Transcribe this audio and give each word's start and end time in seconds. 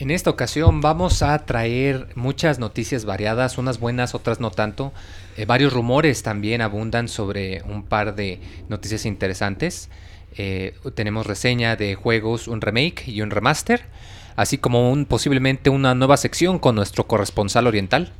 En 0.00 0.12
esta 0.12 0.30
ocasión 0.30 0.80
vamos 0.80 1.22
a 1.22 1.36
traer 1.44 2.06
muchas 2.14 2.60
noticias 2.60 3.04
variadas, 3.04 3.58
unas 3.58 3.80
buenas, 3.80 4.14
otras 4.14 4.38
no 4.38 4.52
tanto. 4.52 4.92
Eh, 5.36 5.44
varios 5.44 5.72
rumores 5.72 6.22
también 6.22 6.60
abundan 6.62 7.08
sobre 7.08 7.62
un 7.64 7.82
par 7.82 8.14
de 8.14 8.40
noticias 8.68 9.04
interesantes. 9.04 9.90
Eh, 10.36 10.76
tenemos 10.94 11.26
reseña 11.26 11.74
de 11.74 11.96
juegos, 11.96 12.46
un 12.46 12.60
remake 12.60 13.08
y 13.08 13.22
un 13.22 13.30
remaster, 13.30 13.86
así 14.36 14.56
como 14.56 14.92
un, 14.92 15.04
posiblemente 15.04 15.68
una 15.68 15.96
nueva 15.96 16.16
sección 16.16 16.60
con 16.60 16.76
nuestro 16.76 17.08
corresponsal 17.08 17.66
oriental. 17.66 18.12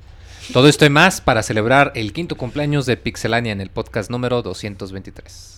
Todo 0.52 0.66
esto 0.66 0.86
y 0.86 0.90
más 0.90 1.20
para 1.20 1.42
celebrar 1.42 1.92
el 1.94 2.14
quinto 2.14 2.36
cumpleaños 2.36 2.86
de 2.86 2.96
Pixelania 2.96 3.52
en 3.52 3.60
el 3.60 3.68
podcast 3.68 4.10
número 4.10 4.40
223. 4.40 5.57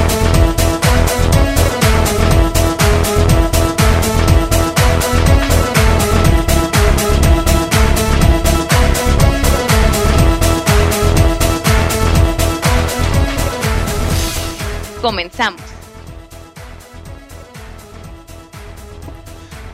Comenzamos. 15.01 15.61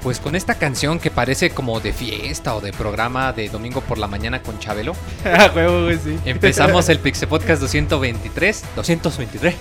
Pues 0.02 0.20
con 0.20 0.36
esta 0.36 0.56
canción 0.56 1.00
que 1.00 1.11
parece 1.11 1.50
como 1.50 1.81
de 1.81 1.92
fiesta 1.92 2.56
o 2.56 2.61
de 2.61 2.72
programa 2.72 3.33
de 3.33 3.50
domingo 3.50 3.81
por 3.81 3.98
la 3.98 4.08
mañana 4.08 4.42
con 4.42 4.58
Chabelo. 4.58 4.94
Empezamos 6.25 6.88
el 6.88 7.00
Pixel 7.02 7.28
Podcast 7.28 7.61
223. 7.61 8.64
223. 8.75 9.55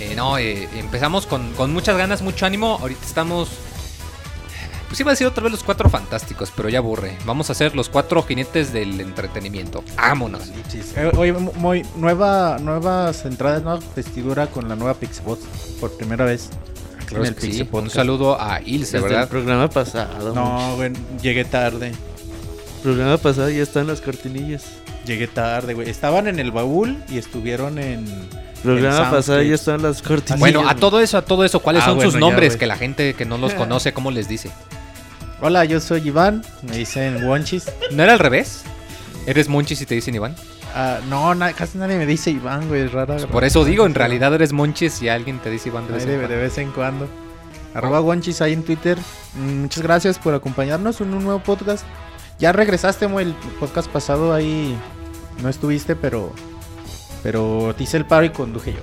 Eh, 0.00 0.14
no, 0.14 0.36
eh, 0.38 0.68
empezamos 0.74 1.26
con, 1.26 1.52
con 1.54 1.72
muchas 1.72 1.96
ganas, 1.96 2.20
mucho 2.20 2.44
ánimo. 2.44 2.78
Ahorita 2.80 3.06
estamos 3.06 3.48
pues 4.90 4.98
iba 4.98 5.12
a 5.12 5.12
decir 5.12 5.28
otra 5.28 5.44
vez 5.44 5.52
los 5.52 5.62
cuatro 5.62 5.88
fantásticos, 5.88 6.52
pero 6.56 6.68
ya 6.68 6.78
aburre. 6.78 7.16
Vamos 7.24 7.48
a 7.48 7.52
hacer 7.52 7.76
los 7.76 7.88
cuatro 7.88 8.24
jinetes 8.24 8.72
del 8.72 9.00
entretenimiento. 9.00 9.84
Vámonos. 9.96 10.50
Eh, 10.96 11.12
oye, 11.16 11.32
muy 11.32 11.86
nueva, 11.94 12.58
nuevas 12.58 13.24
entradas, 13.24 13.62
nueva 13.62 13.78
vestidura 13.94 14.48
con 14.48 14.68
la 14.68 14.74
nueva 14.74 14.94
Pixabot 14.94 15.38
por 15.78 15.96
primera 15.96 16.24
vez. 16.24 16.50
Claro 17.06 17.24
en 17.24 17.40
sí. 17.40 17.68
Un 17.70 17.88
saludo 17.88 18.40
a 18.40 18.60
Ilse, 18.62 18.98
¿verdad? 18.98 19.22
El 19.22 19.28
programa 19.28 19.70
pasado. 19.70 20.34
No, 20.34 20.74
güey, 20.74 20.92
llegué 21.22 21.44
tarde. 21.44 21.90
El 21.90 22.82
programa 22.82 23.16
pasado 23.16 23.48
ya 23.48 23.62
están 23.62 23.86
las 23.86 24.00
cortinillas. 24.00 24.64
Llegué 25.06 25.28
tarde, 25.28 25.74
güey. 25.74 25.88
Estaban 25.88 26.26
en 26.26 26.40
el 26.40 26.50
baúl 26.50 27.00
y 27.08 27.18
estuvieron 27.18 27.78
en 27.78 28.06
programa 28.64 29.08
pasado 29.08 29.40
ya 29.40 29.54
están 29.54 29.82
las 29.82 30.02
cortinillas. 30.02 30.40
Bueno, 30.40 30.68
a 30.68 30.74
todo 30.74 30.98
eso, 30.98 31.16
a 31.16 31.22
todo 31.22 31.44
eso, 31.44 31.60
¿cuáles 31.60 31.84
ah, 31.84 31.86
son 31.86 32.00
sus 32.00 32.16
nombres? 32.16 32.56
Que 32.56 32.66
la 32.66 32.76
gente 32.76 33.14
que 33.14 33.24
no 33.24 33.38
los 33.38 33.54
conoce, 33.54 33.92
¿cómo 33.92 34.10
les 34.10 34.26
dice? 34.26 34.50
Hola, 35.42 35.64
yo 35.64 35.80
soy 35.80 36.06
Iván, 36.06 36.44
me 36.62 36.76
dicen 36.76 37.24
Wonchis. 37.24 37.64
¿No 37.92 38.02
era 38.02 38.12
al 38.12 38.18
revés? 38.18 38.62
¿Eres 39.26 39.48
Monchis 39.48 39.80
y 39.80 39.86
te 39.86 39.94
dicen 39.94 40.14
Iván? 40.14 40.36
Ah, 40.74 40.98
no, 41.08 41.34
casi 41.56 41.78
nadie 41.78 41.96
me 41.96 42.04
dice 42.04 42.30
Iván, 42.30 42.68
güey, 42.68 42.82
es 42.82 42.92
rara. 42.92 43.16
Por 43.26 43.44
eso 43.44 43.64
digo, 43.64 43.86
en 43.86 43.94
realidad 43.94 44.34
eres 44.34 44.52
Monchis 44.52 45.00
y 45.00 45.08
alguien 45.08 45.38
te 45.38 45.48
dice 45.48 45.70
Iván 45.70 45.86
de 45.86 45.94
vez, 45.94 46.02
en, 46.04 46.10
cuando. 46.10 46.28
de 46.28 46.36
vez 46.36 46.58
en 46.58 46.70
cuando. 46.72 47.08
Arroba 47.72 48.02
Wonchis 48.02 48.42
ahí 48.42 48.52
en 48.52 48.64
Twitter. 48.64 48.98
Mm, 49.34 49.62
muchas 49.62 49.82
gracias 49.82 50.18
por 50.18 50.34
acompañarnos 50.34 51.00
en 51.00 51.14
un 51.14 51.24
nuevo 51.24 51.42
podcast. 51.42 51.86
Ya 52.38 52.52
regresaste, 52.52 53.08
muy 53.08 53.22
el 53.22 53.34
podcast 53.58 53.88
pasado 53.88 54.34
ahí 54.34 54.76
no 55.42 55.48
estuviste, 55.48 55.96
pero 55.96 56.34
pero 57.22 57.74
te 57.76 57.84
hice 57.84 57.96
el 57.96 58.04
paro 58.04 58.26
y 58.26 58.30
conduje 58.30 58.72
yo. 58.74 58.80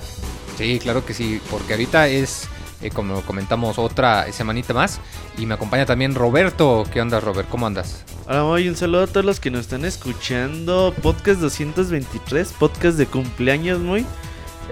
Sí, 0.57 0.79
claro 0.79 1.06
que 1.06 1.13
sí, 1.13 1.39
porque 1.51 1.74
ahorita 1.74 2.07
es 2.07 2.47
eh, 2.81 2.89
como 2.89 3.21
comentamos, 3.21 3.79
otra 3.79 4.31
semanita 4.31 4.73
más. 4.73 4.99
Y 5.38 5.45
me 5.45 5.55
acompaña 5.55 5.85
también 5.85 6.15
Roberto. 6.15 6.83
¿Qué 6.91 7.01
onda, 7.01 7.19
Robert? 7.19 7.49
¿Cómo 7.49 7.65
andas? 7.67 8.03
Hola, 8.27 8.43
muy 8.43 8.67
un 8.67 8.75
saludo 8.75 9.03
a 9.03 9.07
todos 9.07 9.25
los 9.25 9.39
que 9.39 9.51
nos 9.51 9.61
están 9.61 9.85
escuchando. 9.85 10.93
Podcast 11.01 11.39
223, 11.41 12.53
podcast 12.59 12.97
de 12.97 13.05
cumpleaños, 13.05 13.79
muy. 13.79 14.05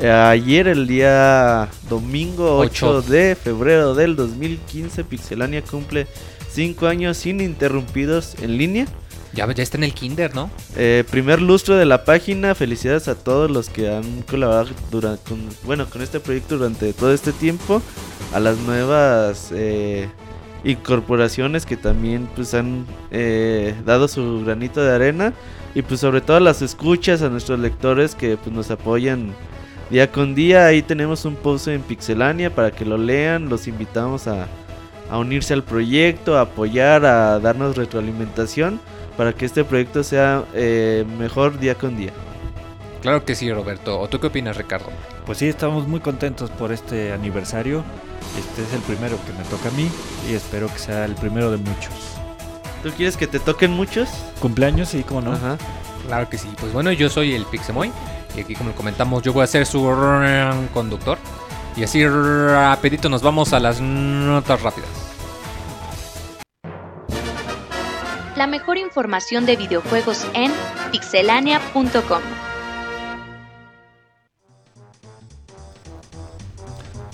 Eh, 0.01 0.09
ayer, 0.11 0.67
el 0.67 0.87
día 0.87 1.69
domingo 1.89 2.57
8. 2.57 3.01
de 3.03 3.35
febrero 3.35 3.95
del 3.95 4.15
2015, 4.15 5.05
Pixelania 5.05 5.61
cumple 5.63 6.05
5 6.51 6.87
años 6.87 7.25
ininterrumpidos 7.25 8.35
en 8.41 8.57
línea. 8.57 8.87
Ya, 9.35 9.51
ya 9.51 9.63
está 9.63 9.77
en 9.77 9.83
el 9.83 9.93
kinder, 9.93 10.33
¿no? 10.33 10.49
Eh, 10.77 11.03
primer 11.11 11.41
lustro 11.41 11.75
de 11.75 11.83
la 11.85 12.05
página. 12.05 12.55
Felicidades 12.55 13.09
a 13.09 13.15
todos 13.15 13.51
los 13.51 13.69
que 13.69 13.93
han 13.93 14.21
colaborado 14.21 14.69
durante, 14.89 15.29
con, 15.29 15.41
bueno, 15.63 15.87
con 15.89 16.01
este 16.01 16.21
proyecto 16.21 16.57
durante 16.57 16.93
todo 16.93 17.13
este 17.13 17.33
tiempo. 17.33 17.81
A 18.33 18.39
las 18.39 18.57
nuevas 18.59 19.49
eh, 19.53 20.07
incorporaciones 20.63 21.65
que 21.65 21.75
también 21.75 22.29
pues 22.33 22.53
han 22.53 22.85
eh, 23.11 23.75
dado 23.85 24.07
su 24.07 24.41
granito 24.45 24.81
de 24.81 24.95
arena. 24.95 25.33
Y 25.73 25.81
pues 25.81 25.99
sobre 25.99 26.21
todo 26.21 26.37
a 26.37 26.39
las 26.39 26.61
escuchas, 26.61 27.21
a 27.21 27.27
nuestros 27.27 27.59
lectores 27.59 28.15
que 28.15 28.37
pues 28.37 28.55
nos 28.55 28.71
apoyan 28.71 29.35
día 29.89 30.09
con 30.13 30.33
día. 30.33 30.67
Ahí 30.67 30.81
tenemos 30.81 31.25
un 31.25 31.35
post 31.35 31.67
en 31.67 31.81
Pixelania 31.81 32.55
para 32.55 32.71
que 32.71 32.85
lo 32.85 32.97
lean. 32.97 33.49
Los 33.49 33.67
invitamos 33.67 34.27
a, 34.27 34.47
a 35.11 35.17
unirse 35.17 35.53
al 35.53 35.63
proyecto, 35.63 36.37
a 36.37 36.41
apoyar, 36.41 37.05
a 37.05 37.37
darnos 37.39 37.75
retroalimentación 37.75 38.79
para 39.17 39.33
que 39.33 39.45
este 39.45 39.63
proyecto 39.63 40.03
sea 40.03 40.43
eh, 40.53 41.05
mejor 41.17 41.59
día 41.59 41.75
con 41.75 41.97
día. 41.97 42.11
Claro 43.01 43.23
que 43.23 43.35
sí, 43.35 43.51
Roberto. 43.51 43.99
¿O 43.99 44.07
tú 44.07 44.19
qué 44.19 44.27
opinas, 44.27 44.57
Ricardo? 44.57 44.87
Pues 45.25 45.37
sí, 45.37 45.47
estamos 45.47 45.87
muy 45.87 45.99
contentos 45.99 46.49
por 46.49 46.71
este 46.71 47.13
aniversario. 47.13 47.83
Este 48.37 48.63
es 48.63 48.73
el 48.73 48.81
primero 48.81 49.17
que 49.25 49.33
me 49.33 49.43
toca 49.45 49.69
a 49.69 49.71
mí 49.73 49.89
y 50.29 50.33
espero 50.33 50.67
que 50.67 50.79
sea 50.79 51.05
el 51.05 51.13
primero 51.15 51.51
de 51.51 51.57
muchos. 51.57 51.93
¿Tú 52.81 52.89
quieres 52.91 53.15
que 53.15 53.27
te 53.27 53.39
toquen 53.39 53.71
muchos? 53.71 54.09
Cumpleaños, 54.39 54.89
sí, 54.89 55.03
cómo 55.03 55.21
no. 55.21 55.33
Ajá. 55.33 55.57
Claro 56.07 56.29
que 56.29 56.37
sí. 56.37 56.49
Pues 56.59 56.73
bueno, 56.73 56.91
yo 56.91 57.09
soy 57.09 57.33
el 57.33 57.45
Pixemoy 57.45 57.91
y 58.35 58.41
aquí 58.41 58.55
como 58.55 58.71
comentamos 58.73 59.23
yo 59.23 59.33
voy 59.33 59.43
a 59.43 59.47
ser 59.47 59.65
su 59.65 59.81
conductor. 60.73 61.17
Y 61.75 61.83
así 61.83 62.07
rapidito 62.07 63.09
nos 63.09 63.21
vamos 63.21 63.53
a 63.53 63.59
las 63.59 63.81
notas 63.81 64.61
rápidas. 64.61 65.04
La 68.35 68.47
mejor 68.47 68.77
información 68.77 69.45
de 69.45 69.55
videojuegos 69.55 70.25
en 70.33 70.51
pixelania.com. 70.91 72.21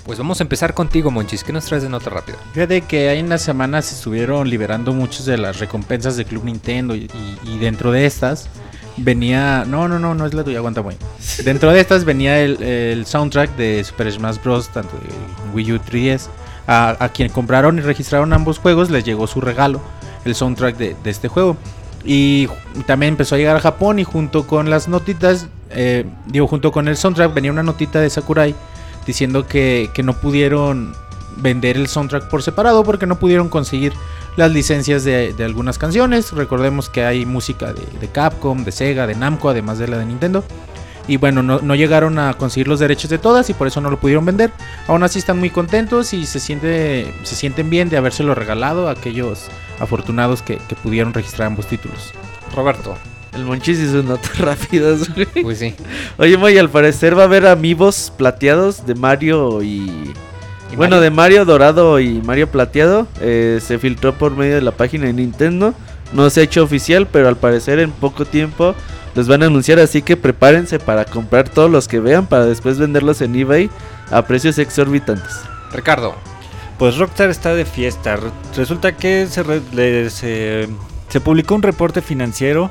Pues 0.04 0.18
vamos 0.18 0.40
a 0.40 0.42
empezar 0.42 0.74
contigo, 0.74 1.12
Monchis. 1.12 1.44
¿Qué 1.44 1.52
nos 1.52 1.64
traes 1.64 1.84
de 1.84 1.88
nota 1.88 2.10
rápida? 2.10 2.36
Fíjate 2.52 2.82
que 2.82 3.08
hay 3.08 3.20
unas 3.20 3.40
semanas 3.40 3.86
se 3.86 3.94
estuvieron 3.94 4.50
liberando 4.50 4.92
muchas 4.92 5.26
de 5.26 5.38
las 5.38 5.60
recompensas 5.60 6.16
de 6.16 6.24
Club 6.24 6.44
Nintendo 6.44 6.96
y, 6.96 7.08
dentro 7.60 7.92
de 7.92 8.04
estas 8.04 8.48
venía... 8.96 9.64
No, 9.64 9.86
no, 9.86 10.00
no, 10.00 10.14
no 10.14 10.26
es 10.26 10.34
la 10.34 10.42
tuya, 10.42 10.58
aguanta 10.58 10.82
muy. 10.82 10.96
Dentro 11.44 11.72
de 11.72 11.80
estas 11.80 12.04
venía 12.04 12.40
el, 12.40 13.06
soundtrack 13.06 13.54
de 13.56 13.84
Super 13.84 14.10
Smash 14.10 14.38
Bros. 14.42 14.68
tanto 14.70 14.96
de 14.98 15.54
Wii 15.54 15.72
U 15.72 15.78
3DS. 15.78 16.28
A, 16.66 16.96
a 17.04 17.08
quien 17.08 17.28
compraron 17.28 17.78
y 17.78 17.80
registraron 17.80 18.32
ambos 18.32 18.58
juegos 18.60 18.88
les 18.88 19.04
llegó 19.04 19.26
su 19.26 19.40
regalo 19.40 19.80
el 20.24 20.34
soundtrack 20.34 20.76
de, 20.76 20.96
este 21.04 21.28
juego. 21.28 21.56
Y 22.04 22.48
también 22.86 23.12
empezó 23.12 23.36
a 23.36 23.38
llegar 23.38 23.56
a 23.56 23.60
Japón 23.60 23.98
y 23.98 24.04
junto 24.04 24.46
con 24.46 24.70
las 24.70 24.88
notitas, 24.88 25.46
eh, 25.70 26.04
digo, 26.26 26.46
junto 26.48 26.72
con 26.72 26.88
el 26.88 26.96
soundtrack 26.96 27.32
venía 27.32 27.52
una 27.52 27.62
notita 27.62 28.00
de 28.00 28.10
Sakurai 28.10 28.54
diciendo 29.06 29.46
que, 29.46 29.90
no 30.02 30.14
pudieron 30.14 30.94
vender 31.36 31.76
el 31.76 31.88
soundtrack 31.88 32.28
por 32.28 32.42
separado 32.42 32.84
porque 32.84 33.06
no 33.06 33.18
pudieron 33.18 33.48
conseguir 33.48 33.92
las 34.36 34.50
licencias 34.52 35.04
de, 35.04 35.34
algunas 35.40 35.78
canciones. 35.78 36.32
Recordemos 36.32 36.88
que 36.88 37.04
hay 37.04 37.24
música 37.24 37.72
de, 37.72 38.08
Capcom, 38.08 38.64
de 38.64 38.72
Sega, 38.72 39.06
de 39.06 39.14
Namco, 39.14 39.48
además 39.48 39.78
de 39.78 39.88
la 39.88 39.98
de 39.98 40.06
Nintendo. 40.06 40.44
Y 41.08 41.16
bueno, 41.16 41.42
no, 41.42 41.60
no 41.60 41.74
llegaron 41.74 42.18
a 42.18 42.34
conseguir 42.34 42.68
los 42.68 42.78
derechos 42.78 43.10
de 43.10 43.18
todas 43.18 43.50
y 43.50 43.54
por 43.54 43.66
eso 43.66 43.80
no 43.80 43.90
lo 43.90 43.98
pudieron 43.98 44.24
vender. 44.24 44.50
Aún 44.86 45.02
así 45.02 45.18
están 45.18 45.38
muy 45.38 45.50
contentos 45.50 46.12
y 46.12 46.26
se, 46.26 46.38
siente, 46.40 47.12
se 47.24 47.34
sienten 47.34 47.70
bien 47.70 47.88
de 47.88 47.96
habérselo 47.96 48.34
regalado 48.34 48.88
a 48.88 48.92
aquellos 48.92 49.48
afortunados 49.80 50.42
que, 50.42 50.58
que 50.68 50.76
pudieron 50.76 51.12
registrar 51.12 51.48
ambos 51.48 51.66
títulos. 51.66 52.12
Roberto. 52.54 52.96
El 53.34 53.44
Monchis 53.44 53.78
y 53.78 53.86
sus 53.86 54.04
notas 54.04 54.38
rápidas, 54.38 55.12
güey. 55.14 55.26
Pues 55.42 55.58
sí. 55.58 55.74
Oye, 56.18 56.36
Moy, 56.36 56.58
al 56.58 56.68
parecer 56.68 57.16
va 57.16 57.22
a 57.22 57.24
haber 57.24 57.46
amigos 57.46 58.12
plateados 58.16 58.86
de 58.86 58.94
Mario 58.94 59.62
y... 59.62 60.12
¿Y 60.70 60.76
bueno, 60.76 60.96
Mario? 60.96 61.00
de 61.00 61.10
Mario 61.10 61.44
Dorado 61.44 62.00
y 62.00 62.22
Mario 62.22 62.50
Plateado. 62.50 63.06
eh, 63.20 63.58
se 63.62 63.78
filtró 63.78 64.14
por 64.14 64.36
medio 64.36 64.54
de 64.54 64.62
la 64.62 64.72
página 64.72 65.06
de 65.06 65.12
Nintendo. 65.12 65.74
No 66.12 66.28
se 66.30 66.40
ha 66.40 66.44
hecho 66.44 66.62
oficial, 66.62 67.06
pero 67.10 67.28
al 67.28 67.36
parecer 67.36 67.78
en 67.78 67.90
poco 67.90 68.24
tiempo 68.24 68.74
los 69.14 69.28
van 69.28 69.42
a 69.42 69.46
anunciar. 69.46 69.78
Así 69.78 70.02
que 70.02 70.16
prepárense 70.16 70.78
para 70.78 71.04
comprar 71.04 71.48
todos 71.48 71.70
los 71.70 71.88
que 71.88 72.00
vean 72.00 72.26
para 72.26 72.46
después 72.46 72.78
venderlos 72.78 73.20
en 73.20 73.34
eBay 73.36 73.70
a 74.10 74.22
precios 74.26 74.58
exorbitantes. 74.58 75.32
Ricardo. 75.72 76.14
Pues 76.78 76.96
Rockstar 76.96 77.30
está 77.30 77.54
de 77.54 77.64
fiesta. 77.64 78.16
Re- 78.16 78.30
Resulta 78.56 78.96
que 78.96 79.26
se, 79.26 79.42
re- 79.42 80.10
se, 80.10 80.68
se 81.08 81.20
publicó 81.20 81.54
un 81.54 81.62
reporte 81.62 82.00
financiero 82.02 82.70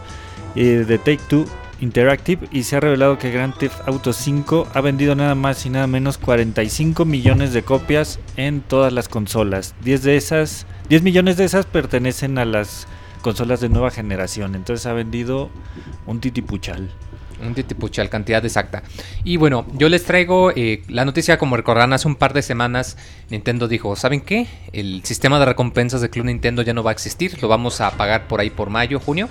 eh, 0.55 0.83
de 0.87 0.97
Take 0.97 1.21
Two 1.29 1.45
Interactive 1.79 2.47
y 2.51 2.63
se 2.63 2.75
ha 2.75 2.79
revelado 2.79 3.17
que 3.17 3.31
Grand 3.31 3.55
Theft 3.57 3.87
Auto 3.87 4.13
5 4.13 4.67
ha 4.73 4.81
vendido 4.81 5.15
nada 5.15 5.33
más 5.33 5.65
y 5.65 5.69
nada 5.71 5.87
menos 5.87 6.17
45 6.19 7.05
millones 7.05 7.53
de 7.53 7.63
copias 7.63 8.19
en 8.37 8.61
todas 8.61 8.93
las 8.93 9.07
consolas. 9.09 9.73
10 9.83 10.03
de 10.03 10.15
esas, 10.17 10.67
10 10.89 11.01
millones 11.03 11.37
de 11.37 11.45
esas 11.45 11.65
pertenecen 11.65 12.37
a 12.37 12.45
las 12.45 12.87
consolas 13.21 13.61
de 13.61 13.69
nueva 13.69 13.91
generación. 13.91 14.55
Entonces 14.55 14.85
ha 14.85 14.93
vendido 14.93 15.49
un 16.05 16.19
titipuchal. 16.19 16.89
Un 17.43 17.55
titipuchal, 17.55 18.09
cantidad 18.09 18.43
exacta. 18.45 18.83
Y 19.23 19.37
bueno, 19.37 19.65
yo 19.73 19.89
les 19.89 20.03
traigo 20.03 20.51
eh, 20.51 20.83
la 20.87 21.05
noticia, 21.05 21.39
como 21.39 21.57
recordarán, 21.57 21.93
hace 21.93 22.07
un 22.07 22.15
par 22.15 22.33
de 22.33 22.43
semanas 22.43 22.97
Nintendo 23.29 23.67
dijo, 23.67 23.95
¿saben 23.95 24.21
qué? 24.21 24.47
El 24.73 25.03
sistema 25.03 25.39
de 25.39 25.45
recompensas 25.45 26.01
de 26.01 26.09
Club 26.11 26.25
Nintendo 26.25 26.61
ya 26.61 26.73
no 26.73 26.83
va 26.83 26.91
a 26.91 26.93
existir, 26.93 27.41
lo 27.41 27.47
vamos 27.47 27.81
a 27.81 27.91
pagar 27.97 28.27
por 28.27 28.41
ahí 28.41 28.51
por 28.51 28.69
mayo, 28.69 28.99
junio. 28.99 29.27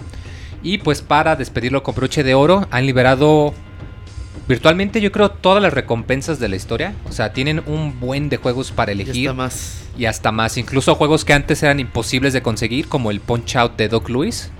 Y 0.62 0.78
pues 0.78 1.02
para 1.02 1.36
despedirlo 1.36 1.82
con 1.82 1.94
broche 1.94 2.24
de 2.24 2.34
oro, 2.34 2.66
han 2.70 2.84
liberado 2.84 3.54
virtualmente 4.50 5.00
yo 5.00 5.12
creo 5.12 5.30
todas 5.30 5.62
las 5.62 5.72
recompensas 5.72 6.38
de 6.40 6.48
la 6.48 6.56
historia. 6.56 6.92
O 7.08 7.12
sea, 7.12 7.32
tienen 7.32 7.62
un 7.66 7.98
buen 8.00 8.28
de 8.28 8.36
juegos 8.36 8.72
para 8.72 8.92
elegir 8.92 9.28
está 9.28 9.32
más. 9.32 9.82
y 9.96 10.04
hasta 10.06 10.32
más. 10.32 10.58
Incluso 10.58 10.94
juegos 10.96 11.24
que 11.24 11.32
antes 11.32 11.62
eran 11.62 11.78
imposibles 11.80 12.32
de 12.32 12.42
conseguir, 12.42 12.88
como 12.88 13.10
el 13.10 13.20
Punch 13.20 13.56
Out 13.56 13.76
de 13.76 13.88
Doc 13.88 14.08
Lewis. 14.10 14.50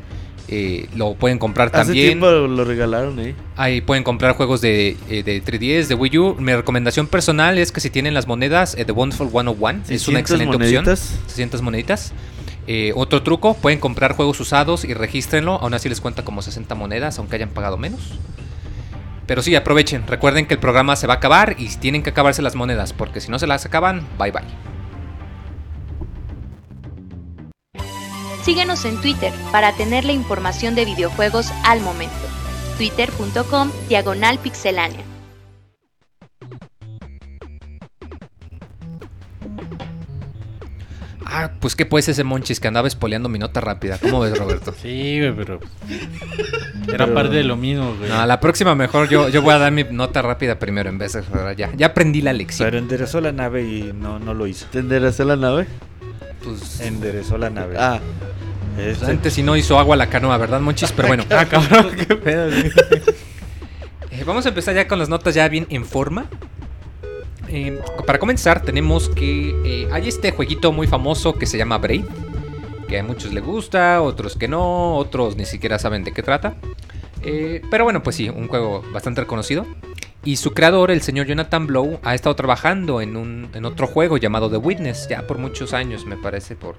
eh, 0.53 0.89
lo 0.97 1.15
pueden 1.15 1.39
comprar 1.39 1.69
Hace 1.69 1.77
también. 1.77 2.07
tiempo 2.09 2.27
lo 2.31 2.65
regalaron, 2.65 3.21
eh. 3.21 3.35
Ahí 3.57 3.81
pueden 3.81 4.03
comprar 4.03 4.35
juegos 4.35 4.61
de, 4.61 4.97
eh, 5.09 5.23
de 5.23 5.41
3DS, 5.45 5.87
de 5.89 5.95
Wii 5.95 6.19
U. 6.19 6.37
Mi 6.41 6.53
recomendación 6.55 7.07
personal 7.07 7.57
es 7.59 7.71
que 7.71 7.81
si 7.81 7.91
tienen 7.91 8.15
las 8.15 8.27
monedas, 8.27 8.75
eh, 8.77 8.85
The 8.85 8.93
Wonderful 8.93 9.29
101 9.29 9.83
es 9.89 10.09
una 10.09 10.19
600 10.19 10.21
excelente 10.21 10.53
moneditas. 10.59 11.01
opción. 11.03 11.21
600 11.29 11.63
moneditas. 11.63 12.13
Eh, 12.67 12.93
otro 12.97 13.23
truco, 13.23 13.55
pueden 13.55 13.79
comprar 13.81 14.15
juegos 14.15 14.39
usados 14.41 14.85
y 14.85 14.93
regístrenlo. 14.95 15.55
Aún 15.61 15.75
así 15.75 15.89
les 15.89 16.01
cuenta 16.01 16.25
como 16.25 16.43
60 16.43 16.75
monedas, 16.75 17.19
aunque 17.19 17.37
hayan 17.37 17.51
pagado 17.51 17.77
menos. 17.77 18.01
Pero 19.31 19.43
sí, 19.43 19.55
aprovechen. 19.55 20.09
Recuerden 20.09 20.45
que 20.45 20.55
el 20.55 20.61
programa 20.61 20.97
se 20.97 21.07
va 21.07 21.15
a 21.15 21.17
acabar 21.19 21.55
y 21.57 21.69
tienen 21.77 22.03
que 22.03 22.11
acabarse 22.11 22.43
las 22.43 22.57
monedas, 22.57 22.93
porque 22.93 23.21
si 23.21 23.31
no 23.31 23.39
se 23.39 23.47
las 23.47 23.65
acaban, 23.65 24.05
bye 24.19 24.33
bye. 24.33 24.43
Síguenos 28.43 28.85
en 28.85 29.01
Twitter 29.01 29.33
para 29.53 29.73
tener 29.73 30.05
la 30.05 30.11
información 30.11 30.75
de 30.75 30.85
videojuegos 30.85 31.53
al 31.63 31.81
momento. 31.81 32.13
Twitter.com 32.77 33.71
Diagonal 33.89 34.41
Pixelánea. 34.41 35.10
Ah, 41.33 41.53
pues 41.61 41.77
qué 41.77 41.87
pues 41.87 42.09
ese 42.09 42.25
monchis 42.25 42.59
que 42.59 42.67
andaba 42.67 42.89
espoleando 42.89 43.29
mi 43.29 43.39
nota 43.39 43.61
rápida. 43.61 43.99
¿Cómo 43.99 44.19
ves, 44.21 44.37
Roberto? 44.37 44.75
Sí, 44.83 45.19
güey, 45.21 45.33
pero. 45.33 45.61
Era 46.89 47.05
Pero- 47.07 47.15
parte 47.15 47.37
de 47.37 47.45
lo 47.45 47.57
mismo, 47.57 47.95
güey. 47.97 48.11
No, 48.11 48.27
la 48.27 48.41
próxima 48.41 48.75
mejor 48.75 49.09
yo, 49.09 49.29
yo 49.29 49.41
voy 49.41 49.55
a 49.55 49.59
dar 49.59 49.71
mi 49.71 49.85
nota 49.85 50.23
rápida 50.23 50.59
primero 50.59 50.91
en 50.91 50.99
vez 50.99 51.13
de 51.13 51.23
ya. 51.57 51.71
Ya 51.77 51.87
aprendí 51.87 52.21
la 52.21 52.33
lección. 52.33 52.67
Pero 52.67 52.79
enderezó 52.79 53.21
la 53.21 53.31
nave 53.31 53.63
y 53.63 53.93
no, 53.95 54.19
no 54.19 54.35
lo 54.35 54.47
hizo. 54.49 54.67
¿Tenderás 54.73 55.21
a 55.21 55.25
la 55.25 55.37
nave? 55.37 55.67
Pues, 56.43 56.81
Enderezó 56.81 57.39
la 57.39 57.49
nave. 57.51 57.77
Ah, 57.79 58.01
Este- 58.77 58.97
pues, 58.99 59.09
antes 59.11 59.33
si 59.35 59.43
no 59.45 59.57
hizo 59.57 59.79
agua 59.79 59.95
la 59.97 60.09
canoa, 60.09 60.37
¿verdad, 60.37 60.61
monchis? 60.61 60.91
Pero 60.93 61.07
bueno. 61.09 61.25
Ah, 61.31 61.45
cabrón, 61.47 61.91
qué 61.97 62.17
pedo, 62.17 62.47
güey. 62.51 62.73
Eh, 64.11 64.25
vamos 64.27 64.45
a 64.47 64.49
empezar 64.49 64.75
ya 64.75 64.89
con 64.89 64.99
las 64.99 65.09
notas 65.09 65.35
ya 65.35 65.49
bien 65.49 65.67
en 65.71 65.85
forma. 65.85 66.27
Eh, 67.53 67.81
para 68.07 68.19
comenzar, 68.21 68.63
tenemos 68.63 69.09
que 69.09 69.51
eh, 69.65 69.89
hay 69.91 70.09
este 70.09 70.31
jueguito 70.31 70.71
muy 70.73 70.87
famoso 70.87 71.35
que 71.35 71.47
se 71.47 71.59
llama 71.59 71.79
Braid. 71.79 72.05
Que 72.89 73.01
a 73.01 73.05
muchos 73.05 73.33
les 73.33 73.45
gusta, 73.45 74.03
otros 74.03 74.37
que 74.37 74.49
no, 74.49 74.97
otros 74.97 75.37
ni 75.37 75.45
siquiera 75.45 75.79
saben 75.79 76.05
de 76.05 76.13
qué 76.13 76.23
trata. 76.23 76.57
Eh, 77.23 77.61
pero 77.71 77.85
bueno, 77.85 78.03
pues 78.03 78.17
sí, 78.17 78.29
un 78.29 78.49
juego 78.49 78.85
bastante 78.93 79.21
reconocido. 79.21 79.67
Y 80.25 80.37
su 80.37 80.53
creador, 80.53 80.91
el 80.91 81.03
señor 81.03 81.27
Jonathan 81.27 81.67
Blow, 81.67 81.99
ha 82.03 82.15
estado 82.15 82.37
trabajando 82.37 83.01
en, 83.01 83.17
un, 83.17 83.49
en 83.55 83.65
otro 83.65 83.87
juego 83.87 84.17
llamado 84.17 84.51
The 84.51 84.59
Witness, 84.59 85.09
ya 85.09 85.27
por 85.27 85.39
muchos 85.39 85.73
años, 85.73 86.05
me 86.05 86.17
parece, 86.17 86.57
por, 86.57 86.77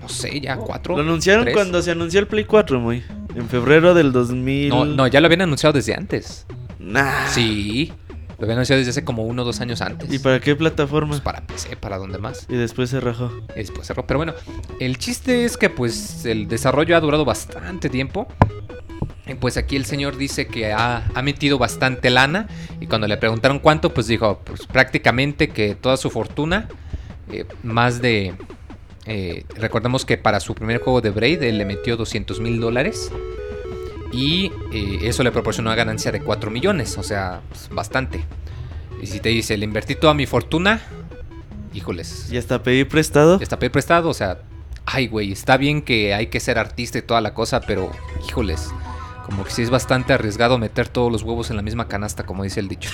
no 0.00 0.08
sé, 0.08 0.40
ya 0.40 0.56
cuatro. 0.56 0.96
lo 0.96 1.02
anunciaron 1.02 1.44
tres. 1.44 1.54
cuando 1.54 1.80
se 1.80 1.92
anunció 1.92 2.18
el 2.20 2.26
Play 2.26 2.44
4, 2.44 2.80
muy. 2.80 3.04
En 3.34 3.48
febrero 3.48 3.94
del 3.94 4.12
2000. 4.12 4.68
No, 4.68 4.84
no, 4.84 5.06
ya 5.06 5.20
lo 5.20 5.26
habían 5.26 5.42
anunciado 5.42 5.74
desde 5.74 5.94
antes. 5.94 6.44
Nah. 6.78 7.28
Sí, 7.28 7.92
lo 8.38 8.44
habían 8.44 8.58
anunciado 8.58 8.78
desde 8.78 8.90
hace 8.90 9.04
como 9.04 9.24
uno 9.24 9.42
o 9.42 9.44
dos 9.44 9.60
años 9.60 9.80
antes. 9.80 10.12
¿Y 10.12 10.18
para 10.18 10.40
qué 10.40 10.54
plataforma? 10.54 11.08
Pues 11.08 11.20
para 11.20 11.46
PC, 11.46 11.76
para 11.76 11.96
donde 11.98 12.18
más. 12.18 12.46
Y 12.48 12.56
después 12.56 12.90
se 12.90 13.00
rajó. 13.00 13.32
Y 13.54 13.60
después 13.60 13.86
cerró. 13.86 14.06
Pero 14.06 14.18
bueno, 14.18 14.34
el 14.78 14.98
chiste 14.98 15.44
es 15.44 15.56
que 15.56 15.70
pues 15.70 16.26
el 16.26 16.46
desarrollo 16.46 16.96
ha 16.96 17.00
durado 17.00 17.24
bastante 17.24 17.88
tiempo. 17.88 18.28
Y 19.26 19.34
pues 19.34 19.56
aquí 19.56 19.76
el 19.76 19.86
señor 19.86 20.16
dice 20.16 20.46
que 20.46 20.72
ha, 20.72 21.06
ha 21.14 21.22
metido 21.22 21.58
bastante 21.58 22.10
lana. 22.10 22.46
Y 22.80 22.86
cuando 22.86 23.08
le 23.08 23.16
preguntaron 23.16 23.58
cuánto, 23.58 23.94
pues 23.94 24.06
dijo, 24.06 24.40
pues 24.44 24.66
prácticamente 24.66 25.48
que 25.48 25.74
toda 25.74 25.96
su 25.96 26.10
fortuna, 26.10 26.68
eh, 27.32 27.44
más 27.62 28.00
de... 28.02 28.34
eh, 29.06 29.44
recordemos 29.56 30.04
que 30.04 30.18
para 30.18 30.40
su 30.40 30.54
primer 30.54 30.80
juego 30.80 31.00
de 31.00 31.10
Braid 31.10 31.42
él 31.42 31.58
le 31.58 31.64
metió 31.64 31.96
200 31.96 32.38
mil 32.40 32.60
dólares. 32.60 33.10
Y 34.12 34.52
eh, 34.72 35.00
eso 35.02 35.22
le 35.22 35.32
proporcionó 35.32 35.70
una 35.70 35.76
ganancia 35.76 36.12
de 36.12 36.20
4 36.20 36.50
millones. 36.50 36.96
O 36.98 37.02
sea, 37.02 37.40
pues, 37.48 37.68
bastante. 37.70 38.24
Y 39.02 39.06
si 39.06 39.20
te 39.20 39.28
dice, 39.28 39.56
le 39.56 39.64
invertí 39.64 39.94
toda 39.94 40.14
mi 40.14 40.26
fortuna, 40.26 40.80
híjoles. 41.74 42.28
Y 42.30 42.38
hasta 42.38 42.62
pedí 42.62 42.84
prestado. 42.84 43.38
Y 43.38 43.42
hasta 43.42 43.58
pedir 43.58 43.72
prestado, 43.72 44.08
o 44.08 44.14
sea, 44.14 44.38
ay, 44.86 45.08
güey, 45.08 45.32
está 45.32 45.56
bien 45.56 45.82
que 45.82 46.14
hay 46.14 46.28
que 46.28 46.40
ser 46.40 46.58
artista 46.58 46.98
y 46.98 47.02
toda 47.02 47.20
la 47.20 47.34
cosa, 47.34 47.60
pero, 47.60 47.90
híjoles, 48.26 48.70
como 49.26 49.44
que 49.44 49.50
sí 49.50 49.62
es 49.62 49.70
bastante 49.70 50.12
arriesgado 50.12 50.56
meter 50.58 50.88
todos 50.88 51.12
los 51.12 51.22
huevos 51.22 51.50
en 51.50 51.56
la 51.56 51.62
misma 51.62 51.88
canasta, 51.88 52.24
como 52.24 52.44
dice 52.44 52.60
el 52.60 52.68
dicho. 52.68 52.90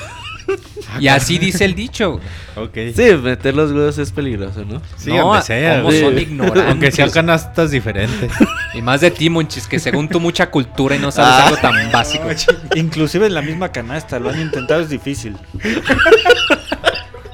y 1.01 1.09
así 1.09 1.39
dice 1.39 1.65
el 1.65 1.75
dicho. 1.75 2.21
Ok. 2.57 2.75
Sí, 2.95 3.15
meter 3.23 3.55
los 3.55 3.73
huevos 3.73 3.99
es 3.99 4.11
peligroso, 4.13 4.65
¿no? 4.65 4.83
Sí, 4.97 5.11
no, 5.11 5.33
aunque 5.33 5.47
sea, 5.47 5.83
cómo 5.83 5.93
son 5.93 6.19
ignorantes. 6.19 6.65
Aunque 6.69 6.91
sean 6.91 7.11
canastas 7.11 7.71
diferentes. 7.71 8.31
Y 8.75 8.83
más 8.83 9.01
de 9.01 9.11
ti, 9.11 9.31
Monchis, 9.31 9.67
que 9.67 9.79
según 9.79 10.09
tú 10.09 10.21
mucha 10.21 10.51
cultura 10.51 10.97
y 10.97 10.99
no 10.99 11.11
sabes 11.11 11.33
Ah. 11.35 11.47
algo 11.49 11.57
tan 11.59 11.93
básico. 11.93 12.25
Inclusive 12.75 13.27
en 13.27 13.35
la 13.35 13.43
misma 13.43 13.71
canasta, 13.71 14.19
lo 14.19 14.31
han 14.31 14.41
intentado, 14.41 14.81
es 14.81 14.89
difícil. 14.89 15.37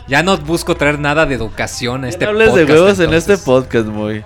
Ya 0.06 0.22
no 0.22 0.36
busco 0.38 0.74
traer 0.74 0.98
nada 0.98 1.26
de 1.26 1.34
educación 1.34 2.04
a 2.04 2.08
este 2.08 2.24
no 2.24 2.30
hables 2.30 2.54
de 2.54 2.64
huevos 2.64 2.98
en 2.98 3.12
este 3.12 3.36
podcast, 3.36 3.86
muy. 3.86 4.24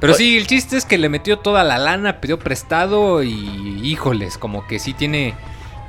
Pero 0.00 0.14
sí, 0.14 0.38
el 0.38 0.46
chiste 0.46 0.76
es 0.76 0.84
que 0.84 0.96
le 0.96 1.08
metió 1.08 1.40
toda 1.40 1.64
la 1.64 1.76
lana, 1.76 2.20
pidió 2.20 2.38
prestado 2.38 3.22
y 3.24 3.80
híjoles, 3.82 4.38
como 4.38 4.64
que 4.66 4.78
sí 4.78 4.94
tiene 4.94 5.34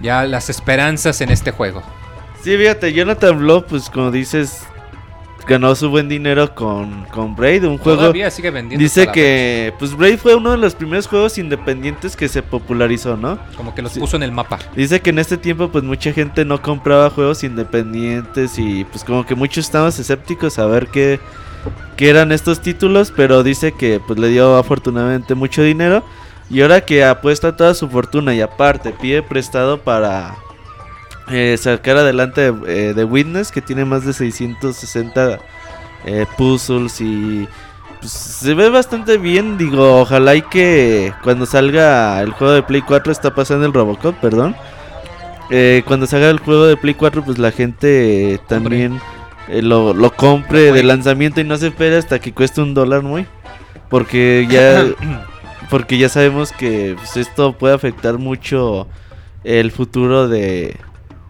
ya 0.01 0.23
las 0.25 0.49
esperanzas 0.49 1.21
en 1.21 1.29
este 1.29 1.51
juego. 1.51 1.81
Sí, 2.43 2.55
fíjate, 2.57 2.93
Jonathan 2.93 3.37
Blow, 3.39 3.65
pues 3.65 3.89
como 3.89 4.11
dices, 4.11 4.63
ganó 5.47 5.75
su 5.75 5.89
buen 5.89 6.07
dinero 6.07 6.53
con, 6.55 7.05
con 7.05 7.35
Braid, 7.35 7.65
un 7.65 7.77
juego... 7.77 7.99
Todavía 7.99 8.29
sigue 8.31 8.49
vendiendo. 8.51 8.81
Dice 8.81 9.07
que, 9.07 9.73
pues 9.77 9.95
Braid 9.95 10.17
fue 10.19 10.35
uno 10.35 10.51
de 10.51 10.57
los 10.57 10.73
primeros 10.75 11.07
juegos 11.07 11.37
independientes 11.37 12.15
que 12.15 12.29
se 12.29 12.41
popularizó, 12.41 13.17
¿no? 13.17 13.39
Como 13.57 13.73
que 13.75 13.81
los 13.81 13.91
Sí. 13.91 13.99
puso 13.99 14.15
en 14.15 14.23
el 14.23 14.31
mapa. 14.31 14.59
Dice 14.75 15.01
que 15.01 15.09
en 15.09 15.19
este 15.19 15.37
tiempo 15.37 15.69
pues 15.69 15.83
mucha 15.83 16.13
gente 16.13 16.45
no 16.45 16.61
compraba 16.61 17.09
juegos 17.09 17.43
independientes 17.43 18.57
y 18.57 18.85
pues 18.85 19.03
como 19.03 19.25
que 19.25 19.35
muchos 19.35 19.65
estábamos 19.65 19.97
escépticos 19.99 20.59
a 20.59 20.65
ver 20.65 20.87
qué, 20.87 21.19
qué 21.97 22.09
eran 22.09 22.31
estos 22.31 22.61
títulos, 22.61 23.11
pero 23.13 23.43
dice 23.43 23.73
que 23.73 23.99
pues 24.05 24.17
le 24.19 24.29
dio 24.29 24.55
afortunadamente 24.55 25.35
mucho 25.35 25.61
dinero 25.63 26.03
y 26.49 26.61
ahora 26.61 26.81
que 26.81 27.03
apuesta 27.05 27.55
toda 27.55 27.73
su 27.73 27.89
fortuna 27.89 28.33
y 28.33 28.41
aparte 28.41 28.91
pide 28.91 29.21
prestado 29.23 29.79
para 29.81 30.35
eh, 31.29 31.55
sacar 31.59 31.97
adelante 31.97 32.53
eh, 32.67 32.93
The 32.95 33.03
Witness 33.03 33.51
que 33.51 33.61
tiene 33.61 33.85
más 33.85 34.05
de 34.05 34.13
660 34.13 35.39
eh, 36.05 36.25
puzzles 36.37 36.99
y 37.01 37.47
pues, 37.99 38.11
se 38.11 38.53
ve 38.53 38.69
bastante 38.69 39.17
bien, 39.17 39.57
digo, 39.57 40.01
ojalá 40.01 40.35
y 40.35 40.41
que 40.43 41.13
cuando 41.23 41.45
salga 41.45 42.21
el 42.21 42.31
juego 42.31 42.53
de 42.53 42.63
Play 42.63 42.81
4 42.81 43.11
está 43.11 43.35
pasando 43.35 43.65
el 43.65 43.73
Robocop, 43.73 44.15
perdón. 44.19 44.55
eh, 45.49 45.83
cuando 45.85 46.05
se 46.07 46.15
haga 46.17 46.29
el 46.29 46.39
juego 46.39 46.65
de 46.67 46.77
Play 46.77 46.93
4, 46.95 47.23
pues 47.25 47.37
la 47.39 47.51
gente 47.51 48.39
también 48.47 49.01
eh, 49.47 49.61
lo, 49.61 49.93
lo 49.93 50.11
compre 50.15 50.71
de 50.71 50.83
lanzamiento 50.83 51.41
y 51.41 51.43
no 51.43 51.57
se 51.57 51.67
espera 51.67 51.97
hasta 51.97 52.19
que 52.19 52.33
cueste 52.33 52.61
un 52.61 52.73
dólar 52.73 53.01
muy. 53.03 53.27
Porque 53.89 54.47
ya, 54.49 54.85
porque 55.69 55.97
ya 55.97 56.09
sabemos 56.09 56.51
que 56.51 56.95
pues, 56.97 57.17
esto 57.17 57.53
puede 57.53 57.75
afectar 57.75 58.17
mucho 58.17 58.87
el 59.43 59.71
futuro 59.71 60.27
de 60.27 60.77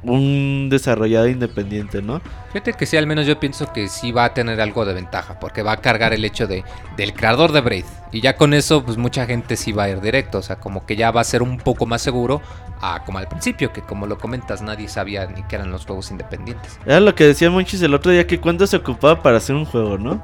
un 0.01 0.69
desarrollador 0.69 1.29
independiente, 1.29 2.01
¿no? 2.01 2.21
Fíjate 2.47 2.73
que 2.73 2.85
sí, 2.85 2.95
al 2.95 3.05
menos 3.05 3.27
yo 3.27 3.39
pienso 3.39 3.71
que 3.73 3.89
sí 3.89 4.11
va 4.11 4.25
a 4.25 4.33
tener 4.33 4.61
algo 4.61 4.85
de 4.85 4.93
ventaja, 4.93 5.39
porque 5.39 5.61
va 5.61 5.73
a 5.73 5.77
cargar 5.77 6.13
el 6.13 6.23
hecho 6.23 6.47
de 6.47 6.63
del 6.95 7.13
creador 7.13 7.51
de 7.51 7.61
Braid. 7.61 7.85
Y 8.11 8.21
ya 8.21 8.37
con 8.37 8.53
eso, 8.53 8.83
pues 8.83 8.97
mucha 8.97 9.25
gente 9.25 9.57
sí 9.57 9.71
va 9.73 9.83
a 9.83 9.89
ir 9.89 9.99
directo, 9.99 10.37
o 10.37 10.41
sea, 10.41 10.55
como 10.55 10.85
que 10.85 10.95
ya 10.95 11.11
va 11.11 11.21
a 11.21 11.25
ser 11.25 11.43
un 11.43 11.57
poco 11.57 11.85
más 11.85 12.01
seguro 12.01 12.41
a 12.81 13.03
como 13.03 13.17
al 13.17 13.27
principio, 13.27 13.73
que 13.73 13.81
como 13.81 14.07
lo 14.07 14.17
comentas, 14.17 14.61
nadie 14.61 14.87
sabía 14.87 15.25
ni 15.25 15.43
que 15.43 15.57
eran 15.57 15.69
los 15.69 15.85
juegos 15.85 16.11
independientes. 16.11 16.79
Era 16.85 17.01
lo 17.01 17.13
que 17.13 17.25
decía 17.25 17.49
Monchis 17.49 17.81
el 17.81 17.93
otro 17.93 18.11
día, 18.11 18.25
que 18.25 18.39
cuánto 18.39 18.65
se 18.67 18.77
ocupaba 18.77 19.21
para 19.21 19.37
hacer 19.37 19.55
un 19.55 19.65
juego, 19.65 19.97
¿no? 19.97 20.23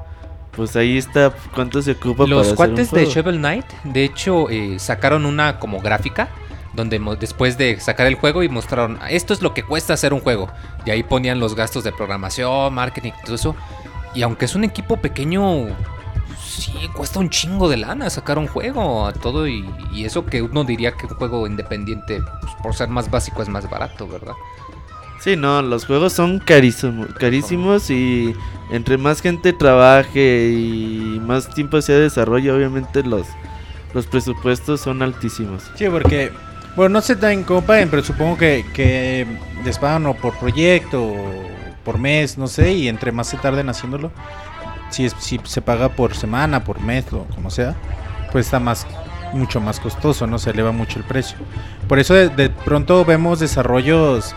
Pues 0.56 0.76
ahí 0.76 0.98
está 0.98 1.34
cuánto 1.54 1.82
se 1.82 1.92
ocupa 1.92 2.24
para 2.24 2.30
Los 2.30 2.48
hacer 2.48 2.56
cuates 2.56 2.92
un 2.92 3.00
de. 3.00 3.06
Shovel 3.06 3.38
Knight, 3.38 3.66
de 3.84 4.04
hecho, 4.04 4.50
eh, 4.50 4.80
sacaron 4.80 5.26
una 5.26 5.60
como 5.60 5.82
gráfica 5.82 6.30
donde 6.74 7.00
después 7.20 7.58
de 7.58 7.80
sacar 7.80 8.08
el 8.08 8.16
juego 8.16 8.44
y 8.44 8.50
mostraron 8.50 9.00
esto 9.10 9.34
es 9.34 9.42
lo 9.42 9.54
que 9.54 9.64
cuesta 9.64 9.94
hacer 9.94 10.14
un 10.14 10.20
juego 10.20 10.50
y 10.86 10.92
ahí 10.92 11.04
ponían 11.04 11.40
los 11.40 11.56
gastos 11.56 11.84
de 11.84 11.92
programación, 11.92 12.74
marketing, 12.74 13.12
todo 13.24 13.36
eso. 13.36 13.56
Y 14.14 14.22
aunque 14.22 14.46
es 14.46 14.56
un 14.56 14.64
equipo 14.64 14.98
pequeño, 14.98 15.68
sí 16.46 16.74
cuesta 16.94 17.20
un 17.20 17.30
chingo 17.30 17.70
de 17.70 17.78
lana 17.78 18.10
sacar 18.10 18.38
un 18.38 18.48
juego, 18.48 19.12
todo 19.22 19.48
y, 19.48 19.70
y 19.92 20.06
eso 20.06 20.26
que 20.26 20.42
uno 20.42 20.64
diría 20.64 20.94
que 20.94 21.06
un 21.06 21.16
juego 21.16 21.48
independiente, 21.48 22.22
pues, 22.42 22.54
por 22.62 22.76
ser 22.76 22.90
más 22.90 23.10
básico, 23.10 23.42
es 23.42 23.50
más 23.50 23.70
barato, 23.70 24.08
¿verdad? 24.08 24.34
Sí, 25.26 25.36
no, 25.36 25.60
los 25.64 25.88
juegos 25.88 26.14
son 26.14 26.38
carísimos, 26.38 27.08
carísimos 27.16 27.90
y 27.90 28.36
entre 28.70 29.00
más 29.00 29.24
gente 29.24 29.54
trabaje 29.54 30.52
y 30.52 31.20
más 31.20 31.52
tiempo 31.52 31.82
sea 31.82 31.96
de 31.96 32.02
desarrollo, 32.02 32.56
obviamente 32.56 33.02
los, 33.02 33.26
los 33.96 34.06
presupuestos 34.06 34.82
son 34.82 35.02
altísimos. 35.02 35.64
Sí, 35.74 35.88
porque, 35.90 36.32
bueno, 36.76 37.02
no 37.02 37.16
también 37.16 37.44
cómo 37.44 37.64
paguen, 37.64 37.90
pero 37.90 38.04
supongo 38.04 38.38
que, 38.38 38.68
que 38.76 39.26
les 39.64 39.80
pagan 39.80 40.06
o 40.06 40.14
por 40.14 40.38
proyecto 40.38 41.04
o 41.04 41.16
por 41.84 41.98
mes, 41.98 42.38
no 42.38 42.46
sé, 42.46 42.74
y 42.74 42.88
entre 42.88 43.12
más 43.12 43.26
se 43.26 43.38
tarden 43.38 43.68
haciéndolo, 43.68 44.12
si, 44.92 45.06
es, 45.06 45.16
si 45.18 45.42
se 45.44 45.60
paga 45.60 45.90
por 45.90 46.14
semana, 46.14 46.64
por 46.64 46.80
mes, 46.82 47.12
o 47.12 47.26
como 47.34 47.50
sea, 47.50 47.74
pues 48.32 48.46
está 48.46 48.60
más 48.60 48.86
mucho 49.34 49.60
más 49.60 49.80
costoso, 49.80 50.28
no 50.28 50.38
se 50.38 50.52
eleva 50.52 50.72
mucho 50.72 51.00
el 51.00 51.06
precio. 51.06 51.36
Por 51.88 51.98
eso 51.98 52.14
de 52.14 52.50
pronto 52.52 53.04
vemos 53.06 53.40
desarrollos 53.40 54.36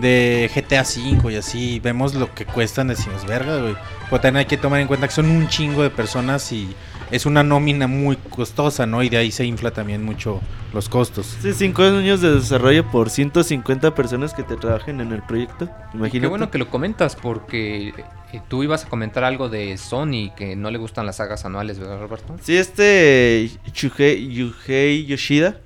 de 0.00 0.50
GTA 0.54 0.82
V 0.82 1.32
y 1.32 1.36
así, 1.36 1.80
vemos 1.80 2.14
lo 2.14 2.34
que 2.34 2.44
cuestan, 2.44 2.88
decimos, 2.88 3.26
verga, 3.26 3.58
güey. 3.58 3.76
Pero 4.10 4.20
también 4.20 4.40
hay 4.40 4.46
que 4.46 4.56
tomar 4.56 4.80
en 4.80 4.86
cuenta 4.86 5.08
que 5.08 5.14
son 5.14 5.28
un 5.28 5.48
chingo 5.48 5.82
de 5.82 5.90
personas 5.90 6.52
y 6.52 6.74
es 7.10 7.26
una 7.26 7.42
nómina 7.42 7.86
muy 7.86 8.16
costosa, 8.16 8.86
¿no? 8.86 9.02
Y 9.02 9.08
de 9.08 9.16
ahí 9.16 9.30
se 9.30 9.44
infla 9.44 9.70
también 9.70 10.04
mucho 10.04 10.40
los 10.72 10.88
costos. 10.88 11.36
Sí, 11.40 11.52
5 11.52 11.82
años 11.82 12.20
de 12.20 12.34
desarrollo 12.34 12.90
por 12.90 13.10
150 13.10 13.94
personas 13.94 14.34
que 14.34 14.42
te 14.42 14.56
trabajen 14.56 15.00
en 15.00 15.12
el 15.12 15.22
proyecto. 15.22 15.68
Imagínate. 15.94 16.20
Qué 16.20 16.26
bueno 16.26 16.50
que 16.50 16.58
lo 16.58 16.68
comentas 16.68 17.16
porque 17.16 17.88
eh, 18.32 18.40
tú 18.48 18.62
ibas 18.62 18.84
a 18.84 18.88
comentar 18.88 19.24
algo 19.24 19.48
de 19.48 19.76
Sony 19.78 20.32
que 20.36 20.56
no 20.56 20.70
le 20.70 20.78
gustan 20.78 21.06
las 21.06 21.16
sagas 21.16 21.44
anuales, 21.44 21.78
¿verdad, 21.78 22.00
Roberto? 22.00 22.36
Sí, 22.42 22.56
este 22.56 23.50
Shuhei, 23.72 24.28
Yuhei 24.28 25.06
Yoshida, 25.06 25.56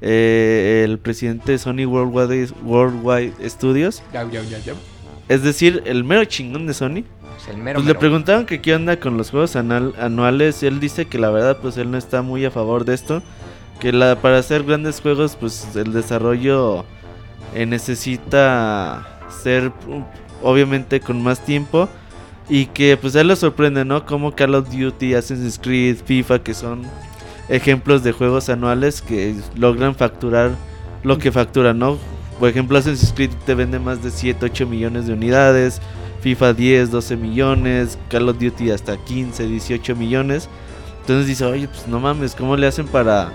eh, 0.00 0.82
el 0.84 0.98
presidente 0.98 1.52
de 1.52 1.58
Sony 1.58 1.84
Worldwide, 1.86 2.50
Worldwide 2.64 3.32
Studios, 3.48 4.02
es 5.28 5.42
decir, 5.42 5.82
el 5.86 6.04
mero 6.04 6.24
chingón 6.24 6.66
de 6.66 6.74
Sony. 6.74 7.04
El 7.50 7.58
mero, 7.58 7.76
Pues 7.78 7.86
le 7.86 7.94
preguntaron 7.94 8.46
que 8.46 8.60
qué 8.60 8.74
onda 8.74 8.98
con 8.98 9.16
los 9.16 9.30
juegos 9.30 9.54
anal- 9.56 9.94
anuales. 10.00 10.62
Y 10.62 10.66
él 10.66 10.80
dice 10.80 11.06
que 11.06 11.18
la 11.18 11.30
verdad 11.30 11.58
pues 11.62 11.76
él 11.76 11.90
no 11.90 11.96
está 11.98 12.20
muy 12.22 12.44
a 12.44 12.50
favor 12.50 12.84
de 12.84 12.94
esto, 12.94 13.22
que 13.80 13.92
la, 13.92 14.20
para 14.20 14.38
hacer 14.38 14.64
grandes 14.64 15.00
juegos 15.00 15.36
pues 15.38 15.76
el 15.76 15.92
desarrollo 15.92 16.84
eh, 17.54 17.64
necesita 17.66 19.06
ser 19.42 19.72
obviamente 20.42 21.00
con 21.00 21.22
más 21.22 21.44
tiempo. 21.44 21.88
Y 22.50 22.66
que 22.66 22.96
pues 22.96 23.14
a 23.14 23.20
él 23.20 23.28
le 23.28 23.36
sorprende, 23.36 23.84
¿no? 23.84 24.06
Como 24.06 24.34
Call 24.34 24.54
of 24.54 24.70
Duty, 24.70 25.14
Assassin's 25.14 25.58
Creed, 25.58 25.98
FIFA 26.04 26.38
que 26.42 26.54
son 26.54 26.82
ejemplos 27.48 28.02
de 28.02 28.12
juegos 28.12 28.48
anuales 28.48 29.02
que 29.02 29.34
logran 29.56 29.94
facturar 29.94 30.52
lo 31.02 31.18
que 31.18 31.32
facturan, 31.32 31.78
¿no? 31.78 31.98
Por 32.38 32.48
ejemplo, 32.48 32.78
Assassin's 32.78 33.12
Creed 33.12 33.30
te 33.46 33.54
vende 33.54 33.78
más 33.78 34.02
de 34.02 34.10
7, 34.10 34.44
8 34.46 34.66
millones 34.66 35.06
de 35.06 35.12
unidades. 35.12 35.80
FIFA 36.20 36.52
10, 36.52 36.90
12 36.90 37.16
millones, 37.16 37.98
Call 38.08 38.28
of 38.28 38.38
Duty 38.38 38.70
hasta 38.70 38.96
15, 38.96 39.46
18 39.46 39.96
millones. 39.96 40.48
Entonces 41.00 41.26
dice, 41.26 41.44
oye, 41.44 41.68
pues 41.68 41.86
no 41.86 42.00
mames, 42.00 42.34
¿cómo 42.34 42.56
le 42.56 42.66
hacen 42.66 42.86
para, 42.86 43.30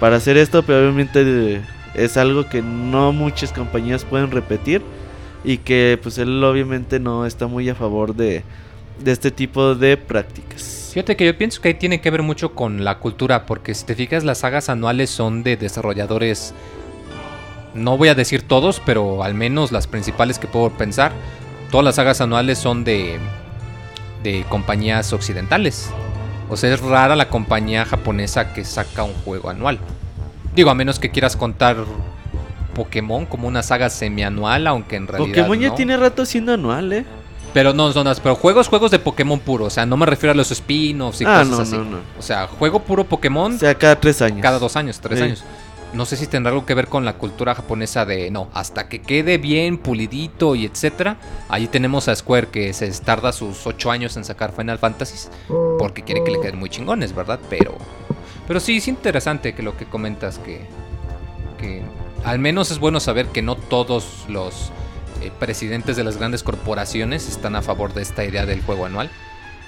para 0.00 0.16
hacer 0.16 0.36
esto? 0.36 0.62
Pero 0.62 0.80
obviamente 0.80 1.22
eh, 1.24 1.62
es 1.94 2.16
algo 2.16 2.48
que 2.48 2.62
no 2.62 3.12
muchas 3.12 3.52
compañías 3.52 4.04
pueden 4.04 4.30
repetir 4.30 4.82
y 5.44 5.58
que 5.58 5.98
pues 6.02 6.18
él 6.18 6.42
obviamente 6.42 7.00
no 7.00 7.26
está 7.26 7.48
muy 7.48 7.68
a 7.68 7.74
favor 7.74 8.14
de, 8.14 8.44
de 9.02 9.12
este 9.12 9.30
tipo 9.30 9.74
de 9.74 9.96
prácticas. 9.96 10.81
Fíjate 10.92 11.16
que 11.16 11.24
yo 11.24 11.38
pienso 11.38 11.62
que 11.62 11.68
ahí 11.68 11.74
tiene 11.74 12.02
que 12.02 12.10
ver 12.10 12.22
mucho 12.22 12.54
con 12.54 12.84
la 12.84 12.98
cultura, 12.98 13.46
porque 13.46 13.74
si 13.74 13.86
te 13.86 13.94
fijas, 13.94 14.24
las 14.24 14.38
sagas 14.38 14.68
anuales 14.68 15.08
son 15.08 15.42
de 15.42 15.56
desarrolladores. 15.56 16.52
No 17.72 17.96
voy 17.96 18.08
a 18.08 18.14
decir 18.14 18.42
todos, 18.42 18.78
pero 18.84 19.24
al 19.24 19.32
menos 19.32 19.72
las 19.72 19.86
principales 19.86 20.38
que 20.38 20.48
puedo 20.48 20.68
pensar. 20.68 21.12
Todas 21.70 21.84
las 21.86 21.94
sagas 21.94 22.20
anuales 22.20 22.58
son 22.58 22.84
de. 22.84 23.18
de 24.22 24.44
compañías 24.50 25.14
occidentales. 25.14 25.90
O 26.50 26.58
sea, 26.58 26.74
es 26.74 26.80
rara 26.80 27.16
la 27.16 27.30
compañía 27.30 27.86
japonesa 27.86 28.52
que 28.52 28.62
saca 28.62 29.02
un 29.02 29.14
juego 29.14 29.48
anual. 29.48 29.78
Digo, 30.54 30.68
a 30.68 30.74
menos 30.74 30.98
que 30.98 31.10
quieras 31.10 31.36
contar 31.36 31.78
Pokémon 32.74 33.24
como 33.24 33.48
una 33.48 33.62
saga 33.62 33.88
semianual, 33.88 34.66
aunque 34.66 34.96
en 34.96 35.06
realidad. 35.06 35.28
Pokémon 35.28 35.58
ya 35.58 35.68
no. 35.68 35.74
tiene 35.74 35.96
rato 35.96 36.26
siendo 36.26 36.52
anual, 36.52 36.92
¿eh? 36.92 37.06
Pero 37.54 37.74
no, 37.74 37.92
zonas, 37.92 38.18
pero 38.20 38.34
juegos, 38.34 38.68
juegos 38.68 38.90
de 38.90 38.98
Pokémon 38.98 39.38
puro. 39.38 39.66
O 39.66 39.70
sea, 39.70 39.84
no 39.84 39.96
me 39.96 40.06
refiero 40.06 40.32
a 40.32 40.34
los 40.34 40.50
spin-offs 40.50 41.20
y 41.20 41.24
Ah, 41.24 41.40
cosas 41.44 41.48
no, 41.50 41.60
así. 41.62 41.76
no, 41.76 41.84
no. 41.84 41.98
O 42.18 42.22
sea, 42.22 42.46
juego 42.46 42.80
puro 42.80 43.04
Pokémon 43.04 43.54
O 43.54 43.58
sea, 43.58 43.74
cada 43.74 44.00
tres 44.00 44.22
años. 44.22 44.40
cada 44.40 44.58
dos 44.58 44.74
años, 44.76 45.00
tres 45.00 45.18
Sí. 45.18 45.24
años. 45.24 45.44
No 45.92 46.06
sé 46.06 46.16
si 46.16 46.26
tendrá 46.26 46.52
algo 46.52 46.64
que 46.64 46.72
ver 46.72 46.88
con 46.88 47.04
la 47.04 47.18
cultura 47.18 47.54
japonesa 47.54 48.06
de 48.06 48.30
no, 48.30 48.48
hasta 48.54 48.88
que 48.88 49.02
quede 49.02 49.36
bien 49.36 49.76
pulidito 49.76 50.54
y 50.54 50.64
etcétera. 50.64 51.18
Ahí 51.50 51.66
tenemos 51.66 52.08
a 52.08 52.16
Square 52.16 52.46
que 52.48 52.72
se 52.72 52.90
tarda 52.92 53.30
sus 53.32 53.66
ocho 53.66 53.90
años 53.90 54.16
en 54.16 54.24
sacar 54.24 54.52
Final 54.56 54.78
Fantasy 54.78 55.28
porque 55.78 56.02
quiere 56.02 56.24
que 56.24 56.30
le 56.30 56.40
queden 56.40 56.58
muy 56.58 56.70
chingones, 56.70 57.14
¿verdad? 57.14 57.38
Pero, 57.50 57.76
pero 58.48 58.58
sí 58.58 58.78
es 58.78 58.88
interesante 58.88 59.54
que 59.54 59.62
lo 59.62 59.76
que 59.76 59.84
comentas 59.84 60.38
que, 60.38 60.62
que 61.58 61.82
al 62.24 62.38
menos 62.38 62.70
es 62.70 62.78
bueno 62.78 62.98
saber 62.98 63.26
que 63.26 63.42
no 63.42 63.56
todos 63.56 64.24
los 64.28 64.70
eh, 65.22 65.32
presidentes 65.38 65.96
de 65.96 66.04
las 66.04 66.16
grandes 66.18 66.42
corporaciones 66.42 67.28
están 67.28 67.56
a 67.56 67.62
favor 67.62 67.94
de 67.94 68.02
esta 68.02 68.24
idea 68.24 68.46
del 68.46 68.62
juego 68.62 68.86
anual. 68.86 69.10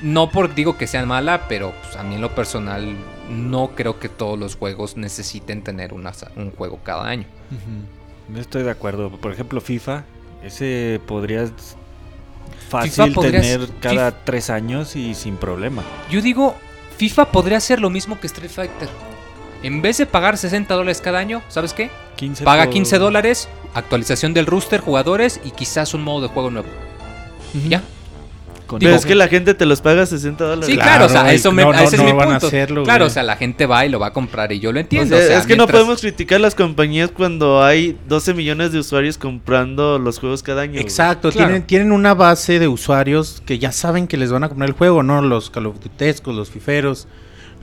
No 0.01 0.31
por 0.31 0.55
digo 0.55 0.77
que 0.77 0.87
sea 0.87 1.05
mala, 1.07 1.47
pero 1.49 1.73
pues, 1.83 1.97
a 1.97 2.03
mí 2.03 2.17
en 2.17 2.21
lo 2.21 2.35
personal 2.35 2.97
no 3.31 3.71
creo 3.75 3.99
que 4.01 4.09
todos 4.09 4.39
los 4.39 4.57
juegos 4.57 4.97
necesiten 4.97 5.63
tener 5.63 5.93
una 5.95 6.13
un 6.37 6.51
juego 6.51 6.81
cada 6.83 7.07
año. 7.07 7.27
No 8.29 8.41
estoy 8.41 8.63
de 8.65 8.71
acuerdo. 8.71 9.11
Por 9.11 9.33
ejemplo, 9.33 9.61
FIFA, 9.61 10.05
ese 10.43 11.01
podrías 11.07 11.53
fácil 12.69 12.91
FIFA 13.15 13.21
tener 13.21 13.69
cada 13.81 14.11
tres 14.25 14.51
años 14.51 14.97
y 14.97 15.15
sin 15.15 15.37
problema. 15.37 15.83
Yo 16.11 16.21
digo, 16.21 16.55
FIFA 16.97 17.27
podría 17.31 17.59
hacer 17.59 17.81
lo 17.81 17.91
mismo 17.91 18.19
que 18.21 18.27
Street 18.27 18.51
Fighter. 18.51 18.89
En 19.63 19.81
vez 19.81 19.97
de 19.99 20.07
pagar 20.07 20.37
60 20.37 20.75
dólares 20.75 21.01
cada 21.01 21.19
año, 21.19 21.41
¿sabes 21.49 21.73
qué? 21.73 21.91
15 22.17 22.45
Paga 22.45 22.65
por- 22.65 22.73
15 22.75 22.99
dólares, 22.99 23.49
actualización 23.75 24.35
del 24.35 24.47
rooster, 24.47 24.81
jugadores 24.81 25.41
y 25.45 25.51
quizás 25.51 25.95
un 25.95 26.03
modo 26.03 26.23
de 26.23 26.29
juego 26.29 26.51
nuevo. 26.51 26.69
Ya. 27.69 27.83
Con 28.67 28.79
Pero 28.79 28.95
es 28.95 29.05
que 29.05 29.15
la 29.15 29.29
gente 29.29 29.53
te 29.53 29.67
los 29.67 29.83
paga 29.83 30.07
60 30.07 30.43
dólares. 30.43 30.67
Sí, 30.67 30.73
Claro, 30.77 31.07
claro, 31.07 31.07
o 31.07 31.09
sea, 31.11 31.33
eso 31.35 31.53
me, 31.53 31.63
no- 31.65 31.73
no- 31.73 31.79
ese 31.79 31.97
es 31.97 32.03
no 32.03 32.05
mi 32.09 32.13
van 32.13 32.29
a 32.29 32.31
punto. 32.33 32.47
hacerlo, 32.47 32.83
claro, 32.85 33.05
güey. 33.05 33.11
o 33.11 33.13
sea, 33.13 33.23
la 33.23 33.37
gente 33.37 33.67
va 33.67 33.85
y 33.85 33.91
lo 33.91 34.01
va 34.01 34.07
a 34.07 34.13
comprar 34.15 34.53
y 34.53 34.59
yo 34.59 34.73
lo 34.73 34.79
O 34.79 34.81
entiendo. 34.81 35.15
sea, 35.17 35.25
o 35.25 35.29
sea, 35.29 35.39
es 35.39 35.47
que 35.47 35.55
no 35.55 35.67
podemos 35.67 36.01
criticar 36.01 36.41
las 36.41 36.55
compañías 36.55 37.11
cuando 37.11 37.63
hay 37.63 37.99
12 38.09 38.33
millones 38.33 38.73
de 38.73 38.79
usuarios 38.79 39.19
comprando 39.19 39.99
los 39.99 40.19
juegos 40.19 40.43
cada 40.43 40.63
año. 40.63 40.81
Exacto, 40.81 41.31
Claro. 41.31 41.49
tienen, 41.49 41.67
tienen 41.67 41.93
una 41.93 42.15
base 42.15 42.59
de 42.59 42.67
usuarios 42.67 43.43
que 43.45 43.59
ya 43.59 43.71
saben 43.71 44.07
que 44.07 44.17
les 44.17 44.33
van 44.33 44.45
a 44.45 44.49
comprar 44.49 44.71
el 44.71 44.75
juego, 44.75 45.03
¿no? 45.03 45.21
Los 45.21 45.51
Call 45.51 45.67
of 45.67 45.77
Duty, 45.81 46.33
los 46.33 46.49
fiferos, 46.51 47.07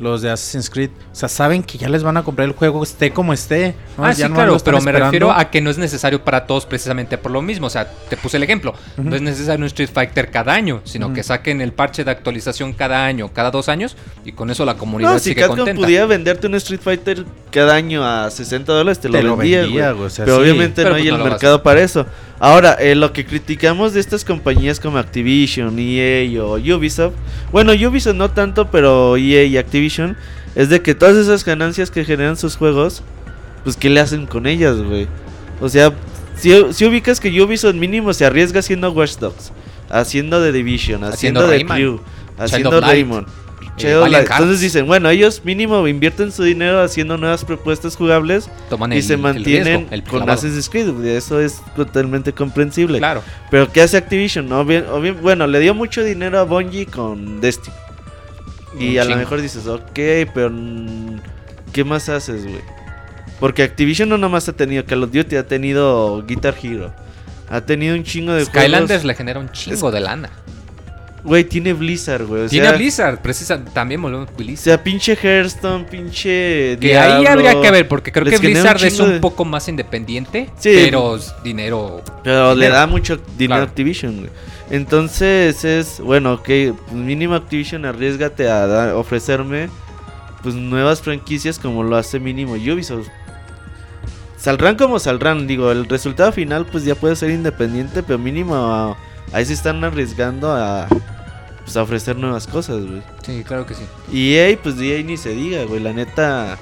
los 0.01 0.21
de 0.21 0.31
Assassin's 0.31 0.69
Creed, 0.69 0.89
o 1.11 1.15
sea, 1.15 1.29
saben 1.29 1.61
que 1.63 1.77
ya 1.77 1.87
les 1.87 2.03
van 2.03 2.17
a 2.17 2.23
comprar 2.23 2.47
el 2.47 2.53
juego 2.55 2.83
esté 2.83 3.11
como 3.11 3.33
esté. 3.33 3.75
¿no? 3.97 4.05
Ah, 4.05 4.11
Ya 4.13 4.27
sí, 4.27 4.33
claro, 4.33 4.57
pero 4.63 4.77
me 4.77 4.79
esperando. 4.79 5.05
refiero 5.05 5.31
a 5.31 5.49
que 5.51 5.61
no 5.61 5.69
es 5.69 5.77
necesario 5.77 6.23
para 6.25 6.45
todos 6.47 6.65
precisamente 6.65 7.17
por 7.17 7.31
lo 7.31 7.41
mismo. 7.41 7.67
O 7.67 7.69
sea, 7.69 7.87
te 8.09 8.17
puse 8.17 8.37
el 8.37 8.43
ejemplo. 8.43 8.73
No 8.97 9.15
es 9.15 9.21
necesario 9.21 9.59
un 9.59 9.67
Street 9.67 9.89
Fighter 9.93 10.31
cada 10.31 10.53
año, 10.53 10.81
sino 10.85 11.13
que 11.13 11.21
saquen 11.23 11.61
el 11.61 11.71
parche 11.73 12.03
de 12.03 12.11
actualización 12.11 12.73
cada 12.73 13.05
año, 13.05 13.29
cada 13.31 13.51
dos 13.51 13.69
años, 13.69 13.95
y 14.25 14.31
con 14.31 14.49
eso 14.49 14.65
la 14.65 14.75
comunidad 14.75 15.13
No, 15.13 15.19
si 15.19 15.29
sigue 15.29 15.41
Capcom 15.41 15.57
contenta. 15.57 15.81
pudiera 15.83 16.05
venderte 16.07 16.47
un 16.47 16.55
Street 16.55 16.81
Fighter 16.81 17.23
cada 17.51 17.75
año 17.75 18.03
a 18.03 18.31
60 18.31 18.73
dólares, 18.73 18.99
te 18.99 19.07
lo 19.07 19.17
Te 19.19 19.23
lo 19.23 19.37
vendía, 19.37 19.61
vendía, 19.61 19.93
o 19.93 20.09
sea, 20.09 20.25
Pero 20.25 20.37
sí. 20.37 20.41
obviamente 20.43 20.81
Pero 20.83 20.89
no 20.89 20.95
pues 20.95 21.03
hay 21.03 21.09
no 21.09 21.15
el 21.17 21.21
vas 21.21 21.31
mercado 21.33 21.61
para 21.63 21.81
eso. 21.81 22.05
Ahora, 22.43 22.73
eh, 22.79 22.95
lo 22.95 23.13
que 23.13 23.23
criticamos 23.23 23.93
de 23.93 23.99
estas 23.99 24.25
compañías 24.25 24.79
como 24.79 24.97
Activision, 24.97 25.75
EA 25.77 26.43
o 26.43 26.53
Ubisoft, 26.57 27.13
bueno, 27.51 27.71
Ubisoft 27.73 28.15
no 28.15 28.31
tanto, 28.31 28.71
pero 28.71 29.15
EA 29.15 29.43
y 29.43 29.57
Activision, 29.57 29.90
es 30.55 30.69
de 30.69 30.81
que 30.81 30.95
todas 30.95 31.15
esas 31.15 31.43
ganancias 31.45 31.91
que 31.91 32.03
generan 32.05 32.37
sus 32.37 32.55
juegos, 32.57 33.03
pues 33.63 33.75
¿qué 33.77 33.89
le 33.89 33.99
hacen 33.99 34.25
con 34.25 34.47
ellas, 34.47 34.77
güey? 34.77 35.07
O 35.59 35.69
sea, 35.69 35.91
si, 36.35 36.51
si 36.73 36.85
ubicas 36.85 37.19
que 37.19 37.29
Ubisoft 37.41 37.75
mínimo 37.75 38.13
se 38.13 38.25
arriesga 38.25 38.59
haciendo 38.59 38.91
Watch 38.91 39.17
Dogs, 39.17 39.51
haciendo 39.89 40.41
The 40.41 40.51
Division, 40.51 41.03
haciendo, 41.03 41.41
The 41.47 41.65
Crew, 41.65 41.99
haciendo 42.37 42.69
Raymond. 42.81 43.27
eh. 43.27 43.31
Entonces 44.39 44.59
dicen, 44.59 44.85
bueno, 44.87 45.09
ellos 45.09 45.41
mínimo 45.45 45.87
invierten 45.87 46.31
su 46.31 46.43
dinero 46.43 46.81
haciendo 46.81 47.17
nuevas 47.17 47.45
propuestas 47.45 47.95
jugables 47.95 48.49
Toman 48.69 48.91
y 48.93 48.97
el- 48.97 49.03
se 49.03 49.13
el 49.13 49.19
mantienen 49.19 49.65
riesgo, 49.79 49.87
el 49.95 50.03
con. 50.03 50.29
Assassin's 50.29 50.69
Creed. 50.69 50.89
Eso 51.05 51.39
es 51.39 51.61
totalmente 51.75 52.33
comprensible. 52.33 52.97
Claro. 52.97 53.23
Pero 53.49 53.71
¿qué 53.71 53.81
hace 53.81 53.97
Activision? 53.97 54.49
No, 54.49 54.65
bien, 54.65 54.85
o 54.91 54.99
bien- 54.99 55.17
bueno, 55.21 55.47
le 55.47 55.59
dio 55.59 55.73
mucho 55.73 56.03
dinero 56.03 56.39
a 56.39 56.43
Bungie 56.43 56.85
con 56.85 57.39
Destiny. 57.41 57.75
Y 58.79 58.97
a 58.97 59.05
lo 59.05 59.15
mejor 59.17 59.41
dices, 59.41 59.67
ok, 59.67 59.91
pero 60.33 60.49
mm, 60.51 61.19
¿qué 61.73 61.83
más 61.83 62.09
haces, 62.09 62.43
güey? 62.43 62.61
Porque 63.39 63.63
Activision 63.63 64.07
no 64.09 64.17
nomás 64.17 64.47
ha 64.49 64.53
tenido 64.53 64.85
Call 64.85 65.03
of 65.03 65.11
Duty, 65.11 65.35
ha 65.35 65.47
tenido 65.47 66.23
Guitar 66.25 66.55
Hero. 66.61 66.93
Ha 67.49 67.61
tenido 67.61 67.95
un 67.95 68.03
chingo 68.03 68.33
de 68.33 68.45
Skylanders 68.45 68.87
juegos. 68.87 69.05
le 69.05 69.15
genera 69.15 69.39
un 69.39 69.51
chingo 69.51 69.91
de 69.91 69.99
lana. 69.99 70.29
Güey, 71.23 71.43
tiene 71.43 71.73
Blizzard, 71.73 72.25
güey. 72.25 72.45
O 72.45 72.47
Tiene 72.49 72.67
sea, 72.69 72.75
Blizzard, 72.77 73.19
precisa, 73.21 73.63
también 73.63 74.01
volvemos 74.01 74.27
a 74.27 74.31
O 74.31 74.35
Blizzard. 74.37 74.63
sea, 74.63 74.83
pinche 74.83 75.15
Hearthstone, 75.21 75.83
pinche. 75.85 76.77
Que 76.79 76.97
ahí 76.97 77.25
habría 77.27 77.61
que 77.61 77.69
ver, 77.69 77.87
porque 77.87 78.11
creo 78.11 78.25
que 78.25 78.35
un 78.37 78.41
Blizzard 78.41 78.83
es 78.83 78.99
un 78.99 79.11
de- 79.13 79.19
poco 79.19 79.45
más 79.45 79.67
independiente, 79.67 80.49
Sí. 80.57 80.71
pero 80.75 81.19
dinero. 81.43 82.01
Pero 82.23 82.55
le 82.55 82.69
da 82.69 82.87
mucho 82.87 83.17
dinero 83.37 83.57
Claro. 83.59 83.63
Activision, 83.65 84.17
güey. 84.17 84.29
Entonces 84.71 85.65
es, 85.65 85.99
bueno, 85.99 86.33
ok, 86.33 86.49
mínimo 86.93 87.35
Activision, 87.35 87.85
arriesgate 87.85 88.49
a 88.49 88.95
ofrecerme 88.95 89.69
pues 90.41 90.55
nuevas 90.55 91.01
franquicias 91.01 91.59
como 91.59 91.83
lo 91.83 91.95
hace 91.97 92.19
mínimo 92.19 92.53
Ubisoft. 92.53 93.07
Saldrán 94.37 94.75
como 94.75 94.97
saldrán, 94.97 95.45
digo, 95.45 95.71
el 95.71 95.87
resultado 95.87 96.31
final 96.31 96.65
pues 96.65 96.83
ya 96.83 96.95
puede 96.95 97.15
ser 97.15 97.29
independiente, 97.31 98.01
pero 98.01 98.17
mínimo 98.17 98.55
ah, 98.55 98.97
ahí 99.33 99.45
se 99.45 99.53
están 99.53 99.83
arriesgando 99.83 100.51
a, 100.51 100.87
pues, 101.63 101.77
a 101.77 101.83
ofrecer 101.83 102.15
nuevas 102.15 102.47
cosas, 102.47 102.83
güey. 102.85 103.03
Sí, 103.23 103.43
claro 103.43 103.65
que 103.65 103.75
sí. 103.75 103.83
Y 104.11 104.35
EA, 104.35 104.57
pues 104.61 104.79
EA 104.79 105.03
ni 105.03 105.17
se 105.17 105.35
diga, 105.35 105.65
güey, 105.65 105.81
la 105.81 105.93
neta... 105.93 106.57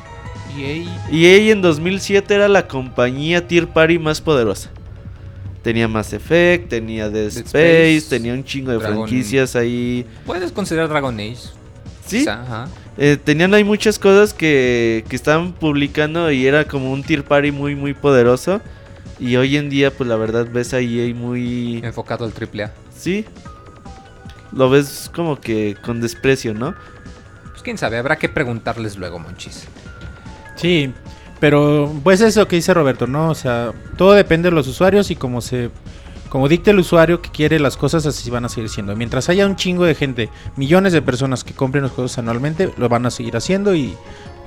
EA 0.58 0.84
EA 1.12 1.52
en 1.52 1.62
2007 1.62 2.34
era 2.34 2.48
la 2.48 2.68
compañía 2.68 3.48
tier 3.48 3.68
party 3.68 4.00
más 4.00 4.20
poderosa. 4.20 4.72
Tenía 5.62 5.88
Mass 5.88 6.14
Effect, 6.14 6.70
tenía 6.70 7.10
Dead 7.10 7.28
Space, 7.28 7.98
Space, 7.98 8.10
tenía 8.10 8.34
un 8.34 8.44
chingo 8.44 8.72
de 8.72 8.78
Dragon- 8.78 9.08
franquicias 9.08 9.56
ahí. 9.56 10.06
puedes 10.26 10.52
considerar 10.52 10.88
Dragon 10.88 11.14
Age. 11.20 11.36
Sí, 12.08 12.20
quizá, 12.20 12.42
ajá. 12.42 12.68
eh, 12.98 13.18
tenían 13.24 13.54
ahí 13.54 13.64
muchas 13.64 14.00
cosas 14.00 14.34
que, 14.34 15.04
que 15.10 15.16
estaban 15.16 15.52
publicando 15.54 16.32
y 16.32 16.48
era 16.48 16.66
como 16.66 16.92
un 16.92 17.04
tier 17.04 17.24
party 17.24 17.52
muy, 17.52 17.76
muy 17.76 17.94
poderoso. 17.94 18.62
Y 19.20 19.36
hoy 19.36 19.58
en 19.58 19.70
día, 19.70 19.92
pues 19.92 20.08
la 20.10 20.16
verdad, 20.16 20.48
ves 20.52 20.74
a 20.74 20.80
EA 20.80 21.14
muy... 21.14 21.82
Enfocado 21.84 22.24
al 22.24 22.32
AAA. 22.32 22.72
Sí. 22.98 23.26
Lo 24.54 24.70
ves 24.70 25.12
como 25.14 25.40
que 25.40 25.76
con 25.84 26.00
desprecio, 26.02 26.54
¿no? 26.54 26.74
Pues 27.52 27.62
quién 27.62 27.78
sabe, 27.78 27.98
habrá 27.98 28.16
que 28.16 28.30
preguntarles 28.30 28.96
luego, 28.96 29.20
Monchis. 29.20 29.66
Sí, 30.56 30.92
pero 31.40 31.92
pues 32.04 32.22
eso 32.22 32.48
que 32.48 32.58
dice 32.58 32.74
Roberto, 32.74 33.08
¿no? 33.08 33.30
O 33.30 33.36
sea, 33.36 33.72
todo 33.98 34.14
depende 34.14 34.50
de 34.50 34.56
los 34.56 34.68
usuarios 34.68 35.12
y 35.12 35.16
como 35.16 35.42
se 35.42 35.70
como 36.30 36.48
dicte 36.48 36.72
el 36.72 36.80
usuario 36.80 37.22
que 37.22 37.32
quiere 37.32 37.60
las 37.60 37.76
cosas 37.76 38.06
así 38.06 38.30
van 38.30 38.46
a 38.46 38.50
seguir 38.50 38.70
siendo. 38.70 38.96
Mientras 38.96 39.30
haya 39.30 39.48
un 39.48 39.56
chingo 39.56 39.86
de 39.86 39.96
gente, 39.96 40.30
millones 40.56 40.94
de 40.94 41.02
personas 41.02 41.44
que 41.44 41.54
compren 41.54 41.84
los 41.84 41.92
juegos 41.92 42.18
anualmente, 42.20 42.72
lo 42.78 42.88
van 42.88 43.06
a 43.08 43.12
seguir 43.12 43.36
haciendo 43.36 43.76
y 43.76 43.96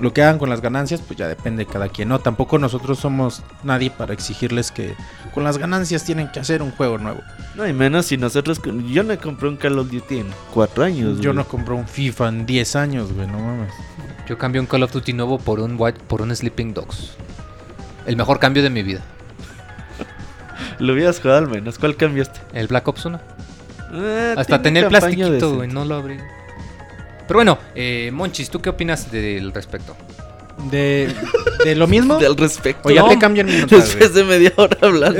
lo 0.02 0.12
que 0.12 0.20
hagan 0.20 0.38
con 0.38 0.50
las 0.50 0.60
ganancias, 0.60 1.00
pues 1.00 1.16
ya 1.16 1.28
depende 1.28 1.64
de 1.64 1.70
cada 1.70 1.88
quien, 1.88 2.08
¿no? 2.08 2.18
Tampoco 2.18 2.58
nosotros 2.58 2.98
somos 2.98 3.42
nadie 3.62 3.88
para 3.88 4.12
exigirles 4.12 4.72
que 4.72 4.96
con 5.32 5.44
las 5.44 5.58
ganancias 5.58 6.02
tienen 6.02 6.28
que 6.32 6.40
hacer 6.40 6.60
un 6.60 6.72
juego 6.72 6.98
nuevo. 6.98 7.20
No, 7.54 7.68
y 7.68 7.72
menos 7.72 8.06
si 8.06 8.16
nosotros... 8.16 8.60
Yo 8.88 9.04
no 9.04 9.16
compré 9.20 9.48
un 9.48 9.56
Call 9.56 9.78
of 9.78 9.92
Duty 9.92 10.18
en 10.18 10.26
cuatro 10.52 10.82
años. 10.82 11.20
Yo 11.20 11.30
güey. 11.30 11.36
no 11.36 11.48
compré 11.48 11.74
un 11.74 11.86
FIFA 11.86 12.30
en 12.30 12.46
10 12.46 12.76
años, 12.76 13.12
güey, 13.12 13.28
no 13.28 13.38
mames. 13.38 13.72
Yo 14.28 14.36
cambié 14.36 14.60
un 14.60 14.66
Call 14.66 14.82
of 14.82 14.92
Duty 14.92 15.12
nuevo 15.12 15.38
por 15.38 15.60
un 15.60 15.76
White, 15.78 16.00
por 16.08 16.20
un 16.20 16.34
Sleeping 16.34 16.74
Dogs. 16.74 17.12
El 18.04 18.16
mejor 18.16 18.40
cambio 18.40 18.64
de 18.64 18.70
mi 18.70 18.82
vida. 18.82 19.02
Lo 20.80 20.94
hubieras 20.94 21.20
jugado 21.20 21.38
al 21.38 21.48
menos. 21.48 21.78
¿Cuál 21.78 21.96
cambiaste? 21.96 22.40
El 22.54 22.66
Black 22.66 22.88
Ops 22.88 23.04
1. 23.04 23.20
Ah, 23.92 24.34
Hasta 24.36 24.60
tener 24.62 24.84
campaña 24.84 25.00
plastiquito, 25.00 25.54
güey, 25.54 25.68
no 25.68 25.84
lo 25.84 25.94
abrí. 25.94 26.18
Pero 27.32 27.38
bueno, 27.38 27.58
eh, 27.74 28.10
Monchis, 28.12 28.50
¿tú 28.50 28.60
qué 28.60 28.68
opinas 28.68 29.10
del 29.10 29.52
respecto? 29.54 29.96
De, 30.70 31.08
de 31.64 31.74
lo 31.74 31.86
mismo. 31.86 32.18
Del 32.20 32.36
respecto. 32.36 32.90
O 32.90 32.92
ya 32.92 33.00
No. 33.00 33.08
te 33.08 33.18
cambian. 33.18 33.46
Después 33.66 34.12
de 34.12 34.22
media 34.22 34.52
hora 34.56 34.76
hablando. 34.82 35.18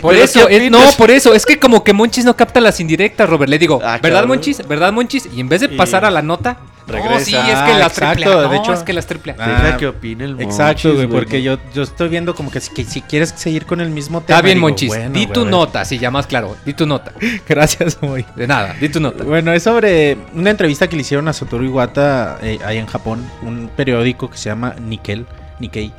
Por 0.00 0.14
eso, 0.14 0.46
¿qué 0.46 0.56
es- 0.56 0.70
no, 0.70 0.78
opinas? 0.78 0.94
por 0.96 1.10
eso, 1.10 1.34
es 1.34 1.44
que 1.44 1.58
como 1.58 1.84
que 1.84 1.92
Monchis 1.92 2.24
no 2.24 2.34
capta 2.34 2.60
las 2.62 2.80
indirectas, 2.80 3.28
Robert. 3.28 3.50
Le 3.50 3.58
digo, 3.58 3.78
Ah, 3.84 3.98
¿verdad, 4.02 4.20
cabrón. 4.20 4.28
Monchis? 4.38 4.66
¿Verdad, 4.66 4.90
Monchis? 4.90 5.28
Y 5.36 5.40
en 5.40 5.50
vez 5.50 5.60
de 5.60 5.66
Y 5.74 5.76
pasar 5.76 6.06
a 6.06 6.10
la 6.10 6.22
nota, 6.22 6.56
no, 6.90 6.96
regresa. 6.98 7.24
sí, 7.24 7.34
es 7.36 7.42
que 7.42 7.50
Ah, 7.72 7.78
las 7.78 7.92
exacto, 7.98 8.22
triple 8.22 8.32
A. 8.46 8.48
de 8.48 8.56
hecho. 8.56 8.72
es 8.72 8.82
que 8.82 8.92
las 8.92 9.06
triple 9.06 9.32
A. 9.32 9.36
Ah, 9.38 9.62
Deja 9.62 9.76
que 9.76 9.86
opine 9.86 10.24
el 10.24 10.40
Exacto, 10.40 10.88
Monchis, 10.88 10.94
güey, 10.94 11.06
porque 11.08 11.42
yo, 11.42 11.58
yo 11.74 11.82
estoy 11.82 12.08
viendo 12.08 12.34
como 12.34 12.50
que 12.50 12.60
si, 12.60 12.72
que 12.72 12.84
si 12.84 13.00
quieres 13.02 13.30
seguir 13.36 13.66
con 13.66 13.80
el 13.80 13.90
mismo 13.90 14.20
tema. 14.20 14.38
Está 14.38 14.44
bien, 14.44 14.56
digo, 14.58 14.68
Monchis. 14.68 14.88
bueno, 14.88 15.10
di 15.12 15.24
güey, 15.24 15.32
tu 15.32 15.44
nota, 15.44 15.84
sí, 15.84 15.98
ya 15.98 16.10
más 16.10 16.26
claro. 16.26 16.56
Di 16.64 16.74
tu 16.74 16.86
nota. 16.86 17.12
Gracias, 17.48 17.98
güey. 18.00 18.24
De 18.36 18.46
nada, 18.46 18.74
di 18.80 18.88
tu 18.88 19.00
nota. 19.00 19.24
Bueno, 19.24 19.52
es 19.52 19.62
sobre 19.62 20.16
una 20.34 20.50
entrevista 20.50 20.88
que 20.88 20.96
le 20.96 21.02
hicieron 21.02 21.28
a 21.28 21.32
Satoru 21.32 21.64
Iwata 21.64 22.38
eh, 22.42 22.58
ahí 22.64 22.78
en 22.78 22.86
Japón, 22.86 23.24
un 23.42 23.70
periódico 23.76 24.30
que 24.30 24.36
se 24.38 24.48
llama 24.50 24.74
Nickel, 24.80 25.26
Nikkei. 25.58 25.92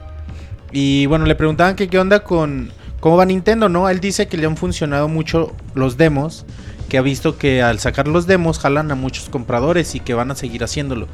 Y 0.71 1.06
bueno, 1.08 1.25
le 1.25 1.36
preguntaban 1.36 1.75
que 1.75 1.88
qué 1.89 1.99
onda 1.99 2.21
con 2.21 2.71
cómo 3.01 3.17
va 3.17 3.25
Nintendo, 3.25 3.67
¿no? 3.67 3.89
Él 3.89 3.99
dice 3.99 4.27
que 4.27 4.38
le 4.38 4.45
han 4.47 4.56
funcionado 4.56 5.08
mucho 5.08 5.54
los 5.73 5.97
demos, 5.97 6.45
que 6.91 6.97
ha 6.97 7.01
visto 7.01 7.38
que 7.38 7.62
al 7.62 7.80
sacar 7.80 8.10
los 8.10 8.27
demos 8.27 8.60
jalan 8.60 8.91
a 8.91 8.95
muchos 8.95 9.30
compradores 9.30 9.95
y 9.95 10.01
que 10.01 10.13
van 10.13 10.30
a 10.30 10.36
seguir 10.36 10.62
haciéndolo. 10.62 11.08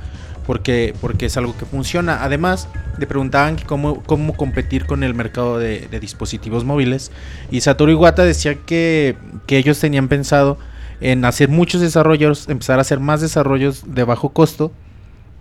Porque, 0.44 0.96
porque 1.00 1.28
es 1.28 1.38
algo 1.38 1.56
que 1.56 1.66
funciona. 1.66 2.24
Además, 2.24 2.68
le 2.98 3.06
preguntaban 3.06 3.58
cómo, 3.64 4.02
cómo 4.02 4.36
competir 4.36 4.88
con 4.88 5.04
el 5.04 5.14
mercado 5.14 5.60
de, 5.60 5.88
dispositivos 6.02 6.66
móviles. 6.66 7.12
Y 7.52 7.62
Satoru 7.62 7.92
Iwata 7.92 8.24
decía 8.24 8.56
que, 8.56 9.18
que 9.46 9.60
ellos 9.60 9.80
tenían 9.80 10.08
pensado 10.08 10.58
en 11.00 11.24
hacer 11.26 11.48
muchos 11.48 11.80
desarrollos, 11.80 12.50
empezar 12.50 12.80
a 12.80 12.82
hacer 12.82 13.00
más 13.00 13.22
desarrollos 13.22 13.84
de 13.86 14.04
bajo 14.04 14.30
costo 14.30 14.72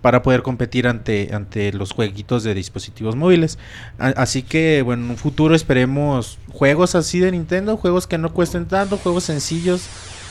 para 0.03 0.23
poder 0.23 0.43
competir 0.43 0.87
ante, 0.87 1.31
ante 1.33 1.73
los 1.73 1.93
jueguitos 1.93 2.45
de 2.45 2.53
dispositivos 2.53 3.17
móviles. 3.17 3.59
Así 3.99 4.43
que, 4.43 4.83
bueno, 4.83 5.07
en 5.07 5.11
un 5.13 5.17
futuro 5.17 5.55
esperemos 5.55 6.39
juegos 6.53 6.95
así 6.95 7.21
de 7.21 7.33
Nintendo, 7.33 7.79
juegos 7.79 8.07
que 8.07 8.19
no 8.19 8.35
cuesten 8.35 8.67
tanto, 8.67 8.99
juegos 8.99 9.25
sencillos, 9.25 9.89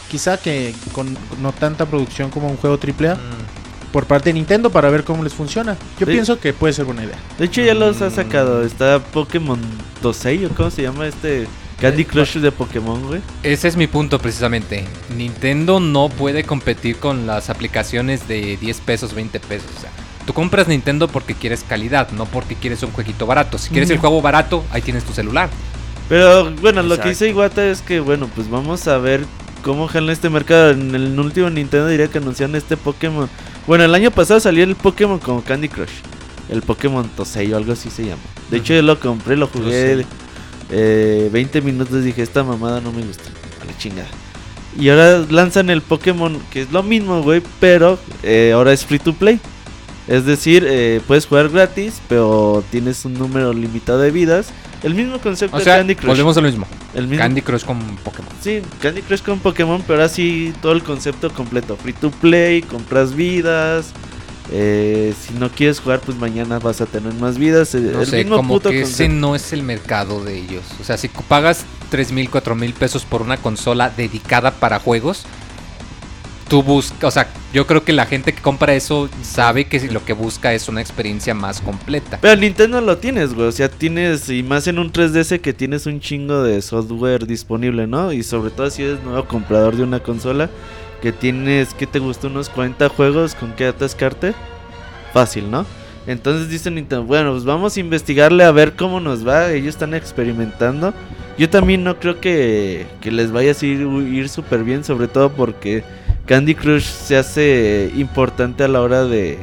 quizá 0.10 0.38
que 0.38 0.74
con 0.91 1.18
no 1.41 1.52
tanta 1.52 1.86
producción 1.86 2.30
como 2.30 2.48
un 2.50 2.58
juego 2.58 2.78
AAA 2.78 3.15
Mm. 3.15 3.91
por 3.91 4.06
parte 4.06 4.30
de 4.30 4.34
Nintendo 4.34 4.70
para 4.70 4.89
ver 4.89 5.04
cómo 5.04 5.24
les 5.24 5.34
funciona. 5.34 5.74
Yo 6.00 6.06
Sí. 6.06 6.12
pienso 6.12 6.39
que 6.39 6.52
puede 6.54 6.74
ser 6.74 6.86
buena 6.86 7.04
idea. 7.04 7.18
De 7.39 7.46
hecho, 7.46 7.62
ya 7.62 7.74
los 7.74 8.02
ha 8.02 8.10
sacado. 8.10 8.63
Está 8.63 9.00
Pokémon 9.00 9.60
Tosei, 10.02 10.46
o 10.46 10.50
cómo 10.50 10.70
se 10.70 10.82
llama 10.84 11.08
este 11.08 11.48
Candy 11.80 12.06
Crush 12.06 12.38
de 12.38 12.52
Pokémon, 12.52 13.02
güey. 13.08 13.22
Ese 13.44 13.68
es 13.68 13.76
mi 13.78 13.88
punto 13.88 14.20
precisamente. 14.20 14.86
Nintendo 15.15 15.80
no 15.80 16.10
puede 16.10 16.44
competir 16.44 16.98
con 16.98 17.26
las 17.28 17.50
aplicaciones 17.50 18.28
de 18.28 18.58
10 18.58 18.80
pesos, 18.82 19.13
20 19.13 19.39
pesos. 19.39 19.70
O 19.78 19.82
sea, 19.82 19.89
tú 20.26 20.34
compras 20.34 20.68
Nintendo 20.68 21.08
porque 21.08 21.34
quieres 21.34 21.63
calidad, 21.68 22.10
no 22.12 22.26
porque 22.26 22.56
quieres 22.56 22.82
un 22.84 22.91
jueguito 22.91 23.26
barato. 23.26 23.58
Si 23.58 23.70
quieres 23.70 23.89
el 23.89 23.98
juego 23.98 24.22
barato, 24.22 24.63
ahí 24.72 24.82
tienes 24.82 25.04
tu 25.06 25.13
celular. 25.13 25.50
Pero 26.10 26.52
bueno, 26.62 26.84
lo 26.84 27.00
que 27.00 27.10
dice 27.10 27.30
Iwata 27.30 27.65
es 27.65 27.82
que, 27.82 28.00
bueno, 28.00 28.30
pues 28.36 28.50
vamos 28.50 28.88
a 28.88 28.98
ver 28.98 29.26
cómo 29.65 29.88
jala 29.88 30.13
este 30.13 30.30
mercado. 30.30 30.69
En 30.69 30.93
el 30.93 31.19
último 31.19 31.49
Nintendo 31.49 31.88
diría 31.88 32.08
que 32.08 32.19
anunciaron 32.19 32.56
este 32.56 32.78
Pokémon. 32.78 33.28
Bueno, 33.65 33.84
el 33.84 33.95
año 33.95 34.12
pasado 34.12 34.39
salió 34.39 34.63
el 34.63 34.75
Pokémon 34.75 35.17
como 35.17 35.43
Candy 35.43 35.69
Crush. 35.69 35.89
El 36.49 36.62
Pokémon 36.62 37.10
Tosei 37.10 37.51
o 37.51 37.58
algo 37.58 37.73
así 37.73 37.89
se 37.89 38.04
llama. 38.04 38.21
De 38.51 38.58
hecho, 38.58 38.75
yo 38.75 38.84
lo 38.84 38.99
compré, 38.99 39.36
lo 39.36 39.47
jugué 39.47 40.06
eh, 40.69 41.30
20 41.34 41.62
minutos. 41.62 42.04
Dije, 42.04 42.21
esta 42.21 42.43
mamada 42.43 42.80
no 42.80 42.91
me 42.91 43.01
gusta. 43.01 43.23
A 43.60 43.65
la 43.65 43.75
chingada. 43.80 44.08
Y 44.80 44.89
ahora 44.89 45.25
lanzan 45.32 45.71
el 45.71 45.82
Pokémon, 45.82 46.39
que 46.51 46.62
es 46.62 46.71
lo 46.71 46.84
mismo, 46.84 47.23
güey, 47.23 47.41
pero 47.60 47.97
eh, 48.21 48.51
ahora 48.54 48.71
es 48.71 48.86
free 48.86 48.99
to 48.99 49.13
play. 49.13 49.39
Es 50.08 50.25
decir, 50.25 50.63
eh, 50.67 51.01
puedes 51.08 51.25
jugar 51.25 51.49
gratis, 51.49 52.01
pero 52.08 52.63
tienes 52.69 53.04
un 53.06 53.15
número 53.15 53.51
limitado 53.51 53.97
de 53.97 54.12
vidas. 54.12 54.49
El 54.86 54.93
mismo 54.95 55.19
concepto 55.19 55.58
O 55.58 55.60
de 55.60 55.65
Candy 55.65 55.95
Crush. 55.95 56.08
volvemos 56.08 56.38
a 56.38 56.41
lo 56.41 56.48
mismo. 56.48 56.67
El 56.93 57.08
mismo- 57.08 57.24
Candy 57.24 57.41
Crush 57.41 57.63
con 57.65 57.80
Pokémon. 57.98 58.32
Sí, 58.41 58.62
Candy 58.82 59.02
Crush 59.02 59.21
con 59.24 59.39
Pokémon, 59.39 59.82
pero 59.86 60.00
ahora 60.00 60.10
sí 60.10 60.54
todo 60.62 60.71
el 60.74 60.84
concepto 60.84 61.30
completo. 61.32 61.76
Free 61.76 61.93
to 61.93 62.12
play, 62.12 62.62
compras 62.62 63.13
vidas. 63.15 63.88
eh, 64.52 65.15
si 65.19 65.34
no 65.34 65.50
quieres 65.50 65.80
jugar, 65.80 66.02
pues 66.02 66.17
mañana 66.19 66.60
vas 66.60 66.80
a 66.80 66.86
tener 66.86 67.12
más 67.15 67.39
vidas. 67.39 67.74
No 67.74 68.02
el 68.02 68.08
sé, 68.08 68.17
mismo 68.17 68.36
como 68.36 68.54
puto 68.54 68.69
que 68.69 68.82
ese 68.82 68.89
concepto. 69.06 69.13
no 69.15 69.36
es 69.36 69.54
el 69.54 69.63
mercado 69.63 70.24
de 70.24 70.38
ellos. 70.38 70.62
O 70.80 70.84
sea, 70.84 70.98
si 70.98 71.08
pagas 71.08 71.65
3 71.89 72.12
mil, 72.12 72.30
4 72.30 72.54
mil 72.54 72.71
pesos 72.74 73.06
por 73.06 73.24
una 73.24 73.38
consola 73.38 73.89
dedicada 73.89 74.52
para 74.52 74.78
juegos, 74.80 75.26
tú 76.47 76.62
buscas, 76.62 77.03
o 77.03 77.12
sea, 77.12 77.27
yo 77.53 77.65
creo 77.65 77.84
que 77.84 77.93
la 77.93 78.05
gente 78.05 78.34
que 78.34 78.41
compra 78.41 78.73
eso 78.73 79.10
sabe 79.21 79.65
que 79.65 79.79
lo 79.91 80.03
que 80.05 80.13
busca 80.13 80.53
es 80.53 80.67
una 80.69 80.81
experiencia 80.81 81.34
más 81.34 81.62
completa. 81.62 82.19
Pero 82.21 82.39
Nintendo 82.39 82.81
lo 82.81 82.97
tienes, 82.97 83.34
güey. 83.34 83.47
O 83.47 83.51
sea, 83.51 83.69
tienes, 83.69 84.29
y 84.29 84.43
más 84.43 84.67
en 84.67 84.79
un 84.79 84.91
3DS 84.91 85.39
que 85.41 85.53
tienes 85.53 85.86
un 85.86 85.99
chingo 85.99 86.43
de 86.43 86.62
software 86.62 87.25
disponible, 87.25 87.88
¿no? 87.88 88.12
Y 88.12 88.23
sobre 88.23 88.51
todo 88.51 88.69
si 88.69 88.84
eres 88.84 89.03
nuevo 89.03 89.25
comprador 89.25 89.75
de 89.75 89.84
una 89.84 90.01
consola, 90.01 90.49
que 91.01 91.12
tienes, 91.12 91.73
¿qué 91.73 91.88
te 91.88 91.99
gusta? 91.99 92.27
Unos 92.27 92.49
40 92.49 92.89
juegos 92.89 93.36
con 93.36 93.53
que 93.53 93.65
atascarte. 93.65 94.34
Fácil, 95.13 95.49
¿no? 95.49 95.65
Entonces 96.08 96.49
dice 96.49 96.69
Nintendo, 96.69 97.03
bueno, 97.03 97.31
pues 97.31 97.45
vamos 97.45 97.75
a 97.75 97.79
investigarle 97.79 98.43
a 98.43 98.51
ver 98.51 98.75
cómo 98.75 98.99
nos 98.99 99.27
va. 99.27 99.51
Ellos 99.51 99.69
están 99.69 99.93
experimentando. 99.93 100.93
Yo 101.38 101.49
también 101.49 101.84
no 101.84 101.99
creo 101.99 102.19
que, 102.19 102.86
que 103.01 103.12
les 103.12 103.31
vaya 103.31 103.51
a 103.51 103.65
ir, 103.65 103.81
ir 103.81 104.29
súper 104.29 104.63
bien, 104.63 104.84
sobre 104.84 105.08
todo 105.08 105.31
porque 105.31 105.84
Candy 106.26 106.56
Crush 106.56 106.84
se 106.84 107.18
hace 107.18 107.92
importante 107.96 108.64
a 108.64 108.68
la 108.68 108.82
hora 108.82 109.04
de 109.06 109.38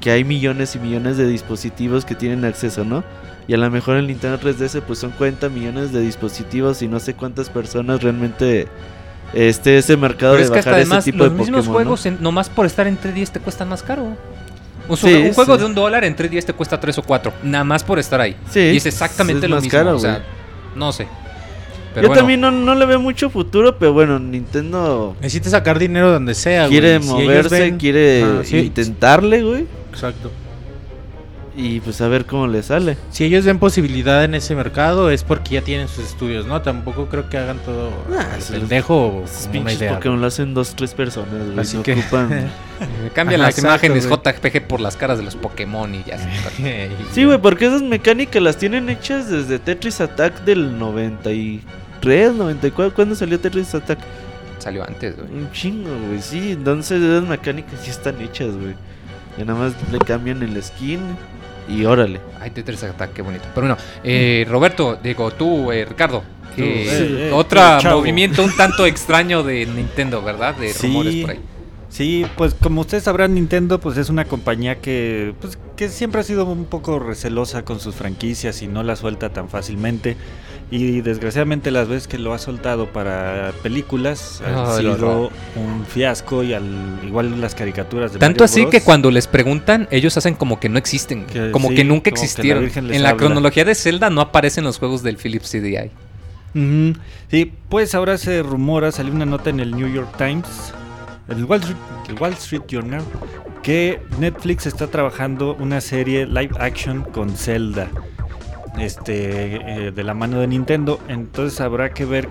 que 0.00 0.10
hay 0.10 0.24
millones 0.24 0.76
y 0.76 0.78
millones 0.78 1.16
de 1.16 1.26
dispositivos 1.26 2.04
que 2.04 2.14
tienen 2.14 2.44
acceso, 2.44 2.84
¿no? 2.84 3.02
Y 3.48 3.54
a 3.54 3.56
lo 3.56 3.68
mejor 3.70 3.96
el 3.96 4.06
Nintendo 4.06 4.38
3DS 4.38 4.80
pues 4.82 4.98
son 5.00 5.10
40 5.10 5.48
millones 5.48 5.92
de 5.92 6.00
dispositivos 6.00 6.82
y 6.82 6.88
no 6.88 7.00
sé 7.00 7.14
cuántas 7.14 7.50
personas 7.50 8.02
realmente 8.02 8.68
esté 9.34 9.78
ese 9.78 9.96
mercado 9.96 10.34
Pero 10.34 10.38
de 10.38 10.44
es 10.44 10.50
que 10.50 10.58
hasta 10.60 10.70
bajar 10.70 10.80
ese 10.82 10.88
además 10.90 11.04
tipo 11.04 11.18
los 11.18 11.32
de 11.32 11.38
mismos 11.38 11.58
Pokémon, 11.66 11.66
¿no? 11.66 11.72
juegos, 11.72 12.06
en- 12.06 12.18
nomás 12.22 12.48
por 12.48 12.64
estar 12.66 12.86
en 12.86 12.96
3DS 12.98 13.30
te 13.32 13.40
cuestan 13.40 13.68
más 13.68 13.82
caro. 13.82 14.16
Un, 14.88 14.96
Sí, 14.96 15.12
un 15.14 15.32
juego 15.34 15.54
sí. 15.54 15.60
de 15.60 15.66
un 15.66 15.74
dólar 15.74 16.04
en 16.04 16.16
3DS 16.16 16.44
te 16.46 16.52
cuesta 16.52 16.78
3 16.80 16.98
o 16.98 17.02
4, 17.02 17.32
nada 17.42 17.64
más 17.64 17.82
por 17.84 17.98
estar 17.98 18.20
ahí. 18.20 18.36
Sí, 18.50 18.60
y 18.60 18.76
es 18.76 18.86
exactamente 18.86 19.46
es 19.46 19.50
lo 19.50 19.56
más 19.56 19.64
mismo. 19.64 19.78
caro, 19.78 19.96
o 19.96 19.98
sea, 19.98 20.22
no 20.74 20.92
sé. 20.92 21.06
Pero 21.92 22.02
Yo 22.02 22.08
bueno, 22.08 22.20
también 22.20 22.40
no, 22.40 22.50
no 22.52 22.74
le 22.74 22.86
veo 22.86 23.00
mucho 23.00 23.30
futuro, 23.30 23.76
pero 23.78 23.92
bueno, 23.92 24.18
Nintendo 24.18 25.16
Necesita 25.20 25.50
sacar 25.50 25.78
dinero 25.78 26.12
donde 26.12 26.34
sea, 26.34 26.66
güey. 26.68 26.78
quiere 26.80 27.02
Si 27.02 27.08
moverse, 27.08 27.60
ven- 27.60 27.78
quiere 27.78 28.22
Ah, 28.22 28.40
sí. 28.44 28.58
intentarle, 28.58 29.42
güey. 29.42 29.66
Exacto. 29.90 30.30
Y 31.56 31.80
pues 31.80 32.00
a 32.00 32.06
ver 32.08 32.26
cómo 32.26 32.46
le 32.46 32.62
sale. 32.62 32.96
Si 33.10 33.24
ellos 33.24 33.44
ven 33.44 33.58
posibilidad 33.58 34.22
en 34.24 34.34
ese 34.36 34.54
mercado 34.54 35.10
es 35.10 35.24
porque 35.24 35.54
ya 35.56 35.62
tienen 35.62 35.88
sus 35.88 36.04
estudios, 36.06 36.46
¿no? 36.46 36.62
Tampoco 36.62 37.06
creo 37.06 37.28
que 37.28 37.36
hagan 37.38 37.58
todo 37.58 37.90
Ah, 38.16 38.36
el 38.38 38.60
pendejo 38.60 38.94
o 39.08 39.24
una 39.58 39.72
idea. 39.72 39.94
Pokémon 39.96 40.20
lo 40.20 40.28
hacen 40.28 40.54
dos, 40.54 40.74
tres 40.76 40.94
personas, 40.94 41.44
güey. 41.46 41.58
Así 41.58 41.76
no 41.76 41.82
que- 41.82 41.94
ocupan... 41.94 42.28
me 42.28 43.08
cambian 43.14 43.40
Ajá, 43.40 43.48
las 43.48 43.58
exacto, 43.58 43.86
imágenes 43.86 44.06
güey. 44.06 44.20
JPG 44.22 44.68
por 44.68 44.80
las 44.80 44.96
caras 44.96 45.18
de 45.18 45.24
los 45.24 45.34
Pokémon 45.34 45.92
y 45.92 46.04
ya 46.04 46.18
se 46.18 46.28
Sí, 47.12 47.24
güey, 47.24 47.38
porque 47.38 47.66
esas 47.66 47.82
mecánicas 47.82 48.40
las 48.40 48.56
tienen 48.56 48.88
hechas 48.88 49.28
desde 49.28 49.58
Tetris 49.58 50.00
Attack 50.00 50.44
del 50.44 50.78
93, 52.00 52.34
94. 52.34 52.94
¿Cuándo 52.94 53.14
salió 53.14 53.38
Tetris 53.38 53.74
Attack? 53.74 53.98
salió 54.58 54.86
antes, 54.86 55.16
güey. 55.16 55.28
Un 55.30 55.50
chingo, 55.52 55.88
güey. 56.08 56.20
Sí, 56.20 56.52
entonces 56.52 57.02
esas 57.02 57.26
mecánicas 57.26 57.80
sí 57.82 57.90
están 57.90 58.20
hechas, 58.20 58.54
güey. 58.56 58.74
Y 59.38 59.44
nada 59.44 59.58
más 59.58 59.72
le 59.90 59.98
cambian 59.98 60.42
el 60.42 60.62
skin 60.62 61.00
y 61.68 61.84
órale. 61.86 62.20
Ay, 62.40 62.50
Tetris 62.50 62.82
Attack, 62.84 63.14
qué 63.14 63.22
bonito. 63.22 63.44
Pero 63.54 63.68
bueno, 63.68 63.76
eh, 64.04 64.44
Roberto, 64.48 64.98
digo, 65.02 65.30
tú, 65.30 65.72
eh, 65.72 65.86
Ricardo. 65.86 66.22
Tú, 66.56 66.62
eh, 66.62 66.84
sí, 66.88 67.14
eh, 67.18 67.30
otro 67.32 67.62
movimiento 67.90 68.42
un 68.42 68.54
tanto 68.54 68.84
extraño 68.84 69.42
de 69.42 69.64
Nintendo, 69.64 70.20
¿verdad? 70.20 70.54
De 70.56 70.72
Sí. 70.74 70.88
rumores 70.88 71.16
por 71.16 71.30
ahí. 71.30 71.40
Sí, 71.88 72.26
pues 72.36 72.54
como 72.54 72.82
ustedes 72.82 73.04
sabrán, 73.04 73.34
Nintendo 73.34 73.80
pues 73.80 73.96
es 73.96 74.10
una 74.10 74.24
compañía 74.24 74.80
que 74.80 75.34
pues 75.40 75.58
que 75.74 75.88
siempre 75.88 76.20
ha 76.20 76.24
sido 76.24 76.44
un 76.44 76.66
poco 76.66 76.98
recelosa 77.00 77.64
con 77.64 77.80
sus 77.80 77.94
franquicias 77.96 78.62
y 78.62 78.68
no 78.68 78.82
la 78.84 78.94
suelta 78.94 79.30
tan 79.30 79.48
fácilmente. 79.48 80.16
Y 80.72 81.00
desgraciadamente 81.00 81.72
las 81.72 81.88
veces 81.88 82.06
que 82.06 82.16
lo 82.16 82.32
ha 82.32 82.38
soltado 82.38 82.86
para 82.86 83.52
películas 83.62 84.40
ha 84.46 84.76
Ay, 84.76 84.84
lo 84.84 84.94
sido 84.94 85.30
un 85.56 85.84
fiasco 85.84 86.44
y 86.44 86.52
al 86.52 87.00
igual 87.04 87.40
las 87.40 87.56
caricaturas 87.56 88.12
de 88.12 88.20
Tanto 88.20 88.34
Mario 88.34 88.44
así 88.44 88.60
Bros. 88.60 88.70
que 88.70 88.80
cuando 88.82 89.10
les 89.10 89.26
preguntan, 89.26 89.88
ellos 89.90 90.16
hacen 90.16 90.34
como 90.34 90.60
que 90.60 90.68
no 90.68 90.78
existen, 90.78 91.26
Que 91.26 91.50
como 91.50 91.70
sí, 91.70 91.74
que 91.74 91.82
nunca 91.84 92.10
como 92.10 92.14
que 92.14 92.20
la 92.20 92.24
existieron. 92.24 92.62
Virgen 92.62 92.86
les 92.88 92.96
en 92.98 93.02
la 93.02 93.10
habla. 93.10 93.18
cronología 93.26 93.64
de 93.64 93.74
Zelda 93.74 94.10
no 94.10 94.20
aparecen 94.20 94.62
los 94.62 94.78
juegos 94.78 95.02
del 95.02 95.16
Philips 95.16 95.50
CDI. 95.50 95.90
Ujú. 96.54 96.98
Sí, 97.30 97.52
pues 97.68 97.94
ahora 97.96 98.16
se 98.16 98.42
rumora, 98.42 98.92
salió 98.92 99.12
una 99.12 99.26
nota 99.26 99.50
en 99.50 99.58
el 99.60 99.72
New 99.72 99.92
York 99.92 100.16
Times, 100.18 100.72
el 101.28 101.44
Wall 101.46 101.60
Street, 101.60 101.76
el 102.08 102.14
Wall 102.20 102.32
Street 102.34 102.62
Journal, 102.68 103.02
que 103.64 104.00
Netflix 104.20 104.66
está 104.66 104.86
trabajando 104.86 105.54
una 105.56 105.80
serie 105.80 106.26
live 106.26 106.50
action 106.60 107.02
con 107.02 107.30
Zelda, 107.36 107.88
este, 108.78 109.86
eh, 109.86 109.92
de 109.92 110.04
la 110.04 110.14
mano 110.14 110.40
de 110.40 110.46
Nintendo. 110.46 111.00
Entonces 111.08 111.60
habrá 111.60 111.92
que 111.92 112.04
ver 112.04 112.28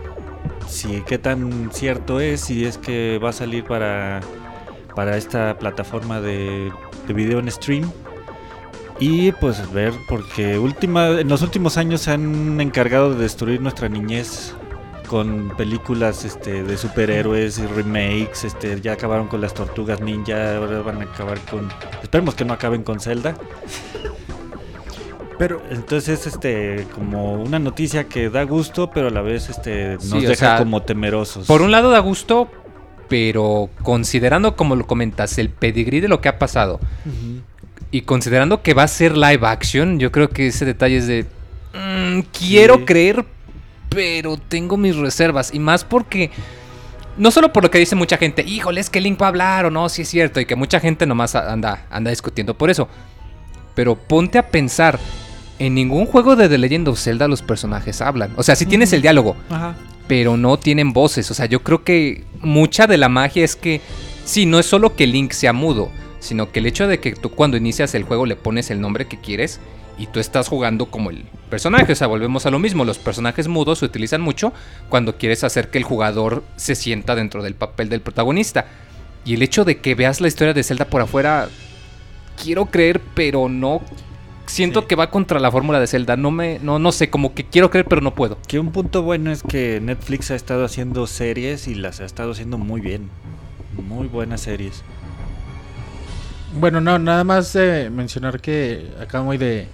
si 0.67 1.01
qué 1.07 1.17
tan 1.17 1.71
cierto 1.71 2.19
es, 2.19 2.41
si 2.41 2.65
es 2.65 2.77
que 2.77 3.19
va 3.23 3.29
a 3.29 3.33
salir 3.33 3.63
para 3.63 4.21
para 4.95 5.15
esta 5.15 5.57
plataforma 5.57 6.19
de, 6.19 6.73
de 7.07 7.13
video 7.13 7.39
en 7.39 7.49
stream. 7.49 7.89
Y 8.99 9.31
pues 9.31 9.71
ver, 9.71 9.93
porque 10.09 10.59
última, 10.59 11.21
en 11.21 11.29
los 11.29 11.41
últimos 11.41 11.77
años 11.77 12.01
se 12.01 12.11
han 12.11 12.59
encargado 12.59 13.13
de 13.13 13.21
destruir 13.21 13.61
nuestra 13.61 13.87
niñez 13.87 14.53
con 15.07 15.55
películas 15.55 16.25
este, 16.25 16.63
de 16.63 16.75
superhéroes 16.75 17.59
y 17.59 17.65
remakes. 17.65 18.43
Este, 18.43 18.81
ya 18.81 18.93
acabaron 18.93 19.27
con 19.27 19.39
las 19.39 19.53
tortugas 19.53 20.01
ninja, 20.01 20.57
ahora 20.57 20.81
van 20.81 21.01
a 21.01 21.05
acabar 21.05 21.39
con. 21.49 21.69
Esperemos 22.03 22.35
que 22.35 22.43
no 22.43 22.53
acaben 22.53 22.83
con 22.83 22.99
Zelda. 22.99 23.35
Pero 25.39 25.61
entonces 25.71 26.19
es 26.19 26.33
este 26.33 26.85
como 26.93 27.41
una 27.41 27.57
noticia 27.57 28.03
que 28.03 28.29
da 28.29 28.43
gusto, 28.43 28.91
pero 28.91 29.07
a 29.07 29.09
la 29.09 29.21
vez 29.21 29.49
este 29.49 29.93
nos 29.95 30.03
Sí, 30.03 30.21
deja 30.21 30.35
sea, 30.35 30.57
como 30.57 30.83
temerosos. 30.83 31.47
Por 31.47 31.61
un 31.61 31.71
lado 31.71 31.89
da 31.89 31.99
gusto, 31.99 32.49
pero 33.07 33.69
considerando 33.81 34.55
como 34.55 34.75
lo 34.75 34.85
comentas, 34.85 35.37
el 35.39 35.49
pedigrí 35.49 36.01
de 36.01 36.09
lo 36.09 36.19
que 36.21 36.27
ha 36.29 36.37
pasado 36.37 36.79
y 37.89 38.01
considerando 38.01 38.61
que 38.61 38.73
va 38.75 38.83
a 38.83 38.87
ser 38.87 39.17
live 39.17 39.47
action, 39.47 39.97
yo 39.97 40.11
creo 40.11 40.29
que 40.29 40.47
ese 40.47 40.65
detalle 40.65 40.97
es 40.97 41.07
de 41.07 41.25
mm, 41.73 42.19
quiero 42.37 42.75
Sí. 42.79 42.85
creer, 42.85 43.25
pero 43.89 44.37
tengo 44.37 44.75
mis 44.77 44.95
reservas 44.97 45.53
y 45.53 45.59
más 45.59 45.85
porque 45.85 46.29
no 47.17 47.31
solo 47.31 47.51
por 47.53 47.63
lo 47.63 47.71
que 47.71 47.79
dice 47.79 47.95
mucha 47.95 48.17
gente, 48.17 48.43
híjole, 48.45 48.81
es 48.81 48.89
que 48.89 48.99
Link 49.01 49.19
va 49.21 49.27
a 49.27 49.29
hablar 49.29 49.65
o 49.65 49.71
no, 49.71 49.87
sí 49.89 50.01
es 50.03 50.09
cierto 50.09 50.39
y 50.41 50.45
que 50.45 50.55
mucha 50.55 50.79
gente 50.81 51.05
nomás 51.07 51.33
anda 51.35 51.85
anda 51.89 52.09
discutiendo 52.11 52.53
por 52.57 52.69
eso. 52.69 52.89
Pero 53.73 53.95
ponte 53.95 54.37
a 54.37 54.45
pensar, 54.47 54.99
en 55.59 55.75
ningún 55.75 56.05
juego 56.05 56.35
de 56.35 56.49
The 56.49 56.57
Legend 56.57 56.87
of 56.87 56.99
Zelda 56.99 57.27
los 57.27 57.41
personajes 57.41 58.01
hablan. 58.01 58.31
O 58.37 58.43
sea, 58.43 58.55
si 58.55 58.65
tienes 58.65 58.93
el 58.93 59.01
diálogo, 59.01 59.35
Ajá. 59.49 59.75
pero 60.07 60.37
no 60.37 60.57
tienen 60.57 60.93
voces. 60.93 61.29
O 61.29 61.33
sea, 61.33 61.45
yo 61.45 61.61
creo 61.63 61.83
que 61.83 62.23
mucha 62.41 62.87
de 62.87 62.97
la 62.97 63.09
magia 63.09 63.43
es 63.43 63.55
que, 63.55 63.81
sí, 64.25 64.45
no 64.45 64.57
es 64.59 64.65
solo 64.65 64.95
que 64.95 65.05
Link 65.05 65.33
sea 65.33 65.53
mudo, 65.53 65.91
sino 66.19 66.51
que 66.51 66.59
el 66.59 66.65
hecho 66.65 66.87
de 66.87 66.99
que 66.99 67.13
tú 67.13 67.29
cuando 67.31 67.57
inicias 67.57 67.93
el 67.93 68.03
juego 68.03 68.25
le 68.25 68.35
pones 68.35 68.71
el 68.71 68.81
nombre 68.81 69.07
que 69.07 69.19
quieres 69.19 69.59
y 69.97 70.07
tú 70.07 70.21
estás 70.21 70.47
jugando 70.47 70.85
como 70.85 71.09
el 71.09 71.25
personaje. 71.49 71.91
O 71.91 71.95
sea, 71.95 72.07
volvemos 72.07 72.45
a 72.45 72.51
lo 72.51 72.59
mismo. 72.59 72.85
Los 72.85 72.97
personajes 72.97 73.49
mudos 73.49 73.79
se 73.79 73.85
utilizan 73.85 74.21
mucho 74.21 74.53
cuando 74.87 75.17
quieres 75.17 75.43
hacer 75.43 75.69
que 75.69 75.77
el 75.77 75.83
jugador 75.83 76.43
se 76.55 76.75
sienta 76.75 77.15
dentro 77.15 77.43
del 77.43 77.53
papel 77.53 77.89
del 77.89 77.99
protagonista. 78.01 78.65
Y 79.25 79.33
el 79.33 79.41
hecho 79.41 79.65
de 79.65 79.79
que 79.79 79.95
veas 79.95 80.21
la 80.21 80.29
historia 80.29 80.53
de 80.53 80.63
Zelda 80.63 80.85
por 80.85 81.01
afuera, 81.01 81.49
quiero 82.41 82.67
creer, 82.67 83.01
pero 83.13 83.49
no. 83.49 83.81
Siento 84.49 84.81
Sí. 84.81 84.87
que 84.87 84.95
va 84.95 85.11
contra 85.11 85.39
la 85.39 85.51
fórmula 85.51 85.79
de 85.79 85.85
Zelda. 85.85 86.17
No 86.17 86.31
me, 86.31 86.57
no, 86.59 86.79
no 86.79 86.91
sé, 86.91 87.09
como 87.11 87.35
que 87.35 87.43
quiero 87.45 87.69
creer, 87.69 87.85
pero 87.87 88.01
no 88.01 88.15
puedo. 88.15 88.37
Que 88.47 88.57
un 88.59 88.71
punto 88.71 89.03
bueno 89.03 89.31
es 89.31 89.43
que 89.43 89.79
Netflix 89.79 90.31
ha 90.31 90.35
estado 90.35 90.65
haciendo 90.65 91.05
series 91.05 91.67
y 91.67 91.75
las 91.75 91.99
ha 91.99 92.05
estado 92.05 92.31
haciendo 92.31 92.57
muy 92.57 92.81
bien. 92.81 93.09
Muy 93.87 94.07
buenas 94.07 94.41
series. 94.41 94.83
Bueno, 96.59 96.81
no, 96.81 96.97
nada 96.97 97.23
más 97.23 97.55
eh, 97.55 97.91
mencionar 97.93 98.41
que 98.41 98.89
acá 98.99 99.21
muy 99.21 99.37
de 99.37 99.67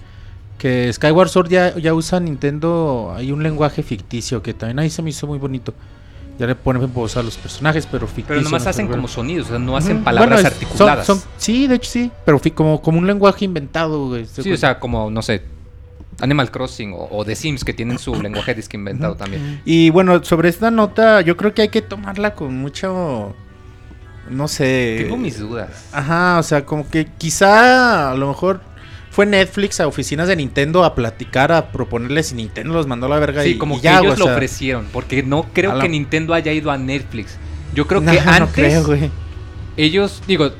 que 0.58 0.92
Skyward 0.92 1.30
Sword 1.30 1.48
ya, 1.48 1.74
ya 1.78 1.94
usa 1.94 2.20
Nintendo, 2.20 3.14
hay 3.16 3.32
un 3.32 3.42
lenguaje 3.42 3.82
ficticio 3.82 4.42
que 4.42 4.52
también 4.52 4.78
ahí 4.78 4.90
se 4.90 5.00
me 5.02 5.08
hizo 5.10 5.26
muy 5.26 5.38
bonito. 5.38 5.72
Ya 6.38 6.46
le 6.46 6.54
ponen 6.54 6.92
voz 6.92 7.16
a 7.16 7.22
los 7.22 7.36
personajes, 7.38 7.86
pero 7.90 8.06
ficticio. 8.06 8.28
Pero 8.28 8.40
nomás 8.42 8.64
¿no? 8.64 8.70
hacen 8.70 8.88
como 8.88 9.08
sonidos, 9.08 9.46
o 9.46 9.50
sea, 9.50 9.58
no 9.58 9.76
hacen 9.76 10.04
palabras 10.04 10.28
Bueno, 10.28 10.48
es- 10.48 10.54
son- 10.54 10.64
articuladas. 10.64 11.06
son- 11.06 11.22
sí, 11.38 11.66
de 11.66 11.76
hecho 11.76 11.90
sí, 11.90 12.10
pero 12.24 12.40
como, 12.54 12.82
como 12.82 12.98
un 12.98 13.06
lenguaje 13.06 13.44
inventado, 13.46 14.08
güey. 14.08 14.26
¿se 14.26 14.42
sí, 14.42 14.52
o 14.52 14.56
sea, 14.56 14.78
como, 14.78 15.10
no 15.10 15.22
sé, 15.22 15.42
Animal 16.20 16.50
Crossing 16.50 16.92
o, 16.92 17.08
o 17.10 17.24
The 17.24 17.34
Sims 17.34 17.64
que 17.64 17.72
tienen 17.72 17.98
su 17.98 18.14
lenguaje 18.22 18.54
disque 18.54 18.76
inventado 18.76 19.16
también. 19.16 19.60
Y 19.64 19.90
bueno, 19.90 20.22
sobre 20.24 20.48
esta 20.50 20.70
nota, 20.70 21.20
yo 21.22 21.36
creo 21.36 21.54
que 21.54 21.62
hay 21.62 21.68
que 21.68 21.82
tomarla 21.82 22.34
con 22.34 22.56
mucho. 22.56 23.34
no 24.30 24.48
sé. 24.48 24.98
Tengo 25.04 25.16
mis 25.16 25.38
dudas. 25.38 25.86
Ajá, 25.92 26.38
o 26.38 26.42
sea, 26.42 26.64
como 26.66 26.88
que 26.88 27.06
quizá 27.18 28.10
a 28.10 28.14
lo 28.14 28.28
mejor 28.28 28.60
fue 29.16 29.24
Netflix 29.26 29.80
a 29.80 29.86
oficinas 29.86 30.28
de 30.28 30.36
Nintendo 30.36 30.84
a 30.84 30.94
platicar, 30.94 31.50
a 31.50 31.72
proponerles 31.72 32.32
y 32.32 32.34
Nintendo 32.34 32.74
los 32.74 32.86
mandó 32.86 33.06
a 33.06 33.08
la 33.08 33.18
verga 33.18 33.42
Sí, 33.42 33.50
y, 33.52 33.58
como 33.58 33.74
y 33.76 33.78
que 33.78 33.84
ya, 33.84 34.00
ellos 34.00 34.20
o 34.20 34.26
lo 34.26 34.32
ofrecieron, 34.34 34.86
porque 34.92 35.22
no 35.22 35.44
creo 35.54 35.74
la- 35.74 35.82
que 35.82 35.88
Nintendo 35.88 36.34
haya 36.34 36.52
ido 36.52 36.70
a 36.70 36.76
Netflix. 36.76 37.38
Yo 37.74 37.86
creo 37.86 38.00
no, 38.02 38.12
que 38.12 38.20
no 38.20 38.30
antes 38.30 38.52
creo, 38.52 38.84
güey. 38.84 39.10
ellos, 39.78 40.22
digo, 40.28 40.50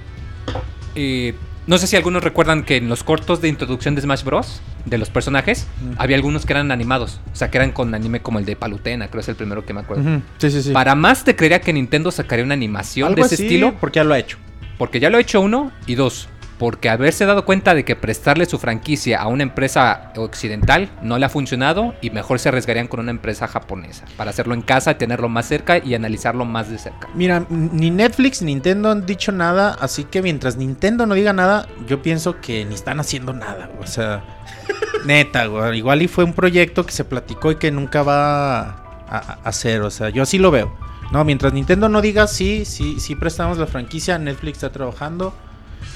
eh, 0.94 1.34
no 1.66 1.78
sé 1.78 1.86
si 1.86 1.96
algunos 1.96 2.22
recuerdan 2.22 2.62
que 2.64 2.76
en 2.76 2.88
los 2.88 3.02
cortos 3.04 3.40
de 3.40 3.48
introducción 3.48 3.94
de 3.94 4.00
Smash 4.02 4.22
Bros. 4.22 4.60
de 4.84 4.98
los 4.98 5.10
personajes, 5.10 5.66
había 5.98 6.16
algunos 6.16 6.46
que 6.46 6.52
eran 6.52 6.70
animados, 6.70 7.20
o 7.32 7.36
sea, 7.36 7.50
que 7.50 7.58
eran 7.58 7.72
con 7.72 7.92
anime 7.94 8.20
como 8.22 8.38
el 8.38 8.44
de 8.44 8.54
Palutena, 8.56 9.08
creo 9.08 9.20
es 9.20 9.28
el 9.28 9.34
primero 9.34 9.66
que 9.66 9.74
me 9.74 9.80
acuerdo. 9.80 10.22
Sí, 10.38 10.50
sí, 10.50 10.62
sí. 10.62 10.70
Para 10.72 10.94
más 10.94 11.24
te 11.24 11.34
creería 11.34 11.60
que 11.60 11.72
Nintendo 11.72 12.10
sacaría 12.12 12.44
una 12.44 12.54
animación 12.54 13.08
Algo 13.08 13.20
de 13.22 13.26
ese 13.26 13.34
así, 13.34 13.44
estilo, 13.46 13.74
porque 13.80 13.96
ya 13.98 14.04
lo 14.04 14.14
ha 14.14 14.18
hecho. 14.18 14.38
porque 14.78 15.00
ya 15.00 15.10
lo 15.10 15.18
ha 15.18 15.20
hecho 15.20 15.40
uno 15.40 15.72
y 15.88 15.96
dos, 15.96 16.28
porque 16.58 16.88
haberse 16.88 17.26
dado 17.26 17.44
cuenta 17.44 17.74
de 17.74 17.84
que 17.84 17.96
prestarle 17.96 18.46
su 18.46 18.58
franquicia 18.58 19.20
a 19.20 19.28
una 19.28 19.42
empresa 19.42 20.12
occidental 20.16 20.90
no 21.02 21.18
le 21.18 21.26
ha 21.26 21.28
funcionado 21.28 21.94
y 22.00 22.10
mejor 22.10 22.38
se 22.38 22.48
arriesgarían 22.48 22.88
con 22.88 23.00
una 23.00 23.10
empresa 23.10 23.46
japonesa 23.46 24.04
para 24.16 24.30
hacerlo 24.30 24.54
en 24.54 24.62
casa, 24.62 24.98
tenerlo 24.98 25.28
más 25.28 25.46
cerca 25.46 25.78
y 25.78 25.94
analizarlo 25.94 26.44
más 26.44 26.70
de 26.70 26.78
cerca. 26.78 27.08
Mira, 27.14 27.46
ni 27.48 27.90
Netflix 27.90 28.42
ni 28.42 28.56
Nintendo 28.56 28.90
han 28.90 29.04
dicho 29.04 29.32
nada, 29.32 29.76
así 29.80 30.04
que 30.04 30.22
mientras 30.22 30.56
Nintendo 30.56 31.04
no 31.04 31.14
diga 31.14 31.34
nada, 31.34 31.68
yo 31.86 32.00
pienso 32.00 32.40
que 32.40 32.64
ni 32.64 32.74
están 32.74 33.00
haciendo 33.00 33.34
nada. 33.34 33.70
O 33.80 33.86
sea, 33.86 34.24
neta, 35.04 35.44
güey. 35.44 35.76
Igual 35.76 36.00
y 36.00 36.08
fue 36.08 36.24
un 36.24 36.32
proyecto 36.32 36.86
que 36.86 36.92
se 36.92 37.04
platicó 37.04 37.50
y 37.50 37.56
que 37.56 37.70
nunca 37.70 38.02
va 38.02 38.60
a, 38.60 38.76
a 39.08 39.38
hacer, 39.44 39.82
o 39.82 39.90
sea, 39.90 40.08
yo 40.08 40.22
así 40.22 40.38
lo 40.38 40.50
veo. 40.50 40.74
No, 41.12 41.22
mientras 41.24 41.52
Nintendo 41.52 41.90
no 41.90 42.00
diga 42.00 42.26
sí, 42.26 42.64
sí, 42.64 42.98
sí 42.98 43.14
prestamos 43.14 43.58
la 43.58 43.66
franquicia, 43.66 44.18
Netflix 44.18 44.56
está 44.56 44.72
trabajando. 44.72 45.34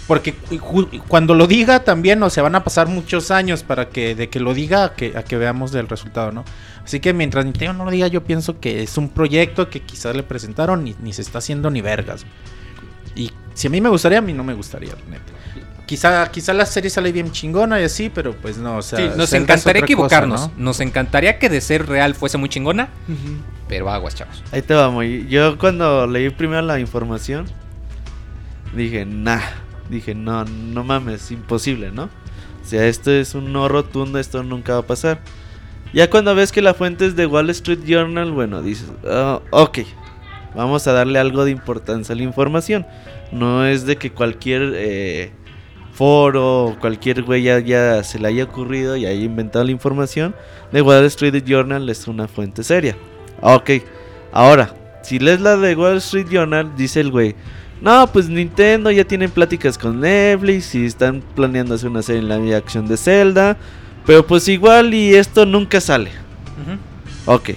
Porque 0.06 0.34
cuando 1.06 1.34
lo 1.34 1.46
diga 1.46 1.84
también, 1.84 2.20
o 2.22 2.30
sea, 2.30 2.42
van 2.42 2.56
a 2.56 2.64
pasar 2.64 2.88
muchos 2.88 3.30
años 3.30 3.62
para 3.62 3.90
que 3.90 4.16
de 4.16 4.28
que 4.28 4.40
lo 4.40 4.54
diga 4.54 4.84
a 4.84 4.94
que, 4.94 5.16
a 5.16 5.22
que 5.22 5.36
veamos 5.36 5.72
el 5.74 5.86
resultado, 5.86 6.32
¿no? 6.32 6.44
Así 6.84 6.98
que 6.98 7.12
mientras 7.12 7.44
Nintendo 7.44 7.74
no 7.74 7.84
lo 7.84 7.92
diga, 7.92 8.08
yo 8.08 8.24
pienso 8.24 8.58
que 8.58 8.82
es 8.82 8.98
un 8.98 9.08
proyecto 9.08 9.70
que 9.70 9.82
quizás 9.82 10.16
le 10.16 10.24
presentaron 10.24 10.84
y 10.86 10.96
ni 11.00 11.12
se 11.12 11.22
está 11.22 11.38
haciendo 11.38 11.70
ni 11.70 11.80
vergas. 11.80 12.26
Y 13.14 13.30
si 13.54 13.68
a 13.68 13.70
mí 13.70 13.80
me 13.80 13.88
gustaría, 13.88 14.18
a 14.18 14.22
mí 14.22 14.32
no 14.32 14.42
me 14.42 14.54
gustaría, 14.54 14.94
neta. 15.08 15.32
Quizá, 15.86 16.28
quizá 16.30 16.54
la 16.54 16.66
serie 16.66 16.90
sale 16.90 17.12
bien 17.12 17.30
chingona 17.30 17.80
y 17.80 17.84
así, 17.84 18.10
pero 18.10 18.34
pues 18.34 18.58
no, 18.58 18.78
o 18.78 18.82
sea... 18.82 18.98
Sí, 18.98 19.16
nos 19.16 19.32
encantaría 19.32 19.82
cosa, 19.82 19.92
equivocarnos, 19.92 20.40
¿no? 20.48 20.52
nos 20.56 20.80
encantaría 20.80 21.38
que 21.38 21.48
de 21.48 21.60
ser 21.60 21.86
real 21.86 22.14
fuese 22.14 22.36
muy 22.36 22.48
chingona, 22.48 22.88
pero 23.68 23.90
aguas, 23.90 24.16
chavos. 24.16 24.42
Ahí 24.50 24.62
te 24.62 24.74
vamos. 24.74 25.04
Yo 25.28 25.58
cuando 25.58 26.08
leí 26.08 26.30
primero 26.30 26.62
la 26.62 26.80
información, 26.80 27.46
dije, 28.74 29.04
nah. 29.04 29.40
Dije, 29.90 30.14
no, 30.14 30.44
no 30.44 30.84
mames, 30.84 31.30
imposible, 31.30 31.90
¿no? 31.90 32.04
O 32.04 32.64
sea, 32.64 32.86
esto 32.86 33.10
es 33.10 33.34
un 33.34 33.52
no 33.52 33.68
rotundo, 33.68 34.18
esto 34.18 34.42
nunca 34.42 34.74
va 34.74 34.80
a 34.80 34.86
pasar. 34.86 35.20
Ya 35.92 36.08
cuando 36.08 36.34
ves 36.34 36.52
que 36.52 36.62
la 36.62 36.74
fuente 36.74 37.06
es 37.06 37.16
de 37.16 37.26
Wall 37.26 37.50
Street 37.50 37.80
Journal, 37.84 38.30
bueno, 38.30 38.62
dices, 38.62 38.92
"Ah, 39.04 39.40
ok, 39.50 39.80
vamos 40.54 40.86
a 40.86 40.92
darle 40.92 41.18
algo 41.18 41.44
de 41.44 41.50
importancia 41.50 42.14
a 42.14 42.16
la 42.16 42.22
información. 42.22 42.86
No 43.32 43.66
es 43.66 43.86
de 43.86 43.96
que 43.96 44.10
cualquier 44.10 44.72
eh, 44.74 45.32
foro 45.92 46.64
o 46.66 46.78
cualquier 46.78 47.22
güey 47.22 47.42
ya, 47.42 48.02
se 48.04 48.18
le 48.18 48.28
haya 48.28 48.44
ocurrido 48.44 48.96
y 48.96 49.06
haya 49.06 49.22
inventado 49.22 49.64
la 49.64 49.70
información. 49.70 50.34
The 50.72 50.82
Wall 50.82 51.04
Street 51.06 51.44
Journal 51.44 51.88
es 51.88 52.06
una 52.08 52.28
fuente 52.28 52.62
seria. 52.62 52.96
Ok, 53.40 53.70
ahora, 54.32 54.74
si 55.02 55.18
lees 55.18 55.40
la 55.40 55.56
de 55.56 55.74
Wall 55.74 55.96
Street 55.98 56.28
Journal, 56.30 56.72
dice 56.76 57.00
el 57.00 57.10
güey. 57.10 57.34
No, 57.80 58.06
pues 58.12 58.28
Nintendo 58.28 58.90
ya 58.90 59.04
tienen 59.04 59.30
pláticas 59.30 59.78
con 59.78 60.00
Netflix 60.00 60.74
y 60.74 60.84
están 60.84 61.22
planeando 61.34 61.74
hacer 61.74 61.88
una 61.88 62.02
serie 62.02 62.20
en 62.20 62.28
live 62.28 62.54
action 62.54 62.86
de 62.86 62.96
Zelda. 62.96 63.56
Pero 64.06 64.26
pues 64.26 64.48
igual 64.48 64.92
y 64.92 65.14
esto 65.14 65.46
nunca 65.46 65.80
sale. 65.80 66.10
Ok. 67.26 67.50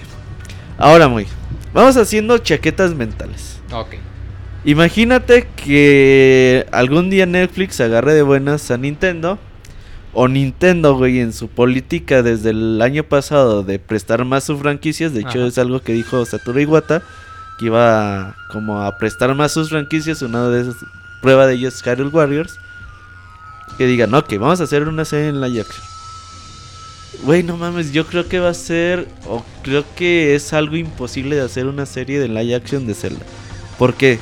Ahora 0.78 1.08
muy. 1.08 1.26
Vamos 1.72 1.96
haciendo 1.96 2.38
chaquetas 2.38 2.94
mentales. 2.94 3.60
Ok. 3.72 3.96
Imagínate 4.64 5.46
que 5.56 6.66
algún 6.72 7.10
día 7.10 7.26
Netflix 7.26 7.80
agarre 7.80 8.14
de 8.14 8.22
buenas 8.22 8.70
a 8.70 8.78
Nintendo. 8.78 9.38
O 10.16 10.28
Nintendo, 10.28 10.94
güey, 10.96 11.18
en 11.18 11.32
su 11.32 11.48
política 11.48 12.22
desde 12.22 12.50
el 12.50 12.80
año 12.80 13.02
pasado 13.02 13.64
de 13.64 13.80
prestar 13.80 14.24
más 14.24 14.44
sus 14.44 14.60
franquicias. 14.60 15.12
De 15.12 15.20
hecho, 15.20 15.40
Ajá. 15.40 15.46
es 15.48 15.58
algo 15.58 15.80
que 15.80 15.92
dijo 15.92 16.24
Satoru 16.24 16.60
Iwata. 16.60 17.02
Que 17.58 17.66
iba 17.66 18.28
a- 18.30 18.34
como 18.50 18.82
a 18.82 18.96
prestar 18.98 19.34
más 19.34 19.52
sus 19.52 19.68
franquicias. 19.70 20.22
Una 20.22 20.48
de 20.48 20.62
esas, 20.62 20.76
prueba 21.20 21.46
de 21.46 21.54
ello 21.54 21.68
es 21.68 21.82
Hyrule 21.82 22.10
Warriors. 22.10 22.58
Que 23.78 23.86
digan, 23.86 24.14
ok, 24.14 24.34
vamos 24.38 24.60
a 24.60 24.64
hacer 24.64 24.86
una 24.88 25.04
serie 25.04 25.28
en 25.28 25.40
live 25.40 25.60
action. 25.62 25.82
Güey, 27.22 27.42
no 27.42 27.56
mames, 27.56 27.92
yo 27.92 28.06
creo 28.06 28.28
que 28.28 28.38
va 28.40 28.50
a 28.50 28.54
ser, 28.54 29.08
o 29.26 29.44
creo 29.62 29.84
que 29.96 30.34
es 30.34 30.52
algo 30.52 30.76
imposible 30.76 31.36
de 31.36 31.42
hacer 31.42 31.66
una 31.66 31.86
serie 31.86 32.18
de 32.20 32.28
live 32.28 32.54
action 32.54 32.86
de 32.86 32.94
Zelda. 32.94 33.24
¿Por 33.78 33.94
qué? 33.94 34.18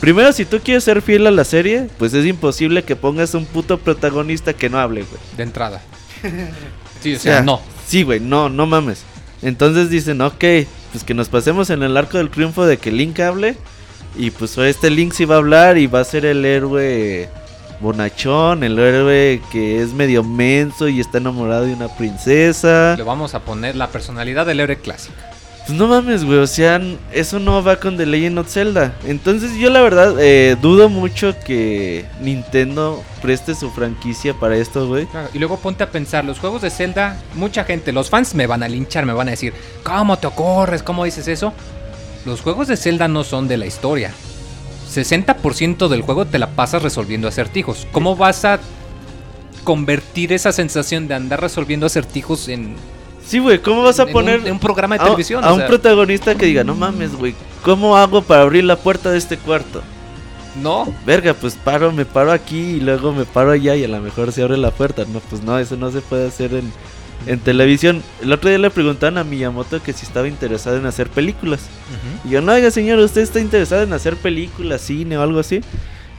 Primero, 0.00 0.32
si 0.32 0.44
tú 0.46 0.60
quieres 0.64 0.84
ser 0.84 1.02
fiel 1.02 1.26
a 1.26 1.30
la 1.30 1.44
serie, 1.44 1.88
pues 1.98 2.14
es 2.14 2.24
imposible 2.24 2.84
que 2.84 2.96
pongas 2.96 3.34
un 3.34 3.44
puto 3.46 3.78
protagonista 3.78 4.54
que 4.54 4.70
no 4.70 4.78
hable, 4.78 5.02
güey. 5.02 5.20
De 5.36 5.42
entrada. 5.42 5.82
Sí, 7.02 7.14
o 7.14 7.18
sea, 7.18 7.40
no. 7.42 7.62
Sí, 7.86 8.02
güey, 8.02 8.20
no, 8.20 8.50
no 8.50 8.66
mames. 8.66 9.04
Entonces 9.40 9.88
dicen, 9.88 10.20
ok, 10.20 10.44
pues 10.92 11.04
que 11.04 11.14
nos 11.14 11.28
pasemos 11.28 11.70
en 11.70 11.82
el 11.82 11.96
arco 11.96 12.18
del 12.18 12.30
triunfo 12.30 12.66
de 12.66 12.78
que 12.78 12.90
Link 12.90 13.18
hable. 13.20 13.56
Y 14.16 14.30
pues 14.30 14.58
este 14.58 14.90
Link 14.90 15.12
sí 15.12 15.24
va 15.24 15.36
a 15.36 15.38
hablar 15.38 15.78
y 15.78 15.86
va 15.86 16.00
a 16.00 16.04
ser 16.04 16.24
el 16.24 16.44
héroe 16.44 17.28
bonachón, 17.80 18.62
el 18.64 18.78
héroe 18.78 19.40
que 19.50 19.82
es 19.82 19.92
medio 19.92 20.22
menso 20.22 20.88
y 20.88 21.00
está 21.00 21.18
enamorado 21.18 21.64
de 21.64 21.74
una 21.74 21.88
princesa. 21.88 22.94
Le 22.96 23.02
vamos 23.02 23.34
a 23.34 23.40
poner 23.40 23.76
la 23.76 23.88
personalidad 23.88 24.46
del 24.46 24.60
héroe 24.60 24.76
clásico. 24.76 25.16
Pues 25.70 25.78
no 25.78 25.86
mames, 25.86 26.24
güey, 26.24 26.40
o 26.40 26.48
sea, 26.48 26.82
eso 27.12 27.38
no 27.38 27.62
va 27.62 27.76
con 27.76 27.96
The 27.96 28.04
Legend 28.04 28.40
of 28.40 28.50
Zelda. 28.50 28.92
Entonces 29.04 29.54
yo 29.54 29.70
la 29.70 29.80
verdad 29.80 30.16
eh, 30.18 30.56
dudo 30.60 30.88
mucho 30.88 31.32
que 31.46 32.04
Nintendo 32.20 33.04
preste 33.22 33.54
su 33.54 33.70
franquicia 33.70 34.34
para 34.34 34.56
esto, 34.56 34.88
güey. 34.88 35.06
Claro, 35.06 35.28
Y 35.32 35.38
luego 35.38 35.58
ponte 35.58 35.84
a 35.84 35.90
pensar, 35.92 36.24
los 36.24 36.40
juegos 36.40 36.62
de 36.62 36.70
Zelda, 36.70 37.22
mucha 37.34 37.62
gente, 37.62 37.92
los 37.92 38.10
fans 38.10 38.34
me 38.34 38.48
van 38.48 38.64
a 38.64 38.68
linchar, 38.68 39.06
me 39.06 39.12
van 39.12 39.28
a 39.28 39.30
decir, 39.30 39.54
¿cómo 39.84 40.18
te 40.18 40.26
ocurres? 40.26 40.82
¿Cómo 40.82 41.04
dices 41.04 41.28
eso? 41.28 41.52
Los 42.26 42.40
juegos 42.40 42.66
de 42.66 42.76
Zelda 42.76 43.06
no 43.06 43.22
son 43.22 43.46
de 43.46 43.56
la 43.56 43.66
historia. 43.66 44.10
60% 44.92 45.86
del 45.86 46.02
juego 46.02 46.26
te 46.26 46.40
la 46.40 46.48
pasas 46.48 46.82
resolviendo 46.82 47.28
acertijos. 47.28 47.86
¿Cómo 47.92 48.16
vas 48.16 48.44
a 48.44 48.58
convertir 49.62 50.32
esa 50.32 50.50
sensación 50.50 51.06
de 51.06 51.14
andar 51.14 51.40
resolviendo 51.40 51.86
acertijos 51.86 52.48
en, 52.48 52.74
Sí, 53.30 53.38
güey, 53.38 53.60
¿cómo 53.60 53.82
vas 53.84 54.00
a 54.00 54.02
en 54.02 54.08
un- 54.08 54.12
poner 54.12 54.40
en 54.44 54.52
un, 54.54 54.58
programa 54.58 54.96
de 54.96 55.02
a, 55.02 55.04
televisión? 55.04 55.44
a 55.44 55.52
O 55.52 55.54
un 55.54 55.66
protagonista 55.66 56.34
que 56.34 56.46
diga, 56.46 56.64
no 56.64 56.74
mames, 56.74 57.14
güey, 57.14 57.32
¿cómo 57.62 57.96
hago 57.96 58.22
para 58.22 58.42
abrir 58.42 58.64
la 58.64 58.74
puerta 58.76 59.10
de 59.12 59.18
este 59.18 59.36
cuarto? 59.38 59.82
no, 60.60 60.92
Verga, 61.06 61.32
pues 61.32 61.54
paro, 61.54 61.92
me 61.92 62.04
paro 62.04 62.32
aquí 62.32 62.58
y 62.58 62.80
luego 62.80 63.12
me 63.12 63.24
paro 63.24 63.52
allá 63.52 63.76
y 63.76 63.84
a 63.84 63.88
lo 63.88 64.00
mejor 64.00 64.32
se 64.32 64.42
abre 64.42 64.56
la 64.56 64.72
puerta. 64.72 65.04
No, 65.06 65.20
pues 65.20 65.44
no, 65.44 65.56
eso 65.60 65.76
no 65.76 65.92
se 65.92 66.00
puede 66.00 66.26
hacer 66.26 66.54
en, 66.54 66.72
en 67.26 67.38
televisión. 67.38 68.02
El 68.20 68.32
otro 68.32 68.50
día 68.50 68.58
le 68.58 68.68
preguntaban 68.70 69.16
a 69.18 69.22
Miyamoto 69.22 69.80
que 69.80 69.92
si 69.92 70.04
estaba 70.04 70.26
interesado 70.26 70.76
en 70.76 70.86
hacer 70.86 71.08
películas. 71.08 71.60
Y 72.24 72.30
yo, 72.30 72.40
no, 72.42 72.52
oiga 72.52 72.72
señor, 72.72 72.98
¿usted 72.98 73.20
está 73.20 73.38
interesado 73.38 73.84
en 73.84 73.92
hacer 73.92 74.16
películas, 74.16 74.80
cine 74.80 75.16
o 75.16 75.22
algo 75.22 75.38
así? 75.38 75.60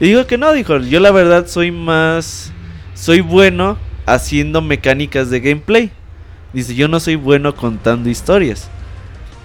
Y 0.00 0.06
digo 0.06 0.26
que 0.26 0.38
no, 0.38 0.50
dijo, 0.54 0.78
yo 0.78 0.98
la 0.98 1.10
verdad 1.10 1.46
soy 1.46 1.70
más, 1.70 2.52
soy 2.94 3.20
bueno 3.20 3.76
haciendo 4.06 4.62
mecánicas 4.62 5.28
de 5.28 5.40
gameplay. 5.40 5.90
Dice, 6.52 6.74
yo 6.74 6.88
no 6.88 7.00
soy 7.00 7.16
bueno 7.16 7.54
contando 7.54 8.10
historias. 8.10 8.68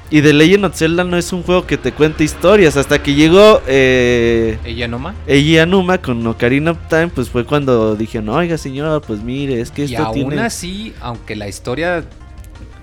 Y 0.09 0.21
The 0.21 0.31
Legend 0.31 0.65
of 0.65 0.75
Zelda 0.75 1.03
no 1.03 1.17
es 1.17 1.33
un 1.33 1.43
juego 1.43 1.65
que 1.65 1.77
te 1.77 1.91
cuente 1.91 2.23
historias. 2.23 2.77
Hasta 2.77 3.03
que 3.03 3.13
llegó 3.13 3.61
eh, 3.67 4.57
ella 4.63 4.87
nomás. 4.87 5.15
Eiji 5.25 5.57
Anuma 5.59 5.97
con 5.97 6.25
Ocarina 6.25 6.71
of 6.71 6.77
Time, 6.89 7.09
pues 7.09 7.29
fue 7.29 7.45
cuando 7.45 7.95
dije, 7.95 8.21
no, 8.21 8.33
oiga 8.33 8.57
señora, 8.57 9.01
pues 9.01 9.21
mire, 9.21 9.59
es 9.59 9.69
que 9.69 9.83
Y 9.83 9.95
esto 9.95 10.05
aún 10.05 10.13
tiene... 10.13 10.41
así, 10.41 10.93
aunque 11.01 11.35
la 11.35 11.49
historia 11.49 12.05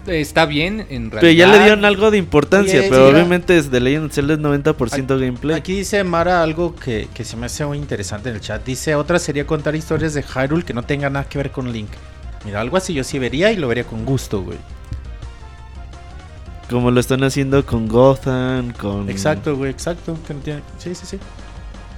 está 0.06 0.44
bien, 0.44 0.86
en 0.90 1.10
realidad... 1.10 1.20
Pero 1.20 1.32
ya 1.32 1.46
le 1.46 1.60
dieron 1.60 1.86
algo 1.86 2.10
de 2.10 2.18
importancia, 2.18 2.80
Oye, 2.80 2.88
pero 2.90 3.06
mira. 3.06 3.16
obviamente 3.16 3.56
es 3.56 3.70
The 3.70 3.80
Legend 3.80 4.04
of 4.06 4.12
Zelda 4.12 4.34
es 4.34 4.40
90% 4.40 5.18
gameplay. 5.18 5.56
Aquí 5.56 5.72
dice 5.72 6.04
Mara 6.04 6.42
algo 6.42 6.76
que, 6.76 7.08
que 7.14 7.24
se 7.24 7.38
me 7.38 7.46
hace 7.46 7.64
muy 7.64 7.78
interesante 7.78 8.28
en 8.28 8.34
el 8.34 8.42
chat. 8.42 8.62
Dice, 8.66 8.94
otra 8.96 9.18
sería 9.18 9.46
contar 9.46 9.74
historias 9.74 10.12
de 10.12 10.22
Hyrule 10.22 10.62
que 10.62 10.74
no 10.74 10.82
tengan 10.82 11.14
nada 11.14 11.26
que 11.26 11.38
ver 11.38 11.50
con 11.50 11.72
Link. 11.72 11.88
Mira, 12.44 12.60
algo 12.60 12.76
así 12.76 12.92
yo 12.94 13.04
sí 13.04 13.18
vería 13.18 13.50
y 13.52 13.56
lo 13.56 13.68
vería 13.68 13.84
con 13.84 14.04
gusto, 14.04 14.42
güey. 14.42 14.58
Como 16.70 16.90
lo 16.90 16.98
están 17.00 17.22
haciendo 17.24 17.64
con 17.66 17.88
Gotham, 17.88 18.72
con... 18.72 19.08
Exacto, 19.10 19.56
güey, 19.56 19.70
exacto. 19.70 20.16
que 20.26 20.34
no 20.34 20.40
tiene- 20.40 20.62
Sí, 20.78 20.94
sí, 20.94 21.06
sí. 21.06 21.18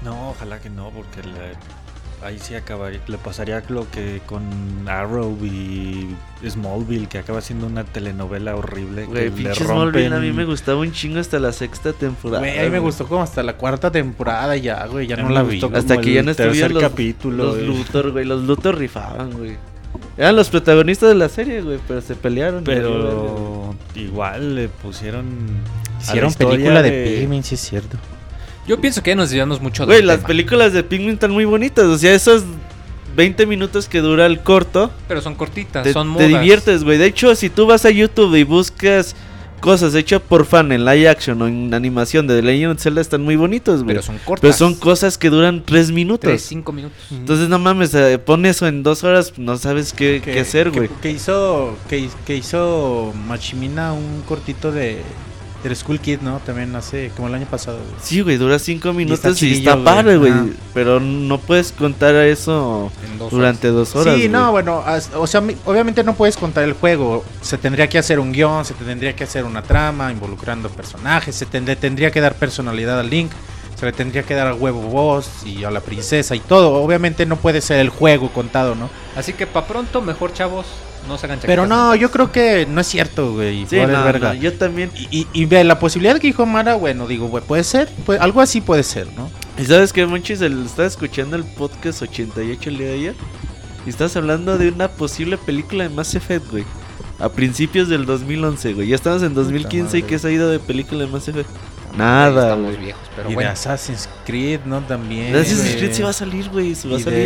No, 0.03 0.31
ojalá 0.31 0.59
que 0.61 0.69
no, 0.71 0.91
porque 0.91 1.23
la- 1.29 2.27
ahí 2.27 2.39
sí 2.41 2.55
acabaría, 2.55 3.01
le 3.07 3.17
pasaría 3.19 3.63
lo 3.69 3.89
que 3.91 4.21
con 4.27 4.43
Arrow 4.89 5.37
y 5.45 6.09
Smallville, 6.49 7.07
que 7.09 7.19
acaba 7.19 7.41
siendo 7.41 7.67
una 7.67 7.85
telenovela 7.85 8.57
horrible. 8.57 9.05
Güey, 9.07 9.25
que 9.25 9.31
le 9.31 9.31
pinche 9.31 9.65
Smallville 9.65 10.15
a 10.15 10.19
mí 10.19 10.33
me 10.33 10.45
gustaba 10.45 10.81
un 10.81 10.91
chingo 10.93 11.21
hasta 11.21 11.39
la 11.39 11.53
sexta 11.53 11.93
temporada. 11.93 12.41
Güey, 12.41 12.59
a 12.59 12.65
mí 12.65 12.71
me 12.71 12.79
gustó 12.81 13.07
como 13.07 13.23
hasta 13.23 13.43
la 13.45 13.57
cuarta 13.57 13.91
temporada 13.93 14.57
ya, 14.57 14.85
güey, 14.87 15.07
ya 15.07 15.17
no 15.17 15.29
la 15.29 15.43
vi. 15.45 15.61
gustó 15.61 15.77
Hasta 15.77 15.95
como 15.95 16.05
que 16.05 16.13
ya 16.13 16.23
no 16.23 16.33
estuvieron 16.33 16.75
los, 16.75 16.83
capítulo, 16.83 17.45
los 17.45 17.55
güey. 17.55 17.67
Luthor, 17.67 18.11
güey. 18.13 18.25
Los 18.25 18.43
Luthor 18.43 18.77
rifaban, 18.79 19.31
güey. 19.33 19.57
Eran 20.17 20.35
los 20.37 20.49
protagonistas 20.49 21.11
de 21.11 21.15
la 21.15 21.29
serie, 21.29 21.61
güey, 21.61 21.79
pero 21.87 22.01
se 22.01 22.15
pelearon. 22.15 22.65
Pero 22.65 23.75
igual 23.95 24.55
le 24.55 24.69
pusieron. 24.69 25.27
a 25.27 25.99
la 25.99 26.03
Hicieron 26.03 26.33
película 26.35 26.83
de 26.83 27.19
Pikmin, 27.19 27.43
sí 27.43 27.55
es 27.55 27.61
cierto. 27.61 27.99
Yo 28.67 28.81
pienso 28.81 29.03
que 29.03 29.11
ya 29.11 29.17
nos 29.17 29.31
llevamos 29.31 29.61
mucho 29.61 29.87
Güey, 29.87 30.03
las 30.03 30.17
tema, 30.19 30.29
películas 30.29 30.73
de 30.73 30.83
Pikmin 30.83 31.11
están 31.11 31.31
muy 31.31 31.45
bonitas. 31.45 31.85
O 31.85 31.99
sea, 31.99 32.15
esos 32.15 32.45
20 33.15 33.47
minutos 33.47 33.89
que 33.89 34.01
dura 34.01 34.27
el 34.27 34.41
corto, 34.41 34.91
Pero 35.07 35.21
son 35.21 35.35
cortitas, 35.35 35.85
te, 35.85 35.93
son 35.93 36.09
te 36.09 36.13
modas. 36.15 36.29
diviertes, 36.29 36.83
güey. 36.83 36.99
De 36.99 37.07
hecho, 37.07 37.35
si 37.35 37.49
tú 37.51 37.67
vas 37.67 37.85
a 37.85 37.91
YouTube 37.91 38.35
y 38.35 38.43
buscas 38.43 39.15
cosas 39.61 39.95
hechas 39.95 40.21
por 40.23 40.45
fan 40.47 40.71
en 40.73 40.85
live 40.85 41.09
action 41.09 41.41
o 41.43 41.47
en 41.49 41.73
animación 41.75 42.27
de 42.27 42.37
The 42.37 42.43
Legend 42.43 42.73
of 42.77 42.83
Zelda, 42.83 43.01
están 43.01 43.23
muy 43.23 43.37
bonitos, 43.37 43.83
güey. 43.83 43.95
Pero 43.95 44.03
son 44.03 44.19
cortas. 44.25 44.41
Pero 44.43 44.53
son 44.55 44.75
cosas 44.75 45.19
que 45.19 45.31
duran 45.31 45.63
3 45.65 45.91
minutos. 45.93 46.29
3, 46.29 46.43
5 46.43 46.73
minutos. 46.73 46.99
Entonces, 47.11 47.49
no 47.49 47.59
mames, 47.59 47.95
eh, 47.95 48.19
pon 48.19 48.47
eso 48.47 48.67
en 48.67 48.83
dos 48.83 49.05
horas, 49.05 49.33
no 49.39 49.57
sabes 49.59 49.93
qué, 49.93 50.21
qué 50.25 50.41
hacer, 50.41 50.71
que- 50.71 50.79
güey. 50.79 50.91
Que, 51.03 51.11
hizo, 51.11 51.77
que, 51.89 52.09
que 52.27 52.37
hizo 52.37 53.13
Machimina 53.27 53.93
un 53.93 54.23
cortito 54.27 54.73
de 54.73 54.99
del 55.69 55.77
School 55.77 56.01
Kid, 56.01 56.21
¿no? 56.21 56.39
También 56.41 56.75
hace, 56.77 57.11
como 57.17 57.29
el 57.29 57.35
año 57.35 57.47
pasado, 57.47 57.79
güey. 57.79 58.01
Sí, 58.03 58.21
güey, 58.21 58.37
dura 58.37 58.59
5 58.59 58.93
minutos 58.93 59.43
y 59.43 59.53
está, 59.53 59.73
güey. 59.75 59.85
padre, 59.85 60.17
güey. 60.17 60.33
Pero 60.75 61.01
no 61.01 61.39
puedes 61.39 61.73
contar 61.73 62.15
eso 62.17 62.91
dos 63.19 63.31
durante 63.31 63.69
dos 63.69 63.95
horas. 63.97 64.15
sí, 64.15 64.21
güey. 64.21 64.29
no, 64.29 64.53
bueno, 64.53 64.85
o 65.15 65.27
sea, 65.27 65.43
obviamente 65.65 66.05
no 66.05 66.15
puedes 66.15 66.37
contar 66.37 66.65
el 66.65 66.75
juego. 66.75 67.25
Se 67.41 67.59
tendría 67.59 67.89
que 67.89 67.99
hacer 67.99 68.19
un 68.21 68.33
guion, 68.33 68.65
se 68.65 68.75
tendría 68.75 69.15
que 69.15 69.25
hacer 69.25 69.45
una 69.45 69.63
trama 69.63 70.11
involucrando 70.13 70.69
personajes, 70.69 71.35
se 71.35 71.47
le 71.61 71.77
tendría 71.77 72.11
que 72.11 72.21
dar 72.21 72.35
personalidad 72.35 73.01
al 73.01 73.11
Link, 73.11 73.31
se 73.79 73.87
le 73.87 73.93
tendría 73.93 74.23
que 74.23 74.35
dar 74.35 74.47
a 74.47 74.55
huevo 74.55 74.81
voz 74.81 75.29
y 75.45 75.65
a 75.65 75.71
la 75.71 75.81
princesa 75.81 76.35
y 76.35 76.41
todo. 76.41 76.75
Obviamente 76.83 77.27
no 77.27 77.37
puede 77.37 77.61
ser 77.61 77.79
el 77.81 77.91
juego 77.91 78.31
contado, 78.33 78.75
¿no? 78.75 78.89
Así 79.17 79.33
que 79.33 79.47
pa' 79.47 79.67
pronto, 79.67 80.01
mejor 80.01 80.33
chavos, 80.33 80.67
no 81.07 81.19
se 81.19 81.27
hagan 81.27 81.39
Pero 81.43 81.67
no, 81.67 81.77
mentales. 81.77 82.01
yo 82.01 82.11
creo 82.11 82.33
que 82.33 82.67
no 82.67 82.81
es 82.81 82.87
cierto, 82.87 83.33
güey. 83.35 83.67
Sí, 83.67 83.77
no, 83.77 83.87
verga. 84.05 84.35
no, 84.35 84.41
yo 84.41 84.53
también. 84.55 84.91
Y, 84.97 85.21
y, 85.21 85.27
y 85.33 85.45
ve 85.47 85.63
la 85.65 85.79
posibilidad 85.79 86.19
que 86.19 86.27
dijo 86.27 86.47
Mara, 86.47 86.75
bueno, 86.75 87.07
digo, 87.07 87.29
güey, 87.29 87.43
puede 87.45 87.65
ser, 87.65 87.89
pues, 88.05 88.21
algo 88.21 88.41
así 88.41 88.61
puede 88.61 88.83
ser, 88.83 89.07
¿no? 89.17 89.31
¿Y 89.59 89.65
sabes 89.65 89.93
qué, 89.93 90.05
Monchis? 90.07 90.41
Estaba 90.43 90.87
escuchando 90.87 91.37
el 91.37 91.45
podcast 91.45 92.03
88 92.03 92.71
el 92.71 92.79
día 92.79 92.87
de 92.89 92.95
ayer. 92.95 93.15
Y 93.87 93.91
estás 93.91 94.17
hablando 94.17 94.59
de 94.59 94.69
una 94.69 94.89
posible 94.89 95.39
película 95.39 95.85
de 95.85 95.91
Mass 95.91 96.15
Effect, 96.15 96.51
güey. 96.51 96.65
A 97.19 97.29
principios 97.31 97.89
del 97.89 98.05
2011, 98.05 98.75
güey. 98.75 98.89
Ya 98.89 98.97
estamos 98.97 99.23
en 99.23 99.33
2015 99.35 99.99
y. 99.99 100.03
¿qué 100.03 100.19
se 100.19 100.29
ha 100.29 100.31
ido 100.31 100.51
de 100.51 100.59
película 100.59 101.05
de 101.05 101.07
Mass 101.11 101.29
Effect? 101.29 101.49
Nada, 101.97 102.51
Estamos 102.51 102.79
viejos, 102.79 103.03
pero 103.17 103.29
y 103.29 103.31
de 103.31 103.35
bueno. 103.37 103.51
Assassin's 103.51 104.09
Creed, 104.27 104.61
¿no? 104.67 104.81
También. 104.83 105.35
Assassin's. 105.35 105.77
Creed 105.77 105.93
sí 105.95 106.03
va 106.03 106.11
a 106.11 106.13
salir, 106.13 106.49
güey. 106.51 106.75
Se 106.75 106.89
va 106.89 106.97
a 106.97 107.01
salir. 107.01 107.19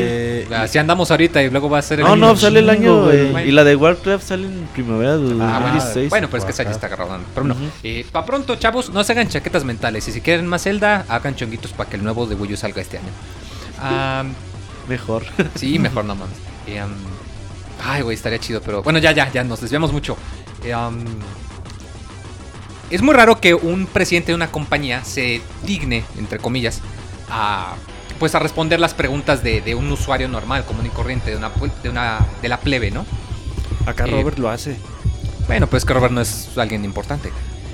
de- 0.48 0.56
Así 0.56 0.78
andamos 0.78 1.10
ahorita 1.10 1.42
y 1.42 1.50
luego 1.50 1.68
va 1.68 1.78
a 1.78 1.82
ser 1.82 1.98
el 2.00 2.06
No, 2.06 2.12
año. 2.12 2.26
no, 2.26 2.36
sale 2.36 2.60
el 2.60 2.70
año, 2.70 3.04
güey. 3.04 3.48
Y 3.48 3.50
la 3.50 3.64
de 3.64 3.74
Warcraft 3.76 4.24
sale 4.28 4.46
en 4.46 4.68
primavera 4.72 5.16
de 5.18 5.32
Ah, 5.42 5.60
2016. 5.60 6.10
bueno, 6.10 6.28
pero 6.28 6.38
es 6.38 6.44
que 6.44 6.52
esa 6.52 6.62
ya 6.62 6.70
está 6.70 6.86
agarrada. 6.86 7.18
Pero 7.34 7.46
bueno, 7.46 7.54
Ujú. 7.60 7.70
eh, 7.82 8.06
pa' 8.12 8.24
pronto, 8.24 8.54
chavos, 8.56 8.90
no 8.90 9.02
se 9.02 9.12
hagan 9.12 9.28
chaquetas 9.28 9.64
mentales. 9.64 10.06
Y 10.06 10.12
si 10.12 10.20
quieren 10.20 10.46
más 10.46 10.62
Zelda, 10.62 11.04
hagan 11.08 11.34
chonguitos 11.34 11.72
para 11.72 11.90
que 11.90 11.96
el 11.96 12.04
nuevo 12.04 12.26
de 12.26 12.36
Wii 12.36 12.52
U 12.54 12.56
salga 12.56 12.80
este 12.80 12.98
año. 12.98 13.08
Ah, 13.80 14.24
Mejor. 14.88 15.24
sí, 15.56 15.78
mejor 15.78 16.04
no 16.04 16.14
mames. 16.14 16.36
Um, 16.68 16.92
ay, 17.84 18.02
güey, 18.02 18.14
estaría 18.14 18.38
chido, 18.38 18.60
pero 18.64 18.82
bueno, 18.82 18.98
ya, 19.00 19.10
ya, 19.12 19.30
ya, 19.32 19.42
nos 19.42 19.60
desviamos 19.60 19.92
mucho. 19.92 20.16
Eh, 20.64 20.74
um, 20.74 21.04
es 22.90 23.02
muy 23.02 23.14
raro 23.14 23.40
que 23.40 23.54
un 23.54 23.86
presidente 23.86 24.32
de 24.32 24.36
una 24.36 24.50
compañía 24.50 25.04
se 25.04 25.40
digne, 25.64 26.04
entre 26.18 26.38
comillas, 26.38 26.80
a 27.30 27.74
pues 28.18 28.34
a 28.34 28.38
responder 28.38 28.78
las 28.80 28.92
preguntas 28.92 29.42
de, 29.42 29.62
de 29.62 29.74
un 29.74 29.90
usuario 29.90 30.28
normal, 30.28 30.66
común 30.66 30.84
y 30.84 30.90
corriente, 30.90 31.30
de 31.30 31.36
una, 31.38 31.50
de 31.82 31.88
una 31.88 32.18
de 32.42 32.48
la 32.50 32.60
plebe, 32.60 32.90
¿no? 32.90 33.06
Acá 33.86 34.04
Eh, 34.04 34.10
Robert 34.10 34.38
lo 34.38 34.50
hace. 34.50 34.76
Bueno, 35.46 35.66
pues 35.68 35.86
que 35.86 35.94
Robert 35.94 36.12
no 36.12 36.20
es 36.20 36.50
alguien 36.58 36.84
importante. 36.84 37.30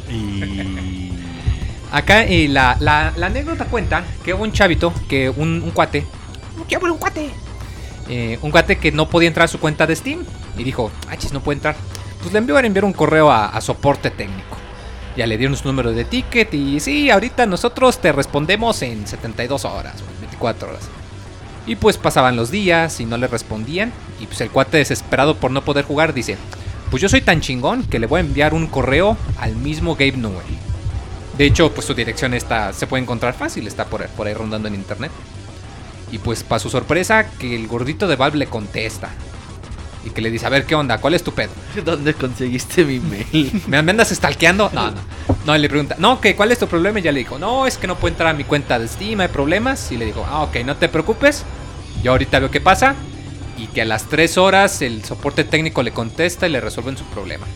Y. 0.08 1.10
Acá 1.92 2.24
eh, 2.24 2.46
la, 2.48 2.76
la- 2.80 3.12
la 3.16 3.26
anécdota 3.26 3.64
cuenta 3.64 4.04
que 4.24 4.34
hubo 4.34 4.42
un 4.44 4.52
chavito, 4.52 4.92
que 5.08 5.30
un, 5.30 5.62
un 5.62 5.70
cuate, 5.72 6.04
¿qué 6.68 6.76
un 6.76 6.98
cuate? 6.98 7.30
Eh, 8.08 8.38
un 8.42 8.50
cuate 8.52 8.76
que 8.78 8.92
no 8.92 9.08
podía 9.08 9.28
entrar 9.28 9.46
a 9.46 9.48
su 9.48 9.58
cuenta 9.58 9.86
de 9.86 9.96
Steam 9.96 10.20
y 10.56 10.62
dijo, 10.64 10.90
ah, 11.08 11.16
chis, 11.16 11.32
no 11.32 11.40
puede 11.40 11.56
entrar. 11.56 11.74
Pues 12.20 12.32
le 12.32 12.38
envió 12.38 12.56
a 12.56 12.60
enviar 12.60 12.84
un 12.84 12.92
correo 12.92 13.30
a, 13.30 13.46
a 13.46 13.60
soporte 13.60 14.10
técnico. 14.10 14.56
Ya 15.16 15.26
le 15.26 15.38
dieron 15.38 15.56
su 15.56 15.66
número 15.66 15.92
de 15.92 16.04
ticket 16.04 16.52
y 16.52 16.78
sí, 16.80 17.10
ahorita 17.10 17.46
nosotros 17.46 17.98
te 17.98 18.12
respondemos 18.12 18.82
en 18.82 19.06
72 19.06 19.64
horas, 19.64 19.94
o 20.02 20.12
en 20.14 20.20
24 20.20 20.68
horas. 20.68 20.88
Y 21.66 21.76
pues 21.76 21.96
pasaban 21.96 22.36
los 22.36 22.50
días 22.50 23.00
y 23.00 23.06
no 23.06 23.16
le 23.16 23.26
respondían. 23.26 23.92
Y 24.20 24.26
pues 24.26 24.40
el 24.40 24.50
cuate 24.50 24.78
desesperado 24.78 25.36
por 25.36 25.50
no 25.50 25.62
poder 25.62 25.84
jugar 25.84 26.14
dice, 26.14 26.36
pues 26.90 27.02
yo 27.02 27.08
soy 27.08 27.22
tan 27.22 27.40
chingón 27.40 27.84
que 27.84 27.98
le 27.98 28.06
voy 28.06 28.18
a 28.18 28.24
enviar 28.24 28.54
un 28.54 28.66
correo 28.66 29.16
al 29.38 29.56
mismo 29.56 29.94
Gabe 29.94 30.18
Newell. 30.18 30.44
De 31.36 31.44
hecho, 31.44 31.72
pues 31.72 31.86
su 31.86 31.94
dirección 31.94 32.34
está, 32.34 32.72
se 32.72 32.86
puede 32.86 33.02
encontrar 33.02 33.34
fácil, 33.34 33.66
está 33.66 33.86
por, 33.86 34.06
por 34.08 34.26
ahí 34.26 34.34
rondando 34.34 34.68
en 34.68 34.74
internet. 34.74 35.10
Y 36.12 36.18
pues 36.18 36.44
para 36.44 36.60
su 36.60 36.70
sorpresa, 36.70 37.30
que 37.38 37.56
el 37.56 37.66
gordito 37.66 38.06
de 38.06 38.16
Valve 38.16 38.38
le 38.38 38.46
contesta. 38.46 39.10
Y 40.06 40.10
que 40.10 40.22
le 40.22 40.30
dice, 40.30 40.46
a 40.46 40.50
ver, 40.50 40.64
¿qué 40.64 40.76
onda? 40.76 40.98
¿Cuál 40.98 41.14
es 41.14 41.24
tu 41.24 41.32
pedo? 41.32 41.50
¿Dónde 41.84 42.14
conseguiste 42.14 42.84
mi 42.84 43.00
mail? 43.00 43.60
¿Me, 43.66 43.78
andas 43.78 44.10
stalkeando? 44.10 44.70
No, 44.72 44.92
no. 44.92 45.00
No, 45.44 45.56
y 45.56 45.58
le 45.58 45.68
pregunta, 45.68 45.96
no, 45.98 46.20
¿qué, 46.20 46.36
¿cuál 46.36 46.52
es 46.52 46.60
tu 46.60 46.68
problema? 46.68 47.00
Y 47.00 47.02
ya 47.02 47.10
le 47.10 47.18
dijo, 47.18 47.38
no, 47.38 47.66
es 47.66 47.76
que 47.76 47.88
no 47.88 47.96
puedo 47.96 48.12
entrar 48.12 48.28
a 48.28 48.32
mi 48.32 48.44
cuenta 48.44 48.78
de 48.78 48.86
Steam, 48.86 49.20
hay 49.20 49.28
problemas. 49.28 49.90
Y 49.90 49.96
le 49.96 50.04
dijo, 50.04 50.24
ah, 50.28 50.44
ok, 50.44 50.58
no 50.64 50.76
te 50.76 50.88
preocupes. 50.88 51.44
Yo 52.04 52.12
ahorita 52.12 52.38
veo 52.38 52.50
qué 52.50 52.60
pasa. 52.60 52.94
Y 53.58 53.66
que 53.66 53.82
a 53.82 53.84
las 53.84 54.04
3 54.04 54.38
horas 54.38 54.80
el 54.80 55.04
soporte 55.04 55.42
técnico 55.42 55.82
le 55.82 55.90
contesta 55.90 56.46
y 56.46 56.50
le 56.50 56.60
resuelven 56.60 56.96
su 56.96 57.04
problema. 57.06 57.46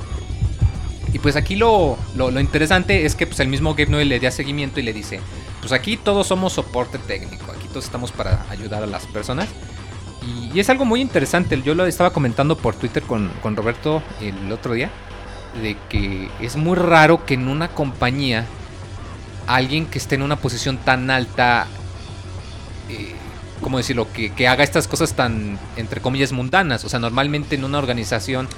Y 1.13 1.21
pues 1.21 1.37
aquí 1.37 1.55
lo, 1.57 1.99
lo, 2.17 2.31
lo 2.31 2.41
interesante 2.41 3.05
es 3.07 3.15
que 3.15 3.27
pues 3.27 3.39
el 3.41 3.49
mismo 3.49 3.75
Gabe 3.75 3.91
Newell 3.91 4.09
le 4.09 4.19
da 4.21 4.31
seguimiento 4.31 4.81
y 4.81 4.83
le 4.83 4.93
dice, 4.93 5.21
pues 5.61 5.73
aquí 5.73 5.97
todos 5.97 6.27
somos 6.27 6.53
soporte 6.53 6.99
técnico, 6.99 7.53
aquí 7.53 7.69
todos 7.69 7.85
estamos 7.85 8.13
para 8.13 8.47
ayudar 8.51 8.83
a 8.83 8.87
las 8.87 9.07
personas. 9.07 9.49
Y, 10.27 10.59
es 10.59 10.69
algo 10.69 10.85
muy 10.85 11.01
interesante, 11.01 11.61
yo 11.63 11.75
lo 11.75 11.87
estaba 11.87 12.13
comentando 12.13 12.57
por 12.57 12.75
Twitter 12.75 13.03
con, 13.03 13.31
con 13.43 13.57
Roberto 13.57 14.03
el 14.21 14.53
otro 14.53 14.75
día, 14.75 14.91
de 15.63 15.77
que 15.89 16.29
es 16.41 16.57
muy 16.57 16.77
raro 16.77 17.25
que 17.25 17.35
en 17.35 17.49
una 17.49 17.69
compañía 17.69 18.47
alguien 19.47 19.87
que 19.87 19.99
esté 19.99 20.15
en 20.15 20.23
una 20.23 20.37
posición 20.37 20.79
tan 20.79 21.11
alta, 21.11 21.67
eh, 22.89 23.15
¿cómo 23.61 23.79
decirlo? 23.79 24.13
Que, 24.13 24.33
que 24.33 24.47
haga 24.47 24.63
estas 24.63 24.87
cosas 24.87 25.15
tan, 25.15 25.59
entre 25.77 26.01
comillas, 26.01 26.33
mundanas. 26.33 26.85
O 26.85 26.89
sea, 26.89 27.01
normalmente 27.01 27.57
en 27.57 27.65
una 27.65 27.79
organización, 27.79 28.49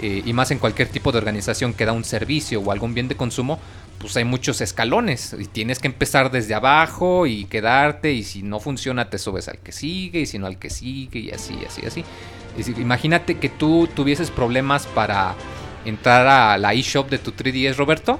eh, 0.00 0.22
y 0.24 0.32
más 0.32 0.50
en 0.50 0.58
cualquier 0.58 0.88
tipo 0.88 1.10
de 1.10 1.18
organización 1.18 1.72
que 1.72 1.84
da 1.84 1.92
un 1.92 2.04
servicio 2.04 2.60
o 2.60 2.70
algún 2.70 2.94
bien 2.94 3.08
de 3.08 3.16
consumo, 3.16 3.58
pues 3.98 4.16
hay 4.16 4.24
muchos 4.24 4.60
escalones 4.60 5.34
y 5.38 5.46
tienes 5.46 5.78
que 5.78 5.88
empezar 5.88 6.30
desde 6.30 6.54
abajo 6.54 7.26
y 7.26 7.44
quedarte 7.46 8.12
y 8.12 8.22
si 8.22 8.42
no 8.42 8.60
funciona 8.60 9.10
te 9.10 9.18
subes 9.18 9.48
al 9.48 9.58
que 9.58 9.72
sigue 9.72 10.20
y 10.20 10.26
si 10.26 10.38
no 10.38 10.46
al 10.46 10.58
que 10.58 10.70
sigue 10.70 11.18
y 11.20 11.30
así, 11.30 11.58
así, 11.66 11.86
así. 11.86 12.04
Es 12.52 12.66
decir, 12.66 12.78
imagínate 12.78 13.38
que 13.38 13.48
tú 13.48 13.88
tuvieses 13.94 14.30
problemas 14.30 14.86
para 14.86 15.34
entrar 15.84 16.26
a 16.26 16.58
la 16.58 16.72
eShop 16.74 17.08
de 17.10 17.18
tu 17.18 17.32
3DS, 17.32 17.76
Roberto, 17.76 18.18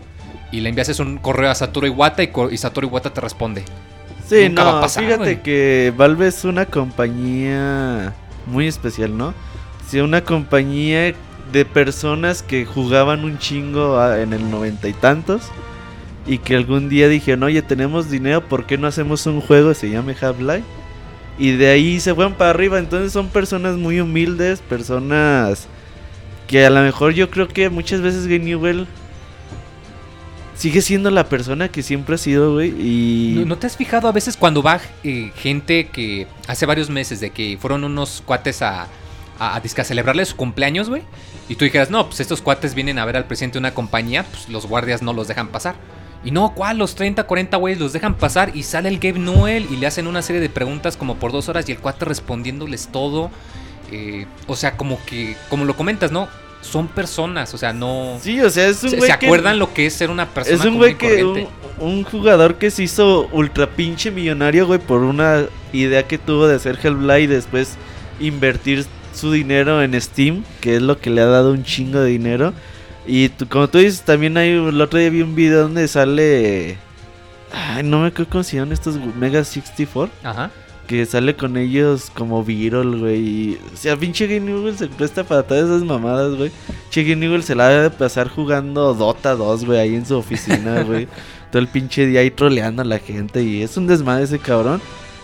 y 0.52 0.60
le 0.60 0.68
enviases 0.68 1.00
un 1.00 1.18
correo 1.18 1.50
a 1.50 1.54
Satoru 1.54 1.86
Iwata 1.86 2.22
y, 2.22 2.30
y 2.50 2.56
Satoru 2.56 2.88
Iwata 2.88 3.12
te 3.12 3.20
responde. 3.20 3.64
Sí, 4.28 4.48
Nunca 4.48 4.64
va 4.64 4.72
no, 4.72 4.78
a 4.78 4.80
pasar, 4.80 5.04
fíjate 5.04 5.22
güey. 5.22 5.42
que 5.42 5.92
Valve 5.96 6.28
es 6.28 6.44
una 6.44 6.66
compañía 6.66 8.14
muy 8.46 8.66
especial, 8.66 9.16
¿no? 9.16 9.34
Sí, 9.88 10.00
una 10.00 10.22
compañía 10.22 11.14
de 11.52 11.64
personas 11.64 12.42
que 12.42 12.64
jugaban 12.66 13.24
un 13.24 13.38
chingo 13.38 14.04
en 14.12 14.32
el 14.32 14.50
noventa 14.50 14.88
y 14.88 14.92
tantos 14.92 15.42
y 16.26 16.38
que 16.38 16.56
algún 16.56 16.88
día 16.88 17.08
dijeron, 17.08 17.44
oye, 17.44 17.62
tenemos 17.62 18.10
dinero, 18.10 18.46
¿por 18.46 18.66
qué 18.66 18.76
no 18.78 18.86
hacemos 18.86 19.26
un 19.26 19.40
juego 19.40 19.68
que 19.70 19.74
se 19.76 19.90
llame 19.90 20.16
Half-Life? 20.20 20.64
Y 21.38 21.52
de 21.52 21.68
ahí 21.68 22.00
se 22.00 22.14
fueron 22.14 22.34
para 22.34 22.50
arriba, 22.50 22.78
entonces 22.78 23.12
son 23.12 23.28
personas 23.28 23.76
muy 23.76 24.00
humildes, 24.00 24.60
personas 24.60 25.68
que 26.46 26.64
a 26.64 26.70
lo 26.70 26.80
mejor 26.80 27.12
yo 27.12 27.30
creo 27.30 27.48
que 27.48 27.68
muchas 27.70 28.00
veces 28.00 28.26
Game 28.26 28.44
Newell 28.44 28.86
sigue 30.54 30.80
siendo 30.80 31.10
la 31.10 31.28
persona 31.28 31.68
que 31.68 31.82
siempre 31.82 32.14
ha 32.14 32.18
sido, 32.18 32.54
güey, 32.54 32.70
y... 32.70 33.44
¿No, 33.44 33.58
te 33.58 33.66
has 33.66 33.76
fijado 33.76 34.08
a 34.08 34.12
veces 34.12 34.36
cuando 34.36 34.62
va 34.62 34.80
eh, 35.04 35.30
gente 35.36 35.88
que 35.88 36.26
hace 36.48 36.66
varios 36.66 36.88
meses 36.88 37.20
de 37.20 37.30
que 37.30 37.58
fueron 37.60 37.84
unos 37.84 38.22
cuates 38.24 38.62
a, 38.62 38.88
a, 39.38 39.56
a 39.56 39.56
a 39.56 39.84
celebrarle 39.84 40.24
su 40.24 40.36
cumpleaños, 40.36 40.88
güey? 40.88 41.02
Y 41.48 41.54
tú 41.54 41.64
dijeras, 41.64 41.90
no, 41.90 42.06
pues 42.06 42.20
estos 42.20 42.42
cuates 42.42 42.74
vienen 42.74 42.98
a 42.98 43.04
ver 43.04 43.16
al 43.16 43.26
presidente 43.26 43.54
de 43.54 43.60
una 43.60 43.74
compañía, 43.74 44.24
pues 44.24 44.48
los 44.48 44.66
guardias 44.66 45.02
no 45.02 45.12
los 45.12 45.28
dejan 45.28 45.48
pasar. 45.48 45.76
Y 46.24 46.30
no, 46.32 46.54
¿cuál? 46.54 46.78
Los 46.78 46.94
30, 46.96 47.24
40 47.24 47.56
güeyes 47.56 47.78
los 47.80 47.92
dejan 47.92 48.14
pasar 48.14 48.50
y 48.54 48.62
sale 48.64 48.88
el 48.88 48.98
Gabe 48.98 49.18
Newell 49.20 49.66
y 49.70 49.76
le 49.76 49.86
hacen 49.86 50.06
una 50.08 50.22
serie 50.22 50.40
de 50.40 50.48
preguntas 50.48 50.96
como 50.96 51.16
por 51.16 51.30
dos 51.32 51.48
horas 51.48 51.68
y 51.68 51.72
el 51.72 51.78
cuate 51.78 52.04
respondiéndoles 52.04 52.88
todo. 52.88 53.30
Eh, 53.92 54.26
o 54.48 54.56
sea, 54.56 54.76
como 54.76 54.98
que, 55.06 55.36
como 55.48 55.64
lo 55.64 55.76
comentas, 55.76 56.10
¿no? 56.10 56.28
Son 56.62 56.88
personas, 56.88 57.54
o 57.54 57.58
sea, 57.58 57.72
no... 57.72 58.18
Sí, 58.20 58.40
o 58.40 58.50
sea, 58.50 58.66
es 58.66 58.82
un 58.82 58.90
¿Se, 58.90 58.96
güey 58.96 59.08
se 59.10 59.18
que- 59.18 59.26
acuerdan 59.26 59.60
lo 59.60 59.72
que 59.72 59.86
es 59.86 59.92
ser 59.94 60.10
una 60.10 60.26
persona 60.26 60.56
Es 60.56 60.64
un 60.64 60.76
güey 60.78 60.96
que. 60.98 61.24
Un, 61.24 61.46
un 61.78 62.02
jugador 62.02 62.56
que 62.56 62.72
se 62.72 62.82
hizo 62.82 63.28
ultra 63.30 63.68
pinche 63.68 64.10
millonario, 64.10 64.66
güey, 64.66 64.80
por 64.80 65.02
una 65.02 65.44
idea 65.72 66.02
que 66.08 66.18
tuvo 66.18 66.48
de 66.48 66.56
hacer 66.56 66.76
Hellblade 66.82 67.20
y 67.22 67.26
después 67.28 67.76
invertir 68.18 68.84
su 69.14 69.30
dinero 69.30 69.80
en 69.82 70.00
Steam, 70.00 70.42
que 70.60 70.76
es 70.76 70.82
lo 70.82 70.98
que 70.98 71.10
le 71.10 71.20
ha 71.20 71.26
dado 71.26 71.52
un 71.52 71.62
chingo 71.62 72.00
de 72.00 72.10
dinero. 72.10 72.52
Y 73.06 73.28
tú- 73.30 73.48
como 73.48 73.68
tú 73.68 73.78
dices, 73.78 74.02
también 74.02 74.36
hay. 74.36 74.50
El 74.50 74.80
otro 74.80 74.98
día 74.98 75.10
vi 75.10 75.22
un 75.22 75.34
video 75.34 75.62
donde 75.62 75.86
sale. 75.88 76.76
Ay, 77.52 77.82
no 77.84 78.00
me 78.00 78.08
acuerdo 78.08 78.30
cómo 78.30 78.44
se 78.44 78.56
llaman 78.56 78.72
estos 78.72 78.96
Mega 79.16 79.42
64. 79.44 80.10
Ajá. 80.24 80.50
Que 80.86 81.04
sale 81.06 81.34
con 81.34 81.56
ellos 81.56 82.10
como 82.14 82.44
Virol, 82.44 82.98
güey. 83.00 83.58
O 83.72 83.76
sea, 83.76 83.96
pinche 83.96 84.26
Game 84.26 84.50
Newell 84.52 84.76
se 84.76 84.86
presta 84.88 85.24
para 85.24 85.42
todas 85.42 85.64
esas 85.64 85.82
mamadas, 85.82 86.34
güey. 86.36 86.50
Pinche 86.92 87.02
Game 87.10 87.16
Newell 87.26 87.42
se 87.42 87.54
la 87.56 87.68
debe 87.68 87.82
de 87.84 87.90
pasar 87.90 88.28
jugando 88.28 88.94
Dota 88.94 89.34
2, 89.34 89.64
güey, 89.64 89.78
ahí 89.80 89.94
en 89.96 90.06
su 90.06 90.16
oficina, 90.16 90.82
güey. 90.86 91.08
Todo 91.50 91.60
el 91.60 91.68
pinche 91.68 92.06
día 92.06 92.20
ahí 92.20 92.30
troleando 92.30 92.82
a 92.82 92.84
la 92.84 92.98
gente. 92.98 93.42
Y 93.42 93.62
es 93.62 93.76
un 93.76 93.86
desmadre 93.88 94.24
ese 94.24 94.38
cabrón. 94.38 94.80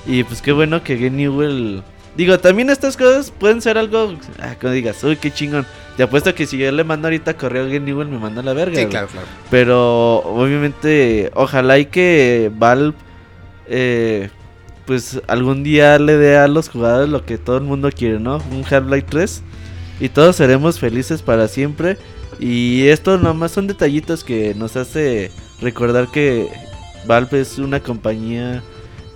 Y 0.06 0.24
pues 0.24 0.42
qué 0.42 0.50
bueno 0.52 0.82
que 0.82 0.96
Game 0.96 1.10
Newell. 1.16 1.82
Digo, 2.16 2.38
también 2.38 2.68
estas 2.68 2.96
cosas 2.96 3.30
pueden 3.30 3.62
ser 3.62 3.78
algo. 3.78 4.14
Ah, 4.38 4.54
como 4.60 4.72
digas, 4.72 5.02
uy, 5.02 5.16
qué 5.16 5.32
chingón. 5.32 5.66
Te 5.96 6.02
apuesto 6.02 6.34
que 6.34 6.46
si 6.46 6.58
yo 6.58 6.70
le 6.70 6.84
mando 6.84 7.08
ahorita 7.08 7.36
correo 7.36 7.64
a 7.64 7.66
Game 7.66 7.80
Newell, 7.80 8.08
me 8.08 8.18
manda 8.18 8.42
a 8.42 8.44
la 8.44 8.52
verga. 8.52 8.76
Sí, 8.76 8.82
güey. 8.82 8.90
claro, 8.90 9.08
claro. 9.08 9.26
Pero 9.50 10.18
obviamente, 10.18 11.30
ojalá 11.34 11.78
y 11.78 11.86
que 11.86 12.50
Valve, 12.54 12.94
eh, 13.66 14.28
pues 14.86 15.22
algún 15.26 15.62
día 15.62 15.98
le 15.98 16.16
dé 16.16 16.36
a 16.36 16.48
los 16.48 16.68
jugadores 16.68 17.08
lo 17.08 17.24
que 17.24 17.38
todo 17.38 17.56
el 17.56 17.64
mundo 17.64 17.90
quiere, 17.90 18.20
¿no? 18.20 18.42
Un 18.50 18.64
Half-Life 18.68 19.06
3. 19.08 19.42
Y 20.00 20.08
todos 20.08 20.36
seremos 20.36 20.78
felices 20.78 21.22
para 21.22 21.48
siempre. 21.48 21.96
Y 22.38 22.88
esto 22.88 23.18
nomás 23.18 23.52
son 23.52 23.66
detallitos 23.66 24.24
que 24.24 24.54
nos 24.54 24.76
hace 24.76 25.30
recordar 25.60 26.08
que 26.08 26.48
Valve 27.06 27.40
es 27.40 27.58
una 27.58 27.80
compañía 27.80 28.62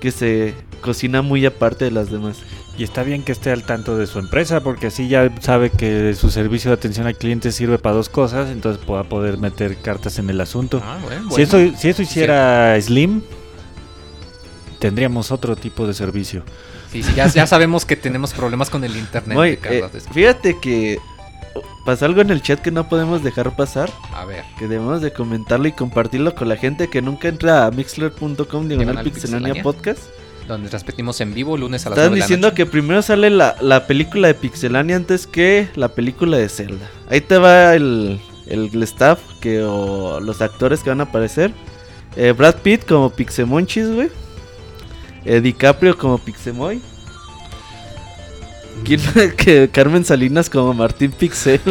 que 0.01 0.11
se 0.11 0.55
cocina 0.81 1.23
muy 1.23 1.45
aparte 1.45 1.87
de 1.87 1.91
las 1.91 2.11
demás. 2.11 2.39
Y 2.79 2.85
está 2.85 3.03
bien 3.03 3.23
que 3.23 3.33
esté 3.33 3.51
al 3.53 3.63
tanto 3.65 3.97
de 3.97 4.07
su 4.07 4.19
empresa, 4.19 4.61
porque 4.63 4.89
así 4.89 5.09
ya 5.09 5.33
sabe 5.41 5.71
que 5.71 6.15
su 6.15 6.31
servicio 6.31 6.71
de 6.71 6.75
atención 6.75 7.07
al 7.07 7.17
cliente 7.17 7.51
sirve 7.51 7.79
para 7.79 7.95
dos 7.97 8.11
cosas, 8.11 8.51
entonces 8.51 8.83
va 8.91 9.01
a 9.01 9.05
poder 9.05 9.39
meter 9.39 9.77
cartas 9.79 10.19
en 10.19 10.29
el 10.29 10.39
asunto. 10.43 10.83
Ah, 10.85 10.99
bueno, 11.03 11.23
Si, 11.35 11.45
bueno. 11.45 11.45
eso, 11.71 11.79
si 11.79 11.89
eso 11.89 12.03
hiciera 12.03 12.79
Slim, 12.81 13.23
tendríamos 14.79 15.31
otro 15.31 15.57
tipo 15.57 15.87
de 15.87 15.95
servicio. 15.95 16.43
Sí, 16.93 17.03
sí, 17.03 17.13
ya, 17.15 17.27
ya 17.29 17.47
sabemos 17.47 17.85
que 17.87 17.97
tenemos 17.97 18.33
problemas 18.35 18.69
con 18.71 18.85
el 18.85 18.97
internet. 18.97 19.39
De 19.39 19.57
Carlos. 19.57 19.91
eh, 19.95 20.01
fíjate 20.13 20.59
que 20.61 20.99
pasa 21.87 22.05
algo 22.07 22.21
en 22.21 22.31
el 22.31 22.43
chat 22.43 22.61
que 22.61 22.71
no 22.71 22.89
podemos 22.89 23.23
dejar 23.25 23.57
pasar. 23.57 23.91
A 24.13 24.25
ver. 24.27 24.45
que 24.59 24.69
debemos 24.69 25.01
de 25.01 25.13
comentarlo 25.13 25.67
y 25.67 25.73
compartirlo 25.73 26.35
con 26.35 26.49
la 26.49 26.57
gente 26.57 26.89
que 26.89 27.01
nunca 27.01 27.29
entra 27.29 27.67
a 27.67 27.71
mixler.com 27.71 28.69
diagonal 28.69 29.03
Pixelania. 29.03 29.63
podcast. 29.63 30.03
Donde 30.47 30.69
transmitimos 30.69 31.21
en 31.21 31.35
vivo 31.35 31.57
lunes 31.57 31.87
a 31.87 31.91
las 31.91 31.99
Están 31.99 32.11
9 32.11 32.15
de 32.15 32.21
la 32.21 32.25
diciendo 32.27 32.55
que 32.55 32.67
primero 32.67 33.03
sale 33.03 33.31
la, 33.31 33.57
la 33.61 33.87
película 33.87 34.29
de 34.29 34.35
Pixelania 34.35 34.97
antes 34.97 35.27
que 35.27 35.69
la 35.75 35.89
película 35.89 36.37
de 36.37 36.49
Zelda. 36.49 36.89
Ahí 37.09 37.21
te 37.21 37.37
va 37.37 37.75
el, 37.75 38.21
el, 38.47 38.71
el 38.73 38.83
staff 38.85 39.21
que, 39.41 39.63
o 39.63 40.21
los 40.21 40.41
actores 40.41 40.83
que 40.83 40.91
van 40.91 41.01
a 41.01 41.05
aparecer. 41.05 41.53
Eh, 42.17 42.33
Brad 42.33 42.57
Pitt 42.57 42.87
como 42.87 43.11
Pixemonchis, 43.11 43.91
güey. 43.93 44.09
Eh, 45.25 45.41
DiCaprio 45.41 45.99
como 45.99 46.19
Pixemoy. 46.19 46.81
¿Quién 48.85 49.01
que 49.37 49.69
Carmen 49.71 50.05
Salinas 50.05 50.49
como 50.49 50.73
Martín 50.73 51.11
Pixel? 51.13 51.61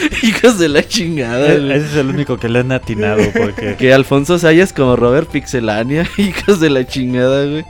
Hijos 0.22 0.58
de 0.58 0.68
la 0.68 0.86
chingada, 0.86 1.54
güey. 1.54 1.72
Ese 1.72 1.86
es 1.86 1.96
el 1.96 2.08
único 2.08 2.36
que 2.38 2.48
le 2.48 2.60
han 2.60 2.72
atinado, 2.72 3.22
porque 3.36 3.76
Que 3.78 3.92
Alfonso 3.92 4.38
Sayas 4.38 4.72
como 4.72 4.96
Robert 4.96 5.28
Pixelania, 5.30 6.08
hijos 6.18 6.60
de 6.60 6.70
la 6.70 6.86
chingada, 6.86 7.44
güey. 7.46 7.64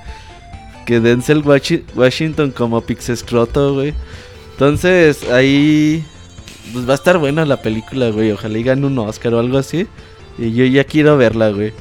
Que 0.86 1.00
Denzel 1.00 1.42
Washi- 1.44 1.82
Washington 1.94 2.50
como 2.50 2.80
Pixescroto, 2.80 3.74
güey. 3.74 3.94
Entonces, 4.52 5.28
ahí. 5.30 6.04
Pues 6.72 6.88
va 6.88 6.92
a 6.92 6.96
estar 6.96 7.18
buena 7.18 7.44
la 7.44 7.60
película, 7.62 8.10
güey. 8.10 8.32
Ojalá 8.32 8.58
y 8.58 8.62
gane 8.62 8.86
un 8.86 8.98
Oscar 8.98 9.34
o 9.34 9.38
algo 9.40 9.58
así. 9.58 9.86
Y 10.38 10.52
yo 10.52 10.64
ya 10.64 10.84
quiero 10.84 11.16
verla, 11.16 11.50
güey. 11.50 11.72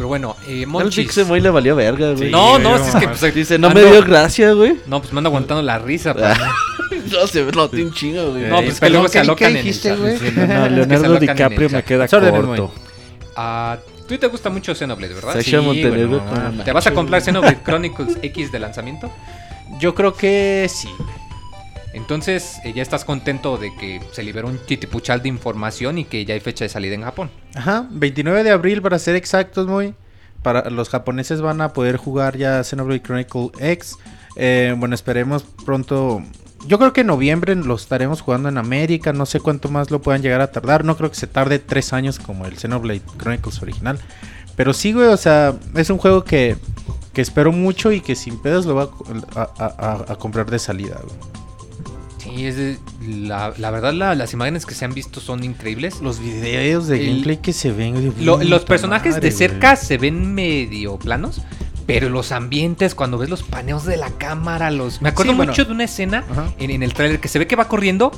Pero 0.00 0.08
bueno, 0.08 0.34
eh, 0.46 0.64
Monchis. 0.64 1.04
Pixemoy 1.08 1.42
le 1.42 1.50
valió 1.50 1.76
verga, 1.76 2.12
güey. 2.12 2.28
Sí, 2.28 2.30
No, 2.30 2.58
no, 2.58 2.70
güey, 2.70 2.88
es 2.88 2.94
que 2.94 3.06
pues, 3.08 3.34
Dice, 3.34 3.58
no 3.58 3.68
ando- 3.68 3.74
me 3.74 3.84
dio 3.84 4.02
gracia, 4.02 4.52
güey. 4.54 4.76
No, 4.86 4.98
pues 5.02 5.12
me 5.12 5.18
ando 5.18 5.28
aguantando 5.28 5.62
la 5.62 5.78
risa. 5.78 6.14
pues, 6.14 6.38
¿no? 6.38 6.44
No, 7.20 7.26
se 7.26 7.42
nota 7.44 7.76
un 7.76 7.92
chingo, 7.92 8.30
güey. 8.30 8.44
No, 8.44 8.62
pues 8.62 8.74
que 8.74 8.80
perdón, 8.80 8.92
luego 8.92 9.08
se 9.08 9.12
¿qué- 9.12 9.18
alocan 9.18 9.48
en 9.50 9.54
dijiste, 9.62 9.90
el 9.90 9.96
chat. 9.96 10.20
güey? 10.38 10.46
No, 10.48 10.68
Leonardo 10.70 11.14
el 11.14 11.20
DiCaprio 11.20 11.68
me 11.68 11.82
queda 11.84 12.08
corto. 12.08 12.72
Ah, 13.36 13.76
¿Tú 14.08 14.16
te 14.16 14.26
gusta 14.28 14.48
mucho 14.48 14.74
Xenoblade, 14.74 15.12
verdad? 15.14 15.34
Sasha 15.34 15.60
Sí, 15.60 15.66
Montenegro 15.66 16.20
bueno, 16.20 16.50
como 16.50 16.64
¿Te 16.64 16.72
vas 16.72 16.86
a 16.86 16.92
comprar 16.94 17.20
güey. 17.20 17.26
Xenoblade 17.26 17.58
Chronicles 17.62 18.16
X 18.22 18.50
de 18.52 18.58
lanzamiento? 18.58 19.12
Yo 19.78 19.94
creo 19.94 20.14
que 20.14 20.66
sí. 20.72 20.88
Entonces, 21.92 22.58
eh, 22.64 22.72
ya 22.72 22.82
estás 22.82 23.04
contento 23.04 23.56
de 23.56 23.74
que 23.76 24.00
se 24.12 24.22
liberó 24.22 24.48
un 24.48 24.58
titipuchal 24.58 25.22
de 25.22 25.28
información 25.28 25.98
y 25.98 26.04
que 26.04 26.24
ya 26.24 26.34
hay 26.34 26.40
fecha 26.40 26.64
de 26.64 26.68
salida 26.68 26.94
en 26.94 27.02
Japón. 27.02 27.30
Ajá, 27.54 27.86
29 27.90 28.44
de 28.44 28.50
abril 28.50 28.80
para 28.80 28.98
ser 28.98 29.16
exactos, 29.16 29.66
muy. 29.66 29.94
Para 30.42 30.70
los 30.70 30.88
japoneses 30.88 31.40
van 31.40 31.60
a 31.60 31.72
poder 31.72 31.96
jugar 31.96 32.36
ya 32.36 32.62
Xenoblade 32.64 33.02
Chronicle 33.02 33.50
X. 33.58 33.96
Eh, 34.36 34.74
bueno, 34.78 34.94
esperemos 34.94 35.44
pronto. 35.66 36.22
Yo 36.66 36.78
creo 36.78 36.92
que 36.92 37.00
en 37.02 37.08
noviembre 37.08 37.54
lo 37.56 37.74
estaremos 37.74 38.20
jugando 38.20 38.48
en 38.48 38.56
América. 38.56 39.12
No 39.12 39.26
sé 39.26 39.40
cuánto 39.40 39.68
más 39.68 39.90
lo 39.90 40.00
puedan 40.00 40.22
llegar 40.22 40.40
a 40.40 40.50
tardar. 40.52 40.84
No 40.84 40.96
creo 40.96 41.10
que 41.10 41.16
se 41.16 41.26
tarde 41.26 41.58
tres 41.58 41.92
años 41.92 42.18
como 42.18 42.46
el 42.46 42.56
Xenoblade 42.56 43.02
Chronicles 43.18 43.60
original. 43.62 43.98
Pero 44.56 44.72
sí, 44.72 44.92
güey, 44.92 45.08
o 45.08 45.16
sea, 45.16 45.54
es 45.74 45.90
un 45.90 45.98
juego 45.98 46.22
que, 46.24 46.56
que 47.12 47.20
espero 47.20 47.50
mucho 47.52 47.92
y 47.92 48.00
que 48.00 48.14
sin 48.14 48.40
pedos 48.40 48.64
lo 48.66 48.74
voy 48.74 48.88
a, 49.34 49.40
a- 49.42 49.74
a- 50.08 50.12
a 50.12 50.16
comprar 50.16 50.50
de 50.50 50.58
salida, 50.58 51.00
güey. 51.02 51.16
Sí, 52.34 52.46
es 52.46 52.56
de- 52.56 52.78
la, 53.06 53.52
la 53.58 53.70
verdad 53.70 53.92
la- 53.92 54.14
las 54.14 54.32
imágenes 54.32 54.66
que 54.66 54.74
se 54.74 54.84
han 54.84 54.94
visto 54.94 55.20
son 55.20 55.44
increíbles. 55.44 56.00
Los 56.00 56.20
videos 56.20 56.86
de 56.88 57.00
El- 57.00 57.06
gameplay 57.10 57.36
que 57.38 57.52
se 57.52 57.72
ven. 57.72 58.14
Lo- 58.20 58.42
los 58.42 58.64
personajes 58.64 59.14
madre, 59.14 59.30
de 59.30 59.36
cerca 59.36 59.74
güey. 59.74 59.84
se 59.86 59.98
ven 59.98 60.34
medio 60.34 60.98
planos, 60.98 61.42
pero 61.86 62.08
los 62.08 62.30
ambientes, 62.32 62.94
cuando 62.94 63.18
ves 63.18 63.28
los 63.30 63.42
paneos 63.42 63.84
de 63.84 63.96
la 63.96 64.10
cámara, 64.10 64.70
los... 64.70 65.02
Me 65.02 65.08
acuerdo 65.08 65.32
Sí, 65.32 65.36
bueno. 65.36 65.52
mucho 65.52 65.64
de 65.64 65.72
una 65.72 65.84
escena 65.84 66.24
en, 66.58 66.70
en 66.70 66.82
el 66.82 66.94
trailer 66.94 67.18
que 67.20 67.28
se 67.28 67.38
ve 67.38 67.46
que 67.46 67.56
va 67.56 67.66
corriendo 67.68 68.12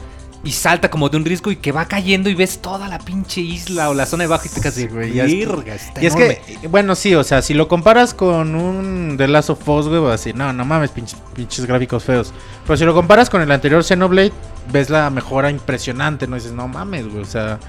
y 0.45 0.51
salta 0.53 0.91
como 0.91 1.09
de 1.09 1.17
un 1.17 1.25
risco 1.25 1.51
y 1.53 1.57
que 1.57 1.71
va 1.71 1.85
cayendo 1.87 2.29
y 2.29 2.35
ves 2.35 2.59
toda 2.61 2.89
la 2.89 2.99
pinche 2.99 3.41
isla 3.41 3.91
o 3.91 3.95
la 3.95 4.07
zona 4.07 4.25
de 4.25 4.29
bajo 4.29 4.45
y 4.47 4.49
te 4.61 4.71
Sí, 4.73 4.89
güey, 4.89 5.13
ya 5.15 5.25
es- 5.25 5.47
"Verga, 5.49 5.75
está 5.75 6.03
Y 6.03 6.07
es 6.07 6.15
enorme". 6.17 6.41
que, 6.61 6.67
bueno, 6.69 6.95
sí, 6.97 7.15
o 7.15 7.23
sea, 7.23 7.43
si 7.43 7.55
lo 7.55 7.69
comparas 7.69 8.13
con 8.13 8.55
un 8.57 9.15
The 9.17 9.29
Last 9.29 9.51
of 9.51 9.69
Us, 9.69 9.87
güey, 9.89 10.01
vas 10.01 10.09
a 10.09 10.13
decir, 10.13 10.35
no, 10.35 10.53
no 10.53 10.65
mames, 10.65 10.91
pinches, 10.91 11.17
pinches 11.35 11.65
gráficos 11.67 12.03
feos. 12.03 12.33
Pero 12.67 12.77
si 12.77 12.85
lo 12.85 12.93
comparas 12.93 13.31
con 13.31 13.41
el 13.41 13.51
anterior 13.53 13.85
Xenoblade, 13.85 14.33
ves 14.73 14.91
la 14.91 15.11
mejora 15.11 15.49
impresionante, 15.51 16.27
¿no? 16.27 16.35
Dices, 16.37 16.53
no 16.53 16.67
mames, 16.67 17.07
güey, 17.09 17.23
o 17.23 17.27
sea, 17.27 17.61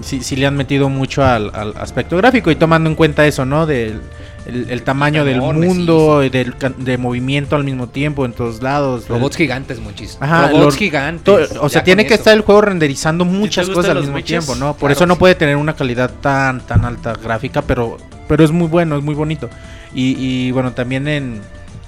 sí, 0.00 0.20
sí 0.22 0.36
le 0.36 0.46
han 0.46 0.56
metido 0.56 0.88
mucho 0.88 1.24
al, 1.24 1.50
al 1.54 1.74
aspecto 1.78 2.16
gráfico 2.16 2.50
y 2.52 2.56
tomando 2.56 2.88
en 2.88 2.94
cuenta 2.94 3.26
eso, 3.26 3.44
¿no? 3.44 3.66
Del 3.66 4.00
el, 4.48 4.70
el 4.70 4.82
tamaño 4.82 5.24
del 5.24 5.36
Enorme, 5.36 5.68
sí, 5.68 5.74
mundo, 5.74 6.24
y 6.24 6.30
del 6.30 6.56
can- 6.56 6.74
de 6.78 6.98
movimiento 6.98 7.54
al 7.54 7.64
mismo 7.64 7.88
tiempo 7.88 8.24
en 8.24 8.32
todos 8.32 8.62
lados. 8.62 9.06
Robots 9.08 9.36
el- 9.36 9.42
gigantes, 9.42 9.78
muchis. 9.78 10.16
Ajá, 10.20 10.48
Robots 10.48 10.64
los- 10.64 10.76
gigantes. 10.76 11.50
to- 11.50 11.62
o 11.62 11.68
sea, 11.68 11.84
tiene 11.84 12.04
que 12.04 12.14
eso. 12.14 12.22
estar 12.22 12.34
el 12.34 12.40
juego 12.40 12.62
renderizando 12.62 13.24
muchas 13.24 13.68
cosas 13.68 13.90
al 13.94 14.00
mismo 14.00 14.22
tiempo, 14.22 14.54
¿no? 14.56 14.72
Por 14.72 14.78
Claro 14.80 14.92
eso 14.94 15.06
no 15.06 15.16
puede 15.16 15.34
tener 15.34 15.56
una 15.56 15.76
calidad 15.76 16.10
tan 16.20 16.60
tan 16.62 16.84
alta 16.84 17.12
gráfica, 17.14 17.62
pero 17.62 17.96
pero 18.26 18.44
es 18.44 18.50
muy 18.50 18.66
bueno, 18.68 18.96
es 18.96 19.02
muy 19.04 19.14
bonito. 19.14 19.48
Y, 19.94 20.16
y, 20.18 20.50
bueno, 20.50 20.72
también 20.72 21.08
en 21.08 21.40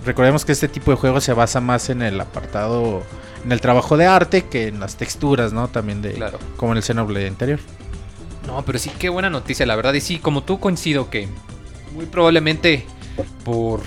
recordemos 0.06 0.44
que 0.46 0.52
este 0.52 0.68
tipo 0.68 0.90
de 0.90 0.96
juegos 0.96 1.22
se 1.24 1.34
basa 1.34 1.61
más 1.61 1.90
en 1.90 2.00
el 2.02 2.18
apartado 2.20 3.02
en 3.44 3.52
el 3.52 3.61
trabajo 3.61 3.96
de 3.96 4.06
arte 4.06 4.42
que 4.46 4.68
en 4.68 4.80
las 4.80 4.96
texturas, 4.96 5.52
¿no? 5.52 5.68
También 5.68 6.00
de 6.02 6.12
Claro. 6.12 6.38
como 6.56 6.72
en 6.72 6.78
el 6.78 6.82
Xenoblade 6.82 7.26
anterior. 7.28 7.58
No, 8.46 8.62
pero 8.64 8.78
sí, 8.78 8.90
qué 8.98 9.08
buena 9.11 9.28
noticia, 9.30 9.64
la 9.66 9.76
verdad. 9.76 9.92
Y 9.94 10.00
sí, 10.00 10.18
como 10.18 10.42
tú 10.42 10.58
coincido 10.61 11.11
que 11.11 11.28
muy 11.95 12.07
probablemente 12.07 12.84
por... 13.45 13.80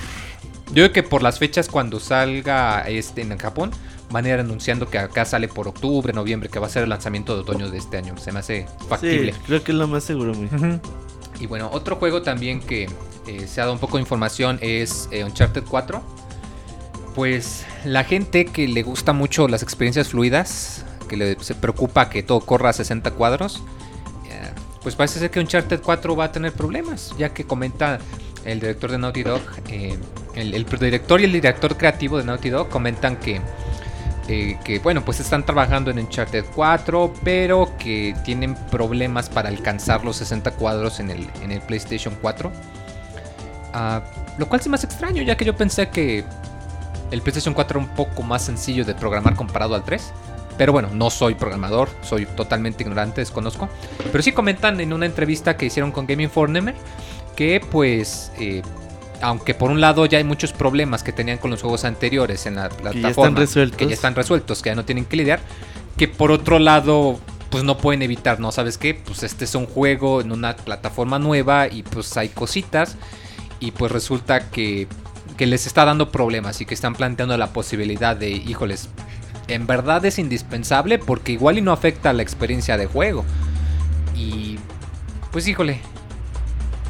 Yo 0.68 0.76
creo 0.76 0.94
que 0.94 1.04
por 1.04 1.22
las 1.22 1.38
fechas 1.38 1.68
cuando 1.68 2.00
salga 2.00 2.82
este 2.88 3.22
en 3.22 3.38
Japón, 3.38 3.72
van 4.14 4.26
a 4.26 4.30
ir 4.30 4.40
anunciando 4.40 4.90
que 4.90 4.98
acá 4.98 5.26
sale 5.26 5.48
por 5.48 5.68
octubre, 5.68 6.14
noviembre, 6.14 6.50
que 6.50 6.60
va 6.60 6.68
a 6.68 6.70
ser 6.70 6.84
el 6.84 6.90
lanzamiento 6.90 7.36
de 7.36 7.42
otoño 7.42 7.70
de 7.70 7.78
este 7.78 7.98
año. 7.98 8.16
Se 8.18 8.32
me 8.32 8.40
hace 8.40 8.68
factible. 8.88 9.34
Sí, 9.34 9.40
creo 9.46 9.64
que 9.64 9.72
es 9.72 9.78
lo 9.78 9.88
más 9.88 10.04
seguro. 10.04 10.34
Y 11.40 11.48
bueno, 11.48 11.70
otro 11.74 11.98
juego 11.98 12.22
también 12.22 12.60
que 12.60 12.88
eh, 13.28 13.48
se 13.48 13.60
ha 13.60 13.66
dado 13.66 13.74
un 13.74 13.80
poco 13.80 13.98
de 13.98 14.02
información 14.02 14.60
es 14.62 15.10
eh, 15.12 15.24
Uncharted 15.24 15.64
4. 15.68 16.02
Pues 17.16 17.66
la 17.86 18.04
gente 18.04 18.46
que 18.46 18.68
le 18.68 18.84
gusta 18.84 19.14
mucho 19.14 19.48
las 19.48 19.62
experiencias 19.64 20.10
fluidas, 20.10 20.86
que 21.08 21.18
le 21.18 21.40
se 21.40 21.56
preocupa 21.56 22.10
que 22.10 22.24
todo 22.24 22.40
corra 22.40 22.70
a 22.70 22.74
60 22.74 23.12
cuadros, 23.12 23.64
pues 24.84 24.96
parece 24.96 25.20
ser 25.20 25.32
que 25.32 25.40
Uncharted 25.40 25.82
4 25.82 26.16
va 26.16 26.26
a 26.26 26.32
tener 26.32 26.52
problemas, 26.52 27.16
ya 27.18 27.30
que 27.30 27.46
comenta 27.46 28.00
el 28.46 28.60
director 28.60 28.92
de 28.92 28.98
Naughty 28.98 29.24
Dog, 29.24 29.42
eh, 29.70 29.98
el, 30.36 30.66
director 30.66 31.22
y 31.22 31.24
el 31.24 31.32
director 31.32 31.78
creativo 31.78 32.18
de 32.18 32.26
Naughty 32.26 32.50
Dog 32.50 32.70
comentan 32.70 33.16
que, 33.16 33.40
eh, 34.28 34.60
que, 34.64 34.80
bueno, 34.80 35.06
pues 35.06 35.22
están 35.22 35.46
trabajando 35.46 35.90
en 35.92 36.00
Uncharted 36.00 36.46
4, 36.54 37.14
pero 37.24 37.72
que 37.80 38.14
tienen 38.26 38.56
problemas 38.70 39.30
para 39.30 39.50
alcanzar 39.50 40.04
los 40.04 40.18
60 40.18 40.52
cuadros 40.52 41.00
en 41.00 41.10
el, 41.10 41.30
en 41.42 41.52
el 41.52 41.62
PlayStation 41.62 42.18
4. 42.22 42.52
Ah, 43.74 44.04
lo 44.38 44.48
cual 44.50 44.62
sí 44.62 44.70
más 44.70 44.84
extraño, 44.84 45.24
ya 45.24 45.38
que 45.38 45.46
yo 45.46 45.56
pensé 45.56 45.90
que 45.90 46.26
el 47.12 47.22
PlayStation 47.22 47.54
4 47.54 47.80
era 47.80 47.88
un 47.88 47.96
poco 47.96 48.24
más 48.24 48.44
sencillo 48.44 48.84
de 48.84 48.96
programar 48.96 49.36
comparado 49.36 49.76
al 49.76 49.84
3. 49.84 50.12
Pero 50.58 50.72
bueno, 50.72 50.90
no 50.94 51.10
soy 51.10 51.36
programador, 51.36 51.90
soy 52.02 52.26
totalmente 52.26 52.84
ignorante, 52.84 53.22
desconozco. 53.22 53.70
Pero 54.12 54.24
sí 54.24 54.32
comentan 54.32 54.80
en 54.80 54.94
una 54.94 55.06
entrevista 55.06 55.58
que 55.58 55.66
hicieron 55.66 55.92
con 55.92 56.06
Game 56.06 56.24
Informer 56.24 56.76
que 57.36 57.62
pues... 57.72 58.32
eh, 58.40 58.62
aunque 59.22 59.54
por 59.54 59.72
un 59.72 59.80
lado 59.80 60.06
ya 60.06 60.18
hay 60.18 60.26
muchos 60.26 60.52
problemas 60.52 61.02
que 61.02 61.14
tenían 61.14 61.38
con 61.38 61.50
los 61.50 61.62
juegos 61.62 61.86
anteriores 61.86 62.46
en 62.46 62.56
la 62.56 62.68
plataforma, 62.68 63.10
están 63.10 63.36
resueltos. 63.38 63.78
que 63.78 63.88
ya 63.88 63.94
están 63.94 64.16
resueltos, 64.16 64.62
que 64.62 64.70
ya 64.70 64.76
no 64.76 64.84
tienen 64.84 65.06
que 65.06 65.16
lidiar, 65.16 65.40
que 65.96 66.10
por 66.10 66.30
otro 66.30 66.60
lado 66.60 67.20
pues 67.50 67.64
no 67.64 67.78
pueden 67.78 68.02
evitar, 68.02 68.42
¿no? 68.42 68.52
¿Sabes 68.52 68.78
qué? 68.78 68.96
Pues 68.96 69.24
este 69.24 69.46
es 69.46 69.56
un 69.56 69.66
juego 69.66 70.20
en 70.20 70.32
una 70.34 70.58
plataforma 70.58 71.20
nueva 71.20 71.68
y 71.68 71.84
pues 71.84 72.18
hay 72.18 72.30
cositas 72.30 72.98
y 73.62 73.72
pues 73.72 73.92
resulta 73.92 74.50
que, 74.50 74.88
que 75.38 75.46
les 75.46 75.68
está 75.68 75.86
dando 75.86 76.12
problemas 76.12 76.60
y 76.60 76.66
que 76.66 76.74
están 76.74 76.94
planteando 76.94 77.38
la 77.38 77.54
posibilidad 77.54 78.18
de, 78.18 78.30
híjoles, 78.30 78.90
en 79.48 79.68
verdad 79.68 80.06
es 80.06 80.20
indispensable 80.20 81.00
porque 81.00 81.32
igual 81.32 81.58
y 81.58 81.62
no 81.62 81.72
afecta 81.72 82.10
a 82.10 82.14
la 82.14 82.24
experiencia 82.24 82.78
de 82.78 82.86
juego. 82.86 83.26
Y 84.16 84.58
pues 85.32 85.48
híjole, 85.48 85.82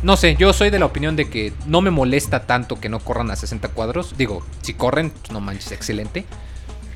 no 0.03 0.17
sé, 0.17 0.35
yo 0.35 0.51
soy 0.51 0.69
de 0.69 0.79
la 0.79 0.85
opinión 0.85 1.15
de 1.15 1.29
que 1.29 1.53
no 1.65 1.79
me 1.79 1.89
molesta 1.89 2.41
tanto 2.45 2.79
que 2.79 2.89
no 2.89 2.99
corran 2.99 3.31
a 3.31 3.37
60 3.37 3.69
cuadros. 3.69 4.15
Digo, 4.17 4.43
si 4.61 4.73
corren, 4.73 5.11
pues, 5.11 5.31
no 5.31 5.39
manches, 5.39 5.71
excelente. 5.71 6.25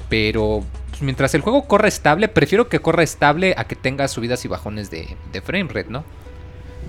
Pero 0.10 0.64
pues, 0.90 1.02
mientras 1.02 1.34
el 1.34 1.42
juego 1.42 1.68
corra 1.68 1.88
estable, 1.88 2.28
prefiero 2.28 2.68
que 2.68 2.80
corra 2.80 3.04
estable 3.04 3.56
a 3.58 3.64
que 3.64 3.76
tenga 3.76 4.10
subidas 4.10 4.44
y 4.44 4.50
bajones 4.50 4.92
de, 4.92 5.16
de 5.32 5.42
frame 5.42 5.70
rate, 5.70 5.90
¿no? 5.90 6.04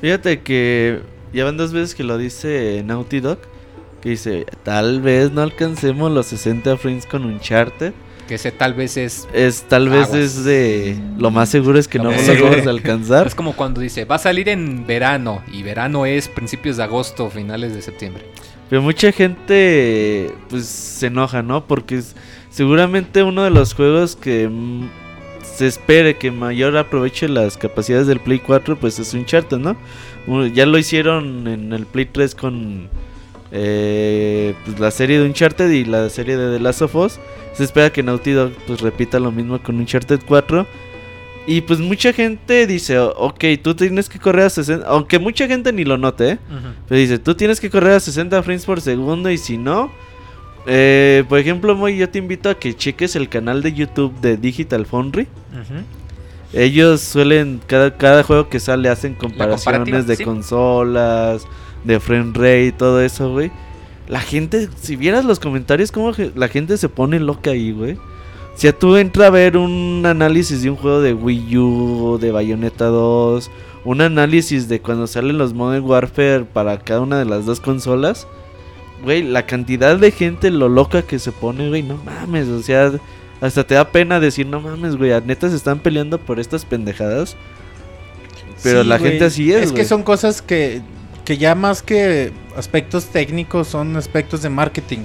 Fíjate 0.01 0.41
que 0.41 1.03
ya 1.33 1.45
van 1.45 1.57
dos 1.57 1.73
veces 1.73 1.95
que 1.95 2.03
lo 2.03 2.19
dice 2.19 2.83
Naughty 2.85 3.21
Dog. 3.21 3.39
Que 4.03 4.11
dice, 4.11 4.45
tal 4.65 5.01
vez 5.01 5.31
no 5.31 5.43
alcancemos 5.43 6.11
los 6.11 6.27
60 6.27 6.77
frames 6.79 7.07
con 7.07 7.25
Uncharted. 7.25 7.93
Que 8.29 8.35
ese 8.35 8.53
tal 8.53 8.75
vez 8.75 8.97
es... 8.99 9.27
Es 9.33 9.63
tal 9.63 9.89
vez 9.89 10.05
Aguas. 10.09 10.21
es 10.21 10.45
de... 10.45 10.97
Lo 11.17 11.31
más 11.31 11.49
seguro 11.49 11.79
es 11.79 11.89
que 11.89 11.99
no 11.99 12.11
lo 12.11 12.11
vamos 12.11 12.67
a 12.67 12.71
alcanzar. 12.71 13.27
Es 13.27 13.35
como 13.35 13.55
cuando 13.57 13.81
dice, 13.81 14.05
va 14.05 14.17
a 14.17 14.19
salir 14.19 14.49
en 14.51 14.87
verano. 14.87 15.43
Y 15.51 15.63
verano 15.63 16.05
es 16.07 16.29
principios 16.29 16.77
de 16.77 16.83
agosto, 16.85 17.31
finales 17.31 17.75
de 17.75 17.81
septiembre. 17.83 18.25
Pero 18.69 18.83
mucha 18.83 19.11
gente 19.13 20.31
pues 20.51 20.67
se 20.67 21.07
enoja, 21.07 21.43
¿no? 21.43 21.67
Porque 21.67 21.97
es 21.97 22.15
seguramente 22.51 23.23
uno 23.23 23.43
de 23.45 23.51
los 23.51 23.73
juegos 23.73 24.15
que 24.15 24.51
se 25.43 25.67
espere 25.67 26.19
que 26.19 26.31
mayor 26.31 26.77
aproveche 26.77 27.29
las 27.29 27.57
capacidades 27.57 28.07
del 28.07 28.21
Play 28.21 28.41
4 28.41 28.79
pues 28.79 28.99
es 28.99 29.15
Uncharted, 29.15 29.57
¿no? 29.57 29.75
Uno- 30.27 30.47
Ya 30.47 30.67
lo 30.67 30.77
hicieron 30.77 31.47
en 31.49 31.73
el 31.73 31.87
Play 31.87 32.05
3 32.13 32.35
con 32.35 32.91
eh, 33.53 34.55
pues, 34.65 34.79
la 34.79 34.91
serie 34.91 35.19
de 35.19 35.25
Uncharted 35.27 35.71
y 35.71 35.85
la 35.85 36.09
serie 36.11 36.37
de 36.37 36.57
The 36.57 36.63
Last 36.63 36.83
of 36.83 36.95
Us. 36.95 37.19
Se 37.55 37.65
espera 37.65 37.91
que 37.91 38.03
Naughty 38.03 38.33
Dog 38.33 38.53
pues 38.67 38.81
repita 38.81 39.19
lo 39.19 39.33
mismo 39.33 39.61
con 39.63 39.79
Uncharted 39.79 40.21
4. 40.27 40.67
Y 41.47 41.63
pues 41.63 41.81
mucha 41.81 42.13
gente 42.13 42.67
dice, 42.67 42.99
"O- 42.99 43.09
ok, 43.17 43.43
tú 43.63 43.75
tienes 43.75 44.09
que 44.11 44.19
correr 44.19 44.45
a 44.47 44.51
60, 44.51 44.87
aunque 44.87 45.19
mucha 45.19 45.47
gente 45.49 45.73
ni 45.73 45.83
lo 45.85 45.97
note, 45.97 46.33
¿eh? 46.33 46.39
Pero 46.87 47.01
dice, 47.01 47.19
tú 47.19 47.35
tienes 47.35 47.59
que 47.59 47.71
correr 47.71 47.93
a 47.95 48.01
60 48.01 48.43
frames 48.43 48.67
por 48.67 48.81
segundo 48.83 49.31
y 49.31 49.39
si 49.39 49.57
no... 49.57 49.91
eh, 50.67 51.25
por 51.29 51.39
ejemplo, 51.39 51.75
Moy, 51.75 51.97
yo 51.97 52.11
te 52.11 52.19
invito 52.19 52.51
a 52.51 52.55
que 52.59 52.75
cheques 52.77 53.17
el 53.17 53.31
canal 53.31 53.63
de 53.63 53.73
YouTube 53.73 54.13
de 54.21 54.37
Digital 54.37 54.85
Foundry. 54.85 55.27
Ellos 56.53 57.01
suelen, 57.03 57.61
cada, 57.67 57.97
cada 57.97 58.23
juego 58.23 58.49
que 58.49 58.59
sale 58.61 58.89
hacen 58.91 59.15
comparaciones 59.15 60.07
de 60.07 60.17
sí. 60.17 60.25
consolas, 60.25 61.47
de 61.85 62.01
frame 62.01 62.33
rate 62.35 62.67
y 62.67 62.73
todo 62.73 63.01
eso, 63.01 63.33
güey. 63.33 63.51
La 64.09 64.21
gente, 64.21 64.69
si 64.81 64.97
vieras 64.97 65.25
los 65.25 65.39
comentarios, 65.39 65.93
como 65.93 66.13
la 66.35 66.49
gente 66.49 66.79
se 66.79 66.89
pone 66.89 67.21
loca 67.21 67.51
ahí, 67.51 67.73
güey. 67.73 67.99
Si 68.55 68.67
a 68.67 68.77
tú 68.77 68.97
entra 68.97 69.27
a 69.27 69.31
ver 69.31 69.57
un 69.57 70.03
análisis 70.05 70.63
de 70.63 70.71
un 70.71 70.77
juego 70.77 71.01
de 71.01 71.15
Wii 71.15 71.59
U, 71.59 72.19
de 72.21 72.33
Bayonetta 72.33 72.87
2, 72.87 73.51
un 73.85 74.01
análisis 74.01 74.69
de 74.69 74.81
cuando 74.81 75.07
salen 75.07 75.39
los 75.39 75.55
Modern 75.55 75.85
Warfare 75.85 76.45
para 76.45 76.79
cada 76.81 77.03
una 77.03 77.19
de 77.19 77.25
las 77.25 77.47
dos 77.47 77.61
consolas, 77.61 78.27
güey, 79.05 79.23
la 79.23 79.47
cantidad 79.47 79.97
de 79.97 80.11
gente, 80.11 80.51
lo 80.51 80.69
loca 80.69 81.03
que 81.03 81.19
se 81.19 81.31
pone, 81.31 81.69
güey, 81.69 81.83
no 81.83 81.99
mames, 82.05 82.49
o 82.49 82.63
sea, 82.63 82.91
hasta 83.41 83.65
te 83.65 83.77
da 83.77 83.93
pena 83.93 84.19
decir, 84.19 84.47
no 84.47 84.61
mames, 84.61 84.97
güey, 84.97 85.13
neta 85.25 85.49
se 85.49 85.57
están 85.57 85.79
peleando 85.79 86.19
por 86.19 86.41
estas 86.41 86.65
pendejadas. 86.65 87.37
Pero 88.63 88.83
Sí, 88.83 88.89
la 88.89 88.99
gente 88.99 89.25
así 89.25 89.53
es, 89.53 89.67
Es 89.67 89.73
que 89.73 89.85
son 89.85 90.03
cosas 90.03 90.43
que, 90.43 90.83
que 91.29 91.37
ya 91.37 91.55
más 91.55 91.83
que 91.83 92.33
aspectos 92.57 93.09
técnicos 93.09 93.69
son 93.69 93.95
aspectos 93.99 94.41
de 94.41 94.49
marketing. 94.49 95.01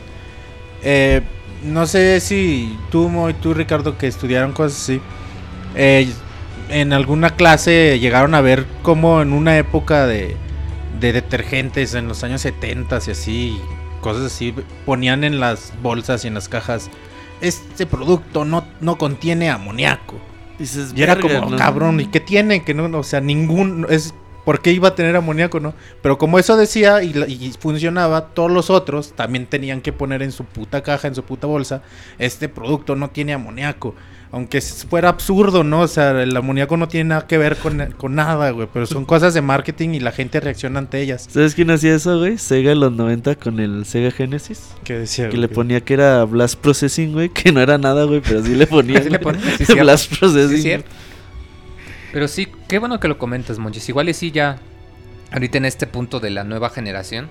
Eh, 0.81 1.21
no 1.65 1.85
sé 1.85 2.21
si 2.21 2.79
tú, 2.89 3.11
y 3.29 3.33
tú, 3.33 3.53
Ricardo, 3.53 3.97
que 3.97 4.07
estudiaron 4.07 4.53
cosas 4.53 4.81
así, 4.83 5.01
eh, 5.75 6.07
en 6.69 6.93
alguna 6.93 7.31
clase 7.31 7.99
llegaron 7.99 8.35
a 8.35 8.39
ver 8.39 8.65
cómo 8.83 9.21
en 9.21 9.33
una 9.33 9.57
época 9.57 10.07
de, 10.07 10.37
de 11.01 11.11
detergentes, 11.11 11.93
en 11.93 12.07
los 12.07 12.23
años 12.23 12.39
70 12.39 12.99
y 13.05 13.11
así, 13.11 13.59
cosas 13.99 14.27
así, 14.27 14.55
ponían 14.85 15.25
en 15.25 15.41
las 15.41 15.73
bolsas 15.81 16.23
y 16.23 16.29
en 16.29 16.35
las 16.35 16.47
cajas, 16.47 16.89
este 17.41 17.85
producto 17.85 18.45
no, 18.45 18.63
no 18.79 18.97
contiene 18.97 19.49
amoníaco. 19.49 20.15
Dices, 20.57 20.93
Y 20.95 21.03
era 21.03 21.15
"Verga, 21.15 21.39
como, 21.41 21.51
no". 21.51 21.57
cabrón, 21.57 21.99
¿y 21.99 22.05
qué 22.05 22.21
tiene? 22.21 22.63
Que 22.63 22.73
no, 22.73 22.85
o 22.97 23.03
sea, 23.03 23.19
ningún, 23.19 23.85
es, 23.89 24.13
¿por 24.43 24.61
qué 24.61 24.71
iba 24.71 24.89
a 24.89 24.95
tener 24.95 25.15
amoníaco, 25.15 25.59
no? 25.59 25.73
Pero 26.01 26.17
como 26.17 26.39
eso 26.39 26.57
decía 26.57 27.03
y, 27.03 27.09
y 27.27 27.53
funcionaba, 27.59 28.27
todos 28.27 28.51
los 28.51 28.69
otros 28.69 29.13
también 29.13 29.45
tenían 29.45 29.81
que 29.81 29.93
poner 29.93 30.21
en 30.21 30.31
su 30.31 30.45
puta 30.45 30.83
caja, 30.83 31.07
en 31.07 31.15
su 31.15 31.23
puta 31.23 31.47
bolsa, 31.47 31.81
este 32.19 32.49
producto 32.49 32.95
no 32.95 33.09
tiene 33.09 33.33
amoníaco. 33.33 33.95
Aunque 34.33 34.61
fuera 34.61 35.09
absurdo, 35.09 35.63
¿no? 35.63 35.81
O 35.81 35.87
sea, 35.87 36.23
el 36.23 36.35
amoníaco 36.35 36.75
no 36.75 36.87
tiene 36.87 37.09
nada 37.09 37.27
que 37.27 37.37
ver 37.37 37.55
con, 37.55 37.93
con 37.97 38.15
nada, 38.15 38.49
güey. 38.49 38.67
Pero 38.73 38.87
son 38.87 39.05
cosas 39.05 39.35
de 39.35 39.43
marketing 39.43 39.89
y 39.89 39.99
la 39.99 40.11
gente 40.11 40.39
reacciona 40.39 40.79
ante 40.79 40.99
ellas. 41.01 41.27
¿Sabes 41.29 41.53
quién 41.53 41.69
hacía 41.69 41.93
eso, 41.93 42.17
güey? 42.17 42.39
Sega 42.39 42.71
en 42.71 42.79
los 42.79 42.91
90 42.91 43.35
con 43.35 43.59
el 43.59 43.85
Sega 43.85 44.09
Genesis. 44.09 44.71
Que 44.83 44.97
decía, 44.97 45.29
Que 45.29 45.37
le 45.37 45.49
ponía 45.49 45.81
que 45.81 45.93
era 45.93 46.23
Blast 46.23 46.55
Processing, 46.59 47.13
güey. 47.13 47.29
Que 47.29 47.51
no 47.51 47.61
era 47.61 47.77
nada, 47.77 48.05
güey, 48.05 48.21
pero 48.21 48.43
sí 48.43 48.55
le 48.55 48.65
ponía. 48.67 49.03
Sí 49.03 49.09
le 49.11 49.19
sí, 49.19 49.55
cierto. 49.65 49.83
Blast 49.83 50.17
Processing. 50.17 50.55
Sí, 50.57 50.61
cierto. 50.63 50.89
Pero 52.13 52.27
sí, 52.29 52.47
qué 52.69 52.77
bueno 52.79 52.99
que 52.99 53.07
lo 53.09 53.17
comentas, 53.17 53.57
Monchis. 53.59 53.89
Igual 53.89 54.07
y 54.07 54.13
sí 54.13 54.31
ya, 54.31 54.57
ahorita 55.31 55.57
en 55.57 55.65
este 55.65 55.87
punto 55.87 56.19
de 56.19 56.29
la 56.29 56.43
nueva 56.43 56.69
generación, 56.69 57.27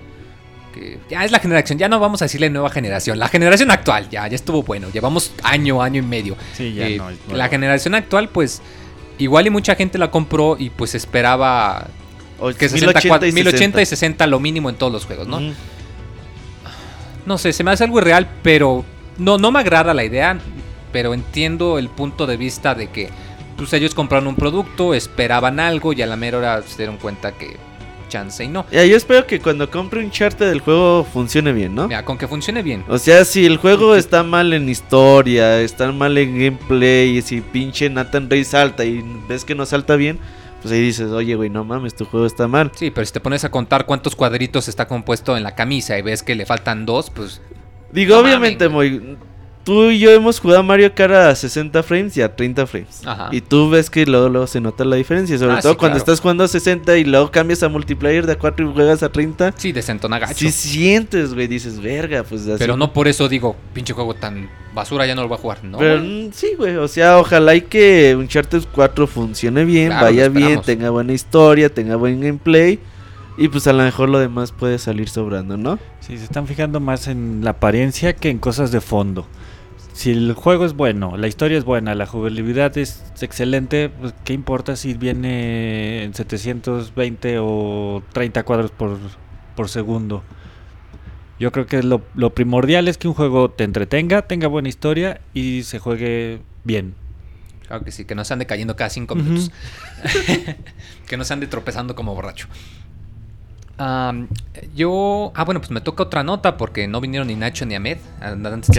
que 0.73 0.99
ya 1.09 1.23
es 1.23 1.31
la 1.31 1.39
generación, 1.39 1.79
ya 1.79 1.87
no 1.87 1.99
vamos 1.99 2.21
a 2.21 2.25
decirle 2.25 2.49
nueva 2.49 2.69
generación, 2.69 3.17
la 3.17 3.29
generación 3.29 3.71
actual, 3.71 4.09
ya, 4.09 4.27
ya 4.27 4.35
estuvo 4.35 4.61
bueno, 4.63 4.89
llevamos 4.91 5.31
año, 5.43 5.81
año 5.81 5.99
y 6.01 6.05
medio. 6.05 6.35
Sí, 6.53 6.73
ya 6.73 6.87
Eh, 6.87 6.97
no. 6.97 7.09
la 7.35 7.47
generación 7.47 7.95
actual, 7.95 8.27
pues, 8.29 8.61
igual 9.19 9.47
y 9.47 9.49
mucha 9.51 9.75
gente 9.75 9.97
la 9.97 10.11
compró 10.11 10.57
y 10.59 10.69
pues 10.69 10.95
esperaba 10.95 11.87
que 12.57 12.67
60, 12.67 12.87
1080 12.99 13.27
y 13.27 13.31
1080 13.31 13.81
y 13.81 13.85
60 13.85 14.27
lo 14.27 14.39
mínimo 14.41 14.69
en 14.69 14.75
todos 14.75 14.91
los 14.91 15.05
juegos, 15.05 15.27
¿no? 15.27 15.39
No 17.25 17.37
sé, 17.37 17.53
se 17.53 17.63
me 17.63 17.71
hace 17.71 17.85
algo 17.85 17.99
irreal, 17.99 18.27
pero 18.41 18.83
no, 19.17 19.37
no 19.37 19.49
me 19.51 19.59
agrada 19.59 19.93
la 19.93 20.03
idea, 20.03 20.37
pero 20.91 21.13
entiendo 21.13 21.77
el 21.77 21.87
punto 21.87 22.25
de 22.27 22.35
vista 22.35 22.75
de 22.75 22.87
que 22.89 23.09
pues 23.57 23.73
ellos 23.73 23.93
compraron 23.93 24.27
un 24.27 24.35
producto, 24.35 24.93
esperaban 24.93 25.59
algo 25.59 25.93
y 25.93 26.01
a 26.01 26.07
la 26.07 26.15
mera 26.15 26.37
hora 26.37 26.61
se 26.61 26.77
dieron 26.77 26.97
cuenta 26.97 27.31
que 27.33 27.57
chance 28.09 28.43
y 28.43 28.47
no. 28.47 28.65
Ya, 28.71 28.85
yo 28.85 28.95
espero 28.95 29.25
que 29.25 29.39
cuando 29.39 29.69
compre 29.71 29.99
un 29.99 30.11
charter 30.11 30.49
del 30.49 30.59
juego 30.59 31.03
funcione 31.03 31.51
bien, 31.51 31.73
¿no? 31.73 31.87
Mira, 31.87 32.05
con 32.05 32.17
que 32.17 32.27
funcione 32.27 32.61
bien. 32.61 32.83
O 32.87 32.97
sea, 32.97 33.25
si 33.25 33.45
el 33.45 33.57
juego 33.57 33.95
está 33.95 34.23
mal 34.23 34.53
en 34.53 34.69
historia, 34.69 35.59
está 35.61 35.91
mal 35.91 36.17
en 36.17 36.37
gameplay, 36.37 37.17
y 37.17 37.21
si 37.21 37.41
pinche 37.41 37.89
Nathan 37.89 38.29
Rey 38.29 38.43
salta 38.43 38.85
y 38.85 39.03
ves 39.27 39.45
que 39.45 39.55
no 39.55 39.65
salta 39.65 39.95
bien, 39.95 40.19
pues 40.61 40.71
ahí 40.73 40.81
dices, 40.81 41.09
oye, 41.09 41.35
güey, 41.35 41.49
no 41.49 41.65
mames, 41.65 41.95
tu 41.95 42.05
juego 42.05 42.25
está 42.25 42.47
mal. 42.47 42.71
Sí, 42.75 42.91
pero 42.91 43.05
si 43.05 43.13
te 43.13 43.19
pones 43.19 43.43
a 43.45 43.51
contar 43.51 43.85
cuántos 43.85 44.15
cuadritos 44.15 44.67
está 44.67 44.87
compuesto 44.87 45.35
en 45.35 45.43
la 45.43 45.55
camisa 45.55 45.97
y 45.97 46.03
ves 46.03 46.21
que 46.21 46.35
le 46.35 46.45
faltan 46.45 46.85
dos, 46.85 47.09
pues 47.09 47.41
Digo, 47.93 48.15
No 48.15 48.21
obviamente, 48.21 48.69
mames, 48.69 48.91
muy, 48.91 49.17
tú 49.63 49.89
y 49.91 49.99
yo 49.99 50.11
hemos 50.11 50.39
jugado 50.39 50.59
a 50.59 50.63
Mario 50.63 50.93
Kart 50.93 51.13
a 51.13 51.35
60 51.35 51.83
frames 51.83 52.15
y 52.17 52.21
a 52.21 52.35
30 52.35 52.67
frames. 52.67 53.01
Ajá. 53.05 53.29
Y 53.31 53.41
tú 53.41 53.69
ves 53.69 53.89
que 53.89 54.05
luego, 54.05 54.29
luego 54.29 54.47
se 54.47 54.59
nota 54.61 54.83
la 54.85 54.95
diferencia. 54.95 55.37
Sobre 55.37 55.53
Ah, 55.53 55.59
todo 55.61 55.73
sí, 55.73 55.77
cuando 55.79 55.95
claro. 55.95 56.11
estás 56.11 56.19
jugando 56.21 56.43
a 56.43 56.47
60 56.47 56.97
y 56.97 57.03
luego 57.05 57.31
cambias 57.31 57.63
a 57.63 57.69
multiplayer 57.69 58.25
de 58.25 58.33
a 58.33 58.37
4 58.39 58.69
y 58.69 58.73
juegas 58.73 59.03
a 59.03 59.09
30. 59.09 59.53
Sí, 59.57 59.71
desentona 59.71 60.19
gacho. 60.19 60.33
Sí 60.35 60.51
sientes, 60.51 61.33
güey. 61.33 61.47
Dices, 61.47 61.79
verga, 61.81 62.23
pues 62.23 62.41
así. 62.47 62.55
Pero 62.59 62.75
no 62.77 62.93
por 62.93 63.07
eso 63.07 63.27
digo, 63.29 63.55
pinche 63.73 63.93
juego 63.93 64.13
tan 64.15 64.49
basura, 64.73 65.05
ya 65.05 65.15
no 65.15 65.21
lo 65.21 65.27
voy 65.27 65.37
a 65.37 65.41
jugar. 65.41 65.63
No, 65.63 65.77
Pero 65.77 65.99
güey. 65.99 66.27
mm, 66.27 66.33
sí, 66.33 66.53
güey. 66.57 66.75
O 66.77 66.87
sea, 66.87 67.17
ojalá 67.19 67.55
y 67.55 67.61
que 67.61 68.15
Uncharted 68.17 68.63
4 68.73 69.07
funcione 69.07 69.63
bien, 69.65 69.87
Claro, 69.89 70.05
vaya 70.05 70.29
bien, 70.29 70.61
tenga 70.61 70.89
buena 70.89 71.13
historia, 71.13 71.69
tenga 71.73 71.95
buen 71.95 72.19
gameplay. 72.19 72.79
Y 73.37 73.47
pues 73.47 73.65
a 73.65 73.73
lo 73.73 73.81
mejor 73.83 74.09
lo 74.09 74.19
demás 74.19 74.51
puede 74.51 74.77
salir 74.77 75.09
sobrando, 75.09 75.57
¿no? 75.57 75.79
Sí, 76.01 76.17
se 76.19 76.23
están 76.23 76.45
fijando 76.45 76.79
más 76.79 77.07
en 77.07 77.39
la 77.43 77.51
apariencia 77.51 78.13
que 78.13 78.29
en 78.29 78.37
cosas 78.37 78.71
de 78.71 78.79
fondo. 78.79 79.25
Si 79.93 80.11
el 80.11 80.33
juego 80.33 80.65
es 80.65 80.73
bueno, 80.73 81.17
la 81.17 81.27
historia 81.27 81.57
es 81.57 81.63
buena, 81.63 81.93
la 81.93 82.07
jugabilidad 82.07 82.75
es 82.77 83.03
excelente, 83.21 83.89
pues 83.89 84.13
qué 84.23 84.33
importa 84.33 84.75
si 84.75 84.95
viene 84.95 86.03
en 86.03 86.13
720 86.15 87.37
o 87.39 88.03
30 88.11 88.43
cuadros 88.43 88.71
por, 88.71 88.97
por 89.55 89.69
segundo. 89.69 90.23
Yo 91.39 91.51
creo 91.51 91.67
que 91.67 91.83
lo, 91.83 92.01
lo 92.15 92.31
primordial 92.31 92.87
es 92.87 92.97
que 92.97 93.07
un 93.07 93.13
juego 93.13 93.51
te 93.51 93.63
entretenga, 93.63 94.23
tenga 94.23 94.47
buena 94.47 94.69
historia 94.69 95.21
y 95.33 95.63
se 95.63 95.77
juegue 95.77 96.41
bien. 96.63 96.95
Claro 97.67 97.85
que 97.85 97.91
sí, 97.91 98.05
que 98.05 98.15
no 98.15 98.25
se 98.25 98.33
ande 98.33 98.45
cayendo 98.45 98.75
cada 98.75 98.89
cinco 98.89 99.13
Ujú. 99.13 99.23
minutos. 99.23 99.51
que 101.07 101.17
no 101.17 101.23
se 101.23 101.33
ande 101.33 101.47
tropezando 101.47 101.95
como 101.95 102.15
borracho. 102.15 102.47
Am, 103.77 104.27
yo. 104.75 105.31
Ah, 105.35 105.43
bueno, 105.45 105.59
pues 105.59 105.71
me 105.71 105.81
toca 105.81 106.03
otra 106.03 106.23
nota 106.23 106.57
porque 106.57 106.87
no 106.87 107.01
vinieron 107.01 107.27
ni 107.27 107.35
Nacho 107.35 107.65
ni 107.65 107.73
Ahmed. 107.75 107.97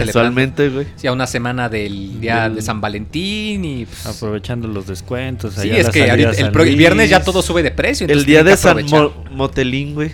Casualmente, 0.07 0.69
güey. 0.69 0.87
Sí, 0.95 1.07
a 1.07 1.11
una 1.11 1.27
semana 1.27 1.67
del 1.67 2.21
día 2.21 2.43
Del- 2.43 2.55
de 2.55 2.61
San 2.61 2.79
Valentín 2.81 3.65
y. 3.65 3.85
pues, 3.85 4.05
Aprovechando 4.05 4.67
los 4.69 4.87
descuentos. 4.87 5.55
sí, 5.55 5.61
allá 5.69 5.77
es 5.79 5.85
la 5.87 5.91
que 5.91 6.09
ahorita 6.09 6.29
el, 6.31 6.51
pro- 6.51 6.63
el 6.63 6.75
viernes 6.77 7.09
ya 7.09 7.23
todo 7.23 7.41
sube 7.41 7.61
de 7.61 7.71
precio. 7.71 8.07
El 8.07 8.25
día 8.25 8.43
de 8.43 8.55
San. 8.55 8.85
Mo- 8.89 9.13
Motelín, 9.31 9.93
güey. 9.95 10.11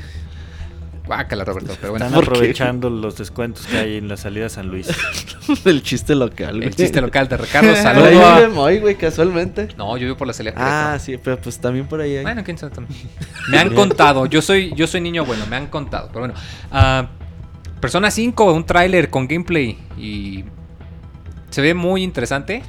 Guácala, 1.06 1.44
Roberto, 1.44 1.76
pero 1.80 1.92
bueno. 1.92 2.06
Están 2.06 2.22
aprovechando 2.22 2.90
los 2.90 3.18
descuentos 3.18 3.66
que 3.66 3.78
hay 3.78 3.98
en 3.98 4.08
la 4.08 4.18
salida 4.18 4.46
a 4.46 4.50
San 4.50 4.68
Luis. 4.68 4.88
El 5.66 5.82
chiste 5.82 6.16
local, 6.16 6.58
güey. 6.58 6.68
El 6.68 6.76
chiste 6.76 7.02
local 7.02 7.28
de 7.28 7.38
Ricardo. 7.38 7.70
Ahí 7.70 7.76
Saludo 7.76 8.26
a. 8.26 8.40
vive 8.40 8.50
Moy, 8.50 8.80
güey, 8.80 8.96
casualmente. 8.96 9.70
No, 9.78 9.98
yo 9.98 10.06
vivo 10.06 10.18
por 10.18 10.28
la 10.28 10.34
salida. 10.34 10.54
Ah, 10.56 10.98
sí, 11.00 11.18
pero 11.18 11.40
pues 11.42 11.60
también 11.60 11.88
por 11.88 12.02
ahí 12.02 12.18
hay. 12.18 12.24
Bueno, 12.24 12.44
quién 12.44 12.58
sabe 12.58 12.74
también. 12.74 13.00
Me 13.50 13.58
han 13.58 13.74
contado, 13.74 14.26
yo 14.28 14.42
soy, 14.42 14.74
yo 14.76 14.88
soy 14.88 15.02
niño 15.02 15.26
bueno, 15.26 15.46
me 15.48 15.56
han 15.56 15.68
contado. 15.68 16.08
Pero 16.10 16.20
bueno. 16.22 16.34
ah, 16.72 17.08
Persona 17.80 18.12
5, 18.12 18.54
un 18.54 18.66
tráiler 18.66 19.10
con 19.10 19.28
gameplay 19.28 19.78
y 19.98 20.46
se 21.50 21.62
ve 21.62 21.74
muy 21.74 22.04
interesante. 22.04 22.62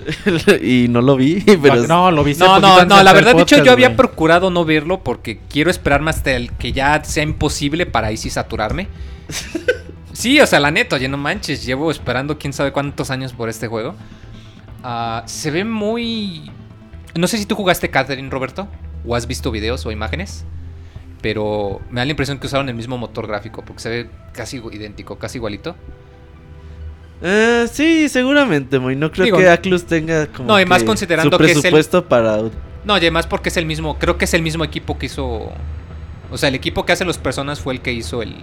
y 0.62 0.86
no 0.88 1.00
lo 1.02 1.16
vi, 1.16 1.40
pero... 1.62 1.86
no, 1.86 2.10
lo 2.10 2.24
viste. 2.24 2.44
No, 2.44 2.60
no, 2.60 2.84
no, 2.84 3.02
la 3.02 3.12
verdad, 3.12 3.34
de 3.34 3.42
hecho, 3.42 3.62
yo 3.62 3.72
había 3.72 3.96
procurado 3.96 4.50
no 4.50 4.64
verlo 4.64 5.02
porque 5.02 5.40
quiero 5.48 5.70
esperarme 5.70 6.10
hasta 6.10 6.32
el 6.32 6.52
que 6.52 6.72
ya 6.72 7.02
sea 7.04 7.22
imposible 7.22 7.86
para 7.86 8.08
ahí 8.08 8.16
sí 8.16 8.30
saturarme. 8.30 8.88
Sí, 10.12 10.38
o 10.40 10.46
sea, 10.46 10.60
la 10.60 10.70
neta, 10.70 10.96
oye, 10.96 11.08
no 11.08 11.16
manches, 11.16 11.64
llevo 11.64 11.90
esperando 11.90 12.38
quién 12.38 12.52
sabe 12.52 12.70
cuántos 12.70 13.10
años 13.10 13.32
por 13.32 13.48
este 13.48 13.66
juego. 13.66 13.94
Ah, 14.82 15.22
se 15.26 15.50
ve 15.50 15.64
muy... 15.64 16.50
No 17.14 17.26
sé 17.26 17.38
si 17.38 17.46
tú 17.46 17.54
jugaste 17.54 17.90
Catherine, 17.90 18.28
Roberto, 18.28 18.68
o 19.06 19.16
has 19.16 19.26
visto 19.26 19.50
videos 19.50 19.84
o 19.86 19.90
imágenes, 19.90 20.44
pero 21.22 21.80
me 21.90 22.00
da 22.00 22.04
la 22.04 22.10
impresión 22.10 22.38
que 22.38 22.46
usaron 22.46 22.68
el 22.68 22.74
mismo 22.74 22.98
motor 22.98 23.26
gráfico 23.26 23.64
porque 23.64 23.80
se 23.80 23.88
ve 23.88 24.10
casi 24.32 24.62
idéntico, 24.72 25.18
casi 25.18 25.38
igualito. 25.38 25.76
Eh, 27.22 27.66
sí, 27.72 28.08
seguramente, 28.08 28.78
Moy. 28.78 28.96
No 28.96 29.10
creo 29.12 29.26
Digo, 29.26 29.38
que 29.38 29.48
Aclus 29.48 29.84
tenga 29.84 30.26
como 30.26 30.48
no, 30.48 30.60
y 30.60 30.66
más 30.66 30.82
que 30.82 30.86
considerando 30.86 31.36
su 31.36 31.38
que 31.38 31.50
es 31.50 31.56
el- 31.56 31.60
presupuesto 31.60 32.04
para... 32.06 32.38
No, 32.84 32.94
y 32.96 33.00
además 33.00 33.26
porque 33.28 33.48
es 33.48 33.56
el 33.56 33.64
mismo, 33.64 33.96
creo 33.98 34.18
que 34.18 34.24
es 34.24 34.34
el 34.34 34.42
mismo 34.42 34.64
equipo 34.64 34.98
que 34.98 35.06
hizo... 35.06 35.52
O 36.30 36.36
sea, 36.38 36.48
el 36.48 36.54
equipo 36.56 36.84
que 36.84 36.92
hace 36.92 37.04
los 37.04 37.18
personas 37.18 37.60
fue 37.60 37.74
el 37.74 37.80
que 37.80 37.92
hizo 37.92 38.22
el, 38.22 38.34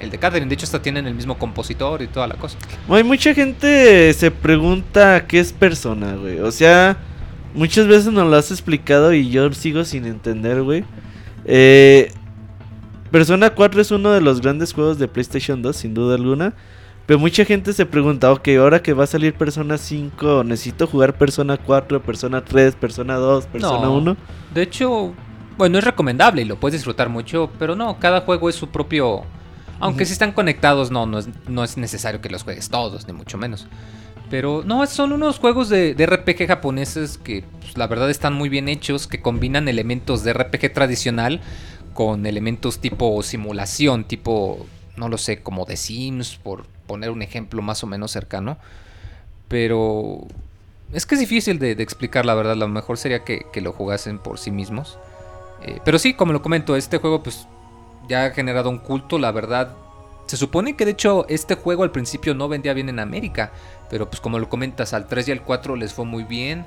el 0.00 0.10
de 0.10 0.18
Catherine. 0.18 0.48
De 0.48 0.54
hecho, 0.54 0.64
hasta 0.64 0.80
tienen 0.80 1.06
el 1.06 1.14
mismo 1.14 1.36
compositor 1.38 2.00
y 2.00 2.06
toda 2.06 2.26
la 2.26 2.36
cosa. 2.36 2.56
Moy, 2.88 3.02
mucha 3.04 3.34
gente 3.34 4.12
se 4.14 4.30
pregunta 4.30 5.26
qué 5.26 5.40
es 5.40 5.52
persona, 5.52 6.14
güey. 6.14 6.38
O 6.40 6.52
sea, 6.52 6.96
muchas 7.52 7.86
veces 7.86 8.12
nos 8.12 8.30
lo 8.30 8.36
has 8.36 8.50
explicado 8.50 9.12
y 9.12 9.28
yo 9.28 9.52
sigo 9.52 9.84
sin 9.84 10.06
entender, 10.06 10.62
güey. 10.62 10.84
Eh, 11.44 12.12
Persona 13.10 13.50
4 13.50 13.80
es 13.82 13.90
uno 13.90 14.10
de 14.12 14.22
los 14.22 14.40
grandes 14.40 14.72
juegos 14.72 14.98
de 14.98 15.06
PlayStation 15.06 15.60
2, 15.60 15.76
sin 15.76 15.92
duda 15.92 16.14
alguna. 16.14 16.54
Pero 17.12 17.20
mucha 17.20 17.44
gente 17.44 17.74
se 17.74 17.84
pregunta, 17.84 18.32
ok, 18.32 18.48
ahora 18.58 18.82
que 18.82 18.94
va 18.94 19.04
a 19.04 19.06
salir 19.06 19.34
Persona 19.34 19.76
5, 19.76 20.44
¿necesito 20.44 20.86
jugar 20.86 21.18
Persona 21.18 21.58
4, 21.58 22.00
Persona 22.00 22.42
3, 22.42 22.74
Persona 22.74 23.16
2, 23.16 23.48
Persona 23.48 23.82
No. 23.82 23.96
1? 23.96 24.16
De 24.54 24.62
hecho, 24.62 25.12
bueno, 25.58 25.76
es 25.76 25.84
recomendable 25.84 26.40
y 26.40 26.46
lo 26.46 26.58
puedes 26.58 26.80
disfrutar 26.80 27.10
mucho, 27.10 27.50
pero 27.58 27.76
no, 27.76 27.98
cada 27.98 28.22
juego 28.22 28.48
es 28.48 28.54
su 28.54 28.70
propio... 28.70 29.24
Aunque 29.78 30.06
si 30.06 30.14
están 30.14 30.32
conectados, 30.32 30.90
no, 30.90 31.04
no 31.04 31.18
es, 31.18 31.28
no 31.48 31.62
es 31.62 31.76
necesario 31.76 32.22
que 32.22 32.30
los 32.30 32.44
juegues 32.44 32.70
todos, 32.70 33.06
ni 33.06 33.12
mucho 33.12 33.36
menos. 33.36 33.66
Pero 34.30 34.62
no, 34.64 34.86
son 34.86 35.12
unos 35.12 35.38
juegos 35.38 35.68
de, 35.68 35.94
de 35.94 36.06
RPG 36.06 36.46
japoneses 36.46 37.18
que 37.18 37.44
pues, 37.60 37.76
la 37.76 37.88
verdad 37.88 38.08
están 38.08 38.32
muy 38.32 38.48
bien 38.48 38.70
hechos, 38.70 39.06
que 39.06 39.20
combinan 39.20 39.68
elementos 39.68 40.24
de 40.24 40.32
RPG 40.32 40.72
tradicional 40.72 41.42
con 41.92 42.24
elementos 42.24 42.78
tipo 42.78 43.22
simulación, 43.22 44.04
tipo, 44.04 44.64
no 44.96 45.10
lo 45.10 45.18
sé, 45.18 45.42
como 45.42 45.66
de 45.66 45.76
Sims, 45.76 46.36
por 46.42 46.71
poner 46.86 47.10
un 47.10 47.22
ejemplo 47.22 47.62
más 47.62 47.82
o 47.84 47.86
menos 47.86 48.10
cercano. 48.10 48.58
Pero 49.48 50.26
es 50.92 51.06
que 51.06 51.14
es 51.14 51.20
difícil 51.20 51.58
de, 51.58 51.72
explicar, 51.72 52.26
la 52.26 52.34
verdad. 52.34 52.56
Lo 52.56 52.68
mejor 52.68 52.98
sería 52.98 53.24
que, 53.24 53.46
que 53.52 53.60
lo 53.60 53.72
jugasen 53.72 54.18
por 54.18 54.38
sí 54.38 54.50
mismos. 54.50 54.98
Eh, 55.62 55.80
pero 55.84 55.98
sí, 55.98 56.14
como 56.14 56.32
lo 56.32 56.42
comento, 56.42 56.76
este 56.76 56.98
juego 56.98 57.22
pues 57.22 57.46
ya 58.08 58.26
ha 58.26 58.30
generado 58.30 58.70
un 58.70 58.78
culto, 58.78 59.18
la 59.18 59.32
verdad. 59.32 59.74
Se 60.26 60.36
supone 60.36 60.76
que 60.76 60.84
de 60.84 60.92
hecho 60.92 61.26
este 61.28 61.54
juego 61.54 61.82
al 61.82 61.90
principio 61.90 62.34
no 62.34 62.48
vendía 62.48 62.74
bien 62.74 62.88
en 62.88 62.98
América. 62.98 63.52
Pero 63.90 64.08
pues 64.08 64.20
como 64.20 64.38
lo 64.38 64.48
comentas, 64.48 64.92
al 64.92 65.06
3 65.06 65.28
y 65.28 65.32
al 65.32 65.42
4 65.42 65.76
les 65.76 65.92
fue 65.92 66.04
muy 66.04 66.24
bien. 66.24 66.64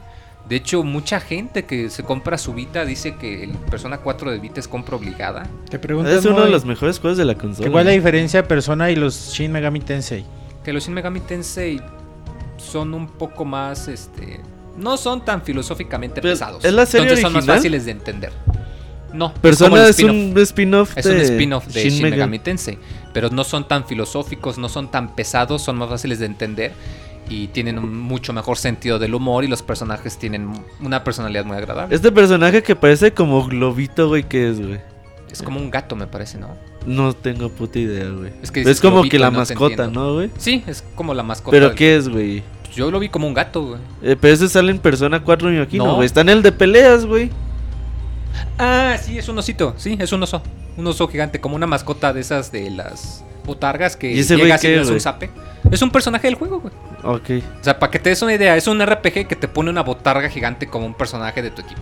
De 0.49 0.55
hecho, 0.57 0.83
mucha 0.83 1.19
gente 1.19 1.65
que 1.65 1.89
se 1.89 2.03
compra 2.03 2.37
su 2.37 2.53
Vita 2.53 2.85
dice 2.85 3.15
que 3.15 3.43
el 3.43 3.51
Persona 3.51 3.97
4 3.97 4.31
de 4.31 4.39
Vita 4.39 4.59
es 4.59 4.67
compra 4.67 4.95
obligada. 4.95 5.47
Te 5.69 5.79
preguntas, 5.79 6.13
Es 6.13 6.25
uno 6.25 6.43
de 6.43 6.51
los 6.51 6.65
mejores 6.65 6.99
juegos 6.99 7.17
de 7.17 7.25
la 7.25 7.33
que 7.33 7.41
consola. 7.41 7.71
¿Cuál 7.71 7.81
es 7.81 7.85
la 7.87 7.91
diferencia 7.93 8.41
de 8.43 8.47
Persona 8.47 8.91
y 8.91 8.95
los 8.95 9.31
Shin 9.33 9.51
Megami 9.51 9.79
Tensei? 9.79 10.23
Que 10.63 10.71
los 10.71 10.83
Shin 10.83 10.93
Megami 10.93 11.21
Tensei 11.21 11.81
son 12.57 12.93
un 12.93 13.07
poco 13.07 13.43
más, 13.43 13.87
este... 13.87 14.39
No 14.77 14.97
son 14.97 15.23
tan 15.23 15.41
filosóficamente 15.41 16.21
Pero, 16.21 16.33
pesados. 16.33 16.63
¿es 16.63 16.73
la 16.73 16.85
serie 16.85 17.03
Entonces 17.05 17.23
son 17.23 17.33
más 17.33 17.43
original? 17.43 17.57
fáciles 17.57 17.85
de 17.85 17.91
entender. 17.91 18.33
No, 19.13 19.33
Persona 19.33 19.69
como 19.69 19.81
el 19.81 19.89
es, 19.89 19.99
un 19.99 20.33
spin-off 20.37 20.97
Es 20.97 21.05
un 21.05 21.13
de 21.13 21.23
spin-off 21.23 21.67
de 21.67 21.81
Shin, 21.81 21.91
Shin. 21.91 22.09
Megami. 22.09 22.39
Tensei. 22.39 22.77
Pero 23.13 23.29
no 23.29 23.45
son 23.45 23.67
tan 23.67 23.85
filosóficos, 23.87 24.57
no 24.57 24.67
son 24.67 24.91
tan 24.91 25.15
pesados, 25.15 25.61
son 25.61 25.77
más 25.77 25.89
fáciles 25.89 26.19
de 26.19 26.25
entender. 26.25 26.73
Y 27.29 27.47
tienen 27.47 27.79
un 27.79 27.97
mucho 27.99 28.33
mejor 28.33 28.57
sentido 28.57 28.99
del 28.99 29.15
humor 29.15 29.43
y 29.43 29.47
los 29.47 29.63
personajes 29.63 30.17
tienen 30.17 30.51
una 30.81 31.03
personalidad 31.03 31.43
muy 31.45 31.57
agradable. 31.57 31.95
Este 31.95 32.11
personaje 32.11 32.61
que 32.61 32.75
parece 32.75 33.11
como 33.13 33.45
globito, 33.47 34.07
güey, 34.09 34.23
¿qué 34.23 34.49
es, 34.49 34.59
güey? 34.61 34.79
Es 35.31 35.41
como 35.41 35.59
un 35.59 35.69
gato, 35.71 35.95
me 35.95 36.07
parece, 36.07 36.37
¿no? 36.37 36.49
No 36.85 37.13
tengo 37.13 37.49
puta 37.49 37.79
idea, 37.79 38.07
güey. 38.09 38.31
Es 38.43 38.51
que 38.51 38.61
Es, 38.61 38.67
dices 38.67 38.81
como 38.81 38.97
globito 38.97 39.11
que 39.11 39.19
la 39.19 39.27
y 39.29 39.31
no 39.31 39.37
mascota. 39.39 39.87
¿no, 39.87 40.13
güey? 40.13 40.29
Sí, 40.37 40.63
es 40.67 40.83
como 40.95 41.13
la 41.13 41.23
mascota. 41.23 41.51
¿Pero 41.51 41.67
del- 41.69 41.75
qué 41.75 41.95
es, 41.95 42.07
güey? 42.07 42.43
Yo 42.75 42.91
lo 42.91 42.99
vi 42.99 43.09
como 43.09 43.25
un 43.27 43.33
gato, 43.33 43.63
güey. 43.65 43.79
Eh, 44.03 44.15
pero 44.19 44.33
ese 44.33 44.47
sale 44.47 44.69
en 44.71 44.79
Persona 44.79 45.23
4, 45.23 45.49
me 45.49 45.55
imagino, 45.55 45.85
No. 45.87 45.95
güey. 45.95 46.05
Está 46.05 46.21
en 46.21 46.29
el 46.29 46.41
de 46.43 46.51
peleas, 46.51 47.05
güey. 47.05 47.31
Ah, 48.57 48.97
sí, 49.01 49.17
es 49.17 49.27
un 49.27 49.37
osito. 49.37 49.73
Sí, 49.77 49.97
es 49.99 50.11
un 50.11 50.23
oso. 50.23 50.41
Un 50.77 50.87
oso 50.87 51.07
gigante, 51.07 51.39
como 51.39 51.55
una 51.55 51.67
mascota 51.67 52.13
de 52.13 52.21
esas 52.21 52.51
de 52.51 52.69
las 52.69 53.23
botargas 53.45 53.95
que 53.95 54.11
¿Y 54.11 54.19
ese 54.19 54.35
güey 54.35 54.45
llegas 54.45 54.63
y 54.63 54.67
qué, 54.67 54.73
le 54.73 54.77
das 54.79 54.89
un 54.89 54.99
zape. 54.99 55.29
Es 55.71 55.81
un 55.81 55.91
personaje 55.91 56.27
del 56.27 56.35
juego, 56.35 56.59
güey. 56.59 56.73
Ok. 57.03 57.43
O 57.59 57.63
sea, 57.63 57.79
para 57.79 57.91
que 57.91 57.99
te 57.99 58.09
des 58.09 58.21
una 58.21 58.33
idea, 58.33 58.57
es 58.57 58.67
un 58.67 58.83
RPG 58.83 59.27
que 59.27 59.35
te 59.35 59.47
pone 59.47 59.69
una 59.69 59.83
botarga 59.83 60.29
gigante 60.29 60.67
como 60.67 60.85
un 60.85 60.93
personaje 60.93 61.41
de 61.41 61.51
tu 61.51 61.61
equipo. 61.61 61.81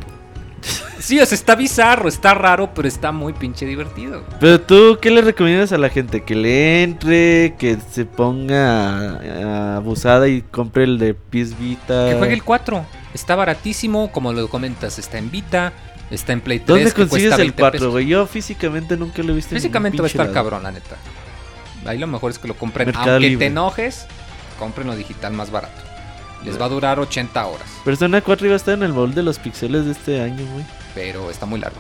Sí, 0.99 1.19
o 1.19 1.25
sea, 1.25 1.35
está 1.35 1.55
bizarro, 1.55 2.07
está 2.07 2.33
raro, 2.33 2.73
pero 2.73 2.87
está 2.87 3.11
muy 3.11 3.33
pinche 3.33 3.65
divertido. 3.65 4.23
Pero 4.39 4.61
tú, 4.61 4.99
¿qué 5.01 5.11
le 5.11 5.21
recomiendas 5.21 5.73
a 5.73 5.77
la 5.77 5.89
gente? 5.89 6.23
¿Que 6.23 6.33
le 6.33 6.83
entre? 6.83 7.55
¿Que 7.59 7.77
se 7.91 8.05
ponga 8.05 9.75
abusada 9.75 10.29
y 10.29 10.43
compre 10.43 10.85
el 10.85 10.99
de 10.99 11.13
PS 11.13 11.59
Vita? 11.59 12.07
Que 12.09 12.15
juegue 12.17 12.33
el 12.33 12.43
4. 12.43 12.85
Está 13.13 13.35
baratísimo, 13.35 14.13
como 14.13 14.31
lo 14.31 14.47
comentas, 14.47 14.97
está 14.97 15.17
en 15.17 15.29
Vita, 15.29 15.73
está 16.15 16.33
en 16.33 16.41
Play 16.41 16.59
3. 16.59 16.67
¿Dónde 16.67 16.91
consigues 16.91 17.31
el 17.33 17.37
20 17.37 17.59
4, 17.61 17.71
pesos. 17.79 17.91
güey? 17.91 18.07
Yo 18.07 18.25
físicamente 18.27 18.97
nunca 18.97 19.21
lo 19.23 19.31
he 19.33 19.35
visto 19.35 19.53
en 19.55 19.61
Físicamente 19.61 19.97
va 19.99 20.05
a 20.05 20.07
estar 20.07 20.25
lado. 20.25 20.33
cabrón, 20.33 20.63
la 20.63 20.71
neta. 20.71 20.95
Ahí 21.85 21.97
lo 21.97 22.07
mejor 22.07 22.31
es 22.31 22.39
que 22.39 22.47
lo 22.47 22.55
compren. 22.55 22.87
Mercado 22.87 23.11
Aunque 23.11 23.29
Libre. 23.29 23.45
te 23.45 23.51
enojes, 23.51 24.05
comprenlo 24.59 24.95
digital 24.95 25.33
más 25.33 25.51
barato. 25.51 25.81
Les 26.45 26.59
va 26.59 26.65
a 26.65 26.69
durar 26.69 26.99
80 26.99 27.45
horas, 27.45 27.65
Persona 27.85 28.19
4 28.19 28.47
iba 28.47 28.53
a 28.53 28.57
estar 28.57 28.73
en 28.73 28.83
el 28.83 28.91
baúl 28.91 29.15
de 29.15 29.23
los 29.23 29.39
pixeles 29.39 29.85
de 29.85 29.91
este 29.93 30.19
año, 30.21 30.45
güey. 30.51 30.65
pero 30.93 31.31
está 31.31 31.45
muy 31.45 31.57
largo. 31.59 31.77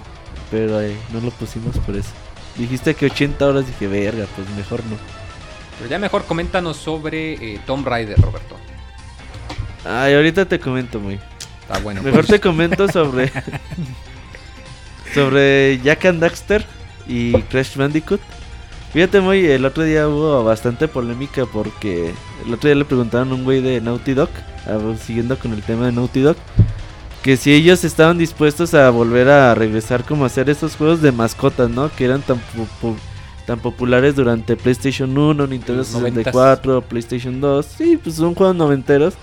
Pero 0.49 0.79
eh, 0.81 0.95
no 1.11 1.19
lo 1.19 1.31
pusimos 1.31 1.77
por 1.79 1.95
eso. 1.97 2.11
Dijiste 2.55 2.93
que 2.95 3.07
80 3.07 3.45
horas, 3.45 3.67
dije, 3.67 3.87
verga, 3.87 4.25
pues 4.35 4.47
mejor 4.51 4.79
no. 4.85 4.95
Pero 5.77 5.89
ya 5.89 5.99
mejor 5.99 6.23
coméntanos 6.23 6.77
sobre 6.77 7.33
eh, 7.33 7.59
Tomb 7.65 7.85
Raider, 7.85 8.17
Roberto. 8.21 8.55
Ay, 9.83 10.13
ahorita 10.13 10.45
te 10.45 10.59
comento, 10.59 10.99
muy. 10.99 11.19
Está 11.61 11.79
bueno. 11.79 12.01
Mejor 12.01 12.25
pues. 12.25 12.27
te 12.27 12.39
comento 12.39 12.87
sobre. 12.87 13.31
sobre 15.13 15.79
Jack 15.83 16.05
and 16.05 16.19
Daxter 16.21 16.65
y 17.07 17.33
Crash 17.43 17.75
Bandicoot. 17.75 18.21
Fíjate, 18.93 19.21
muy, 19.21 19.45
el 19.47 19.65
otro 19.65 19.83
día 19.83 20.07
hubo 20.07 20.43
bastante 20.43 20.87
polémica 20.87 21.45
porque 21.47 22.13
el 22.45 22.53
otro 22.53 22.67
día 22.69 22.75
le 22.75 22.85
preguntaron 22.85 23.31
a 23.31 23.35
un 23.35 23.43
güey 23.43 23.59
de 23.61 23.81
Naughty 23.81 24.13
Dog, 24.13 24.29
siguiendo 25.03 25.37
con 25.39 25.51
el 25.53 25.63
tema 25.63 25.87
de 25.87 25.91
Naughty 25.93 26.21
Dog, 26.21 26.35
que 27.23 27.35
si 27.37 27.53
ellos 27.53 27.83
estaban 27.83 28.17
dispuestos 28.19 28.73
a 28.75 28.89
volver 28.91 29.29
a 29.29 29.55
regresar 29.55 30.03
como 30.03 30.25
a 30.25 30.27
hacer 30.27 30.49
esos 30.49 30.75
juegos 30.75 31.01
de 31.01 31.11
mascotas, 31.11 31.69
¿no? 31.71 31.89
Que 31.95 32.05
eran 32.05 32.21
tan, 32.21 32.37
po- 32.37 32.67
po- 32.81 32.95
tan 33.47 33.59
populares 33.59 34.15
durante 34.15 34.55
PlayStation 34.55 35.17
1, 35.17 35.47
Nintendo 35.47 35.79
Los 35.81 35.91
noventas. 35.93 36.25
64, 36.25 36.81
PlayStation 36.83 37.41
2. 37.41 37.65
Sí, 37.65 37.97
pues 38.01 38.15
son 38.17 38.35
juegos 38.35 38.55
noventeros. 38.55 39.15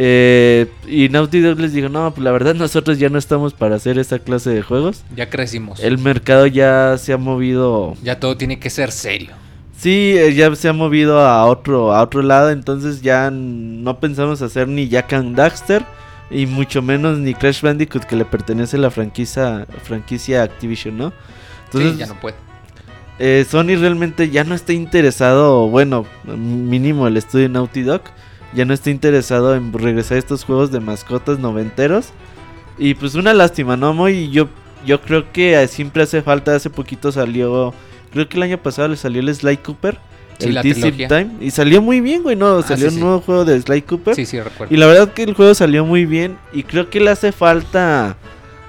Eh, 0.00 0.68
y 0.86 1.08
Naughty 1.08 1.40
Dog 1.40 1.58
les 1.58 1.72
dijo, 1.72 1.88
no, 1.88 2.12
pues 2.14 2.22
la 2.22 2.30
verdad 2.30 2.54
nosotros 2.54 3.00
ya 3.00 3.08
no 3.08 3.18
estamos 3.18 3.52
para 3.52 3.74
hacer 3.74 3.98
esa 3.98 4.20
clase 4.20 4.50
de 4.50 4.62
juegos. 4.62 5.02
Ya 5.16 5.28
crecimos. 5.28 5.80
El 5.80 5.98
mercado 5.98 6.46
ya 6.46 6.96
se 6.98 7.12
ha 7.12 7.16
movido 7.16 7.94
Ya 8.04 8.20
todo 8.20 8.36
tiene 8.36 8.60
que 8.60 8.70
ser 8.70 8.92
serio. 8.92 9.30
Sí, 9.76 10.14
eh, 10.16 10.34
ya 10.34 10.54
se 10.54 10.68
ha 10.68 10.72
movido 10.72 11.18
a 11.20 11.44
otro, 11.46 11.92
a 11.92 12.02
otro 12.02 12.22
lado, 12.22 12.50
entonces 12.50 13.02
ya 13.02 13.30
no 13.32 13.98
pensamos 13.98 14.40
hacer 14.40 14.68
ni 14.68 14.88
Jack 14.88 15.12
and 15.14 15.36
Daxter 15.36 15.84
y 16.30 16.46
mucho 16.46 16.80
menos 16.80 17.18
ni 17.18 17.34
Crash 17.34 17.60
Bandicoot 17.62 18.04
que 18.04 18.14
le 18.14 18.24
pertenece 18.24 18.76
a 18.76 18.80
la 18.80 18.90
franquicia, 18.92 19.66
franquicia 19.82 20.44
Activision, 20.44 20.96
¿no? 20.96 21.12
Entonces, 21.64 21.92
sí, 21.92 21.98
ya 21.98 22.06
no 22.06 22.20
puede. 22.20 22.36
eh, 23.18 23.44
Sony 23.48 23.74
realmente 23.80 24.30
ya 24.30 24.44
no 24.44 24.54
está 24.54 24.72
interesado, 24.72 25.68
bueno, 25.68 26.06
mínimo 26.24 27.06
el 27.08 27.16
estudio 27.16 27.48
Naughty 27.48 27.82
Dog, 27.82 28.02
ya 28.54 28.64
no 28.64 28.74
está 28.74 28.90
interesado 28.90 29.54
en 29.54 29.72
regresar 29.72 30.16
a 30.16 30.18
estos 30.18 30.44
juegos 30.44 30.70
de 30.70 30.80
mascotas 30.80 31.38
noventeros. 31.38 32.10
Y 32.78 32.94
pues 32.94 33.14
una 33.14 33.34
lástima, 33.34 33.76
¿no? 33.76 33.92
Muy, 33.92 34.30
yo, 34.30 34.48
yo 34.86 35.00
creo 35.00 35.32
que 35.32 35.60
eh, 35.60 35.68
siempre 35.68 36.04
hace 36.04 36.22
falta, 36.22 36.54
hace 36.54 36.70
poquito 36.70 37.10
salió, 37.10 37.74
creo 38.12 38.28
que 38.28 38.36
el 38.36 38.42
año 38.44 38.58
pasado 38.58 38.88
le 38.88 38.96
salió 38.96 39.20
el 39.20 39.34
Sly 39.34 39.58
Cooper. 39.58 39.98
Sí, 40.38 40.50
el 40.50 40.60
trilogía. 40.60 41.08
Time. 41.08 41.30
Y 41.40 41.50
salió 41.50 41.82
muy 41.82 42.00
bien, 42.00 42.22
güey, 42.22 42.36
¿no? 42.36 42.58
Ah, 42.58 42.62
Salió 42.62 42.88
sí, 42.88 42.94
un 42.94 42.94
sí. 42.94 43.00
nuevo 43.00 43.20
juego 43.20 43.44
de 43.44 43.60
Sly 43.60 43.82
Cooper. 43.82 44.14
Sí, 44.14 44.24
sí, 44.24 44.40
recuerdo. 44.40 44.72
Y 44.72 44.78
la 44.78 44.86
verdad 44.86 45.12
que 45.12 45.24
el 45.24 45.34
juego 45.34 45.52
salió 45.52 45.84
muy 45.84 46.06
bien. 46.06 46.38
Y 46.52 46.62
creo 46.62 46.88
que 46.90 47.00
le 47.00 47.10
hace 47.10 47.32
falta 47.32 48.16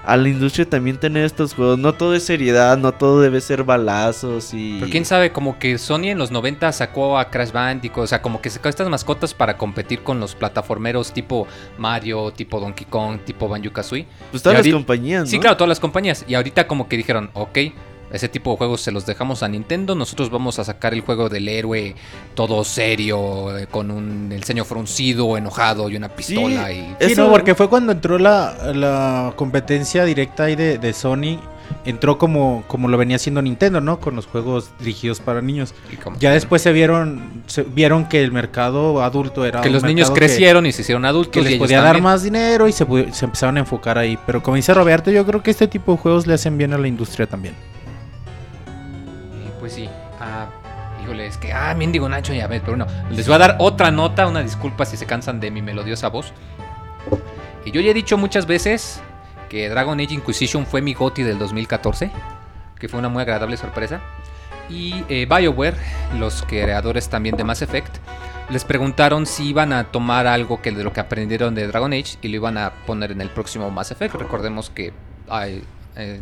a 0.10 0.18
la 0.18 0.28
industria 0.28 0.68
también 0.68 0.98
tener 0.98 1.24
estos 1.24 1.54
juegos. 1.54 1.78
No 1.78 1.94
todo 1.94 2.16
es 2.16 2.24
seriedad, 2.24 2.78
no 2.78 2.92
todo 2.92 3.22
debe 3.22 3.42
ser 3.42 3.64
balazos 3.64 4.54
y... 4.56 4.78
Pero 4.80 4.92
quién 4.92 5.06
sabe, 5.06 5.32
como 5.32 5.60
que 5.60 5.78
Sony 5.78 6.06
en 6.06 6.18
los 6.18 6.32
90 6.32 6.72
sacó 6.72 7.20
a 7.20 7.30
Crash 7.30 7.52
Bandicoot, 7.52 8.06
o 8.06 8.08
sea, 8.08 8.20
como 8.22 8.42
que 8.42 8.50
sacó 8.50 8.70
estas 8.70 8.90
mascotas 8.90 9.36
para 9.36 9.56
competir 9.56 10.02
con 10.02 10.20
los 10.20 10.34
plataformeros 10.34 11.14
tipo 11.14 11.48
Mario, 11.78 12.32
tipo 12.32 12.60
Donkey 12.60 12.88
Kong, 12.90 13.20
tipo 13.24 13.48
Banjo 13.48 13.72
Kazooie. 13.72 14.08
Pues 14.32 14.42
todas 14.42 14.66
Y 14.66 14.72
las 14.72 14.74
compañías, 14.80 15.24
¿no? 15.26 15.30
Sí, 15.30 15.40
claro, 15.40 15.56
todas 15.58 15.70
las 15.70 15.80
compañías. 15.80 16.26
Y 16.28 16.34
ahorita 16.34 16.66
como 16.66 16.90
que 16.90 16.98
dijeron, 16.98 17.30
ok, 17.34 17.60
ese 18.12 18.28
tipo 18.30 18.52
de 18.52 18.58
juegos 18.58 18.82
se 18.82 18.92
los 18.92 19.06
dejamos 19.06 19.44
a 19.44 19.48
Nintendo, 19.48 19.96
nosotros 19.96 20.30
vamos 20.30 20.60
a 20.60 20.64
sacar 20.64 20.94
el 20.94 21.02
juego 21.02 21.30
del 21.30 21.48
héroe 21.48 21.96
todo 22.36 22.64
serio, 22.64 23.58
eh, 23.58 23.68
con 23.68 23.92
un, 23.92 24.32
el 24.32 24.44
ceño 24.44 24.66
fruncido, 24.66 25.38
enojado 25.38 25.90
y 25.90 25.96
una 25.96 26.10
pistola. 26.10 26.72
y... 26.72 26.82
Sí, 27.00 27.12
Eso- 27.14 27.26
no, 27.26 27.32
porque 27.32 27.56
fue 27.56 27.70
cuando 27.70 27.92
entró 27.92 28.18
la, 28.18 28.72
la 28.74 29.34
competencia 29.36 30.06
directa 30.06 30.46
ahí 30.46 30.56
de, 30.56 30.78
de 30.78 30.94
Sony. 30.94 31.40
Entró 31.86 32.18
como, 32.18 32.64
como 32.68 32.88
lo 32.88 32.98
venía 32.98 33.18
haciendo 33.18 33.44
Nintendo, 33.44 33.80
¿no? 33.80 34.00
Con 34.00 34.16
los 34.16 34.26
juegos 34.26 34.72
dirigidos 34.80 35.20
para 35.20 35.40
niños. 35.44 35.76
y 35.94 36.20
Ya 36.20 36.32
después 36.32 36.64
se 36.64 36.72
vieron 36.72 37.44
se 37.46 37.62
vieron 37.62 38.10
que 38.10 38.24
el 38.24 38.32
mercado 38.32 39.04
adulto 39.04 39.46
era 39.46 39.62
Que 39.62 39.68
un 39.70 39.76
los 39.76 39.84
niños 39.84 40.10
que- 40.10 40.18
crecieron 40.20 40.66
y 40.66 40.72
se 40.72 40.82
hicieron 40.82 41.06
adultos. 41.06 41.32
que 41.32 41.42
y 41.42 41.44
les 41.44 41.54
ellos 41.54 41.66
podía 41.68 41.78
dar 41.82 41.90
también. 41.94 42.04
más 42.06 42.24
dinero 42.24 42.68
y 42.68 42.72
se, 42.72 42.88
se 43.14 43.26
empezaron 43.26 43.58
a 43.58 43.60
enfocar 43.60 44.00
ahí. 44.00 44.18
Pero 44.26 44.42
como 44.42 44.56
dice 44.56 44.74
Roberto, 44.74 45.12
yo 45.12 45.24
creo 45.28 45.44
que 45.44 45.52
este 45.52 45.68
tipo 45.68 45.92
de 45.92 46.00
juegos 46.00 46.26
le 46.26 46.34
hacen 46.34 46.58
bien 46.58 46.74
a 46.74 46.78
la 46.80 46.88
industria 46.88 47.28
también. 47.28 47.54
Híjole, 51.20 51.28
es 51.28 51.38
que. 51.38 51.54
Ah, 51.54 51.74
bien 51.74 51.92
digo 51.92 52.08
Nacho, 52.08 52.34
ya 52.34 52.48
ves, 52.48 52.62
pero 52.66 52.78
bueno. 52.78 52.92
Les 53.12 53.28
voy 53.28 53.36
a 53.36 53.40
dar 53.40 53.56
otra 53.60 53.92
nota, 53.92 54.28
una 54.28 54.42
disculpa 54.42 54.86
si 54.86 54.98
se 54.98 55.06
cansan 55.06 55.40
de 55.40 55.52
mi 55.52 55.62
melodiosa 55.62 56.10
voz. 56.10 56.34
Y 57.66 57.72
yo 57.72 57.82
ya 57.82 57.92
he 57.92 57.94
dicho 57.94 58.18
muchas 58.18 58.46
veces 58.46 59.02
que 59.50 59.70
Dragon 59.70 60.00
Age 60.00 60.14
Inquisition 60.14 60.66
fue 60.66 60.82
mi 60.82 60.94
GOTY 60.94 61.24
del 61.24 61.38
2014. 61.38 62.12
Que 62.80 62.88
fue 62.88 63.00
una 63.00 63.10
muy 63.10 63.22
agradable 63.22 63.58
sorpresa. 63.58 64.00
Y 64.70 65.04
eh, 65.10 65.26
BioWare, 65.26 65.76
los 66.18 66.44
creadores 66.44 67.10
también 67.10 67.36
de 67.36 67.44
Mass 67.44 67.62
Effect, 67.62 67.98
les 68.50 68.64
preguntaron 68.64 69.26
si 69.26 69.50
iban 69.50 69.74
a 69.74 69.86
tomar 69.86 70.28
algo 70.28 70.62
que 70.62 70.72
de 70.72 70.84
lo 70.84 70.94
que 70.94 71.00
aprendieron 71.00 71.56
de 71.56 71.68
Dragon 71.68 71.92
Age 71.92 72.18
y 72.22 72.30
lo 72.30 72.36
iban 72.36 72.58
a 72.58 72.72
poner 72.86 73.12
en 73.12 73.20
el 73.20 73.30
próximo 73.30 73.70
Mass 73.72 73.92
Effect. 73.92 74.16
Recordemos 74.16 74.70
que 74.70 74.94
eh, 75.32 75.64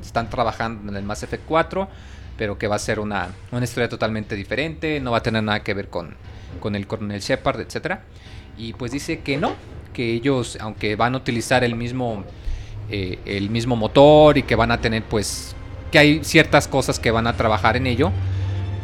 están 0.01 0.29
trabajando 0.29 0.89
en 0.91 0.97
el 0.97 1.03
Mass 1.03 1.23
Effect 1.23 1.43
4 1.45 1.87
pero 2.37 2.57
que 2.57 2.67
va 2.67 2.75
a 2.75 2.79
ser 2.79 2.99
una, 2.99 3.29
una 3.51 3.63
historia 3.63 3.89
totalmente 3.89 4.35
diferente, 4.35 4.99
no 4.99 5.11
va 5.11 5.17
a 5.17 5.23
tener 5.23 5.43
nada 5.43 5.63
que 5.63 5.73
ver 5.73 5.89
con, 5.89 6.15
con 6.59 6.75
el 6.75 6.87
coronel 6.87 7.19
Shepard, 7.21 7.61
etc. 7.61 7.99
Y 8.57 8.73
pues 8.73 8.91
dice 8.91 9.19
que 9.19 9.37
no, 9.37 9.55
que 9.93 10.13
ellos, 10.13 10.57
aunque 10.61 10.95
van 10.95 11.15
a 11.15 11.17
utilizar 11.17 11.63
el 11.63 11.75
mismo, 11.75 12.23
eh, 12.89 13.19
el 13.25 13.49
mismo 13.49 13.75
motor 13.75 14.37
y 14.37 14.43
que 14.43 14.55
van 14.55 14.71
a 14.71 14.79
tener 14.79 15.03
pues, 15.03 15.55
que 15.91 15.99
hay 15.99 16.23
ciertas 16.23 16.67
cosas 16.67 16.99
que 16.99 17.11
van 17.11 17.27
a 17.27 17.35
trabajar 17.35 17.77
en 17.77 17.87
ello, 17.87 18.11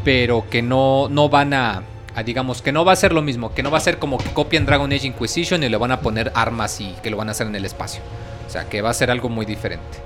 pero 0.03 0.45
que 0.49 0.61
no, 0.61 1.07
no 1.09 1.29
van 1.29 1.53
a, 1.53 1.83
a, 2.15 2.23
digamos, 2.23 2.61
que 2.61 2.71
no 2.71 2.83
va 2.85 2.93
a 2.93 2.95
ser 2.95 3.13
lo 3.13 3.21
mismo, 3.21 3.53
que 3.53 3.63
no 3.63 3.71
va 3.71 3.77
a 3.77 3.81
ser 3.81 3.99
como 3.99 4.17
que 4.17 4.29
copian 4.31 4.65
Dragon 4.65 4.91
Age 4.91 5.07
Inquisition 5.07 5.63
y 5.63 5.69
le 5.69 5.77
van 5.77 5.91
a 5.91 6.01
poner 6.01 6.31
armas 6.35 6.81
y 6.81 6.93
que 7.03 7.09
lo 7.09 7.17
van 7.17 7.29
a 7.29 7.31
hacer 7.31 7.47
en 7.47 7.55
el 7.55 7.65
espacio. 7.65 8.01
O 8.47 8.49
sea, 8.49 8.69
que 8.69 8.81
va 8.81 8.89
a 8.89 8.93
ser 8.93 9.09
algo 9.09 9.29
muy 9.29 9.45
diferente. 9.45 9.99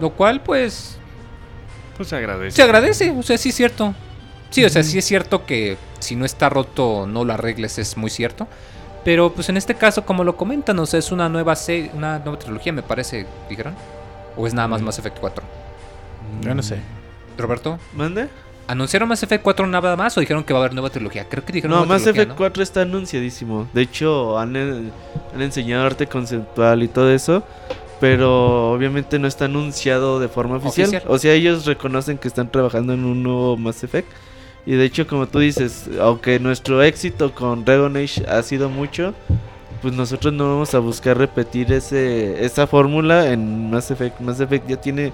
Lo 0.00 0.10
cual 0.10 0.42
pues 0.42 0.98
Pues 1.96 2.08
se 2.08 2.16
agradece. 2.16 2.56
se 2.56 2.62
agradece, 2.62 3.10
o 3.10 3.22
sea, 3.22 3.38
sí 3.38 3.50
es 3.50 3.54
cierto. 3.54 3.94
Sí, 4.50 4.64
o 4.64 4.70
sea, 4.70 4.82
sí 4.82 4.98
es 4.98 5.04
cierto 5.04 5.46
que 5.46 5.76
si 5.98 6.14
no 6.16 6.24
está 6.24 6.48
roto 6.48 7.06
no 7.08 7.24
lo 7.24 7.32
arregles, 7.32 7.78
es 7.78 7.96
muy 7.96 8.10
cierto. 8.10 8.46
Pero 9.04 9.32
pues 9.32 9.48
en 9.48 9.56
este 9.56 9.74
caso, 9.74 10.06
como 10.06 10.24
lo 10.24 10.36
comentan, 10.36 10.78
o 10.78 10.86
sea, 10.86 10.98
es 10.98 11.12
una 11.12 11.28
nueva 11.28 11.54
serie, 11.56 11.90
una 11.94 12.18
nueva 12.20 12.38
trilogía, 12.38 12.72
me 12.72 12.82
parece, 12.82 13.26
dijeron. 13.48 13.74
¿O 14.36 14.46
es 14.46 14.54
nada 14.54 14.66
más 14.66 14.82
Mass 14.82 14.98
Effect 14.98 15.18
4? 15.18 15.44
Yo 16.40 16.54
no 16.54 16.62
sé. 16.62 16.78
Roberto, 17.36 17.78
¿Mande? 17.94 18.28
¿anunciaron 18.66 19.08
Mass 19.08 19.22
Effect 19.22 19.42
4 19.42 19.66
nada 19.66 19.94
más 19.96 20.16
o 20.16 20.20
dijeron 20.20 20.42
que 20.42 20.52
va 20.52 20.60
a 20.60 20.62
haber 20.62 20.74
nueva 20.74 20.90
trilogía? 20.90 21.28
Creo 21.28 21.44
que 21.44 21.52
dijeron 21.52 21.72
No, 21.72 21.76
nueva 21.80 21.94
Mass 21.94 22.02
trilogía, 22.02 22.22
Effect 22.22 22.34
¿no? 22.34 22.38
4 22.38 22.62
está 22.62 22.82
anunciadísimo. 22.82 23.68
De 23.72 23.82
hecho, 23.82 24.38
han, 24.38 24.56
han 24.56 25.42
enseñado 25.42 25.84
arte 25.84 26.06
conceptual 26.06 26.82
y 26.82 26.88
todo 26.88 27.10
eso. 27.12 27.44
Pero 28.00 28.72
obviamente 28.72 29.18
no 29.18 29.26
está 29.28 29.46
anunciado 29.46 30.20
de 30.20 30.28
forma 30.28 30.56
oficial. 30.56 30.88
Oficial. 30.88 31.02
O 31.06 31.18
sea, 31.18 31.32
ellos 31.32 31.64
reconocen 31.64 32.18
que 32.18 32.28
están 32.28 32.50
trabajando 32.50 32.92
en 32.92 33.04
un 33.04 33.22
nuevo 33.22 33.56
Mass 33.56 33.82
Effect. 33.84 34.08
Y 34.66 34.72
de 34.72 34.84
hecho, 34.84 35.06
como 35.06 35.26
tú 35.26 35.38
dices, 35.40 35.84
aunque 36.00 36.38
nuestro 36.40 36.82
éxito 36.82 37.32
con 37.34 37.64
Dragon 37.64 37.96
Age 37.96 38.24
ha 38.28 38.42
sido 38.42 38.68
mucho, 38.70 39.14
pues 39.82 39.94
nosotros 39.94 40.32
no 40.32 40.44
vamos 40.44 40.74
a 40.74 40.78
buscar 40.78 41.18
repetir 41.18 41.70
ese 41.72 42.44
esa 42.44 42.66
fórmula 42.66 43.30
en 43.30 43.70
Mass 43.70 43.90
Effect. 43.90 44.20
Mass 44.20 44.40
Effect 44.40 44.68
ya 44.68 44.76
tiene 44.80 45.12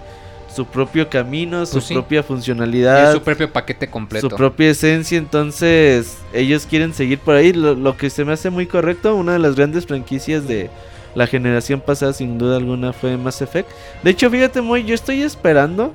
su 0.55 0.65
propio 0.67 1.09
camino, 1.09 1.65
su 1.67 1.75
Pues 1.75 1.85
sí. 1.87 1.95
propia 1.95 2.23
funcionalidad 2.23 3.13
su 3.13 3.23
propio 3.23 3.53
paquete 3.53 3.89
completo. 3.89 4.31
su 4.31 4.37
propia 4.37 4.71
esencia, 4.71 5.17
entonces 5.19 6.19
ellos 6.33 6.67
quieren 6.69 6.93
seguir 6.93 7.19
por 7.21 7.37
ahí, 7.37 7.53
lo, 7.53 7.75
lo 7.75 7.97
que 7.97 8.11
se 8.11 8.25
me 8.25 8.33
hace 8.33 8.51
muy 8.51 8.67
correcto, 8.67 9.15
una 9.15 9.33
de 9.35 9.39
las 9.39 9.55
grandes 9.55 9.87
franquicias 9.87 10.49
de 10.49 10.69
la 11.15 11.27
generación 11.27 11.81
pasada 11.81 12.13
sin 12.13 12.39
duda 12.39 12.57
alguna 12.57 12.93
fue 12.93 13.17
Mass 13.17 13.43
Effect. 13.43 13.71
De 14.03 14.11
hecho, 14.11 14.31
fíjate 14.31 14.61
muy, 14.61 14.85
yo 14.85 14.95
estoy 14.95 15.23
esperando 15.23 15.93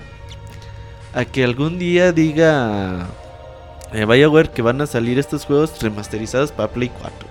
a 1.14 1.26
que 1.26 1.44
algún 1.44 1.80
día 1.80 2.12
diga 2.12 3.08
eh, 3.94 4.06
BioWare 4.06 4.50
que 4.50 4.62
van 4.62 4.82
a 4.82 4.88
salir 4.88 5.18
estos 5.18 5.46
juegos 5.46 5.82
remasterizados 5.82 6.52
para 6.52 6.70
Play 6.70 6.90
4. 6.90 7.28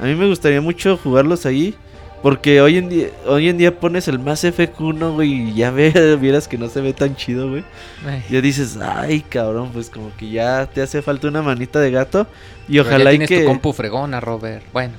A 0.00 0.04
mí 0.04 0.14
me 0.14 0.28
gustaría 0.28 0.60
mucho 0.60 0.96
jugarlos 0.96 1.46
ahí. 1.46 1.74
Porque 2.22 2.60
hoy 2.60 2.78
en 2.78 2.88
día, 2.88 3.08
hoy 3.26 3.48
en 3.48 3.58
día 3.58 3.80
pones 3.80 4.06
el 4.06 4.20
Mass 4.20 4.44
Effect 4.44 4.80
1, 4.80 5.14
güey, 5.14 5.32
y 5.32 5.54
ya 5.54 5.72
ve, 5.72 6.16
vieras 6.20 6.46
que 6.46 6.56
no 6.56 6.68
se 6.68 6.80
ve 6.80 6.92
tan 6.92 7.16
chido, 7.16 7.50
güey. 7.50 7.64
Ay, 8.06 8.22
Ya 8.30 8.40
dices, 8.40 8.78
ay, 8.80 9.22
cabrón, 9.22 9.70
pues 9.72 9.90
como 9.90 10.14
que 10.16 10.30
ya 10.30 10.66
te 10.66 10.82
hace 10.82 11.02
falta 11.02 11.26
una 11.26 11.42
manita 11.42 11.80
de 11.80 11.90
gato. 11.90 12.28
Y 12.68 12.74
pero 12.74 12.84
ya 12.84 12.90
ojalá 12.90 13.12
y 13.12 13.18
tienes 13.18 13.28
que. 13.28 13.40
tu 13.40 13.46
compu 13.46 13.72
fregona, 13.72 14.20
Robert. 14.20 14.64
Bueno. 14.72 14.94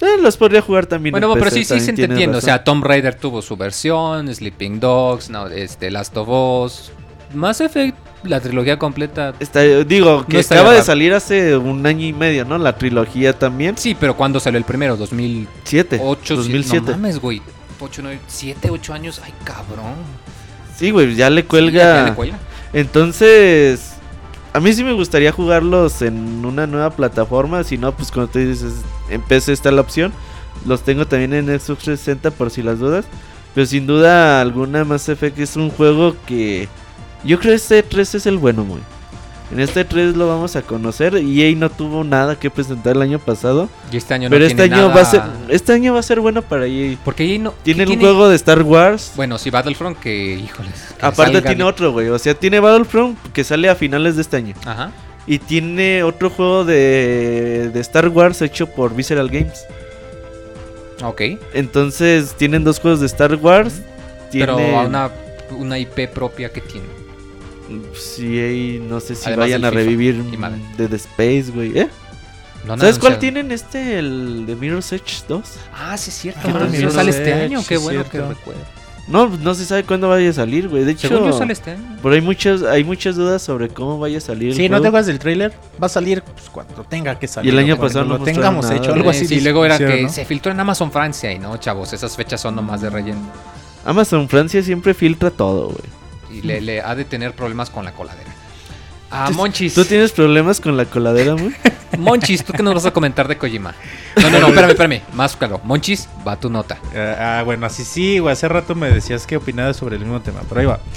Eh, 0.00 0.20
los 0.20 0.36
podría 0.36 0.60
jugar 0.60 0.86
también. 0.86 1.12
Bueno, 1.12 1.28
en 1.32 1.38
pero 1.38 1.44
PC, 1.50 1.64
sí, 1.64 1.80
sí 1.80 1.80
se 1.86 1.90
entiende. 1.90 2.36
O 2.36 2.40
sea, 2.40 2.62
Tomb 2.64 2.84
Raider 2.84 3.14
tuvo 3.14 3.40
su 3.42 3.56
versión, 3.56 4.32
Sleeping 4.34 4.80
Dogs, 4.80 5.30
no, 5.30 5.46
este, 5.48 5.90
Last 5.90 6.16
of 6.16 6.28
Us. 6.28 6.92
Mass 7.32 7.60
Effect, 7.60 7.96
la 8.24 8.40
trilogía 8.40 8.78
completa. 8.78 9.34
Está- 9.40 9.62
digo, 9.62 10.24
que 10.26 10.36
No 10.36 10.40
acaba 10.40 10.72
de 10.72 10.82
salir 10.82 11.12
hace 11.14 11.56
un 11.56 11.84
año 11.86 12.06
y 12.06 12.12
medio, 12.12 12.44
¿no? 12.44 12.58
La 12.58 12.76
trilogía 12.76 13.38
también. 13.38 13.76
Sí, 13.78 13.96
pero 13.98 14.16
¿cuándo 14.16 14.38
salió 14.40 14.58
el 14.58 14.64
primero? 14.64 14.96
2008, 14.96 15.48
Siete. 15.64 15.96
2007. 15.98 16.34
2007. 16.36 16.86
No 16.86 16.92
mames, 16.98 17.18
güey. 17.20 17.40
8, 17.80 18.02
9, 18.02 18.20
7, 18.26 18.70
8 18.70 18.92
años. 18.94 19.20
Ay, 19.24 19.32
cabrón. 19.44 19.94
Sí, 20.76 20.90
güey, 20.90 21.14
ya 21.14 21.30
le 21.30 21.44
cuelga. 21.44 21.72
ya- 21.82 21.94
ya 22.02 22.08
le 22.10 22.14
cuelga. 22.14 22.38
Entonces, 22.72 23.90
A 24.56 24.60
mí 24.60 24.72
sí 24.72 24.84
me 24.84 24.92
gustaría 24.92 25.32
jugarlos 25.32 26.00
en 26.00 26.44
una 26.44 26.64
nueva 26.68 26.90
plataforma. 26.90 27.64
Si 27.64 27.76
no, 27.76 27.90
pues 27.90 28.12
como 28.12 28.28
tú 28.28 28.38
dices, 28.38 28.72
en 29.14 29.22
PC 29.22 29.52
está 29.52 29.70
la 29.70 29.80
opción. 29.80 30.12
Los 30.66 30.82
tengo 30.82 31.06
también 31.06 31.32
en 31.34 31.46
Xbox 31.46 31.84
360 31.84 32.30
por 32.32 32.50
si 32.50 32.62
las 32.62 32.78
dudas. 32.78 33.04
Pero 33.54 33.66
sin 33.66 33.86
duda 33.86 34.40
alguna, 34.40 34.84
Mass 34.84 35.08
Effect 35.08 35.38
es 35.38 35.56
un 35.56 35.70
juego 35.70 36.16
que. 36.26 36.68
Yo 37.24 37.38
creo 37.38 37.52
que 37.52 37.56
este 37.56 37.82
3 37.82 38.16
es 38.16 38.26
el 38.26 38.38
bueno, 38.38 38.64
muy. 38.64 38.80
En 39.52 39.60
este 39.60 39.84
3 39.84 40.16
lo 40.16 40.26
vamos 40.26 40.56
a 40.56 40.62
conocer. 40.62 41.14
EA 41.16 41.54
no 41.54 41.70
tuvo 41.70 42.02
nada 42.02 42.36
que 42.38 42.50
presentar 42.50 42.96
el 42.96 43.02
año 43.02 43.18
pasado. 43.18 43.68
Y 43.92 43.96
este 43.96 44.14
año 44.14 44.28
no 44.28 44.30
pero 44.34 44.44
este 44.46 44.56
tiene 44.62 44.74
año 44.74 44.88
nada- 44.88 44.94
va 44.96 45.00
a 45.02 45.04
ser. 45.10 45.22
Este 45.48 45.72
año 45.72 45.92
va 45.94 46.00
a 46.00 46.02
ser 46.02 46.18
bueno 46.20 46.42
para 46.42 46.66
EA. 46.66 46.96
Porque 47.04 47.22
ahí 47.22 47.38
no. 47.38 47.52
Tiene 47.62 47.84
¿qué 47.84 47.92
un 47.92 48.00
juego 48.00 48.28
de 48.28 48.36
Star 48.36 48.62
Wars. 48.62 49.12
Bueno, 49.14 49.38
sí, 49.38 49.50
Battlefront, 49.50 49.98
que 50.00 50.34
híjoles. 50.34 50.72
que 50.98 51.06
Aparte 51.06 51.34
salga 51.34 51.50
tiene 51.50 51.62
otro, 51.64 51.92
güey. 51.92 52.08
O 52.08 52.18
sea, 52.18 52.34
tiene 52.34 52.58
Battlefront 52.58 53.16
que 53.32 53.44
sale 53.44 53.68
a 53.68 53.74
finales 53.76 54.16
de 54.16 54.22
este 54.22 54.36
año. 54.38 54.54
Ajá. 54.64 54.90
Y 55.26 55.38
tiene 55.38 56.02
otro 56.02 56.28
juego 56.30 56.64
de, 56.64 57.70
de 57.72 57.80
Star 57.80 58.08
Wars 58.08 58.42
hecho 58.42 58.66
por 58.66 58.94
Visceral 58.94 59.28
Games. 59.28 59.66
Ok. 61.02 61.22
Entonces 61.54 62.34
tienen 62.34 62.64
dos 62.64 62.78
juegos 62.78 63.00
de 63.00 63.06
Star 63.06 63.34
Wars. 63.36 63.80
Pero 64.32 64.56
una, 64.56 65.10
una 65.50 65.78
IP 65.78 66.08
propia 66.10 66.50
que 66.52 66.60
tiene. 66.60 66.86
Sí, 67.94 68.38
ahí 68.38 68.84
no 68.86 69.00
sé 69.00 69.14
si 69.14 69.26
Además 69.26 69.44
vayan 69.46 69.64
a 69.64 69.70
FIFA 69.70 69.80
revivir 69.80 70.22
de 70.76 70.88
The 70.88 70.96
Space, 70.96 71.50
güey. 71.54 71.78
¿Eh? 71.78 71.88
No 72.66 72.78
¿Sabes 72.78 72.98
cuál 72.98 73.18
tienen 73.18 73.52
este? 73.52 73.98
El 73.98 74.44
de 74.46 74.56
Mirror's 74.56 74.92
Edge 74.92 75.22
2. 75.28 75.44
Ah, 75.74 75.96
sí, 75.96 76.10
es 76.10 76.16
cierto. 76.16 76.40
Ah, 76.44 76.68
sale 76.90 77.10
este 77.10 77.32
año. 77.32 77.60
sí, 77.60 77.66
Qué 77.68 77.76
bueno 77.76 78.04
cierto. 78.04 78.28
que 78.28 78.34
recuerdo. 78.34 78.62
No, 79.06 79.28
no 79.28 79.54
se 79.54 79.66
sabe 79.66 79.84
cuándo 79.84 80.08
vaya 80.08 80.30
a 80.30 80.32
salir, 80.32 80.68
güey. 80.68 80.84
De 80.84 80.92
hecho, 80.92 81.08
Según 81.08 81.26
yo 81.30 81.36
sale 81.36 81.52
este 81.52 81.72
año. 81.72 81.98
por 82.00 82.12
ahí 82.12 82.22
muchas, 82.22 82.62
hay 82.62 82.84
muchas 82.84 83.16
dudas 83.16 83.42
sobre 83.42 83.68
cómo 83.68 83.98
vaya 83.98 84.18
a 84.18 84.20
salir. 84.20 84.50
el 84.50 84.56
Sí, 84.56 84.68
no 84.68 84.80
te 84.80 84.88
acuerdas 84.88 85.06
del 85.06 85.18
tráiler. 85.18 85.52
Va 85.82 85.86
a 85.86 85.90
salir 85.90 86.22
pues, 86.22 86.48
cuando 86.48 86.82
tenga 86.84 87.18
que 87.18 87.28
salir. 87.28 87.52
Y 87.52 87.56
el 87.56 87.62
año 87.62 87.76
pasado 87.78 88.06
no 88.06 88.18
lo 88.18 88.24
tengamos 88.24 88.64
nada. 88.64 88.76
hecho. 88.76 88.94
Algo 88.94 89.10
así. 89.10 89.26
sí, 89.26 89.40
luego 89.40 89.64
era 89.66 89.76
que 89.76 90.02
¿no? 90.02 90.08
se 90.08 90.24
filtró 90.24 90.52
en 90.52 90.60
Amazon 90.60 90.90
Francia 90.90 91.30
y 91.32 91.38
no, 91.38 91.56
chavos, 91.58 91.92
esas 91.92 92.16
fechas 92.16 92.40
son 92.40 92.54
nomás 92.54 92.80
de 92.80 92.88
relleno. 92.90 93.20
Amazon 93.84 94.28
Francia 94.28 94.62
siempre 94.62 94.94
filtra 94.94 95.30
todo, 95.30 95.66
güey. 95.66 96.38
Y 96.38 96.42
le, 96.42 96.60
le 96.62 96.80
ha 96.80 96.94
de 96.94 97.04
tener 97.04 97.34
problemas 97.34 97.68
con 97.70 97.84
la 97.84 97.92
coladera. 97.92 98.33
Ah, 99.16 99.26
¿Tú- 99.28 99.34
Monchis. 99.34 99.74
¿Tú 99.74 99.84
tienes 99.84 100.10
problemas 100.12 100.60
con 100.60 100.76
la 100.76 100.84
coladera, 100.86 101.34
güey? 101.34 101.52
Monchis, 101.98 102.44
¿tú 102.44 102.52
qué 102.52 102.62
nos 102.64 102.74
vas 102.74 102.86
a 102.86 102.90
comentar 102.90 103.28
de 103.28 103.38
Kojima? 103.38 103.72
No, 104.20 104.28
no, 104.28 104.40
no, 104.40 104.48
espérame, 104.48 104.70
espérame. 104.70 105.00
Más 105.14 105.36
claro. 105.36 105.60
Monchis, 105.62 106.08
va 106.26 106.34
tu 106.34 106.50
nota. 106.50 106.78
Ah, 106.94 107.38
ah, 107.38 107.42
bueno, 107.44 107.66
así 107.66 107.84
sí, 107.84 108.18
güey. 108.18 108.32
Hace 108.32 108.48
rato 108.48 108.74
me 108.74 108.90
decías 108.90 109.26
que 109.26 109.36
opinabas 109.36 109.76
sobre 109.76 109.94
el 109.96 110.02
mismo 110.02 110.20
tema, 110.20 110.40
pero 110.48 110.60
ahí 110.60 110.66
va. 110.66 110.80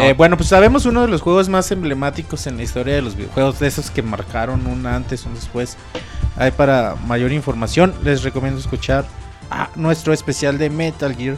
Eh, 0.00 0.14
bueno, 0.16 0.36
pues 0.36 0.48
sabemos 0.50 0.86
uno 0.86 1.02
de 1.02 1.08
los 1.08 1.22
juegos 1.22 1.48
más 1.48 1.72
emblemáticos 1.72 2.46
en 2.46 2.56
la 2.56 2.62
historia 2.62 2.94
de 2.94 3.02
los 3.02 3.16
videojuegos, 3.16 3.58
de 3.58 3.66
esos 3.66 3.90
que 3.90 4.00
marcaron 4.00 4.64
un 4.68 4.86
antes, 4.86 5.24
un 5.26 5.34
después. 5.34 5.76
Ahí 6.36 6.52
para 6.52 6.94
mayor 7.08 7.32
información, 7.32 7.92
les 8.04 8.22
recomiendo 8.22 8.60
escuchar 8.60 9.04
a 9.50 9.70
nuestro 9.74 10.12
especial 10.12 10.56
de 10.56 10.70
Metal 10.70 11.16
Gear. 11.16 11.36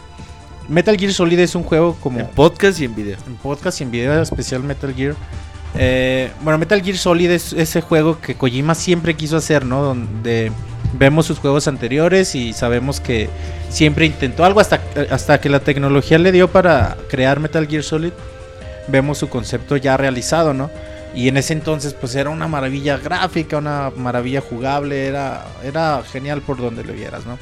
Metal 0.68 0.94
Gear 0.94 1.14
Solid 1.14 1.38
es 1.38 1.54
un 1.54 1.62
juego 1.62 1.96
como 2.02 2.20
En 2.20 2.26
podcast 2.26 2.78
y 2.80 2.84
en 2.84 2.94
video. 2.94 3.16
en 3.26 3.36
podcast 3.36 3.80
y 3.80 3.84
en 3.84 3.90
video 3.92 4.20
especial 4.20 4.62
Metal 4.62 4.92
Gear. 4.94 5.14
Eh, 5.76 6.30
bueno, 6.42 6.58
Metal 6.58 6.82
Gear 6.82 6.96
Solid 6.96 7.30
es 7.30 7.52
ese 7.52 7.80
juego 7.80 8.20
que 8.20 8.34
Kojima 8.34 8.74
siempre 8.74 9.14
quiso 9.14 9.36
hacer, 9.36 9.64
¿no? 9.64 9.82
Donde 9.82 10.52
vemos 10.94 11.26
sus 11.26 11.38
juegos 11.38 11.68
anteriores 11.68 12.34
y 12.34 12.52
sabemos 12.52 13.00
que 13.00 13.28
siempre 13.68 14.06
intentó 14.06 14.44
algo 14.44 14.60
hasta, 14.60 14.80
hasta 15.10 15.40
que 15.40 15.48
la 15.48 15.60
tecnología 15.60 16.18
le 16.18 16.32
dio 16.32 16.48
para 16.48 16.96
crear 17.08 17.38
Metal 17.38 17.66
Gear 17.66 17.82
Solid. 17.82 18.12
Vemos 18.88 19.18
su 19.18 19.28
concepto 19.28 19.76
ya 19.76 19.96
realizado, 19.96 20.52
¿no? 20.52 20.70
Y 21.14 21.28
en 21.28 21.36
ese 21.36 21.52
entonces 21.52 21.94
pues 21.94 22.14
era 22.14 22.30
una 22.30 22.48
maravilla 22.48 22.96
gráfica, 22.96 23.58
una 23.58 23.90
maravilla 23.96 24.40
jugable, 24.40 25.06
era, 25.06 25.46
era 25.64 26.02
genial 26.10 26.40
por 26.40 26.56
donde 26.58 26.84
lo 26.84 26.92
vieras, 26.92 27.26
¿no? 27.26 27.38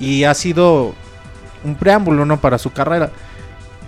Y 0.00 0.24
ha 0.24 0.34
sido 0.34 0.94
un 1.64 1.74
preámbulo, 1.76 2.24
¿no? 2.24 2.40
Para 2.40 2.58
su 2.58 2.72
carrera. 2.72 3.10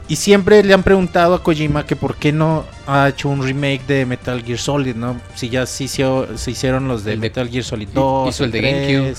Y 0.07 0.17
siempre 0.17 0.63
le 0.63 0.75
han 0.75 0.83
preguntado 0.83 1.35
a 1.35 1.43
Kojima 1.43 1.87
que 1.87 1.97
por 1.97 2.17
qué 2.17 2.31
no 2.31 2.65
ha 2.87 3.09
hecho 3.09 3.31
un 3.31 3.43
remake 3.43 3.87
de 3.87 4.05
Metal 4.05 4.43
Gear 4.43 4.59
Solid, 4.59 4.95
¿no? 4.97 5.19
Si 5.35 5.49
ya 5.49 5.65
se, 5.65 5.85
hizo- 5.85 6.27
se 6.37 6.51
hicieron 6.51 6.89
los 6.89 7.05
de 7.05 7.13
de- 7.13 7.17
Metal 7.17 7.49
Gear 7.49 7.65
Solid 7.65 7.89
hi- 7.89 7.95
2. 7.95 8.29
hizo 8.29 8.45
el 8.45 8.51
de 8.51 8.59
3. 8.61 8.89
GameCube. 8.93 9.15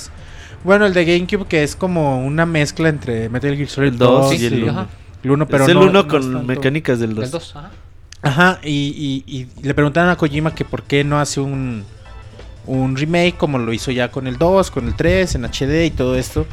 Bueno, 0.64 0.86
el 0.86 0.94
de 0.94 1.06
GameCube 1.06 1.48
que 1.48 1.64
es 1.64 1.76
como 1.76 2.24
una 2.24 2.46
mezcla 2.46 2.90
entre 2.90 3.30
Metal 3.30 3.56
Gear 3.56 3.68
Solid 3.70 3.94
El 3.94 3.98
2 3.98 4.30
2 4.32 4.42
y 4.42 4.46
el 4.46 4.60
y 4.60 4.62
1. 4.64 4.72
ajá. 4.72 4.88
el 5.24 5.32
1, 5.32 5.48
pero 5.48 5.64
es 5.64 5.70
el 5.70 5.76
no- 5.76 5.82
1 5.82 5.92
no 5.92 6.08
con 6.08 6.22
tanto. 6.22 6.44
mecánicas 6.44 7.00
del 7.00 7.16
2. 7.16 7.26
El 7.26 7.32
2, 7.32 7.56
ajá. 7.56 7.72
Ajá, 8.22 8.60
y, 8.64 9.24
y- 9.28 9.38
y 9.40 9.48
le 9.64 9.74
preguntaron 9.74 10.10
a 10.12 10.16
Kojima 10.18 10.54
que 10.54 10.66
por 10.66 10.84
qué 10.84 11.04
no 11.04 11.20
hace 11.20 11.40
un, 11.40 11.84
un 12.68 12.96
remake 12.96 13.36
como 13.38 13.58
lo 13.58 13.74
hizo 13.74 13.92
ya 13.92 14.10
con 14.12 14.28
el 14.28 14.38
2, 14.38 14.70
con 14.72 14.88
el 14.88 14.96
3, 14.96 15.34
en 15.36 15.46
HD 15.46 15.86
y 15.86 15.92
todo 15.92 16.16
esto. 16.16 16.46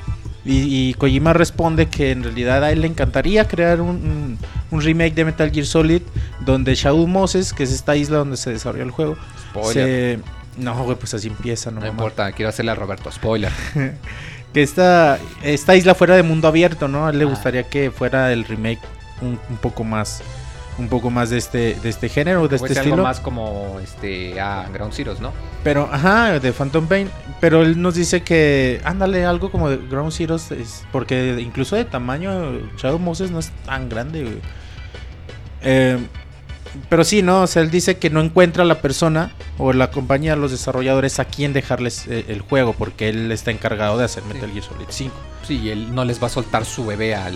Y, 0.44 0.88
y 0.90 0.94
Kojima 0.94 1.32
responde 1.32 1.86
que 1.86 2.10
en 2.10 2.24
realidad 2.24 2.64
a 2.64 2.72
él 2.72 2.80
le 2.80 2.88
encantaría 2.88 3.46
crear 3.46 3.80
un, 3.80 4.38
remake 4.72 5.14
de 5.14 5.24
Metal 5.24 5.50
Gear 5.52 5.66
Solid 5.66 6.02
donde 6.40 6.74
Shadow 6.74 7.06
Moses, 7.06 7.52
que 7.52 7.62
es 7.62 7.70
esta 7.72 7.94
isla 7.94 8.18
donde 8.18 8.36
se 8.36 8.50
desarrolla 8.50 8.84
el 8.84 8.90
juego, 8.90 9.16
se... 9.72 10.18
No, 10.56 10.84
güey, 10.84 10.98
pues 10.98 11.14
así 11.14 11.28
empieza, 11.28 11.70
no, 11.70 11.80
No 11.80 11.86
importa, 11.86 12.30
quiero 12.32 12.50
hacerle 12.50 12.72
a 12.72 12.74
Roberto. 12.74 13.10
Spoiler. 13.10 13.52
Que 14.52 14.62
esta, 14.62 15.18
esta 15.42 15.74
isla 15.76 15.94
fuera 15.94 16.14
de 16.14 16.22
mundo 16.22 16.46
abierto, 16.46 16.86
¿no? 16.86 17.06
A 17.06 17.10
él 17.10 17.18
le 17.18 17.24
Ah. 17.24 17.28
gustaría 17.28 17.62
que 17.62 17.90
fuera 17.90 18.30
el 18.34 18.44
remake 18.44 18.80
un, 19.22 19.40
un 19.48 19.56
poco 19.56 19.82
más... 19.82 20.22
Un 20.78 20.88
poco 20.88 21.10
más 21.10 21.28
de 21.28 21.36
este, 21.38 21.74
de 21.82 21.88
este 21.90 22.08
género, 22.08 22.48
de 22.48 22.56
este 22.56 22.72
estilo. 22.72 22.94
algo 22.94 23.04
más 23.06 23.20
como 23.20 23.78
este, 23.82 24.40
a 24.40 24.66
Ground 24.72 24.94
Zeroes, 24.94 25.20
¿no? 25.20 25.32
Pero, 25.62 25.88
ajá, 25.92 26.40
de 26.40 26.52
Phantom 26.52 26.86
Pain. 26.86 27.10
Pero 27.40 27.62
él 27.62 27.80
nos 27.82 27.94
dice 27.94 28.22
que, 28.22 28.80
ándale, 28.84 29.26
algo 29.26 29.50
como 29.50 29.68
de 29.68 29.76
Ground 29.76 30.12
Zeroes. 30.12 30.50
es- 30.50 30.84
porque 30.90 31.36
incluso 31.40 31.76
de 31.76 31.84
tamaño, 31.84 32.32
Shadow 32.78 32.98
Moses 32.98 33.30
no 33.30 33.38
es 33.38 33.50
tan 33.66 33.88
grande, 33.90 34.22
güey. 34.22 34.38
Eh, 35.62 35.98
pero 36.88 37.04
sí, 37.04 37.22
¿no? 37.22 37.42
O 37.42 37.46
sea, 37.46 37.62
él 37.62 37.70
dice 37.70 37.98
que 37.98 38.10
no 38.10 38.20
encuentra 38.20 38.64
a 38.64 38.66
la 38.66 38.80
persona 38.80 39.32
o 39.58 39.72
la 39.72 39.90
compañía, 39.90 40.36
los 40.36 40.50
desarrolladores, 40.50 41.18
a 41.18 41.24
quien 41.24 41.52
dejarles 41.52 42.06
eh, 42.08 42.24
el 42.28 42.40
juego. 42.40 42.72
Porque 42.72 43.08
él 43.08 43.30
está 43.32 43.50
encargado 43.50 43.98
de 43.98 44.04
hacer 44.04 44.22
Metal 44.24 44.50
Gear 44.50 44.64
Solid 44.64 44.86
5. 44.88 45.14
Sí, 45.46 45.58
y 45.58 45.70
él 45.70 45.94
no 45.94 46.04
les 46.04 46.22
va 46.22 46.28
a 46.28 46.30
soltar 46.30 46.64
su 46.64 46.86
bebé 46.86 47.14
al, 47.14 47.34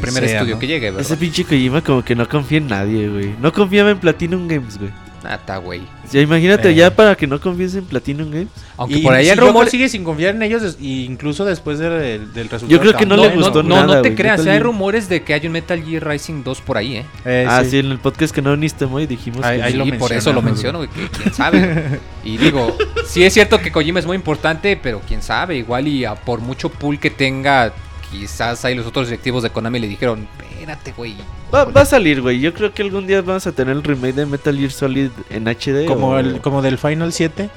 primer 0.00 0.24
sea, 0.24 0.36
estudio 0.38 0.54
¿no? 0.54 0.60
que 0.60 0.66
llegue, 0.66 0.90
¿verdad? 0.90 1.02
Ese 1.02 1.16
pinche 1.16 1.44
Kojima 1.44 1.82
como 1.82 2.02
que 2.02 2.14
no 2.14 2.28
confía 2.28 2.58
en 2.58 2.68
nadie, 2.68 3.08
güey. 3.08 3.34
No 3.40 3.52
confiaba 3.52 3.90
en 3.90 3.98
Platinum 3.98 4.48
Games, 4.48 4.78
güey. 4.78 4.90
Nata, 5.24 5.56
güey. 5.56 5.80
Ya 6.12 6.20
imagínate, 6.20 6.70
Eh. 6.70 6.74
ya 6.74 6.94
para 6.94 7.16
que 7.16 7.26
no 7.26 7.40
confíes 7.40 7.74
en 7.74 7.84
Platinum 7.86 8.30
Games. 8.30 8.48
Aunque 8.76 8.98
Y 8.98 9.02
por 9.02 9.14
ahí 9.14 9.26
Yoko 9.26 9.40
rumores. 9.46 9.70
sigue 9.70 9.88
sin 9.88 10.04
confiar 10.04 10.34
en 10.34 10.42
ellos, 10.42 10.76
incluso 10.80 11.44
después 11.44 11.78
del, 11.78 12.32
del 12.32 12.48
resultado. 12.48 12.68
Yo 12.68 12.80
creo 12.80 12.94
que 12.96 13.06
no 13.06 13.16
No, 13.16 13.22
le 13.24 13.30
no, 13.30 13.36
gustó 13.36 13.62
no, 13.62 13.74
nada, 13.76 13.86
no 13.86 13.92
te 14.02 14.08
güey. 14.10 14.14
creas, 14.14 14.38
Metal 14.38 14.52
hay 14.52 14.58
Gear- 14.58 14.62
rumores 14.64 15.08
de 15.08 15.22
que 15.22 15.34
hay 15.34 15.46
un 15.46 15.52
Metal 15.52 15.82
Gear 15.82 16.06
Rising 16.06 16.42
2 16.44 16.60
por 16.60 16.76
ahí, 16.76 16.96
¿eh? 16.98 17.06
Eh, 17.24 17.46
ah, 17.48 17.62
sí. 17.64 17.70
sí. 17.70 17.78
en 17.78 17.86
el 17.90 17.98
podcast 17.98 18.34
que 18.34 18.42
no 18.42 18.52
viniste 18.52 18.86
muy 18.86 19.06
dijimos 19.06 19.42
Ahí- 19.44 19.58
que 19.58 19.62
ahí 19.64 19.72
sí. 19.72 19.78
lo 19.78 19.98
por 19.98 20.12
eso 20.12 20.32
lo 20.32 20.42
menciono, 20.42 20.78
güey, 20.78 20.90
que 20.90 21.08
quién 21.08 21.32
sabe. 21.34 22.00
y 22.24 22.36
digo, 22.36 22.76
sí 23.06 23.24
es 23.24 23.32
cierto 23.32 23.58
que 23.60 23.72
Kojima 23.72 24.00
es 24.00 24.06
muy 24.06 24.16
importante, 24.16 24.76
pero 24.80 25.00
quién 25.06 25.22
sabe, 25.22 25.56
igual 25.56 25.88
y 25.88 26.04
a 26.04 26.14
por 26.14 26.40
mucho 26.40 26.68
pool 26.68 26.98
que 27.00 27.10
tenga, 27.10 27.72
quizás 28.20 28.64
ahí 28.64 28.74
los 28.74 28.86
otros 28.86 29.08
directivos 29.08 29.42
de 29.42 29.50
Konami 29.50 29.78
le 29.80 29.88
dijeron, 29.88 30.28
espérate, 30.50 30.92
güey. 30.96 31.14
Va, 31.52 31.64
va 31.64 31.80
a 31.82 31.84
salir, 31.84 32.20
güey. 32.22 32.40
Yo 32.40 32.54
creo 32.54 32.72
que 32.72 32.82
algún 32.82 33.06
día 33.06 33.20
vamos 33.22 33.46
a 33.46 33.52
tener 33.52 33.76
el 33.76 33.82
remake 33.82 34.14
de 34.14 34.26
Metal 34.26 34.56
Gear 34.56 34.70
Solid 34.70 35.10
en 35.30 35.46
HD. 35.48 35.86
Como, 35.86 36.10
o- 36.10 36.18
el, 36.18 36.40
como 36.40 36.62
del 36.62 36.78
Final 36.78 37.12
7. 37.12 37.50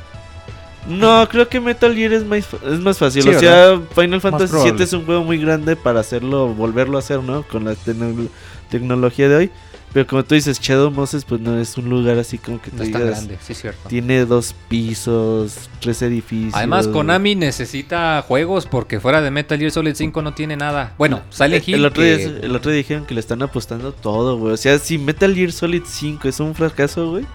No, 0.88 1.28
creo 1.30 1.50
que 1.50 1.60
Metal 1.60 1.94
Gear 1.94 2.14
es 2.14 2.26
más, 2.26 2.48
es 2.66 2.80
más 2.80 2.98
fácil. 2.98 3.22
Sí, 3.24 3.30
o 3.30 3.40
sea, 3.40 3.80
Final 3.94 4.22
Fantasy. 4.22 4.72
VII 4.72 4.84
es 4.84 4.94
un 4.94 5.06
juego 5.06 5.24
muy 5.24 5.38
grande 5.38 5.76
para 5.76 6.00
hacerlo, 6.00 6.48
volverlo 6.54 6.98
a 6.98 7.00
hacer, 7.00 7.22
¿no? 7.22 7.44
Con 7.44 7.66
la 7.66 7.74
tecno- 7.74 8.30
tecnología 8.70 9.28
de 9.28 9.36
hoy. 9.36 9.52
Pero 9.98 10.06
como 10.06 10.24
tú 10.24 10.36
dices, 10.36 10.60
Shadow 10.62 10.92
Moses, 10.92 11.26
pues 11.26 11.42
no 11.42 11.60
es 11.60 11.76
un 11.76 11.90
lugar 11.90 12.20
así 12.20 12.38
como 12.38 12.62
que 12.62 12.70
No 12.72 12.84
es 12.84 12.92
tan 12.92 13.02
digas, 13.02 13.18
grande, 13.18 13.40
sí 13.42 13.54
es 13.54 13.62
cierto. 13.62 13.90
Tiene 13.90 14.26
dos 14.26 14.54
pisos, 14.70 15.72
tres 15.82 16.04
edificios. 16.04 16.54
Además, 16.54 16.88
Konami 16.88 17.34
necesita 17.34 18.24
juegos 18.28 18.68
porque 18.68 19.00
fuera 19.00 19.22
de 19.22 19.32
Metal 19.32 19.58
Gear 19.58 19.72
Solid 19.72 19.96
5 19.96 20.22
no 20.22 20.36
tiene 20.36 20.56
nada. 20.56 20.94
Bueno, 21.00 21.22
Silent 21.32 21.64
el, 21.64 21.70
Hill. 21.70 21.76
el 21.80 21.86
otro 21.86 22.04
que- 22.04 22.18
día, 22.18 22.28
el 22.44 22.56
otro 22.56 22.70
día 22.70 22.78
dijeron 22.78 23.06
que 23.08 23.16
le 23.16 23.20
están 23.22 23.42
apostando 23.42 23.92
todo, 23.92 24.38
güey. 24.38 24.54
O 24.54 24.58
sea, 24.58 24.78
si 24.78 25.00
Metal 25.00 25.34
Gear 25.34 25.52
Solid 25.52 25.82
5 25.84 26.28
es 26.28 26.40
un 26.40 26.54
fracaso, 26.54 27.10
güey. 27.10 27.26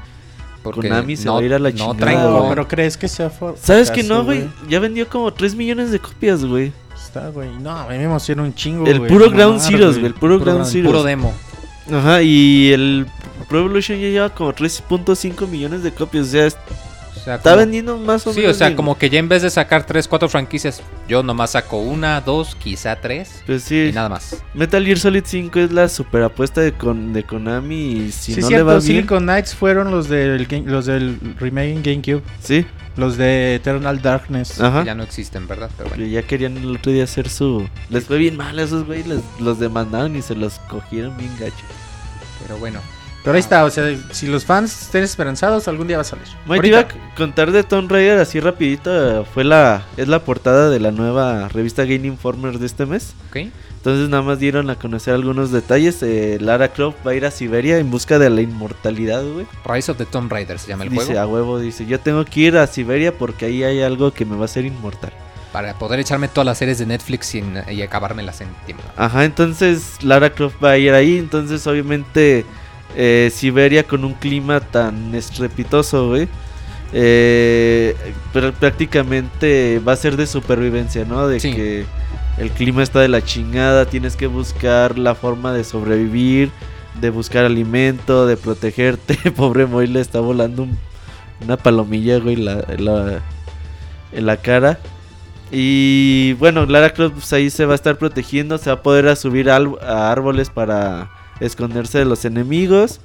porque 0.62 0.88
Konami 0.88 1.16
se 1.16 1.24
no, 1.24 1.34
va 1.34 1.40
a 1.40 1.42
ir 1.42 1.54
a 1.54 1.58
la 1.58 1.70
no 1.70 1.76
chingada, 1.76 2.38
con- 2.38 2.48
pero 2.48 2.68
crees 2.68 2.96
que 2.96 3.08
sea 3.08 3.28
for- 3.28 3.56
¿Sabes 3.60 3.90
que 3.90 4.04
fracaso, 4.04 4.14
no, 4.20 4.24
güey? 4.24 4.48
Ya 4.68 4.78
vendió 4.78 5.08
como 5.08 5.32
3 5.32 5.56
millones 5.56 5.90
de 5.90 5.98
copias, 5.98 6.44
güey. 6.44 6.70
Está, 6.94 7.28
güey. 7.30 7.48
No, 7.60 7.72
a 7.76 7.88
mí 7.88 7.98
me 7.98 8.04
emociona 8.04 8.44
un 8.44 8.54
chingo. 8.54 8.86
El 8.86 9.00
puro 9.02 9.28
Ground 9.32 9.60
Zeroes, 9.60 9.94
güey, 9.96 10.06
el 10.06 10.14
puro 10.14 10.38
Ground 10.38 10.64
Zeroes. 10.64 10.86
Puro 10.86 11.02
demo. 11.02 11.34
Ajá, 11.90 12.22
y 12.22 12.72
el 12.72 13.06
Pro 13.48 13.60
Evolution 13.60 13.98
ya 13.98 14.08
lleva 14.08 14.30
como 14.30 14.52
3.5 14.52 15.48
millones 15.48 15.82
de 15.82 15.92
copias. 15.92 16.28
O 16.28 16.30
sea, 16.30 16.48
O 17.14 17.24
sea, 17.24 17.34
Está 17.36 17.50
como- 17.50 17.60
vendiendo 17.60 17.98
más 17.98 18.26
o 18.26 18.32
Sí, 18.32 18.40
menos. 18.40 18.56
o 18.56 18.58
sea, 18.58 18.68
bien. 18.68 18.76
como 18.76 18.98
que 18.98 19.08
ya 19.10 19.18
en 19.18 19.28
vez 19.28 19.42
de 19.42 19.50
sacar 19.50 19.84
3, 19.86 20.08
4 20.08 20.28
franquicias, 20.28 20.82
yo 21.08 21.22
nomás 21.22 21.50
saco 21.52 21.78
una, 21.78 22.20
dos, 22.20 22.54
quizá 22.56 22.96
tres. 22.96 23.42
Pues 23.46 23.62
sí, 23.64 23.88
Y 23.90 23.92
nada 23.92 24.08
más. 24.08 24.42
Metal 24.54 24.84
Gear 24.84 24.98
Solid 24.98 25.22
5 25.26 25.58
es 25.60 25.72
la 25.72 25.88
super 25.88 26.22
apuesta 26.24 26.60
de, 26.60 26.72
con, 26.72 27.12
de 27.12 27.22
Konami 27.24 27.76
y 27.76 28.12
si 28.12 28.34
sí, 28.34 28.40
no 28.40 28.46
cierto, 28.48 28.56
le 28.66 28.72
va 28.72 28.78
bien, 28.80 28.82
Silicon 28.82 29.22
Knights 29.24 29.54
fueron 29.54 29.90
los 29.90 30.08
del, 30.08 30.46
los 30.66 30.86
del 30.86 31.18
remake 31.38 31.70
en 31.72 31.82
GameCube. 31.82 32.22
sí, 32.42 32.66
Los 32.96 33.16
de 33.16 33.54
Eternal 33.54 34.02
Darkness. 34.02 34.60
ajá. 34.60 34.84
Ya 34.84 34.94
no 34.94 35.02
existen, 35.02 35.46
¿verdad? 35.46 35.70
Pero 35.78 35.90
bueno. 35.90 36.04
Ya 36.06 36.22
querían 36.22 36.56
el 36.56 36.76
otro 36.76 36.92
día 36.92 37.04
hacer 37.04 37.28
su... 37.28 37.66
Les 37.88 38.04
fue 38.04 38.18
bien 38.18 38.36
mal 38.36 38.58
a 38.58 38.62
esos 38.64 38.84
güey, 38.86 39.02
les- 39.04 39.20
los 39.38 39.58
demandaron 39.58 40.16
y 40.16 40.22
se 40.22 40.34
los 40.34 40.58
cogieron 40.68 41.16
bien 41.16 41.30
gacho. 41.38 41.64
Pero 42.42 42.58
bueno. 42.58 42.80
Pero 43.24 43.34
ahí 43.34 43.40
está, 43.40 43.64
o 43.64 43.70
sea, 43.70 43.84
si 44.10 44.26
los 44.26 44.44
fans 44.44 44.82
estén 44.82 45.04
esperanzados, 45.04 45.68
algún 45.68 45.86
día 45.86 45.96
va 45.96 46.00
a 46.00 46.04
salir. 46.04 46.26
Mike, 46.46 46.66
iba 46.66 46.80
a 46.80 46.88
contar 47.16 47.52
de 47.52 47.62
Tomb 47.62 47.88
Raider 47.90 48.18
así 48.18 48.40
rapidito, 48.40 49.24
fue 49.32 49.44
la... 49.44 49.84
Es 49.96 50.08
la 50.08 50.24
portada 50.24 50.70
de 50.70 50.80
la 50.80 50.90
nueva 50.90 51.46
revista 51.48 51.84
Game 51.84 52.06
Informer 52.08 52.58
de 52.58 52.66
este 52.66 52.84
mes. 52.84 53.14
¿Ok? 53.30 53.36
Entonces 53.76 54.08
nada 54.08 54.22
más 54.22 54.38
dieron 54.40 54.70
a 54.70 54.74
conocer 54.76 55.14
algunos 55.14 55.50
detalles. 55.52 56.02
eh, 56.02 56.38
Lara 56.40 56.68
Croft 56.72 56.98
va 57.06 57.12
a 57.12 57.14
ir 57.14 57.24
a 57.24 57.30
Siberia 57.30 57.78
en 57.78 57.90
busca 57.90 58.18
de 58.18 58.30
la 58.30 58.40
inmortalidad, 58.40 59.22
güey. 59.24 59.46
Rise 59.64 59.92
of 59.92 59.98
the 59.98 60.04
Tomb 60.06 60.30
Raider 60.30 60.58
se 60.58 60.68
llama 60.68 60.84
el 60.84 60.90
Dice, 60.90 61.06
juego. 61.06 61.20
a 61.20 61.26
huevo, 61.26 61.58
dice, 61.60 61.86
yo 61.86 61.98
tengo 62.00 62.24
que 62.24 62.40
ir 62.40 62.56
a 62.56 62.66
Siberia 62.66 63.12
porque 63.16 63.46
ahí 63.46 63.62
hay 63.64 63.82
algo 63.82 64.12
que 64.12 64.24
me 64.24 64.34
va 64.36 64.42
a 64.42 64.44
hacer 64.46 64.64
inmortal. 64.64 65.12
Para 65.52 65.74
poder 65.78 66.00
echarme 66.00 66.28
todas 66.28 66.46
las 66.46 66.58
series 66.58 66.78
de 66.78 66.86
Netflix 66.86 67.26
sin- 67.26 67.62
y 67.70 67.82
acabármelas 67.82 68.40
en 68.40 68.48
tiempo. 68.66 68.84
Ajá, 68.96 69.24
entonces 69.24 69.96
Lara 70.02 70.30
Croft 70.30 70.56
va 70.62 70.70
a 70.70 70.78
ir 70.78 70.92
ahí. 70.94 71.18
Entonces, 71.18 71.66
obviamente, 71.66 72.46
eh, 72.96 73.30
Siberia 73.34 73.84
con 73.84 74.04
un 74.04 74.14
clima 74.14 74.60
tan 74.60 75.14
estrepitoso, 75.14 76.08
güey. 76.08 76.28
eh, 76.94 77.96
pero 78.34 78.52
prácticamente 78.52 79.80
va 79.86 79.92
a 79.92 79.96
ser 79.96 80.16
de 80.16 80.26
supervivencia, 80.26 81.04
¿no? 81.06 81.26
De 81.26 81.40
Sí. 81.40 81.52
que 81.52 81.84
el 82.38 82.50
clima 82.50 82.82
está 82.82 83.00
de 83.00 83.08
la 83.08 83.22
chingada, 83.24 83.86
tienes 83.86 84.14
que 84.16 84.26
buscar 84.26 84.98
la 84.98 85.14
forma 85.14 85.52
de 85.54 85.64
sobrevivir, 85.64 86.50
de 87.00 87.08
buscar 87.10 87.44
alimento, 87.46 88.26
de 88.26 88.36
protegerte. 88.36 89.16
Pobre 89.36 89.64
Moy 89.66 89.86
le 89.86 90.00
está 90.00 90.20
volando 90.20 90.64
un- 90.64 90.78
una 91.42 91.56
palomilla, 91.56 92.18
güey, 92.18 92.36
la, 92.36 92.56
la- 92.78 93.20
en 94.12 94.26
la 94.26 94.36
cara. 94.36 94.78
Y 95.50 96.34
bueno, 96.34 96.66
Lara 96.66 96.92
Croft 96.92 97.14
pues, 97.14 97.32
ahí 97.32 97.50
se 97.50 97.64
va 97.66 97.72
a 97.72 97.76
estar 97.76 97.96
protegiendo, 97.96 98.58
se 98.58 98.70
va 98.70 98.74
a 98.76 98.82
poder 98.82 99.08
a 99.08 99.16
subir 99.16 99.50
a 99.50 100.10
árboles 100.10 100.50
para 100.50 101.10
esconderse 101.40 101.98
de 101.98 102.04
los 102.04 102.24
enemigos. 102.24 103.00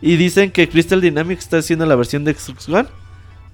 Y 0.00 0.16
dicen 0.16 0.50
que 0.50 0.68
Crystal 0.68 1.00
Dynamics 1.00 1.44
está 1.44 1.58
haciendo 1.58 1.86
la 1.86 1.96
versión 1.96 2.24
de 2.24 2.34
Xbox 2.34 2.68
One. 2.68 2.88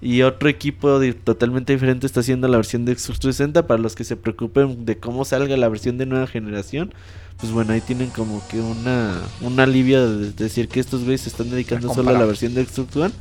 Y 0.02 0.22
otro 0.22 0.48
equipo 0.48 1.00
totalmente 1.24 1.72
diferente 1.72 2.06
está 2.06 2.20
haciendo 2.20 2.46
la 2.48 2.58
versión 2.58 2.84
de 2.84 2.92
Xbox 2.94 3.20
360. 3.20 3.66
Para 3.66 3.80
los 3.80 3.94
que 3.94 4.04
se 4.04 4.16
preocupen 4.16 4.84
de 4.84 4.98
cómo 4.98 5.24
salga 5.24 5.56
la 5.56 5.68
versión 5.68 5.96
de 5.98 6.06
nueva 6.06 6.26
generación. 6.26 6.92
Pues 7.38 7.52
bueno, 7.52 7.72
ahí 7.72 7.80
tienen 7.80 8.10
como 8.10 8.46
que 8.48 8.60
una, 8.60 9.14
un 9.40 9.58
alivio 9.58 10.18
de 10.18 10.32
decir 10.32 10.68
que 10.68 10.80
estos 10.80 11.02
güeyes 11.02 11.22
se 11.22 11.30
están 11.30 11.50
dedicando 11.50 11.92
solo 11.92 12.10
a 12.10 12.12
la 12.12 12.24
versión 12.24 12.54
de 12.54 12.64
Xbox 12.64 12.96
One. 12.96 13.14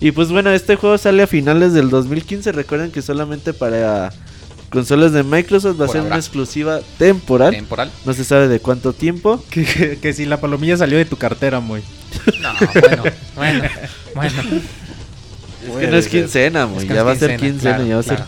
Y 0.00 0.10
pues 0.10 0.30
bueno, 0.30 0.50
este 0.50 0.76
juego 0.76 0.98
sale 0.98 1.22
a 1.22 1.26
finales 1.26 1.72
del 1.72 1.88
2015. 1.88 2.52
Recuerden 2.52 2.90
que 2.90 3.00
solamente 3.00 3.52
para 3.54 4.12
consolas 4.74 5.12
de 5.12 5.22
Microsoft 5.22 5.80
va 5.80 5.86
a 5.86 5.88
ser 5.88 5.98
ahora. 5.98 6.08
una 6.08 6.16
exclusiva 6.16 6.80
temporal. 6.98 7.52
Temporal. 7.52 7.90
No 8.04 8.12
se 8.12 8.24
sabe 8.24 8.48
de 8.48 8.60
cuánto 8.60 8.92
tiempo. 8.92 9.42
Que, 9.50 9.64
que- 9.64 9.98
que 9.98 10.12
si 10.12 10.26
la 10.26 10.38
palomilla 10.40 10.76
salió 10.76 10.98
de 10.98 11.04
tu 11.06 11.16
cartera, 11.16 11.60
muy. 11.60 11.82
No, 12.40 12.52
bueno, 12.74 13.02
bueno, 13.34 13.64
bueno. 14.14 14.42
Es 15.66 15.78
que 15.80 15.86
no 15.86 15.96
es 15.96 16.08
quincena, 16.08 16.66
muy. 16.66 16.78
Es 16.82 16.84
que 16.84 16.94
Ya 16.94 17.02
va 17.02 17.12
a 17.12 17.16
ser 17.16 17.36
quincena, 17.38 17.76
claro, 17.76 17.86
ya 17.86 17.94
va 17.94 18.00
a 18.00 18.04
ser. 18.04 18.22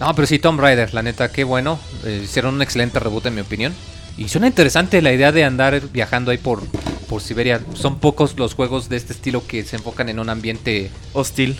No, 0.00 0.12
pero 0.16 0.26
sí, 0.26 0.40
Tomb 0.40 0.58
Raider, 0.58 0.92
la 0.92 1.02
neta, 1.02 1.30
qué 1.30 1.44
bueno. 1.44 1.78
Eh, 2.04 2.22
hicieron 2.24 2.54
un 2.54 2.62
excelente 2.62 2.98
reboot, 2.98 3.26
en 3.26 3.36
mi 3.36 3.40
opinión. 3.42 3.72
Y 4.18 4.28
suena 4.28 4.46
interesante 4.48 5.00
la 5.02 5.12
idea 5.12 5.30
de 5.30 5.44
andar 5.44 5.80
viajando 5.92 6.30
ahí 6.32 6.38
por, 6.38 6.62
por 7.08 7.20
Siberia. 7.22 7.60
Son 7.74 7.98
pocos 8.00 8.36
los 8.36 8.54
juegos 8.54 8.88
de 8.88 8.96
este 8.96 9.12
estilo 9.12 9.46
que 9.46 9.62
se 9.64 9.76
enfocan 9.76 10.08
en 10.08 10.18
un 10.18 10.28
ambiente. 10.30 10.90
Hostil. 11.12 11.56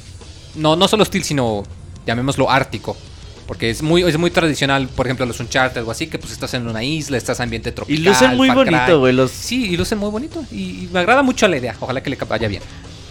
No, 0.57 0.75
no 0.77 0.89
solo 0.89 1.03
hostil, 1.05 1.23
sino 1.25 1.63
llamémoslo 2.07 2.51
ártico. 2.51 2.97
Porque 3.47 3.69
es 3.71 3.83
muy, 3.83 4.03
es 4.03 4.17
muy 4.17 4.31
tradicional, 4.31 4.89
por 4.89 5.07
ejemplo, 5.07 5.27
los 5.27 5.39
Uncharted 5.39 5.85
o 5.85 5.91
así, 5.91 6.07
que 6.07 6.19
pues 6.19 6.33
estás 6.33 6.55
en 6.55 6.67
una 6.67 6.83
isla, 6.83 7.17
estás 7.19 7.39
en 7.41 7.45
ambiente 7.45 7.71
Y 7.71 7.73
tropical. 7.73 8.05
lucen 8.05 8.37
muy 8.37 8.49
bonito, 8.51 8.99
güey. 9.01 9.13
Los... 9.13 9.31
Sí, 9.33 9.67
y 9.73 9.77
lucen 9.77 9.99
muy 9.99 10.11
bonito. 10.11 10.43
Y, 10.51 10.85
y 10.85 10.89
me 10.93 11.01
agrada 11.01 11.23
mucho 11.23 11.47
la 11.47 11.59
idea. 11.59 11.77
Ojalá 11.81 12.03
que 12.03 12.09
le 12.11 12.17
vaya 12.17 12.49
bien. 12.49 12.63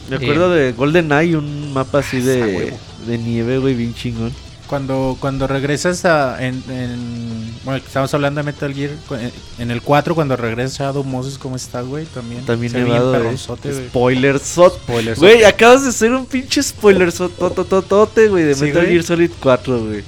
Me 0.09 0.15
acuerdo 0.17 0.49
de 0.49 0.71
Golden 0.73 1.11
Eye, 1.11 1.37
un 1.37 1.71
mapa 1.71 1.99
así 1.99 2.19
de, 2.19 2.41
huevo. 2.43 2.77
de 3.07 3.17
nieve, 3.19 3.59
güey, 3.59 3.73
bien 3.75 3.93
chingón. 3.93 4.33
Cuando, 4.67 5.17
cuando 5.19 5.45
regresas 5.45 6.03
a. 6.05 6.43
En, 6.43 6.63
en- 6.69 7.53
bueno, 7.63 7.77
estamos 7.85 8.11
hablando 8.13 8.39
de 8.39 8.45
Metal 8.45 8.73
Gear. 8.73 8.91
cu- 9.07 9.15
En, 9.59 9.69
el 9.71 9.81
4, 9.81 10.15
cuando 10.15 10.35
regresas 10.35 10.79
a 10.81 10.83
Shadow 10.85 11.03
Moses, 11.03 11.37
¿cómo 11.37 11.55
está, 11.55 11.81
güey? 11.81 12.05
También. 12.05 12.43
También 12.43 12.71
se 12.71 12.79
nevado, 12.79 13.13
eh. 13.31 13.37
Spoiler 13.37 14.39
sot. 14.39 14.79
Güey, 15.17 15.43
acabas 15.43 15.85
de 15.85 15.91
ser 15.91 16.11
un 16.13 16.25
pinche 16.25 16.63
spoiler 16.63 17.11
sotototote, 17.11 18.27
güey, 18.29 18.43
de 18.45 18.55
Sí, 18.55 18.63
Metal 18.65 18.81
güey. 18.81 18.93
Gear 18.93 19.03
Solid 19.03 19.31
4, 19.41 19.85
güey. 19.85 20.03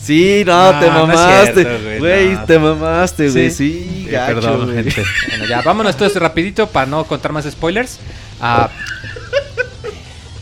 Sí, 0.00 0.42
no, 0.46 0.72
No, 0.72 0.80
te 0.80 0.86
no 0.86 1.06
mamaste. 1.06 1.52
cierto, 1.64 1.98
güey, 1.98 2.28
no. 2.34 2.44
te 2.44 2.58
mamaste, 2.58 3.30
güey. 3.30 3.50
Sí. 3.50 3.56
Sí, 3.56 4.04
Sí, 4.04 4.10
gacho, 4.10 4.34
perdón, 4.40 4.64
güey. 4.72 4.84
gente. 4.84 5.04
Bueno, 5.28 5.44
ya, 5.46 5.60
vámonos 5.62 5.92
entonces 5.94 6.20
rapidito 6.20 6.68
para 6.68 6.86
no 6.86 7.04
contar 7.04 7.32
más 7.32 7.44
spoilers. 7.50 7.98
Ah, 8.40 8.70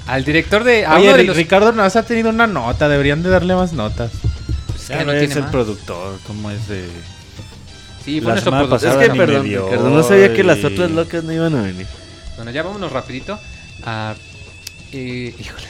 al 0.06 0.24
director 0.24 0.62
de... 0.62 0.84
a 0.86 0.94
Oye, 0.96 1.08
uno 1.08 1.16
de 1.16 1.24
los- 1.24 1.36
Ricardo 1.36 1.72
nos 1.72 1.96
ha 1.96 2.02
tenido 2.04 2.30
una 2.30 2.46
nota. 2.46 2.88
Deberían 2.88 3.22
de 3.22 3.30
darle 3.30 3.54
más 3.56 3.72
notas. 3.72 4.12
Pues 4.68 4.82
es 4.82 4.88
Ya 4.88 4.98
que 4.98 5.04
no 5.04 5.12
no 5.12 5.18
es 5.18 5.20
tiene 5.20 5.34
el 5.34 5.42
más. 5.42 5.50
productor, 5.50 6.18
como 6.26 6.50
es 6.50 6.68
de... 6.68 6.86
Sí, 8.04 8.20
La 8.20 8.38
semana 8.40 8.68
productor. 8.68 8.76
Es 8.88 8.94
pasada 8.94 9.12
que 9.12 9.18
perdón, 9.18 9.42
me 9.42 9.48
dio 9.48 9.64
Ricardo, 9.68 9.90
no 9.90 10.02
sabía 10.04 10.32
que 10.32 10.44
las 10.44 10.62
otras 10.64 10.92
locas 10.92 11.24
no 11.24 11.32
iban 11.32 11.56
a 11.56 11.62
venir. 11.62 11.86
Bueno, 12.36 12.52
ya 12.52 12.62
vámonos 12.62 12.92
rapidito. 12.92 13.36
a 13.84 14.14
eh, 14.92 15.34
híjole. 15.36 15.66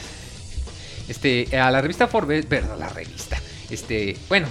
Este, 1.07 1.57
a 1.59 1.71
la 1.71 1.81
revista 1.81 2.07
Forbes, 2.07 2.45
perdón, 2.45 2.79
la 2.79 2.89
revista. 2.89 3.37
Este, 3.69 4.17
bueno, 4.29 4.47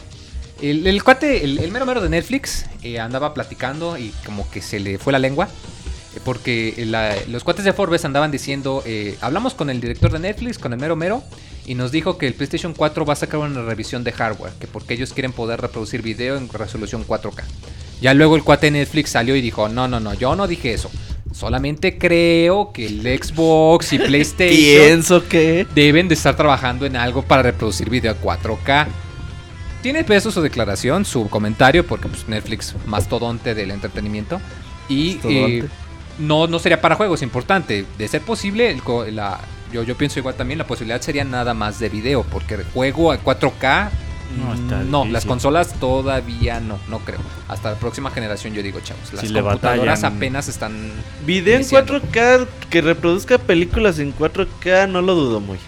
el, 0.62 0.86
el 0.86 1.02
cuate, 1.02 1.44
el, 1.44 1.58
el 1.58 1.70
mero 1.70 1.86
mero 1.86 2.00
de 2.00 2.08
Netflix 2.08 2.66
eh, 2.82 2.98
andaba 3.00 3.34
platicando 3.34 3.98
y 3.98 4.12
como 4.24 4.48
que 4.50 4.60
se 4.62 4.80
le 4.80 4.98
fue 4.98 5.12
la 5.12 5.18
lengua. 5.18 5.48
eh, 6.14 6.20
Porque 6.24 6.74
la- 6.86 7.14
los 7.28 7.44
cuates 7.44 7.64
de 7.64 7.72
Forbes 7.72 8.04
andaban 8.04 8.30
diciendo, 8.30 8.82
eh, 8.86 9.16
hablamos 9.20 9.54
con 9.54 9.70
el 9.70 9.80
director 9.80 10.10
de 10.12 10.18
Netflix, 10.18 10.58
con 10.58 10.72
el 10.72 10.78
mero 10.78 10.96
mero, 10.96 11.22
y 11.66 11.74
nos 11.74 11.90
dijo 11.92 12.16
que 12.16 12.26
el 12.28 12.34
PlayStation 12.34 12.74
4 12.74 13.04
va 13.04 13.14
a 13.14 13.16
sacar 13.16 13.40
una 13.40 13.62
revisión 13.62 14.04
de 14.04 14.12
hardware, 14.12 14.52
que 14.60 14.66
porque 14.66 14.94
ellos 14.94 15.12
quieren 15.12 15.32
poder 15.32 15.60
reproducir 15.60 16.00
video 16.00 16.36
en 16.36 16.48
resolución 16.48 17.04
4K. 17.06 17.42
Ya 18.00 18.14
luego 18.14 18.36
el 18.36 18.44
cuate 18.44 18.66
de 18.66 18.72
Netflix 18.72 19.10
salió 19.10 19.34
y 19.34 19.40
dijo, 19.40 19.68
no, 19.68 19.88
no, 19.88 19.98
no, 19.98 20.14
yo 20.14 20.36
no 20.36 20.46
dije 20.46 20.72
eso. 20.74 20.90
Solamente 21.34 21.98
creo 21.98 22.72
que 22.72 22.86
el 22.86 23.00
Xbox 23.20 23.92
y 23.94 23.98
PlayStation 24.06 24.54
Pienso 24.56 25.28
que. 25.28 25.66
deben 25.74 26.06
de 26.08 26.14
estar 26.14 26.36
trabajando 26.36 26.86
en 26.86 26.94
algo 26.96 27.22
para 27.22 27.42
reproducir 27.42 27.90
video 27.90 28.12
a 28.12 28.20
4K. 28.22 28.86
Tiene 29.82 30.02
peso 30.04 30.30
su 30.30 30.40
declaración, 30.42 31.04
su 31.04 31.28
comentario, 31.28 31.86
porque 31.86 32.08
pues, 32.08 32.28
Netflix, 32.28 32.74
mastodonte 32.86 33.54
del 33.54 33.70
entretenimiento. 33.70 34.40
Y 34.88 35.18
eh, 35.24 35.64
no, 36.18 36.46
no 36.46 36.58
sería 36.58 36.80
para 36.80 36.96
juegos, 36.96 37.22
importante. 37.22 37.84
De 37.98 38.08
ser 38.08 38.22
posible, 38.22 38.70
el 38.70 38.82
co- 38.82 39.04
la, 39.06 39.38
yo, 39.72 39.82
yo 39.84 39.96
pienso 39.96 40.18
igual 40.18 40.34
también, 40.34 40.58
la 40.58 40.66
posibilidad 40.66 41.00
sería 41.00 41.24
nada 41.24 41.54
más 41.54 41.78
de 41.78 41.88
video, 41.88 42.24
porque 42.24 42.54
el 42.54 42.64
juego 42.64 43.12
a 43.12 43.22
4K... 43.22 43.90
No, 44.36 44.54
está 44.54 44.78
No, 44.78 44.98
difícil. 44.98 45.12
las 45.12 45.24
consolas 45.24 45.72
todavía 45.78 46.58
no, 46.58 46.80
no 46.88 46.98
creo. 46.98 47.20
Hasta 47.46 47.70
la 47.70 47.76
próxima 47.76 48.10
generación 48.10 48.54
yo 48.54 48.62
digo, 48.62 48.80
chavos. 48.80 49.12
Las 49.12 49.24
Si 49.24 49.32
computadoras 49.32 50.02
apenas 50.02 50.48
están... 50.48 50.90
Video 51.24 51.54
en 51.54 51.60
Iniciando. 51.60 52.00
4K, 52.00 52.46
que 52.68 52.80
reproduzca 52.80 53.38
películas 53.38 54.00
en 54.00 54.12
4K, 54.12 54.88
no 54.88 55.00
lo 55.00 55.14
dudo 55.14 55.38
muy. 55.38 55.58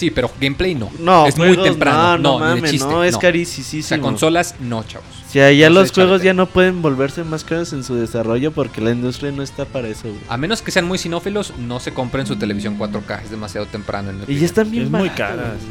Sí, 0.00 0.10
pero 0.10 0.30
gameplay 0.40 0.74
no. 0.74 0.90
No, 0.98 1.26
es 1.26 1.36
muy 1.36 1.54
temprano. 1.58 2.16
No, 2.16 2.38
no, 2.38 2.38
No, 2.38 2.38
mames, 2.38 2.72
es 2.72 3.18
carísimo. 3.18 3.80
O 3.80 3.82
sea, 3.82 4.00
consolas 4.00 4.54
no, 4.58 4.82
chavos. 4.82 5.06
O 5.30 5.32
sea, 5.32 5.52
ya 5.52 5.68
No 5.70 5.76
los 5.80 5.92
juegos 5.92 6.22
ya 6.22 6.34
no 6.34 6.46
pueden 6.46 6.82
volverse 6.82 7.22
más 7.22 7.44
caros 7.44 7.72
en 7.72 7.84
su 7.84 7.94
desarrollo 7.94 8.50
porque 8.50 8.80
la 8.80 8.90
industria 8.90 9.30
no 9.30 9.44
está 9.44 9.64
para 9.64 9.86
eso, 9.86 10.08
güey. 10.08 10.18
A 10.28 10.36
menos 10.36 10.60
que 10.60 10.72
sean 10.72 10.86
muy 10.86 10.98
sinófilos, 10.98 11.52
no 11.56 11.78
se 11.78 11.94
compren 11.94 12.26
su 12.26 12.34
televisión 12.34 12.76
4K. 12.76 13.22
Es 13.22 13.30
demasiado 13.30 13.66
temprano. 13.66 14.10
En 14.10 14.16
mi 14.16 14.20
Y 14.22 14.24
opinión. 14.24 14.40
ya 14.40 14.46
están 14.46 14.70
bien 14.72 14.84
Es 14.84 14.90
muy 14.90 15.08
baratas, 15.08 15.16
cara. 15.28 15.42
güey. 15.50 15.58
sí. 15.60 15.66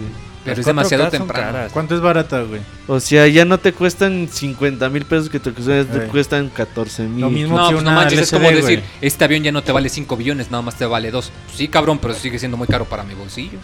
Pero 0.46 0.52
Las 0.54 0.60
es 0.60 0.66
demasiado 0.66 1.04
4K 1.04 1.10
son 1.12 1.20
temprano. 1.20 1.52
caras. 1.52 1.72
¿Cuánto 1.74 1.96
es 1.96 2.02
barata, 2.02 2.42
güey? 2.44 2.62
O 2.88 3.00
sea, 3.02 3.28
ya 3.28 3.44
no 3.44 3.58
te 3.58 3.74
cuestan 3.74 4.30
50 4.32 4.88
mil 4.88 5.04
pesos 5.04 5.30
que 5.30 5.42
te 5.42 5.52
cuestan, 5.52 5.86
te 5.88 6.08
cuestan 6.08 6.48
14 6.48 7.04
mil. 7.04 7.20
Lo 7.20 7.30
mismo 7.30 7.58
No, 7.58 7.68
que 7.68 7.74
pues 7.74 7.84
no 7.84 7.92
manches, 7.92 8.20
es 8.22 8.32
como 8.32 8.50
decir, 8.50 8.80
güey. 8.80 8.84
este 9.02 9.26
avión 9.26 9.44
ya 9.44 9.52
no 9.52 9.62
te 9.62 9.74
vale 9.74 9.90
5 9.90 10.16
billones, 10.16 10.50
nada 10.52 10.62
más 10.62 10.76
te 10.76 10.86
vale 10.86 11.12
2. 11.12 11.32
Sí, 11.54 11.68
cabrón, 11.68 12.00
pero 12.02 12.14
sigue 12.14 12.40
siendo 12.40 12.56
muy 12.56 12.68
caro 12.68 12.86
para 12.86 13.04
mi 13.04 13.14
bolsillo. 13.14 13.60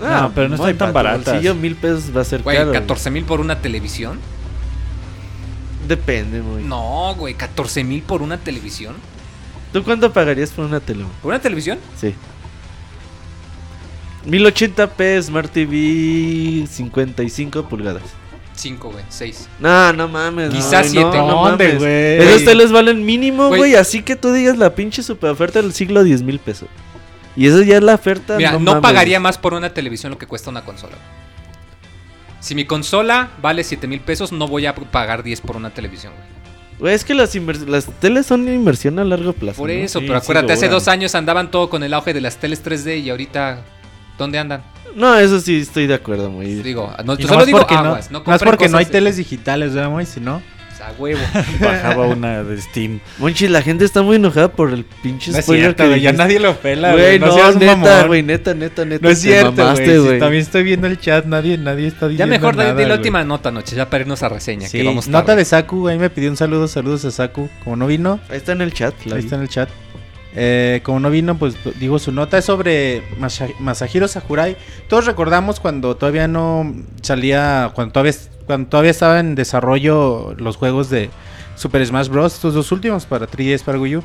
No, 0.00 0.32
pero 0.34 0.48
no 0.48 0.56
muy 0.56 0.70
están 0.70 0.94
tan 0.94 1.22
bolsillo, 1.22 1.54
mil 1.54 1.76
pesos 1.76 2.04
va 2.16 2.22
a 2.22 2.24
ser 2.24 2.40
Güey, 2.42 2.56
caro. 2.56 2.72
14 2.72 3.10
mil 3.10 3.24
por 3.24 3.40
una 3.42 3.60
televisión. 3.60 4.18
Depende, 5.86 6.40
güey. 6.40 6.64
No, 6.64 7.14
güey, 7.16 7.34
14 7.34 7.84
mil 7.84 8.02
por 8.02 8.22
una 8.22 8.38
televisión. 8.38 8.96
¿Tú 9.72 9.84
cuánto 9.84 10.12
pagarías 10.12 10.50
por 10.50 10.64
una 10.64 10.80
tele? 10.80 11.04
¿Por 11.22 11.30
una 11.30 11.40
televisión? 11.40 11.78
Sí. 11.96 12.14
1080p 14.26 15.22
Smart 15.22 15.50
TV 15.52 16.66
55 16.66 17.68
pulgadas. 17.68 18.02
5, 18.54 18.90
güey, 18.90 19.04
6. 19.08 19.48
No, 19.60 19.92
no 19.92 20.08
mames. 20.08 20.50
Quizás 20.50 20.86
no, 20.86 20.90
siete. 20.90 21.16
No, 21.18 21.48
¿Dónde, 21.48 21.64
mames. 21.66 21.78
güey? 21.78 22.18
Esos 22.18 22.44
teles 22.44 22.72
valen 22.72 23.04
mínimo, 23.04 23.48
Güey. 23.48 23.76
Así 23.76 24.02
que 24.02 24.16
tú 24.16 24.32
digas 24.32 24.58
la 24.58 24.74
pinche 24.74 25.02
super 25.04 25.30
oferta 25.30 25.62
del 25.62 25.72
siglo 25.72 26.02
10 26.02 26.22
mil 26.22 26.40
pesos. 26.40 26.68
Y 27.36 27.46
eso 27.46 27.62
ya 27.62 27.76
es 27.76 27.82
la 27.84 27.94
oferta. 27.94 28.36
Mira, 28.36 28.52
no, 28.52 28.58
mames. 28.58 28.82
pagaría 28.82 29.20
más 29.20 29.38
por 29.38 29.54
una 29.54 29.72
televisión 29.72 30.10
lo 30.10 30.18
que 30.18 30.26
cuesta 30.26 30.50
una 30.50 30.64
consola. 30.64 30.94
güey. 30.96 31.27
Si 32.40 32.54
mi 32.54 32.64
consola 32.64 33.30
vale 33.42 33.64
7 33.64 33.86
mil 33.86 34.00
pesos, 34.00 34.32
no 34.32 34.46
voy 34.46 34.66
a 34.66 34.74
pagar 34.74 35.22
10 35.22 35.40
por 35.40 35.56
una 35.56 35.70
televisión, 35.70 36.12
güey. 36.14 36.38
Güey, 36.78 36.94
es 36.94 37.04
que 37.04 37.12
las, 37.14 37.32
teles 38.00 38.26
son 38.26 38.46
inversión 38.46 38.98
a 39.00 39.04
largo 39.04 39.32
plazo. 39.32 39.58
Por 39.58 39.68
¿no? 39.68 39.74
eso, 39.74 39.98
Sí, 39.98 40.06
pero 40.06 40.20
sí 40.20 40.24
acuérdate, 40.24 40.52
hace 40.52 40.68
dos 40.68 40.86
años 40.86 41.14
andaban 41.16 41.50
todo 41.50 41.68
con 41.68 41.82
el 41.82 41.92
auge 41.92 42.14
de 42.14 42.20
las 42.20 42.36
teles 42.36 42.64
3D 42.64 43.02
y 43.02 43.10
ahorita, 43.10 43.62
¿dónde 44.16 44.38
andan? 44.38 44.62
No, 44.94 45.18
eso 45.18 45.40
sí 45.40 45.58
estoy 45.58 45.88
de 45.88 45.94
acuerdo, 45.94 46.30
muy. 46.30 46.54
Digo, 46.54 46.92
no, 47.04 47.16
yo 47.16 47.26
solo 47.26 47.40
más 47.40 47.46
digo 47.46 47.58
aguas, 47.68 48.10
no 48.10 48.18
no 48.18 48.18
es 48.20 48.24
compren 48.24 48.50
porque 48.50 48.68
no 48.68 48.78
hay 48.78 48.86
teles 48.86 49.16
digitales, 49.16 49.74
¿verdad, 49.74 49.90
güey? 49.90 50.06
Si 50.06 50.20
no, 50.20 50.40
Sea, 50.78 50.94
huevo. 50.96 51.20
Bajaba 51.60 52.06
una 52.06 52.44
de 52.44 52.60
Steam. 52.60 53.00
Monchi, 53.18 53.48
la 53.48 53.62
gente 53.62 53.84
está 53.84 54.02
muy 54.02 54.16
enojada 54.16 54.52
por 54.52 54.72
el 54.72 54.84
pinche 54.84 55.32
no 55.32 55.38
es 55.38 55.44
spoiler 55.44 55.74
cierto, 55.74 55.92
que 55.92 56.00
ya 56.00 56.12
nadie 56.12 56.38
lo 56.38 56.54
pela, 56.56 56.92
Güey, 56.92 57.18
no, 57.18 57.26
No, 57.36 57.52
neta, 57.52 58.06
güey, 58.06 58.22
neta, 58.22 58.54
neta, 58.54 58.84
neta. 58.84 59.02
No 59.04 59.10
es 59.10 59.20
cierto, 59.20 59.52
mamaste, 59.52 59.98
güey. 59.98 60.14
Si 60.14 60.18
también 60.20 60.42
estoy 60.42 60.62
viendo 60.62 60.86
el 60.86 60.98
chat, 61.00 61.24
nadie, 61.26 61.58
nadie 61.58 61.88
está 61.88 62.02
Ya 62.06 62.10
diciendo 62.10 62.32
mejor 62.32 62.56
nada, 62.56 62.74
di, 62.74 62.82
di 62.84 62.88
la 62.88 62.94
última 62.94 63.24
nota, 63.24 63.50
noche, 63.50 63.74
ya 63.74 63.90
para 63.90 64.02
irnos 64.02 64.22
a 64.22 64.28
reseña. 64.28 64.68
Sí, 64.68 64.78
que 64.78 64.84
vamos 64.84 65.08
nota 65.08 65.26
tarde. 65.26 65.40
de 65.40 65.44
Saku, 65.46 65.88
ahí 65.88 65.98
me 65.98 66.10
pidió 66.10 66.30
un 66.30 66.36
saludo, 66.36 66.68
saludos 66.68 67.04
a 67.04 67.10
Saku. 67.10 67.48
Como 67.64 67.74
no 67.76 67.86
vino, 67.88 68.20
Ahí 68.30 68.36
está 68.36 68.52
en 68.52 68.60
el 68.60 68.72
chat, 68.72 68.94
ahí 69.06 69.12
vi. 69.14 69.18
está 69.18 69.34
en 69.34 69.42
el 69.42 69.48
chat. 69.48 69.68
Eh, 70.36 70.80
como 70.84 71.00
no 71.00 71.10
vino, 71.10 71.36
pues 71.36 71.56
digo 71.80 71.98
su 71.98 72.12
nota 72.12 72.38
es 72.38 72.44
sobre 72.44 73.02
Masa- 73.18 73.48
Masahiro 73.58 74.06
Sakurai. 74.06 74.56
Todos 74.88 75.06
recordamos 75.06 75.58
cuando 75.58 75.96
todavía 75.96 76.28
no 76.28 76.72
salía, 77.02 77.72
cuando 77.74 77.92
todavía, 77.92 78.12
cuando 78.48 78.68
todavía 78.68 78.90
estaba 78.90 79.20
en 79.20 79.36
desarrollo 79.36 80.34
los 80.38 80.56
juegos 80.56 80.90
de 80.90 81.10
Super 81.54 81.86
Smash 81.86 82.08
Bros. 82.08 82.34
Estos 82.34 82.54
dos 82.54 82.72
últimos 82.72 83.06
para 83.06 83.28
3DS, 83.28 83.62
para 83.62 83.78
Wii 83.78 83.96
U. 83.98 84.02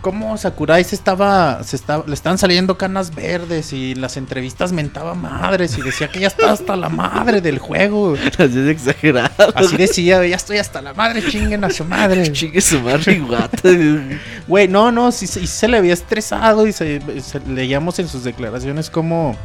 Cómo 0.00 0.36
Sakurai 0.36 0.82
se 0.82 0.96
estaba, 0.96 1.62
se 1.62 1.76
estaba, 1.76 2.02
le 2.08 2.14
estaban 2.14 2.36
saliendo 2.36 2.76
canas 2.76 3.14
verdes 3.14 3.72
y 3.72 3.94
las 3.94 4.16
entrevistas 4.16 4.72
mentaba 4.72 5.14
madres 5.14 5.78
y 5.78 5.80
decía 5.80 6.08
que 6.08 6.18
ya 6.18 6.26
está 6.26 6.50
hasta 6.50 6.74
la 6.74 6.88
madre 6.88 7.40
del 7.40 7.60
juego. 7.60 8.14
Así 8.38 8.58
es 8.58 8.68
exagerado. 8.68 9.52
Así 9.54 9.76
decía, 9.76 10.26
ya 10.26 10.34
estoy 10.34 10.58
hasta 10.58 10.82
la 10.82 10.92
madre, 10.92 11.22
chinguen 11.28 11.62
a 11.62 11.70
su 11.70 11.84
madre. 11.84 12.32
Chingue 12.32 12.60
su 12.60 12.80
madre, 12.80 13.20
guata. 13.20 13.56
Güey, 14.48 14.66
no, 14.66 14.90
no, 14.90 15.12
sí, 15.12 15.28
sí 15.28 15.46
se 15.46 15.68
le 15.68 15.76
había 15.76 15.94
estresado 15.94 16.66
y 16.66 16.72
se, 16.72 17.00
se- 17.20 17.38
leíamos 17.46 17.96
en 18.00 18.08
sus 18.08 18.24
declaraciones 18.24 18.90
cómo, 18.90 19.36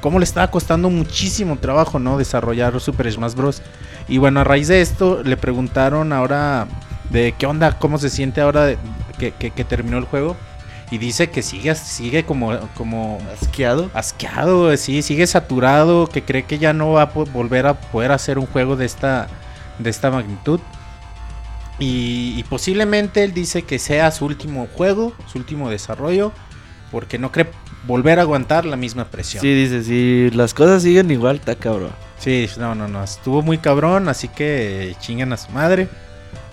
cómo 0.00 0.18
le 0.18 0.24
estaba 0.24 0.50
costando 0.50 0.90
muchísimo 0.90 1.56
trabajo, 1.58 1.98
¿no? 1.98 2.18
Desarrollar 2.18 2.78
Super 2.80 3.10
Smash 3.12 3.34
Bros. 3.34 3.62
Y 4.08 4.18
bueno, 4.18 4.40
a 4.40 4.44
raíz 4.44 4.68
de 4.68 4.80
esto 4.80 5.22
le 5.22 5.36
preguntaron 5.36 6.12
ahora 6.12 6.66
de 7.10 7.34
qué 7.38 7.46
onda, 7.46 7.78
cómo 7.78 7.98
se 7.98 8.10
siente 8.10 8.40
ahora 8.40 8.64
de- 8.64 8.78
que, 9.18 9.32
que- 9.32 9.50
que 9.50 9.64
terminó 9.64 9.98
el 9.98 10.04
juego. 10.04 10.36
Y 10.92 10.98
dice 10.98 11.30
que 11.30 11.42
sigue, 11.42 11.72
sigue 11.76 12.24
como, 12.24 12.58
como 12.76 13.18
Asqueado. 13.40 13.90
asqueado, 13.94 14.76
sí, 14.76 15.02
sigue 15.02 15.26
saturado, 15.28 16.08
que 16.08 16.22
cree 16.24 16.42
que 16.44 16.58
ya 16.58 16.72
no 16.72 16.90
va 16.92 17.02
a 17.02 17.06
volver 17.06 17.66
a 17.68 17.74
poder 17.74 18.10
hacer 18.10 18.38
un 18.40 18.46
juego 18.46 18.74
de 18.74 18.86
esta, 18.86 19.28
de 19.78 19.88
esta 19.88 20.10
magnitud. 20.10 20.58
Y, 21.78 22.34
y 22.36 22.42
posiblemente 22.44 23.24
él 23.24 23.32
dice 23.32 23.62
que 23.62 23.78
sea 23.78 24.10
su 24.10 24.26
último 24.26 24.66
juego, 24.76 25.12
su 25.32 25.38
último 25.38 25.70
desarrollo, 25.70 26.32
porque 26.90 27.18
no 27.18 27.32
cree 27.32 27.48
volver 27.86 28.18
a 28.18 28.22
aguantar 28.22 28.64
la 28.64 28.76
misma 28.76 29.04
presión. 29.06 29.40
Sí, 29.42 29.54
dice, 29.54 29.82
si 29.82 30.30
las 30.36 30.54
cosas 30.54 30.82
siguen 30.82 31.10
igual, 31.10 31.36
está 31.36 31.54
cabrón. 31.54 31.92
Sí, 32.18 32.48
no, 32.58 32.74
no, 32.74 32.86
no, 32.86 33.02
estuvo 33.02 33.42
muy 33.42 33.58
cabrón, 33.58 34.08
así 34.08 34.28
que 34.28 34.94
chingan 35.00 35.32
a 35.32 35.36
su 35.36 35.50
madre. 35.52 35.88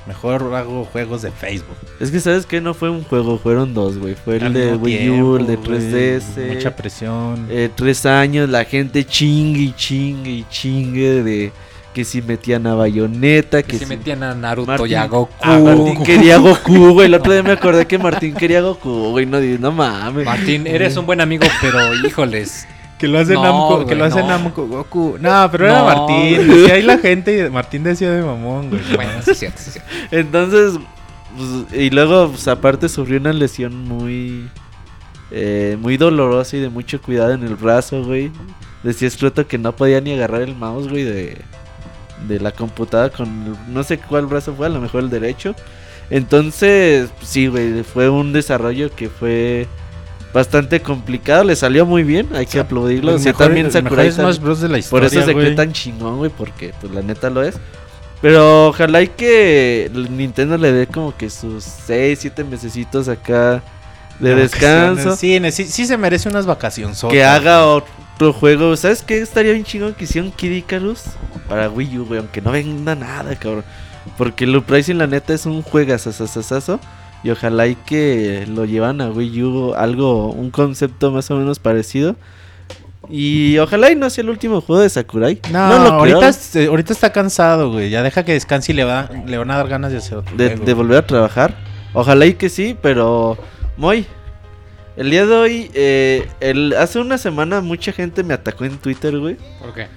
Mejor 0.08 0.56
hago 0.56 0.86
juegos 0.86 1.22
de 1.22 1.32
Facebook. 1.32 1.76
Es 2.00 2.12
que, 2.12 2.22
¿sabes 2.22 2.46
qué? 2.46 2.62
No 2.62 2.74
fue 2.74 2.90
un 2.90 3.04
juego, 3.04 3.38
fueron 3.38 3.74
dos, 3.74 3.98
güey. 3.98 4.16
Fue 4.16 4.38
el 4.38 4.54
de 4.54 4.76
Wii 4.76 5.10
U, 5.20 5.36
el 5.36 5.48
de 5.48 5.58
güey, 5.58 5.80
3DS. 5.82 6.54
Mucha 6.54 6.74
presión. 6.74 7.46
Eh, 7.50 7.70
tres 7.76 8.06
años, 8.06 8.48
la 8.48 8.64
gente 8.64 9.06
chingue 9.06 9.60
y 9.60 9.74
chingue 9.74 10.32
y 10.32 10.46
chingue 10.50 11.24
de 11.24 11.52
que 11.98 12.06
si 12.06 12.22
metían 12.22 12.68
a 12.68 12.76
Bayonetta, 12.76 13.64
que, 13.64 13.72
Que 13.72 13.80
si 13.80 13.86
metían 13.88 14.22
a 14.22 14.36
Naruto 14.36 14.68
Martín- 14.72 14.92
y 14.92 14.94
a 14.94 15.08
Goku. 15.08 15.34
Ah, 15.42 15.58
Martín 15.58 16.04
quería 16.04 16.38
Goku, 16.38 16.94
güey. 16.94 17.08
El 17.08 17.16
otro 17.16 17.34
día 17.34 17.42
me 17.42 17.54
acordé 17.54 17.88
que 17.88 17.98
Martín 17.98 18.36
quería 18.36 18.62
Goku, 18.62 19.10
güey. 19.10 19.26
No, 19.26 19.40
no 19.40 19.72
mames. 19.72 20.24
Martín, 20.24 20.68
eres 20.68 20.96
un 20.96 21.08
buen 21.08 21.22
amigo, 21.22 21.48
pero 21.60 21.96
híjoles. 22.06 22.68
Que 23.00 23.08
lo 23.08 23.18
hace 23.18 23.34
No, 23.34 23.42
Namco, 23.42 23.88
que 23.88 23.96
lo 23.96 24.06
hace 24.06 24.20
no. 24.20 24.28
Namco 24.28 24.68
Goku. 24.68 25.18
No, 25.20 25.50
pero 25.52 25.66
era 25.66 25.84
Martín. 25.84 26.48
Decía 26.48 26.76
ahí 26.76 26.84
la 26.84 27.00
gente 27.00 27.48
y 27.48 27.50
Martín 27.50 27.84
decía 27.84 28.12
de 28.12 28.22
mamón, 28.22 28.70
güey. 28.70 28.82
Bueno, 28.96 29.14
sí 29.24 29.32
es 29.32 29.40
cierto, 29.40 29.58
sí 29.60 29.70
es 29.70 29.74
cierto. 29.74 29.90
Entonces, 30.12 30.80
pues, 31.36 31.82
y 31.82 31.90
luego, 31.90 32.30
pues, 32.30 32.48
aparte 32.48 32.90
sufrió 32.90 33.20
una 33.20 33.34
lesión 33.34 33.76
muy, 33.88 34.48
eh, 35.32 35.78
muy 35.82 35.98
dolorosa 35.98 36.58
y 36.58 36.60
de 36.60 36.70
mucho 36.70 37.02
cuidado 37.02 37.32
en 37.32 37.42
el 37.42 37.56
brazo, 37.56 38.04
güey. 38.04 38.32
Decía 38.84 39.10
Scroto 39.10 39.48
que 39.48 39.58
no 39.58 39.76
podía 39.76 40.00
ni 40.00 40.14
agarrar 40.14 40.44
el 40.44 40.56
mouse, 40.56 40.88
güey, 40.88 41.04
de, 41.04 41.42
de 42.28 42.40
la 42.40 42.52
computadora 42.52 43.10
con, 43.16 43.56
no 43.74 43.84
sé 43.84 43.98
cuál 44.00 44.26
brazo 44.26 44.54
fue, 44.56 44.66
a 44.68 44.70
lo 44.70 44.82
mejor 44.82 45.04
el 45.04 45.10
derecho. 45.10 45.56
Entonces, 46.10 47.10
sí, 47.22 47.48
güey, 47.48 47.84
fue 47.84 48.10
un 48.10 48.32
desarrollo 48.34 48.90
que 48.96 49.10
fue 49.10 49.68
bastante 50.34 50.82
complicado. 50.82 51.44
Le 51.44 51.56
salió 51.56 51.86
muy 51.86 52.04
bien, 52.04 52.30
hay 52.34 52.46
que 52.46 52.60
aplaudirlo. 52.60 53.14
O 53.16 53.20
sea, 53.20 53.34
mejor- 53.34 53.46
también 53.48 53.72
Sakurai 53.72 54.12
Smash 54.12 54.40
Bros 54.40 54.62
de 54.62 54.68
la 54.70 54.74
por 54.74 54.80
historia, 54.80 55.08
eso 55.08 55.26
se 55.26 55.34
cree 55.34 55.52
tan 55.56 55.74
chingón, 55.74 56.18
güey, 56.18 56.32
porque 56.36 56.74
pues 56.80 56.94
la 56.94 57.02
neta 57.02 57.30
lo 57.30 57.44
es. 57.44 57.56
Pero 58.22 58.70
ojalá 58.70 59.02
y 59.04 59.10
que 59.10 59.92
Nintendo 59.94 60.58
le 60.58 60.72
dé 60.72 60.88
como 60.88 61.16
que 61.16 61.30
sus 61.30 61.64
6, 61.64 62.18
7 62.20 62.44
mesecitos 62.44 63.08
acá 63.10 63.62
de 64.20 64.34
descanso. 64.34 65.16
Sí, 65.16 65.40
sí, 65.52 65.66
sí 65.66 65.86
se 65.86 65.98
merece 65.98 66.28
unas 66.28 66.46
vacaciones. 66.48 67.00
Que 67.10 67.24
haga 67.24 67.68
otro 67.68 67.92
juego. 68.34 68.76
¿Sabes 68.76 69.04
qué? 69.04 69.20
Estaría 69.20 69.52
bien 69.54 69.64
chingón 69.64 69.94
que 69.94 70.04
hicieran 70.06 70.32
Kid 70.32 70.52
Icarus 70.52 71.04
para 71.48 71.70
Wii 71.70 72.00
U, 72.00 72.06
güey. 72.06 72.20
Aunque 72.20 72.42
no 72.42 72.52
venda 72.52 72.96
nada, 72.96 73.36
cabrón. 73.36 73.64
Porque 74.18 74.46
el 74.46 74.56
Uprising, 74.56 74.98
la 74.98 75.08
neta, 75.08 75.34
es 75.34 75.46
un 75.46 75.62
juegazazazazo. 75.62 76.80
Y 77.24 77.30
ojalá 77.32 77.68
y 77.68 77.76
que 77.76 78.46
lo 78.48 78.66
llevan 78.66 79.02
a 79.02 79.10
Wii 79.10 79.44
U 79.44 79.74
algo, 79.76 80.28
un 80.32 80.52
concepto 80.52 81.12
más 81.12 81.30
o 81.32 81.36
menos 81.36 81.60
parecido. 81.60 82.16
Y 83.10 83.58
ojalá 83.60 83.90
y 83.92 83.96
no 83.96 84.10
sea 84.10 84.24
el 84.24 84.30
último 84.30 84.60
juego 84.62 84.82
de 84.82 84.90
Sakurai. 84.90 85.40
No, 85.52 85.70
lo 85.70 85.84
creo. 85.84 85.94
ahorita, 86.18 86.28
es- 86.30 86.56
eh, 86.58 86.68
ahorita 86.68 86.92
está 86.94 87.12
cansado, 87.14 87.72
güey. 87.72 87.90
Ya 87.90 88.04
deja 88.04 88.26
que 88.26 88.34
descanse 88.34 88.72
y 88.74 88.76
le, 88.76 88.84
va, 88.84 89.10
le 89.26 89.38
van 89.38 89.50
a 89.52 89.58
dar 89.58 89.68
ganas 89.68 89.92
de 89.92 89.98
hacer 90.00 90.18
otro 90.18 90.36
de, 90.36 90.48
juego. 90.50 90.66
de 90.66 90.74
volver 90.74 90.98
a 90.98 91.08
trabajar. 91.08 91.56
Ojalá 91.94 92.26
y 92.26 92.34
que 92.34 92.50
sí, 92.50 92.76
pero 92.82 93.38
Moy, 93.78 94.06
el 94.98 95.10
día 95.12 95.26
de 95.26 95.36
hoy, 95.36 95.72
eh, 95.74 96.28
el, 96.40 96.74
hace 96.74 97.00
una 97.00 97.18
semana 97.18 97.62
mucha 97.62 97.92
gente 97.92 98.24
me 98.24 98.34
atacó 98.34 98.66
en 98.66 98.78
Twitter, 98.78 99.18
güey, 99.18 99.38
¿Por 99.62 99.74
qué? 99.74 99.88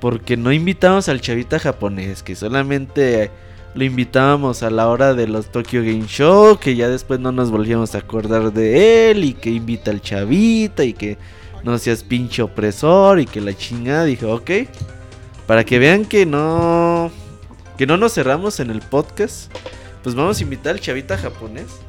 porque 0.00 0.36
no 0.36 0.52
invitamos 0.52 1.08
al 1.08 1.20
chavita 1.20 1.58
japonés, 1.58 2.22
que 2.22 2.36
solamente 2.36 3.30
lo 3.74 3.84
invitábamos 3.84 4.62
a 4.62 4.70
la 4.70 4.88
hora 4.88 5.14
de 5.14 5.26
los 5.26 5.50
Tokyo 5.50 5.80
Game 5.80 6.06
Show, 6.06 6.58
que 6.58 6.76
ya 6.76 6.88
después 6.88 7.18
no 7.20 7.32
nos 7.32 7.50
volvíamos 7.50 7.94
a 7.94 7.98
acordar 7.98 8.52
de 8.52 9.10
él 9.10 9.24
y 9.24 9.34
que 9.34 9.50
invita 9.50 9.90
al 9.90 10.00
chavita 10.00 10.84
y 10.84 10.92
que 10.92 11.18
no 11.64 11.76
seas 11.78 12.04
pinche 12.04 12.42
opresor 12.42 13.18
y 13.18 13.26
que 13.26 13.40
la 13.40 13.56
chingada, 13.56 14.04
dije, 14.04 14.26
ok, 14.26 14.50
para 15.46 15.64
que 15.64 15.78
vean 15.78 16.04
que 16.04 16.26
no, 16.26 17.10
que 17.76 17.86
no 17.86 17.96
nos 17.96 18.14
cerramos 18.14 18.60
en 18.60 18.70
el 18.70 18.80
podcast, 18.80 19.52
pues 20.02 20.14
vamos 20.14 20.38
a 20.38 20.42
invitar 20.42 20.74
al 20.74 20.80
chavita 20.80 21.18
japonés. 21.18 21.83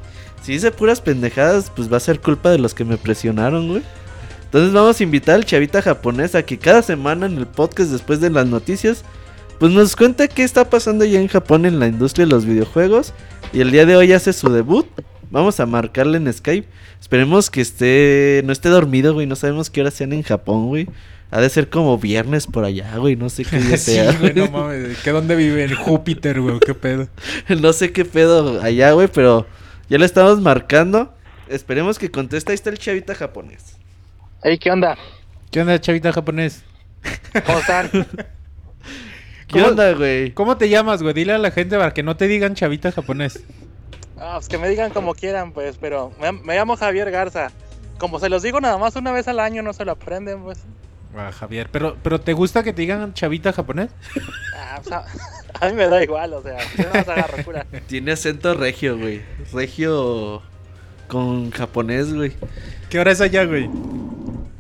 Si 0.46 0.52
dice 0.52 0.70
puras 0.70 1.02
pendejadas, 1.02 1.72
pues 1.76 1.92
va 1.92 1.98
a 1.98 2.00
ser 2.00 2.20
culpa 2.20 2.52
de 2.52 2.60
los 2.60 2.76
que 2.76 2.86
me 2.86 2.98
presionaron, 2.98 3.68
güey. 3.68 3.82
Entonces 4.44 4.74
vamos 4.74 5.00
a 5.00 5.04
invitar 5.04 5.34
al 5.34 5.46
chavita 5.46 5.82
japonés 5.82 6.36
a 6.36 6.44
que 6.44 6.60
cada 6.60 6.84
semana 6.84 7.26
en 7.26 7.40
el 7.40 7.48
podcast 7.48 7.90
después 7.90 8.22
de 8.22 8.30
las 8.30 8.46
noticias, 8.46 9.04
pues 9.58 9.72
nos 9.72 9.96
cuente 9.96 10.30
qué 10.30 10.44
está 10.44 10.70
pasando 10.70 11.04
ya 11.04 11.20
en 11.20 11.30
Japón 11.30 11.66
en 11.66 11.80
la 11.80 11.88
industria 11.88 12.28
de 12.28 12.32
los 12.32 12.46
videojuegos. 12.46 13.12
Y 13.54 13.62
el 13.62 13.72
día 13.72 13.88
de 13.88 13.96
hoy 13.96 14.14
hace 14.14 14.34
su 14.34 14.52
debut. 14.52 14.86
Vamos 15.32 15.60
a 15.60 15.66
marcarle 15.66 16.20
en 16.20 16.32
Skype. 16.32 16.68
Esperemos 17.02 17.50
que 17.50 17.62
esté, 17.62 18.44
no 18.46 18.54
esté 18.54 18.70
dormido, 18.70 19.16
güey. 19.16 19.26
No 19.26 19.36
sabemos 19.36 19.72
qué 19.72 19.82
hora 19.82 19.90
sean 19.90 20.14
en 20.14 20.22
Japón, 20.22 20.68
güey. 20.68 20.88
Ha 21.32 21.42
de 21.42 21.50
ser 21.50 21.72
como 21.72 21.98
viernes 21.98 22.46
por 22.46 22.66
allá, 22.66 22.98
güey. 22.98 23.16
No 23.16 23.30
sé 23.30 23.46
qué 23.46 23.58
día 23.58 23.78
sí, 23.80 23.94
sea. 23.94 24.12
güey, 24.12 24.36
no 24.36 24.48
mames. 24.52 25.00
¿Qué 25.00 25.10
dónde 25.10 25.36
vive? 25.36 25.64
En 25.64 25.74
Júpiter, 25.74 26.40
güey. 26.40 26.60
¿Qué 26.60 26.76
pedo? 26.76 27.08
no 27.60 27.74
sé 27.74 27.92
qué 27.92 28.06
pedo 28.06 28.62
allá, 28.62 28.92
güey, 28.92 29.08
pero 29.08 29.48
ya 29.90 29.98
le 29.98 30.06
estamos 30.06 30.40
marcando. 30.42 31.14
Esperemos 31.48 32.00
que 32.00 32.10
conteste. 32.12 32.52
Ahí 32.52 32.56
está 32.56 32.70
el 32.70 32.80
chavita 32.80 33.14
japonés. 33.16 33.78
Hey, 34.44 34.58
¿qué 34.60 34.72
onda? 34.72 34.98
¿Qué 35.52 35.62
onda, 35.62 35.80
chavita 35.80 36.12
japonés? 36.12 36.64
¿Cómo 37.46 37.60
están? 37.60 37.90
¿Qué 39.48 39.60
¿Cómo- 39.60 39.68
onda, 39.68 39.94
güey? 39.94 40.32
¿Cómo 40.34 40.58
te 40.58 40.70
llamas, 40.70 41.02
güey? 41.04 41.14
Dile 41.14 41.34
a 41.34 41.38
la 41.38 41.52
gente 41.52 41.78
para 41.78 41.94
que 41.94 42.04
no 42.04 42.18
te 42.18 42.28
digan 42.28 42.56
chavita 42.56 42.92
japonés. 42.92 43.44
Ah, 44.18 44.36
pues 44.38 44.48
que 44.48 44.58
me 44.58 44.68
digan 44.70 44.92
como 44.92 45.14
quieran, 45.14 45.52
pues, 45.52 45.78
pero 45.78 46.12
me, 46.20 46.32
me 46.32 46.56
llamo 46.56 46.76
Javier 46.78 47.12
Garza. 47.12 47.52
como 47.98 48.20
se 48.20 48.30
los 48.30 48.42
digo 48.44 48.60
nada 48.62 48.78
más 48.78 48.96
una 48.96 49.12
vez 49.12 49.28
al 49.28 49.40
año, 49.40 49.62
no 49.62 49.74
se 49.74 49.86
lo 49.86 49.92
aprenden, 49.92 50.42
pues. 50.44 50.60
Ah, 51.16 51.32
Javier, 51.32 51.70
pero, 51.72 51.96
pero 52.02 52.20
¿te 52.20 52.34
gusta 52.34 52.64
que 52.64 52.74
te 52.74 52.82
digan 52.82 53.14
chavita 53.14 53.54
japonés? 53.54 53.90
Ah, 54.58 54.82
pues, 54.84 54.96
a, 55.62 55.70
mí 55.70 55.74
me 55.74 55.88
da 55.88 56.04
igual, 56.04 56.34
o 56.34 56.42
sea, 56.42 56.58
yo 56.78 56.84
no 56.84 56.94
más 56.94 57.08
agarro 57.08 57.44
cura. 57.44 57.66
Tiene 57.88 58.12
acento 58.12 58.54
regio, 58.54 58.98
güey. 58.98 59.22
Regio 59.54 60.42
con 61.08 61.52
japonés, 61.52 62.14
güey. 62.14 62.34
¿Qué 62.90 63.00
hora 63.00 63.12
es 63.12 63.22
allá, 63.22 63.46
güey? 63.46 63.70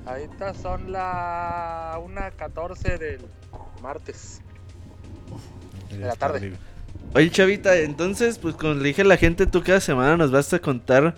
Ahorita 0.05 0.53
son 0.53 0.91
la 0.91 1.99
1.14 1.99 2.97
del 2.97 3.22
martes. 3.81 4.41
De 5.89 5.97
la 5.99 6.15
tarde. 6.15 6.53
Oye, 7.13 7.30
Chavita, 7.31 7.76
entonces, 7.77 8.38
pues 8.38 8.55
como 8.55 8.73
le 8.76 8.84
dije 8.84 9.01
a 9.01 9.05
la 9.05 9.17
gente, 9.17 9.47
tú 9.47 9.63
cada 9.63 9.80
semana 9.80 10.17
nos 10.17 10.31
vas 10.31 10.53
a 10.53 10.59
contar 10.59 11.15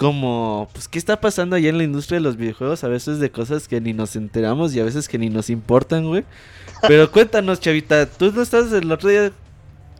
como, 0.00 0.66
pues, 0.72 0.88
qué 0.88 0.98
está 0.98 1.20
pasando 1.20 1.56
allá 1.56 1.68
en 1.68 1.76
la 1.76 1.84
industria 1.84 2.16
de 2.16 2.22
los 2.22 2.38
videojuegos, 2.38 2.84
a 2.84 2.88
veces 2.88 3.18
de 3.18 3.30
cosas 3.30 3.68
que 3.68 3.82
ni 3.82 3.92
nos 3.92 4.16
enteramos 4.16 4.74
y 4.74 4.80
a 4.80 4.84
veces 4.84 5.08
que 5.08 5.18
ni 5.18 5.28
nos 5.28 5.50
importan, 5.50 6.06
güey. 6.06 6.24
Pero 6.88 7.12
cuéntanos, 7.12 7.60
Chavita, 7.60 8.06
tú 8.06 8.32
no 8.32 8.40
estás 8.40 8.72
el 8.72 8.90
otro 8.90 9.10
día 9.10 9.30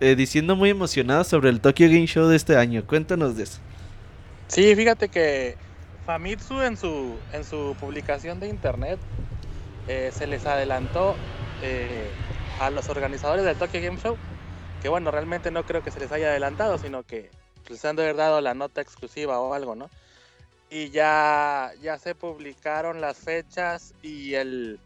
eh, 0.01 0.15
diciendo 0.15 0.57
muy 0.57 0.71
emocionado 0.71 1.23
sobre 1.25 1.51
el 1.51 1.61
Tokyo 1.61 1.87
Game 1.89 2.07
Show 2.07 2.29
de 2.29 2.37
este 2.37 2.57
año. 2.57 2.83
Cuéntanos 2.87 3.37
de 3.37 3.43
eso. 3.43 3.59
Sí, 4.49 4.75
fíjate 4.75 5.11
que 5.11 5.59
Famitsu 6.07 6.63
en 6.63 6.79
su, 6.79 7.17
en 7.35 7.45
su 7.45 7.77
publicación 7.79 8.41
de 8.41 8.49
internet 8.49 8.99
eh, 9.87 10.13
se 10.15 10.27
les 10.27 10.47
adelantó 10.47 11.15
eh, 11.63 12.09
a 12.59 12.71
los 12.71 12.89
organizadores 12.89 13.45
del 13.45 13.57
Tokyo 13.57 13.83
Game 13.83 13.99
Show, 13.99 14.17
que 14.81 14.89
bueno, 14.89 15.11
realmente 15.11 15.51
no 15.51 15.67
creo 15.67 15.83
que 15.83 15.91
se 15.91 16.01
les 16.01 16.11
haya 16.11 16.29
adelantado, 16.29 16.79
sino 16.79 17.03
que 17.03 17.29
les 17.71 17.85
han 17.85 17.97
de 17.97 18.03
haber 18.03 18.17
dado 18.17 18.41
la 18.41 18.55
nota 18.55 18.81
exclusiva 18.81 19.41
o 19.41 19.55
algo, 19.55 19.75
¿no? 19.75 19.89
Y 20.71 20.91
ya, 20.91 21.73
ya 21.83 21.99
se 21.99 22.15
publicaron 22.15 23.01
las 23.01 23.19
fechas 23.19 23.95
y 24.03 24.35
el, 24.35 24.79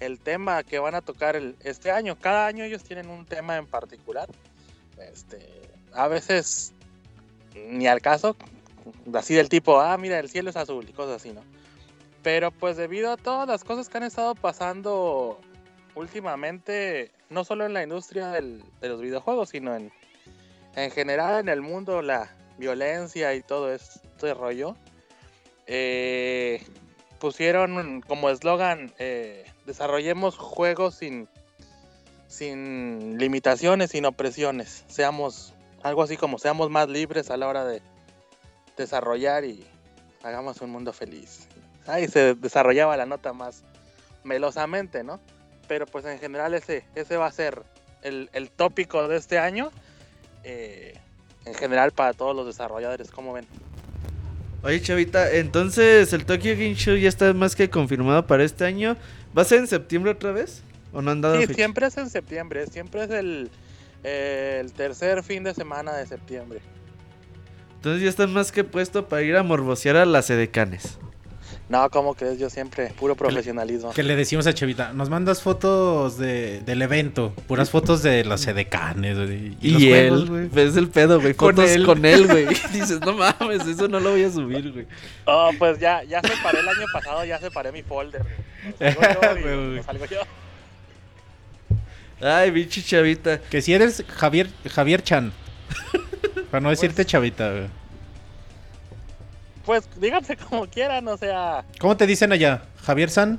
el 0.00 0.18
tema 0.18 0.62
que 0.64 0.78
van 0.78 0.94
a 0.94 1.00
tocar 1.02 1.36
el- 1.36 1.56
este 1.62 1.90
año. 1.90 2.18
Cada 2.18 2.46
año 2.46 2.64
ellos 2.64 2.84
tienen 2.84 3.08
un 3.08 3.24
tema 3.24 3.56
en 3.56 3.66
particular. 3.66 4.28
Este, 4.98 5.38
a 5.94 6.08
veces 6.08 6.72
ni 7.54 7.86
al 7.86 8.00
caso, 8.00 8.36
así 9.14 9.34
del 9.34 9.48
tipo, 9.48 9.80
ah, 9.80 9.96
mira, 9.96 10.18
el 10.18 10.28
cielo 10.28 10.50
es 10.50 10.56
azul 10.56 10.86
y 10.88 10.92
cosas 10.92 11.16
así, 11.16 11.32
¿no? 11.32 11.42
Pero 12.22 12.50
pues 12.50 12.76
debido 12.76 13.10
a 13.12 13.16
todas 13.16 13.48
las 13.48 13.64
cosas 13.64 13.88
que 13.88 13.96
han 13.96 14.02
estado 14.04 14.34
pasando 14.34 15.40
últimamente, 15.94 17.10
no 17.30 17.44
solo 17.44 17.64
en 17.66 17.72
la 17.74 17.82
industria 17.82 18.28
del- 18.28 18.62
de 18.80 18.88
los 18.88 19.00
videojuegos, 19.00 19.50
sino 19.50 19.74
en, 19.74 19.92
en 20.74 20.90
general 20.90 21.40
en 21.40 21.48
el 21.48 21.60
mundo, 21.60 22.02
la 22.02 22.30
violencia 22.58 23.34
y 23.34 23.42
todo 23.42 23.72
este 23.72 24.34
rollo, 24.34 24.76
eh, 25.66 26.62
pusieron 27.18 28.00
como 28.02 28.30
eslogan, 28.30 28.92
eh, 28.98 29.44
desarrollemos 29.66 30.36
juegos 30.36 30.94
sin, 30.96 31.28
sin 32.26 33.18
limitaciones, 33.18 33.90
sin 33.90 34.06
opresiones, 34.06 34.84
seamos 34.88 35.54
algo 35.82 36.02
así 36.02 36.16
como 36.16 36.38
seamos 36.38 36.70
más 36.70 36.88
libres 36.88 37.30
a 37.30 37.36
la 37.36 37.48
hora 37.48 37.64
de 37.64 37.82
desarrollar 38.76 39.44
y 39.44 39.64
hagamos 40.22 40.60
un 40.60 40.70
mundo 40.70 40.92
feliz. 40.92 41.48
Ahí 41.86 42.08
se 42.08 42.34
desarrollaba 42.34 42.96
la 42.96 43.06
nota 43.06 43.32
más 43.32 43.62
melosamente, 44.24 45.04
¿no? 45.04 45.20
Pero 45.68 45.86
pues 45.86 46.04
en 46.04 46.18
general 46.18 46.54
ese, 46.54 46.84
ese 46.94 47.16
va 47.16 47.26
a 47.26 47.32
ser 47.32 47.62
el, 48.02 48.30
el 48.32 48.50
tópico 48.50 49.06
de 49.08 49.16
este 49.16 49.38
año. 49.38 49.70
Eh, 50.44 50.94
en 51.44 51.54
general 51.54 51.92
para 51.92 52.12
todos 52.12 52.34
los 52.36 52.46
desarrolladores, 52.46 53.10
como 53.10 53.32
ven? 53.32 53.46
Oye, 54.62 54.80
Chavita, 54.82 55.30
entonces 55.32 56.12
el 56.12 56.24
Tokyo 56.24 56.52
Game 56.52 56.74
Show 56.74 56.96
ya 56.96 57.08
está 57.08 57.32
más 57.32 57.54
que 57.54 57.70
confirmado 57.70 58.26
para 58.26 58.42
este 58.44 58.64
año. 58.64 58.96
¿Va 59.36 59.42
a 59.42 59.44
ser 59.44 59.60
en 59.60 59.66
septiembre 59.68 60.10
otra 60.12 60.32
vez? 60.32 60.62
¿O 60.92 61.00
no 61.00 61.10
han 61.12 61.20
dado 61.20 61.36
Sí, 61.36 61.42
fecha? 61.46 61.54
siempre 61.54 61.86
es 61.86 61.96
en 61.96 62.10
septiembre, 62.10 62.66
siempre 62.66 63.04
es 63.04 63.10
el, 63.10 63.50
eh, 64.02 64.58
el 64.60 64.72
tercer 64.72 65.22
fin 65.22 65.44
de 65.44 65.54
semana 65.54 65.94
de 65.94 66.06
septiembre. 66.06 66.60
Entonces 67.76 68.02
ya 68.02 68.08
están 68.08 68.32
más 68.32 68.50
que 68.50 68.64
puesto 68.64 69.06
para 69.08 69.22
ir 69.22 69.36
a 69.36 69.42
morbosear 69.44 69.96
a 69.96 70.04
las 70.06 70.28
edecanes. 70.30 70.98
No, 71.68 71.90
como 71.90 72.14
crees, 72.14 72.38
yo 72.38 72.48
siempre, 72.48 72.94
puro 72.98 73.14
profesionalismo. 73.14 73.92
Que 73.92 74.02
le 74.02 74.16
decimos 74.16 74.46
a 74.46 74.54
Chavita, 74.54 74.94
nos 74.94 75.10
mandas 75.10 75.42
fotos 75.42 76.16
de, 76.16 76.60
del 76.62 76.80
evento, 76.80 77.34
puras 77.46 77.68
fotos 77.68 78.02
de 78.02 78.24
los 78.24 78.46
edecanes 78.46 79.16
güey, 79.18 79.54
Y, 79.60 79.70
los 79.72 79.82
juegos, 79.82 80.20
él, 80.22 80.28
güey. 80.30 80.48
pues 80.48 80.70
es 80.70 80.76
el 80.76 80.88
pedo, 80.88 81.20
güey. 81.20 81.34
Con 81.34 81.54
Fotos 81.54 81.70
él. 81.70 81.84
con 81.84 82.06
él, 82.06 82.26
güey. 82.26 82.46
Dices, 82.72 83.00
no 83.00 83.12
mames, 83.14 83.66
eso 83.66 83.86
no 83.86 84.00
lo 84.00 84.12
voy 84.12 84.24
a 84.24 84.30
subir, 84.30 84.72
güey. 84.72 84.86
Oh, 85.26 85.50
pues 85.58 85.78
ya, 85.78 86.02
ya 86.04 86.22
separé 86.22 86.60
el 86.60 86.68
año 86.68 86.86
pasado, 86.90 87.24
ya 87.26 87.38
separé 87.38 87.70
mi 87.70 87.82
folder. 87.82 88.22
Lo 88.80 88.92
salgo 88.92 89.20
yo 89.20 89.38
y 89.38 89.42
Güey, 89.72 89.82
salgo 89.82 90.04
yo. 90.06 90.20
Ay, 92.20 92.50
bichi 92.50 92.82
Chavita. 92.82 93.38
Que 93.40 93.60
si 93.62 93.74
eres 93.74 94.02
Javier, 94.08 94.48
Javier 94.70 95.02
Chan. 95.02 95.32
Para 96.50 96.60
no 96.62 96.70
decirte 96.70 97.04
Chavita, 97.04 97.50
güey. 97.50 97.66
Pues 99.68 99.84
díganse 100.00 100.34
como 100.48 100.66
quieran, 100.66 101.06
o 101.08 101.18
sea, 101.18 101.62
¿Cómo 101.78 101.94
te 101.94 102.06
dicen 102.06 102.32
allá? 102.32 102.62
¿Javier 102.82 103.10
San? 103.10 103.38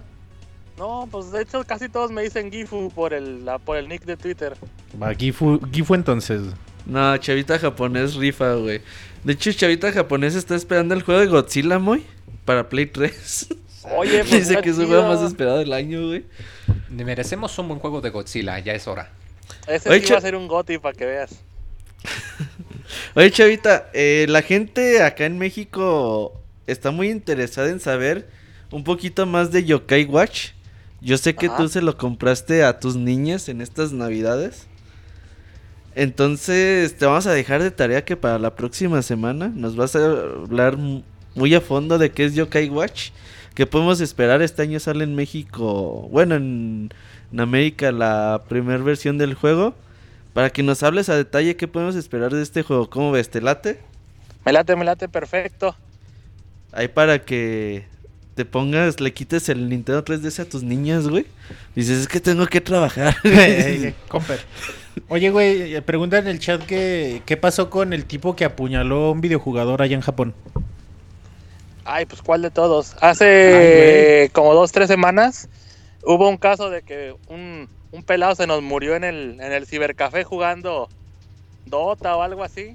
no, 0.78 1.08
pues 1.12 1.32
de 1.32 1.42
hecho 1.42 1.64
casi 1.66 1.90
todos 1.90 2.12
me 2.12 2.22
dicen 2.22 2.52
Gifu 2.52 2.92
por 2.94 3.16
el, 3.16 3.44
la- 3.46 3.58
por 3.58 3.78
el 3.78 3.88
nick 3.90 4.06
de 4.06 4.16
Twitter. 4.16 4.56
Va, 5.02 5.12
Gifu, 5.16 5.60
Gifu 5.72 5.96
entonces. 5.96 6.44
No, 6.86 7.18
Chavita 7.18 7.58
japonés 7.58 8.14
rifa, 8.14 8.54
güey. 8.54 8.80
De 9.24 9.34
hecho, 9.34 9.52
Chavita 9.52 9.92
japonés 9.92 10.36
está 10.36 10.56
esperando 10.56 10.94
el 10.94 11.02
juego 11.02 11.20
de 11.20 11.26
Godzilla, 11.26 11.80
muy. 11.80 12.06
Para 12.46 12.70
Play 12.70 12.86
3. 12.86 13.48
Oye, 13.98 14.20
pues 14.30 14.48
Dice 14.48 14.62
que 14.62 14.70
es 14.70 14.78
el 14.78 14.86
juego 14.86 15.08
más 15.08 15.22
esperado 15.24 15.58
del 15.58 15.74
año, 15.74 16.06
güey. 16.10 16.26
Merecemos 16.90 17.58
un 17.58 17.70
buen 17.70 17.80
juego 17.80 18.02
de 18.02 18.12
Godzilla, 18.12 18.60
ya 18.60 18.74
es 18.74 18.88
hora. 18.88 19.10
Ese 19.68 19.90
Oye, 19.90 20.06
sí 20.06 20.12
va 20.14 20.20
a 20.20 20.22
ser 20.22 20.36
un 20.36 20.48
goti 20.48 20.78
para 20.78 20.96
que 20.96 21.06
veas. 21.06 21.42
Oye, 23.16 23.32
Chavita, 23.32 23.90
eh, 23.94 24.26
la 24.30 24.42
gente 24.42 25.02
acá 25.02 25.26
en 25.26 25.38
México 25.38 26.40
está 26.68 26.92
muy 26.92 27.10
interesada 27.10 27.70
en 27.70 27.80
saber 27.80 28.30
un 28.72 28.84
poquito 28.84 29.26
más 29.26 29.52
de 29.52 29.64
Yokai 29.66 30.06
Watch. 30.06 30.50
Yo 31.02 31.18
sé 31.18 31.34
que 31.36 31.48
Ajá. 31.48 31.58
tú 31.58 31.70
se 31.70 31.82
lo 31.82 31.98
compraste 31.98 32.64
a 32.64 32.80
tus 32.80 32.96
niñas 32.96 33.50
en 33.50 33.62
estas 33.62 33.92
navidades. 33.94 34.68
Entonces, 35.96 36.96
te 36.98 37.06
vamos 37.06 37.26
a 37.26 37.34
dejar 37.34 37.64
de 37.64 37.72
tarea 37.72 38.06
que 38.06 38.16
para 38.16 38.38
la 38.38 38.56
próxima 38.56 39.02
semana 39.02 39.52
nos 39.54 39.76
vas 39.76 39.96
a 39.96 40.06
hablar 40.06 40.78
mu- 40.78 41.02
muy 41.36 41.54
a 41.56 41.62
fondo 41.62 41.98
de 41.98 42.12
qué 42.12 42.26
es 42.26 42.36
Yokai 42.36 42.70
Watch. 42.70 43.10
Que 43.56 43.66
podemos 43.66 44.00
esperar 44.00 44.42
este 44.42 44.62
año 44.62 44.80
sale 44.80 45.04
en 45.04 45.16
México, 45.16 46.08
bueno, 46.12 46.36
en, 46.36 46.90
en 47.34 47.40
América 47.40 47.92
la 47.92 48.44
primera 48.48 48.82
versión 48.84 49.18
del 49.18 49.34
juego. 49.34 49.74
Para 50.34 50.50
que 50.50 50.64
nos 50.64 50.84
hables 50.84 51.10
a 51.10 51.16
detalle 51.16 51.56
qué 51.56 51.68
podemos 51.68 51.96
esperar 51.96 52.32
de 52.32 52.42
este 52.42 52.64
juego. 52.64 52.90
¿Cómo 52.90 53.12
ves? 53.12 53.30
¿Te 53.30 53.42
late? 53.42 53.80
Me 54.46 54.54
late, 54.54 54.76
me 54.76 54.86
late 54.86 55.10
perfecto. 55.10 55.76
Ahí 56.72 56.88
para 56.88 57.20
que 57.20 57.86
te 58.36 58.46
pongas, 58.46 59.00
le 59.00 59.14
quites 59.14 59.50
el 59.50 59.68
Nintendo 59.70 60.06
3DS 60.06 60.40
a 60.40 60.46
tus 60.46 60.64
niñas, 60.64 61.08
güey. 61.08 61.26
Dices, 61.76 62.02
es 62.02 62.08
que 62.08 62.20
tengo 62.20 62.46
que 62.46 62.62
trabajar. 62.62 63.18
Comper. 64.08 64.40
Oye, 65.08 65.30
güey, 65.30 65.76
eh, 65.76 65.82
pregunta 65.82 66.20
en 66.20 66.28
el 66.28 66.40
chat 66.40 66.64
que 66.66 67.22
qué 67.26 67.38
pasó 67.38 67.70
con 67.70 67.94
el 67.94 68.06
tipo 68.06 68.36
que 68.36 68.46
apuñaló 68.46 69.06
a 69.06 69.12
un 69.12 69.22
videojugador 69.22 69.82
allá 69.82 69.96
en 69.96 70.02
Japón. 70.02 70.36
Ay, 71.86 72.06
pues 72.06 72.22
cuál 72.22 72.42
de 72.42 72.52
todos. 72.52 72.96
Hace 73.02 74.30
como 74.34 74.54
dos, 74.54 74.72
tres 74.72 74.88
semanas 74.88 75.50
hubo 76.04 76.30
un 76.30 76.38
caso 76.38 76.70
de 76.70 76.82
que 76.82 77.16
un, 77.28 77.68
un 77.92 78.04
pelado 78.04 78.36
se 78.36 78.48
nos 78.48 78.62
murió 78.62 78.96
en 78.96 79.04
el, 79.04 79.40
en 79.42 79.52
el 79.52 79.66
cibercafé 79.66 80.24
jugando 80.24 80.90
Dota 81.66 82.16
o 82.16 82.22
algo 82.22 82.44
así. 82.44 82.74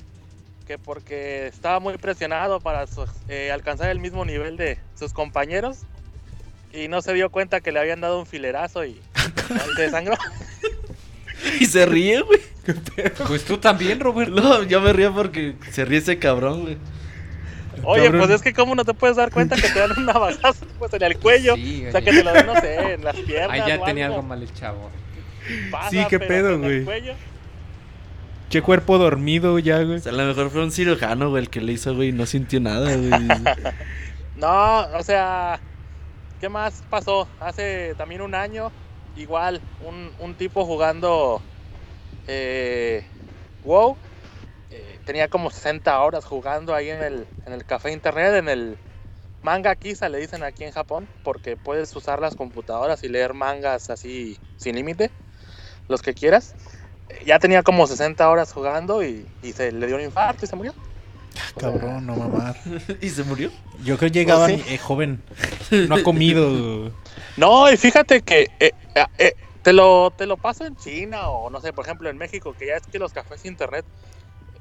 Que 0.67 0.79
porque 0.79 1.47
estaba 1.47 1.79
muy 1.79 1.99
presionado 1.99 2.59
para 2.61 2.87
su- 2.87 3.07
eh, 3.29 3.51
alcanzar 3.53 3.91
el 3.91 4.01
mismo 4.01 4.25
nivel 4.25 4.57
de 4.57 4.79
sus 4.99 5.13
compañeros. 5.13 5.81
Y 6.73 6.89
no 6.89 7.03
se 7.03 7.13
dio 7.13 7.31
cuenta 7.31 7.61
que 7.61 7.71
le 7.71 7.81
habían 7.81 8.01
dado 8.01 8.19
un 8.19 8.27
filerazo 8.27 8.85
y 8.85 9.01
se 9.77 9.83
desangró. 9.83 10.17
y 11.61 11.67
se 11.67 11.87
ríe, 11.87 12.23
güey. 12.23 12.41
Pues 13.29 13.45
tú 13.45 13.59
también, 13.59 14.01
Roberto. 14.01 14.35
No, 14.41 14.63
yo 14.63 14.81
me 14.81 14.93
río 14.95 15.15
porque 15.15 15.55
se 15.71 15.85
ríe 15.85 15.99
ese 15.99 16.19
cabrón, 16.19 16.63
güey. 16.63 16.79
Oye, 17.83 18.05
Cabrón. 18.05 18.23
pues 18.23 18.31
es 18.37 18.43
que 18.43 18.55
cómo 18.55 18.75
no 18.75 18.85
te 18.85 18.95
puedes 18.95 19.17
dar 19.17 19.31
cuenta 19.31 19.57
que 19.57 19.69
te 19.69 19.79
dan 19.79 19.91
una 19.99 20.13
bagazo 20.15 20.65
pues, 20.79 20.93
en 20.95 21.03
el 21.03 21.19
cuello. 21.19 21.57
Sí, 21.57 21.85
o 21.87 21.93
sea, 21.93 22.01
que 22.01 22.13
te 22.13 22.25
lo 22.25 22.33
den, 22.33 22.47
no 22.47 22.55
sé, 22.61 22.95
en 22.95 23.05
las 23.05 23.17
piernas. 23.17 23.51
Ahí 23.51 23.63
ya 23.69 23.83
o 23.83 23.85
tenía 23.85 24.07
algo. 24.07 24.17
algo 24.19 24.29
mal 24.29 24.43
el 24.43 24.55
chavo. 24.55 24.91
Pasa, 25.71 25.91
Sí, 25.91 26.05
qué 26.09 26.19
pedo, 26.19 26.59
güey. 26.59 26.85
Che 28.51 28.63
cuerpo 28.63 28.99
dormido 28.99 29.59
ya, 29.59 29.83
güey. 29.83 29.97
O 29.97 30.01
sea, 30.01 30.13
a 30.13 30.15
lo 30.15 30.25
mejor 30.25 30.51
fue 30.51 30.63
un 30.63 30.71
cirujano, 30.71 31.31
güey, 31.31 31.43
el 31.45 31.51
que 31.51 31.61
le 31.61 31.73
hizo, 31.73 31.95
güey, 31.95 32.09
y 32.11 32.13
no 32.13 32.27
sintió 32.27 32.61
nada, 32.61 32.95
güey. 32.97 33.11
No, 34.37 34.81
o 34.97 35.03
sea, 35.05 35.61
¿qué 36.41 36.49
más 36.49 36.83
pasó? 36.91 37.29
Hace 37.39 37.95
también 37.97 38.21
un 38.21 38.35
año, 38.35 38.73
igual, 39.15 39.61
un, 39.81 40.11
un 40.19 40.35
tipo 40.35 40.65
jugando 40.67 41.41
eh, 42.27 43.07
WoW. 43.63 43.97
eh, 44.71 44.99
tenía 45.05 45.29
como 45.29 45.51
60 45.51 46.01
horas 46.01 46.25
jugando 46.25 46.75
ahí 46.75 46.91
en 46.91 47.01
el, 47.01 47.27
en 47.47 47.53
el 47.53 47.65
café 47.65 47.93
internet, 47.93 48.35
en 48.35 48.49
el, 48.49 48.77
manga 49.45 49.77
Kisa 49.77 50.09
le 50.09 50.19
dicen 50.19 50.43
aquí 50.43 50.65
en 50.65 50.73
Japón, 50.73 51.07
porque 51.23 51.57
puedes 51.57 51.95
usar 51.95 52.21
las 52.21 52.35
computadoras 52.35 53.05
y 53.05 53.09
leer 53.09 53.35
mangas 53.35 53.91
así 53.91 54.39
sin 54.57 54.75
límite, 54.75 55.11
los 55.89 56.03
que 56.03 56.15
quieras. 56.15 56.55
Ya 57.27 57.39
tenía 57.39 57.63
como 57.63 57.87
60 57.87 58.29
horas 58.29 58.53
jugando 58.53 59.05
y, 59.05 59.27
y 59.43 59.53
se 59.53 59.71
le 59.73 59.87
dio 59.87 59.97
un 59.97 60.03
infarto 60.03 60.45
y 60.45 60.49
se 60.49 60.57
murió. 60.57 60.75
Cabrón, 61.59 62.07
no 62.07 62.17
mamar. 62.17 62.57
¿Y 63.01 63.09
se 63.11 63.25
murió? 63.25 63.51
Yo 63.85 63.99
creo 63.99 64.11
que 64.11 64.19
llegaba 64.21 64.47
Pues 64.47 64.63
sí. 64.63 64.75
eh, 64.75 64.79
joven. 64.79 65.23
No 65.89 65.97
ha 65.97 66.03
comido. 66.03 66.91
No, 67.37 67.71
y 67.71 67.77
fíjate 67.77 68.23
que 68.23 68.49
eh, 68.61 68.71
eh, 69.19 69.35
te, 69.63 69.73
lo, 69.73 70.13
te 70.17 70.25
lo 70.27 70.37
paso 70.37 70.65
en 70.65 70.77
China 70.77 71.29
o 71.31 71.51
no 71.51 71.61
sé, 71.61 71.73
por 71.73 71.85
ejemplo 71.85 72.09
en 72.09 72.17
México, 72.17 72.55
que 72.57 72.69
ya 72.69 72.75
es 72.77 72.87
que 72.87 73.01
los 73.01 73.13
cafés 73.13 73.45
internet, 73.45 73.85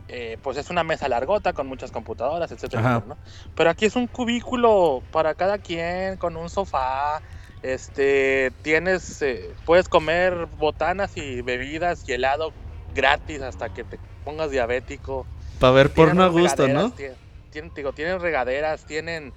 eh, 0.07 0.39
pues 0.41 0.57
es 0.57 0.71
una 0.71 0.83
mesa 0.83 1.07
largota 1.07 1.53
con 1.53 1.67
muchas 1.67 1.91
computadoras, 1.91 2.51
etcétera. 2.51 3.03
¿no? 3.07 3.15
Pero 3.55 3.69
aquí 3.69 3.85
es 3.85 3.95
un 3.95 4.07
cubículo 4.07 5.03
para 5.11 5.35
cada 5.35 5.59
quien, 5.59 6.17
con 6.17 6.35
un 6.35 6.49
sofá, 6.49 7.21
este, 7.63 8.51
tienes, 8.61 9.21
eh, 9.21 9.51
puedes 9.65 9.87
comer 9.89 10.47
botanas 10.57 11.15
y 11.17 11.41
bebidas 11.41 12.07
y 12.07 12.13
helado 12.13 12.51
gratis 12.93 13.41
hasta 13.41 13.73
que 13.73 13.83
te 13.83 13.97
pongas 14.25 14.51
diabético. 14.51 15.25
Para 15.59 15.73
ver 15.73 15.89
porno 15.91 16.23
a 16.23 16.27
gusto, 16.27 16.67
¿no? 16.67 16.93
tien- 16.93 17.15
Tienen, 17.51 17.71
digo, 17.75 17.93
tienen 17.93 18.19
regaderas, 18.19 18.85
tienen... 18.85 19.31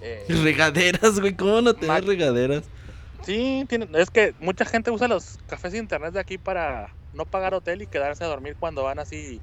eh, 0.00 0.24
Regaderas, 0.42 1.20
güey. 1.20 1.34
¿Cómo 1.34 1.60
no 1.60 1.74
tener 1.74 2.04
regaderas? 2.04 2.64
Sí, 3.24 3.64
tiene- 3.68 3.88
es 3.94 4.10
que 4.10 4.34
mucha 4.40 4.64
gente 4.64 4.90
usa 4.90 5.08
los 5.08 5.38
cafés 5.46 5.72
de 5.72 5.78
internet 5.78 6.12
de 6.12 6.20
aquí 6.20 6.36
para 6.38 6.92
no 7.14 7.24
pagar 7.26 7.54
hotel 7.54 7.82
y 7.82 7.86
quedarse 7.86 8.24
a 8.24 8.28
dormir 8.28 8.56
cuando 8.58 8.82
van 8.84 8.98
así 8.98 9.40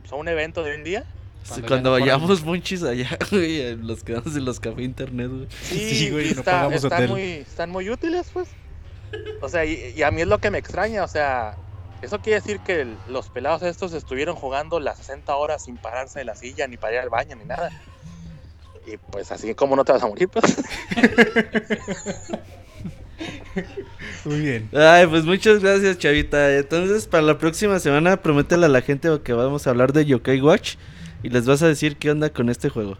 pues, 0.00 0.12
a 0.12 0.16
un 0.16 0.28
evento 0.28 0.62
de 0.62 0.76
un 0.76 0.84
día. 0.84 1.04
Cuando 1.66 1.90
vayamos 1.92 2.42
monchis 2.44 2.82
allá, 2.82 3.08
güey, 3.30 3.76
los 3.76 4.02
quedamos 4.02 4.34
en 4.36 4.44
los 4.44 4.60
cafés 4.60 4.84
internet, 4.84 5.28
güey. 5.30 5.46
Sí, 5.62 5.94
Sí, 5.94 6.10
güey, 6.10 6.24
no 6.34 6.40
está- 6.40 6.52
pagamos 6.52 6.82
están, 6.84 6.92
hotel. 6.92 7.10
muy, 7.10 7.22
están 7.22 7.70
muy 7.70 7.90
útiles, 7.90 8.28
pues. 8.32 8.48
O 9.42 9.48
sea, 9.48 9.64
y, 9.64 9.92
y 9.96 10.02
a 10.02 10.10
mí 10.10 10.22
es 10.22 10.26
lo 10.26 10.38
que 10.38 10.50
me 10.50 10.58
extraña, 10.58 11.04
o 11.04 11.08
sea, 11.08 11.56
eso 12.02 12.18
quiere 12.20 12.40
decir 12.40 12.60
que 12.60 12.80
el- 12.82 12.96
los 13.08 13.28
pelados 13.28 13.62
estos 13.62 13.92
estuvieron 13.92 14.34
jugando 14.36 14.80
las 14.80 14.98
60 14.98 15.34
horas 15.36 15.64
sin 15.64 15.76
pararse 15.76 16.18
de 16.20 16.24
la 16.24 16.34
silla, 16.34 16.66
ni 16.66 16.76
para 16.76 16.94
ir 16.94 16.98
al 17.00 17.10
baño, 17.10 17.36
ni 17.36 17.44
nada. 17.44 17.70
Y 18.86 18.96
pues 18.96 19.30
así 19.32 19.54
como 19.54 19.76
no 19.76 19.84
te 19.84 19.92
vas 19.92 20.02
a 20.02 20.06
morir, 20.08 20.28
pues. 20.28 20.44
Muy 24.24 24.40
bien. 24.40 24.68
Ay, 24.74 25.06
pues 25.06 25.24
muchas 25.24 25.60
gracias, 25.60 25.98
Chavita. 25.98 26.56
Entonces, 26.56 27.06
para 27.06 27.22
la 27.22 27.38
próxima 27.38 27.78
semana, 27.78 28.16
prométele 28.20 28.66
a 28.66 28.68
la 28.68 28.80
gente 28.82 29.08
que 29.22 29.32
vamos 29.32 29.66
a 29.66 29.70
hablar 29.70 29.92
de 29.92 30.04
Yokai 30.04 30.40
Watch 30.40 30.74
y 31.24 31.30
les 31.30 31.46
vas 31.46 31.62
a 31.62 31.66
decir 31.66 31.96
qué 31.96 32.10
onda 32.10 32.30
con 32.30 32.50
este 32.50 32.68
juego. 32.68 32.96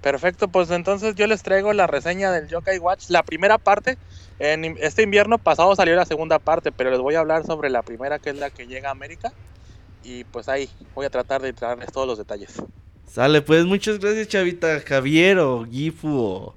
Perfecto, 0.00 0.48
pues 0.48 0.70
entonces 0.70 1.14
yo 1.14 1.28
les 1.28 1.42
traigo 1.42 1.72
la 1.72 1.86
reseña 1.86 2.32
del 2.32 2.48
Yokai 2.48 2.78
Watch, 2.78 3.08
la 3.08 3.22
primera 3.22 3.58
parte. 3.58 3.98
En 4.40 4.64
este 4.80 5.02
invierno 5.02 5.38
pasado 5.38 5.76
salió 5.76 5.94
la 5.94 6.06
segunda 6.06 6.40
parte, 6.40 6.72
pero 6.72 6.90
les 6.90 6.98
voy 6.98 7.14
a 7.14 7.20
hablar 7.20 7.46
sobre 7.46 7.70
la 7.70 7.82
primera, 7.82 8.18
que 8.18 8.30
es 8.30 8.36
la 8.36 8.50
que 8.50 8.66
llega 8.66 8.88
a 8.88 8.92
América. 8.92 9.32
Y 10.02 10.24
pues 10.24 10.48
ahí 10.48 10.68
voy 10.96 11.06
a 11.06 11.10
tratar 11.10 11.40
de 11.42 11.52
traerles 11.52 11.92
todos 11.92 12.08
los 12.08 12.18
detalles. 12.18 12.60
Sale, 13.06 13.42
pues 13.42 13.64
muchas 13.64 14.00
gracias, 14.00 14.26
Chavita. 14.26 14.80
Javier 14.80 15.38
o 15.38 15.64
Gifu 15.64 16.08
o 16.08 16.54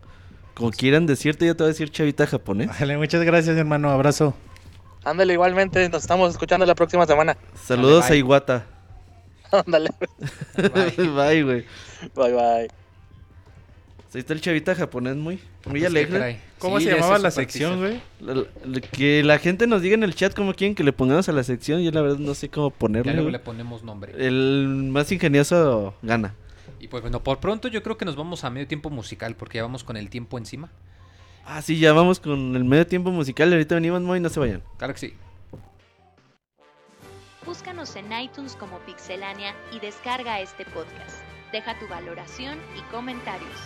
como 0.55 0.71
quieran 0.71 1.05
decirte, 1.05 1.45
yo 1.45 1.55
te 1.55 1.63
voy 1.63 1.69
a 1.69 1.73
decir 1.73 1.91
Chavita 1.91 2.25
japonés. 2.25 2.69
Vale, 2.79 2.97
muchas 2.97 3.21
gracias, 3.23 3.55
hermano. 3.57 3.91
Abrazo. 3.91 4.33
Ándale, 5.03 5.33
igualmente, 5.33 5.87
nos 5.89 6.01
estamos 6.01 6.31
escuchando 6.31 6.65
la 6.65 6.73
próxima 6.73 7.05
semana. 7.05 7.37
Saludos 7.53 8.09
a 8.09 8.15
Iwata. 8.15 8.65
Ándale, 9.65 9.89
Bye, 10.97 11.43
güey. 11.43 11.65
bye 12.15 12.31
bye. 12.33 12.67
Ahí 14.13 14.21
está 14.21 14.31
el 14.33 14.39
Chavita 14.39 14.73
japonés 14.75 15.17
muy, 15.17 15.35
muy 15.35 15.41
Pues, 15.63 15.81
¿qué 15.81 15.87
alegre. 15.87 16.39
¿Cómo 16.57 16.79
Sí, 16.79 16.85
se 16.85 16.91
ya 16.91 16.95
llamaba 16.95 17.17
la 17.19 17.31
sección, 17.31 17.79
güey? 17.79 17.99
Que 18.93 19.21
la 19.23 19.39
gente 19.39 19.67
nos 19.67 19.81
diga 19.81 19.95
en 19.95 20.03
el 20.03 20.15
chat 20.15 20.33
cómo 20.33 20.53
quieren 20.53 20.73
que 20.73 20.85
le 20.85 20.93
pongamos 20.93 21.27
a 21.27 21.33
la 21.33 21.43
sección. 21.43 21.81
Yo 21.83 21.91
la 21.91 22.01
verdad 22.01 22.17
no 22.19 22.33
sé 22.33 22.47
cómo 22.47 22.69
Ya 22.69 22.75
ponerle. 22.77 23.11
luego 23.11 23.23
güey. 23.25 23.33
le 23.33 23.39
ponemos 23.39 23.83
nombre. 23.83 24.13
El 24.17 24.87
más 24.89 25.11
ingenioso 25.11 25.95
gana. 26.01 26.33
Y 26.79 26.87
pues 26.87 27.01
bueno, 27.01 27.21
por 27.23 27.39
pronto 27.39 27.67
yo 27.67 27.83
creo 27.83 27.97
que 27.97 28.05
nos 28.05 28.15
vamos 28.15 28.45
a 28.45 28.49
medio 28.49 28.67
tiempo 28.67 28.89
musical 28.89 29.35
porque 29.35 29.57
ya 29.57 29.63
vamos 29.63 29.83
con 29.83 29.97
el 29.97 30.09
tiempo 30.09 30.37
encima. 30.37 30.69
Ah, 31.45 31.61
sí, 31.61 31.77
ya 31.77 31.91
vamos 31.91 32.21
con 32.21 32.55
el 32.55 32.63
medio 32.63 32.87
tiempo 32.87 33.11
musical. 33.11 33.51
Ahorita 33.51 33.75
venimos 33.75 34.01
muy, 34.01 34.21
no 34.21 34.29
se 34.29 34.39
vayan. 34.39 34.63
Claro 34.77 34.93
que 34.93 34.99
sí. 35.01 35.13
Búscanos 37.45 37.95
en 37.95 38.11
iTunes 38.11 38.55
como 38.55 38.79
Pixelania 38.79 39.53
y 39.71 39.79
descarga 39.79 40.39
este 40.39 40.65
podcast. 40.65 41.19
Deja 41.51 41.77
tu 41.77 41.87
valoración 41.87 42.59
y 42.75 42.81
comentarios. 42.91 43.59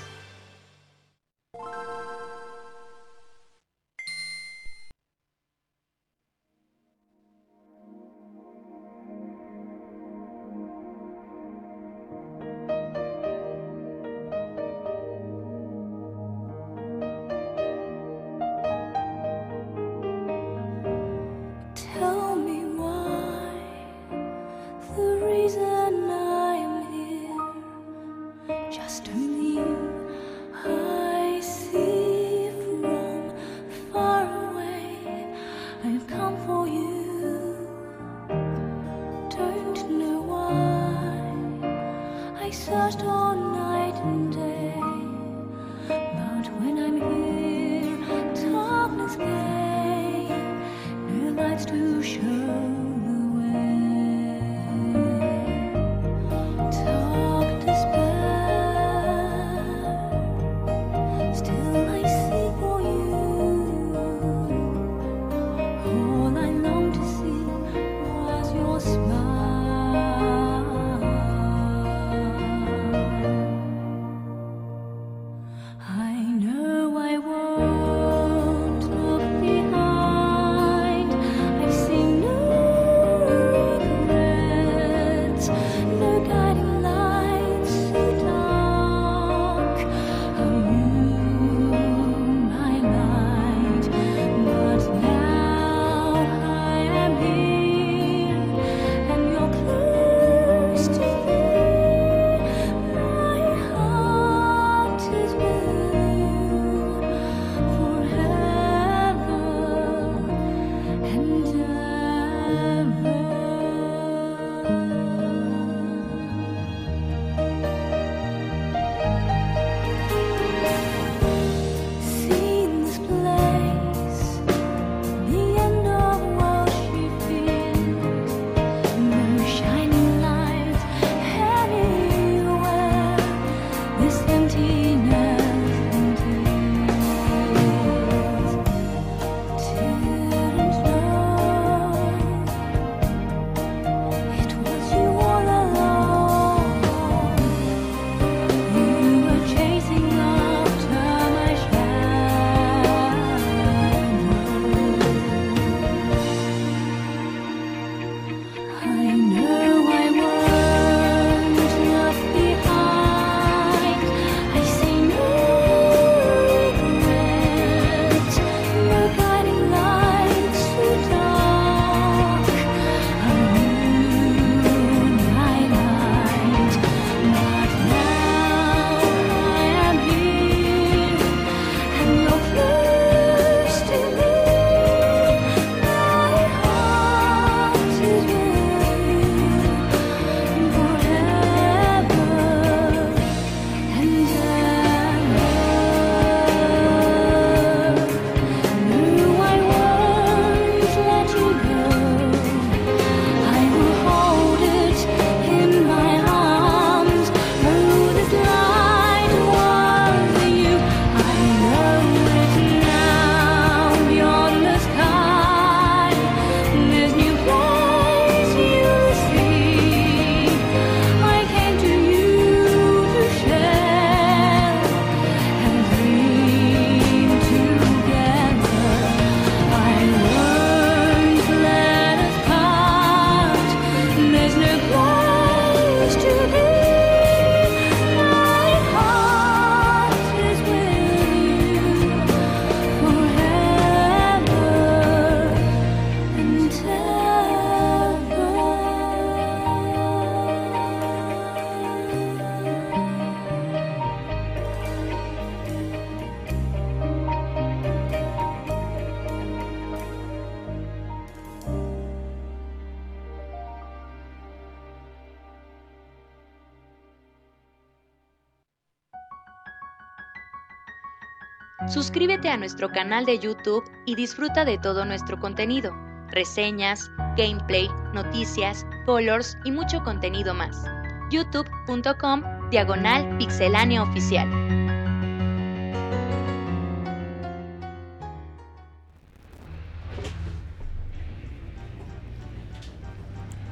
A 272.47 272.57
nuestro 272.57 272.89
canal 272.89 273.25
de 273.25 273.37
YouTube 273.37 273.83
y 274.05 274.15
disfruta 274.15 274.63
de 274.63 274.77
todo 274.77 275.03
nuestro 275.03 275.37
contenido, 275.39 275.93
reseñas, 276.29 277.11
gameplay, 277.35 277.89
noticias, 278.13 278.85
colors 279.05 279.57
y 279.65 279.71
mucho 279.71 280.01
contenido 280.03 280.53
más. 280.53 280.83
youtube.com 281.29 282.41
diagonal 282.71 283.37
pixelánea 283.37 284.01
oficial. 284.01 284.49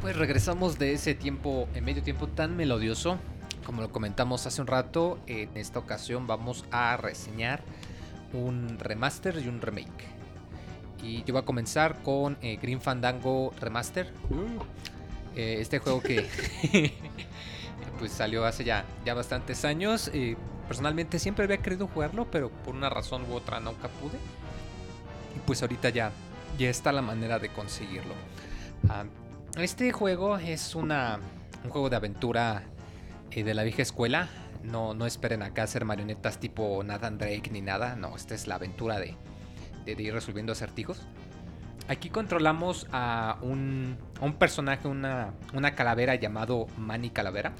Pues 0.01 0.15
regresamos 0.17 0.77
de 0.77 0.93
ese 0.93 1.15
tiempo, 1.15 1.69
en 1.73 1.85
medio 1.85 2.03
tiempo 2.03 2.27
tan 2.27 2.57
melodioso. 2.57 3.17
Como 3.65 3.81
lo 3.81 3.91
comentamos 3.91 4.45
hace 4.45 4.61
un 4.61 4.67
rato, 4.67 5.19
en 5.25 5.55
esta 5.55 5.79
ocasión 5.79 6.27
vamos 6.27 6.65
a 6.69 6.95
reseñar 6.97 7.63
un 8.37 8.77
remaster 8.79 9.41
y 9.43 9.47
un 9.47 9.61
remake. 9.61 10.05
Y 11.01 11.23
yo 11.23 11.33
voy 11.33 11.41
a 11.41 11.45
comenzar 11.45 12.01
con 12.03 12.37
eh, 12.41 12.57
Green 12.61 12.81
Fandango 12.81 13.53
Remaster. 13.59 14.11
Eh, 15.35 15.57
este 15.59 15.79
juego 15.79 16.01
que 16.01 16.25
pues 17.99 18.11
salió 18.11 18.45
hace 18.45 18.63
ya, 18.63 18.85
ya 19.05 19.13
bastantes 19.13 19.65
años. 19.65 20.09
Eh, 20.13 20.35
personalmente 20.67 21.19
siempre 21.19 21.45
había 21.45 21.57
querido 21.57 21.87
jugarlo, 21.87 22.29
pero 22.29 22.49
por 22.49 22.75
una 22.75 22.89
razón 22.89 23.23
u 23.29 23.33
otra 23.33 23.59
nunca 23.59 23.87
pude. 23.87 24.17
Y 25.35 25.39
pues 25.45 25.61
ahorita 25.61 25.89
ya, 25.89 26.11
ya 26.57 26.69
está 26.69 26.91
la 26.91 27.01
manera 27.01 27.39
de 27.39 27.49
conseguirlo. 27.49 28.13
Ah, 28.89 29.05
este 29.57 29.91
juego 29.91 30.37
es 30.37 30.75
una, 30.75 31.19
un 31.63 31.69
juego 31.69 31.89
de 31.89 31.95
aventura 31.95 32.63
de 33.43 33.53
la 33.53 33.63
vieja 33.63 33.81
escuela. 33.81 34.29
No, 34.67 34.93
no 34.93 35.05
esperen 35.05 35.41
acá 35.43 35.63
hacer 35.63 35.85
marionetas 35.85 36.39
tipo 36.39 36.83
Nathan 36.83 37.17
Drake 37.17 37.49
ni 37.51 37.61
nada. 37.61 37.95
No, 37.95 38.15
esta 38.15 38.35
es 38.35 38.47
la 38.47 38.55
aventura 38.55 38.99
de, 38.99 39.15
de- 39.85 39.95
de 39.95 40.03
ir 40.03 40.13
resolviendo 40.13 40.51
acertijos. 40.51 41.01
Aquí 41.87 42.09
controlamos 42.09 42.85
a 42.91 43.37
un, 43.41 43.97
a 44.19 44.25
un 44.25 44.33
personaje, 44.33 44.87
una, 44.89 45.33
una 45.53 45.73
calavera 45.73 46.15
llamado 46.15 46.67
Manny 46.77 47.09
Calavera. 47.11 47.53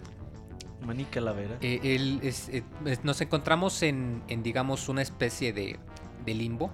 Maní 0.85 1.05
Calavera. 1.05 1.57
Eh, 1.61 1.79
él 1.83 2.19
es- 2.23 2.49
eh, 2.49 2.63
es- 2.85 3.03
nos 3.03 3.19
encontramos 3.21 3.81
en, 3.83 4.21
en, 4.27 4.43
digamos, 4.43 4.89
una 4.89 5.01
especie 5.01 5.53
de, 5.53 5.79
de 6.25 6.33
limbo, 6.33 6.71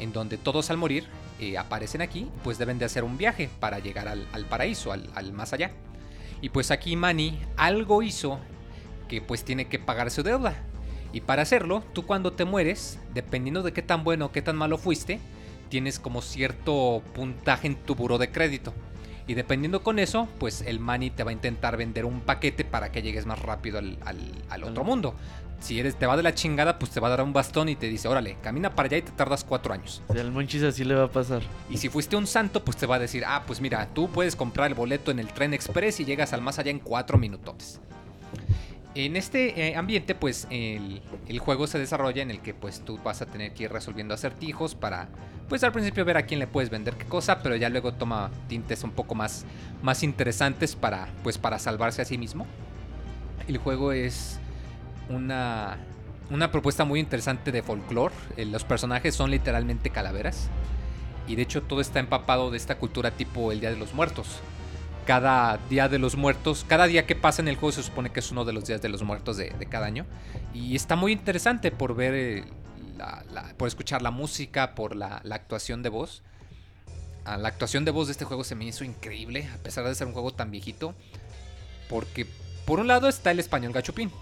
en 0.00 0.12
donde 0.12 0.38
todos 0.38 0.70
al 0.70 0.76
morir 0.76 1.06
eh, 1.40 1.56
aparecen 1.56 2.02
aquí, 2.02 2.28
pues 2.44 2.58
deben 2.58 2.78
de 2.78 2.84
hacer 2.84 3.04
un 3.04 3.16
viaje 3.16 3.48
para 3.60 3.78
llegar 3.78 4.08
al, 4.08 4.26
al 4.32 4.44
paraíso, 4.44 4.92
al, 4.92 5.08
al 5.14 5.32
más 5.32 5.52
allá. 5.52 5.70
Y 6.42 6.48
pues 6.50 6.70
aquí 6.72 6.94
Manny 6.96 7.38
algo 7.56 8.02
hizo 8.02 8.38
que 9.08 9.20
pues 9.20 9.44
tiene 9.44 9.66
que 9.66 9.78
pagar 9.78 10.10
su 10.10 10.22
deuda. 10.22 10.54
Y 11.12 11.22
para 11.22 11.42
hacerlo, 11.42 11.82
tú 11.94 12.04
cuando 12.06 12.32
te 12.34 12.44
mueres, 12.44 12.98
dependiendo 13.14 13.62
de 13.62 13.72
qué 13.72 13.82
tan 13.82 14.04
bueno 14.04 14.26
o 14.26 14.32
qué 14.32 14.42
tan 14.42 14.56
malo 14.56 14.76
fuiste, 14.78 15.18
tienes 15.70 15.98
como 15.98 16.20
cierto 16.22 17.02
puntaje 17.14 17.66
en 17.66 17.76
tu 17.76 17.94
buro 17.94 18.18
de 18.18 18.30
crédito. 18.30 18.74
Y 19.26 19.34
dependiendo 19.34 19.82
con 19.82 19.98
eso, 19.98 20.26
pues 20.38 20.62
el 20.62 20.80
Manny 20.80 21.10
te 21.10 21.22
va 21.24 21.30
a 21.30 21.34
intentar 21.34 21.76
vender 21.76 22.04
un 22.06 22.20
paquete 22.20 22.64
para 22.64 22.90
que 22.92 23.02
llegues 23.02 23.26
más 23.26 23.38
rápido 23.38 23.78
al, 23.78 23.98
al- 24.04 24.42
al 24.48 24.64
otro 24.64 24.84
mundo. 24.84 25.14
Si 25.60 25.78
eres, 25.80 25.96
te 25.98 26.06
va 26.06 26.16
de 26.16 26.22
la 26.22 26.34
chingada, 26.34 26.78
pues 26.78 26.92
te 26.92 27.00
va 27.00 27.08
a 27.08 27.10
dar 27.10 27.20
un 27.22 27.32
bastón 27.32 27.68
y 27.68 27.74
te 27.76 27.88
dice, 27.88 28.06
órale, 28.08 28.36
camina 28.42 28.74
para 28.74 28.86
allá 28.86 28.96
y 28.98 29.02
te 29.02 29.10
tardas 29.12 29.44
cuatro 29.44 29.74
años. 29.74 30.02
O 30.08 30.12
sea, 30.14 30.22
al 30.22 30.30
Monchis 30.30 30.62
así 30.62 30.84
le 30.84 30.94
va 30.94 31.04
a 31.04 31.10
pasar. 31.10 31.42
Y 31.68 31.76
si 31.78 31.88
fuiste 31.88 32.16
un 32.16 32.26
santo, 32.26 32.64
pues 32.64 32.76
te 32.76 32.86
va 32.86 32.94
a 32.96 32.98
decir, 33.00 33.24
ah, 33.26 33.42
pues 33.46 33.60
mira, 33.60 33.88
tú 33.92 34.08
puedes 34.08 34.36
comprar 34.36 34.68
el 34.68 34.74
boleto 34.74 35.10
en 35.10 35.18
el 35.18 35.26
tren 35.28 35.52
express 35.52 35.98
y 36.00 36.04
llegas 36.04 36.32
al 36.32 36.40
más 36.42 36.58
allá 36.58 36.70
en 36.70 36.78
cuatro 36.78 37.18
minutos. 37.18 37.80
En 38.98 39.14
este 39.14 39.68
eh, 39.68 39.76
ambiente, 39.76 40.16
pues 40.16 40.48
el, 40.50 41.00
juego 41.38 41.68
se 41.68 41.78
desarrolla 41.78 42.20
en 42.20 42.32
el 42.32 42.40
que 42.40 42.52
pues 42.52 42.80
tú 42.80 42.98
vas 43.04 43.22
a 43.22 43.26
tener 43.26 43.54
que 43.54 43.62
ir 43.62 43.70
resolviendo 43.70 44.12
acertijos 44.12 44.74
para, 44.74 45.08
pues 45.48 45.62
al 45.62 45.70
principio 45.70 46.04
ver 46.04 46.16
a 46.16 46.22
quién 46.22 46.40
le 46.40 46.48
puedes 46.48 46.68
vender 46.68 46.94
qué 46.94 47.04
cosa, 47.04 47.40
pero 47.40 47.54
ya 47.54 47.68
luego 47.68 47.94
toma 47.94 48.32
tintes 48.48 48.82
un 48.82 48.90
poco 48.90 49.14
más, 49.14 49.46
más 49.82 50.02
interesantes 50.02 50.74
para, 50.74 51.06
pues 51.22 51.38
para 51.38 51.60
salvarse 51.60 52.02
a 52.02 52.04
sí 52.04 52.18
mismo. 52.18 52.44
El 53.46 53.58
juego 53.58 53.92
es 53.92 54.40
una, 55.08 55.78
una 56.30 56.50
propuesta 56.50 56.84
muy 56.84 56.98
interesante 56.98 57.52
de 57.52 57.62
folclore. 57.62 58.16
Eh, 58.36 58.46
Los 58.46 58.64
personajes 58.64 59.14
son 59.14 59.30
literalmente 59.30 59.90
calaveras. 59.90 60.48
Y 61.28 61.36
de 61.36 61.42
hecho 61.42 61.62
todo 61.62 61.80
está 61.80 62.00
empapado 62.00 62.50
de 62.50 62.56
esta 62.56 62.78
cultura 62.78 63.12
tipo 63.12 63.52
el 63.52 63.60
Día 63.60 63.70
de 63.70 63.76
los 63.76 63.94
Muertos. 63.94 64.40
Cada 65.08 65.56
Día 65.70 65.88
de 65.88 65.98
los 65.98 66.16
Muertos, 66.16 66.66
cada 66.68 66.86
día 66.86 67.06
que 67.06 67.16
pasa 67.16 67.40
en 67.40 67.48
el 67.48 67.56
juego 67.56 67.72
se 67.72 67.82
supone 67.82 68.10
que 68.10 68.20
es 68.20 68.30
uno 68.30 68.44
de 68.44 68.52
los 68.52 68.66
días 68.66 68.82
de 68.82 68.90
los 68.90 69.02
muertos 69.02 69.38
de, 69.38 69.48
cada 69.70 69.86
año. 69.86 70.04
Y 70.52 70.76
está 70.76 70.96
muy 70.96 71.12
interesante 71.12 71.70
por 71.70 71.94
ver, 71.94 72.12
eh, 72.14 72.44
la- 72.98 73.54
por 73.56 73.68
escuchar 73.68 74.02
la 74.02 74.10
música, 74.10 74.74
por 74.74 74.94
la, 74.94 75.22
la 75.24 75.36
actuación 75.36 75.82
de 75.82 75.88
voz. 75.88 76.22
Ah, 77.24 77.38
la 77.38 77.48
actuación 77.48 77.86
de 77.86 77.90
voz 77.90 78.08
de 78.08 78.12
este 78.12 78.26
juego 78.26 78.44
se 78.44 78.54
me 78.54 78.66
hizo 78.66 78.84
increíble, 78.84 79.48
a 79.54 79.56
pesar 79.62 79.86
de 79.86 79.94
ser 79.94 80.06
un 80.08 80.12
juego 80.12 80.34
tan 80.34 80.50
viejito. 80.50 80.94
Porque 81.88 82.26
por 82.66 82.78
un 82.78 82.86
lado 82.88 83.08
está 83.08 83.30
el 83.30 83.40
español 83.40 83.72
gachupín. 83.72 84.12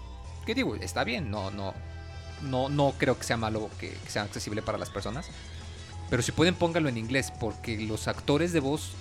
Que 0.45 0.55
digo, 0.55 0.73
está 0.77 1.03
bien, 1.03 1.29
no, 1.29 1.51
no, 1.51 1.73
no, 2.43 2.69
no 2.69 2.93
creo 2.97 3.17
que 3.17 3.25
sea 3.25 3.35
malo 3.35 3.69
que, 3.77 3.89
que 3.89 4.09
sea 4.09 4.21
accesible 4.21 4.61
para 4.61 4.77
las 4.77 4.89
personas. 4.89 5.27
Pero 6.09 6.21
si 6.21 6.31
pueden 6.31 6.55
pónganlo 6.55 6.87
en 6.87 6.97
inglés, 6.97 7.33
porque 7.41 7.77
los 7.77 8.07
actores 8.07 8.53
de 8.53 8.61
voz 8.61 8.93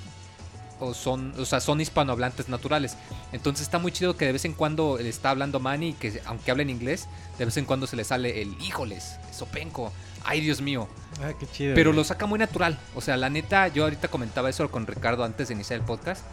o 0.80 0.92
son, 0.94 1.32
o 1.38 1.44
sea, 1.44 1.60
son 1.60 1.80
hispanohablantes 1.80 2.48
naturales. 2.48 2.96
Entonces 3.32 3.62
está 3.62 3.78
muy 3.78 3.92
chido 3.92 4.16
que 4.16 4.26
de 4.26 4.32
vez 4.32 4.44
en 4.44 4.52
cuando 4.52 4.98
le 5.00 5.08
está 5.08 5.30
hablando 5.30 5.58
Manny 5.60 5.88
y 5.88 5.92
que 5.94 6.20
aunque 6.26 6.50
habla 6.50 6.62
en 6.62 6.70
inglés, 6.70 7.08
de 7.38 7.44
vez 7.44 7.56
en 7.56 7.64
cuando 7.64 7.86
se 7.86 7.96
le 7.96 8.04
sale 8.04 8.42
el 8.42 8.56
híjoles, 8.62 9.16
sopenco, 9.32 9.92
ay 10.24 10.40
Dios 10.40 10.60
mío. 10.60 10.88
Ah, 11.22 11.32
qué 11.38 11.46
chido. 11.46 11.74
Pero 11.74 11.92
lo 11.92 12.04
saca 12.04 12.26
muy 12.26 12.38
natural. 12.38 12.78
O 12.94 13.00
sea, 13.00 13.16
la 13.16 13.30
neta, 13.30 13.68
yo 13.68 13.84
ahorita 13.84 14.08
comentaba 14.08 14.50
eso 14.50 14.70
con 14.70 14.86
Ricardo 14.86 15.24
antes 15.24 15.48
de 15.48 15.54
iniciar 15.54 15.78
el 15.80 15.84
podcast. 15.86 16.24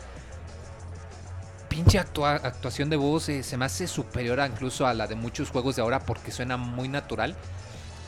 Pinche 1.70 2.00
actua- 2.00 2.40
actuación 2.44 2.90
de 2.90 2.98
voz 2.98 3.30
eh, 3.30 3.42
se 3.42 3.58
me 3.58 3.66
hace 3.66 3.88
superior 3.88 4.40
a 4.40 4.46
incluso 4.48 4.86
a 4.86 4.94
la 4.94 5.08
de 5.08 5.16
muchos 5.16 5.50
juegos 5.50 5.76
de 5.76 5.82
ahora 5.82 6.02
porque 6.02 6.32
suena 6.32 6.56
muy 6.58 6.88
natural. 6.88 7.36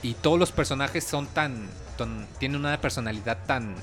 Y 0.03 0.14
todos 0.14 0.38
los 0.38 0.52
personajes 0.52 1.03
son 1.03 1.26
tan. 1.28 1.68
tan- 1.98 2.28
tienen 2.38 2.60
una 2.60 2.80
personalidad 2.80 3.40
tan. 3.48 3.74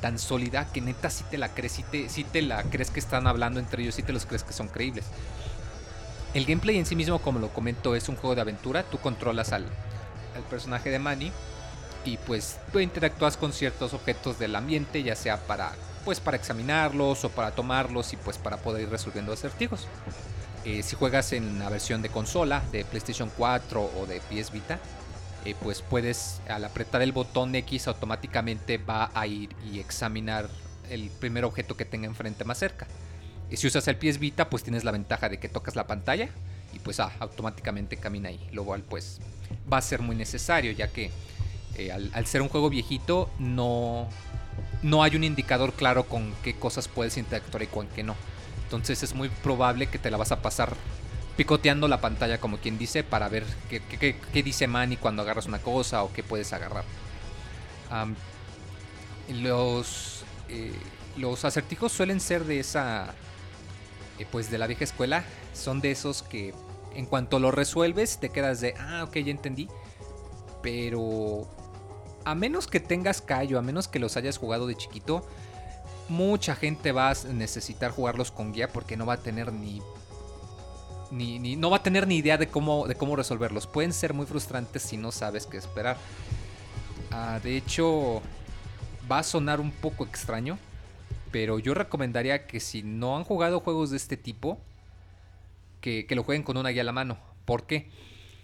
Tan 0.00 0.18
sólida 0.18 0.66
que 0.72 0.80
neta 0.80 1.10
si 1.10 1.24
te 1.24 1.38
la 1.38 1.54
crees, 1.54 1.80
sí 2.08 2.26
la 2.42 2.62
crees 2.64 2.90
que 2.90 3.00
están 3.00 3.26
hablando 3.26 3.60
entre 3.60 3.82
ellos, 3.82 3.94
si 3.94 4.02
te 4.02 4.12
los 4.12 4.26
crees 4.26 4.44
que 4.44 4.52
son 4.52 4.68
creíbles. 4.68 5.06
El 6.34 6.44
gameplay 6.44 6.78
en 6.78 6.86
sí 6.86 6.94
mismo, 6.94 7.18
como 7.20 7.38
lo 7.38 7.48
comento, 7.48 7.94
es 7.94 8.08
un 8.08 8.16
juego 8.16 8.34
de 8.34 8.42
aventura. 8.42 8.82
Tú 8.82 8.98
controlas 8.98 9.52
al, 9.52 9.64
al 10.36 10.42
personaje 10.50 10.90
de 10.90 10.98
Manny 10.98 11.32
y 12.04 12.16
pues 12.18 12.58
tú 12.72 12.80
interactúas 12.80 13.36
con 13.36 13.52
ciertos 13.52 13.94
objetos 13.94 14.38
del 14.38 14.54
ambiente, 14.54 15.02
ya 15.02 15.16
sea 15.16 15.38
para 15.38 15.72
pues 16.04 16.20
para 16.20 16.36
examinarlos 16.36 17.24
o 17.24 17.28
para 17.28 17.50
tomarlos 17.50 18.14
y 18.14 18.16
pues 18.16 18.38
para 18.38 18.56
poder 18.56 18.82
ir 18.82 18.88
resolviendo 18.88 19.32
acertijos. 19.32 19.86
Eh, 20.64 20.82
si 20.82 20.96
juegas 20.96 21.32
en 21.32 21.58
la 21.58 21.68
versión 21.68 22.02
de 22.02 22.08
consola 22.08 22.62
de 22.72 22.84
PlayStation 22.84 23.30
4 23.36 23.90
o 23.98 24.06
de 24.06 24.20
PS 24.20 24.52
Vita, 24.52 24.78
eh, 25.48 25.56
pues 25.62 25.80
puedes 25.80 26.42
al 26.48 26.62
apretar 26.64 27.00
el 27.00 27.12
botón 27.12 27.54
X 27.54 27.88
automáticamente 27.88 28.76
va 28.76 29.10
a 29.14 29.26
ir 29.26 29.48
y 29.72 29.78
examinar 29.78 30.50
el 30.90 31.08
primer 31.08 31.46
objeto 31.46 31.74
que 31.74 31.86
tenga 31.86 32.06
enfrente 32.06 32.44
más 32.44 32.58
cerca. 32.58 32.86
Y 33.50 33.56
si 33.56 33.66
usas 33.66 33.88
el 33.88 33.96
PS 33.96 34.18
Vita, 34.18 34.50
pues 34.50 34.62
tienes 34.62 34.84
la 34.84 34.90
ventaja 34.90 35.30
de 35.30 35.38
que 35.38 35.48
tocas 35.48 35.74
la 35.74 35.86
pantalla 35.86 36.28
y 36.74 36.80
pues 36.80 37.00
ah, 37.00 37.12
automáticamente 37.20 37.96
camina 37.96 38.28
ahí. 38.28 38.46
Lo 38.52 38.64
cual 38.64 38.82
pues 38.82 39.20
va 39.72 39.78
a 39.78 39.82
ser 39.82 40.02
muy 40.02 40.16
necesario 40.16 40.72
ya 40.72 40.88
que 40.88 41.10
eh, 41.76 41.92
al, 41.92 42.10
al 42.12 42.26
ser 42.26 42.42
un 42.42 42.50
juego 42.50 42.68
viejito 42.68 43.30
no, 43.38 44.06
no 44.82 45.02
hay 45.02 45.16
un 45.16 45.24
indicador 45.24 45.72
claro 45.72 46.04
con 46.04 46.34
qué 46.42 46.56
cosas 46.56 46.88
puedes 46.88 47.16
interactuar 47.16 47.62
y 47.62 47.68
con 47.68 47.86
qué 47.88 48.02
no. 48.02 48.16
Entonces 48.64 49.02
es 49.02 49.14
muy 49.14 49.30
probable 49.30 49.86
que 49.86 49.98
te 49.98 50.10
la 50.10 50.18
vas 50.18 50.30
a 50.30 50.42
pasar 50.42 50.76
picoteando 51.38 51.86
la 51.86 52.00
pantalla 52.00 52.40
como 52.40 52.58
quien 52.58 52.78
dice 52.78 53.04
para 53.04 53.28
ver 53.28 53.46
qué, 53.70 54.42
dice 54.42 54.66
Manny 54.66 54.96
cuando 54.96 55.22
agarras 55.22 55.46
una 55.46 55.60
cosa 55.60 56.02
o 56.02 56.12
qué 56.12 56.24
puedes 56.24 56.52
agarrar. 56.52 56.82
Los, 59.28 60.24
eh, 60.48 60.72
los 61.16 61.44
acertijos 61.44 61.92
suelen 61.92 62.18
ser 62.18 62.44
de 62.44 62.58
esa, 62.58 63.14
eh, 64.18 64.26
pues 64.28 64.50
de 64.50 64.58
la 64.58 64.66
vieja 64.66 64.82
escuela, 64.82 65.22
son 65.54 65.80
de 65.80 65.92
esos 65.92 66.24
que 66.24 66.54
en 66.96 67.06
cuanto 67.06 67.38
lo 67.38 67.52
resuelves 67.52 68.18
te 68.18 68.30
quedas 68.30 68.60
de, 68.60 68.74
ah, 68.76 69.04
ok, 69.04 69.18
ya 69.18 69.30
entendí. 69.30 69.68
Pero 70.60 71.48
a 72.24 72.34
menos 72.34 72.66
que 72.66 72.80
tengas 72.80 73.22
callo, 73.22 73.60
a 73.60 73.62
menos 73.62 73.86
que 73.86 74.00
los 74.00 74.16
hayas 74.16 74.38
jugado 74.38 74.66
de 74.66 74.74
chiquito, 74.74 75.24
mucha 76.08 76.56
gente 76.56 76.90
va 76.90 77.10
a 77.10 77.14
necesitar 77.32 77.92
jugarlos 77.92 78.32
con 78.32 78.52
guía 78.52 78.72
porque 78.72 78.96
no 78.96 79.06
va 79.06 79.14
a 79.14 79.22
tener 79.22 79.52
ni 79.52 79.80
ni, 81.10 81.38
ni- 81.38 81.56
no 81.56 81.70
va 81.70 81.78
a 81.78 81.82
tener 81.82 82.06
ni 82.06 82.16
idea 82.16 82.36
de 82.38 82.48
cómo, 82.48 82.86
de 82.86 82.94
cómo 82.94 83.16
resolverlos. 83.16 83.66
Pueden 83.66 83.92
ser 83.92 84.14
muy 84.14 84.26
frustrantes 84.26 84.82
si 84.82 84.96
no 84.96 85.10
sabes 85.12 85.46
qué 85.46 85.56
esperar. 85.56 85.96
Ah, 87.10 87.40
de 87.42 87.56
hecho, 87.56 88.20
va 89.10 89.20
a 89.20 89.22
sonar 89.22 89.60
un 89.60 89.70
poco 89.70 90.04
extraño, 90.04 90.58
pero 91.30 91.58
yo 91.58 91.74
recomendaría 91.74 92.46
que 92.46 92.60
si 92.60 92.82
no 92.82 93.16
han 93.16 93.24
jugado 93.24 93.60
juegos 93.60 93.90
de 93.90 93.96
este 93.96 94.16
tipo, 94.16 94.58
que, 95.80 96.06
que 96.06 96.14
lo 96.14 96.24
jueguen 96.24 96.42
con 96.42 96.56
una 96.56 96.70
guía 96.70 96.82
a 96.82 96.84
la 96.84 96.92
mano. 96.92 97.18
¿Por 97.44 97.64
qué? 97.66 97.88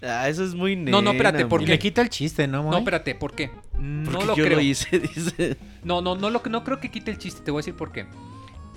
Ah, 0.01 0.27
eso 0.29 0.43
es 0.43 0.53
muy 0.55 0.75
nena, 0.75 0.91
No, 0.91 1.01
no, 1.01 1.11
espérate, 1.11 1.45
¿por 1.45 1.61
Y 1.61 1.65
qué? 1.65 1.71
le 1.71 1.79
quita 1.79 2.01
el 2.01 2.09
chiste, 2.09 2.47
¿no, 2.47 2.63
No, 2.69 2.77
espérate, 2.77 3.15
¿por 3.15 3.33
qué? 3.33 3.49
No 3.79 4.11
Porque 4.11 4.25
lo 4.27 4.35
yo 4.35 4.43
creo. 4.45 4.57
lo 4.57 4.61
hice, 4.61 4.99
dice. 5.15 5.57
No, 5.83 6.01
no, 6.01 6.15
no, 6.15 6.29
lo, 6.29 6.41
no 6.49 6.63
creo 6.63 6.79
que 6.79 6.89
quite 6.91 7.11
el 7.11 7.17
chiste, 7.17 7.41
te 7.41 7.51
voy 7.51 7.59
a 7.59 7.61
decir 7.61 7.75
por 7.75 7.91
qué. 7.91 8.05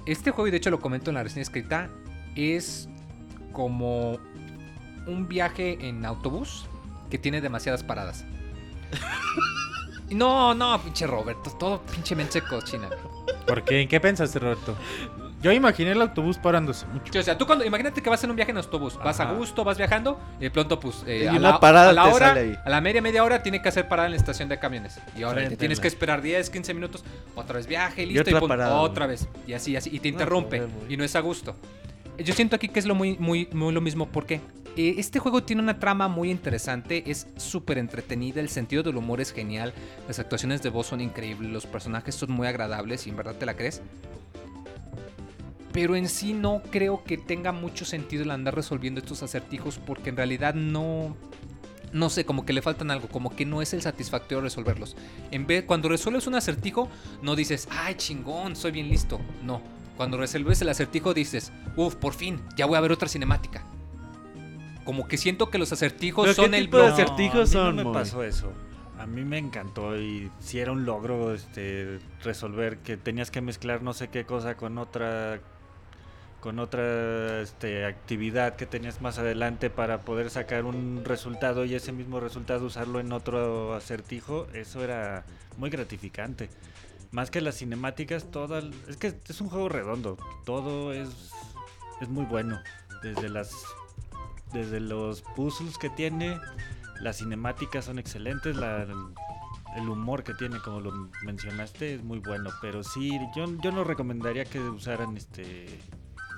Este 0.07 0.31
juego, 0.31 0.49
y 0.49 0.51
de 0.51 0.59
hecho 0.59 0.71
lo 0.71 0.81
comento 0.81 1.11
en 1.11 1.15
la 1.17 1.23
reseña 1.23 1.43
escrita, 1.43 1.91
es 2.35 2.89
como 3.59 4.21
un 5.09 5.27
viaje 5.27 5.89
en 5.89 6.07
autobús 6.07 6.67
que 7.11 7.19
tiene 7.19 7.41
demasiadas 7.41 7.83
paradas. 7.83 8.25
No, 10.11 10.55
no, 10.55 10.81
pinche 10.81 11.09
Roberto, 11.09 11.51
todo 11.59 11.83
pinche 11.83 12.15
mente 12.15 12.41
cochina. 12.41 12.89
¿Por 13.49 13.65
qué? 13.65 13.83
¿En 13.83 13.89
qué 13.89 13.99
pensaste, 13.99 14.39
Roberto? 14.39 14.77
Yo 15.43 15.51
imaginé 15.51 15.91
el 15.91 16.01
autobús 16.03 16.39
parándose 16.39 16.87
mucho. 16.87 17.13
Sí, 17.13 17.19
o 17.19 17.23
sea, 17.25 17.37
tú 17.37 17.47
cuando, 17.47 17.65
imagínate 17.65 18.01
que 18.01 18.09
vas 18.09 18.23
en 18.23 18.31
un 18.31 18.37
viaje 18.37 18.53
en 18.53 18.59
autobús, 18.59 18.97
vas 18.97 19.19
a 19.19 19.33
gusto, 19.33 19.65
vas 19.65 19.77
viajando, 19.77 20.21
y 20.39 20.45
de 20.45 20.51
pronto, 20.53 20.79
pues, 20.79 21.03
eh, 21.07 21.23
Y 21.25 21.27
a, 21.27 21.33
una 21.33 21.41
la, 21.51 21.61
parada 21.61 21.91
a 21.91 21.93
la 21.93 22.05
te 22.05 22.11
hora, 22.13 22.29
sale 22.29 22.41
ahí. 22.41 22.55
a 22.65 22.71
la 22.71 22.81
media, 22.81 23.03
media 23.03 23.25
hora, 23.25 23.43
tiene 23.43 23.61
que 23.61 23.69
hacer 23.69 23.89
parada 23.89 24.07
en 24.07 24.13
la 24.13 24.19
estación 24.19 24.49
de 24.49 24.59
camiones. 24.61 25.01
Y 25.17 25.25
ahora 25.25 25.39
Frente 25.39 25.57
te 25.57 25.61
tienes 25.61 25.81
que 25.81 25.89
esperar 25.89 26.23
10, 26.23 26.49
15 26.49 26.75
minutos, 26.75 27.05
otra 27.35 27.57
vez 27.57 27.67
viaje, 27.67 28.07
listo, 28.07 28.31
y, 28.31 28.35
otra 28.35 28.41
pum, 28.41 28.49
parada. 28.49 28.75
otra 28.77 29.07
vez. 29.09 29.29
Y 29.49 29.53
así, 29.53 29.75
así, 29.77 29.91
y 29.93 29.99
te 29.99 30.09
No, 30.11 30.15
interrumpe, 30.15 30.63
y 30.89 30.97
no 30.97 31.03
es 31.05 31.15
a 31.17 31.21
gusto. 31.21 31.55
Yo 32.19 32.35
siento 32.35 32.57
aquí 32.57 32.69
que 32.69 32.81
es 32.81 32.87
lo 32.87 32.97
muy, 32.97 33.17
muy, 33.19 33.49
muy 33.53 33.73
lo 33.73 33.81
mismo, 33.81 34.09
porque 34.09 34.41
eh, 34.77 34.97
este 34.99 35.21
juego 35.21 35.45
tiene 35.45 35.63
una 35.63 35.79
trama 35.79 36.09
muy 36.09 36.31
interesante, 36.31 37.05
es 37.11 37.29
súper 37.37 37.79
entretenida, 37.79 38.41
el 38.41 38.49
sentido 38.49 38.83
del 38.83 38.97
humor 38.97 39.21
es 39.21 39.33
genial, 39.33 39.73
las 40.09 40.19
actuaciones 40.19 40.61
de 40.63 40.71
voz 40.71 40.89
son 40.89 41.01
increíbles, 41.01 41.51
los 41.51 41.67
personajes 41.67 42.17
son 42.17 42.33
muy 42.33 42.49
agradables 42.49 43.07
y 43.07 43.11
en 43.11 43.17
verdad 43.17 43.37
te 43.37 43.47
la 43.47 43.55
crees. 43.55 43.83
Pero 45.73 45.95
en 45.95 46.09
sí 46.09 46.33
no 46.33 46.61
creo 46.73 47.05
que 47.05 47.19
tenga 47.19 47.53
mucho 47.53 47.85
sentido 47.85 48.25
el 48.25 48.33
andar 48.33 48.57
resolviendo 48.57 49.01
estos 49.01 49.23
acertijos 49.23 49.79
porque 49.79 50.11
en 50.11 50.17
realidad 50.17 50.55
no... 50.55 51.17
No 51.91 52.11
sé, 52.11 52.27
como 52.27 52.45
que 52.45 52.53
le 52.53 52.61
faltan 52.61 52.91
algo, 52.91 53.09
como 53.09 53.35
que 53.35 53.47
no 53.47 53.63
es 53.63 53.73
el 53.73 53.81
satisfactorio 53.81 54.43
resolverlos. 54.43 54.95
En 55.31 55.47
vez, 55.47 55.65
cuando 55.65 55.89
resuelves 55.89 56.27
un 56.27 56.35
acertijo, 56.35 56.91
no 57.23 57.35
dices, 57.35 57.67
ay 57.71 57.95
chingón, 57.95 58.57
soy 58.57 58.73
bien 58.73 58.91
listo. 58.91 59.19
No, 59.43 59.63
cuando 59.99 60.17
resuelves 60.17 60.63
el 60.63 60.71
acertijo 60.71 61.13
dices, 61.13 61.53
uff, 61.77 61.97
por 61.97 62.15
fin, 62.15 62.41
ya 62.57 62.65
voy 62.65 62.79
a 62.79 62.81
ver 62.81 62.93
otra 62.93 63.09
cinemática. 63.09 63.65
Como 64.85 65.07
que 65.07 65.19
siento 65.19 65.51
que 65.51 65.59
los 65.59 65.73
acertijos 65.73 66.25
¿Pero 66.25 66.35
son 66.35 66.53
qué 66.53 66.59
el 66.59 66.65
tipo 66.67 66.79
de 66.79 66.83
blog. 66.85 66.95
acertijos 66.95 67.41
a 67.41 67.43
mí 67.43 67.49
son, 67.51 67.77
No 67.77 67.83
me 67.83 67.85
Moy? 67.85 67.93
pasó 67.95 68.23
eso. 68.23 68.53
A 68.99 69.07
mí 69.07 69.25
me 69.25 69.39
encantó 69.39 69.97
y 70.01 70.31
si 70.41 70.61
era 70.61 70.73
un 70.73 70.85
logro 70.87 71.35
este, 71.35 71.99
resolver 72.23 72.79
que 72.79 72.97
tenías 72.97 73.31
que 73.31 73.41
mezclar 73.41 73.83
no 73.83 73.93
sé 73.93 74.09
qué 74.09 74.25
cosa 74.25 74.57
con 74.57 74.79
otra 74.79 75.41
con 76.41 76.61
otra 76.61 77.41
este, 77.41 77.85
actividad 77.85 78.55
que 78.55 78.67
tenías 78.67 79.01
más 79.01 79.19
adelante 79.19 79.71
para 79.71 80.03
poder 80.03 80.31
sacar 80.31 80.65
un 80.65 81.03
resultado 81.05 81.65
y 81.65 81.75
ese 81.75 81.91
mismo 81.91 82.21
resultado 82.21 82.65
usarlo 82.67 83.01
en 83.01 83.11
otro 83.13 83.75
acertijo, 83.75 84.47
eso 84.55 84.85
era 84.85 85.25
muy 85.57 85.69
gratificante. 85.69 86.49
Más 87.11 87.31
que 87.31 87.41
las 87.41 87.57
cinemáticas, 87.57 88.31
toda, 88.31 88.61
es 88.89 88.97
que 88.97 89.19
es 89.29 89.41
un 89.41 89.49
juego 89.49 89.69
redondo, 89.69 90.17
todo 90.45 90.93
es, 90.93 91.09
es 92.01 92.09
muy 92.09 92.25
bueno. 92.27 92.59
Desde 93.03 93.29
las 93.29 93.53
desde 94.53 94.81
los 94.81 95.21
puzzles 95.37 95.77
que 95.79 95.91
tiene, 95.91 96.39
las 97.01 97.19
cinemáticas 97.19 97.85
son 97.85 97.99
excelentes, 97.99 98.57
la- 98.57 98.87
el 99.77 99.89
humor 99.89 100.25
que 100.25 100.33
tiene, 100.35 100.59
como 100.61 100.81
lo 100.81 101.11
mencionaste, 101.23 101.95
es 101.97 102.03
muy 102.03 102.19
bueno. 102.19 102.51
Pero 102.63 102.83
sí, 102.83 103.19
yo, 103.37 103.45
yo 103.63 103.71
no 103.71 103.85
recomendaría 103.85 104.45
que 104.47 104.59
usaran 104.61 105.17
este 105.17 105.67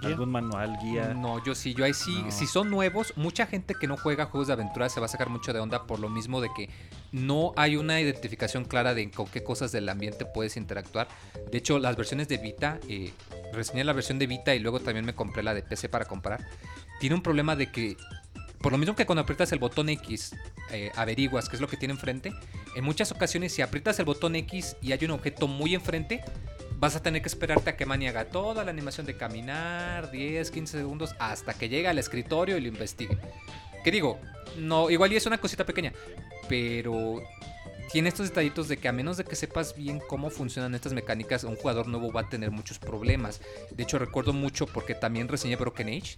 ¿Guía? 0.01 0.11
algún 0.11 0.31
manual, 0.31 0.79
guía. 0.83 1.15
No, 1.15 1.43
yo 1.45 1.55
sí, 1.55 1.75
yo 1.75 1.85
ahí 1.85 1.95
sí, 1.95 2.23
No. 2.25 2.31
si 2.31 2.47
son 2.47 2.71
nuevos, 2.71 3.13
mucha 3.17 3.47
gente 3.47 3.75
que 3.79 3.87
no 3.87 3.97
juega 3.97 4.27
juegos 4.27 4.47
de 4.49 4.55
aventura 4.55 4.89
se 4.89 5.01
va 5.01 5.07
a 5.07 5.09
sacar 5.09 5.29
mucho 5.29 5.53
de 5.53 5.61
onda 5.61 5.87
por 5.87 5.99
lo 6.01 6.09
mismo 6.09 6.41
de 6.41 6.49
que 6.57 6.69
no 7.13 7.53
hay 7.57 7.77
una 7.77 8.01
identificación 8.01 8.65
clara 8.65 8.95
de 8.95 9.11
con 9.11 9.27
qué 9.27 9.43
cosas 9.43 9.73
del 9.73 9.89
ambiente 9.89 10.25
puedes 10.25 10.57
interactuar. 10.57 11.09
De 11.51 11.59
hecho, 11.59 11.79
las 11.79 11.97
versiones 11.97 12.29
de 12.29 12.39
Vita, 12.39 12.79
eh, 12.89 13.13
reseñé 13.53 13.85
la 13.85 13.93
versión 13.93 14.19
de 14.19 14.27
Vita 14.27 14.55
y 14.55 14.59
luego 14.61 14.81
también 14.81 15.05
me 15.05 15.15
compré 15.15 15.43
la 15.43 15.55
de 15.55 15.63
PC 15.63 15.89
para 15.89 16.05
comprar. 16.05 16.47
Tiene 17.01 17.15
un 17.17 17.23
problema 17.23 17.57
de 17.57 17.71
que, 17.71 17.97
por 18.61 18.73
lo 18.73 18.79
mismo 18.79 18.95
que 18.95 19.07
cuando 19.07 19.23
aprietas 19.23 19.53
el 19.53 19.59
botón 19.59 19.89
X, 19.89 20.35
eh, 20.71 20.93
averiguas 20.97 21.49
qué 21.49 21.57
es 21.57 21.61
lo 21.63 21.69
que 21.69 21.77
tiene 21.77 21.95
enfrente, 21.95 22.33
en 22.77 22.85
muchas 22.85 23.11
ocasiones 23.11 23.53
si 23.53 23.63
aprietas 23.63 23.99
el 23.99 24.05
botón 24.05 24.37
X 24.37 24.77
y 24.83 24.93
hay 24.93 25.05
un 25.05 25.11
objeto 25.13 25.49
muy 25.49 25.75
enfrente, 25.75 26.23
vas 26.81 26.97
a 26.97 27.03
tener 27.03 27.21
que 27.21 27.29
esperarte 27.29 27.71
a 27.71 27.77
que 27.77 27.85
Manny 27.85 28.09
haga 28.09 28.25
toda 28.25 28.65
la 28.65 28.71
animación 28.71 29.05
de 29.05 29.15
caminar, 29.15 30.11
10, 30.11 30.51
15 30.51 30.79
segundos, 30.79 31.15
hasta 31.19 31.53
que 31.53 31.69
llegue 31.69 31.87
al 31.89 31.99
escritorio 31.99 32.57
y 32.57 32.63
lo 32.63 32.69
investigue. 32.69 33.19
¿Qué 33.85 33.91
digo? 33.91 34.19
No, 34.57 34.89
igual 34.89 35.13
y 35.13 35.17
es 35.17 35.27
una 35.27 35.39
cosita 35.39 35.67
pequeña, 35.67 35.93
pero 36.49 37.23
tiene 37.93 38.09
estos 38.09 38.29
detallitos 38.29 38.67
de 38.69 38.79
que 38.79 38.89
a 38.89 38.93
menos 38.93 39.19
de 39.19 39.25
que 39.25 39.37
sepas 39.37 39.77
bien 39.77 40.01
cómo 40.09 40.31
funcionan 40.31 40.75
estas 40.75 40.95
mecánicas, 40.95 41.45
un 41.45 41.57
jugador 41.57 41.87
nuevo 41.87 42.11
va 42.13 42.23
a 42.23 42.29
tener 42.31 42.51
muchos 42.51 42.79
problemas. 42.79 43.43
De 43.73 43.83
hecho, 43.83 43.99
recuerdo 43.99 44.33
mucho 44.33 44.67
porque 44.67 44.95
también 44.95 45.29
reseñé 45.29 45.57
Broken 45.57 45.89
Age. 45.89 46.17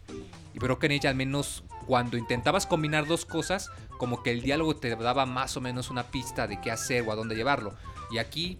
Y 0.54 0.58
Broken 0.60 0.92
Age, 0.92 1.08
al 1.08 1.16
menos 1.16 1.64
cuando 1.88 2.16
intentabas 2.16 2.66
combinar 2.66 3.08
dos 3.08 3.24
cosas, 3.24 3.68
como 3.98 4.22
que 4.22 4.30
el 4.30 4.42
diálogo 4.42 4.76
te 4.76 4.94
daba 4.94 5.26
más 5.26 5.56
o 5.56 5.60
menos 5.60 5.90
una 5.90 6.10
pista 6.12 6.46
de 6.46 6.60
qué 6.60 6.70
hacer 6.70 7.02
o 7.04 7.10
a 7.10 7.16
dónde 7.16 7.34
llevarlo. 7.34 7.74
Y 8.12 8.18
aquí 8.18 8.58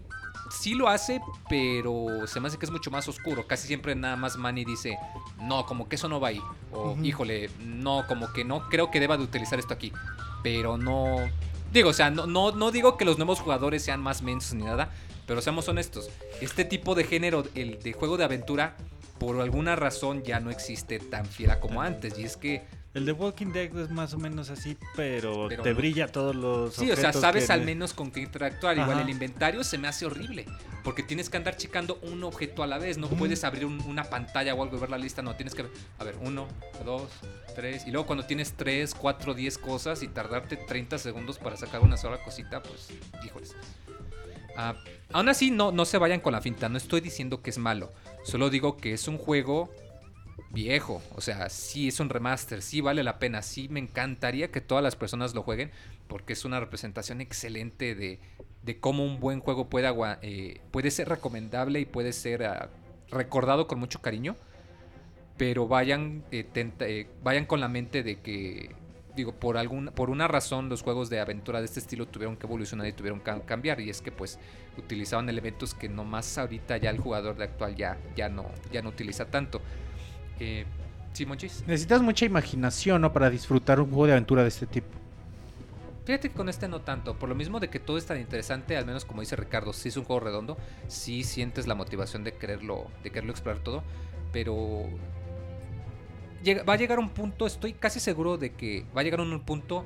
sí 0.53 0.75
lo 0.75 0.87
hace, 0.87 1.21
pero 1.49 2.27
se 2.27 2.39
me 2.39 2.47
hace 2.47 2.57
que 2.57 2.65
es 2.65 2.71
mucho 2.71 2.91
más 2.91 3.07
oscuro. 3.07 3.47
Casi 3.47 3.67
siempre 3.67 3.95
nada 3.95 4.15
más 4.15 4.37
Manny 4.37 4.63
dice, 4.65 4.97
no, 5.41 5.65
como 5.65 5.89
que 5.89 5.95
eso 5.95 6.07
no 6.07 6.19
va 6.19 6.29
ahí. 6.29 6.41
O, 6.71 6.95
híjole, 7.01 7.49
no, 7.59 8.05
como 8.07 8.31
que 8.31 8.43
no 8.43 8.69
creo 8.69 8.91
que 8.91 8.99
deba 8.99 9.17
de 9.17 9.23
utilizar 9.23 9.59
esto 9.59 9.73
aquí. 9.73 9.91
Pero 10.43 10.77
no... 10.77 11.17
Digo, 11.71 11.89
o 11.89 11.93
sea, 11.93 12.11
no, 12.11 12.27
no, 12.27 12.51
no 12.51 12.71
digo 12.71 12.97
que 12.97 13.05
los 13.05 13.17
nuevos 13.17 13.39
jugadores 13.39 13.83
sean 13.83 13.99
más 13.99 14.21
mensos 14.21 14.53
ni 14.53 14.63
nada, 14.63 14.91
pero 15.25 15.41
seamos 15.41 15.67
honestos. 15.67 16.09
Este 16.39 16.65
tipo 16.65 16.93
de 16.93 17.03
género, 17.03 17.43
el 17.55 17.79
de 17.81 17.93
juego 17.93 18.17
de 18.17 18.25
aventura, 18.25 18.77
por 19.17 19.41
alguna 19.41 19.75
razón 19.75 20.23
ya 20.23 20.39
no 20.39 20.51
existe 20.51 20.99
tan 20.99 21.25
fiera 21.25 21.59
como 21.59 21.81
antes. 21.81 22.19
Y 22.19 22.25
es 22.25 22.37
que 22.37 22.65
El 22.93 23.05
de 23.07 23.11
Walking 23.11 23.47
Dead 23.47 23.75
es 23.75 23.89
más 23.89 24.13
o 24.13 24.19
menos 24.19 24.51
así, 24.51 24.77
pero, 24.95 25.47
Pero 25.49 25.63
te 25.63 25.71
no. 25.71 25.75
brilla 25.75 26.07
todos 26.07 26.35
los 26.35 26.75
Sí, 26.75 26.91
o 26.91 26.95
sea, 26.95 27.11
sabes 27.11 27.47
que 27.47 27.53
al 27.53 27.63
menos 27.65 27.91
con 27.93 28.11
qué 28.11 28.19
interactuar. 28.21 28.77
Igual 28.77 28.99
el 28.99 29.09
inventario 29.09 29.63
se 29.63 29.79
me 29.79 29.87
hace 29.87 30.05
horrible. 30.05 30.45
Porque 30.83 31.01
tienes 31.01 31.27
que 31.29 31.37
andar 31.37 31.57
checando 31.57 31.97
un 32.03 32.23
objeto 32.23 32.61
a 32.61 32.67
la 32.67 32.77
vez. 32.77 32.99
No 32.99 33.07
puedes 33.09 33.43
abrir 33.45 33.65
un- 33.65 33.81
una 33.81 34.03
pantalla 34.03 34.53
o 34.53 34.61
algo 34.61 34.77
y 34.77 34.79
ver 34.79 34.91
la 34.91 34.99
lista. 34.99 35.23
No, 35.23 35.35
tienes 35.35 35.55
que 35.55 35.63
ver. 35.63 35.71
A 35.97 36.03
ver, 36.03 36.15
uno, 36.21 36.47
dos, 36.85 37.09
tres. 37.55 37.87
Y 37.87 37.91
luego 37.91 38.05
cuando 38.05 38.25
tienes 38.27 38.53
tres, 38.53 38.93
cuatro, 38.93 39.33
diez 39.33 39.57
cosas 39.57 40.03
y 40.03 40.07
tardarte 40.07 40.55
30 40.57 40.99
segundos 40.99 41.39
para 41.39 41.57
sacar 41.57 41.81
una 41.81 41.97
sola 41.97 42.21
cosita, 42.23 42.61
pues, 42.61 42.89
híjoles. 43.25 43.55
Ah, 44.55 44.75
aún 45.11 45.29
así, 45.29 45.49
no, 45.49 45.71
no 45.71 45.85
se 45.85 45.97
vayan 45.97 46.19
con 46.19 46.33
la 46.33 46.41
finta. 46.41 46.69
No 46.69 46.77
estoy 46.77 47.01
diciendo 47.01 47.41
que 47.41 47.49
es 47.49 47.57
malo. 47.57 47.91
Solo 48.23 48.51
digo 48.51 48.77
que 48.77 48.93
es 48.93 49.07
un 49.07 49.17
juego 49.17 49.73
viejo. 50.51 51.01
O 51.15 51.21
sea, 51.21 51.49
sí 51.49 51.87
es 51.87 51.99
un 51.99 52.09
remaster, 52.09 52.61
sí 52.61 52.81
vale 52.81 53.03
la 53.03 53.19
pena. 53.19 53.41
Sí 53.41 53.67
me 53.69 53.79
encantaría 53.79 54.51
que 54.51 54.61
todas 54.61 54.83
las 54.83 54.95
personas 54.95 55.33
lo 55.33 55.43
jueguen 55.43 55.71
porque 56.07 56.33
es 56.33 56.45
una 56.45 56.59
representación 56.59 57.21
excelente 57.21 57.95
de, 57.95 58.19
de 58.61 58.79
cómo 58.79 59.03
un 59.05 59.19
buen 59.19 59.39
juego 59.39 59.69
puede, 59.69 59.91
eh, 60.21 60.61
puede 60.71 60.91
ser 60.91 61.09
recomendable 61.09 61.79
y 61.79 61.85
puede 61.85 62.13
ser 62.13 62.43
ah, 62.43 62.69
recordado 63.11 63.67
con 63.67 63.79
mucho 63.79 64.01
cariño. 64.01 64.35
Pero 65.37 65.67
vayan, 65.67 66.23
eh, 66.31 66.45
eh, 66.53 67.07
vayan 67.23 67.45
con 67.45 67.59
la 67.59 67.67
mente 67.67 68.03
de 68.03 68.21
que, 68.21 68.75
digo, 69.15 69.33
por, 69.33 69.57
algún, 69.57 69.87
por 69.87 70.11
una 70.11 70.27
razón 70.27 70.69
los 70.69 70.83
juegos 70.83 71.09
de 71.09 71.19
aventura 71.19 71.59
de 71.59 71.65
este 71.65 71.79
estilo 71.79 72.07
tuvieron 72.07 72.37
que 72.37 72.45
evolucionar 72.45 72.85
y 72.87 72.93
tuvieron 72.93 73.19
que 73.19 73.41
cambiar. 73.45 73.81
Y 73.81 73.89
es 73.89 74.01
que 74.01 74.11
pues 74.11 74.39
utilizaban 74.77 75.27
elementos 75.29 75.73
que 75.73 75.89
nomás 75.89 76.37
ahorita 76.37 76.77
ya 76.77 76.91
el 76.91 76.99
jugador 76.99 77.35
de 77.35 77.45
actual 77.45 77.75
ya, 77.75 77.97
ya, 78.15 78.29
no, 78.29 78.45
ya 78.71 78.81
no 78.81 78.89
utiliza 78.89 79.25
tanto. 79.25 79.61
¿Sí, 81.13 81.25
Monchis? 81.25 81.63
Necesitas 81.67 82.01
mucha 82.01 82.25
imaginación, 82.25 83.01
¿no? 83.01 83.13
Para 83.13 83.29
disfrutar 83.29 83.79
un 83.79 83.87
juego 83.89 84.07
de 84.07 84.13
aventura 84.13 84.41
de 84.41 84.47
este 84.49 84.65
tipo. 84.65 84.87
Fíjate 86.05 86.29
que 86.29 86.35
con 86.35 86.49
este 86.49 86.67
no 86.67 86.81
tanto, 86.81 87.15
por 87.15 87.29
lo 87.29 87.35
mismo 87.35 87.59
de 87.61 87.69
que 87.69 87.79
todo 87.79 87.97
es 87.97 88.05
tan 88.05 88.19
interesante, 88.19 88.75
al 88.75 88.85
menos 88.85 89.05
como 89.05 89.21
dice 89.21 89.35
Ricardo, 89.37 89.71
si 89.71 89.87
es 89.89 89.95
un 89.95 90.03
juego 90.03 90.19
redondo, 90.19 90.57
sí 90.89 91.23
sientes 91.23 91.65
la 91.65 91.75
motivación 91.75 92.25
de 92.25 92.33
quererlo, 92.33 92.87
de 93.03 93.09
quererlo 93.09 93.31
explorar 93.31 93.61
todo, 93.63 93.83
pero 94.33 94.83
llega- 96.43 96.63
va 96.63 96.73
a 96.73 96.77
llegar 96.77 96.99
un 96.99 97.09
punto, 97.09 97.45
estoy 97.47 97.71
casi 97.73 98.01
seguro 98.01 98.37
de 98.37 98.51
que 98.51 98.85
va 98.95 98.99
a 98.99 99.03
llegar 99.05 99.21
un 99.21 99.39
punto 99.41 99.85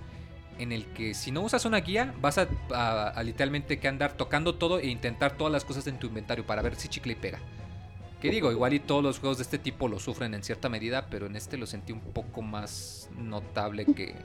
en 0.58 0.72
el 0.72 0.86
que 0.88 1.14
si 1.14 1.32
no 1.32 1.42
usas 1.42 1.66
una 1.66 1.82
guía, 1.82 2.16
vas 2.20 2.40
a, 2.40 2.48
a- 2.74 3.10
a 3.10 3.22
literalmente 3.24 3.78
que 3.78 3.88
andar 3.88 4.14
tocando 4.14 4.56
todo 4.56 4.80
e 4.80 4.88
intentar 4.88 5.38
todas 5.38 5.54
las 5.54 5.66
cosas 5.66 5.86
en 5.86 6.00
tu 6.00 6.08
inventario 6.08 6.48
para 6.48 6.64
ver 6.64 6.76
si 6.78 6.88
chicle 6.88 7.14
y 7.14 7.16
pega. 7.16 7.38
Que 8.22 8.31
digo, 8.31 8.52
igual 8.52 8.73
y 8.73 8.80
todos 8.80 9.03
los 9.03 9.19
juegos 9.19 9.38
de 9.38 9.44
este 9.44 9.60
tipo 9.60 9.88
lo 9.88 9.99
sufren 9.99 10.34
en 10.34 10.44
cierta 10.44 10.69
medida, 10.69 11.07
pero 11.10 11.27
en 11.27 11.35
este 11.35 11.57
lo 11.57 11.68
sentí 11.68 11.94
un 11.94 12.02
poco 12.02 12.41
más 12.41 13.10
notable 13.15 13.85
que, 13.85 14.15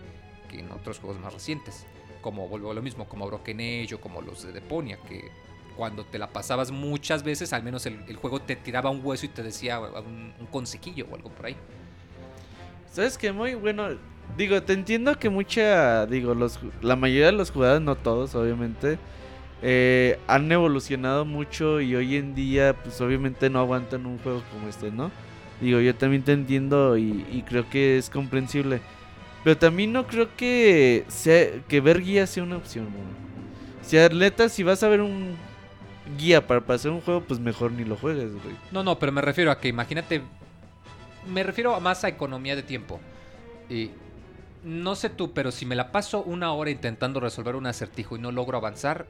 que 0.48 0.60
en 0.60 0.70
otros 0.72 0.98
juegos 0.98 1.20
más 1.20 1.34
recientes. 1.34 1.86
Como 2.22 2.48
vuelvo 2.48 2.70
a 2.70 2.74
lo 2.74 2.82
mismo, 2.82 3.06
como 3.06 3.26
Broken 3.26 3.60
Age 3.60 3.96
como 4.00 4.22
los 4.22 4.44
de 4.44 4.52
Deponia, 4.52 4.96
que 5.08 5.30
cuando 5.76 6.04
te 6.04 6.18
la 6.18 6.28
pasabas 6.28 6.70
muchas 6.70 7.22
veces, 7.22 7.52
al 7.52 7.62
menos 7.62 7.84
el, 7.86 8.16
juego 8.16 8.40
te 8.40 8.56
tiraba 8.56 8.90
un 8.90 9.04
hueso 9.04 9.26
y 9.26 9.28
te 9.28 9.42
decía 9.42 9.80
un, 9.80 10.32
un 10.38 10.46
consejillo 10.46 11.06
o 11.10 11.14
algo 11.14 11.30
por 11.30 11.46
ahí. 11.46 11.56
¿Sabes 12.92 13.16
qué? 13.16 13.32
Muy 13.32 13.54
bueno. 13.54 13.88
Digo, 14.36 14.62
te 14.62 14.72
entiendo 14.74 15.18
que 15.18 15.28
mucha, 15.28 16.06
digo, 16.06 16.34
los, 16.34 16.60
la 16.80 16.96
mayoría 16.96 17.26
de 17.26 17.32
los 17.32 17.50
jugadores, 17.50 17.82
no 17.82 17.96
todos, 17.96 18.34
obviamente, 18.34 18.98
eh, 19.62 20.18
han 20.26 20.50
evolucionado 20.50 21.24
mucho 21.24 21.80
y 21.80 21.94
hoy 21.94 22.16
en 22.16 22.34
día, 22.34 22.74
pues 22.82 23.00
obviamente 23.00 23.48
no 23.48 23.60
aguantan 23.60 24.06
un 24.06 24.18
juego 24.18 24.42
como 24.52 24.68
este, 24.68 24.90
¿no? 24.90 25.10
Digo, 25.60 25.80
yo 25.80 25.94
también 25.94 26.24
te 26.24 26.32
entiendo 26.32 26.96
y, 26.98 27.44
creo 27.48 27.68
que 27.70 27.96
es 27.96 28.10
comprensible. 28.10 28.80
Pero 29.44 29.56
también 29.56 29.92
no 29.92 30.06
creo 30.06 30.28
que 30.36 31.04
ver 31.70 32.02
guía 32.02 32.26
sea 32.26 32.42
una 32.42 32.56
opción, 32.56 32.86
güey. 32.86 33.22
Si 33.82 33.98
atleta, 33.98 34.48
si 34.48 34.62
vas 34.62 34.82
a 34.82 34.88
ver 34.88 35.00
un 35.00 35.36
guía 36.16 36.46
para 36.46 36.60
pasar 36.60 36.92
un 36.92 37.00
juego, 37.00 37.22
pues 37.22 37.40
mejor 37.40 37.72
ni 37.72 37.84
lo 37.84 37.96
juegues, 37.96 38.32
güey. 38.32 38.54
No, 38.70 38.82
no, 38.82 38.98
pero 38.98 39.12
me 39.12 39.20
refiero 39.20 39.50
a 39.50 39.58
que 39.58 39.68
imagínate. 39.68 40.22
Me 41.28 41.42
refiero 41.42 41.78
más 41.80 42.04
a 42.04 42.08
economía 42.08 42.56
de 42.56 42.62
tiempo. 42.62 43.00
Y 43.68 43.90
no 44.64 44.94
sé 44.94 45.10
tú, 45.10 45.32
pero 45.32 45.50
si 45.50 45.66
me 45.66 45.74
la 45.74 45.92
paso 45.92 46.22
una 46.22 46.52
hora 46.52 46.70
intentando 46.70 47.20
resolver 47.20 47.56
un 47.56 47.66
acertijo 47.66 48.16
y 48.16 48.20
no 48.20 48.32
logro 48.32 48.58
avanzar, 48.58 49.06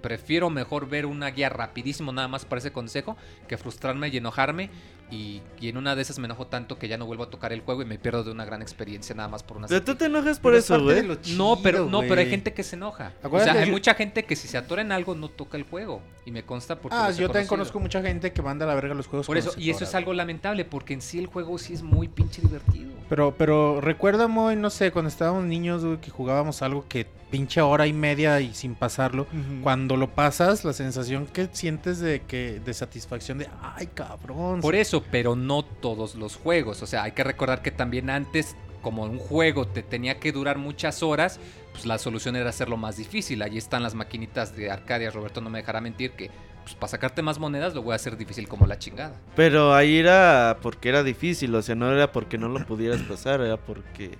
prefiero 0.00 0.50
mejor 0.50 0.88
ver 0.88 1.06
una 1.06 1.30
guía 1.30 1.48
rapidísimo 1.48 2.12
nada 2.12 2.28
más 2.28 2.44
para 2.44 2.58
ese 2.58 2.72
consejo 2.72 3.16
que 3.48 3.56
frustrarme 3.56 4.08
y 4.08 4.16
enojarme. 4.16 4.70
Y, 5.12 5.42
y 5.60 5.68
en 5.68 5.76
una 5.76 5.96
de 5.96 6.02
esas 6.02 6.20
me 6.20 6.26
enojo 6.26 6.46
tanto 6.46 6.78
que 6.78 6.86
ya 6.86 6.96
no 6.96 7.04
vuelvo 7.04 7.24
a 7.24 7.30
tocar 7.30 7.52
el 7.52 7.62
juego 7.62 7.82
y 7.82 7.84
me 7.84 7.98
pierdo 7.98 8.22
de 8.22 8.30
una 8.30 8.44
gran 8.44 8.62
experiencia 8.62 9.12
nada 9.12 9.28
más 9.28 9.42
por 9.42 9.56
una 9.56 9.66
Pero 9.66 9.82
tú 9.82 9.96
te 9.96 10.04
enojas 10.04 10.38
por 10.38 10.52
Pero 10.52 10.58
eso, 10.60 10.80
güey. 10.80 11.02
No, 11.36 11.58
pero 11.60 11.86
no, 11.86 12.02
pero 12.02 12.20
hay 12.20 12.30
gente 12.30 12.52
que 12.54 12.62
se 12.62 12.76
enoja. 12.76 13.12
O 13.22 13.26
Acuérdate 13.26 13.50
sea, 13.50 13.60
hay 13.60 13.66
que- 13.66 13.72
mucha 13.72 13.94
gente 13.94 14.24
que 14.24 14.36
si 14.36 14.46
se 14.46 14.56
atora 14.56 14.82
en 14.82 14.92
algo 14.92 15.16
no 15.16 15.28
toca 15.28 15.56
el 15.56 15.64
juego 15.64 16.00
y 16.24 16.30
me 16.30 16.44
consta 16.44 16.76
porque 16.80 16.96
Ah, 16.96 17.10
yo 17.10 17.26
también 17.26 17.48
conozco 17.48 17.80
mucha 17.80 18.00
gente 18.02 18.32
que 18.32 18.40
manda 18.40 18.66
a 18.66 18.68
la 18.68 18.76
verga 18.76 18.94
los 18.94 19.08
juegos. 19.08 19.26
Por 19.26 19.36
eso 19.36 19.52
y 19.58 19.70
eso 19.70 19.82
es 19.82 19.96
algo 19.96 20.12
lamentable 20.14 20.64
porque 20.64 20.94
en 20.94 21.00
sí 21.02 21.18
el 21.18 21.26
juego 21.26 21.58
sí 21.58 21.72
es 21.74 21.82
muy 21.82 22.06
pinche 22.06 22.40
divertido. 22.40 22.92
Pero, 23.08 23.34
pero 23.36 23.80
recuerda 23.80 24.28
muy, 24.28 24.54
no 24.54 24.70
sé, 24.70 24.92
cuando 24.92 25.08
estábamos 25.08 25.42
niños, 25.42 25.84
güey, 25.84 26.00
que 26.00 26.10
jugábamos 26.10 26.62
algo 26.62 26.86
que 26.88 27.08
pinche 27.30 27.60
hora 27.60 27.86
y 27.86 27.92
media 27.92 28.40
y 28.40 28.52
sin 28.54 28.74
pasarlo. 28.74 29.26
Cuando 29.62 29.96
lo 29.96 30.10
pasas, 30.10 30.64
la 30.64 30.72
sensación 30.72 31.26
que 31.26 31.48
sientes 31.52 32.00
de 32.00 32.20
que 32.22 32.60
de 32.64 32.74
satisfacción 32.74 33.38
de, 33.38 33.48
ay, 33.62 33.88
cabrón. 33.88 34.60
Por 34.60 34.74
eso, 34.74 35.04
pero 35.10 35.36
no 35.36 35.62
todos 35.62 36.14
los 36.16 36.36
juegos. 36.36 36.82
O 36.82 36.86
sea, 36.86 37.04
hay 37.04 37.12
que 37.12 37.24
recordar 37.24 37.62
que 37.62 37.70
también 37.70 38.10
antes, 38.10 38.56
como 38.82 39.04
un 39.04 39.18
juego 39.18 39.66
te 39.66 39.82
tenía 39.82 40.18
que 40.18 40.32
durar 40.32 40.58
muchas 40.58 41.02
horas, 41.02 41.38
pues 41.72 41.86
la 41.86 41.98
solución 41.98 42.36
era 42.36 42.50
hacerlo 42.50 42.76
más 42.76 42.96
difícil. 42.96 43.42
Ahí 43.42 43.58
están 43.58 43.82
las 43.82 43.94
maquinitas 43.94 44.56
de 44.56 44.70
Arcadia. 44.70 45.10
Roberto 45.10 45.40
no 45.40 45.50
me 45.50 45.58
dejará 45.58 45.80
mentir 45.80 46.12
que 46.12 46.30
pues, 46.62 46.74
para 46.74 46.90
sacarte 46.90 47.22
más 47.22 47.38
monedas 47.38 47.74
lo 47.74 47.82
voy 47.82 47.92
a 47.92 47.96
hacer 47.96 48.16
difícil 48.16 48.48
como 48.48 48.66
la 48.66 48.78
chingada. 48.78 49.14
Pero 49.36 49.74
ahí 49.74 49.98
era 49.98 50.58
porque 50.62 50.88
era 50.88 51.02
difícil, 51.02 51.54
o 51.54 51.62
sea, 51.62 51.74
no 51.74 51.90
era 51.92 52.12
porque 52.12 52.38
no 52.38 52.48
lo 52.48 52.64
pudieras 52.66 53.00
pasar, 53.02 53.40
era 53.40 53.56
porque 53.56 54.18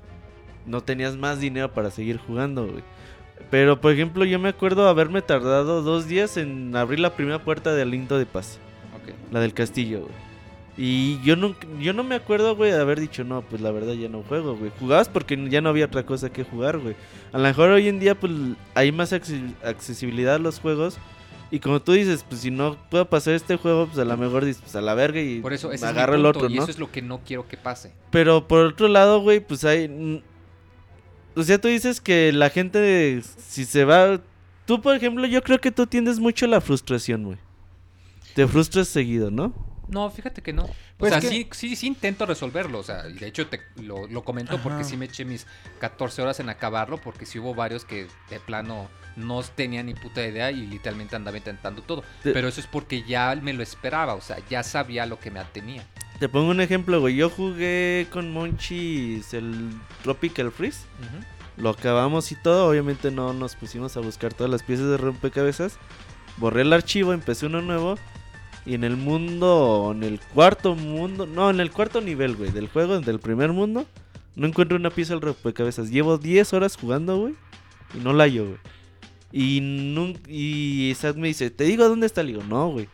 no 0.66 0.82
tenías 0.82 1.16
más 1.16 1.40
dinero 1.40 1.72
para 1.72 1.90
seguir 1.90 2.18
jugando, 2.18 2.66
güey. 2.66 2.82
Pero, 3.50 3.80
por 3.80 3.92
ejemplo, 3.92 4.24
yo 4.24 4.38
me 4.38 4.48
acuerdo 4.50 4.88
haberme 4.88 5.22
tardado 5.22 5.82
dos 5.82 6.06
días 6.06 6.36
en 6.36 6.76
abrir 6.76 7.00
la 7.00 7.14
primera 7.14 7.42
puerta 7.42 7.74
del 7.74 7.90
Lindo 7.90 8.18
de 8.18 8.26
Paz, 8.26 8.58
Ok. 8.96 9.14
la 9.32 9.40
del 9.40 9.54
castillo, 9.54 10.00
güey. 10.00 10.30
Y 10.76 11.20
yo 11.22 11.36
no, 11.36 11.54
yo 11.80 11.92
no 11.92 12.04
me 12.04 12.14
acuerdo, 12.14 12.54
güey, 12.56 12.70
de 12.70 12.80
haber 12.80 13.00
dicho, 13.00 13.24
no, 13.24 13.42
pues 13.42 13.60
la 13.60 13.70
verdad 13.70 13.92
ya 13.94 14.08
no 14.08 14.22
juego, 14.22 14.56
güey. 14.56 14.70
Jugabas 14.78 15.08
porque 15.08 15.36
ya 15.50 15.60
no 15.60 15.68
había 15.68 15.86
otra 15.86 16.06
cosa 16.06 16.30
que 16.30 16.44
jugar, 16.44 16.78
güey. 16.78 16.94
A 17.32 17.38
lo 17.38 17.44
mejor 17.44 17.70
hoy 17.70 17.88
en 17.88 17.98
día, 17.98 18.14
pues, 18.14 18.32
hay 18.74 18.92
más 18.92 19.12
acce- 19.12 19.52
accesibilidad 19.64 20.36
a 20.36 20.38
los 20.38 20.60
juegos. 20.60 20.98
Y 21.50 21.58
como 21.58 21.82
tú 21.82 21.92
dices, 21.92 22.24
pues 22.26 22.42
si 22.42 22.50
no 22.52 22.76
puedo 22.90 23.06
pasar 23.10 23.34
este 23.34 23.56
juego, 23.56 23.86
pues 23.86 23.98
a 23.98 24.04
lo 24.04 24.16
mejor 24.16 24.44
dices, 24.44 24.62
pues 24.62 24.76
a 24.76 24.80
la 24.80 24.94
verga 24.94 25.20
y 25.20 25.40
Por 25.40 25.52
eso, 25.52 25.72
ese 25.72 25.84
me 25.84 25.90
es 25.90 25.94
mi 25.94 25.98
agarro 25.98 26.14
el 26.14 26.24
otro, 26.24 26.48
y 26.48 26.54
¿no? 26.54 26.62
eso 26.62 26.70
es 26.70 26.78
lo 26.78 26.90
que 26.92 27.02
no 27.02 27.20
quiero 27.26 27.48
que 27.48 27.56
pase. 27.56 27.92
Pero 28.12 28.46
por 28.46 28.60
otro 28.66 28.86
lado, 28.86 29.20
güey, 29.20 29.40
pues 29.40 29.64
hay... 29.64 30.22
O 31.36 31.42
sea, 31.42 31.60
tú 31.60 31.68
dices 31.68 32.00
que 32.00 32.32
la 32.32 32.50
gente, 32.50 33.22
si 33.38 33.64
se 33.64 33.84
va... 33.84 34.20
Tú, 34.66 34.80
por 34.80 34.94
ejemplo, 34.94 35.26
yo 35.26 35.42
creo 35.42 35.60
que 35.60 35.70
tú 35.70 35.86
tiendes 35.86 36.18
mucho 36.20 36.46
la 36.46 36.60
frustración, 36.60 37.24
güey. 37.24 37.38
Te 38.34 38.46
frustras 38.46 38.88
seguido, 38.88 39.30
¿no? 39.30 39.52
No, 39.88 40.08
fíjate 40.08 40.40
que 40.40 40.52
no. 40.52 40.68
Pues 40.98 41.10
o 41.12 41.20
sea, 41.20 41.20
que- 41.20 41.28
sí, 41.28 41.48
sí, 41.50 41.74
sí 41.76 41.86
intento 41.88 42.24
resolverlo. 42.26 42.78
O 42.78 42.82
sea, 42.84 43.02
de 43.02 43.26
hecho 43.26 43.48
te, 43.48 43.60
lo, 43.82 44.06
lo 44.06 44.22
comento 44.22 44.54
Ajá. 44.54 44.62
porque 44.62 44.84
sí 44.84 44.96
me 44.96 45.06
eché 45.06 45.24
mis 45.24 45.46
14 45.80 46.22
horas 46.22 46.38
en 46.38 46.48
acabarlo. 46.48 46.98
Porque 46.98 47.26
sí 47.26 47.40
hubo 47.40 47.54
varios 47.56 47.84
que 47.84 48.06
de 48.30 48.38
plano 48.38 48.88
no 49.16 49.42
tenía 49.42 49.82
ni 49.82 49.94
puta 49.94 50.24
idea 50.24 50.52
y 50.52 50.64
literalmente 50.68 51.16
andaba 51.16 51.36
intentando 51.36 51.82
todo. 51.82 52.04
Te- 52.22 52.32
Pero 52.32 52.46
eso 52.46 52.60
es 52.60 52.68
porque 52.68 53.02
ya 53.02 53.34
me 53.42 53.52
lo 53.52 53.64
esperaba. 53.64 54.14
O 54.14 54.20
sea, 54.20 54.36
ya 54.48 54.62
sabía 54.62 55.06
lo 55.06 55.18
que 55.18 55.32
me 55.32 55.40
atenía. 55.40 55.84
Te 56.20 56.28
pongo 56.28 56.50
un 56.50 56.60
ejemplo, 56.60 57.00
güey. 57.00 57.16
Yo 57.16 57.30
jugué 57.30 58.06
con 58.12 58.30
Monchis 58.30 59.32
el 59.32 59.70
Tropical 60.02 60.52
Freeze. 60.52 60.80
Lo 61.56 61.70
acabamos 61.70 62.30
y 62.30 62.34
todo. 62.34 62.68
Obviamente 62.68 63.10
no 63.10 63.32
nos 63.32 63.56
pusimos 63.56 63.96
a 63.96 64.00
buscar 64.00 64.34
todas 64.34 64.50
las 64.50 64.62
piezas 64.62 64.90
de 64.90 64.98
rompecabezas. 64.98 65.78
Borré 66.36 66.60
el 66.60 66.74
archivo, 66.74 67.14
empecé 67.14 67.46
uno 67.46 67.62
nuevo. 67.62 67.94
Y 68.66 68.74
en 68.74 68.84
el 68.84 68.98
mundo, 68.98 69.92
en 69.96 70.02
el 70.02 70.20
cuarto 70.20 70.74
mundo, 70.74 71.24
no, 71.24 71.48
en 71.48 71.58
el 71.58 71.70
cuarto 71.70 72.02
nivel, 72.02 72.36
güey, 72.36 72.50
del 72.50 72.68
juego, 72.68 73.00
del 73.00 73.18
primer 73.18 73.52
mundo, 73.52 73.86
no 74.36 74.46
encuentro 74.46 74.76
una 74.76 74.90
pieza 74.90 75.14
del 75.14 75.22
rompecabezas. 75.22 75.90
Llevo 75.90 76.18
10 76.18 76.52
horas 76.52 76.76
jugando, 76.76 77.16
güey, 77.16 77.34
y 77.94 78.04
no 78.04 78.12
la 78.12 78.24
hallo, 78.24 78.44
güey. 78.44 78.58
Y, 79.32 79.62
y 80.28 80.94
Sad 80.94 81.14
me 81.14 81.28
dice, 81.28 81.50
¿te 81.50 81.64
digo 81.64 81.88
dónde 81.88 82.04
está? 82.06 82.22
Le 82.22 82.32
digo, 82.32 82.44
no, 82.44 82.68
güey. 82.68 82.88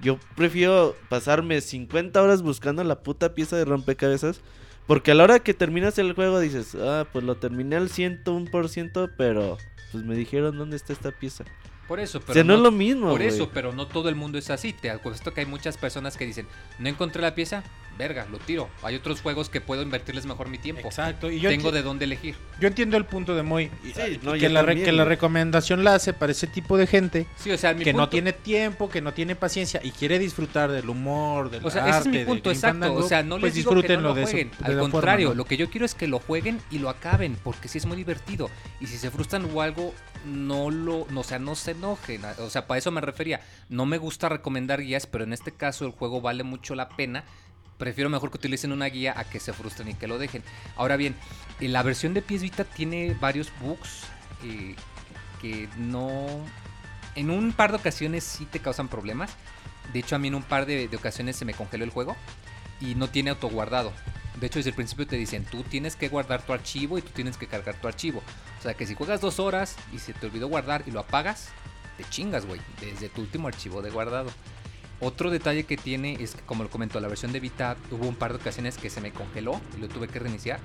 Yo 0.00 0.18
prefiero 0.36 0.96
pasarme 1.08 1.60
50 1.60 2.20
horas 2.22 2.42
buscando 2.42 2.82
la 2.84 3.02
puta 3.02 3.34
pieza 3.34 3.56
de 3.56 3.64
rompecabezas. 3.64 4.40
Porque 4.86 5.12
a 5.12 5.14
la 5.14 5.22
hora 5.24 5.38
que 5.38 5.54
terminas 5.54 5.98
el 5.98 6.14
juego 6.14 6.40
dices, 6.40 6.74
ah, 6.74 7.06
pues 7.12 7.24
lo 7.24 7.36
terminé 7.36 7.76
al 7.76 7.90
101%, 7.90 9.12
pero 9.16 9.56
pues 9.92 10.04
me 10.04 10.16
dijeron 10.16 10.56
dónde 10.58 10.76
está 10.76 10.92
esta 10.92 11.12
pieza. 11.12 11.44
Por 11.86 12.00
eso, 12.00 12.18
O 12.18 12.20
pero 12.20 12.34
sea, 12.34 12.44
no, 12.44 12.54
es 12.54 12.60
lo 12.60 12.70
mismo, 12.70 13.08
Por 13.08 13.22
eso, 13.22 13.50
pero 13.52 13.72
no 13.72 13.86
todo 13.86 14.08
el 14.08 14.14
mundo 14.14 14.38
es 14.38 14.50
así. 14.50 14.72
Te 14.72 14.90
apuesto 14.90 15.32
que 15.34 15.40
hay 15.40 15.46
muchas 15.46 15.76
personas 15.76 16.16
que 16.16 16.26
dicen, 16.26 16.46
no 16.78 16.88
encontré 16.88 17.20
la 17.22 17.34
pieza, 17.34 17.62
verga, 18.00 18.26
lo 18.30 18.38
tiro. 18.38 18.68
Hay 18.82 18.94
otros 18.96 19.20
juegos 19.20 19.48
que 19.50 19.60
puedo 19.60 19.82
invertirles 19.82 20.26
mejor 20.26 20.48
mi 20.48 20.58
tiempo. 20.58 20.86
Exacto. 20.88 21.30
Y 21.30 21.38
yo, 21.40 21.50
Tengo 21.50 21.70
de 21.70 21.82
dónde 21.82 22.06
elegir. 22.06 22.34
yo 22.58 22.66
entiendo 22.68 22.96
el 22.96 23.04
punto 23.04 23.34
de 23.36 23.42
Moy. 23.42 23.70
Sí, 23.84 24.18
no, 24.22 24.32
que, 24.32 24.48
la 24.48 24.62
re- 24.62 24.66
también, 24.68 24.84
que 24.86 24.92
la 24.92 25.04
güey. 25.04 25.14
recomendación 25.16 25.84
la 25.84 25.94
hace 25.94 26.12
para 26.12 26.32
ese 26.32 26.46
tipo 26.46 26.76
de 26.76 26.86
gente 26.86 27.26
Sí, 27.36 27.50
o 27.50 27.58
sea, 27.58 27.74
mi 27.74 27.84
que 27.84 27.92
no 27.92 28.08
tiene 28.08 28.32
tiempo, 28.32 28.88
que 28.88 29.00
no 29.00 29.12
tiene 29.12 29.36
paciencia 29.36 29.80
y 29.84 29.90
quiere 29.90 30.18
disfrutar 30.18 30.70
del 30.72 30.88
humor, 30.88 31.50
del 31.50 31.64
O 31.64 31.70
sea, 31.70 31.84
arte, 31.84 31.98
ese 31.98 32.08
es 32.10 32.14
mi 32.16 32.24
punto 32.24 32.50
exacto. 32.50 32.78
Fandango, 32.80 33.04
o 33.04 33.08
sea, 33.08 33.22
no 33.22 33.38
pues 33.38 33.54
les 33.54 33.64
digo 33.64 33.80
que 33.82 33.96
no 33.96 34.00
lo 34.02 34.14
de 34.14 34.22
jueguen. 34.22 34.50
de 34.50 34.56
Al 34.64 34.72
forma, 34.74 34.90
contrario, 34.90 35.28
¿no? 35.30 35.34
lo 35.34 35.44
que 35.44 35.56
yo 35.56 35.68
quiero 35.70 35.84
es 35.86 35.94
que 35.94 36.06
lo 36.08 36.18
jueguen 36.18 36.58
y 36.70 36.78
lo 36.78 36.88
acaben, 36.88 37.36
porque 37.44 37.68
sí 37.68 37.78
es 37.78 37.86
muy 37.86 37.96
divertido. 37.96 38.50
Y 38.80 38.86
si 38.86 38.96
se 38.96 39.10
frustran 39.10 39.46
o 39.52 39.60
algo, 39.62 39.94
no 40.26 40.70
lo, 40.70 41.06
no, 41.10 41.20
o 41.20 41.24
sea, 41.24 41.38
no 41.38 41.54
se 41.54 41.72
enojen. 41.72 42.22
O 42.38 42.50
sea, 42.50 42.66
para 42.66 42.78
eso 42.78 42.90
me 42.90 43.00
refería. 43.00 43.40
No 43.68 43.86
me 43.86 43.98
gusta 43.98 44.28
recomendar 44.28 44.80
guías, 44.82 45.06
pero 45.06 45.24
en 45.24 45.32
este 45.32 45.52
caso 45.52 45.84
el 45.86 45.92
juego 45.92 46.20
vale 46.20 46.42
mucho 46.44 46.74
la 46.74 46.88
pena. 46.88 47.24
Prefiero 47.80 48.10
mejor 48.10 48.30
que 48.30 48.36
utilicen 48.36 48.72
una 48.72 48.84
guía 48.84 49.14
a 49.16 49.24
que 49.24 49.40
se 49.40 49.54
frustren 49.54 49.88
y 49.88 49.94
que 49.94 50.06
lo 50.06 50.18
dejen. 50.18 50.42
Ahora 50.76 50.98
bien, 50.98 51.16
eh, 51.60 51.68
la 51.68 51.82
versión 51.82 52.12
de 52.12 52.20
PS 52.20 52.42
Vita 52.42 52.64
tiene 52.64 53.16
varios 53.18 53.50
bugs 53.58 54.02
eh, 54.44 54.76
que 55.40 55.66
no... 55.78 56.26
En 57.14 57.30
un 57.30 57.52
par 57.52 57.70
de 57.70 57.78
ocasiones 57.78 58.22
sí 58.22 58.44
te 58.44 58.58
causan 58.58 58.88
problemas. 58.88 59.30
De 59.94 60.00
hecho, 60.00 60.14
a 60.14 60.18
mí 60.18 60.28
en 60.28 60.34
un 60.34 60.42
par 60.42 60.66
de, 60.66 60.88
de 60.88 60.96
ocasiones 60.98 61.36
se 61.36 61.46
me 61.46 61.54
congeló 61.54 61.84
el 61.84 61.90
juego 61.90 62.16
y 62.82 62.96
no 62.96 63.08
tiene 63.08 63.30
autoguardado. 63.30 63.94
De 64.38 64.48
hecho, 64.48 64.58
desde 64.58 64.70
el 64.70 64.76
principio 64.76 65.06
te 65.06 65.16
dicen, 65.16 65.46
tú 65.46 65.62
tienes 65.62 65.96
que 65.96 66.10
guardar 66.10 66.42
tu 66.42 66.52
archivo 66.52 66.98
y 66.98 67.02
tú 67.02 67.12
tienes 67.14 67.38
que 67.38 67.46
cargar 67.46 67.76
tu 67.76 67.88
archivo. 67.88 68.22
O 68.58 68.62
sea, 68.62 68.74
que 68.74 68.86
si 68.86 68.94
juegas 68.94 69.22
dos 69.22 69.40
horas 69.40 69.76
y 69.90 70.00
se 70.00 70.12
te 70.12 70.26
olvidó 70.26 70.48
guardar 70.48 70.84
y 70.86 70.90
lo 70.90 71.00
apagas, 71.00 71.48
te 71.96 72.04
chingas, 72.10 72.44
güey, 72.44 72.60
desde 72.78 73.08
tu 73.08 73.22
último 73.22 73.48
archivo 73.48 73.80
de 73.80 73.88
guardado. 73.88 74.30
Otro 75.00 75.30
detalle 75.30 75.64
que 75.64 75.78
tiene 75.78 76.22
es 76.22 76.34
que, 76.34 76.42
como 76.42 76.62
lo 76.62 76.68
comentó, 76.68 77.00
la 77.00 77.08
versión 77.08 77.32
de 77.32 77.40
Vita 77.40 77.76
hubo 77.90 78.06
un 78.06 78.14
par 78.14 78.32
de 78.32 78.38
ocasiones 78.38 78.76
que 78.76 78.90
se 78.90 79.00
me 79.00 79.12
congeló 79.12 79.58
y 79.76 79.80
lo 79.80 79.88
tuve 79.88 80.08
que 80.08 80.18
reiniciar. 80.18 80.60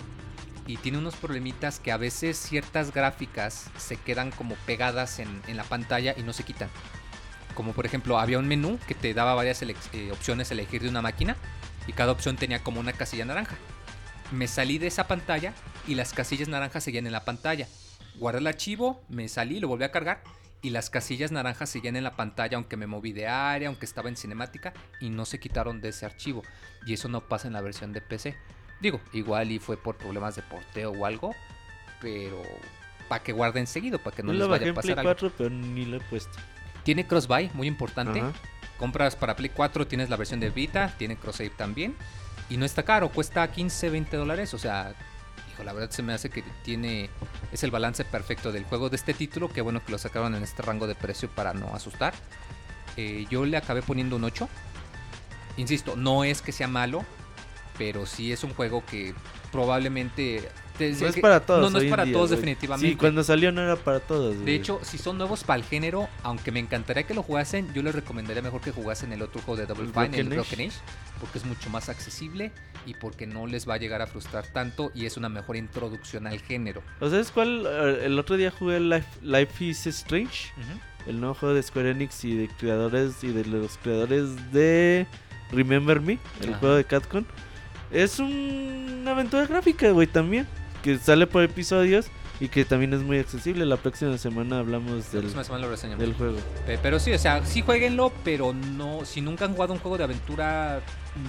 Y 0.67 0.75
tiene 0.77 0.97
unos 0.97 1.15
problemitas 1.15 1.79
que 1.79 1.93
a 1.93 1.97
veces 1.97 2.37
ciertas 2.37 2.93
gráficas 2.93 3.69
se 3.77 3.95
quedan 3.95 4.31
como 4.31 4.55
pegadas 4.65 5.19
en, 5.19 5.41
la 5.55 5.63
pantalla 5.63 6.13
y 6.17 6.23
no 6.23 6.33
se 6.33 6.43
quitan. 6.43 6.69
Como 7.53 7.71
por 7.71 7.85
ejemplo, 7.85 8.19
había 8.19 8.37
un 8.37 8.47
menú 8.47 8.77
que 8.87 8.95
te 8.95 9.13
daba 9.13 9.35
varias 9.35 9.61
eh, 9.61 10.11
opciones 10.11 10.51
a 10.51 10.53
elegir 10.53 10.81
de 10.81 10.89
una 10.89 11.01
máquina 11.01 11.37
y 11.87 11.93
cada 11.93 12.11
opción 12.11 12.35
tenía 12.35 12.61
como 12.61 12.81
una 12.81 12.91
casilla 12.91 13.23
naranja. 13.23 13.55
Me 14.31 14.47
salí 14.47 14.79
de 14.79 14.87
esa 14.87 15.07
pantalla 15.07 15.53
y 15.87 15.95
las 15.95 16.11
casillas 16.11 16.49
naranjas 16.49 16.83
seguían 16.83 17.05
en 17.05 17.13
la 17.13 17.23
pantalla. 17.23 17.69
Guardé 18.17 18.39
el 18.39 18.47
archivo, 18.47 19.01
me 19.07 19.29
salí, 19.29 19.61
lo 19.61 19.69
volví 19.69 19.85
a 19.85 19.91
cargar 19.91 20.23
y 20.61 20.71
las 20.71 20.89
casillas 20.89 21.31
naranjas 21.31 21.69
seguían 21.69 21.95
en 21.95 22.03
la 22.03 22.15
pantalla 22.15 22.57
aunque 22.57 22.77
me 22.77 22.87
moví 22.87 23.13
de 23.13 23.27
área, 23.27 23.67
aunque 23.67 23.85
estaba 23.85 24.09
en 24.09 24.17
cinemática 24.17 24.73
y 24.99 25.09
no 25.09 25.25
se 25.25 25.39
quitaron 25.39 25.81
de 25.81 25.89
ese 25.89 26.05
archivo. 26.05 26.41
Y 26.85 26.93
eso 26.93 27.07
no 27.07 27.21
pasa 27.27 27.47
en 27.47 27.53
la 27.53 27.61
versión 27.61 27.93
de 27.93 28.01
PC. 28.01 28.35
Digo, 28.81 28.99
igual 29.13 29.51
y 29.51 29.59
fue 29.59 29.77
por 29.77 29.97
problemas 29.97 30.35
de 30.35 30.41
porteo 30.41 30.91
o 30.91 31.05
algo, 31.05 31.35
pero 32.01 32.41
para 33.07 33.23
que 33.23 33.31
guarden 33.31 33.67
seguido, 33.67 33.99
para 33.99 34.15
que 34.15 34.23
no 34.23 34.33
Yo 34.33 34.39
les 34.39 34.47
vaya 34.47 34.65
a 34.65 34.69
en 34.69 34.73
Play 34.73 34.95
pasar 34.95 34.99
algo. 34.99 35.13
4, 35.13 35.31
pero 35.37 35.49
ni 35.49 35.85
lo 35.85 35.97
he 35.97 36.01
puesto. 36.01 36.37
Tiene 36.83 37.07
cross-buy, 37.07 37.51
muy 37.53 37.67
importante. 37.67 38.19
Ajá. 38.19 38.33
Compras 38.77 39.15
para 39.15 39.35
Play 39.35 39.49
4, 39.49 39.87
tienes 39.87 40.09
la 40.09 40.17
versión 40.17 40.39
de 40.39 40.49
Vita, 40.49 40.93
tiene 40.97 41.15
cross-save 41.15 41.51
también. 41.51 41.95
Y 42.49 42.57
no 42.57 42.65
está 42.65 42.83
caro, 42.83 43.09
cuesta 43.09 43.49
15, 43.49 43.89
20 43.89 44.17
dólares. 44.17 44.53
O 44.53 44.57
sea, 44.57 44.93
la 45.63 45.73
verdad 45.73 45.89
se 45.89 46.03
me 46.03 46.13
hace 46.13 46.29
que 46.29 46.43
tiene 46.63 47.09
es 47.51 47.63
el 47.63 47.71
balance 47.71 48.03
perfecto 48.05 48.51
del 48.51 48.65
juego 48.65 48.89
de 48.89 48.95
este 48.95 49.13
título, 49.13 49.49
que 49.49 49.61
bueno 49.61 49.83
que 49.83 49.91
lo 49.91 49.97
sacaron 49.97 50.35
en 50.35 50.43
este 50.43 50.61
rango 50.61 50.87
de 50.87 50.95
precio 50.95 51.29
para 51.29 51.53
no 51.53 51.73
asustar. 51.73 52.13
Eh, 52.97 53.25
yo 53.29 53.45
le 53.45 53.57
acabé 53.57 53.81
poniendo 53.81 54.15
un 54.15 54.23
8. 54.23 54.47
Insisto, 55.57 55.95
no 55.95 56.23
es 56.23 56.41
que 56.41 56.51
sea 56.51 56.67
malo, 56.67 57.05
pero 57.77 58.05
sí 58.05 58.31
es 58.31 58.43
un 58.43 58.53
juego 58.53 58.83
que 58.85 59.13
probablemente 59.51 60.49
te 60.77 60.91
No 60.91 61.07
es 61.07 61.15
que- 61.15 61.21
para 61.21 61.39
todos. 61.39 61.71
No, 61.71 61.79
es 61.79 61.89
para 61.89 62.03
día, 62.03 62.13
todos 62.13 62.29
definitivamente. 62.31 62.89
Sí, 62.89 62.95
cuando 62.97 63.23
salió 63.23 63.51
no 63.53 63.61
era 63.61 63.77
para 63.77 64.01
todos. 64.01 64.43
De 64.43 64.53
hecho, 64.53 64.79
si 64.83 64.97
son 64.97 65.17
nuevos 65.17 65.43
para 65.45 65.57
el 65.59 65.63
género, 65.65 66.09
aunque 66.23 66.51
me 66.51 66.59
encantaría 66.59 67.03
que 67.03 67.13
lo 67.13 67.23
jugasen, 67.23 67.73
yo 67.73 67.81
les 67.81 67.95
recomendaría 67.95 68.41
mejor 68.41 68.59
que 68.61 68.71
jugasen 68.71 69.13
el 69.13 69.21
otro 69.21 69.41
juego 69.41 69.59
de 69.61 69.65
Double 69.67 69.87
Fine, 69.93 70.19
el 70.19 70.27
Broken 70.29 70.67
Age. 70.67 70.77
Porque 71.21 71.37
es 71.37 71.45
mucho 71.45 71.69
más 71.69 71.87
accesible 71.87 72.51
y 72.85 72.93
porque 72.93 73.25
no 73.25 73.47
les 73.47 73.67
va 73.67 73.75
a 73.75 73.77
llegar 73.77 74.01
a 74.01 74.07
frustrar 74.07 74.45
tanto 74.47 74.91
y 74.93 75.05
es 75.05 75.15
una 75.15 75.29
mejor 75.29 75.55
introducción 75.55 76.27
al 76.27 76.39
género. 76.41 76.83
¿O 76.99 77.09
sabes 77.09 77.31
cuál? 77.31 77.65
Eh, 77.65 78.01
El 78.05 78.19
otro 78.19 78.35
día 78.35 78.51
jugué 78.51 78.81
Life, 78.81 79.07
Life 79.21 79.63
is 79.63 79.87
Strange. 79.87 80.51
El 81.07 81.21
nuevo 81.21 81.35
juego 81.35 81.55
de 81.55 81.63
Square 81.63 81.91
Enix 81.91 82.25
y 82.25 82.35
de 82.35 82.49
creadores 82.49 83.23
y 83.23 83.27
de 83.29 83.45
los 83.45 83.77
creadores 83.77 84.51
de 84.51 85.07
Remember 85.51 86.01
Me, 86.01 86.19
el 86.41 86.49
Ajá. 86.49 86.59
juego 86.59 86.75
de 86.75 86.83
Capcom. 86.83 87.23
Es 87.91 88.19
un- 88.19 88.99
una 89.01 89.11
aventura 89.11 89.45
gráfica, 89.45 89.89
güey, 89.91 90.07
también. 90.07 90.47
Que 90.83 90.97
sale 90.97 91.25
por 91.27 91.43
episodios 91.43 92.07
y 92.39 92.47
que 92.49 92.65
también 92.65 92.93
es 92.93 93.01
muy 93.01 93.17
accesible. 93.17 93.65
La 93.65 93.77
próxima 93.77 94.17
semana 94.17 94.59
hablamos 94.59 94.89
La 95.05 95.11
del, 95.11 95.21
próxima 95.21 95.43
semana 95.43 95.63
lo 95.65 95.71
reseñamos. 95.71 95.99
del 95.99 96.13
juego. 96.13 96.37
Pe- 96.65 96.77
Pero 96.77 96.99
sí, 96.99 97.11
o 97.13 97.17
sea, 97.17 97.43
sí 97.45 97.61
jueguenlo, 97.61 98.11
pero 98.23 98.53
no, 98.53 99.03
si 99.05 99.21
nunca 99.21 99.45
han 99.45 99.53
jugado 99.53 99.73
un 99.73 99.79
juego 99.79 99.97
de 99.97 100.03
aventura, 100.03 100.81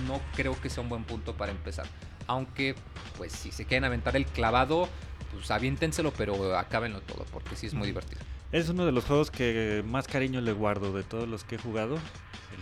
no 0.07 0.21
creo 0.35 0.61
que 0.61 0.69
sea 0.69 0.83
un 0.83 0.89
buen 0.89 1.05
punto 1.05 1.35
para 1.35 1.53
empezar. 1.53 1.87
Aunque, 2.27 2.75
pues 3.17 3.33
si 3.33 3.51
se 3.53 3.65
quieren 3.65 3.85
aventar 3.85 4.17
el 4.17 4.27
clavado, 4.27 4.89
pues 5.33 5.51
aviéntenselo, 5.51 6.13
pero 6.13 6.59
acábenlo 6.59 7.01
todo, 7.01 7.25
porque 7.33 7.55
sí 7.57 7.67
es 7.67 7.75
muy 7.75 7.87
divertido. 7.87 8.21
Es 8.53 8.69
uno 8.69 8.85
de 8.85 8.93
los 8.93 9.05
juegos 9.05 9.31
que 9.31 9.83
más 9.87 10.07
cariño 10.09 10.41
le 10.41 10.53
guardo 10.53 10.93
de 10.93 11.03
todos 11.03 11.29
los 11.29 11.45
que 11.45 11.55
he 11.57 11.59
jugado. 11.59 11.99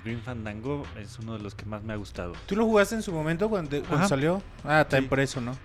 Green 0.04 0.20
Fandango 0.22 0.84
es 1.00 1.18
uno 1.18 1.32
de 1.34 1.38
los 1.40 1.54
que 1.54 1.64
más 1.64 1.82
me 1.82 1.92
ha 1.92 1.96
gustado. 1.96 2.34
¿Tú 2.46 2.56
lo 2.56 2.64
jugaste 2.66 2.94
en 2.94 3.02
su 3.02 3.10
momento 3.12 3.48
cuando, 3.48 3.82
cuando 3.84 4.06
salió? 4.08 4.42
Ah, 4.62 4.84
también 4.84 5.04
Sí. 5.04 5.08
por 5.08 5.20
eso, 5.20 5.40
¿no? 5.40 5.56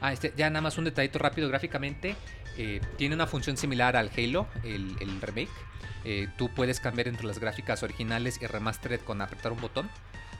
Ah, 0.00 0.12
este, 0.12 0.32
ya 0.36 0.50
nada 0.50 0.60
más 0.62 0.78
un 0.78 0.84
detallito 0.84 1.18
rápido 1.18 1.48
gráficamente. 1.48 2.16
eh, 2.60 2.80
tiene 2.96 3.14
una 3.14 3.28
función 3.28 3.56
similar 3.56 3.96
al 3.96 4.10
Halo, 4.16 4.48
el, 4.64 4.96
el 4.98 5.20
remake. 5.20 5.48
Eh, 6.04 6.26
tú 6.36 6.48
puedes 6.52 6.80
cambiar 6.80 7.06
entre 7.06 7.24
las 7.24 7.38
gráficas 7.38 7.84
originales 7.84 8.40
y 8.42 8.46
remastered 8.48 9.00
con 9.02 9.22
apretar 9.22 9.52
un 9.52 9.60
botón. 9.60 9.88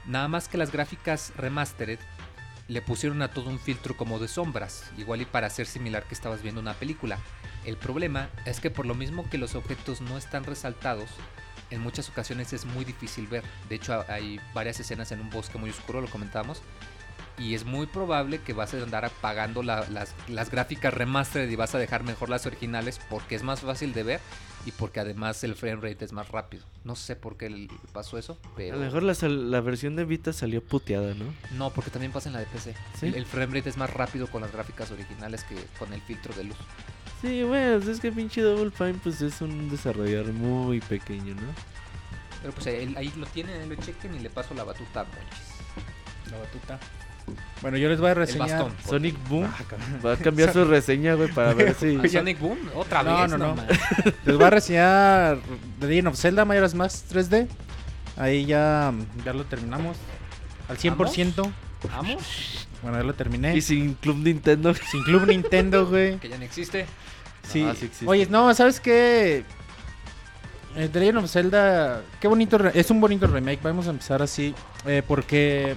Nada 0.05 0.27
más 0.27 0.49
que 0.49 0.57
las 0.57 0.69
gráficas 0.69 1.31
remastered 1.37 1.97
le 2.67 2.81
pusieron 2.81 3.21
a 3.21 3.29
todo 3.29 3.49
un 3.49 3.57
filtro 3.57 3.95
como 3.95 4.19
de 4.19 4.27
sombras, 4.27 4.91
igual 4.97 5.21
y 5.21 5.25
para 5.25 5.47
hacer 5.47 5.65
similar 5.65 6.03
que 6.03 6.13
estabas 6.13 6.41
viendo 6.41 6.59
una 6.59 6.73
película. 6.73 7.17
El 7.65 7.77
problema 7.77 8.29
es 8.45 8.59
que 8.59 8.69
por 8.71 8.85
lo 8.85 8.95
mismo 8.95 9.29
que 9.29 9.37
los 9.37 9.55
objetos 9.55 10.01
no 10.01 10.17
están 10.17 10.43
resaltados, 10.43 11.09
en 11.71 11.81
muchas 11.81 12.09
ocasiones 12.09 12.51
es 12.53 12.65
muy 12.65 12.83
difícil 12.85 13.27
ver. 13.27 13.43
De 13.67 13.75
hecho, 13.75 14.03
hay 14.07 14.39
varias 14.53 14.79
escenas 14.79 15.11
en 15.11 15.19
un 15.21 15.29
bosque 15.29 15.57
muy 15.57 15.69
oscuro, 15.69 16.01
lo 16.01 16.07
comentábamos, 16.09 16.61
y 17.37 17.53
es 17.53 17.63
muy 17.63 17.85
probable 17.85 18.39
que 18.41 18.53
vas 18.53 18.73
a 18.73 18.81
andar 18.83 19.05
apagando 19.05 19.61
la- 19.63 19.87
las, 19.89 20.13
las 20.27 20.49
gráficas 20.51 20.93
remastered 20.93 21.49
y 21.49 21.55
vas 21.55 21.73
a 21.75 21.77
dejar 21.79 22.03
mejor 22.03 22.29
las 22.29 22.45
originales 22.45 22.99
porque 23.09 23.35
es 23.35 23.43
más 23.43 23.61
fácil 23.61 23.93
de 23.93 24.03
ver 24.03 24.19
y 24.65 24.71
porque 24.71 24.99
además 24.99 25.41
el 25.45 25.55
frame 25.55 25.75
rate 25.81 26.03
es 26.03 26.11
más 26.11 26.27
rápido. 26.29 26.65
No 26.83 26.97
sé 26.97 27.15
por 27.15 27.37
qué 27.37 27.69
pasó 27.93 28.17
eso, 28.17 28.37
A 28.43 28.55
pero... 28.57 28.75
lo 28.77 28.83
mejor 28.83 29.03
la 29.03 29.61
versión 29.61 29.95
de 29.95 30.03
Vita 30.03 30.33
salió 30.33 30.61
puteada, 30.61 31.13
¿no? 31.13 31.25
No, 31.57 31.69
porque 31.69 31.91
también 31.91 32.11
pasa 32.11 32.27
en 32.27 32.33
la 32.33 32.39
de 32.39 32.45
PC. 32.47 32.75
¿Sí? 32.99 33.05
El, 33.05 33.15
el 33.15 33.25
frame 33.25 33.57
rate 33.57 33.69
es 33.69 33.77
más 33.77 33.89
rápido 33.93 34.27
con 34.27 34.41
las 34.41 34.51
gráficas 34.51 34.91
originales 34.91 35.43
que 35.45 35.55
con 35.77 35.93
el 35.93 36.01
filtro 36.01 36.33
de 36.33 36.43
luz. 36.45 36.57
Sí, 37.21 37.43
bueno, 37.43 37.77
es 37.91 37.99
que 37.99 38.11
pinche 38.11 38.41
Double 38.41 38.71
Fine 38.71 38.95
pues 39.03 39.21
es 39.21 39.41
un 39.41 39.69
desarrollador 39.69 40.31
muy 40.33 40.79
pequeño, 40.79 41.35
¿no? 41.35 41.41
Pero 42.41 42.53
pues 42.53 42.67
ahí, 42.67 42.93
ahí 42.97 43.11
lo 43.17 43.25
tienen, 43.27 43.61
ahí 43.61 43.67
lo 43.67 43.75
chequen 43.75 44.15
y 44.15 44.19
le 44.19 44.29
paso 44.29 44.53
la 44.53 44.63
batuta 44.63 45.01
a 45.01 45.03
Monchis. 45.03 46.31
La 46.31 46.37
batuta. 46.37 46.79
Bueno, 47.61 47.77
yo 47.77 47.89
les 47.89 47.99
voy 47.99 48.07
a 48.07 48.11
El 48.11 48.17
reseñar. 48.19 48.49
bastón. 48.49 48.73
Sonic 48.87 49.15
Boom 49.27 49.43
Ah, 49.45 49.57
va 50.03 50.13
a 50.13 50.17
cambiar 50.17 50.53
su 50.53 50.63
reseña, 50.65 51.13
güey, 51.15 51.29
para 51.31 51.53
ver 51.53 51.75
si... 51.75 51.99
Ah, 52.01 52.07
Sonic 52.11 52.39
Boom, 52.39 52.57
otra 52.73 53.03
No, 53.03 53.21
vez. 53.21 53.29
no, 53.31 53.37
no. 53.37 53.55
mames. 53.55 53.77
Les 54.25 54.35
voy 54.37 54.45
a 54.45 54.49
reseñar 54.49 55.37
The 55.79 55.87
Legend 55.87 56.07
of 56.07 56.15
Zelda 56.15 56.45
Majora's 56.45 56.73
Mask 56.73 57.05
3D. 57.11 57.47
Ahí 58.17 58.45
ya, 58.45 58.93
ya 59.25 59.33
lo 59.33 59.43
terminamos. 59.45 59.97
Al 60.69 60.77
100%. 60.77 61.51
Vamos, 61.91 62.67
Bueno, 62.81 62.97
ya 62.97 63.03
lo 63.03 63.13
terminé. 63.13 63.55
Y 63.55 63.61
sin 63.61 63.93
Club 63.95 64.17
Nintendo. 64.17 64.73
Sin 64.91 65.03
Club 65.03 65.27
Nintendo, 65.27 65.85
güey. 65.85 66.17
que 66.17 66.29
ya 66.29 66.37
no 66.37 66.43
existe. 66.43 66.85
Sí. 67.43 67.63
Ah, 67.63 67.75
sí 67.77 67.85
existe. 67.85 68.07
Oye, 68.07 68.27
no, 68.29 68.53
¿sabes 68.53 68.79
qué? 68.79 69.43
Eh, 70.75 70.89
The 70.91 70.99
Legend 70.99 71.17
of 71.17 71.31
Zelda, 71.31 72.03
qué 72.21 72.27
bonito, 72.27 72.57
es 72.73 72.91
un 72.91 73.01
bonito 73.01 73.27
remake. 73.27 73.59
Vamos 73.63 73.87
a 73.87 73.89
empezar 73.89 74.21
así, 74.21 74.53
eh, 74.85 75.01
porque 75.05 75.75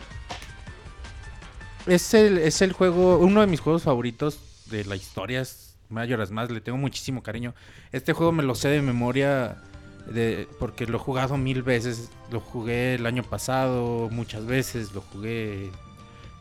es 1.87 2.15
el, 2.15 2.39
es 2.39 2.63
el 2.63 2.73
juego, 2.73 3.19
uno 3.19 3.41
de 3.41 3.47
mis 3.47 3.61
juegos 3.61 3.83
favoritos 3.85 4.39
de 4.67 4.85
la 4.85 4.97
historia. 4.97 5.41
Es 5.41 5.75
Majora's 5.89 6.31
Mask, 6.31 6.51
le 6.53 6.61
tengo 6.61 6.79
muchísimo 6.79 7.23
cariño. 7.23 7.55
Este 7.91 8.13
juego 8.13 8.33
me 8.33 8.43
lo 8.43 8.55
sé 8.55 8.69
de 8.69 8.83
memoria, 8.83 9.63
de, 10.07 10.47
porque 10.59 10.87
lo 10.87 10.99
he 10.99 11.01
jugado 11.01 11.37
mil 11.39 11.63
veces. 11.63 12.11
Lo 12.31 12.41
jugué 12.41 12.95
el 12.97 13.07
año 13.07 13.23
pasado 13.23 14.09
muchas 14.11 14.45
veces, 14.47 14.93
lo 14.93 15.01
jugué 15.01 15.71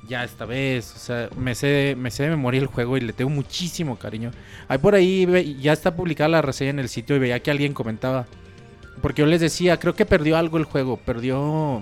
ya 0.07 0.23
esta 0.23 0.45
vez. 0.45 0.93
O 0.95 0.99
sea, 0.99 1.29
me 1.37 1.55
sé, 1.55 1.95
me 1.97 2.11
sé 2.11 2.23
de 2.23 2.29
memoria 2.29 2.59
el 2.61 2.67
juego 2.67 2.97
y 2.97 3.01
le 3.01 3.13
tengo 3.13 3.29
muchísimo 3.29 3.97
cariño. 3.97 4.31
Ahí 4.67 4.77
por 4.77 4.95
ahí 4.95 5.57
ya 5.61 5.73
está 5.73 5.95
publicada 5.95 6.29
la 6.29 6.41
reseña 6.41 6.71
en 6.71 6.79
el 6.79 6.89
sitio 6.89 7.15
y 7.15 7.19
veía 7.19 7.41
que 7.41 7.51
alguien 7.51 7.73
comentaba. 7.73 8.25
Porque 9.01 9.21
yo 9.21 9.25
les 9.25 9.41
decía, 9.41 9.79
creo 9.79 9.95
que 9.95 10.05
perdió 10.05 10.37
algo 10.37 10.57
el 10.57 10.65
juego. 10.65 10.97
Perdió, 10.97 11.81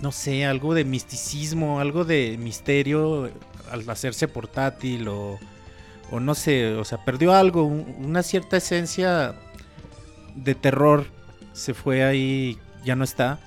no 0.00 0.12
sé, 0.12 0.44
algo 0.44 0.74
de 0.74 0.84
misticismo, 0.84 1.80
algo 1.80 2.04
de 2.04 2.36
misterio 2.38 3.30
al 3.70 3.88
hacerse 3.88 4.28
portátil 4.28 5.08
o, 5.08 5.38
o 6.10 6.20
no 6.20 6.34
sé, 6.34 6.74
o 6.74 6.84
sea, 6.84 7.04
perdió 7.04 7.34
algo, 7.34 7.64
un- 7.64 7.96
una 8.04 8.22
cierta 8.22 8.56
esencia 8.58 9.34
de 10.34 10.54
terror. 10.54 11.06
Se 11.54 11.74
fue 11.74 12.04
ahí, 12.04 12.58
ya 12.84 12.94
no 12.96 13.04
está. 13.04 13.38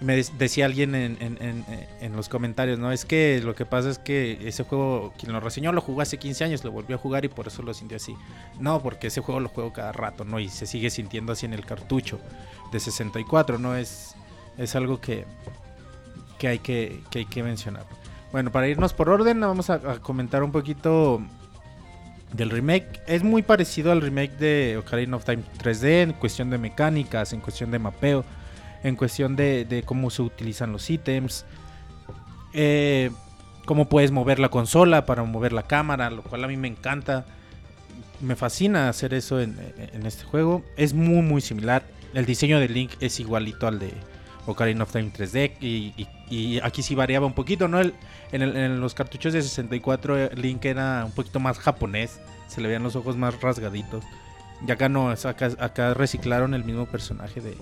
Me 0.00 0.16
decía 0.16 0.64
alguien 0.64 0.94
en, 0.94 1.18
en- 1.20 2.16
los 2.16 2.28
comentarios, 2.30 2.78
¿no? 2.78 2.90
Es 2.90 3.04
que 3.04 3.40
lo 3.44 3.54
que 3.54 3.66
pasa 3.66 3.90
es 3.90 3.98
que 3.98 4.38
ese 4.48 4.64
juego, 4.64 5.12
quien 5.18 5.32
lo 5.32 5.40
reseñó, 5.40 5.72
lo 5.72 5.80
jugó 5.82 6.00
hace 6.00 6.18
15 6.18 6.44
años, 6.44 6.64
lo 6.64 6.72
volvió 6.72 6.96
a 6.96 6.98
jugar 6.98 7.24
y 7.24 7.28
por 7.28 7.46
eso 7.48 7.62
lo 7.62 7.74
sintió 7.74 7.96
así. 7.98 8.16
No, 8.58 8.80
porque 8.82 9.08
ese 9.08 9.20
juego 9.20 9.40
lo 9.40 9.48
juego 9.50 9.72
cada 9.72 9.92
rato, 9.92 10.24
¿no? 10.24 10.40
Y 10.40 10.48
se 10.48 10.66
sigue 10.66 10.88
sintiendo 10.90 11.32
así 11.32 11.44
en 11.46 11.52
el 11.52 11.64
cartucho 11.66 12.18
de 12.72 12.80
64, 12.80 13.58
¿no? 13.58 13.76
Es, 13.76 14.14
es 14.56 14.74
algo 14.74 15.00
que, 15.00 15.26
que, 16.38 16.48
hay 16.48 16.58
que, 16.58 17.02
que 17.10 17.20
hay 17.20 17.26
que 17.26 17.42
mencionar. 17.42 17.84
Bueno, 18.32 18.50
para 18.50 18.68
irnos 18.68 18.92
por 18.94 19.08
orden, 19.10 19.40
vamos 19.40 19.68
a 19.70 19.78
comentar 20.00 20.42
un 20.42 20.52
poquito 20.52 21.20
del 22.32 22.50
remake. 22.50 23.00
Es 23.06 23.22
muy 23.22 23.42
parecido 23.42 23.92
al 23.92 24.00
remake 24.00 24.36
de 24.38 24.76
Ocarina 24.78 25.16
of 25.16 25.24
Time 25.24 25.42
3D 25.62 25.84
en 26.02 26.12
cuestión 26.14 26.48
de 26.50 26.58
mecánicas, 26.58 27.32
en 27.32 27.40
cuestión 27.40 27.70
de 27.70 27.78
mapeo, 27.78 28.24
en 28.82 28.96
cuestión 28.96 29.36
de, 29.36 29.82
cómo 29.86 30.10
se 30.10 30.22
utilizan 30.22 30.72
los 30.72 30.88
ítems. 30.88 31.44
Eh, 32.52 33.10
cómo 33.66 33.88
puedes 33.88 34.10
mover 34.10 34.38
la 34.38 34.48
consola 34.48 35.06
para 35.06 35.22
mover 35.22 35.52
la 35.52 35.64
cámara, 35.64 36.10
lo 36.10 36.22
cual 36.22 36.44
a 36.44 36.48
mí 36.48 36.56
me 36.56 36.68
encanta. 36.68 37.26
Me 38.20 38.36
fascina 38.36 38.88
hacer 38.88 39.14
eso 39.14 39.40
en, 39.40 39.56
este 40.04 40.24
juego. 40.24 40.62
Es 40.76 40.94
muy 40.94 41.22
muy 41.22 41.40
similar. 41.40 41.84
El 42.14 42.26
diseño 42.26 42.58
de 42.58 42.68
Link 42.68 42.92
es 43.00 43.20
igualito 43.20 43.66
al 43.66 43.78
de 43.78 43.92
Ocarina 44.46 44.84
of 44.84 44.92
Time 44.92 45.12
3D. 45.12 45.52
Y, 45.60 46.06
y- 46.28 46.60
aquí 46.60 46.82
sí 46.82 46.94
variaba 46.94 47.26
un 47.26 47.32
poquito, 47.32 47.68
¿no? 47.68 47.80
El- 47.80 47.94
en, 48.32 48.80
los 48.80 48.94
cartuchos 48.94 49.32
de 49.32 49.42
64 49.42 50.18
eh, 50.18 50.30
Link 50.34 50.64
era 50.64 51.04
un 51.04 51.12
poquito 51.12 51.40
más 51.40 51.58
japonés. 51.58 52.20
Se 52.48 52.60
le 52.60 52.68
veían 52.68 52.82
los 52.82 52.96
ojos 52.96 53.16
más 53.16 53.40
rasgaditos. 53.40 54.04
Y 54.66 54.70
acá 54.70 54.88
no, 54.88 55.10
acá 55.10 55.94
reciclaron 55.94 56.52
el 56.52 56.64
mismo 56.64 56.86
personaje 56.86 57.40
de, 57.40 57.56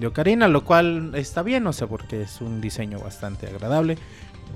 de 0.00 0.06
Ocarina, 0.06 0.48
lo 0.48 0.64
cual 0.64 1.12
está 1.14 1.42
bien, 1.42 1.66
o 1.66 1.72
sea, 1.72 1.86
porque 1.86 2.22
es 2.22 2.40
un 2.40 2.60
diseño 2.60 2.98
bastante 2.98 3.46
agradable. 3.46 3.98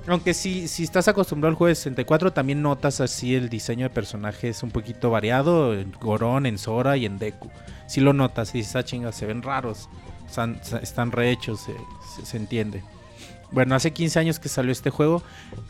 Aunque 0.09 0.35
si, 0.35 0.66
si 0.69 0.83
estás 0.83 1.07
acostumbrado 1.09 1.51
al 1.51 1.57
juego 1.57 1.69
de 1.69 1.75
64, 1.77 2.33
también 2.33 2.61
notas 2.62 3.01
así 3.01 3.35
el 3.35 3.49
diseño 3.49 3.85
de 3.85 3.91
personajes 3.91 4.62
un 4.62 4.71
poquito 4.71 5.11
variado, 5.11 5.73
en 5.75 5.93
Gorón, 6.01 6.47
en 6.47 6.59
Sora 6.59 6.97
y 6.97 7.07
en 7.07 7.19
Deku. 7.19 7.51
Si 7.87 8.01
lo 8.01 8.12
notas 8.12 8.55
y 8.55 8.59
dices, 8.59 8.77
ah, 8.77 8.85
chinga, 8.85 9.12
se 9.12 9.25
ven 9.27 9.43
raros, 9.43 9.89
están, 10.27 10.61
están 10.83 11.12
rehechos, 11.12 11.61
se, 11.61 11.73
se- 12.16 12.27
se 12.27 12.37
entiende. 12.37 12.83
Bueno, 13.51 13.77
hace 13.77 13.93
15 13.93 14.19
años 14.19 14.41
que 14.41 14.49
salió 14.49 14.73
este 14.73 14.91
juego. 14.91 15.23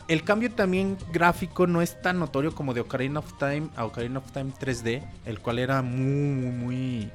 El 0.07 0.23
cambio 0.23 0.51
también 0.51 0.97
gráfico 1.13 1.67
no 1.67 1.81
es 1.83 2.01
tan 2.01 2.17
notorio 2.19 2.55
como 2.55 2.73
de 2.73 2.81
Ocarina 2.81 3.19
of 3.19 3.31
Time 3.37 3.67
a 3.75 3.85
Ocarina 3.85 4.19
of 4.19 4.31
Time 4.31 4.51
3D, 4.59 5.03
el 5.25 5.39
cual 5.39 5.59
era 5.59 5.81
muy, 5.83 6.01
muy, 6.03 6.51
muy 6.51 7.11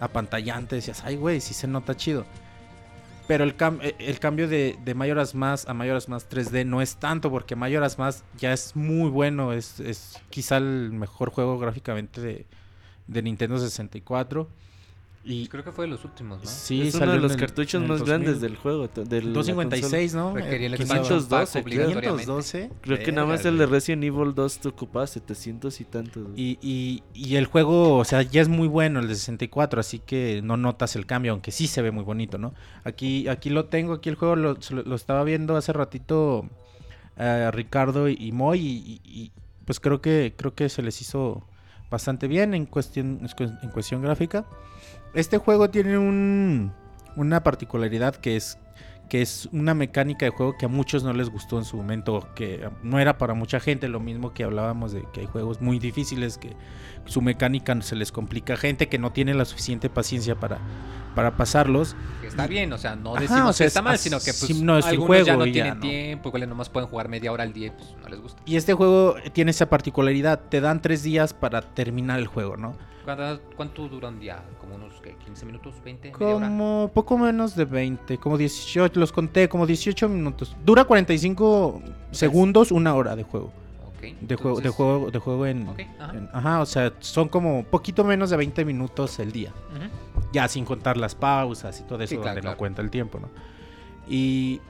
apantallante. 0.00 0.76
Decías, 0.76 1.02
ay, 1.04 1.16
güey, 1.16 1.40
sí 1.40 1.54
se 1.54 1.66
nota 1.68 1.96
chido. 1.96 2.24
Pero 3.28 3.44
el, 3.44 3.56
cam- 3.56 3.78
eh, 3.82 3.94
el 4.00 4.18
cambio 4.18 4.48
de, 4.48 4.76
de 4.84 4.94
Majora's 4.94 5.34
Mask 5.36 5.68
a 5.68 5.74
Majora's 5.74 6.08
Mask 6.08 6.28
3D 6.32 6.66
no 6.66 6.82
es 6.82 6.96
tanto, 6.96 7.30
porque 7.30 7.54
Majora's 7.54 7.96
Mask 7.98 8.24
ya 8.36 8.52
es 8.52 8.74
muy 8.74 9.08
bueno. 9.08 9.52
Es, 9.52 9.78
es 9.78 10.18
quizá 10.30 10.56
el 10.56 10.90
mejor 10.92 11.30
juego 11.30 11.58
gráficamente 11.58 12.20
de, 12.20 12.46
de 13.06 13.22
Nintendo 13.22 13.58
64. 13.58 14.48
Y 15.22 15.48
Creo 15.48 15.62
que 15.62 15.70
fue 15.70 15.84
de 15.84 15.90
los 15.90 16.02
últimos, 16.06 16.42
¿no? 16.42 16.48
sí, 16.48 16.80
es 16.88 16.94
uno 16.94 17.12
de 17.12 17.18
los 17.20 17.36
cartuchos 17.36 17.82
en 17.82 17.86
más 17.88 17.98
2000. 17.98 18.08
grandes 18.08 18.40
del 18.40 18.56
juego. 18.56 18.88
Del, 18.88 19.34
256, 19.34 20.14
¿no? 20.14 20.34
Requería 20.34 20.68
el 20.68 20.72
Eh, 20.72 20.76
expansion 20.76 21.18
512, 21.20 21.28
pack 21.28 21.50
creo. 21.50 21.62
obligatoriamente. 21.84 22.22
512. 22.24 22.70
Creo 22.80 22.98
que 23.04 23.12
nada 23.12 23.26
más 23.26 23.44
el 23.44 23.58
de. 23.58 23.66
Resident 23.66 24.04
Evil 24.04 24.34
2 24.34 24.58
te 24.60 24.68
ocupaba 24.68 25.06
700 25.06 25.78
y 25.80 25.84
tantos. 25.84 26.26
Y, 26.36 26.58
y, 26.62 27.02
y 27.12 27.36
el 27.36 27.44
juego, 27.44 27.98
o 27.98 28.04
sea, 28.06 28.22
ya 28.22 28.40
es 28.40 28.48
muy 28.48 28.66
bueno 28.66 28.98
el 29.00 29.08
de 29.08 29.14
64, 29.14 29.78
así 29.80 29.98
que 29.98 30.40
no 30.42 30.56
notas 30.56 30.96
el 30.96 31.04
cambio, 31.04 31.32
aunque 31.32 31.50
sí 31.50 31.66
se 31.66 31.82
ve 31.82 31.90
muy 31.90 32.02
bonito, 32.04 32.38
¿no? 32.38 32.54
Aquí, 32.84 33.28
aquí 33.28 33.50
lo 33.50 33.66
tengo, 33.66 33.92
aquí 33.92 34.08
el 34.08 34.14
juego 34.14 34.36
lo, 34.36 34.56
lo- 34.70 34.94
estaba 34.96 35.22
viendo 35.24 35.54
hace 35.54 35.74
ratito 35.74 36.48
eh, 37.18 37.50
Ricardo 37.52 38.08
y, 38.08 38.16
y 38.18 38.32
Moy, 38.32 38.58
y, 38.58 39.00
y- 39.04 39.20
y, 39.24 39.32
pues 39.66 39.80
creo 39.80 40.00
que, 40.00 40.32
creo 40.34 40.54
que 40.54 40.70
se 40.70 40.80
les 40.80 40.98
hizo 41.02 41.44
bastante 41.90 42.26
bien 42.26 42.54
en 42.54 42.64
cuestión, 42.64 43.20
en 43.62 43.68
cuestión 43.70 44.00
gráfica. 44.00 44.46
Este 45.14 45.38
juego 45.38 45.70
tiene 45.70 45.98
un, 45.98 46.72
una 47.16 47.42
particularidad 47.42 48.14
que 48.16 48.36
es 48.36 48.58
que 49.08 49.22
es 49.22 49.48
una 49.50 49.74
mecánica 49.74 50.24
de 50.24 50.30
juego 50.30 50.56
que 50.56 50.66
a 50.66 50.68
muchos 50.68 51.02
no 51.02 51.12
les 51.12 51.30
gustó 51.30 51.58
en 51.58 51.64
su 51.64 51.76
momento, 51.76 52.28
que 52.36 52.70
no 52.84 53.00
era 53.00 53.18
para 53.18 53.34
mucha 53.34 53.58
gente, 53.58 53.88
lo 53.88 53.98
mismo 53.98 54.32
que 54.32 54.44
hablábamos 54.44 54.92
de 54.92 55.04
que 55.12 55.22
hay 55.22 55.26
juegos 55.26 55.60
muy 55.60 55.80
difíciles, 55.80 56.38
que 56.38 56.54
su 57.06 57.20
mecánica 57.20 57.82
se 57.82 57.96
les 57.96 58.12
complica 58.12 58.54
a 58.54 58.56
gente 58.56 58.88
que 58.88 58.98
no 59.00 59.10
tiene 59.10 59.34
la 59.34 59.44
suficiente 59.46 59.90
paciencia 59.90 60.36
para, 60.38 60.58
para 61.16 61.36
pasarlos. 61.36 61.96
Está 62.24 62.46
bien, 62.46 62.72
o 62.72 62.78
sea, 62.78 62.94
no 62.94 63.10
Ajá, 63.16 63.22
decimos 63.22 63.50
o 63.50 63.52
sea, 63.52 63.64
que 63.64 63.66
está 63.68 63.80
es- 63.80 63.84
mal, 63.84 63.98
sino 63.98 64.18
que 64.20 64.32
pues 64.32 64.62
no, 64.62 64.78
es 64.78 64.84
un 64.84 64.90
algunos 64.90 65.06
juego 65.08 65.26
ya 65.26 65.36
no 65.36 65.44
y 65.46 65.48
ya, 65.48 65.52
tienen 65.54 65.74
¿no? 65.74 65.80
tiempo, 65.80 66.28
igual 66.28 66.48
nomás 66.48 66.68
pueden 66.68 66.88
jugar 66.88 67.08
media 67.08 67.32
hora 67.32 67.42
al 67.42 67.52
día, 67.52 67.76
pues 67.76 67.96
no 68.00 68.08
les 68.08 68.20
gusta. 68.20 68.40
Y 68.46 68.54
este 68.54 68.74
juego 68.74 69.16
tiene 69.32 69.50
esa 69.50 69.68
particularidad, 69.68 70.38
te 70.48 70.60
dan 70.60 70.80
tres 70.80 71.02
días 71.02 71.34
para 71.34 71.62
terminar 71.62 72.20
el 72.20 72.28
juego, 72.28 72.56
¿no? 72.56 72.76
¿Cuánto, 73.04 73.40
cuánto 73.56 73.88
dura 73.88 74.08
un 74.08 74.20
día? 74.20 74.42
¿Como 74.60 74.74
unos 74.74 75.00
¿qué, 75.00 75.14
15 75.24 75.46
minutos? 75.46 75.74
¿20? 75.84 76.12
¿Media 76.18 76.36
hora? 76.36 76.48
Como 76.48 76.90
poco 76.92 77.16
menos 77.18 77.56
de 77.56 77.64
20, 77.64 78.18
como 78.18 78.36
18, 78.36 78.98
los 79.00 79.10
conté, 79.12 79.48
como 79.48 79.66
18 79.66 80.08
minutos. 80.08 80.54
Dura 80.64 80.84
45 80.84 81.82
segundos, 82.10 82.70
una 82.72 82.94
hora 82.94 83.16
de 83.16 83.22
juego. 83.22 83.52
De 84.22 84.34
juego, 84.36 84.60
de 84.62 84.68
juego, 84.70 85.10
de 85.10 85.18
juego 85.18 85.46
en, 85.46 85.68
ajá. 85.98 86.12
en- 86.16 86.28
ajá, 86.32 86.60
o 86.62 86.66
sea, 86.66 86.92
son 87.00 87.28
como 87.28 87.64
poquito 87.64 88.02
menos 88.02 88.30
de 88.30 88.36
20 88.38 88.64
minutos 88.64 89.18
el 89.18 89.30
día. 89.30 89.50
Ujú. 89.76 90.22
Ya 90.32 90.48
sin 90.48 90.64
contar 90.64 90.96
las 90.96 91.14
pausas 91.14 91.78
y 91.80 91.82
todo 91.82 92.02
eso 92.02 92.08
Sí, 92.10 92.16
claro, 92.16 92.28
donde 92.30 92.40
claro. 92.40 92.54
no 92.54 92.58
cuenta 92.58 92.80
el 92.80 92.90
tiempo, 92.90 93.18
¿no? 93.20 93.28
Y, 94.08 94.60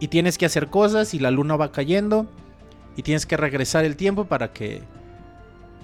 y 0.00 0.08
tienes 0.08 0.38
que 0.38 0.46
hacer 0.46 0.68
cosas 0.68 1.12
y 1.12 1.18
la 1.18 1.30
luna 1.30 1.56
va 1.56 1.70
cayendo 1.70 2.26
y 2.96 3.02
tienes 3.02 3.26
que 3.26 3.36
regresar 3.36 3.84
el 3.84 3.94
tiempo 3.96 4.24
para 4.24 4.52
que 4.54 4.82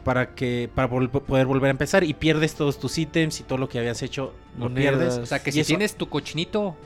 para 0.09 0.35
que 0.35 0.71
para 0.75 0.89
vol- 0.89 1.11
poder 1.11 1.45
volver 1.47 1.69
a 1.69 1.71
empezar 1.73 2.03
y 2.03 2.15
pierdes 2.15 2.55
todos 2.55 2.81
tus 2.81 2.97
ítems 2.97 3.41
y 3.41 3.43
todo 3.43 3.59
lo 3.59 3.69
que 3.69 3.79
habías 3.79 4.01
hecho 4.03 4.33
lo 4.57 4.71
Monedas. 4.71 4.95
pierdes. 4.97 5.19
O 5.19 5.27
sea, 5.27 5.43
que 5.43 5.51
Y 5.51 5.53
si 5.53 5.61
eso- 5.61 5.69
tienes 5.69 5.97
tu 5.97 6.09
cochinito, 6.09 6.77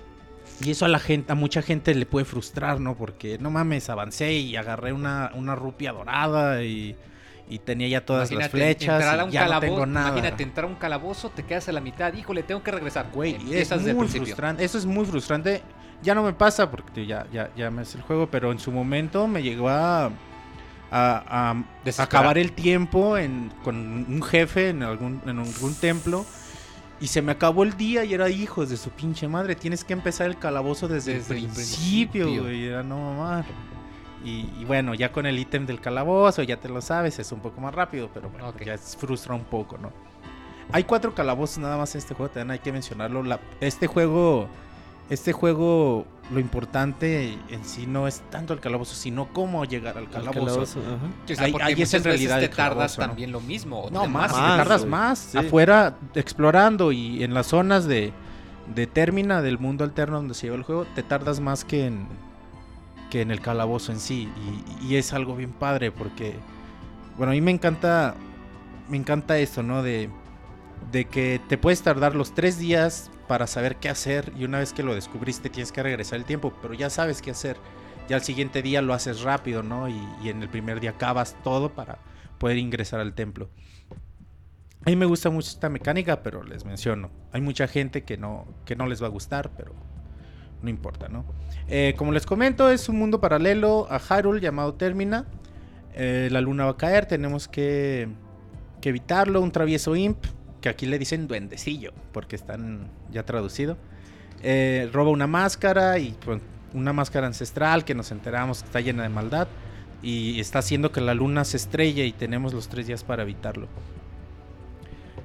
Y 0.60 0.72
eso 0.72 0.84
a 0.84 0.88
la 0.88 0.98
gente, 0.98 1.30
a 1.30 1.36
mucha 1.36 1.62
gente 1.62 1.94
le 1.94 2.04
puede 2.04 2.24
frustrar, 2.24 2.80
¿no? 2.80 2.96
Porque 2.96 3.38
no 3.38 3.50
mames, 3.52 3.88
avancé 3.90 4.32
y 4.32 4.56
agarré 4.56 4.92
una, 4.92 5.30
una 5.34 5.54
rupia 5.54 5.92
dorada 5.92 6.64
y, 6.64 6.96
y 7.48 7.58
tenía 7.60 7.86
ya 7.86 8.04
todas 8.04 8.32
las 8.32 8.48
flechas 8.50 8.96
entrar 9.00 9.20
a 9.20 9.22
y 9.22 9.26
un 9.26 9.30
ya 9.30 9.40
no 9.42 9.46
calabozo, 9.46 9.72
tengo 9.72 9.86
nada. 9.86 10.08
imagínate 10.08 10.42
entrar 10.42 10.64
a 10.64 10.68
un 10.68 10.74
calabozo, 10.74 11.30
te 11.30 11.44
quedas 11.44 11.68
a 11.68 11.72
la 11.72 11.80
mitad, 11.80 12.12
híjole, 12.12 12.42
tengo 12.42 12.60
que 12.64 12.72
regresar. 12.72 13.06
Güey, 13.14 13.36
es 13.52 13.70
muy 13.94 14.08
frustrante. 14.08 14.64
Eso 14.64 14.78
es 14.78 14.84
muy 14.84 15.04
frustrante. 15.06 15.62
Ya 16.02 16.12
no 16.16 16.24
me 16.24 16.32
pasa 16.32 16.68
porque 16.68 17.06
ya, 17.06 17.24
ya, 17.32 17.50
ya 17.56 17.70
me 17.70 17.82
hace 17.82 17.98
el 17.98 18.02
juego, 18.02 18.26
pero 18.28 18.50
en 18.50 18.58
su 18.58 18.72
momento 18.72 19.28
me 19.28 19.44
llegó 19.44 19.68
a, 19.68 20.10
a, 20.92 21.54
acabar 21.98 22.36
el 22.38 22.52
tiempo 22.52 23.16
en, 23.16 23.50
con 23.64 23.76
un 23.76 24.22
jefe 24.22 24.68
en 24.68 24.82
algún, 24.82 25.20
en 25.26 25.38
algún 25.38 25.74
templo. 25.74 26.24
Y 27.00 27.08
se 27.08 27.20
me 27.22 27.32
acabó 27.32 27.64
el 27.64 27.76
día 27.76 28.04
y 28.04 28.14
era 28.14 28.28
hijos 28.28 28.68
de 28.68 28.76
su 28.76 28.90
pinche 28.90 29.26
madre. 29.26 29.56
Tienes 29.56 29.82
que 29.82 29.92
empezar 29.92 30.28
el 30.28 30.38
calabozo 30.38 30.86
desde, 30.86 31.14
Desde 31.14 31.36
el 31.38 31.46
principio, 31.48 32.28
güey. 32.42 32.66
Era 32.66 32.82
no 32.84 32.96
mamar. 32.96 33.44
Y, 34.24 34.48
y 34.60 34.64
bueno, 34.66 34.94
ya 34.94 35.10
con 35.10 35.26
el 35.26 35.36
ítem 35.36 35.66
del 35.66 35.80
calabozo, 35.80 36.44
ya 36.44 36.58
te 36.58 36.68
lo 36.68 36.80
sabes, 36.80 37.18
es 37.18 37.32
un 37.32 37.40
poco 37.40 37.60
más 37.60 37.74
rápido, 37.74 38.08
pero 38.14 38.28
bueno, 38.30 38.50
Ok. 38.50 38.62
ya 38.62 38.78
frustra 38.78 39.34
un 39.34 39.42
poco, 39.42 39.78
¿no? 39.78 39.90
Hay 40.70 40.84
cuatro 40.84 41.12
calabozos 41.12 41.58
nada 41.58 41.76
más 41.76 41.92
en 41.96 41.98
este 41.98 42.14
juego, 42.14 42.30
también 42.30 42.52
hay 42.52 42.60
que 42.60 42.70
mencionarlo. 42.70 43.24
La- 43.24 43.40
este 43.60 43.88
juego, 43.88 44.46
este 45.10 45.32
juego, 45.32 46.06
lo 46.32 46.40
importante 46.40 47.38
en 47.50 47.64
sí 47.64 47.86
no 47.86 48.08
es 48.08 48.20
tanto 48.30 48.54
el 48.54 48.60
calabozo, 48.60 48.94
sino 48.94 49.28
cómo 49.32 49.64
llegar 49.64 49.98
al 49.98 50.08
calabozo. 50.08 50.40
calabozo, 50.46 50.80
ajá. 50.80 51.06
Sí, 51.26 51.32
o 51.32 51.36
sea, 51.36 51.44
Ahí- 51.44 51.52
es 51.54 51.68
en 51.72 51.78
veces 51.78 52.04
realidad 52.04 52.40
te 52.40 52.48
tardas 52.48 52.56
calabozo, 52.96 53.00
¿no? 53.02 53.06
también 53.08 53.32
lo 53.32 53.40
mismo. 53.40 53.88
No, 53.92 54.02
te 54.02 54.08
más, 54.08 54.32
más, 54.32 54.40
te 54.52 54.56
tardas 54.58 54.84
más 54.86 55.18
Sí. 55.32 55.38
afuera 55.38 55.96
explorando 56.14 56.90
y 56.92 57.22
en 57.22 57.34
las 57.34 57.46
zonas 57.48 57.86
de, 57.86 58.12
de 58.74 58.86
Termina 58.86 59.42
del 59.42 59.58
mundo 59.58 59.84
alterno 59.84 60.16
donde 60.16 60.34
se 60.34 60.46
lleva 60.46 60.56
el 60.56 60.62
juego, 60.62 60.86
te 60.94 61.02
tardas 61.02 61.40
más 61.40 61.64
que 61.64 61.86
en, 61.86 62.06
que 63.10 63.20
en 63.20 63.30
el 63.30 63.40
calabozo 63.40 63.92
en 63.92 64.00
sí. 64.00 64.30
Y, 64.80 64.86
y 64.86 64.96
es 64.96 65.12
algo 65.12 65.36
bien 65.36 65.52
padre 65.52 65.90
porque, 65.92 66.34
bueno, 67.18 67.32
a 67.32 67.34
mí 67.34 67.40
me 67.42 67.50
encanta, 67.50 68.14
me 68.88 68.96
encanta 68.96 69.36
esto, 69.38 69.62
¿no? 69.62 69.82
De, 69.82 70.08
de 70.90 71.04
que 71.04 71.40
te 71.48 71.58
puedes 71.58 71.82
tardar 71.82 72.14
los 72.14 72.34
tres 72.34 72.58
días 72.58 73.10
para 73.32 73.46
saber 73.46 73.76
qué 73.76 73.88
hacer 73.88 74.30
y 74.36 74.44
una 74.44 74.58
vez 74.58 74.74
que 74.74 74.82
lo 74.82 74.94
descubriste 74.94 75.48
tienes 75.48 75.72
que 75.72 75.82
regresar 75.82 76.18
el 76.18 76.26
tiempo, 76.26 76.52
pero 76.60 76.74
ya 76.74 76.90
sabes 76.90 77.22
qué 77.22 77.30
hacer. 77.30 77.56
Ya 78.06 78.16
al 78.16 78.22
siguiente 78.22 78.60
día 78.60 78.82
lo 78.82 78.92
haces 78.92 79.22
rápido, 79.22 79.62
¿no? 79.62 79.88
Y, 79.88 80.28
en 80.28 80.42
el 80.42 80.50
primer 80.50 80.80
día 80.80 80.90
acabas 80.90 81.34
todo 81.42 81.70
para 81.72 81.96
poder 82.36 82.58
ingresar 82.58 83.00
al 83.00 83.14
templo. 83.14 83.48
A 84.84 84.90
mí 84.90 84.96
me 84.96 85.06
gusta 85.06 85.30
mucho 85.30 85.48
esta 85.48 85.70
mecánica, 85.70 86.22
pero 86.22 86.42
les 86.42 86.66
menciono, 86.66 87.10
hay 87.32 87.40
mucha 87.40 87.66
gente 87.68 88.04
que 88.04 88.18
no, 88.18 88.46
que 88.66 88.76
no 88.76 88.86
les 88.86 89.02
va 89.02 89.06
a 89.06 89.08
gustar, 89.08 89.50
pero 89.56 89.72
no 90.60 90.68
importa, 90.68 91.08
¿no? 91.08 91.24
Eh, 91.68 91.94
como 91.96 92.12
les 92.12 92.26
comento, 92.26 92.70
es 92.70 92.90
un 92.90 92.98
mundo 92.98 93.18
paralelo 93.18 93.86
a 93.90 93.98
Hyrule 93.98 94.42
llamado 94.42 94.74
Termina. 94.74 95.24
Eh, 95.94 96.28
la 96.30 96.42
luna 96.42 96.66
va 96.66 96.72
a 96.72 96.76
caer, 96.76 97.06
tenemos 97.06 97.48
que, 97.48 98.10
que 98.82 98.90
evitarlo. 98.90 99.40
Un 99.40 99.52
travieso 99.52 99.96
imp, 99.96 100.22
que 100.62 100.70
aquí 100.70 100.86
le 100.86 100.98
dicen 100.98 101.28
duendecillo, 101.28 101.92
porque 102.12 102.36
están 102.36 102.88
ya 103.10 103.24
traducido. 103.24 103.76
Eh, 104.42 104.88
roba 104.92 105.10
una 105.10 105.26
máscara 105.26 105.98
y 105.98 106.16
pues, 106.24 106.40
una 106.72 106.94
máscara 106.94 107.26
ancestral 107.26 107.84
que 107.84 107.94
nos 107.94 108.10
enteramos 108.10 108.62
que 108.62 108.66
está 108.66 108.80
llena 108.80 109.02
de 109.02 109.10
maldad. 109.10 109.48
Y 110.02 110.40
está 110.40 110.60
haciendo 110.60 110.90
que 110.90 111.00
la 111.00 111.14
luna 111.14 111.44
se 111.44 111.58
estrelle 111.58 112.06
y 112.06 112.12
tenemos 112.12 112.54
los 112.54 112.68
tres 112.68 112.86
días 112.86 113.04
para 113.04 113.22
evitarlo. 113.22 113.68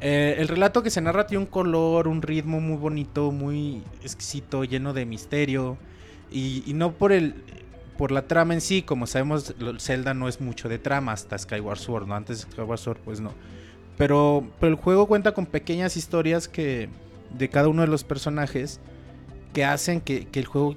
Eh, 0.02 0.36
el 0.38 0.48
relato 0.48 0.84
que 0.84 0.92
se 0.92 1.02
narra 1.02 1.26
tiene 1.26 1.46
un 1.46 1.50
color, 1.50 2.08
un 2.08 2.22
ritmo 2.22 2.60
muy 2.60 2.78
bonito, 2.78 3.32
muy 3.32 3.82
exquisito, 4.04 4.64
lleno 4.64 4.94
de 4.94 5.06
misterio. 5.06 5.78
Y, 6.32 6.64
no 6.74 6.92
por 6.92 7.12
el 7.12 7.36
por 7.98 8.12
la 8.12 8.28
trama 8.28 8.54
en 8.54 8.62
sí, 8.62 8.84
como 8.84 9.08
sabemos, 9.08 9.56
Zelda 9.80 10.14
no 10.14 10.28
es 10.28 10.40
mucho 10.40 10.70
de 10.70 10.78
trama 10.78 11.14
hasta 11.14 11.36
Skyward 11.36 11.80
Sword, 11.80 12.06
¿no? 12.06 12.14
Antes 12.14 12.46
de 12.46 12.52
Skyward 12.52 12.78
Sword, 12.78 13.00
pues 13.00 13.20
no. 13.20 13.34
Pero, 13.98 14.48
pero 14.60 14.72
el 14.72 14.76
juego 14.76 15.08
cuenta 15.08 15.34
con 15.34 15.46
pequeñas 15.46 15.98
historias 15.98 16.48
que 16.48 16.90
de 17.38 17.50
cada 17.50 17.68
uno 17.68 17.82
de 17.82 17.88
los 17.88 18.04
personajes 18.04 18.80
que 19.54 19.66
hacen 19.66 20.02
que, 20.02 20.28
el 20.32 20.46
juego 20.46 20.76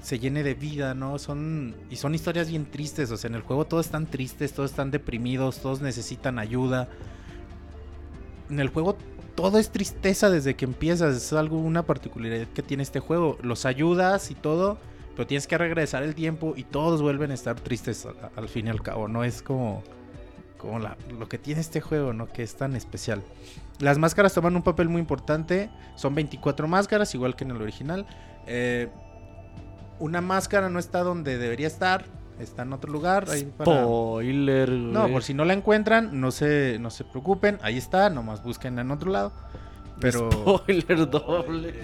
se 0.00 0.18
llene 0.20 0.42
de 0.44 0.54
vida, 0.54 0.94
¿no? 0.94 1.18
Son, 1.18 1.74
y 1.90 1.96
son 1.96 2.14
historias 2.14 2.48
bien 2.48 2.64
tristes, 2.64 3.10
o 3.10 3.16
sea, 3.16 3.28
en 3.28 3.34
el 3.34 3.42
juego 3.42 3.64
todos 3.64 3.86
están 3.86 4.06
tristes, 4.06 4.52
todos 4.52 4.70
están 4.70 4.92
deprimidos, 4.92 5.58
todos 5.58 5.80
necesitan 5.80 6.38
ayuda. 6.38 6.88
En 8.48 8.60
el 8.60 8.68
juego 8.68 8.96
todo 9.34 9.58
es 9.58 9.70
tristeza 9.70 10.30
desde 10.30 10.54
que 10.54 10.64
empiezas, 10.64 11.16
es 11.16 11.32
algo, 11.32 11.58
una 11.58 11.82
particularidad 11.82 12.46
que 12.48 12.62
tiene 12.62 12.84
este 12.84 13.00
juego. 13.00 13.36
Los 13.42 13.66
ayudas 13.66 14.30
y 14.30 14.36
todo, 14.36 14.78
pero 15.16 15.26
tienes 15.26 15.48
que 15.48 15.58
regresar 15.58 16.04
el 16.04 16.14
tiempo 16.14 16.54
y 16.56 16.62
todos 16.62 17.02
vuelven 17.02 17.32
a 17.32 17.34
estar 17.34 17.58
tristes 17.58 18.06
al, 18.06 18.14
al 18.36 18.48
fin 18.48 18.68
y 18.68 18.70
al 18.70 18.80
cabo, 18.80 19.08
¿no? 19.08 19.24
Es 19.24 19.42
como, 19.42 19.82
como 20.64 20.78
la- 20.78 20.96
lo 21.18 21.28
que 21.28 21.38
tiene 21.38 21.60
este 21.60 21.80
juego, 21.80 22.12
¿no? 22.12 22.26
Que 22.26 22.42
es 22.42 22.56
tan 22.56 22.74
especial. 22.76 23.22
Las 23.80 23.98
máscaras 23.98 24.32
toman 24.34 24.56
un 24.56 24.62
papel 24.62 24.88
muy 24.88 25.00
importante. 25.00 25.70
Son 25.96 26.14
24 26.14 26.66
máscaras, 26.68 27.14
igual 27.14 27.36
que 27.36 27.44
en 27.44 27.50
el 27.52 27.60
original. 27.62 28.06
Eh, 28.46 28.88
una 29.98 30.20
máscara 30.20 30.68
no 30.68 30.78
está 30.78 31.02
donde 31.02 31.38
debería 31.38 31.66
estar. 31.66 32.04
Está 32.40 32.62
en 32.62 32.72
otro 32.72 32.90
lugar. 32.92 33.26
ahí 33.30 33.44
para- 33.44 33.82
Spoiler, 33.84 34.68
No, 34.70 35.08
por 35.08 35.22
si 35.22 35.34
no 35.34 35.44
la 35.44 35.52
encuentran, 35.52 36.20
no 36.20 36.30
se, 36.32 36.78
no 36.80 36.90
se 36.90 37.04
preocupen. 37.04 37.58
Ahí 37.62 37.78
está, 37.78 38.10
nomás 38.10 38.42
busquen 38.42 38.78
en 38.78 38.90
otro 38.90 39.10
lado. 39.12 39.32
Pero. 40.00 40.28
Spoiler 40.30 41.08
doble. 41.08 41.74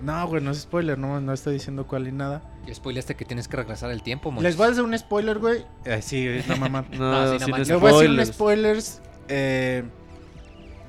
No, 0.00 0.26
güey, 0.28 0.42
no 0.42 0.50
es 0.52 0.58
spoiler, 0.60 0.96
no, 0.98 1.20
no 1.20 1.32
estoy 1.32 1.54
diciendo 1.54 1.86
cuál 1.86 2.04
ni 2.04 2.12
nada. 2.12 2.42
Y 2.66 2.72
spoileaste 2.74 3.16
que 3.16 3.24
tienes 3.24 3.48
que 3.48 3.56
regresar 3.56 3.90
el 3.90 4.02
tiempo, 4.02 4.32
Les 4.40 4.56
voy 4.56 4.68
a 4.68 4.70
hacer 4.70 4.84
un 4.84 4.96
spoiler, 4.96 5.38
güey. 5.38 5.64
Eh, 5.84 6.00
sí, 6.02 6.40
no 6.46 6.56
mamá. 6.56 6.84
No, 6.92 7.10
No, 7.26 7.38
sí, 7.38 7.50
no. 7.50 7.58
Les 7.58 7.80
voy 7.80 7.90
a 7.90 7.94
decir 7.96 8.10
un 8.10 8.26
spoilers. 8.26 9.00
eh, 9.28 9.84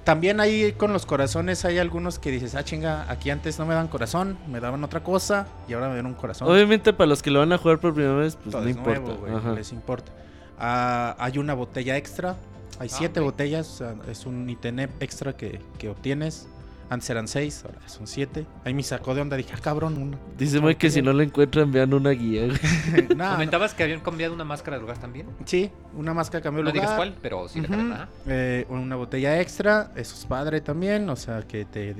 también 0.04 0.40
ahí 0.40 0.72
con 0.72 0.92
los 0.92 1.06
corazones 1.06 1.66
hay 1.66 1.78
algunos 1.78 2.18
que 2.18 2.32
dices, 2.32 2.56
ah, 2.56 2.64
chinga, 2.64 3.06
aquí 3.12 3.30
antes 3.30 3.60
no 3.60 3.66
me 3.68 3.74
daban 3.76 3.90
corazón, 3.90 4.38
me 4.48 4.60
daban 4.60 4.84
otra 4.84 5.04
cosa 5.04 5.46
y 5.68 5.74
ahora 5.74 5.90
me 5.90 5.96
dan 5.98 6.08
un 6.08 6.16
corazón. 6.16 6.50
Obviamente 6.50 6.94
para 6.94 7.08
los 7.08 7.22
que 7.22 7.30
lo 7.30 7.40
van 7.40 7.52
a 7.54 7.58
jugar 7.60 7.80
por 7.80 7.94
primera 7.94 8.16
vez, 8.16 8.36
pues 8.36 8.52
Todo 8.52 8.64
no 8.64 8.70
es 8.70 8.76
importa. 8.76 9.00
nuevo, 9.02 9.18
güey, 9.20 9.36
Ajá. 9.36 9.50
no 9.50 9.56
les 9.56 9.72
importa. 9.72 10.12
Ah, 10.58 11.16
hay 11.20 11.38
una 11.38 11.54
botella 11.54 11.96
extra, 11.98 12.38
hay 12.80 12.90
Ah, 12.92 12.96
siete 12.98 13.20
botellas, 13.20 13.68
o 13.70 13.78
sea, 13.78 13.96
es 14.10 14.26
un 14.26 14.50
ítem 14.50 14.80
extra 15.00 15.36
que, 15.38 15.62
que 15.78 15.90
obtienes. 15.90 16.48
Antes 16.92 17.10
eran 17.12 17.28
seis, 17.28 17.64
ahora 17.64 17.88
son 17.88 18.08
siete. 18.08 18.48
Ahí 18.66 18.74
me 18.74 18.82
sacó 18.82 19.14
de 19.14 19.22
onda, 19.22 19.38
dije, 19.38 19.52
ah, 19.56 19.60
cabrón, 19.62 19.98
una. 20.02 20.18
Dice 20.40 20.60
Moy 20.60 20.76
que 20.76 20.90
si 20.90 21.04
no 21.04 21.14
lo 21.14 21.22
encuentran, 21.22 21.72
vean 21.72 21.94
una 21.94 22.10
guía. 22.10 22.48
Comentabas 23.08 23.76
que 23.76 23.84
habían 23.84 24.00
cambiado 24.00 24.34
una 24.34 24.44
máscara 24.44 24.78
de 24.78 24.82
lugar 24.82 24.98
también. 24.98 25.28
Sí, 25.46 25.70
una 25.94 26.16
máscara 26.16 26.42
cambió 26.42 26.64
No 26.64 26.70
lugar. 26.72 26.82
digas 26.82 26.98
cuál, 26.98 27.16
pero 27.22 27.48
sí 27.48 27.60
la 27.62 27.68
Ujú. 27.68 27.78
cambiaron, 27.78 27.94
ajá. 28.02 28.10
Eh, 28.26 28.66
una 28.70 28.96
botella 28.96 29.40
extra, 29.40 29.92
eso 29.96 30.16
es 30.16 30.26
padre 30.26 30.62
también, 30.62 31.08
o 31.12 31.16
sea, 31.16 31.44
que 31.44 31.64
te 31.66 31.96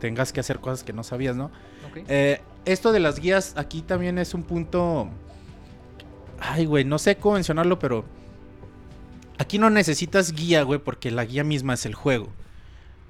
tengas 0.00 0.32
que 0.32 0.40
hacer 0.40 0.58
cosas 0.58 0.82
que 0.82 0.92
no 0.92 1.04
sabías, 1.04 1.36
¿no? 1.36 1.52
Eh, 2.08 2.40
esto 2.64 2.90
de 2.90 2.98
las 2.98 3.20
guías 3.20 3.54
aquí 3.56 3.82
también 3.82 4.18
es 4.18 4.34
un 4.34 4.42
punto... 4.42 5.08
Ay, 6.40 6.66
güey, 6.66 6.84
no 6.84 6.98
sé 6.98 7.16
cómo 7.16 7.34
mencionarlo, 7.36 7.78
pero... 7.78 8.04
Aquí 9.38 9.58
no 9.58 9.70
necesitas 9.70 10.32
guía, 10.32 10.62
güey, 10.64 10.80
porque 10.80 11.12
la 11.12 11.24
guía 11.24 11.44
misma 11.44 11.74
es 11.74 11.86
el 11.86 11.94
juego. 11.94 12.28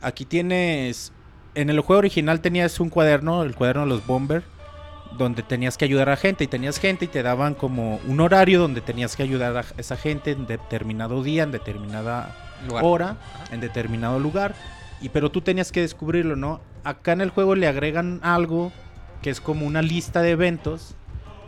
Aquí 0.03 0.27
tienes... 0.27 1.13
En 1.55 1.71
el 1.71 1.81
juego 1.81 1.99
original 1.99 2.41
tenías 2.41 2.81
un 2.81 2.91
cuaderno, 2.91 3.43
el 3.43 3.55
cuaderno 3.55 3.83
de 3.83 3.89
los 3.89 4.07
Bomber, 4.07 4.43
donde 5.17 5.43
tenías 5.43 5.77
que 5.79 5.85
ayudar 5.85 6.09
a 6.09 6.17
gente 6.17 6.43
y 6.45 6.47
tenías 6.49 6.79
gente 6.79 7.05
y 7.05 7.09
te 7.09 7.23
daban 7.23 7.55
como 7.55 8.01
un 8.09 8.21
horario 8.21 8.61
donde 8.61 8.81
tenías 8.81 9.15
que 9.15 9.23
ayudar 9.23 9.57
a 9.57 9.65
esa 9.79 9.97
gente 9.97 10.33
en 10.33 10.47
determinado 10.47 11.23
día, 11.23 11.45
en 11.45 11.53
determinada 11.53 12.35
Lugar. 12.67 12.85
hora, 12.85 13.09
Ajá. 13.11 13.55
en 13.55 13.61
determinado 13.61 14.19
lugar. 14.19 14.55
Y 15.01 15.11
pero 15.11 15.31
tú 15.31 15.41
tenías 15.43 15.71
que 15.71 15.83
descubrirlo, 15.83 16.35
¿no? 16.35 16.61
Acá 16.83 17.13
en 17.13 17.21
el 17.21 17.31
juego 17.31 17.55
le 17.55 17.69
agregan 17.69 18.19
algo 18.23 18.73
que 19.23 19.31
es 19.31 19.41
como 19.41 19.67
una 19.67 19.83
lista 19.83 20.23
de 20.23 20.31
eventos 20.31 20.97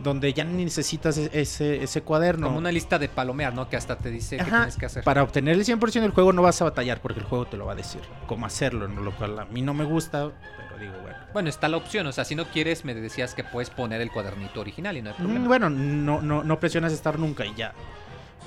donde 0.03 0.31
ya 0.33 0.43
necesitas 0.43 1.17
e- 1.17 1.29
ese, 1.33 1.83
ese 1.83 2.01
cuaderno. 2.01 2.47
Como 2.47 2.59
una 2.59 2.71
lista 2.71 2.99
de 2.99 3.09
palomear, 3.09 3.53
¿no? 3.53 3.67
Que 3.69 3.77
hasta 3.77 3.97
te 3.97 4.09
dice 4.11 4.37
qué 4.37 4.43
tienes 4.43 4.77
que 4.77 4.85
hacer. 4.85 5.03
Para 5.03 5.23
obtener 5.23 5.55
el 5.55 5.65
100% 5.65 6.01
del 6.01 6.11
juego 6.11 6.33
no 6.33 6.41
vas 6.41 6.61
a 6.61 6.65
batallar 6.65 7.01
porque 7.01 7.19
el 7.19 7.25
juego 7.25 7.45
te 7.47 7.57
lo 7.57 7.65
va 7.65 7.73
a 7.73 7.75
decir 7.75 8.01
cómo 8.27 8.45
hacerlo, 8.45 8.87
¿no? 8.87 9.01
lo 9.01 9.11
cual 9.15 9.39
a 9.39 9.45
mí 9.45 9.61
no 9.61 9.73
me 9.73 9.83
gusta, 9.85 10.31
pero 10.57 10.79
digo, 10.79 10.93
bueno. 11.01 11.17
Bueno, 11.33 11.49
está 11.49 11.67
la 11.67 11.77
opción, 11.77 12.07
o 12.07 12.11
sea, 12.11 12.25
si 12.25 12.35
no 12.35 12.45
quieres, 12.45 12.85
me 12.85 12.93
decías 12.95 13.33
que 13.33 13.43
puedes 13.43 13.69
poner 13.69 14.01
el 14.01 14.11
cuadernito 14.11 14.61
original 14.61 14.97
y 14.97 15.01
no 15.01 15.09
hay 15.09 15.15
problema. 15.15 15.39
Mm, 15.39 15.47
Bueno, 15.47 15.69
no, 15.69 16.21
no, 16.21 16.43
no 16.43 16.59
presionas 16.59 16.93
estar 16.93 17.19
nunca 17.19 17.45
y 17.45 17.53
ya. 17.55 17.73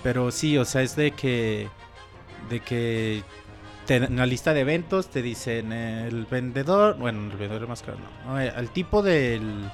Pero 0.02 0.30
sí, 0.30 0.56
o 0.56 0.64
sea, 0.64 0.82
es 0.82 0.96
de 0.96 1.10
que. 1.12 1.68
De 2.48 2.60
que. 2.60 3.22
te- 3.86 3.96
en 3.96 4.16
la 4.16 4.26
lista 4.26 4.54
de 4.54 4.60
eventos 4.60 5.08
te 5.10 5.20
dicen 5.22 5.72
el 5.72 6.26
vendedor. 6.26 6.96
Bueno, 6.96 7.30
el 7.30 7.36
vendedor 7.36 7.68
más 7.68 7.82
caro, 7.82 7.98
no. 8.26 8.40
eh, 8.40 8.52
el 8.56 8.70
tipo 8.70 9.02
del. 9.02 9.70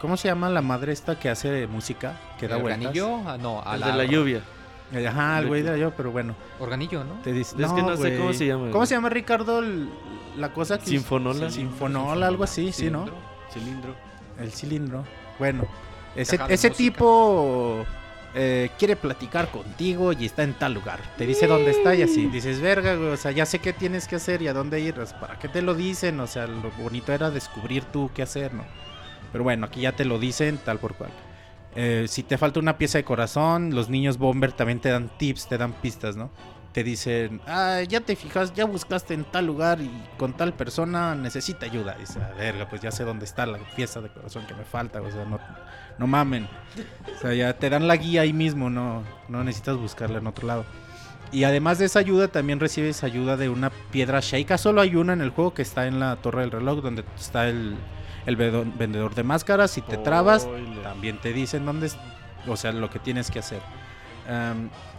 ¿Cómo 0.00 0.16
se 0.16 0.28
llama 0.28 0.48
la 0.48 0.62
madre 0.62 0.92
esta 0.92 1.18
que 1.18 1.28
hace 1.28 1.66
música? 1.66 2.16
Que 2.38 2.46
da 2.48 2.56
organillo? 2.58 3.20
Ah, 3.26 3.36
no, 3.38 3.62
a 3.64 3.74
El 3.74 3.80
de 3.82 3.92
la 3.92 4.04
lluvia. 4.04 4.42
Ajá, 5.06 5.40
el 5.40 5.48
güey 5.48 5.62
de 5.62 5.70
la 5.72 5.76
yo, 5.76 5.90
pero 5.90 6.10
bueno. 6.12 6.34
Organillo, 6.60 7.04
¿no? 7.04 7.14
Te 7.22 7.32
dice, 7.32 7.54
Es 7.62 7.72
que 7.72 7.82
no 7.82 7.96
sé 7.96 8.16
cómo 8.16 8.32
se 8.32 8.46
llama, 8.46 8.62
¿Cómo 8.66 8.74
güey. 8.78 8.86
se 8.86 8.94
llama, 8.94 9.08
Ricardo? 9.10 9.58
el- 9.58 9.88
la 10.36 10.52
cosa 10.52 10.78
que. 10.78 10.86
Sinfonola. 10.86 11.50
Sinfonola, 11.50 12.26
algo 12.26 12.44
así, 12.44 12.72
sí, 12.72 12.90
¿no? 12.90 13.06
Cilindro. 13.52 13.94
El 14.38 14.52
cilindro. 14.52 15.04
Bueno, 15.38 15.66
ese, 16.14 16.38
ese 16.48 16.70
tipo 16.70 17.84
eh, 18.34 18.70
quiere 18.78 18.94
platicar 18.96 19.50
contigo 19.50 20.12
y 20.12 20.24
está 20.26 20.42
en 20.44 20.54
tal 20.54 20.74
lugar. 20.74 21.00
Te 21.18 21.26
dice 21.26 21.46
dónde 21.48 21.72
está 21.72 21.94
y 21.94 22.02
así. 22.02 22.26
Dices, 22.26 22.60
verga, 22.60 22.94
güey, 22.94 23.08
o 23.10 23.16
sea, 23.16 23.30
ya 23.32 23.44
sé 23.46 23.58
qué 23.58 23.72
tienes 23.72 24.06
que 24.08 24.16
hacer 24.16 24.40
y 24.42 24.48
a 24.48 24.52
dónde 24.54 24.80
ir. 24.80 24.94
¿Para 25.20 25.38
qué 25.38 25.48
te 25.48 25.60
lo 25.60 25.74
dicen? 25.74 26.18
O 26.20 26.26
sea, 26.28 26.46
lo 26.46 26.70
bonito 26.78 27.12
era 27.12 27.30
descubrir 27.30 27.84
tú 27.84 28.10
qué 28.14 28.22
hacer, 28.22 28.54
¿no? 28.54 28.64
Pero 29.32 29.44
bueno, 29.44 29.66
aquí 29.66 29.82
ya 29.82 29.92
te 29.92 30.04
lo 30.04 30.18
dicen 30.18 30.58
tal 30.64 30.78
por 30.78 30.94
cual. 30.94 31.10
Eh, 31.74 32.06
si 32.08 32.22
te 32.22 32.38
falta 32.38 32.60
una 32.60 32.78
pieza 32.78 32.98
de 32.98 33.04
corazón, 33.04 33.74
los 33.74 33.88
niños 33.88 34.18
Bomber 34.18 34.52
también 34.52 34.80
te 34.80 34.88
dan 34.88 35.10
tips, 35.16 35.48
te 35.48 35.58
dan 35.58 35.72
pistas, 35.72 36.16
¿no? 36.16 36.30
Te 36.72 36.82
dicen, 36.82 37.40
ah, 37.46 37.82
ya 37.86 38.00
te 38.00 38.14
fijas, 38.16 38.52
ya 38.54 38.64
buscaste 38.64 39.14
en 39.14 39.24
tal 39.24 39.46
lugar 39.46 39.80
y 39.80 39.90
con 40.16 40.32
tal 40.32 40.54
persona 40.54 41.14
necesita 41.14 41.66
ayuda. 41.66 41.96
Dice, 41.98 42.20
a 42.20 42.30
verga, 42.34 42.68
pues 42.68 42.82
ya 42.82 42.90
sé 42.90 43.04
dónde 43.04 43.24
está 43.24 43.46
la 43.46 43.58
pieza 43.76 44.00
de 44.00 44.08
corazón 44.10 44.46
que 44.46 44.54
me 44.54 44.64
falta, 44.64 45.00
o 45.00 45.10
sea, 45.10 45.24
no, 45.24 45.38
no 45.98 46.06
mamen. 46.06 46.48
O 47.16 47.20
sea, 47.20 47.34
ya 47.34 47.52
te 47.54 47.70
dan 47.70 47.88
la 47.88 47.96
guía 47.96 48.22
ahí 48.22 48.32
mismo, 48.32 48.70
no, 48.70 49.02
no 49.28 49.44
necesitas 49.44 49.76
buscarla 49.76 50.18
en 50.18 50.26
otro 50.26 50.46
lado. 50.46 50.64
Y 51.30 51.44
además 51.44 51.78
de 51.78 51.86
esa 51.86 51.98
ayuda, 51.98 52.28
también 52.28 52.58
recibes 52.58 53.04
ayuda 53.04 53.36
de 53.36 53.48
una 53.48 53.70
piedra 53.70 54.20
Sheikah. 54.20 54.58
Solo 54.58 54.80
hay 54.80 54.96
una 54.96 55.12
en 55.12 55.20
el 55.20 55.30
juego 55.30 55.54
que 55.54 55.62
está 55.62 55.86
en 55.86 56.00
la 56.00 56.16
torre 56.16 56.40
del 56.42 56.50
reloj, 56.50 56.80
donde 56.82 57.04
está 57.16 57.48
el, 57.48 57.76
el 58.28 58.36
vendedor 58.36 59.14
de 59.14 59.22
máscaras. 59.24 59.70
Si 59.70 59.80
te 59.80 59.96
trabas, 59.96 60.46
también 60.82 61.18
te 61.18 61.32
dicen 61.32 61.64
dónde 61.64 61.86
es, 61.86 61.96
o 62.46 62.56
sea, 62.56 62.72
lo 62.72 62.90
que 62.90 62.98
tienes 62.98 63.30
que 63.30 63.38
hacer. 63.38 63.62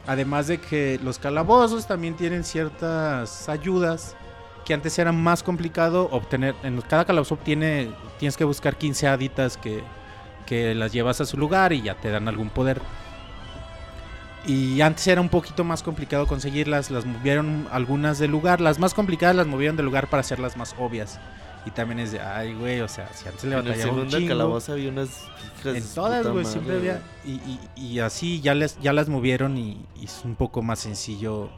Además 0.08 0.48
de 0.48 0.60
que 0.60 1.00
los 1.04 1.20
calabozos 1.20 1.86
también 1.86 2.16
tienen 2.16 2.44
ciertas 2.44 3.48
ayudas 3.48 4.16
que 4.66 4.74
antes 4.74 4.98
era 4.98 5.12
más 5.12 5.44
complicado 5.44 6.10
obtener. 6.12 6.56
En 6.64 6.82
cada 6.82 7.06
calabozo 7.06 7.38
tiene, 7.38 7.92
tienes 8.18 8.36
que 8.36 8.44
buscar 8.44 8.76
15 8.76 9.08
haditas 9.08 9.58
que, 9.58 9.84
que 10.48 10.74
las 10.74 10.92
llevas 10.92 11.22
a 11.22 11.26
su 11.26 11.38
lugar 11.38 11.72
y 11.72 11.84
ya 11.84 11.94
te 11.94 12.10
dan 12.10 12.28
algún 12.28 12.50
poder. 12.50 12.82
Y 14.48 14.82
antes 14.82 15.06
era 15.06 15.22
un 15.22 15.30
poquito 15.30 15.64
más 15.64 15.84
complicado 15.84 16.26
conseguirlas, 16.26 16.90
las 16.90 17.06
movieron 17.06 17.68
algunas 17.72 18.18
del 18.18 18.32
lugar, 18.32 18.60
las 18.60 18.80
más 18.80 18.96
complicadas 18.96 19.36
las 19.36 19.46
movieron 19.46 19.76
del 19.76 19.86
lugar 19.86 20.08
para 20.08 20.22
hacerlas 20.22 20.58
más 20.58 20.74
obvias. 20.80 21.20
Y 21.66 21.72
también 21.72 22.00
es 22.00 22.12
de, 22.14 22.22
ay, 22.22 22.54
güey, 22.54 22.80
o 22.82 22.88
sea, 22.88 23.12
si 23.14 23.28
antes 23.28 23.44
le 23.44 23.58
En 23.58 23.66
batallaba 23.66 23.92
un 23.94 24.08
chingo, 24.08 24.28
calabozo 24.30 24.72
había 24.74 24.90
unas 24.90 25.10
hijas 25.60 25.76
en 25.76 25.94
todas, 25.94 26.26
güey, 26.28 26.46
siempre 26.46 26.78
había. 26.78 27.02
Y, 27.26 27.32
y- 27.32 27.60
y 27.76 28.00
así 28.00 28.40
ya, 28.42 28.54
les, 28.56 28.80
ya 28.80 28.94
las 28.94 29.10
movieron 29.10 29.58
y, 29.58 29.86
y 30.00 30.06
es 30.06 30.22
un 30.24 30.36
poco 30.36 30.62
más 30.62 30.80
sencillo 30.80 31.50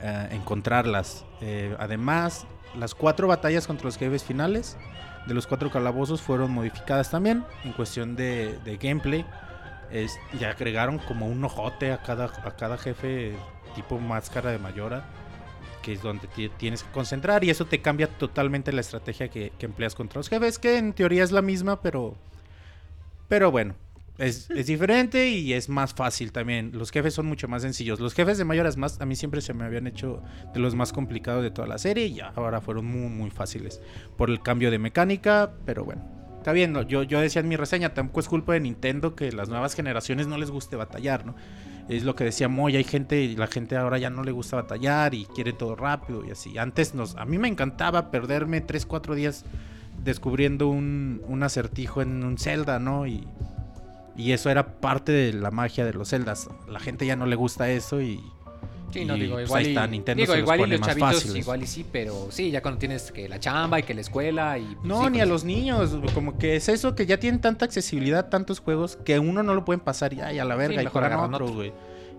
eh, 0.00 0.28
encontrarlas. 0.30 1.24
Eh, 1.40 1.74
además, 1.78 2.46
las 2.78 2.94
cuatro 2.94 3.26
batallas 3.28 3.66
contra 3.66 3.86
los 3.86 3.96
jefes 3.98 4.22
finales 4.22 4.76
de 5.26 5.34
los 5.34 5.46
cuatro 5.46 5.70
calabozos 5.70 6.22
fueron 6.22 6.52
modificadas 6.52 7.10
también 7.10 7.44
en 7.64 7.72
cuestión 7.72 8.14
de, 8.16 8.58
de 8.64 8.76
gameplay. 8.76 9.26
Es, 9.90 10.16
y 10.38 10.44
agregaron 10.44 10.98
como 10.98 11.26
un 11.26 11.42
ojote 11.44 11.92
a 11.92 11.98
cada, 12.02 12.26
a 12.26 12.56
cada 12.56 12.78
jefe 12.78 13.34
tipo 13.74 13.98
máscara 13.98 14.50
de 14.50 14.58
mayora. 14.58 15.04
Que 15.88 15.94
es 15.94 16.02
donde 16.02 16.26
ti- 16.28 16.50
tienes 16.58 16.82
que 16.82 16.90
concentrar. 16.90 17.42
Y 17.44 17.48
eso 17.50 17.64
te 17.64 17.80
cambia 17.80 18.08
totalmente 18.08 18.72
la 18.72 18.82
estrategia 18.82 19.28
que, 19.28 19.52
que 19.58 19.64
empleas 19.64 19.94
contra 19.94 20.18
los 20.18 20.28
jefes. 20.28 20.58
Que 20.58 20.76
en 20.76 20.92
teoría 20.92 21.24
es 21.24 21.32
la 21.32 21.40
misma, 21.40 21.80
pero. 21.80 22.14
Pero 23.28 23.50
bueno. 23.50 23.74
Es, 24.18 24.50
es 24.50 24.66
diferente 24.66 25.28
y 25.30 25.52
es 25.54 25.68
más 25.68 25.94
fácil 25.94 26.32
también. 26.32 26.72
Los 26.74 26.90
jefes 26.90 27.14
son 27.14 27.24
mucho 27.26 27.48
más 27.48 27.62
sencillos. 27.62 28.00
Los 28.00 28.12
jefes 28.14 28.36
de 28.36 28.44
mayoras 28.44 28.76
más, 28.76 29.00
a 29.00 29.06
mí 29.06 29.14
siempre 29.16 29.40
se 29.40 29.54
me 29.54 29.64
habían 29.64 29.86
hecho 29.86 30.20
de 30.52 30.58
los 30.60 30.74
más 30.74 30.92
complicados 30.92 31.42
de 31.42 31.50
toda 31.52 31.68
la 31.68 31.78
serie. 31.78 32.06
Y 32.06 32.14
ya 32.16 32.32
ahora 32.36 32.60
fueron 32.60 32.84
muy, 32.84 33.08
muy 33.08 33.30
fáciles. 33.30 33.80
Por 34.18 34.28
el 34.28 34.42
cambio 34.42 34.70
de 34.70 34.78
mecánica. 34.78 35.52
Pero 35.64 35.84
bueno. 35.86 36.04
Está 36.36 36.52
bien, 36.52 36.72
¿no? 36.72 36.82
yo, 36.82 37.02
yo 37.02 37.20
decía 37.20 37.40
en 37.40 37.48
mi 37.48 37.56
reseña, 37.56 37.94
tampoco 37.94 38.20
es 38.20 38.28
culpa 38.28 38.52
de 38.52 38.60
Nintendo 38.60 39.14
que 39.16 39.32
las 39.32 39.48
nuevas 39.48 39.74
generaciones 39.74 40.26
no 40.28 40.38
les 40.38 40.50
guste 40.50 40.76
batallar, 40.76 41.26
¿no? 41.26 41.34
Es 41.88 42.04
lo 42.04 42.14
que 42.14 42.24
decía 42.24 42.48
Moy, 42.48 42.76
hay 42.76 42.84
gente, 42.84 43.22
y 43.22 43.34
la 43.34 43.46
gente 43.46 43.76
ahora 43.76 43.98
ya 43.98 44.10
no 44.10 44.22
le 44.22 44.30
gusta 44.30 44.56
batallar 44.56 45.14
y 45.14 45.24
quiere 45.24 45.52
todo 45.52 45.74
rápido 45.74 46.24
y 46.24 46.30
así. 46.30 46.58
Antes 46.58 46.94
nos, 46.94 47.16
a 47.16 47.24
mí 47.24 47.38
me 47.38 47.48
encantaba 47.48 48.10
perderme 48.10 48.60
3, 48.60 48.84
4 48.84 49.14
días 49.14 49.44
descubriendo 50.04 50.68
un, 50.68 51.22
un 51.26 51.42
acertijo 51.42 52.02
en 52.02 52.24
un 52.24 52.36
Zelda, 52.36 52.78
¿no? 52.78 53.06
Y, 53.06 53.26
y 54.16 54.32
eso 54.32 54.50
era 54.50 54.80
parte 54.80 55.12
de 55.12 55.32
la 55.32 55.50
magia 55.50 55.86
de 55.86 55.94
los 55.94 56.10
Zeldas. 56.10 56.48
La 56.68 56.80
gente 56.80 57.06
ya 57.06 57.16
no 57.16 57.24
le 57.24 57.36
gusta 57.36 57.70
eso 57.70 58.02
y... 58.02 58.20
Sí, 58.90 59.04
no, 59.04 59.16
y, 59.16 59.20
digo, 59.20 59.34
pues, 59.34 59.46
igual, 59.48 59.60
ahí 59.60 59.66
y, 59.66 59.68
está, 59.70 59.86
Nintendo 59.86 60.20
digo, 60.22 60.32
se 60.32 60.38
los 60.40 60.44
igual 60.44 60.60
y 60.60 60.72
los 60.72 60.80
chavitos 60.80 61.14
fáciles. 61.14 61.36
igual 61.36 61.62
y 61.62 61.66
sí, 61.66 61.86
pero 61.92 62.28
sí, 62.30 62.50
ya 62.50 62.62
cuando 62.62 62.78
tienes 62.78 63.12
que 63.12 63.28
la 63.28 63.38
chamba 63.38 63.78
y 63.80 63.82
que 63.82 63.94
la 63.94 64.00
escuela 64.00 64.58
y... 64.58 64.64
pues, 64.64 64.84
No, 64.84 65.04
sí, 65.04 65.10
ni 65.10 65.18
a 65.18 65.22
pues, 65.22 65.28
los 65.28 65.44
niños, 65.44 65.96
como 66.14 66.38
que 66.38 66.56
es 66.56 66.68
eso 66.68 66.94
que 66.94 67.04
ya 67.06 67.18
tienen 67.20 67.40
tanta 67.40 67.64
accesibilidad, 67.66 68.28
tantos 68.30 68.60
juegos, 68.60 68.96
que 69.04 69.18
uno 69.18 69.42
no 69.42 69.54
lo 69.54 69.64
pueden 69.64 69.80
pasar 69.80 70.14
ya 70.14 70.32
y 70.32 70.38
a 70.38 70.44
la 70.44 70.54
verga 70.56 70.82
y 70.82 70.86
juegan 70.86 71.12
agarran 71.12 71.34
otro, 71.34 71.46
otro. 71.46 71.56
güey. 71.56 71.72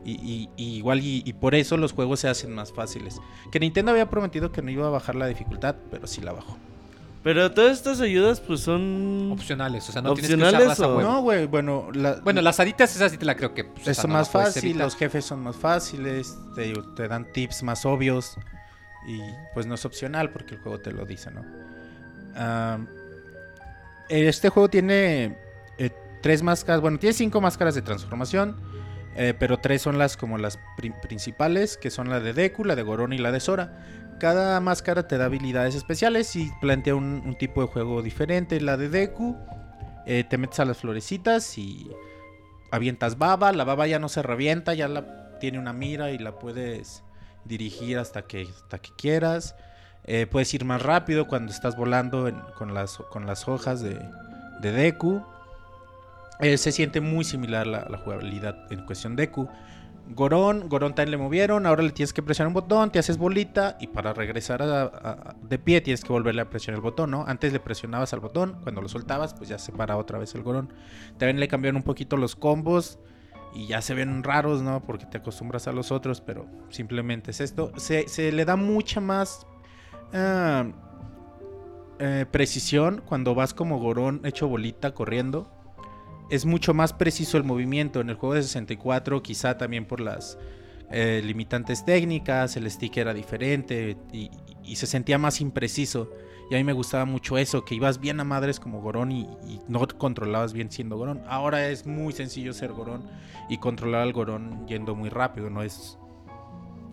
Y, 0.05 0.11
y- 0.13 0.49
y 0.55 0.75
igual 0.77 1.01
y, 1.01 1.23
y 1.25 1.33
por 1.33 1.55
eso 1.55 1.75
los 1.75 1.91
juegos 1.91 2.21
se 2.21 2.29
hacen 2.29 2.53
más 2.53 2.71
fáciles. 2.71 3.19
Que 3.51 3.59
Nintendo 3.59 3.91
había 3.91 4.09
prometido 4.09 4.51
que 4.51 4.61
no 4.61 4.71
iba 4.71 4.87
a 4.87 4.89
bajar 4.89 5.15
la 5.15 5.27
dificultad, 5.27 5.75
pero 5.91 6.07
sí 6.07 6.21
la 6.21 6.31
bajó. 6.31 6.57
Pero 7.21 7.51
todas 7.51 7.73
estas 7.77 7.99
ayudas 7.99 8.39
pues 8.39 8.61
son... 8.61 9.29
Opcionales, 9.33 9.89
o 9.89 9.91
sea, 9.91 10.01
no 10.01 10.13
tienes 10.13 10.29
que 10.29 10.35
¿Opcionales 10.35 10.59
usarlas 10.67 10.79
a 10.79 10.87
o- 10.87 10.97
huevo. 10.97 11.11
No, 11.11 11.21
güey, 11.21 11.45
bueno, 11.47 11.89
la- 11.93 12.21
Bueno, 12.21 12.41
las 12.41 12.59
haditas 12.61 12.95
esas 12.95 13.11
sí 13.11 13.17
te 13.17 13.25
la 13.25 13.35
creo 13.35 13.53
que... 13.53 13.65
pues, 13.65 13.87
es 13.87 14.01
no 14.07 14.13
más 14.13 14.29
puedes 14.29 14.53
fácil, 14.53 14.77
los 14.77 14.95
jefes 14.95 15.25
son 15.25 15.41
más 15.43 15.57
fáciles, 15.57 16.37
te, 16.55 17.07
dan 17.09 17.29
tips 17.33 17.63
más 17.63 17.85
obvios 17.85 18.37
y 19.07 19.19
pues 19.53 19.65
no 19.65 19.75
es 19.75 19.83
opcional 19.85 20.31
porque 20.31 20.55
el 20.55 20.61
juego 20.61 20.79
te 20.79 20.91
lo 20.91 21.05
dice, 21.05 21.29
¿no? 21.31 21.43
Este 24.09 24.49
juego 24.49 24.69
tiene 24.69 25.37
eh, 25.77 25.91
tres 26.21 26.41
máscaras, 26.41 26.81
bueno, 26.81 26.97
tiene 26.99 27.13
cinco 27.13 27.41
máscaras 27.41 27.75
de 27.75 27.81
transformación. 27.81 28.55
Eh, 29.15 29.33
pero 29.37 29.57
tres 29.59 29.81
son 29.81 29.97
las 29.97 30.15
como 30.15 30.37
las 30.37 30.57
pri- 30.77 30.93
principales, 31.01 31.77
que 31.77 31.89
son 31.89 32.09
la 32.09 32.19
de 32.21 32.31
Deku, 32.31 32.63
la 32.63 32.75
de 32.75 32.83
Goron 32.83 33.11
y 33.11 33.17
la 33.17 33.31
de 33.33 33.39
Sora. 33.41 33.98
Cada 34.19 34.59
máscara 34.59 35.07
te 35.07 35.17
da 35.17 35.25
habilidades 35.25 35.75
especiales 35.75 36.35
y 36.35 36.51
plantea 36.59 36.93
un, 36.93 37.35
tipo 37.39 37.61
de 37.61 37.67
juego 37.67 38.01
diferente. 38.01 38.59
La 38.59 38.75
de 38.75 38.89
Deku, 38.89 39.37
eh, 40.05 40.25
te 40.29 40.37
metes 40.37 40.59
a 40.59 40.65
las 40.65 40.77
florecitas 40.77 41.57
y 41.57 41.89
avientas 42.69 43.17
baba. 43.17 43.53
La 43.53 43.63
baba 43.63 43.87
ya 43.87 43.97
no 43.97 44.09
se 44.09 44.21
revienta, 44.21 44.73
ya 44.73 45.39
tiene 45.39 45.57
una 45.57 45.71
mira 45.71 46.11
y 46.11 46.17
la 46.17 46.37
puedes 46.37 47.03
dirigir 47.45 47.97
hasta 47.97 48.23
que, 48.23 48.41
hasta 48.41 48.79
que 48.79 48.91
quieras. 48.97 49.55
Eh, 50.03 50.27
puedes 50.29 50.53
ir 50.53 50.65
más 50.65 50.81
rápido 50.81 51.27
cuando 51.27 51.51
estás 51.51 51.77
volando 51.77 52.29
con, 52.57 52.73
las, 52.73 52.97
con 52.97 53.25
las 53.25 53.47
hojas 53.47 53.81
de, 53.81 53.99
de 54.59 54.71
Deku. 54.73 55.23
Eh, 56.41 56.57
se 56.57 56.73
siente 56.73 56.99
muy 56.99 57.23
similar 57.23 57.67
la, 57.67 57.87
la 57.89 57.97
jugabilidad 57.97 58.71
en 58.71 58.85
cuestión 58.85 59.15
Deku. 59.15 59.49
Gorón, 60.11 60.69
Gorón 60.69 60.95
también 60.95 61.11
le 61.11 61.17
movieron, 61.17 61.67
ahora 61.67 61.83
le 61.83 61.91
tienes 61.91 62.13
que 62.13 62.23
presionar 62.23 62.47
un 62.47 62.55
botón, 62.55 62.91
te 62.91 62.97
haces 62.97 63.17
bolita 63.19 63.77
y 63.79 63.87
para 63.87 64.11
regresar 64.13 64.61
a- 64.63 65.35
de 65.41 65.59
pie 65.59 65.81
tienes 65.81 66.03
que 66.03 66.11
volverle 66.11 66.41
a 66.41 66.49
presionar 66.49 66.77
el 66.77 66.81
botón, 66.83 67.11
¿no? 67.11 67.25
Antes 67.27 67.53
le 67.53 67.59
presionabas 67.59 68.11
al 68.13 68.19
botón, 68.19 68.57
cuando 68.63 68.81
lo 68.81 68.89
soltabas 68.89 69.35
pues 69.35 69.49
ya 69.49 69.59
se 69.59 69.71
para 69.71 69.97
otra 69.97 70.17
vez 70.17 70.33
el 70.33 70.41
Gorón. 70.41 70.73
También 71.17 71.39
le 71.39 71.47
cambiaron 71.47 71.77
un 71.77 71.83
poquito 71.83 72.17
los 72.17 72.35
combos 72.35 72.97
y 73.53 73.67
ya 73.67 73.81
se 73.81 73.93
ven 73.93 74.23
raros, 74.23 74.61
¿no? 74.63 74.81
Porque 74.83 75.05
te 75.05 75.19
acostumbras 75.19 75.67
a 75.67 75.73
los 75.73 75.91
otros, 75.91 76.21
pero 76.21 76.47
simplemente 76.69 77.29
es 77.31 77.39
esto. 77.39 77.71
Se, 77.77 78.07
se 78.07 78.31
le 78.31 78.45
da 78.45 78.55
mucha 78.55 78.99
más 79.01 79.45
ah, 80.13 80.65
eh, 81.99 82.25
precisión 82.31 83.03
cuando 83.05 83.35
vas 83.35 83.53
como 83.53 83.77
Gorón 83.79 84.21
hecho 84.23 84.47
bolita 84.47 84.93
corriendo. 84.95 85.51
Es 86.29 86.45
mucho 86.45 86.73
más 86.73 86.93
preciso 86.93 87.37
el 87.37 87.43
movimiento. 87.43 88.01
En 88.01 88.09
el 88.09 88.15
juego 88.15 88.35
de 88.35 88.43
64, 88.43 89.23
quizá 89.23 89.57
también 89.57 89.85
por 89.85 89.99
las 89.99 90.37
eh, 90.91 91.21
limitantes 91.23 91.85
técnicas, 91.85 92.57
el 92.57 92.69
stick 92.69 92.97
era 92.97 93.13
diferente 93.13 93.97
y, 94.11 94.29
se 94.75 94.85
sentía 94.85 95.17
más 95.17 95.41
impreciso. 95.41 96.11
Y 96.51 96.55
a 96.55 96.57
mí 96.57 96.63
me 96.63 96.73
gustaba 96.73 97.05
mucho 97.05 97.37
eso, 97.37 97.65
que 97.65 97.75
ibas 97.75 97.99
bien 97.99 98.19
a 98.19 98.23
madres 98.23 98.59
como 98.59 98.81
Gorón 98.81 99.11
y, 99.11 99.21
y 99.47 99.61
no 99.67 99.87
controlabas 99.87 100.53
bien 100.53 100.71
siendo 100.71 100.97
Gorón. 100.97 101.21
Ahora 101.27 101.67
es 101.69 101.85
muy 101.85 102.13
sencillo 102.13 102.53
ser 102.53 102.73
Gorón 102.73 103.07
y 103.49 103.57
controlar 103.57 104.01
al 104.01 104.13
Gorón 104.13 104.67
yendo 104.67 104.95
muy 104.95 105.09
rápido, 105.09 105.49
no 105.49 105.63
es... 105.63 105.97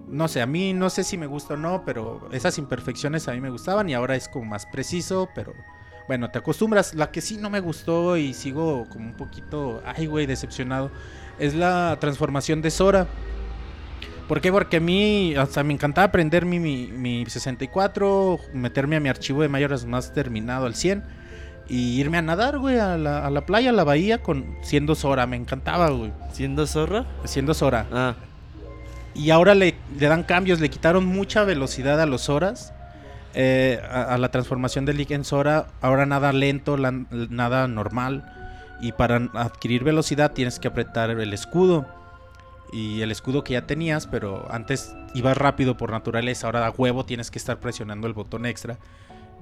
No 0.09 0.29
sé, 0.29 0.41
a 0.41 0.47
mí 0.47 0.73
no 0.73 0.89
sé 0.89 1.03
si 1.05 1.19
me 1.19 1.27
gusta 1.27 1.55
o 1.55 1.57
no, 1.57 1.83
pero 1.85 2.29
esas 2.31 2.59
imperfecciones 2.59 3.29
a 3.29 3.33
mí 3.33 3.41
me 3.41 3.51
gustaban 3.51 3.89
y 3.89 3.95
ahora 3.95 4.15
es 4.15 4.29
como 4.29 4.45
más 4.45 4.65
preciso, 4.67 5.29
pero 5.35 5.53
bueno, 6.09 6.31
te 6.31 6.39
acostumbras. 6.39 6.95
La 6.95 7.11
que 7.11 7.21
sí 7.21 7.37
no 7.37 7.51
me 7.51 7.61
gustó 7.61 8.17
y 8.17 8.35
sigo 8.35 8.87
como 8.91 9.07
un 9.07 9.15
poquito, 9.15 9.83
ay 9.85 10.07
güey, 10.07 10.27
decepcionado, 10.27 10.91
es 11.39 11.55
la 11.55 11.97
transformación 12.01 12.63
de 12.63 12.71
Sora. 12.71 13.07
¿Por 14.29 14.41
qué? 14.41 14.51
Porque 14.51 14.79
a 14.79 14.81
mí, 14.81 15.35
hasta 15.37 15.63
me 15.63 15.73
encantaba 15.73 16.07
aprender 16.07 16.45
mi, 16.45 16.59
mi, 16.59 16.89
mi 16.89 17.25
64, 17.27 18.39
meterme 18.55 18.97
a 18.97 19.01
mi 19.01 19.09
archivo 19.09 19.43
de 19.43 19.49
Majora's 19.49 19.85
Mask 19.85 20.13
terminado 20.15 20.67
al 20.67 20.75
100 20.75 21.05
y 21.69 22.01
irme 22.01 22.19
a 22.19 22.23
nadar, 22.23 22.59
güey, 22.59 22.79
a 22.79 22.97
la, 22.97 23.25
a 23.25 23.31
la 23.31 23.47
playa, 23.47 23.71
a 23.71 23.73
la 23.73 23.85
bahía, 23.85 24.23
con 24.23 24.57
siendo 24.63 24.95
Sora. 24.97 25.27
Me 25.27 25.37
encantaba, 25.37 25.91
güey, 25.91 26.13
¿Siendo 26.33 26.67
zorra? 26.67 27.07
siendo 27.25 27.55
Sora. 27.55 27.87
Ah, 27.93 28.15
Y 29.15 29.31
ahora 29.31 29.55
le, 29.55 29.77
le 29.99 30.07
dan 30.09 30.25
cambios, 30.25 30.61
le 30.61 30.71
quitaron 30.71 31.05
mucha 31.07 31.45
velocidad 31.45 32.01
a 32.01 32.07
los 32.07 32.29
horas. 32.29 32.73
Eh, 33.37 33.81
a, 33.89 34.17
la 34.19 34.31
transformación 34.31 34.85
de 34.87 34.95
Link 34.95 35.11
en 35.13 35.25
Sora, 35.25 35.67
ahora 35.83 36.07
nada 36.07 36.33
lento, 36.33 36.77
nada 36.77 37.69
normal. 37.69 38.33
Y 38.81 38.93
para 38.93 39.17
adquirir 39.35 39.85
velocidad 39.85 40.33
tienes 40.33 40.59
que 40.59 40.69
apretar 40.69 41.11
el 41.11 41.33
escudo. 41.33 41.87
Y 42.73 43.01
el 43.03 43.13
escudo 43.13 43.45
que 43.45 43.53
ya 43.53 43.67
tenías, 43.67 44.07
pero 44.09 44.47
antes 44.51 44.95
ibas 45.15 45.37
rápido 45.37 45.77
por 45.77 45.91
naturaleza, 45.91 46.47
ahora 46.49 46.67
a 46.67 46.71
huevo 46.71 47.05
tienes 47.05 47.31
que 47.31 47.39
estar 47.39 47.61
presionando 47.61 48.07
el 48.09 48.13
botón 48.13 48.45
extra. 48.45 48.79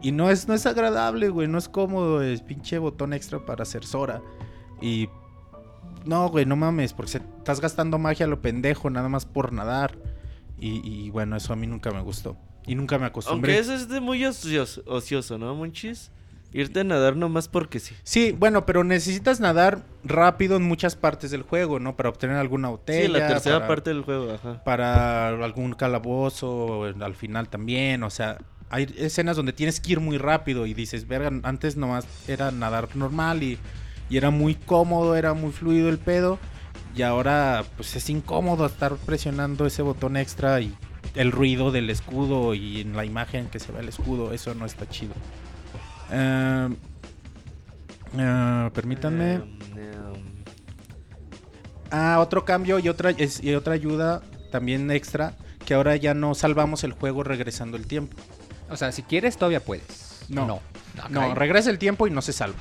Y 0.02 0.12
no 0.12 0.28
es, 0.28 0.46
no 0.46 0.54
es 0.54 0.66
agradable, 0.66 1.30
güey, 1.30 1.48
no 1.48 1.56
es 1.56 1.68
cómodo, 1.68 2.20
es 2.22 2.42
pinche 2.42 2.78
botón 2.78 3.14
extra 3.14 3.38
para 3.46 3.62
hacer 3.62 3.84
Sora. 3.86 4.20
Y 4.82 5.08
no, 6.04 6.28
güey, 6.28 6.44
no 6.44 6.56
mames, 6.56 6.92
porque 6.92 7.12
se- 7.12 7.22
estás 7.38 7.60
gastando 7.60 7.98
magia 7.98 8.26
a 8.26 8.28
lo 8.28 8.42
pendejo, 8.42 8.90
nada 8.90 9.08
más 9.08 9.24
por 9.24 9.52
nadar. 9.52 9.96
Y, 10.58 10.82
y 10.88 11.10
bueno, 11.10 11.36
eso 11.36 11.52
a 11.54 11.56
mí 11.56 11.66
nunca 11.66 11.90
me 11.92 12.02
gustó. 12.02 12.36
Y 12.66 12.74
nunca 12.74 12.98
me 12.98 13.06
acostumbré. 13.06 13.56
aunque 13.56 13.60
eso 13.60 13.74
es 13.74 13.88
de 13.88 14.00
muy 14.00 14.24
ocioso, 14.24 14.82
ocioso, 14.86 15.38
¿no, 15.38 15.54
Monchis? 15.54 16.10
Irte 16.52 16.80
a 16.80 16.84
nadar 16.84 17.16
nomás 17.16 17.48
porque 17.48 17.80
sí. 17.80 17.96
Sí, 18.04 18.30
bueno, 18.30 18.64
pero 18.64 18.84
necesitas 18.84 19.40
nadar 19.40 19.82
rápido 20.04 20.56
en 20.56 20.62
muchas 20.62 20.94
partes 20.94 21.32
del 21.32 21.42
juego, 21.42 21.80
¿no? 21.80 21.96
Para 21.96 22.10
obtener 22.10 22.36
alguna 22.36 22.68
botella. 22.68 23.06
Sí, 23.06 23.12
la 23.12 23.26
tercera 23.26 23.56
para, 23.56 23.68
parte 23.68 23.90
del 23.90 24.02
juego, 24.02 24.32
ajá. 24.32 24.62
Para 24.62 25.30
algún 25.30 25.74
calabozo, 25.74 26.84
al 26.84 27.14
final 27.16 27.48
también. 27.48 28.04
O 28.04 28.10
sea, 28.10 28.38
hay 28.70 28.86
escenas 28.96 29.36
donde 29.36 29.52
tienes 29.52 29.80
que 29.80 29.92
ir 29.92 30.00
muy 30.00 30.16
rápido 30.16 30.64
y 30.66 30.74
dices, 30.74 31.08
verga, 31.08 31.32
antes 31.42 31.76
nomás 31.76 32.06
era 32.28 32.52
nadar 32.52 32.94
normal 32.94 33.42
y, 33.42 33.58
y 34.08 34.16
era 34.16 34.30
muy 34.30 34.54
cómodo, 34.54 35.16
era 35.16 35.34
muy 35.34 35.50
fluido 35.50 35.88
el 35.88 35.98
pedo. 35.98 36.38
Y 36.94 37.02
ahora, 37.02 37.64
pues 37.76 37.96
es 37.96 38.08
incómodo 38.08 38.64
estar 38.64 38.94
presionando 38.94 39.66
ese 39.66 39.82
botón 39.82 40.16
extra 40.16 40.60
y 40.60 40.72
el 41.14 41.32
ruido 41.32 41.70
del 41.70 41.90
escudo 41.90 42.54
y 42.54 42.80
en 42.80 42.96
la 42.96 43.04
imagen 43.04 43.46
que 43.46 43.58
se 43.60 43.72
ve 43.72 43.80
el 43.80 43.88
escudo, 43.88 44.32
eso 44.32 44.54
no 44.54 44.66
está 44.66 44.88
chido. 44.88 45.12
Eh, 46.10 46.68
eh, 48.18 48.70
permítanme. 48.74 49.34
Em, 49.34 49.42
em, 49.76 50.34
Ah, 51.90 52.18
otro 52.20 52.44
cambio 52.44 52.78
y 52.80 52.88
otra, 52.88 53.10
es- 53.10 53.42
y 53.42 53.54
otra 53.54 53.74
ayuda 53.74 54.20
también 54.50 54.90
extra, 54.90 55.34
que 55.64 55.74
ahora 55.74 55.94
ya 55.96 56.12
no 56.12 56.34
salvamos 56.34 56.82
el 56.82 56.92
juego 56.92 57.22
regresando 57.22 57.76
el 57.76 57.86
tiempo. 57.86 58.16
O 58.68 58.76
sea, 58.76 58.90
si 58.90 59.02
quieres, 59.02 59.36
todavía 59.36 59.60
puedes. 59.60 60.24
No. 60.28 60.46
No, 60.46 60.60
No, 61.10 61.20
caray. 61.20 61.34
regresa 61.34 61.70
el 61.70 61.78
tiempo 61.78 62.06
y 62.06 62.10
no 62.10 62.20
se 62.22 62.32
salva. 62.32 62.58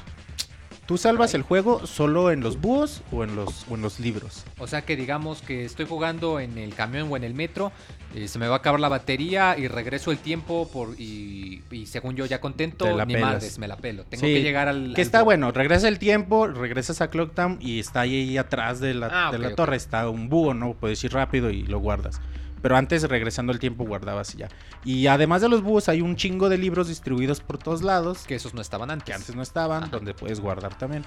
Tú 0.86 0.98
salvas 0.98 1.34
el 1.34 1.44
juego 1.44 1.88
solo 1.88 2.30
en 2.30 2.42
los 2.42 2.60
búhos 2.60 3.04
o 3.14 3.24
en 3.24 3.38
los, 3.38 3.66
o 3.70 3.76
en 3.76 3.82
los 3.82 4.02
libros. 4.02 4.44
O 4.60 4.68
sea 4.68 4.82
que 4.82 4.98
digamos 4.98 5.42
que 5.42 5.64
estoy 5.64 5.86
jugando 5.86 6.42
en 6.42 6.58
el 6.58 6.76
camión 6.76 7.08
o 7.10 7.16
en 7.16 7.24
el 7.24 7.34
metro, 7.34 7.72
eh, 8.14 8.28
se 8.28 8.38
me 8.38 8.48
va 8.50 8.56
a 8.56 8.58
acabar 8.58 8.82
la 8.82 8.90
batería 8.90 9.58
y 9.58 9.70
regreso 9.70 10.12
el 10.12 10.18
tiempo 10.18 10.70
por 10.74 11.00
y, 11.00 11.64
y 11.72 11.86
según 11.86 12.18
yo 12.18 12.26
ya 12.26 12.42
contento, 12.42 12.84
Te 12.84 12.94
la 12.94 13.06
ni 13.06 13.14
pelas. 13.14 13.30
madres, 13.36 13.60
me 13.60 13.70
la 13.70 13.78
pelo. 13.78 14.04
Tengo 14.04 14.26
Sí, 14.28 14.34
que 14.34 14.42
llegar 14.42 14.68
al... 14.68 14.94
Que 14.94 15.02
al 15.02 15.06
está 15.08 15.20
búho. 15.20 15.26
bueno, 15.26 15.52
regresa 15.54 15.88
el 15.88 16.00
tiempo, 16.00 16.48
regresas 16.48 17.00
a 17.00 17.10
Clocktown 17.10 17.60
y 17.62 17.80
está 17.80 18.02
ahí 18.02 18.38
atrás 18.38 18.82
de 18.82 18.94
la, 18.94 19.28
Ah, 19.28 19.32
de 19.32 19.38
ok, 19.38 19.42
la 19.44 19.48
ok. 19.50 19.56
torre, 19.56 19.76
está 19.78 20.10
un 20.10 20.28
búho, 20.28 20.54
¿no? 20.54 20.74
Puedes 20.74 21.02
ir 21.06 21.14
rápido 21.14 21.50
y 21.50 21.64
lo 21.64 21.80
guardas. 21.80 22.20
Pero 22.64 22.76
antes, 22.78 23.04
regresando 23.04 23.52
el 23.54 23.60
tiempo, 23.60 23.84
guardabas 23.86 24.34
y 24.34 24.40
ya. 24.40 24.48
Y 24.84 25.06
además 25.08 25.42
de 25.44 25.50
los 25.50 25.62
búhos, 25.62 25.88
hay 25.90 26.02
un 26.02 26.16
chingo 26.16 26.50
de 26.50 26.58
libros 26.58 26.88
distribuidos 26.88 27.42
por 27.42 27.60
todos 27.60 27.84
lados 27.84 28.24
Que 28.26 28.34
esos 28.36 28.54
no 28.56 28.62
estaban 28.62 28.90
antes. 28.90 29.06
que 29.06 29.14
antes 29.14 29.36
no 29.36 29.42
estaban, 29.44 29.84
Ajá. 29.84 29.92
donde 29.92 30.14
puedes 30.16 30.40
guardar 30.40 30.76
también. 30.78 31.04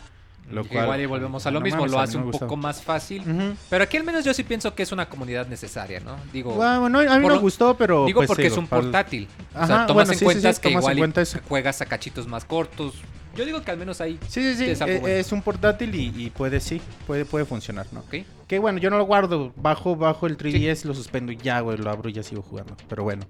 Lo 0.48 0.64
cual, 0.64 0.84
igual 0.84 1.00
y 1.00 1.06
volvemos 1.06 1.44
a 1.46 1.50
lo 1.50 1.58
no 1.58 1.64
mismo, 1.64 1.78
mames, 1.80 1.90
lo 1.92 1.98
hace 1.98 2.18
un 2.18 2.30
poco 2.30 2.56
más 2.56 2.80
fácil. 2.80 3.56
Pero 3.68 3.82
aquí 3.82 3.96
al 3.96 4.04
menos 4.04 4.24
yo 4.24 4.32
sí 4.32 4.44
pienso 4.44 4.76
que 4.76 4.84
es 4.84 4.92
una 4.92 5.08
comunidad 5.08 5.48
necesaria, 5.48 5.98
¿no? 5.98 6.14
Digo, 6.32 6.52
Bueno, 6.52 7.00
a 7.00 7.02
mí 7.02 7.08
Por 7.08 7.20
me 7.22 7.28
lo- 7.30 7.40
gustó, 7.40 7.76
pero. 7.76 8.04
digo 8.06 8.20
pues, 8.20 8.28
porque 8.28 8.44
digo, 8.44 8.54
es 8.54 8.58
un 8.58 8.68
portátil. 8.68 9.26
o 9.54 9.66
sea, 9.66 9.86
tomas 9.86 10.06
bueno, 10.06 10.12
en 10.12 10.18
sí, 10.20 10.24
cuenta 10.24 10.52
sí, 10.52 10.60
que 10.60 10.68
en 10.68 10.78
igual 10.78 10.98
cuenta 10.98 11.22
juegas 11.48 11.80
a 11.80 11.86
cachitos 11.86 12.28
más 12.28 12.44
cortos. 12.44 12.94
Yo 13.36 13.44
digo 13.44 13.62
que 13.62 13.70
al 13.70 13.76
menos 13.78 14.00
ahí, 14.00 14.18
Sí, 14.28 14.42
sí, 14.42 14.56
sí. 14.56 14.70
Es 14.70 14.80
algo 14.82 14.94
eh, 14.96 15.00
bueno. 15.00 15.16
Es 15.16 15.32
un 15.32 15.42
portátil 15.42 15.94
y, 15.94 16.12
y 16.16 16.30
puede, 16.30 16.60
sí, 16.60 16.80
puede, 17.06 17.24
puede 17.24 17.44
funcionar, 17.44 17.86
¿no? 17.92 18.00
¿ok? 18.00 18.14
Que 18.48 18.58
bueno, 18.58 18.78
yo 18.78 18.90
no 18.90 18.98
lo 18.98 19.04
guardo. 19.04 19.52
Bajo, 19.56 19.96
bajo 19.96 20.26
el 20.26 20.36
3DS, 20.38 20.84
lo 20.84 20.94
suspendo 20.94 21.32
y 21.32 21.36
ya, 21.36 21.60
güey, 21.60 21.76
lo 21.78 21.90
abro 21.90 22.08
y 22.08 22.12
ya 22.12 22.22
sigo 22.22 22.42
jugando. 22.42 22.76
Pero 22.88 23.02
bueno, 23.04 23.24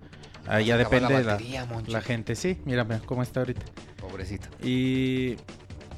ahí 0.46 0.66
ya 0.66 0.74
acabó 0.76 0.94
la 0.94 1.00
depende 1.08 1.14
de 1.18 1.92
la, 1.92 2.00
gente. 2.02 2.36
Sí, 2.36 2.58
mírame 2.64 3.00
cómo 3.00 3.22
está 3.22 3.40
ahorita. 3.40 3.64
Pobrecito. 4.00 4.48
Y. 4.62 5.36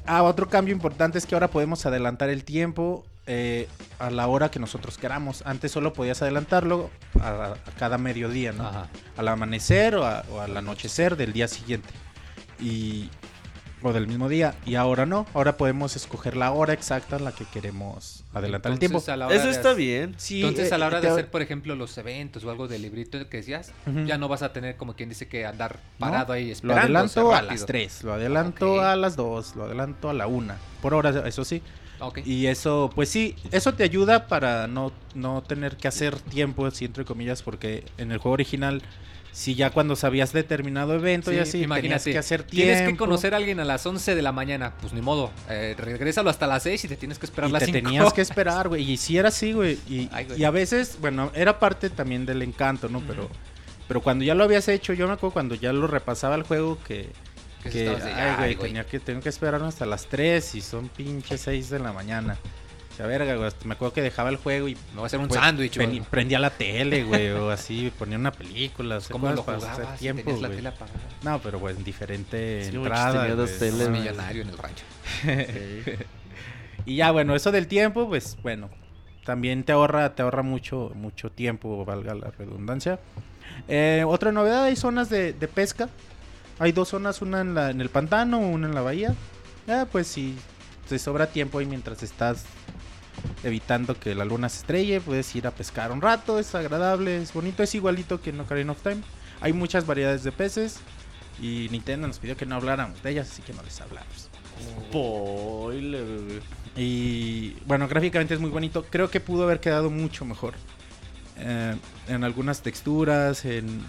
Ah, 0.05 0.23
otro 0.23 0.49
cambio 0.49 0.73
importante 0.73 1.17
es 1.19 1.25
que 1.27 1.35
ahora 1.35 1.49
podemos 1.49 1.85
adelantar 1.85 2.29
el 2.29 2.43
tiempo 2.43 3.05
eh, 3.27 3.67
a 3.99 4.09
la 4.09 4.25
hora 4.25 4.49
que 4.49 4.57
nosotros 4.59 4.97
queramos. 4.97 5.43
Antes 5.45 5.71
solo 5.71 5.93
podías 5.93 6.21
adelantarlo 6.23 6.89
a, 7.21 7.29
a 7.53 7.55
cada 7.77 7.99
mediodía, 7.99 8.51
¿no? 8.53 8.65
Ajá. 8.67 8.87
Al 9.17 9.27
amanecer 9.27 9.93
o, 9.95 10.05
a- 10.05 10.23
o 10.31 10.39
al 10.39 10.57
anochecer 10.57 11.15
del 11.15 11.31
día 11.33 11.47
siguiente. 11.47 11.89
Y. 12.59 13.09
O 13.81 13.93
del 13.93 14.07
mismo 14.07 14.27
día. 14.27 14.55
Y 14.65 14.75
ahora 14.75 15.05
no. 15.05 15.25
Ahora 15.33 15.55
podemos 15.55 15.95
escoger 15.95 16.35
la 16.35 16.51
hora 16.51 16.73
exacta 16.73 17.15
en 17.15 17.23
la 17.23 17.31
que 17.31 17.45
queremos 17.45 18.25
adelantar 18.33 18.73
el 18.73 18.79
tiempo. 18.79 18.97
Eso 18.97 19.13
está 19.49 19.71
hacer- 19.71 19.75
bien. 19.75 20.15
Sí, 20.17 20.41
Entonces, 20.41 20.71
eh, 20.71 20.75
a 20.75 20.77
la 20.77 20.87
hora 20.87 20.99
de 20.99 21.07
hacer, 21.07 21.31
por 21.31 21.41
ejemplo, 21.41 21.75
los 21.75 21.97
eventos 21.97 22.43
o 22.43 22.49
algo 22.51 22.67
del 22.67 22.81
librito 22.81 23.17
que 23.29 23.37
decías, 23.37 23.71
ya 24.05 24.17
no 24.17 24.27
vas 24.27 24.41
a 24.41 24.51
tener 24.51 24.75
como 24.75 24.95
quien 24.95 25.07
dice 25.09 25.27
que 25.27 25.45
andar 25.45 25.79
¿no? 25.97 26.07
parado 26.07 26.33
ahí 26.33 26.47
Lo 26.47 26.51
esperando. 26.51 26.81
o 27.03 27.07
sea, 27.07 27.21
adelanto 27.21 27.33
a 27.35 27.41
las 27.41 27.65
3, 27.65 28.03
lo 28.03 28.13
adelanto 28.13 28.81
a 28.81 28.95
las 28.97 29.15
2, 29.15 29.55
lo 29.55 29.63
adelanto 29.63 30.09
a 30.09 30.13
la 30.13 30.27
1. 30.27 30.53
Por 30.81 30.93
hora, 30.93 31.27
eso 31.27 31.45
sí. 31.45 31.61
Y 32.25 32.45
eso, 32.45 32.89
pues 32.95 33.09
sí, 33.09 33.35
eso 33.51 33.73
te 33.73 33.83
ayuda 33.83 34.27
para 34.27 34.67
no, 34.67 34.93
no 35.15 35.41
tener 35.41 35.75
que 35.75 35.87
hacer 35.89 36.17
tiempo, 36.17 36.65
así 36.65 36.85
entre 36.85 37.03
comillas, 37.03 37.43
porque 37.43 37.83
en 37.97 38.11
el 38.13 38.19
juego 38.19 38.33
original, 38.35 38.81
si 39.31 39.55
ya 39.55 39.69
cuando 39.69 39.95
sabías 39.95 40.33
determinado 40.33 40.95
evento 40.95 41.31
y 41.31 41.35
Sí, 41.35 41.39
así, 41.39 41.67
tenías 41.67 42.03
que 42.03 42.17
hacer 42.17 42.43
tiempo. 42.43 42.73
Tienes 42.73 42.89
que 42.89 42.97
conocer 42.97 43.33
a 43.33 43.37
alguien 43.37 43.59
a 43.59 43.65
las 43.65 43.85
11 43.85 44.15
de 44.15 44.21
la 44.21 44.31
mañana. 44.31 44.73
Pues 44.81 44.93
ni 44.93 45.01
modo. 45.01 45.31
Eh, 45.49 45.75
regrésalo 45.77 46.29
hasta 46.29 46.47
las 46.47 46.63
6 46.63 46.85
y 46.85 46.87
te 46.87 46.95
tienes 46.97 47.19
que 47.19 47.25
esperar 47.25 47.49
y 47.49 47.53
las 47.53 47.59
te 47.61 47.67
5. 47.67 47.77
tenías 47.77 48.13
que 48.13 48.21
esperar, 48.29 48.67
güey. 48.67 48.91
Y 48.91 48.97
si 48.97 49.17
era 49.17 49.29
así, 49.29 49.53
güey. 49.53 49.77
Y, 49.87 50.09
a 50.43 50.51
veces, 50.51 50.97
bueno, 50.99 51.31
era 51.33 51.59
parte 51.59 51.89
también 51.89 52.25
del 52.25 52.41
encanto, 52.41 52.89
¿no? 52.89 53.01
Pero, 53.01 53.29
pero 53.87 54.01
cuando 54.01 54.25
ya 54.25 54.35
lo 54.35 54.43
habías 54.43 54.67
hecho, 54.67 54.93
yo 54.93 55.07
me 55.07 55.13
acuerdo 55.13 55.33
cuando 55.33 55.55
ya 55.55 55.71
lo 55.73 55.87
repasaba 55.87 56.35
el 56.35 56.43
juego 56.43 56.77
que. 56.85 57.09
Que 57.63 57.69
Que, 57.69 57.89
ay, 57.89 58.55
tenía 58.55 58.85
que, 58.85 59.01
tengo 59.01 59.19
que 59.19 59.27
esperar 59.27 59.61
hasta 59.63 59.85
las 59.85 60.05
3 60.05 60.55
y 60.55 60.61
son 60.61 60.87
pinches 60.87 61.41
6 61.41 61.69
de 61.69 61.79
la 61.79 61.91
mañana. 61.91 62.37
Verga, 63.07 63.35
güey. 63.35 63.51
Me 63.65 63.73
acuerdo 63.73 63.93
que 63.93 64.01
dejaba 64.01 64.29
el 64.29 64.37
juego 64.37 64.67
y 64.67 64.75
Me 64.75 64.95
voy 64.95 65.03
a 65.03 65.05
hacer 65.07 65.19
un 65.19 65.29
sándwich, 65.31 65.77
güey. 65.77 66.01
prendía 66.01 66.39
la 66.39 66.49
tele, 66.49 67.03
güey, 67.03 67.29
o 67.31 67.49
así, 67.51 67.91
ponía 67.97 68.17
una 68.17 68.31
película. 68.31 68.97
O 68.97 69.01
sea, 69.01 69.11
¿Cómo 69.11 69.29
lo 69.31 69.41
jugabas? 69.43 69.97
tiempo, 69.99 70.23
tenías 70.23 70.41
la 70.41 70.47
güey. 70.47 70.57
tele 70.57 70.69
apagada. 70.69 70.99
No, 71.23 71.39
pero 71.39 71.59
pues 71.59 71.77
en 71.77 71.83
diferente 71.83 72.65
Sí, 72.69 72.75
entrada. 72.75 73.21
tenía 73.21 73.35
dos 73.35 73.49
güey. 73.49 73.59
teles, 73.59 73.79
Es 73.81 73.89
güey. 73.89 73.99
millonario 74.01 74.41
en 74.43 74.49
el 74.49 74.57
rancho. 74.57 74.85
Y 76.85 76.95
ya, 76.95 77.11
bueno, 77.11 77.35
eso 77.35 77.51
del 77.51 77.67
tiempo, 77.67 78.07
pues 78.07 78.37
bueno, 78.41 78.69
también 79.25 79.63
te 79.63 79.73
ahorra, 79.73 80.15
te 80.15 80.21
ahorra 80.23 80.41
mucho, 80.43 80.91
mucho 80.95 81.29
tiempo, 81.29 81.85
valga 81.85 82.15
la 82.15 82.31
redundancia. 82.31 82.99
Eh, 83.67 84.03
otra 84.07 84.31
novedad, 84.31 84.63
hay 84.63 84.75
zonas 84.75 85.09
de, 85.09 85.33
de 85.33 85.47
pesca. 85.47 85.89
Hay 86.57 86.71
dos 86.71 86.89
zonas, 86.89 87.21
una 87.21 87.41
en, 87.41 87.53
la, 87.53 87.69
en 87.69 87.81
el 87.81 87.89
pantano, 87.89 88.39
una 88.39 88.67
en 88.67 88.73
la 88.75 88.81
bahía. 88.81 89.13
Ah, 89.67 89.85
pues 89.91 90.07
si 90.07 90.35
te 90.87 90.97
sobra 90.97 91.27
tiempo 91.27 91.59
ahí 91.59 91.65
mientras 91.65 92.01
estás 92.01 92.45
evitando 93.43 93.99
que 93.99 94.15
la 94.15 94.25
luna 94.25 94.49
se 94.49 94.59
estrelle, 94.59 95.01
puedes 95.01 95.35
ir 95.35 95.47
a 95.47 95.51
pescar 95.51 95.91
un 95.91 96.01
rato, 96.01 96.39
es 96.39 96.53
agradable, 96.55 97.21
es 97.21 97.33
bonito, 97.33 97.63
es 97.63 97.73
igualito 97.75 98.21
que 98.21 98.31
en 98.31 98.39
Ocarina 98.39 98.71
of 98.71 98.81
Time. 98.81 99.01
Hay 99.41 99.53
muchas 99.53 99.85
variedades 99.85 100.23
de 100.23 100.31
peces 100.31 100.79
y 101.41 101.67
Nintendo 101.71 102.07
nos 102.07 102.19
pidió 102.19 102.35
que 102.35 102.45
no 102.45 102.55
habláramos 102.55 103.01
de 103.01 103.11
ellas, 103.11 103.29
así 103.31 103.41
que 103.41 103.53
no 103.53 103.63
les 103.63 103.79
hablamos. 103.79 104.29
Spoiler. 104.89 106.41
Y 106.75 107.51
bueno, 107.65 107.87
gráficamente 107.87 108.33
es 108.33 108.39
muy 108.39 108.49
bonito. 108.49 108.85
Creo 108.89 109.09
que 109.09 109.19
pudo 109.19 109.43
haber 109.43 109.59
quedado 109.59 109.89
mucho 109.89 110.25
mejor. 110.25 110.53
Eh, 111.37 111.75
en 112.07 112.23
algunas 112.23 112.61
texturas, 112.61 113.45
en... 113.45 113.81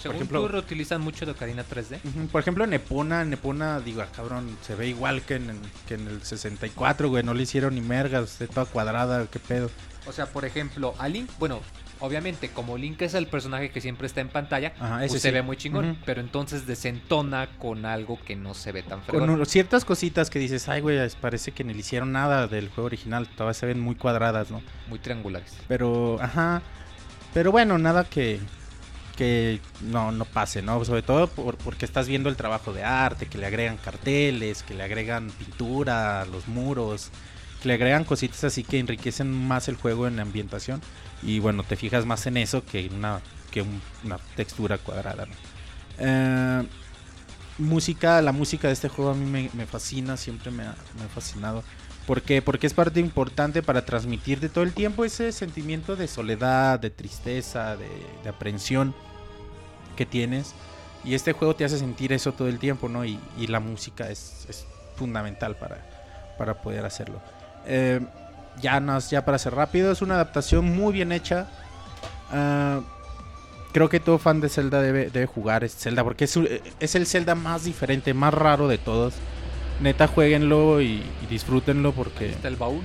Según 0.00 0.16
ejemplo- 0.16 0.40
tú, 0.42 0.48
reutilizan 0.48 1.00
mucho 1.00 1.26
de 1.26 1.32
Ocarina 1.32 1.62
3D. 1.64 2.00
Ujú, 2.04 2.26
Por 2.28 2.40
ejemplo, 2.40 2.64
en 2.64 2.72
Epona, 2.72 3.22
en 3.22 3.32
Epona, 3.32 3.80
digo, 3.80 4.02
ah, 4.02 4.08
cabrón, 4.14 4.56
se 4.62 4.74
ve 4.74 4.88
igual 4.88 5.22
que 5.22 5.34
en, 5.36 5.58
que 5.86 5.94
en 5.94 6.08
el 6.08 6.22
64, 6.22 7.08
güey. 7.08 7.22
No 7.22 7.34
le 7.34 7.42
hicieron 7.42 7.74
ni 7.74 7.80
mergas, 7.80 8.38
de 8.38 8.48
toda 8.48 8.66
cuadrada, 8.66 9.26
qué 9.30 9.38
pedo. 9.38 9.70
O 10.06 10.12
sea, 10.12 10.26
por 10.26 10.44
ejemplo, 10.44 10.94
a 10.98 11.08
Link, 11.08 11.28
bueno, 11.38 11.60
obviamente, 12.00 12.48
como 12.48 12.78
Link 12.78 13.02
es 13.02 13.12
el 13.12 13.26
personaje 13.26 13.70
que 13.70 13.82
siempre 13.82 14.06
está 14.06 14.22
en 14.22 14.28
pantalla, 14.30 14.72
Ajá, 14.80 14.98
pues 15.00 15.12
se 15.12 15.20
sí. 15.20 15.30
ve 15.30 15.42
muy 15.42 15.58
chingón. 15.58 15.98
Pero 16.06 16.22
entonces 16.22 16.66
desentona 16.66 17.50
con 17.58 17.84
algo 17.84 18.18
que 18.24 18.34
no 18.34 18.54
se 18.54 18.72
ve 18.72 18.82
tan 18.82 19.00
Con 19.00 19.06
fregón. 19.20 19.30
un- 19.30 19.46
ciertas 19.46 19.84
cositas 19.84 20.30
que 20.30 20.38
dices, 20.38 20.68
ay, 20.70 20.80
güey, 20.80 20.98
parece 21.20 21.52
que 21.52 21.62
ni 21.64 21.74
le 21.74 21.80
hicieron 21.80 22.12
nada 22.12 22.46
del 22.48 22.70
juego 22.70 22.86
original. 22.86 23.28
Todavía 23.28 23.52
se 23.54 23.66
ven 23.66 23.78
muy 23.78 23.94
cuadradas, 23.94 24.50
¿no? 24.50 24.62
Muy 24.88 24.98
triangulares. 24.98 25.52
Pero, 25.68 26.16
ajá. 26.22 26.62
Pero 27.34 27.52
bueno, 27.52 27.76
nada 27.78 28.04
que, 28.04 28.40
que 29.20 29.60
no, 29.82 30.12
no 30.12 30.24
pase, 30.24 30.62
¿no? 30.62 30.82
Sobre 30.82 31.02
todo 31.02 31.26
por- 31.26 31.58
porque 31.58 31.84
estás 31.84 32.08
viendo 32.08 32.30
el 32.30 32.36
trabajo 32.36 32.72
de 32.72 32.84
arte, 32.84 33.26
que 33.26 33.36
le 33.36 33.44
agregan 33.44 33.76
carteles, 33.76 34.62
que 34.62 34.72
le 34.72 34.82
agregan 34.82 35.28
pintura 35.32 36.24
los 36.24 36.48
muros, 36.48 37.10
que 37.60 37.68
le 37.68 37.74
agregan 37.74 38.04
cositas 38.04 38.44
así 38.44 38.64
que 38.64 38.78
enriquecen 38.78 39.30
más 39.30 39.68
el 39.68 39.76
juego 39.76 40.06
en 40.06 40.16
la 40.16 40.22
ambientación. 40.22 40.80
Y 41.22 41.38
bueno, 41.38 41.64
te 41.64 41.76
fijas 41.76 42.06
más 42.06 42.26
en 42.26 42.38
eso 42.38 42.64
que 42.64 42.88
una, 42.96 43.20
que 43.50 43.60
un- 43.60 43.82
una 44.04 44.16
textura 44.36 44.78
cuadrada. 44.78 45.26
Eh, 45.98 46.62
música, 47.58 48.22
la 48.22 48.32
música 48.32 48.68
de 48.68 48.72
este 48.72 48.88
juego 48.88 49.10
a 49.10 49.14
mí 49.14 49.50
me, 49.52 49.66
fascina, 49.66 50.16
siempre 50.16 50.50
me 50.50 50.62
ha, 50.62 50.74
fascinado. 51.14 51.62
¿Por 52.06 52.22
qué? 52.22 52.40
Porque 52.40 52.66
es 52.66 52.72
parte 52.72 53.00
importante 53.00 53.62
para 53.62 53.84
transmitir 53.84 54.40
de 54.40 54.48
todo 54.48 54.64
el 54.64 54.72
tiempo 54.72 55.04
ese 55.04 55.30
sentimiento 55.30 55.94
de 55.94 56.08
soledad, 56.08 56.80
de 56.80 56.88
tristeza, 56.88 57.76
de, 57.76 57.90
de 58.22 58.28
aprensión 58.30 58.94
que 59.96 60.06
tienes. 60.06 60.54
Y 61.04 61.14
este 61.14 61.32
juego 61.32 61.54
te 61.56 61.64
hace 61.64 61.78
sentir 61.78 62.12
eso 62.12 62.32
todo 62.32 62.48
el 62.48 62.58
tiempo, 62.58 62.88
¿no? 62.88 63.04
Y, 63.04 63.18
y 63.38 63.46
la 63.46 63.60
música 63.60 64.10
es, 64.10 64.46
es 64.48 64.66
fundamental 64.96 65.56
para, 65.56 65.78
para 66.36 66.60
poder 66.60 66.84
hacerlo. 66.84 67.20
Eh, 67.66 68.00
ya, 68.60 68.80
nos, 68.80 69.10
ya 69.10 69.24
para 69.24 69.38
ser 69.38 69.54
rápido, 69.54 69.92
es 69.92 70.02
una 70.02 70.14
adaptación 70.14 70.64
muy 70.64 70.92
bien 70.92 71.12
hecha. 71.12 71.48
Ah, 72.30 72.80
creo 73.72 73.88
que 73.88 74.00
todo 74.00 74.18
fan 74.18 74.40
de 74.40 74.48
Zelda 74.48 74.82
debe, 74.82 75.10
debe 75.10 75.26
jugar 75.26 75.64
este 75.64 75.84
Zelda 75.84 76.04
porque 76.04 76.24
es, 76.24 76.38
es 76.80 76.94
el 76.94 77.06
Zelda 77.06 77.34
más 77.34 77.64
diferente, 77.64 78.12
más 78.14 78.34
raro 78.34 78.68
de 78.68 78.78
todos. 78.78 79.14
Neta, 79.80 80.06
jueguenlo 80.06 80.82
y, 80.82 81.02
y 81.22 81.26
disfrútenlo 81.30 81.92
porque... 81.92 82.30
Está 82.30 82.48
el 82.48 82.56
baúl. 82.56 82.82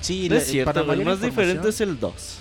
Sí, 0.00 0.28
No 0.28 0.36
es 0.36 0.46
cierto, 0.46 0.92
el 0.92 1.04
más 1.04 1.20
diferente 1.20 1.70
es 1.70 1.80
el 1.80 1.98
2. 1.98 2.38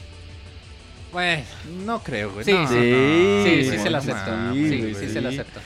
Bueno, 1.14 1.44
No 1.86 2.04
creo, 2.04 2.32
güey. 2.32 2.44
Sí, 2.44 2.52
no, 2.52 2.68
sí. 2.68 2.76
no, 2.76 3.44
sí, 3.46 3.64
sí, 3.70 3.78
se 3.78 3.90
lo 3.90 3.92
no 3.92 3.98
acepto. 4.00 4.54
sí, 4.54 4.82
güey. 4.82 4.96
sí, 4.96 5.10
se 5.14 5.22
lo 5.22 5.30
acepto. 5.30 5.60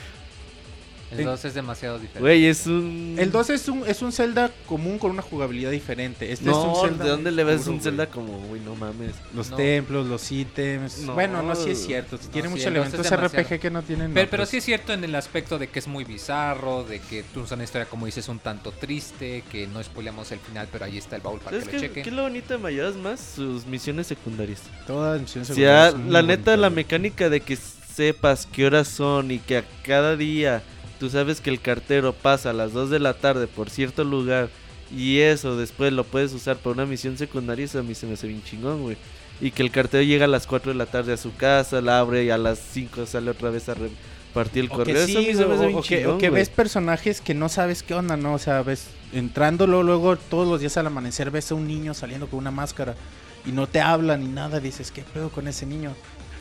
El 1.10 1.20
En- 1.20 1.24
2 1.26 1.44
es 1.46 1.54
demasiado 1.54 1.94
diferente. 1.98 2.20
Güey, 2.20 2.46
es 2.46 2.66
un... 2.66 3.16
El 3.18 3.32
2 3.32 3.50
es 3.50 3.68
un, 3.68 3.86
es 3.86 4.02
un 4.02 4.12
Zelda 4.12 4.50
común 4.66 4.98
con 4.98 5.10
una 5.10 5.22
jugabilidad 5.22 5.70
diferente. 5.70 6.30
Este 6.32 6.44
es 6.50 6.54
No, 6.56 6.74
un 6.74 6.88
Zelda 6.88 7.04
¿de 7.04 7.10
dónde 7.10 7.30
le 7.30 7.44
ves 7.44 7.62
puro, 7.62 7.72
un. 7.72 7.80
Zelda 7.80 8.06
como, 8.08 8.38
güey, 8.40 8.60
no 8.60 8.74
mames? 8.74 9.12
Los 9.34 9.48
No. 9.50 9.56
templos, 9.56 10.06
los 10.06 10.30
ítems. 10.30 10.98
No. 10.98 11.14
Bueno, 11.14 11.42
no, 11.42 11.54
sí 11.54 11.70
es 11.70 11.82
cierto. 11.84 12.18
Tiene 12.18 12.48
sí, 12.48 12.52
muchos 12.54 12.66
el 12.66 12.74
2 12.74 12.86
es 12.88 12.94
elementos 12.94 13.10
demasiado. 13.10 13.42
RPG 13.54 13.60
que 13.60 13.70
no 13.70 13.82
tienen. 13.82 14.12
Pero, 14.12 14.30
pero 14.30 14.44
sí 14.46 14.58
es 14.58 14.64
cierto 14.64 14.92
en 14.92 15.02
el 15.02 15.14
aspecto 15.14 15.58
de 15.58 15.68
que 15.68 15.78
es 15.78 15.86
muy 15.88 16.04
bizarro, 16.04 16.84
de 16.84 17.00
que 17.00 17.22
tú 17.32 17.40
usas 17.40 17.52
una 17.52 17.64
historia, 17.64 17.86
como 17.88 18.04
dices, 18.06 18.28
un 18.28 18.38
tanto 18.38 18.70
triste, 18.72 19.44
que 19.50 19.66
no 19.66 19.82
spoileamos 19.82 20.30
el 20.32 20.40
final, 20.40 20.68
pero 20.70 20.84
ahí 20.84 20.98
está 20.98 21.16
el 21.16 21.22
baúl 21.22 21.38
para 21.40 21.52
¿Sabes 21.58 21.64
que 21.64 21.70
qué, 21.70 21.76
lo 21.76 21.82
qué 21.82 21.88
chequen. 22.00 22.12
es 22.12 22.16
lo 22.16 22.22
bonito 22.24 22.52
de 22.52 22.58
Mayoras 22.58 22.96
más? 22.96 23.20
Sus 23.34 23.66
misiones 23.66 24.06
secundarias. 24.06 24.60
Todas 24.86 25.14
las 25.14 25.22
misiones 25.22 25.48
O 25.50 25.54
secundarias 25.54 25.82
sea, 25.84 25.90
son 25.92 26.02
muy 26.04 26.12
la 26.12 26.22
neta, 26.22 26.56
la 26.58 26.70
mecánica 26.70 27.28
de 27.30 27.40
que 27.40 27.56
sepas 27.56 28.46
qué 28.52 28.66
horas 28.66 28.86
son 28.88 29.30
y 29.30 29.38
que 29.38 29.56
a 29.58 29.64
cada 29.84 30.16
día 30.16 30.62
tú 30.98 31.08
sabes 31.10 31.40
que 31.40 31.50
el 31.50 31.60
cartero 31.60 32.12
pasa 32.12 32.50
a 32.50 32.52
las 32.52 32.72
2 32.72 32.90
de 32.90 32.98
la 32.98 33.14
tarde 33.14 33.46
por 33.46 33.70
cierto 33.70 34.04
lugar 34.04 34.48
y 34.94 35.18
eso 35.18 35.56
después 35.56 35.92
lo 35.92 36.04
puedes 36.04 36.32
usar 36.32 36.56
para 36.56 36.74
una 36.74 36.86
misión 36.86 37.18
secundaria, 37.18 37.64
eso 37.66 37.78
a 37.78 37.82
mí 37.82 37.94
se 37.94 38.06
me 38.06 38.14
hace 38.14 38.26
bien 38.26 38.42
chingón, 38.42 38.82
güey. 38.82 38.96
Y 39.40 39.50
que 39.52 39.62
el 39.62 39.70
cartero 39.70 40.02
llega 40.02 40.24
a 40.24 40.28
las 40.28 40.46
4 40.46 40.72
de 40.72 40.78
la 40.78 40.86
tarde 40.86 41.12
a 41.12 41.16
su 41.16 41.34
casa, 41.36 41.80
la 41.80 42.00
abre 42.00 42.24
y 42.24 42.30
a 42.30 42.38
las 42.38 42.58
5 42.72 43.06
sale 43.06 43.30
otra 43.30 43.50
vez 43.50 43.68
a 43.68 43.74
repartir 43.74 44.64
el 44.64 44.70
O 44.70 44.74
correo. 44.74 44.94
que, 44.96 45.02
eso 45.12 45.18
a 45.18 45.20
mí 45.22 45.26
sí, 45.28 45.34
se 45.34 45.46
me 45.46 45.54
hace 45.54 45.64
o- 45.64 45.66
bien 45.68 45.78
o 45.78 45.82
que, 45.82 45.96
o 45.96 46.00
chingón, 46.00 46.18
que 46.18 46.28
güey. 46.30 46.40
ves 46.40 46.48
personajes 46.48 47.20
que 47.20 47.34
no 47.34 47.48
sabes 47.48 47.82
qué 47.82 47.94
onda, 47.94 48.16
¿no? 48.16 48.34
O 48.34 48.38
sea, 48.38 48.62
ves 48.62 48.88
entrándolo 49.12 49.82
luego 49.82 50.16
todos 50.16 50.48
los 50.48 50.60
días 50.60 50.76
al 50.76 50.86
amanecer 50.86 51.30
ves 51.30 51.52
a 51.52 51.54
un 51.54 51.66
niño 51.68 51.94
saliendo 51.94 52.26
con 52.26 52.38
una 52.40 52.50
máscara 52.50 52.94
y 53.46 53.52
no 53.52 53.66
te 53.68 53.80
habla 53.80 54.16
ni 54.16 54.26
nada, 54.26 54.58
dices, 54.58 54.90
¿qué 54.90 55.02
pedo 55.02 55.28
con 55.30 55.46
ese 55.48 55.66
niño? 55.66 55.94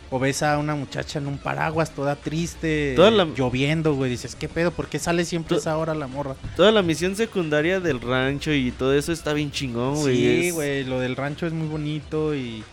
O 0.10 0.20
ves 0.20 0.42
a 0.42 0.58
una 0.58 0.74
muchacha 0.74 1.20
en 1.20 1.28
un 1.28 1.38
paraguas 1.38 1.92
toda 1.92 2.16
triste, 2.16 2.94
Toda 2.96 3.12
la- 3.12 3.26
lloviendo, 3.26 3.94
güey, 3.94 4.10
dices, 4.12 4.36
¿qué 4.36 4.48
pedo? 4.48 4.72
¿Por 4.72 4.88
qué 4.88 5.00
sale 5.00 5.26
siempre 5.26 5.56
To- 5.56 5.60
esa 5.60 5.78
hora 5.78 5.94
la 5.94 6.08
morra? 6.08 6.36
Toda 6.56 6.72
la 6.72 6.82
misión 6.82 7.16
secundaria 7.18 7.80
del 7.82 8.00
rancho 8.00 8.54
y 8.54 8.72
todo 8.72 8.94
eso 8.94 9.12
está 9.12 9.34
bien 9.34 9.52
chingón, 9.52 9.96
güey. 9.96 10.16
Sí, 10.16 10.48
es- 10.48 10.54
güey, 10.54 10.84
lo 10.86 11.00
del 11.02 11.16
rancho 11.18 11.46
es 11.46 11.54
muy 11.54 11.68
bonito 11.68 12.34
y 12.36 12.64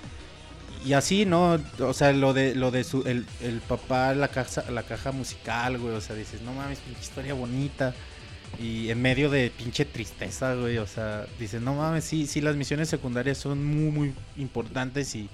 y 0.86 0.93
así, 0.93 1.24
¿no? 1.24 1.59
O 1.81 1.94
sea, 1.94 2.12
lo 2.12 2.35
de 2.35 2.55
lo 2.55 2.70
de 2.70 2.85
su 2.85 3.02
el, 3.06 3.24
el 3.40 3.61
papá 3.61 4.15
la 4.15 4.28
caja 4.28 4.65
la 4.70 4.82
caja 4.82 5.12
musical, 5.12 5.78
güey, 5.78 5.94
o 5.94 6.01
sea, 6.02 6.15
dices, 6.15 6.43
"No 6.43 6.52
mames, 6.52 6.78
pinche 6.81 7.01
historia 7.01 7.32
bonita." 7.35 7.94
Y 8.62 8.90
en 8.90 9.01
medio 9.02 9.31
de 9.31 9.51
pinche 9.51 9.85
tristeza, 9.86 10.55
güey, 10.55 10.77
o 10.78 10.86
sea, 10.86 11.27
dices, 11.40 11.62
"No 11.62 11.74
mames, 11.74 12.05
sí, 12.05 12.27
sí 12.27 12.40
las 12.43 12.55
misiones 12.55 12.90
secundarias 12.90 13.39
son 13.39 13.65
muy 13.65 13.90
muy 13.90 14.15
importantes 14.36 15.15
y 15.16 15.28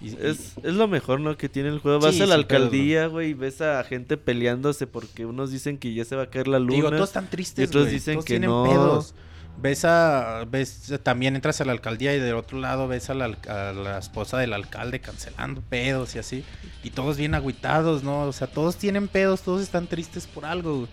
y- 0.00 0.10
y- 0.10 0.16
Es, 0.20 0.52
es 0.62 0.74
lo 0.74 0.88
mejor, 0.88 1.20
¿no? 1.20 1.36
Que 1.36 1.48
tiene 1.48 1.68
el 1.70 1.78
juego. 1.78 2.00
Vas 2.00 2.14
Sí, 2.14 2.22
a 2.22 2.26
la 2.26 2.34
alcaldía, 2.36 3.06
güey, 3.06 3.30
y 3.30 3.34
ves 3.34 3.60
a 3.60 3.82
gente 3.84 4.16
peleándose 4.16 4.86
porque 4.86 5.26
unos 5.26 5.50
dicen 5.50 5.78
que 5.78 5.92
ya 5.94 6.04
se 6.04 6.16
va 6.16 6.24
a 6.24 6.30
caer 6.30 6.48
la 6.48 6.58
luna. 6.58 6.74
Digo, 6.74 6.90
todos 6.90 7.08
están 7.10 7.28
tristes, 7.28 7.64
y 7.64 7.68
otros 7.68 7.90
dicen 7.90 8.14
todos 8.14 8.24
que 8.24 8.32
tienen 8.34 8.50
no. 8.50 8.64
pedos. 8.64 9.14
Ves 9.60 9.84
a 9.84 10.44
ves 10.48 10.92
también 11.02 11.34
entras 11.34 11.60
a 11.60 11.64
la 11.64 11.72
alcaldía 11.72 12.14
y 12.14 12.20
del 12.20 12.36
otro 12.36 12.60
lado 12.60 12.86
ves 12.86 13.10
a 13.10 13.14
la, 13.14 13.24
a 13.48 13.72
la 13.72 13.98
esposa 13.98 14.38
del 14.38 14.52
alcalde 14.52 15.00
cancelando 15.00 15.62
pedos 15.62 16.14
y 16.14 16.20
así 16.20 16.44
y 16.84 16.90
todos 16.90 17.16
bien 17.16 17.34
agüitados, 17.34 18.04
¿no? 18.04 18.22
O 18.22 18.32
sea, 18.32 18.46
todos 18.46 18.76
tienen 18.76 19.08
pedos, 19.08 19.42
todos 19.42 19.60
están 19.60 19.88
tristes 19.88 20.28
por 20.28 20.44
algo. 20.44 20.86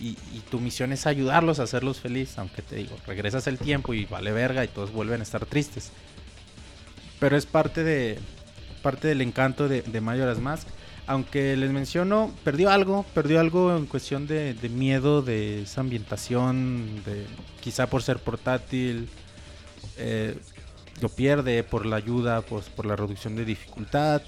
Y, 0.00 0.16
y 0.34 0.42
tu 0.50 0.58
misión 0.58 0.92
es 0.92 1.06
ayudarlos 1.06 1.60
a 1.60 1.62
hacerlos 1.62 2.00
felices, 2.00 2.36
aunque 2.38 2.60
te 2.60 2.74
digo, 2.74 2.96
regresas 3.06 3.46
el 3.46 3.56
tiempo 3.56 3.94
y 3.94 4.04
vale 4.06 4.32
verga 4.32 4.64
y 4.64 4.68
todos 4.68 4.90
vuelven 4.90 5.20
a 5.20 5.22
estar 5.22 5.46
tristes. 5.46 5.92
Pero 7.22 7.36
es 7.36 7.46
parte 7.46 7.84
de 7.84 8.18
parte 8.82 9.06
del 9.06 9.20
encanto 9.20 9.68
de, 9.68 9.82
de 9.82 10.00
Majora's 10.00 10.40
Mask. 10.40 10.66
Aunque 11.06 11.56
les 11.56 11.70
menciono, 11.70 12.34
perdió 12.42 12.68
algo, 12.68 13.06
perdió 13.14 13.38
algo 13.38 13.76
en 13.76 13.86
cuestión 13.86 14.26
de, 14.26 14.56
miedo, 14.74 15.22
de 15.22 15.62
esa 15.62 15.82
ambientación, 15.82 17.00
de 17.04 17.24
quizá 17.60 17.86
por 17.86 18.02
ser 18.02 18.18
portátil, 18.18 19.08
eh, 19.98 20.36
lo 21.00 21.08
pierde 21.10 21.62
por 21.62 21.86
la 21.86 21.94
ayuda, 21.94 22.40
pues, 22.40 22.68
por 22.68 22.86
la 22.86 22.96
reducción 22.96 23.36
de 23.36 23.44
dificultad. 23.44 24.22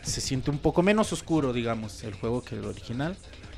Se 0.00 0.22
siente 0.22 0.50
un 0.50 0.60
poco 0.60 0.82
menos 0.82 1.12
oscuro, 1.12 1.52
digamos, 1.52 2.02
el 2.02 2.14
juego 2.14 2.42
que 2.42 2.54
el 2.54 2.64
original. 2.64 3.14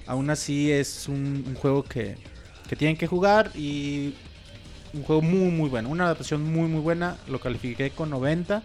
Aún 0.09 0.31
así 0.31 0.73
es 0.73 1.07
un, 1.07 1.45
un 1.47 1.55
juego 1.55 1.85
que, 1.85 2.17
que 2.69 2.75
tienen 2.75 2.97
que 2.97 3.07
jugar 3.07 3.53
y 3.55 4.17
un 4.93 5.03
juego 5.05 5.23
muy 5.23 5.51
muy 5.51 5.69
bueno, 5.69 5.89
una 5.89 6.05
adaptación 6.05 6.43
muy 6.43 6.69
muy 6.69 6.81
buena. 6.81 7.17
Lo 7.29 7.39
califiqué 7.41 7.91
con 7.91 8.11
90 8.11 8.63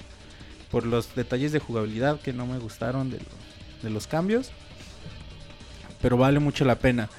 por 0.71 0.85
los 0.85 1.13
detalles 1.15 1.51
de 1.51 1.59
jugabilidad 1.59 2.19
que 2.19 2.33
no 2.33 2.45
me 2.47 2.57
gustaron 2.57 3.09
de, 3.11 3.17
lo- 3.19 3.83
de 3.83 3.89
los 3.89 4.07
cambios. 4.07 4.51
Pero 6.01 6.17
vale 6.17 6.39
mucho 6.39 6.65
la 6.65 6.75
pena. 6.75 7.09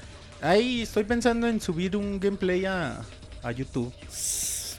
Ahí 0.41 0.81
estoy 0.81 1.03
pensando 1.03 1.47
en 1.47 1.59
subir 1.59 1.95
un 1.97 2.19
gameplay 2.19 2.65
a, 2.65 3.01
a 3.43 3.51
YouTube. 3.51 3.91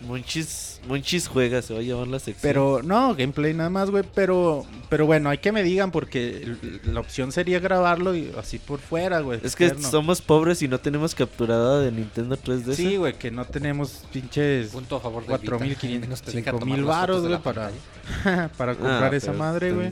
Monchis, 0.03 0.68
Monchis 0.87 1.29
juega, 1.29 1.61
se 1.63 1.75
va 1.75 1.81
a 1.81 1.83
llamar 1.83 2.09
la 2.09 2.19
sección. 2.19 2.41
Pero 2.43 2.83
no, 2.83 3.15
gameplay 3.15 3.55
nada 3.55 3.71
más, 3.71 3.91
güey. 3.91 4.05
Pero, 4.15 4.65
pero 4.89 5.07
bueno, 5.07 5.29
hay 5.29 5.39
que 5.39 5.53
me 5.53 5.63
digan 5.63 5.91
porque 5.91 6.57
la 6.85 7.01
opción 7.01 7.33
sería 7.33 7.59
grabarlo 7.59 8.15
y 8.15 8.33
así 8.39 8.59
por 8.59 8.79
fuera, 8.79 9.21
güey. 9.21 9.41
es 9.43 9.57
que 9.57 9.67
externo. 9.67 9.91
somos 9.91 10.23
pobres 10.23 10.63
y 10.63 10.69
no 10.69 10.79
tenemos 10.79 11.15
capturada 11.15 11.81
de 11.81 11.93
Nintendo 11.93 12.37
3DS. 12.37 12.75
Sí, 12.75 12.97
güey, 12.97 13.15
que 13.15 13.31
no 13.31 13.45
tenemos 13.45 14.05
pinches 14.13 14.69
Punto 14.71 14.97
a 14.97 15.01
favor 15.01 15.27
de 15.27 15.35
4.500, 15.35 16.01
Menos 16.01 16.23
te 16.23 16.33
deja 16.33 16.53
5.000 16.53 16.59
tomar 16.59 16.79
las 16.79 16.87
varos, 16.87 17.21
güey, 17.21 17.33
la 17.33 17.43
para, 17.43 17.63
pantalla. 17.65 17.83
para 18.57 18.73
Ah, 18.73 18.77
comprar 18.77 19.15
esa 19.15 19.33
madre, 19.33 19.73
güey. 19.73 19.91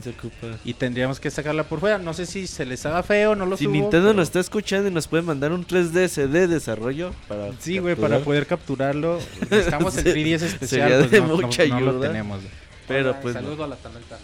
Y 0.65 0.73
tendríamos 0.73 1.19
que 1.19 1.29
sacarla 1.31 1.63
por 1.63 1.79
fuera. 1.79 1.97
No 1.97 2.13
sé 2.13 2.25
si 2.25 2.47
se 2.47 2.65
les 2.65 2.85
haga 2.85 3.03
feo, 3.03 3.35
no 3.35 3.45
lo 3.45 3.57
Si 3.57 3.65
subo, 3.65 3.73
Nintendo 3.73 4.07
pero- 4.09 4.13
nos 4.13 4.27
está 4.27 4.39
escuchando 4.39 4.87
y 4.89 4.91
nos 4.91 5.07
puede 5.07 5.23
mandar 5.23 5.51
un 5.51 5.65
3DS 5.65 6.27
de 6.27 6.47
desarrollo 6.47 7.13
para 7.27 7.51
Sí, 7.59 7.77
güey, 7.79 7.95
para 7.95 8.19
poder 8.19 8.45
capturarlo. 8.47 9.19
Necesitamos 9.49 9.97
el 9.97 10.05
3DS 10.05 10.41
especial. 10.43 10.67
Sería 10.89 10.97
pues 10.99 11.11
de 11.11 11.21
no, 11.21 11.27
no- 11.27 11.35
mucha 11.37 11.65
no 11.65 11.79
lo 11.79 11.89
ayuda. 11.91 12.07
tenemos. 12.07 12.41
güey. 12.41 12.53
Pero 12.87 13.09
Hola, 13.11 13.19
pues 13.21 13.35
no. 13.35 13.41
Saludo 13.41 13.63
a 13.63 13.67
la 13.67 13.75
Tanalta. 13.75 14.17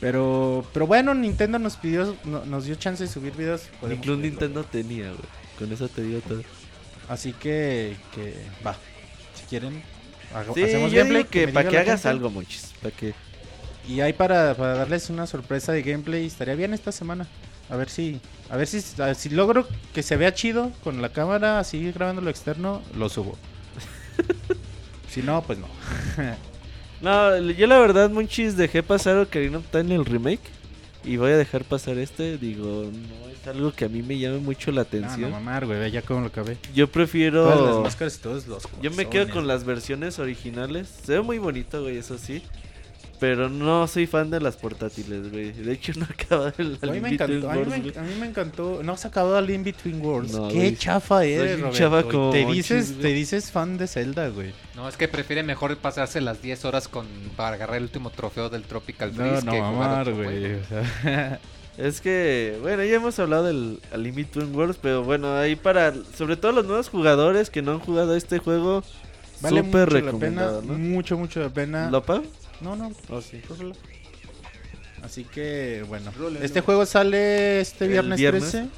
Pero, 0.00 0.64
pero 0.72 0.86
bueno, 0.86 1.14
Nintendo 1.14 1.58
nos 1.58 1.76
pidió, 1.76 2.14
no- 2.24 2.44
nos 2.44 2.64
dio 2.66 2.74
chance 2.76 3.02
de 3.04 3.08
subir 3.10 3.32
videos. 3.34 3.62
Incluso 3.82 3.96
subirlo. 3.98 4.16
Nintendo 4.16 4.64
tenía, 4.64 5.08
güey. 5.08 5.22
Con 5.58 5.72
eso 5.72 5.88
te 5.88 6.02
digo 6.02 6.20
todo. 6.26 6.42
Así 7.08 7.32
que, 7.32 7.96
que 8.14 8.34
va. 8.64 8.76
Si 9.34 9.44
quieren, 9.46 9.82
Sí, 10.54 10.62
hacemos 10.62 10.92
yo 10.92 10.98
gameplay. 10.98 11.22
digo 11.22 11.30
que 11.30 11.46
me 11.46 11.52
para 11.54 11.68
que 11.70 11.78
hagas 11.78 12.02
gente. 12.02 12.08
algo, 12.10 12.30
Monchis. 12.30 12.72
Para 12.82 12.94
que... 12.94 13.14
Y 13.88 14.00
hay 14.02 14.12
para, 14.12 14.54
para 14.54 14.74
darles 14.74 15.08
una 15.10 15.26
sorpresa 15.26 15.72
de 15.72 15.82
gameplay. 15.82 16.26
Estaría 16.26 16.54
bien 16.54 16.74
esta 16.74 16.92
semana. 16.92 17.26
A 17.70 17.76
ver 17.76 17.88
si, 17.88 18.20
a 18.50 18.56
ver 18.56 18.66
si, 18.66 18.82
a 19.00 19.06
ver 19.06 19.14
si 19.14 19.30
logro 19.30 19.66
que 19.94 20.02
se 20.02 20.16
vea 20.16 20.32
chido 20.34 20.70
con 20.84 21.02
la 21.02 21.08
cámara, 21.10 21.58
así 21.58 21.90
grabando 21.92 22.20
lo 22.22 22.30
externo, 22.30 22.82
lo 22.96 23.08
subo. 23.08 23.36
si 25.08 25.22
no, 25.22 25.42
pues 25.42 25.58
no. 25.58 25.66
No, 27.00 27.38
yo 27.38 27.68
la 27.68 27.78
verdad, 27.78 28.10
Monchis, 28.10 28.56
dejé 28.56 28.82
pasar 28.82 29.16
Ocarina 29.18 29.58
of 29.58 29.66
Time 29.70 29.94
en 29.94 30.00
el 30.00 30.04
remake. 30.04 30.40
Y 31.04 31.16
voy 31.16 31.30
a 31.30 31.36
dejar 31.36 31.62
pasar 31.62 31.96
este. 31.96 32.38
Digo, 32.38 32.90
no 32.90 33.28
es 33.30 33.46
algo 33.46 33.72
que 33.72 33.84
a 33.84 33.88
mí 33.88 34.02
me 34.02 34.18
llame 34.18 34.38
mucho 34.38 34.72
la 34.72 34.80
No, 34.82 34.88
atención. 34.88 35.20
no 35.20 35.30
mamar, 35.30 35.64
güey, 35.64 35.92
ya 35.92 36.02
como 36.02 36.22
lo 36.22 36.26
acabé. 36.26 36.56
Yo 36.74 36.88
prefiero... 36.90 37.44
Todas 37.44 37.60
las 37.74 37.84
máscaras 37.84 38.16
y 38.16 38.18
todos 38.18 38.46
los 38.48 38.64
Yo 38.82 38.90
me 38.90 39.08
quedo 39.08 39.28
con 39.32 39.46
las 39.46 39.62
versiones 39.62 40.18
originales. 40.18 40.88
Se 41.04 41.12
ve 41.12 41.20
muy 41.20 41.38
bonito, 41.38 41.82
güey, 41.82 41.98
eso 41.98 42.18
sí. 42.18 42.42
Pero 43.20 43.48
no 43.48 43.86
soy 43.88 44.06
fan 44.06 44.30
de 44.30 44.40
las 44.40 44.56
portátiles, 44.56 45.32
güey. 45.32 45.50
De 45.52 45.72
hecho, 45.72 45.92
no 45.96 46.04
acaba 46.08 46.52
el 46.58 46.78
A 46.80 46.86
mí 46.86 47.00
me 47.00 47.08
encantó, 47.10 47.50
a 47.50 47.54
mí 47.54 47.60
me, 47.66 47.78
güey. 47.80 47.96
a 47.98 48.02
mí 48.02 48.14
me 48.20 48.26
encantó. 48.26 48.80
No 48.82 48.96
se 48.96 49.08
acabó 49.08 49.36
el 49.38 49.50
In 49.50 49.64
Between 49.64 50.00
Worlds. 50.00 50.32
No, 50.32 50.48
Qué 50.48 50.54
güey. 50.54 50.76
chafa 50.76 51.24
eres, 51.24 51.58
Roberto. 51.60 51.76
chafa 51.78 52.02
como 52.04 52.30
te 52.30 52.46
dices, 52.46 52.90
güey. 52.92 53.02
te 53.02 53.08
dices 53.08 53.50
fan 53.50 53.76
de 53.76 53.86
Zelda, 53.88 54.28
güey. 54.28 54.52
No, 54.76 54.88
es 54.88 54.96
que 54.96 55.08
prefiere 55.08 55.42
mejor 55.42 55.76
pasarse 55.78 56.20
las 56.20 56.40
10 56.40 56.64
horas 56.64 56.86
con 56.88 57.06
para 57.36 57.56
agarrar 57.56 57.76
el 57.78 57.82
último 57.84 58.10
trofeo 58.10 58.48
del 58.50 58.62
Tropical 58.62 59.10
No, 59.10 59.16
Freeze 59.16 59.44
no 59.44 59.52
que 59.52 59.58
jugar 59.58 59.72
mamar, 59.72 60.12
güey. 60.14 60.26
juego. 60.26 60.60
o 60.62 60.66
sea, 61.02 61.40
Es 61.76 62.00
que, 62.00 62.58
bueno, 62.60 62.82
ya 62.84 62.96
hemos 62.96 63.18
hablado 63.20 63.44
del 63.44 63.80
Unlimited 63.94 64.44
Worlds, 64.54 64.78
pero 64.82 65.02
bueno, 65.04 65.36
ahí 65.36 65.54
para, 65.56 65.92
sobre 66.16 66.36
todo 66.36 66.50
los 66.52 66.64
nuevos 66.66 66.88
jugadores 66.88 67.50
que 67.50 67.62
no 67.62 67.70
han 67.72 67.78
jugado 67.80 68.16
este 68.16 68.38
juego, 68.38 68.82
vale 69.40 69.62
mucho 69.62 69.66
súper 69.66 69.92
la 69.92 69.98
pena, 69.98 70.06
recomendado, 70.06 70.62
¿no? 70.62 70.74
mucho, 70.74 71.16
mucho 71.16 71.38
la 71.40 71.50
pena. 71.50 71.88
¿Lo 71.90 72.02
pago? 72.02 72.24
No, 72.60 72.76
no, 72.76 72.90
Oh, 73.10 73.20
sí. 73.20 73.40
Así 75.02 75.24
que, 75.24 75.84
bueno, 75.88 76.10
este 76.42 76.60
juego 76.60 76.84
sale 76.84 77.60
este 77.60 77.86
viernes, 77.86 78.18
viernes. 78.18 78.50
13. 78.50 78.68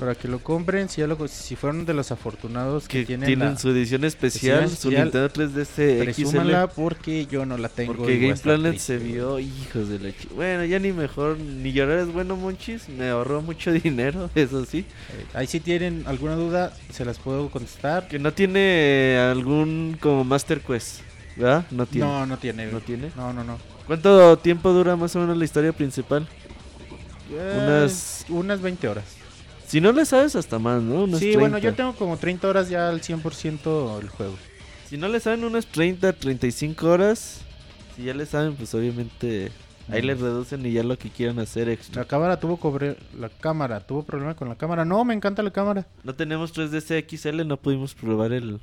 Para 0.00 0.14
que 0.14 0.26
lo 0.26 0.38
compren, 0.38 0.88
si, 0.88 1.00
ya 1.00 1.06
lo, 1.06 1.28
si 1.28 1.54
fueron 1.54 1.84
de 1.84 1.92
los 1.92 2.10
afortunados 2.10 2.88
que, 2.88 3.00
Que 3.00 3.06
tienen, 3.06 3.26
tienen 3.26 3.50
la, 3.50 3.58
su 3.58 3.70
edición 3.70 4.04
especial, 4.04 4.70
su. 4.70 4.90
Nintendo 4.90 5.28
3DS 5.28 6.02
presúmanla 6.02 6.66
XL. 6.68 6.80
porque 6.80 7.26
yo 7.26 7.44
no 7.44 7.58
la 7.58 7.68
tengo. 7.68 7.94
Porque 7.94 8.18
Game 8.18 8.36
Planet 8.36 8.72
triste, 8.72 8.98
se 8.98 8.98
vio, 8.98 9.38
hijos 9.38 9.88
de 9.88 9.98
la 9.98 10.12
Bueno, 10.34 10.64
ya 10.64 10.78
ni 10.78 10.92
mejor, 10.92 11.38
ni 11.38 11.72
llorar 11.72 11.98
es 11.98 12.12
bueno, 12.12 12.36
Monchis. 12.36 12.88
Me 12.88 13.08
ahorró 13.10 13.42
mucho 13.42 13.70
dinero, 13.84 14.30
eso 14.34 14.64
sí. 14.64 14.78
Eh, 14.78 15.26
Ahí 15.34 15.46
si 15.46 15.60
tienen 15.60 16.04
alguna 16.06 16.36
duda, 16.36 16.72
se 16.90 17.04
las 17.04 17.18
puedo 17.18 17.50
contestar. 17.50 18.08
Que 18.08 18.18
no 18.18 18.32
tiene 18.32 19.18
algún 19.18 19.98
como 20.00 20.24
Master 20.24 20.60
Quest, 20.60 21.00
¿verdad? 21.36 21.66
No 21.70 21.86
tiene. 21.86 22.06
No, 22.06 22.26
no 22.26 22.36
tiene. 22.38 22.66
¿No 22.66 22.80
tiene? 22.80 23.10
No, 23.16 23.32
no, 23.32 23.44
no. 23.44 23.58
¿Cuánto 23.86 24.38
tiempo 24.38 24.72
dura 24.72 24.96
más 24.96 25.14
o 25.16 25.20
menos 25.20 25.36
la 25.36 25.44
historia 25.44 25.72
principal? 25.72 26.26
Unas, 27.30 28.24
unas 28.28 28.60
20 28.60 28.88
horas. 28.88 29.04
Si 29.66 29.80
no 29.80 29.92
le 29.92 30.04
sabes, 30.04 30.36
hasta 30.36 30.58
más, 30.58 30.82
¿no? 30.82 31.04
Unas 31.04 31.18
sí, 31.20 31.34
bueno, 31.36 31.58
30. 31.58 31.60
yo 31.60 31.74
tengo 31.74 31.94
como 31.94 32.16
30 32.16 32.46
horas 32.48 32.68
ya 32.68 32.88
al 32.88 33.00
100% 33.00 34.00
el 34.00 34.08
juego. 34.08 34.34
Si 34.88 34.96
no 34.96 35.08
le 35.08 35.18
saben 35.20 35.44
unas 35.44 35.66
30, 35.66 36.12
35 36.12 36.86
horas, 36.86 37.40
si 37.96 38.04
ya 38.04 38.14
le 38.14 38.26
saben, 38.26 38.54
pues 38.54 38.74
obviamente 38.74 39.50
ahí 39.90 40.02
Mm. 40.02 40.06
les 40.06 40.20
reducen 40.20 40.64
y 40.66 40.72
ya 40.72 40.82
lo 40.82 40.96
que 40.98 41.10
quieran 41.10 41.38
hacer 41.40 41.68
extra. 41.68 42.02
La 42.02 42.08
cámara 42.08 42.38
tuvo 42.38 42.58
cobre... 42.58 42.96
la 43.18 43.28
cámara 43.28 43.80
tuvo 43.80 44.02
problema 44.04 44.34
con 44.36 44.48
la 44.48 44.56
cámara. 44.56 44.84
No, 44.84 45.04
me 45.04 45.14
encanta 45.14 45.42
la 45.42 45.50
cámara. 45.50 45.86
No 46.04 46.14
tenemos 46.14 46.54
3DS 46.54 47.04
XL, 47.08 47.46
no 47.46 47.56
pudimos 47.56 47.94
probar 47.94 48.32
el 48.32 48.60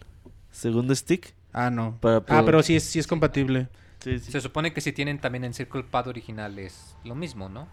segundo 0.51 0.95
stick. 0.95 1.33
Ah, 1.53 1.69
no. 1.69 1.97
Para 1.99 2.17
Ah, 2.29 2.43
pero 2.45 2.63
sí 2.63 2.75
es, 2.75 2.83
sí 2.83 2.99
es 2.99 3.07
compatible. 3.07 3.67
Sí, 3.99 4.19
sí. 4.19 4.31
Se 4.31 4.41
supone 4.41 4.73
que 4.73 4.81
si 4.81 4.91
tienen 4.93 5.19
también 5.19 5.43
en 5.43 5.53
Circle 5.53 5.83
Pad 5.83 6.07
original 6.07 6.57
es 6.59 6.95
lo 7.03 7.13
mismo, 7.15 7.49
¿no? 7.49 7.67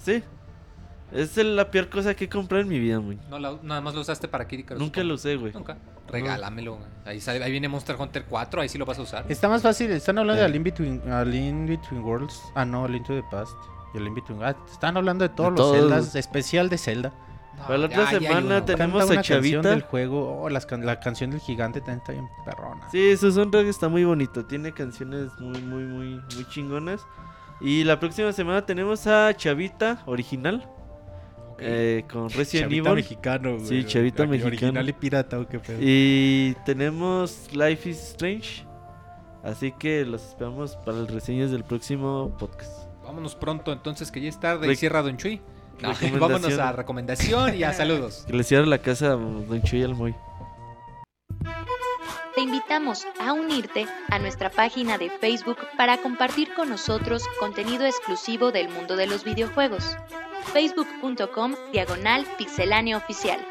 Sí. 0.00 0.22
Es 1.12 1.36
la 1.38 1.70
peor 1.70 1.88
cosa 1.88 2.14
que 2.14 2.26
he 2.26 2.28
comprado 2.28 2.62
en 2.62 2.68
mi 2.68 2.78
vida, 2.78 3.00
muy. 3.00 3.18
No, 3.30 3.38
la- 3.38 3.58
nada 3.62 3.80
más 3.80 3.94
lo 3.94 4.02
usaste 4.02 4.28
para 4.28 4.46
Kid 4.46 4.58
Icarus, 4.60 4.82
Nunca 4.82 5.02
lo 5.02 5.14
usé, 5.14 5.36
güey. 5.36 5.52
Nunca. 5.52 5.78
Regálamelo. 6.06 6.76
güey. 6.76 6.86
Ahí, 7.06 7.20
sale- 7.20 7.42
ahí 7.42 7.50
viene 7.50 7.68
Monster 7.68 7.96
Hunter 7.98 8.24
4, 8.28 8.60
ahí 8.60 8.68
sí 8.68 8.76
lo 8.78 8.84
vas 8.86 8.98
a 8.98 9.02
usar. 9.02 9.24
Está 9.28 9.48
más 9.48 9.62
fácil. 9.62 9.90
Están 9.90 10.18
hablando 10.18 10.42
Eh. 10.42 10.46
de 10.46 10.50
Link 10.52 10.64
Between, 10.64 11.10
a 11.10 11.24
Link 11.24 11.68
Between 11.68 12.02
Worlds. 12.02 12.42
Ah, 12.54 12.64
no, 12.64 12.86
Link 12.86 13.06
to 13.06 13.14
the 13.14 13.24
Past. 13.30 13.52
Y 13.94 13.98
el 13.98 14.04
Link 14.04 14.16
Between... 14.16 14.42
Ah, 14.42 14.54
están 14.70 14.96
hablando 14.98 15.22
de 15.26 15.30
todos 15.30 15.50
De 15.54 15.58
los 15.58 15.60
todos. 15.72 15.76
Zeldas. 15.78 16.14
Especial 16.14 16.68
de 16.68 16.76
Zelda. 16.78 17.12
No, 17.58 17.66
Para 17.66 17.78
la 17.78 17.88
ya- 17.88 18.00
otra 18.00 18.12
ya 18.12 18.18
semana 18.20 18.46
uno. 18.56 18.64
tenemos- 18.64 18.98
Canta 18.98 19.02
a 19.02 19.06
una 19.06 19.14
canción 19.16 19.38
Chavita. 19.40 19.70
del 19.70 19.82
juego. 19.82 20.40
Oh, 20.42 20.48
las 20.48 20.64
can- 20.66 20.86
la 20.86 21.00
canción 21.00 21.30
del 21.30 21.40
gigante 21.40 21.80
también 21.80 21.98
está 21.98 22.12
bien 22.12 22.28
perrona. 22.44 22.88
Sí, 22.90 23.16
su 23.16 23.32
soundtrack 23.32 23.66
está 23.66 23.88
muy 23.88 24.04
bonito. 24.04 24.44
Tiene 24.46 24.72
canciones 24.72 25.30
muy, 25.38 25.60
muy, 25.60 25.82
muy, 25.84 26.08
muy 26.34 26.44
chingonas. 26.50 27.04
Y 27.60 27.82
la 27.84 27.98
próxima 27.98 28.32
semana 28.32 28.64
tenemos 28.64 29.06
a 29.06 29.34
Chavita 29.34 30.02
original. 30.06 30.68
Eh, 31.60 32.04
con 32.10 32.28
Resident 32.30 32.66
Chavita 32.70 32.88
Evil. 32.90 32.94
mexicano, 33.02 33.54
güey. 33.56 33.66
Sí, 33.66 33.84
chavita 33.84 34.22
Ori- 34.22 34.28
mexicano. 34.28 34.48
Original 34.48 34.88
y 34.88 34.92
pirata, 34.92 35.40
¿o 35.40 35.48
qué 35.48 35.58
pedo? 35.58 35.78
Y 35.80 36.56
tenemos 36.64 37.48
Life 37.52 37.90
is 37.90 37.98
Strange. 38.10 38.64
Así 39.42 39.72
que 39.72 40.04
los 40.04 40.22
esperamos 40.24 40.76
para 40.76 40.98
las 40.98 41.10
reseñas 41.10 41.50
del 41.50 41.64
próximo 41.64 42.36
podcast. 42.38 42.88
Vámonos 43.02 43.34
pronto 43.34 43.72
entonces, 43.72 44.12
que 44.12 44.20
ya 44.20 44.28
es 44.28 44.38
tarde. 44.38 44.68
Rec- 44.68 44.72
y 44.72 44.76
cierra 44.76 45.02
Don 45.02 45.16
Chuy. 45.16 45.40
No, 45.80 45.94
vámonos 46.18 46.58
a 46.58 46.72
recomendación 46.72 47.54
y 47.54 47.62
a 47.62 47.72
saludos. 47.72 48.24
Que 48.26 48.32
les 48.34 48.46
cierre 48.46 48.66
la 48.66 48.78
casa 48.78 49.06
a 49.06 49.16
Don 49.16 49.62
Chuy 49.62 49.82
Almoy. 49.84 50.14
Te 52.34 52.42
invitamos 52.42 53.06
a 53.20 53.32
unirte 53.32 53.86
a 54.08 54.18
nuestra 54.18 54.50
página 54.50 54.96
de 54.96 55.10
Facebook 55.10 55.58
para 55.76 55.98
compartir 55.98 56.54
con 56.54 56.68
nosotros 56.68 57.24
contenido 57.40 57.84
exclusivo 57.84 58.52
del 58.52 58.68
mundo 58.68 58.96
de 58.96 59.06
los 59.06 59.24
videojuegos. 59.24 59.96
facebook.com 60.52 61.54
diagonal 61.72 62.26
pixelánea 62.38 62.96
oficial. 62.96 63.44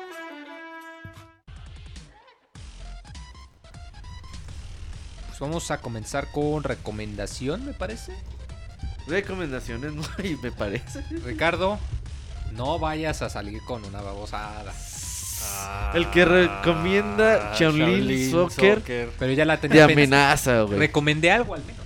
Pues 5.27 5.39
vamos 5.39 5.69
a 5.69 5.79
comenzar 5.79 6.31
con 6.31 6.63
recomendación, 6.63 7.65
me 7.65 7.73
parece. 7.73 8.13
Recomendaciones, 9.05 9.93
muy 10.17 10.37
me 10.41 10.51
parece. 10.51 11.01
Ricardo, 11.23 11.77
no 12.53 12.79
vayas 12.79 13.21
a 13.21 13.29
salir 13.29 13.61
con 13.63 13.85
una 13.85 14.01
babosada. 14.01 14.73
El 15.93 16.09
que 16.09 16.25
recomienda 16.25 17.53
Shaolin 17.57 18.31
Soccer 18.31 18.81
Pero 19.17 19.31
ya 19.33 19.45
la 19.45 19.57
de 19.57 19.67
tenía 19.67 19.87
pensada. 19.87 20.31
amenaza, 20.31 20.61
güey. 20.63 20.79
Recomendé 20.79 21.31
algo 21.31 21.53
al 21.53 21.63
menos. 21.63 21.85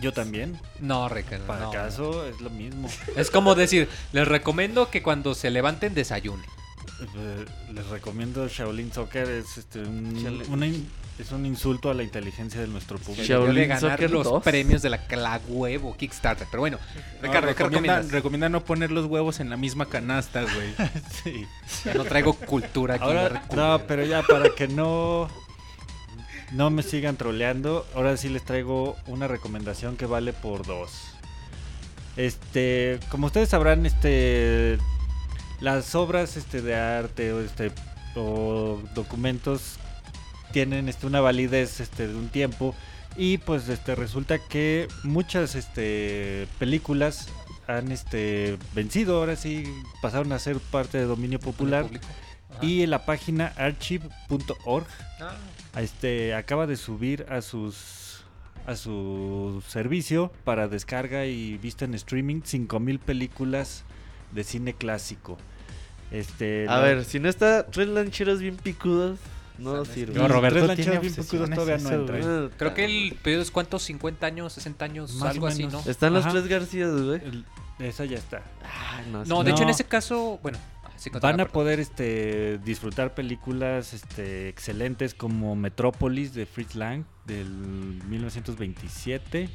Yo 0.00 0.12
también. 0.12 0.60
No, 0.80 1.08
Ricardo. 1.08 1.46
Para 1.46 1.60
no. 1.60 1.68
acaso 1.70 2.26
es 2.26 2.40
lo 2.40 2.50
mismo. 2.50 2.88
Es 3.16 3.30
como 3.30 3.54
decir, 3.54 3.88
les 4.12 4.26
recomiendo 4.28 4.90
que 4.90 5.02
cuando 5.02 5.34
se 5.34 5.50
levanten 5.50 5.94
desayunen. 5.94 6.44
Les 7.72 7.86
recomiendo 7.88 8.48
Shaolin 8.48 8.92
Soccer. 8.92 9.28
Es, 9.28 9.58
este, 9.58 9.80
un, 9.80 10.14
Shaolin. 10.14 10.52
una 10.52 10.66
in- 10.66 10.88
es 11.18 11.32
un 11.32 11.46
insulto 11.46 11.90
a 11.90 11.94
la 11.94 12.02
inteligencia 12.02 12.60
de 12.60 12.66
nuestro 12.68 12.98
público. 12.98 13.22
Shaolin 13.26 13.54
de 13.54 13.66
ganar 13.66 13.80
Soccer 13.92 14.10
los 14.10 14.24
2. 14.24 14.42
premios 14.42 14.82
de 14.82 14.90
la, 14.90 15.00
la 15.10 15.40
huevo 15.48 15.96
Kickstarter. 15.96 16.46
Pero 16.50 16.60
bueno, 16.60 16.78
Ricardo, 17.22 17.48
¿qué 17.48 17.54
recomienda, 17.54 17.62
recomiendas? 17.96 18.10
recomienda 18.12 18.48
no 18.48 18.64
poner 18.64 18.90
los 18.92 19.06
huevos 19.06 19.40
en 19.40 19.50
la 19.50 19.56
misma 19.56 19.86
canasta, 19.86 20.42
güey. 20.42 20.74
Sí. 21.24 21.46
Ya 21.84 21.94
no 21.94 22.04
traigo 22.04 22.34
cultura 22.34 22.94
aquí. 22.96 23.04
Ahora, 23.04 23.44
no, 23.54 23.80
pero 23.86 24.04
ya 24.04 24.22
para 24.22 24.50
que 24.50 24.68
no 24.68 25.28
no 26.52 26.70
me 26.70 26.82
sigan 26.84 27.16
troleando, 27.16 27.84
ahora 27.94 28.16
sí 28.16 28.28
les 28.28 28.44
traigo 28.44 28.96
una 29.06 29.26
recomendación 29.26 29.96
que 29.96 30.06
vale 30.06 30.32
por 30.32 30.64
dos. 30.64 30.92
Este, 32.16 32.98
como 33.10 33.26
ustedes 33.26 33.48
sabrán, 33.50 33.84
este 33.84 34.78
las 35.60 35.94
obras 35.94 36.36
este 36.36 36.62
de 36.62 36.74
arte 36.74 37.32
o 37.32 37.40
este 37.40 37.72
o 38.14 38.80
documentos 38.94 39.78
tienen 40.52 40.88
este 40.88 41.06
una 41.06 41.20
validez 41.20 41.80
este 41.80 42.08
de 42.08 42.14
un 42.14 42.28
tiempo. 42.28 42.74
Y 43.16 43.38
pues 43.38 43.68
este 43.68 43.94
resulta 43.94 44.38
que 44.38 44.88
muchas 45.02 45.54
este 45.54 46.46
películas 46.58 47.28
han 47.66 47.90
este 47.90 48.58
vencido, 48.74 49.18
ahora 49.18 49.36
sí 49.36 49.64
pasaron 50.02 50.32
a 50.32 50.38
ser 50.38 50.58
parte 50.58 50.98
de 50.98 51.04
dominio 51.04 51.40
popular. 51.40 51.86
Y 52.62 52.82
en 52.82 52.90
la 52.90 53.04
página 53.04 53.52
archive.org 53.56 54.86
Ah, 55.20 55.36
este, 55.80 56.34
acaba 56.34 56.66
de 56.66 56.76
subir 56.76 57.26
a 57.30 57.40
sus 57.40 58.24
a 58.66 58.74
su 58.74 59.62
servicio 59.68 60.32
para 60.44 60.66
descarga 60.66 61.24
y 61.24 61.56
vista 61.56 61.84
en 61.84 61.94
streaming 61.94 62.42
5000 62.42 62.98
películas 62.98 63.84
de 64.32 64.44
cine 64.44 64.74
clásico. 64.74 65.38
Este, 66.10 66.68
A 66.68 66.76
la- 66.76 66.82
ver, 66.82 67.04
si 67.04 67.18
no 67.18 67.28
está 67.28 67.66
tres 67.66 67.88
lancheros 67.88 68.40
bien 68.40 68.56
picudos, 68.56 69.18
no 69.58 69.84
sirve. 69.84 70.14
No, 70.14 70.28
Roberto 70.28 70.58
Tres 70.58 70.68
lancheros 70.68 71.00
bien 71.00 71.14
picudos 71.14 71.50
todavía 71.50 71.78
no 71.78 71.90
entra. 71.90 72.18
¿eh? 72.18 72.50
Creo 72.56 72.74
que 72.74 72.84
el 72.84 73.14
periodo 73.22 73.42
es 73.42 73.50
cuántos, 73.50 73.82
50 73.84 74.26
años, 74.26 74.52
60 74.52 74.84
años, 74.84 75.14
Más 75.14 75.30
algo 75.30 75.46
así. 75.46 75.66
¿no? 75.66 75.80
Están 75.86 76.12
los 76.14 76.24
Ajá. 76.24 76.32
tres 76.32 76.46
Garcías, 76.46 76.90
güey. 76.92 77.20
Esa 77.78 78.04
ya 78.04 78.16
está. 78.18 78.42
Ah, 78.64 79.02
no, 79.26 79.42
de 79.44 79.50
hecho 79.50 79.62
en 79.64 79.68
ese 79.70 79.84
caso, 79.84 80.38
bueno, 80.42 80.58
sí, 80.96 81.10
continúa, 81.10 81.32
Van 81.32 81.40
a 81.40 81.46
poder 81.48 81.78
este 81.80 82.58
disfrutar 82.64 83.14
películas 83.14 83.92
este 83.92 84.48
excelentes 84.48 85.12
como 85.14 85.56
Metrópolis 85.56 86.32
de 86.34 86.46
Fritz 86.46 86.74
Lang 86.74 87.04
del 87.26 87.48
1927. 88.08 89.50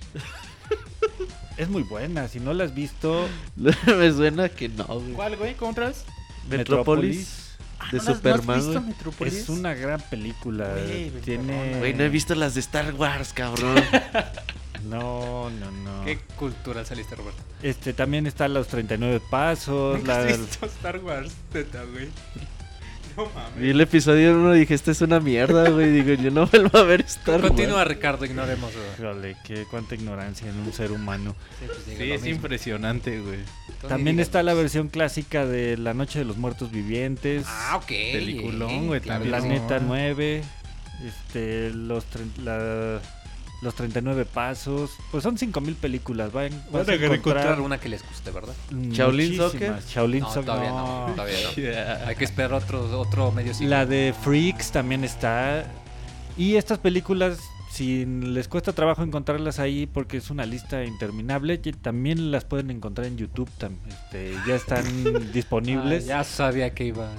Es 1.63 1.69
muy 1.69 1.83
buena, 1.83 2.27
si 2.27 2.39
no 2.39 2.53
la 2.53 2.63
has 2.65 2.73
visto, 2.73 3.27
Me 3.55 4.11
suena 4.11 4.49
que 4.49 4.69
no, 4.69 4.85
güey. 4.85 5.13
¿Cuál, 5.13 5.37
güey? 5.37 5.55
¿Cómo 5.55 5.71
otra 5.71 5.87
vez? 5.87 6.03
Metrópolis 6.49 7.57
de 7.91 7.97
¿No 7.97 8.03
las- 8.03 8.05
no 8.05 8.11
has 8.11 8.17
Superman, 8.17 8.83
visto 9.05 9.25
es 9.25 9.49
una 9.49 9.73
gran 9.73 10.01
película. 10.01 10.69
Güey, 10.73 11.09
me 11.11 11.19
Tiene 11.21 11.79
Güey, 11.79 11.93
no 11.93 12.03
he 12.03 12.09
visto 12.09 12.35
las 12.35 12.53
de 12.55 12.59
Star 12.61 12.93
Wars, 12.93 13.33
cabrón. 13.33 13.75
No, 14.89 15.51
no, 15.51 15.69
no. 15.69 16.05
¿Qué 16.05 16.17
cultural 16.37 16.83
saliste, 16.87 17.15
Roberto? 17.15 17.43
Este 17.61 17.93
también 17.93 18.25
está 18.25 18.47
los 18.47 18.67
39 18.67 19.21
pasos, 19.29 19.97
¿Nunca 19.99 20.17
la 20.17 20.23
has 20.33 20.39
visto 20.39 20.65
Star 20.65 20.97
Wars, 20.97 21.33
neta, 21.53 21.83
güey? 21.83 22.09
No 23.17 23.25
mames. 23.33 23.59
Vi 23.59 23.69
el 23.69 23.81
episodio 23.81 24.33
1 24.35 24.55
y 24.55 24.59
dije, 24.61 24.73
esta 24.73 24.91
es 24.91 25.01
una 25.01 25.19
mierda, 25.19 25.69
güey. 25.69 25.91
Digo, 25.91 26.13
yo 26.21 26.31
no 26.31 26.45
vuelvo 26.51 26.77
a 26.77 26.83
ver 26.83 27.01
Star 27.01 27.41
Wars. 27.41 27.47
Continúa, 27.49 27.83
Ricardo, 27.85 28.25
ignoremos. 28.25 28.71
güey. 28.73 28.85
Híjole, 29.11 29.37
qué 29.45 29.65
cuánta 29.69 29.95
ignorancia 29.95 30.49
en 30.49 30.57
un 30.59 30.71
ser 30.73 30.91
humano. 30.91 31.35
Sí, 31.59 31.65
pues, 31.67 31.97
Sí, 31.97 32.11
es 32.11 32.21
mismo. 32.21 32.35
impresionante, 32.37 33.19
güey. 33.19 33.39
También 33.87 34.19
está 34.19 34.43
la 34.43 34.53
versión 34.53 34.89
clásica 34.89 35.45
de 35.45 35.75
La 35.77 35.93
Noche 35.93 36.19
de 36.19 36.25
los 36.25 36.37
Muertos 36.37 36.71
Vivientes. 36.71 37.45
Ah, 37.47 37.77
ok. 37.77 37.87
Peliculón, 37.87 38.87
güey, 38.87 39.01
claro. 39.01 39.23
Planeta 39.25 39.79
no. 39.79 39.87
9, 39.87 40.43
este, 41.05 41.71
los, 41.71 42.05
la- 42.43 42.99
los 43.61 43.75
39 43.75 44.25
pasos, 44.25 44.91
pues 45.11 45.23
son 45.23 45.37
5000 45.37 45.75
películas, 45.75 46.31
van, 46.31 46.49
vas 46.71 46.87
a 46.89 46.93
encontrar 46.95 47.13
encontrar 47.15 47.61
una 47.61 47.79
que 47.79 47.89
les 47.89 48.01
guste, 48.07 48.31
¿verdad? 48.31 48.53
Shaolin. 48.71 49.37
Soccer. 49.37 49.79
Shaolin 49.87 50.21
No, 50.21 50.27
Soccer, 50.29 50.45
todavía 50.45 50.69
no. 50.69 51.07
no, 51.09 51.13
todavía 51.13 51.37
no. 51.43 51.51
Yeah. 51.55 52.07
Hay 52.07 52.15
que 52.15 52.23
esperar 52.23 52.53
otro, 52.53 52.99
otro 52.99 53.31
medio 53.31 53.53
siglo. 53.53 53.69
La 53.69 53.85
de 53.85 54.15
Freaks 54.21 54.71
también 54.71 55.03
está. 55.03 55.65
Y 56.37 56.55
estas 56.55 56.79
películas, 56.79 57.37
si 57.71 58.05
les 58.05 58.47
cuesta 58.47 58.73
trabajo 58.73 59.03
encontrarlas 59.03 59.59
ahí 59.59 59.85
porque 59.85 60.17
es 60.17 60.31
una 60.31 60.45
lista 60.45 60.83
interminable, 60.83 61.59
y 61.63 61.71
también 61.73 62.31
las 62.31 62.45
pueden 62.45 62.71
encontrar 62.71 63.05
en 63.05 63.17
YouTube, 63.17 63.49
este, 63.87 64.33
ya 64.47 64.55
están 64.55 64.83
disponibles. 65.33 66.05
Ah, 66.05 66.07
ya 66.07 66.23
sabía 66.23 66.73
que 66.73 66.85
iba. 66.85 67.09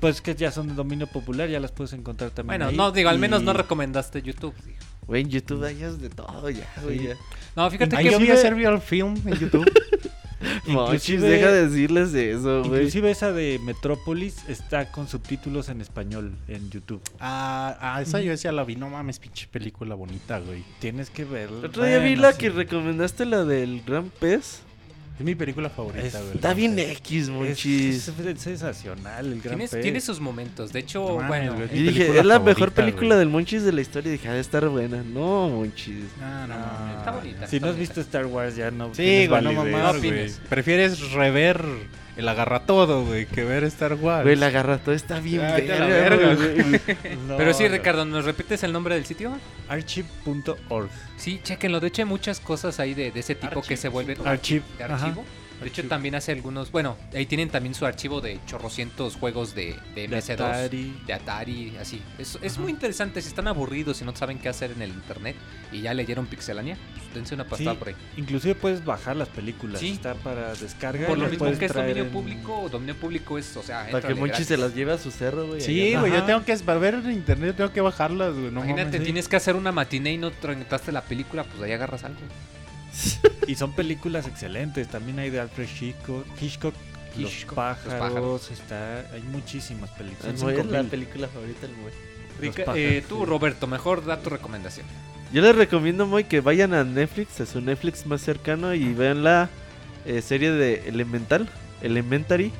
Pues 0.00 0.20
que 0.20 0.36
ya 0.36 0.52
son 0.52 0.68
de 0.68 0.74
dominio 0.74 1.08
popular, 1.08 1.48
ya 1.48 1.58
las 1.58 1.72
puedes 1.72 1.92
encontrar 1.92 2.30
también. 2.30 2.50
Bueno, 2.60 2.66
ahí. 2.70 2.76
no, 2.76 2.92
digo, 2.92 3.08
al 3.10 3.18
menos 3.18 3.42
Y- 3.42 3.44
no 3.46 3.52
recomendaste 3.52 4.22
YouTube. 4.22 4.54
digo. 4.64 4.78
Güey, 5.06 5.22
en 5.22 5.30
YouTube 5.30 5.64
hay 5.64 5.74
de 5.74 6.10
todo 6.10 6.48
ya, 6.50 6.72
güey. 6.82 6.98
Sí. 6.98 7.06
ya. 7.08 7.14
No, 7.56 7.70
fíjate 7.70 7.96
que 7.96 8.10
yo 8.10 8.18
vi 8.18 8.30
a 8.30 8.36
Servial 8.36 8.80
Film 8.80 9.16
en 9.26 9.34
YouTube. 9.34 9.70
Inclusive- 10.66 11.20
deja 11.28 11.52
de 11.52 11.68
decirles 11.68 12.12
de 12.12 12.32
eso, 12.32 12.62
güey. 12.64 12.80
Inclusive 12.80 13.10
esa 13.10 13.32
de 13.32 13.60
Metrópolis 13.62 14.36
está 14.48 14.90
con 14.90 15.08
subtítulos 15.08 15.68
en 15.68 15.80
español 15.80 16.34
en 16.48 16.70
YouTube. 16.70 17.02
ah, 17.20 17.76
ah, 17.80 18.02
esa 18.02 18.20
yo 18.20 18.30
decía 18.30 18.52
la 18.52 18.64
vi. 18.64 18.76
No 18.76 18.88
mames, 18.88 19.18
pinche 19.18 19.46
película 19.48 19.94
bonita, 19.94 20.38
güey. 20.40 20.64
Tienes 20.80 21.10
que 21.10 21.24
verla. 21.24 21.58
El 21.60 21.64
otro 21.66 21.84
día 21.84 21.98
vi 21.98 22.16
la 22.16 22.32
sí. 22.32 22.38
que 22.38 22.50
recomendaste, 22.50 23.24
la 23.24 23.44
del 23.44 23.82
Gran 23.82 24.10
Pez. 24.10 24.62
Es 25.22 25.26
mi 25.26 25.36
película 25.36 25.70
favorita, 25.70 26.04
Es- 26.04 26.14
güey. 26.20 26.34
Está 26.34 26.52
bien 26.52 26.76
X, 26.76 27.28
monchis. 27.28 28.08
es 28.08 28.40
sensacional 28.40 29.26
el 29.32 29.40
gran 29.40 29.56
Tiene, 29.80 30.00
sus 30.00 30.18
momentos. 30.18 30.72
De 30.72 30.80
hecho, 30.80 31.20
No 31.20 31.28
bueno. 31.28 31.54
güey. 31.54 31.68
Y 31.72 31.82
mi 31.82 31.88
dije, 31.90 32.18
es 32.18 32.24
la 32.24 32.40
mejor 32.40 32.72
película 32.72 33.10
güey. 33.14 33.18
del 33.20 33.28
Monchis 33.28 33.62
de 33.62 33.70
la 33.70 33.80
historia. 33.82 34.08
Y 34.08 34.12
dije, 34.14 34.28
ha 34.28 34.32
de 34.34 34.40
estar 34.40 34.68
buena. 34.68 35.04
No, 35.04 35.48
Monchis. 35.48 36.06
No, 36.18 36.26
mames. 36.48 36.98
Está 36.98 37.10
bonita. 37.12 37.46
Si 37.46 37.56
está 37.56 37.66
no 37.66 37.70
has 37.70 37.76
bonita. 37.76 37.78
visto 37.78 38.00
Star 38.00 38.26
Wars 38.26 38.56
ya 38.56 38.70
no 38.72 38.92
Sí, 38.94 39.28
güey, 39.28 39.42
no 39.42 39.52
No 39.52 39.90
opines. 39.90 40.40
Prefieres 40.48 41.12
rever 41.12 41.64
el 42.16 42.28
agarra 42.28 42.66
todo, 42.66 43.04
güey, 43.04 43.26
que 43.26 43.44
ver 43.44 43.64
Star 43.64 43.94
Wars. 43.94 44.24
Güey, 44.24 44.36
la 44.36 44.50
garrató 44.50 44.92
está 44.92 45.18
bien 45.20 45.40
Ah, 45.42 45.54
verga, 45.56 45.86
verga, 45.86 46.34
güey. 46.34 47.16
No, 47.28 47.36
Pero 47.36 47.54
sí. 47.54 47.66
Ricardo, 47.68 48.04
¿nos 48.04 48.24
repites 48.24 48.62
el 48.62 48.72
nombre 48.72 48.94
del 48.94 49.06
sitio? 49.06 49.36
Archive.org. 49.68 50.90
Sí, 51.16 51.40
chequenlo. 51.42 51.80
De 51.80 51.88
hecho, 51.88 52.02
hay 52.02 52.06
muchas 52.08 52.40
cosas 52.40 52.80
ahí 52.80 52.94
de, 52.94 53.10
de 53.10 53.20
ese 53.20 53.34
tipo 53.34 53.62
que 53.62 53.76
se 53.76 53.88
vuelven. 53.88 54.18
Archive. 54.26 54.62
de 54.78 54.84
ajá. 54.84 55.14
De 55.62 55.68
hecho, 55.68 55.82
también 55.88 56.14
hace 56.14 56.32
algunos. 56.32 56.70
Bueno, 56.72 56.96
ahí 57.14 57.26
tienen 57.26 57.48
también 57.48 57.74
su 57.74 57.86
archivo 57.86 58.20
de 58.20 58.38
chorrocientos 58.46 59.16
juegos 59.16 59.54
de, 59.54 59.76
de 59.94 60.08
De 60.08 60.18
MS2, 60.18 60.32
Atari. 60.34 60.96
de 61.06 61.12
Atari, 61.12 61.76
así. 61.80 62.02
Es, 62.18 62.38
es 62.42 62.58
muy 62.58 62.70
interesante. 62.70 63.20
Si 63.22 63.28
están 63.28 63.48
aburridos 63.48 64.00
y 64.00 64.04
no 64.04 64.14
saben 64.14 64.38
qué 64.38 64.48
hacer 64.48 64.70
en 64.72 64.82
el 64.82 64.90
internet 64.90 65.36
y 65.72 65.80
ya 65.82 65.94
leyeron 65.94 66.26
Pixelania, 66.26 66.76
pues 66.94 67.14
dense 67.14 67.34
una 67.34 67.44
pasada 67.44 67.72
Sí, 67.72 67.76
por 67.78 67.88
ahí. 67.88 67.94
Inclusive 68.16 68.54
puedes 68.54 68.84
bajar 68.84 69.16
las 69.16 69.28
películas. 69.28 69.80
Sí. 69.80 69.90
Está 69.90 70.14
para 70.14 70.54
descarga. 70.54 71.06
Por 71.06 71.18
lo 71.18 71.28
mismo 71.28 71.46
que 71.58 71.64
es 71.66 71.72
dominio 71.72 72.04
en- 72.04 72.10
público, 72.10 72.68
dominio 72.70 72.96
público 72.96 73.38
es, 73.38 73.56
o 73.56 73.62
sea, 73.62 73.86
Para 73.90 74.06
que 74.08 74.14
gratis. 74.14 74.46
se 74.46 74.56
las 74.56 74.74
lleve 74.74 74.92
a 74.92 74.98
su 74.98 75.10
cerro, 75.10 75.46
güey. 75.46 75.60
Sí, 75.60 75.94
güey, 75.94 76.12
yo 76.12 76.22
tengo 76.24 76.44
que, 76.44 76.56
para 76.58 76.78
ver 76.78 76.94
en 76.94 77.10
internet, 77.10 77.56
tengo 77.56 77.72
que 77.72 77.80
bajarlas, 77.80 78.32
güey. 78.34 78.44
No 78.50 78.60
Imagínate, 78.60 78.84
mames. 78.92 79.02
tienes 79.04 79.28
que 79.28 79.36
hacer 79.36 79.56
una 79.56 79.72
matiné 79.72 80.12
y 80.12 80.18
no 80.18 80.30
tramitaste 80.30 80.92
la 80.92 81.02
película, 81.02 81.44
pues 81.44 81.62
ahí 81.62 81.72
agarras 81.72 82.04
algo. 82.04 82.18
Y 83.48 83.54
son 83.56 83.72
películas 83.72 84.26
excelentes. 84.28 84.88
También 84.88 85.18
hay 85.18 85.30
de 85.30 85.40
Alfred 85.40 85.68
Hitchcock. 85.80 86.24
Hitchcock 86.40 86.74
los, 87.18 87.32
Hitchcock, 87.32 87.54
pájaros, 87.56 87.92
Los 87.92 88.00
pájaros. 88.00 88.50
Está, 88.50 89.00
hay 89.12 89.22
muchísimas 89.22 89.90
Ah, 89.90 89.98
películas. 89.98 90.40
no, 90.40 90.48
es 90.50 90.56
la 90.56 90.62
5000. 90.62 90.86
película 90.90 91.28
favorita 91.28 91.60
del 91.66 91.76
güey. 91.76 91.94
Rica- 92.40 92.72
eh, 92.76 93.02
tú. 93.08 93.26
Roberto, 93.26 93.66
mejor 93.66 94.04
da 94.04 94.20
tu 94.20 94.30
recomendación. 94.30 94.86
Yo 95.32 95.42
les 95.42 95.54
recomiendo 95.56 96.06
muy 96.06 96.24
que 96.24 96.40
vayan 96.40 96.72
a 96.74 96.84
Netflix, 96.84 97.40
a 97.40 97.46
su 97.46 97.60
Netflix 97.60 98.06
más 98.06 98.20
cercano 98.20 98.74
y 98.74 98.92
vean 98.94 99.24
la 99.24 99.48
eh, 100.06 100.20
serie 100.22 100.50
de 100.52 100.88
Elemental, 100.88 101.48
Elementary, 101.82 102.52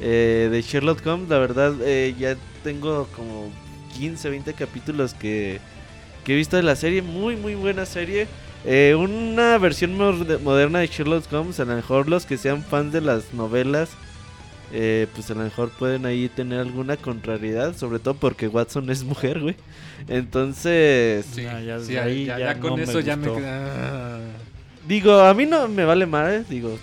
eh, 0.00 0.48
de 0.50 0.62
Sherlock 0.62 1.06
Holmes. 1.06 1.28
La 1.28 1.38
verdad, 1.38 1.74
eh, 1.82 2.14
ya 2.18 2.36
tengo 2.62 3.06
como 3.14 3.50
15, 3.96 4.30
20 4.30 4.52
capítulos 4.54 5.14
que, 5.14 5.60
que 6.24 6.32
he 6.32 6.36
visto 6.36 6.56
de 6.56 6.62
la 6.62 6.76
serie. 6.76 7.02
Muy, 7.02 7.36
muy 7.36 7.54
buena 7.54 7.86
serie. 7.86 8.26
Eh, 8.64 8.94
una 8.96 9.58
versión 9.58 9.94
moderna 10.42 10.78
de 10.80 10.86
Sherlock 10.86 11.30
Holmes. 11.32 11.60
A 11.60 11.64
lo 11.64 11.74
mejor 11.76 12.08
los 12.08 12.26
que 12.26 12.38
sean 12.38 12.62
fans 12.64 12.92
de 12.92 13.00
las 13.02 13.34
novelas, 13.34 13.90
eh, 14.72 15.06
pues 15.14 15.30
a 15.30 15.34
lo 15.34 15.42
mejor 15.44 15.70
pueden 15.70 16.06
ahí 16.06 16.28
tener 16.28 16.60
alguna 16.60 16.96
contrariedad. 16.96 17.76
Sobre 17.76 17.98
todo 17.98 18.14
porque 18.14 18.48
Watson 18.48 18.90
es 18.90 19.04
mujer, 19.04 19.40
güey. 19.40 19.56
Entonces... 20.08 21.26
Ya, 21.36 21.60
ya, 21.60 21.78
Sí, 21.80 21.96
ahí 21.96 22.24
ya, 22.26 22.38
ya 22.38 22.54
ya 22.54 22.60
con 22.60 22.70
no 22.70 22.76
me 22.78 22.82
eso 22.84 23.00
ya 23.00 23.16
me 23.16 23.30
queda. 23.32 24.20
Digo, 24.86 25.20
a 25.20 25.34
mí 25.34 25.46
no 25.46 25.68
me 25.68 25.84
vale 25.84 26.06
digo. 26.48 26.78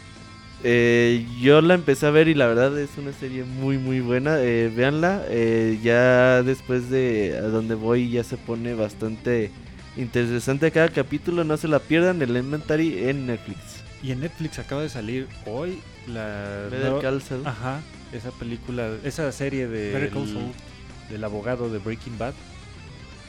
eh, 0.64 1.26
yo 1.42 1.62
la 1.62 1.74
empecé 1.76 2.06
a 2.06 2.12
ver 2.12 2.28
y 2.28 2.34
la 2.36 2.48
verdad 2.48 2.78
es 2.80 2.98
una 2.98 3.14
serie 3.14 3.44
muy 3.44 3.78
muy 3.78 4.00
buena. 4.00 4.38
Eh, 4.42 4.72
véanla, 4.76 5.24
eh, 5.30 5.80
ya 5.84 6.44
después 6.44 6.90
de 6.90 7.38
a 7.38 7.48
donde 7.48 7.76
voy 7.76 8.10
ya 8.12 8.24
se 8.24 8.38
pone 8.38 8.74
bastante 8.74 9.52
interesante 9.98 10.72
cada 10.72 10.90
capítulo, 10.90 11.44
no 11.44 11.58
se 11.58 11.68
la 11.68 11.80
pierdan, 11.80 12.22
el 12.22 12.30
Elementary 12.32 13.10
en 13.10 13.28
Netflix. 13.28 13.60
Y 14.04 14.12
en 14.12 14.22
Netflix 14.22 14.60
acaba 14.60 14.82
de 14.82 14.90
salir 14.90 15.28
hoy 15.46 15.80
la 16.08 16.68
Better 16.72 17.00
Call 17.02 17.22
Saul. 17.22 17.46
Ajá, 17.46 17.82
esa 18.12 18.32
película, 18.32 18.90
esa 19.04 19.32
serie 19.32 19.68
de 19.68 19.94
Better 19.94 20.10
Call 20.10 20.28
Saul. 20.28 20.52
del 21.10 21.24
abogado 21.24 21.70
de 21.70 21.78
Breaking 21.80 22.18
Bad. 22.18 22.34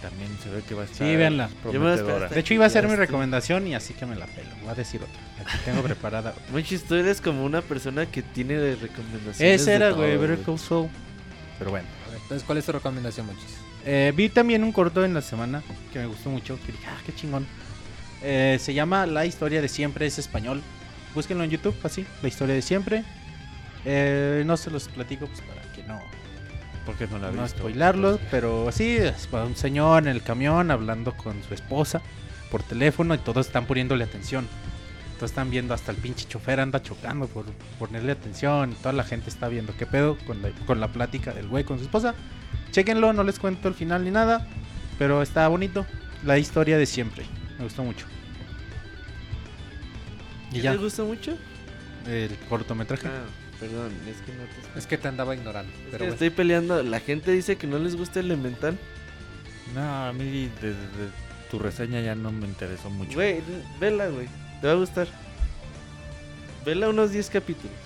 También 0.01 0.31
se 0.43 0.51
ve 0.51 0.63
que 0.67 0.75
va 0.75 0.83
a 0.83 0.85
estar 0.87 1.07
Sí, 1.07 1.15
véanla. 1.15 1.49
Prometedora. 1.63 2.29
De 2.29 2.41
hecho, 2.41 2.55
iba 2.55 2.67
a 2.67 2.71
ser 2.71 2.89
mi 2.89 2.97
recomendación 2.97 3.69
y 3.69 3.77
así 3.77 3.95
que 3.95 4.05
me 4.05 4.17
la 4.17 4.27
pelo. 4.27 4.49
Voy 4.63 4.71
a 4.71 4.75
decir 4.75 5.01
otra. 5.01 5.21
Aquí 5.47 5.57
tengo 5.65 5.81
preparada. 5.85 6.35
Monchis, 6.51 6.83
tú 6.83 6.97
eres 6.97 7.21
como 7.21 7.45
una 7.45 7.63
persona 7.63 8.07
que 8.07 8.21
tiene 8.23 8.75
recomendaciones. 8.75 9.61
Ese 9.61 9.71
de 9.71 9.77
era, 9.77 9.91
güey, 9.93 10.17
Better 10.17 10.41
Call 10.43 10.59
Saul. 10.59 10.89
Pero 11.59 11.71
bueno. 11.71 11.87
Entonces, 12.21 12.43
¿cuál 12.45 12.59
es 12.59 12.67
tu 12.67 12.73
recomendación, 12.73 13.27
Monchis? 13.27 13.59
Eh, 13.85 14.13
vi 14.15 14.29
también 14.29 14.63
un 14.63 14.73
corto 14.73 15.05
en 15.05 15.15
la 15.15 15.23
semana 15.23 15.63
que 15.93 15.99
me 15.99 16.07
gustó 16.07 16.31
mucho. 16.31 16.59
Que 16.65 16.73
dije, 16.73 16.87
ah, 16.89 17.01
qué 17.05 17.15
chingón. 17.15 17.47
Eh, 18.23 18.59
se 18.61 18.75
llama 18.75 19.07
La 19.07 19.27
historia 19.27 19.61
de 19.61 19.69
siempre, 19.69 20.07
es 20.07 20.19
español. 20.19 20.63
Búsquenlo 21.15 21.45
en 21.45 21.51
YouTube, 21.51 21.75
así, 21.83 22.07
La 22.23 22.29
historia 22.29 22.55
de 22.55 22.63
siempre. 22.63 23.05
Eh, 23.85 24.45
no 24.47 24.57
se 24.57 24.71
los 24.71 24.89
platico 24.89 25.27
pues 25.27 25.41
para 25.41 25.61
que 25.73 25.83
no, 25.83 26.01
Porque 26.87 27.07
no 27.09 27.19
la 27.19 27.33
no 27.33 27.43
visto. 27.43 27.59
spoilarlos, 27.59 28.21
pero 28.31 28.71
sí, 28.71 28.97
es 28.97 29.27
para 29.27 29.45
un 29.45 29.57
señor 29.57 30.05
en 30.05 30.09
el 30.09 30.23
camión 30.23 30.71
hablando 30.71 31.17
con 31.17 31.43
su 31.43 31.53
esposa 31.53 32.01
por 32.51 32.63
teléfono 32.63 33.15
y 33.15 33.19
todos 33.19 33.47
están 33.47 33.67
poniéndole 33.67 34.05
atención. 34.05 34.47
Todos 35.17 35.31
están 35.31 35.51
viendo, 35.51 35.75
hasta 35.75 35.91
el 35.91 35.97
pinche 35.99 36.27
chofer 36.29 36.61
anda 36.61 36.83
chocando 36.83 37.27
por 37.27 37.45
ponerle 37.79 38.13
atención. 38.13 38.75
Toda 38.75 38.93
la 38.93 39.05
gente 39.05 39.31
está 39.31 39.49
viendo 39.49 39.75
qué 39.77 39.87
pedo 39.87 40.17
con 40.27 40.43
la, 40.43 40.51
con 40.67 40.79
la 40.81 40.89
plática 40.89 41.33
del 41.33 41.49
güey 41.49 41.65
con 41.65 41.79
su 41.79 41.85
esposa. 41.85 42.15
Chequenlo, 42.73 43.13
no 43.13 43.23
les 43.23 43.39
cuento 43.39 43.69
el 43.69 43.75
final 43.75 44.05
ni 44.05 44.11
nada, 44.11 44.47
pero 44.99 45.23
está 45.23 45.47
bonito. 45.49 45.87
La 46.25 46.39
historia 46.39 46.79
de 46.79 46.87
siempre, 46.87 47.25
me 47.59 47.65
gustó 47.65 47.85
mucho. 47.85 48.07
Y 50.51 50.57
¿Te 50.57 50.61
ya, 50.63 50.75
gusta 50.77 51.03
mucho? 51.05 51.37
el 52.07 52.37
cortometraje. 52.49 53.07
Ah, 53.07 53.23
perdón, 53.61 53.93
es 54.09 54.17
que 54.23 54.33
no 54.33 54.43
te 54.73 54.79
Es 54.79 54.87
que 54.87 54.99
te 54.99 55.09
andaba 55.09 55.35
ignorando. 55.37 55.73
Es 55.73 55.79
Pero 55.85 55.91
que 55.91 55.99
bueno. 55.99 56.13
estoy 56.15 56.31
peleando. 56.31 56.83
La 56.83 57.01
gente 57.01 57.31
dice 57.31 57.57
que 57.57 57.67
no 57.67 57.79
les 57.79 57.95
gusta 57.97 58.21
Elemental. 58.21 58.77
No, 59.75 60.07
a 60.07 60.13
mí 60.13 60.51
desde 60.61 60.77
tu 61.51 61.59
reseña 61.59 62.01
ya 62.01 62.15
no 62.15 62.33
me 62.33 62.47
interesó 62.47 62.91
mucho. 62.91 63.15
Güey, 63.15 63.41
vela, 63.81 64.09
güey. 64.09 64.27
Te 64.61 64.67
va 64.67 64.73
a 64.73 64.77
gustar. 64.77 65.09
Vela 66.65 66.89
unos 66.89 67.13
10 67.13 67.31
capítulos. 67.31 67.77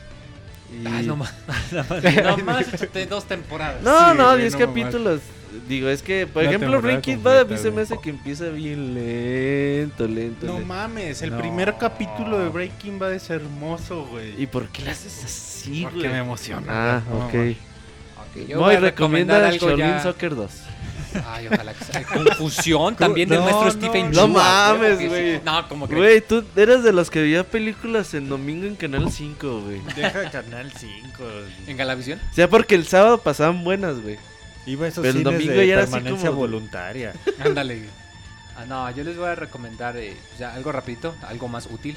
Y- 0.72 0.86
Ay, 0.86 1.06
no 1.06 1.16
más. 1.16 1.34
no 1.72 2.36
más, 2.44 2.72
échate 2.74 3.06
dos 3.06 3.24
temporadas. 3.26 3.82
No, 3.82 4.12
Sí, 4.12 4.16
no, 4.18 4.26
güey, 4.30 4.40
10 4.42 4.52
no 4.54 4.58
capítulos. 4.58 5.20
Digo, 5.68 5.88
es 5.88 6.02
que, 6.02 6.26
por 6.26 6.44
ejemplo, 6.44 6.82
Breaking 6.82 7.22
Bad 7.22 7.40
a 7.40 7.44
mí 7.44 7.56
se 7.56 7.70
me 7.70 7.80
hace 7.82 7.98
que 7.98 8.10
empieza 8.10 8.46
bien 8.48 8.92
lento, 8.94 10.06
lento. 10.06 10.46
No 10.46 10.54
lento. 10.54 10.66
mames, 10.66 11.22
el 11.22 11.30
No. 11.30 11.38
primer 11.38 11.74
capítulo 11.78 12.38
de 12.38 12.48
Breaking 12.50 12.98
Bad 12.98 13.14
es 13.14 13.30
hermoso, 13.30 14.04
güey. 14.06 14.40
¿Y 14.40 14.46
por 14.46 14.68
qué 14.68 14.82
le 14.82 14.90
haces 14.90 15.24
así, 15.24 15.82
Porque 15.84 15.98
güey? 16.00 16.10
me 16.10 16.18
emociona. 16.18 16.66
Ah, 16.68 17.02
ok. 17.10 17.32
mames. 17.34 17.56
Ok, 18.18 18.46
yo 18.48 18.56
Moy 18.60 18.66
voy 18.66 18.74
a 18.74 18.80
recomendar 18.80 19.40
recomienda 19.40 19.48
algo 19.48 19.66
Shaolin 19.68 19.86
ya. 19.86 20.02
Soccer 20.02 20.34
2. 20.34 20.50
Ay, 21.26 21.46
ojalá 21.48 21.72
que 21.74 21.84
sea. 21.84 22.02
Confusión 22.04 22.96
también 22.96 23.28
del 23.28 23.38
No, 23.40 23.44
maestro 23.44 23.64
no, 23.66 23.70
Stephen 23.72 24.10
no 24.10 24.22
Chu, 24.26 24.28
mames, 24.28 24.98
que 24.98 25.02
sí. 25.04 25.08
güey. 25.08 25.40
No, 25.44 25.68
como 25.68 25.88
que. 25.88 25.94
Güey, 25.94 26.20
tú 26.20 26.44
eras 26.56 26.82
de 26.82 26.92
los 26.92 27.10
que 27.10 27.20
veía 27.22 27.44
películas 27.44 28.12
en 28.14 28.28
domingo 28.28 28.66
en 28.66 28.76
Canal 28.76 29.10
5, 29.10 29.60
güey. 29.62 29.80
Deja 29.94 30.30
Canal 30.30 30.72
5. 30.76 31.24
¿En 31.66 31.76
Galavisión? 31.76 32.20
O 32.30 32.34
sea, 32.34 32.48
porque 32.48 32.74
el 32.74 32.86
sábado 32.86 33.18
pasaban 33.18 33.64
buenas, 33.64 34.00
güey. 34.00 34.18
Iba 34.66 34.86
a 34.86 34.88
esos 34.88 35.02
Pero 35.02 35.18
el 35.18 35.24
domingo 35.24 35.52
de 35.52 35.66
ya 35.66 35.74
era 35.74 35.82
así 35.84 35.92
permanencia 35.92 36.28
como- 36.30 36.40
voluntaria. 36.40 37.12
Ándale. 37.38 37.84
Ah, 38.58 38.64
no, 38.66 38.90
yo 38.90 39.04
les 39.04 39.16
voy 39.16 39.28
a 39.28 39.34
recomendar 39.34 39.96
eh, 39.96 40.16
ya 40.38 40.54
algo 40.54 40.72
rapidito, 40.72 41.14
algo 41.28 41.46
más 41.46 41.66
útil. 41.70 41.96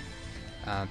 Ah, 0.66 0.86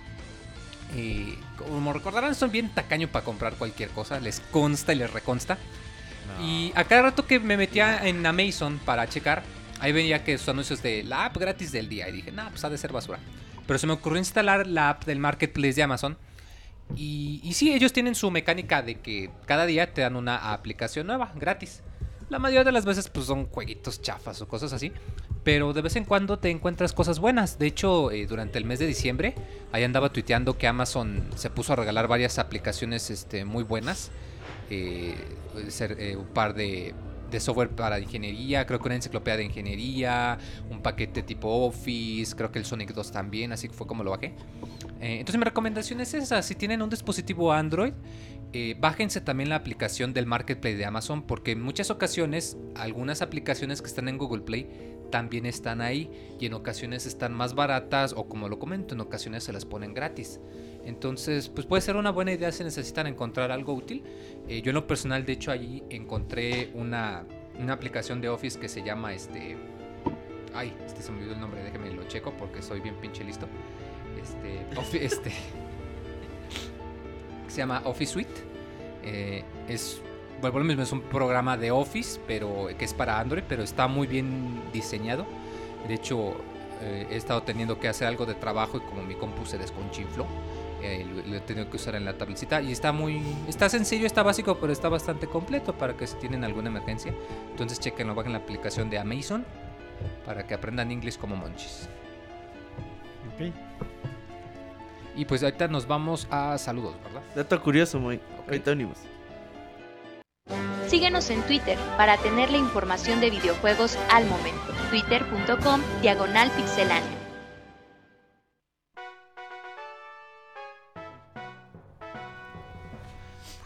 y 0.96 1.34
como 1.56 1.92
recordarán, 1.92 2.34
soy 2.34 2.48
bien 2.48 2.70
tacaño 2.70 3.08
para 3.08 3.24
comprar 3.24 3.54
cualquier 3.54 3.90
cosa, 3.90 4.18
les 4.20 4.40
consta 4.50 4.92
y 4.92 4.96
les 4.96 5.12
reconsta. 5.12 5.58
Y 6.42 6.72
a 6.74 6.84
cada 6.84 7.02
rato 7.02 7.26
que 7.26 7.40
me 7.40 7.56
metía 7.56 8.06
en 8.06 8.24
Amazon 8.24 8.78
para 8.84 9.08
checar, 9.08 9.42
ahí 9.80 9.92
veía 9.92 10.24
que 10.24 10.38
sus 10.38 10.48
anuncios 10.48 10.82
de 10.82 11.02
la 11.02 11.26
app 11.26 11.36
gratis 11.36 11.72
del 11.72 11.88
día. 11.88 12.08
Y 12.08 12.12
dije, 12.12 12.32
nah, 12.32 12.48
pues 12.50 12.64
ha 12.64 12.70
de 12.70 12.78
ser 12.78 12.92
basura. 12.92 13.18
Pero 13.66 13.78
se 13.78 13.86
me 13.86 13.92
ocurrió 13.92 14.18
instalar 14.18 14.66
la 14.66 14.90
app 14.90 15.04
del 15.04 15.18
marketplace 15.18 15.74
de 15.74 15.82
Amazon. 15.82 16.16
Y, 16.96 17.40
y 17.42 17.52
sí, 17.52 17.72
ellos 17.72 17.92
tienen 17.92 18.14
su 18.14 18.30
mecánica 18.30 18.82
de 18.82 19.00
que 19.00 19.30
cada 19.46 19.66
día 19.66 19.92
te 19.92 20.00
dan 20.00 20.16
una 20.16 20.52
aplicación 20.52 21.06
nueva, 21.06 21.32
gratis. 21.34 21.82
La 22.30 22.38
mayoría 22.38 22.64
de 22.64 22.72
las 22.72 22.84
veces 22.84 23.08
pues 23.08 23.26
son 23.26 23.46
jueguitos 23.46 24.02
chafas 24.02 24.40
o 24.42 24.48
cosas 24.48 24.72
así. 24.72 24.92
Pero 25.44 25.72
de 25.72 25.80
vez 25.80 25.96
en 25.96 26.04
cuando 26.04 26.38
te 26.38 26.50
encuentras 26.50 26.92
cosas 26.92 27.20
buenas. 27.20 27.58
De 27.58 27.66
hecho, 27.66 28.10
eh, 28.10 28.26
durante 28.26 28.58
el 28.58 28.64
mes 28.64 28.78
de 28.78 28.86
diciembre, 28.86 29.34
ahí 29.72 29.82
andaba 29.82 30.12
tuiteando 30.12 30.58
que 30.58 30.66
Amazon 30.66 31.30
se 31.36 31.48
puso 31.48 31.72
a 31.72 31.76
regalar 31.76 32.06
varias 32.06 32.38
aplicaciones 32.38 33.10
este, 33.10 33.44
muy 33.44 33.64
buenas. 33.64 34.10
Eh, 34.70 35.14
ser, 35.68 35.96
eh, 35.98 36.16
un 36.16 36.26
par 36.26 36.54
de, 36.54 36.94
de 37.30 37.40
software 37.40 37.70
para 37.70 37.98
ingeniería, 37.98 38.66
creo 38.66 38.78
que 38.78 38.86
una 38.86 38.94
enciclopedia 38.96 39.38
de 39.38 39.44
ingeniería, 39.44 40.38
un 40.70 40.82
paquete 40.82 41.22
tipo 41.22 41.48
Office, 41.66 42.36
creo 42.36 42.52
que 42.52 42.58
el 42.58 42.64
Sonic 42.64 42.92
2 42.92 43.10
también, 43.10 43.52
así 43.52 43.68
que 43.68 43.74
fue 43.74 43.86
como 43.86 44.04
lo 44.04 44.10
bajé. 44.10 44.34
Eh, 45.00 45.18
entonces 45.18 45.38
mi 45.38 45.44
recomendación 45.44 46.00
es 46.00 46.14
esa, 46.14 46.42
si 46.42 46.54
tienen 46.54 46.82
un 46.82 46.90
dispositivo 46.90 47.52
Android, 47.52 47.92
bájense 48.78 49.20
también 49.20 49.50
la 49.50 49.56
aplicación 49.56 50.14
del 50.14 50.24
Marketplace 50.24 50.76
de 50.76 50.86
Amazon 50.86 51.22
porque 51.22 51.52
en 51.52 51.60
muchas 51.60 51.90
ocasiones 51.90 52.56
algunas 52.76 53.20
aplicaciones 53.20 53.82
que 53.82 53.88
están 53.88 54.08
en 54.08 54.16
Google 54.16 54.40
Play 54.40 54.66
también 55.10 55.44
están 55.44 55.80
ahí 55.82 56.10
y 56.40 56.46
en 56.46 56.54
ocasiones 56.54 57.04
están 57.06 57.34
más 57.34 57.54
baratas 57.54 58.14
o 58.16 58.28
como 58.28 58.48
lo 58.48 58.58
comento, 58.58 58.94
en 58.94 59.00
ocasiones 59.00 59.44
se 59.44 59.52
las 59.52 59.64
ponen 59.64 59.94
gratis. 59.94 60.40
Entonces, 60.88 61.50
pues 61.50 61.66
puede 61.66 61.82
ser 61.82 61.96
una 61.96 62.10
buena 62.10 62.32
idea 62.32 62.50
si 62.50 62.64
necesitan 62.64 63.06
encontrar 63.06 63.52
algo 63.52 63.74
útil. 63.74 64.02
Eh, 64.48 64.62
yo 64.62 64.70
en 64.70 64.74
lo 64.74 64.86
personal, 64.86 65.26
de 65.26 65.34
hecho, 65.34 65.50
allí 65.50 65.82
encontré 65.90 66.70
una, 66.72 67.26
una 67.58 67.74
aplicación 67.74 68.22
de 68.22 68.30
Office 68.30 68.58
que 68.58 68.70
se 68.70 68.82
llama 68.82 69.12
este... 69.12 69.58
Ay, 70.54 70.74
este 70.86 71.02
se 71.02 71.12
me 71.12 71.18
olvidó 71.18 71.34
el 71.34 71.40
nombre, 71.40 71.62
déjeme 71.62 71.90
lo 71.90 72.04
checo 72.08 72.32
porque 72.38 72.62
soy 72.62 72.80
bien 72.80 72.94
pinche 72.96 73.22
listo. 73.22 73.46
Este... 74.18 75.04
Este 75.04 75.30
se 77.48 77.58
llama 77.58 77.82
Office 77.84 78.12
Suite. 78.14 78.30
Eh, 79.04 79.44
es, 79.68 80.00
bueno, 80.40 80.60
mismo, 80.60 80.82
es 80.82 80.92
un 80.92 81.02
programa 81.02 81.58
de 81.58 81.70
Office, 81.70 82.18
pero 82.26 82.68
que 82.78 82.86
es 82.86 82.94
para 82.94 83.20
Android, 83.20 83.42
pero 83.46 83.62
está 83.62 83.88
muy 83.88 84.06
bien 84.06 84.62
diseñado. 84.72 85.26
De 85.86 85.92
hecho, 85.92 86.34
eh, 86.80 87.08
he 87.10 87.16
estado 87.16 87.42
teniendo 87.42 87.78
que 87.78 87.88
hacer 87.88 88.06
algo 88.06 88.24
de 88.24 88.34
trabajo 88.34 88.78
y 88.78 88.80
como 88.80 89.02
mi 89.02 89.14
compu 89.16 89.44
se 89.44 89.58
desconchinfló, 89.58 90.26
eh, 90.82 91.06
lo, 91.26 91.36
he 91.36 91.40
tenido 91.40 91.68
que 91.70 91.76
usar 91.76 91.94
en 91.94 92.04
la 92.04 92.16
tabletita 92.16 92.60
y 92.60 92.72
está 92.72 92.92
muy, 92.92 93.22
está 93.48 93.68
sencillo, 93.68 94.06
está 94.06 94.22
básico, 94.22 94.58
pero 94.60 94.72
está 94.72 94.88
bastante 94.88 95.26
completo 95.26 95.74
para 95.76 95.96
que 95.96 96.06
si 96.06 96.16
tienen 96.16 96.44
alguna 96.44 96.68
emergencia. 96.68 97.12
Entonces 97.50 97.80
chequenlo, 97.80 98.14
bajen 98.14 98.32
la 98.32 98.38
aplicación 98.38 98.90
de 98.90 98.98
Amazon 98.98 99.44
para 100.24 100.46
que 100.46 100.54
aprendan 100.54 100.90
inglés 100.90 101.18
como 101.18 101.36
monchis. 101.36 101.88
Ok. 103.34 103.52
Y 105.16 105.24
pues 105.24 105.42
ahorita 105.42 105.66
nos 105.66 105.86
vamos 105.86 106.28
a 106.30 106.56
saludos, 106.58 106.94
¿verdad? 107.02 107.22
Dato 107.34 107.60
curioso, 107.60 107.98
muy. 107.98 108.20
Ahorita 108.46 108.70
venimos. 108.70 108.98
Síguenos 110.86 111.28
en 111.30 111.42
Twitter 111.42 111.76
para 111.96 112.16
tener 112.18 112.50
la 112.50 112.56
información 112.56 113.20
de 113.20 113.30
videojuegos 113.30 113.98
al 114.10 114.24
momento. 114.26 114.72
Twitter.com 114.90 115.82
Diagonal 116.00 116.50
Pixelánea. 116.52 117.17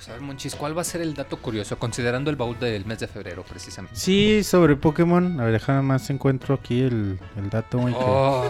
Pues 0.02 0.08
a 0.08 0.12
ver, 0.14 0.22
Monchis, 0.22 0.56
¿cuál 0.56 0.76
va 0.76 0.80
a 0.80 0.84
ser 0.84 1.00
el 1.00 1.14
dato 1.14 1.36
curioso 1.36 1.78
considerando 1.78 2.28
el 2.28 2.34
baúl 2.34 2.58
del 2.58 2.84
mes 2.86 2.98
de 2.98 3.06
febrero 3.06 3.44
precisamente? 3.48 3.96
Sí, 3.96 4.42
sobre 4.42 4.74
Pokémon. 4.74 5.38
A 5.38 5.44
ver, 5.44 5.52
déjame 5.52 5.80
más 5.82 6.10
encuentro 6.10 6.56
aquí 6.56 6.80
el, 6.80 7.20
el 7.36 7.50
dato, 7.50 7.78
güey. 7.78 7.94
que- 7.94 8.00
Oh, 8.02 8.44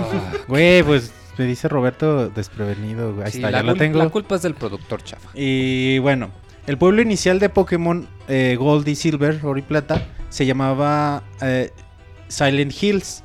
Güey, 0.48 0.82
pues 0.82 1.12
me 1.36 1.44
dice 1.44 1.68
Roberto 1.68 2.30
desprevenido. 2.30 3.22
Ahí 3.22 3.32
sí, 3.32 3.38
está, 3.38 3.50
la, 3.50 3.58
ya 3.58 3.64
lo 3.64 3.74
tengo. 3.74 3.98
la 3.98 4.08
culpa 4.08 4.36
es 4.36 4.40
del 4.42 4.54
productor 4.54 5.04
chafa. 5.04 5.28
Y 5.34 5.98
bueno, 5.98 6.30
el 6.66 6.78
pueblo 6.78 7.02
inicial 7.02 7.38
de 7.38 7.50
Pokémon 7.50 8.08
eh, 8.28 8.56
Gold 8.58 8.88
y 8.88 8.94
Silver, 8.94 9.38
Oro 9.42 9.58
y 9.58 9.62
Plata, 9.62 10.06
se 10.30 10.46
llamaba 10.46 11.22
eh, 11.42 11.70
Silent 12.28 12.72
Hills. 12.82 13.24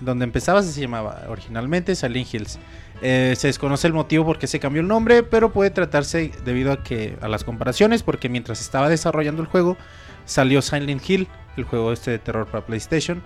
Donde 0.00 0.24
empezaba 0.24 0.60
se 0.64 0.80
llamaba 0.80 1.22
originalmente 1.28 1.94
Silent 1.94 2.34
Hills. 2.34 2.58
Eh, 3.06 3.34
se 3.36 3.48
desconoce 3.48 3.86
el 3.86 3.92
motivo 3.92 4.24
por 4.24 4.38
qué 4.38 4.46
se 4.46 4.58
cambió 4.60 4.80
el 4.80 4.88
nombre, 4.88 5.22
pero 5.22 5.52
puede 5.52 5.68
tratarse 5.70 6.30
debido 6.46 6.72
a 6.72 6.82
que 6.82 7.16
a 7.20 7.28
las 7.28 7.44
comparaciones, 7.44 8.02
porque 8.02 8.30
mientras 8.30 8.62
estaba 8.62 8.88
desarrollando 8.88 9.42
el 9.42 9.48
juego 9.48 9.76
salió 10.24 10.62
Silent 10.62 11.02
Hill, 11.08 11.28
el 11.58 11.64
juego 11.64 11.92
este 11.92 12.12
de 12.12 12.18
terror 12.18 12.46
para 12.46 12.64
PlayStation. 12.64 13.22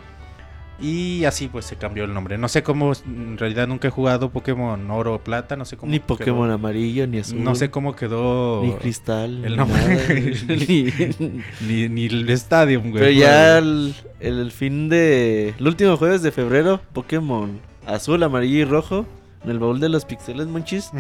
Y 0.81 1.25
así 1.25 1.49
pues 1.49 1.65
se 1.65 1.75
cambió 1.77 2.05
el 2.05 2.15
nombre. 2.15 2.39
No 2.39 2.47
sé 2.49 2.63
cómo, 2.63 2.93
en 3.05 3.37
realidad 3.37 3.67
nunca 3.67 3.89
he 3.89 3.91
jugado 3.91 4.31
Pokémon 4.31 4.89
Oro 4.93 5.15
o 5.15 5.19
Plata, 5.19 5.57
no 5.57 5.65
sé 5.65 5.77
cómo. 5.77 5.91
Ni 5.91 5.99
quedó- 5.99 6.07
Pokémon 6.07 6.51
amarillo, 6.53 7.07
ni 7.09 7.19
azul. 7.19 7.43
No 7.43 7.57
sé 7.57 7.69
cómo 7.71 7.97
quedó. 7.97 8.63
Ni 8.63 8.73
cristal. 8.75 9.45
el 9.45 9.51
ni 9.53 9.57
nombre. 9.57 10.35
ni- 10.49 11.43
Ni, 11.67 11.89
ni 11.89 12.07
el 12.07 12.29
estadio, 12.31 12.81
güey. 12.81 12.93
Pero 12.95 13.11
ya 13.11 13.59
el- 13.59 13.95
el 14.21 14.53
fin 14.53 14.89
de. 14.89 15.55
El 15.59 15.67
último 15.67 15.97
jueves 15.97 16.23
de 16.23 16.31
febrero, 16.31 16.81
Pokémon 16.93 17.61
azul, 17.87 18.23
amarillo 18.23 18.59
y 18.59 18.65
rojo. 18.65 19.05
En 19.45 19.51
el 19.51 19.59
baúl 19.59 19.81
de 19.81 19.89
los 19.89 20.05
pixeles, 20.05 20.47
monchis. 20.47 20.91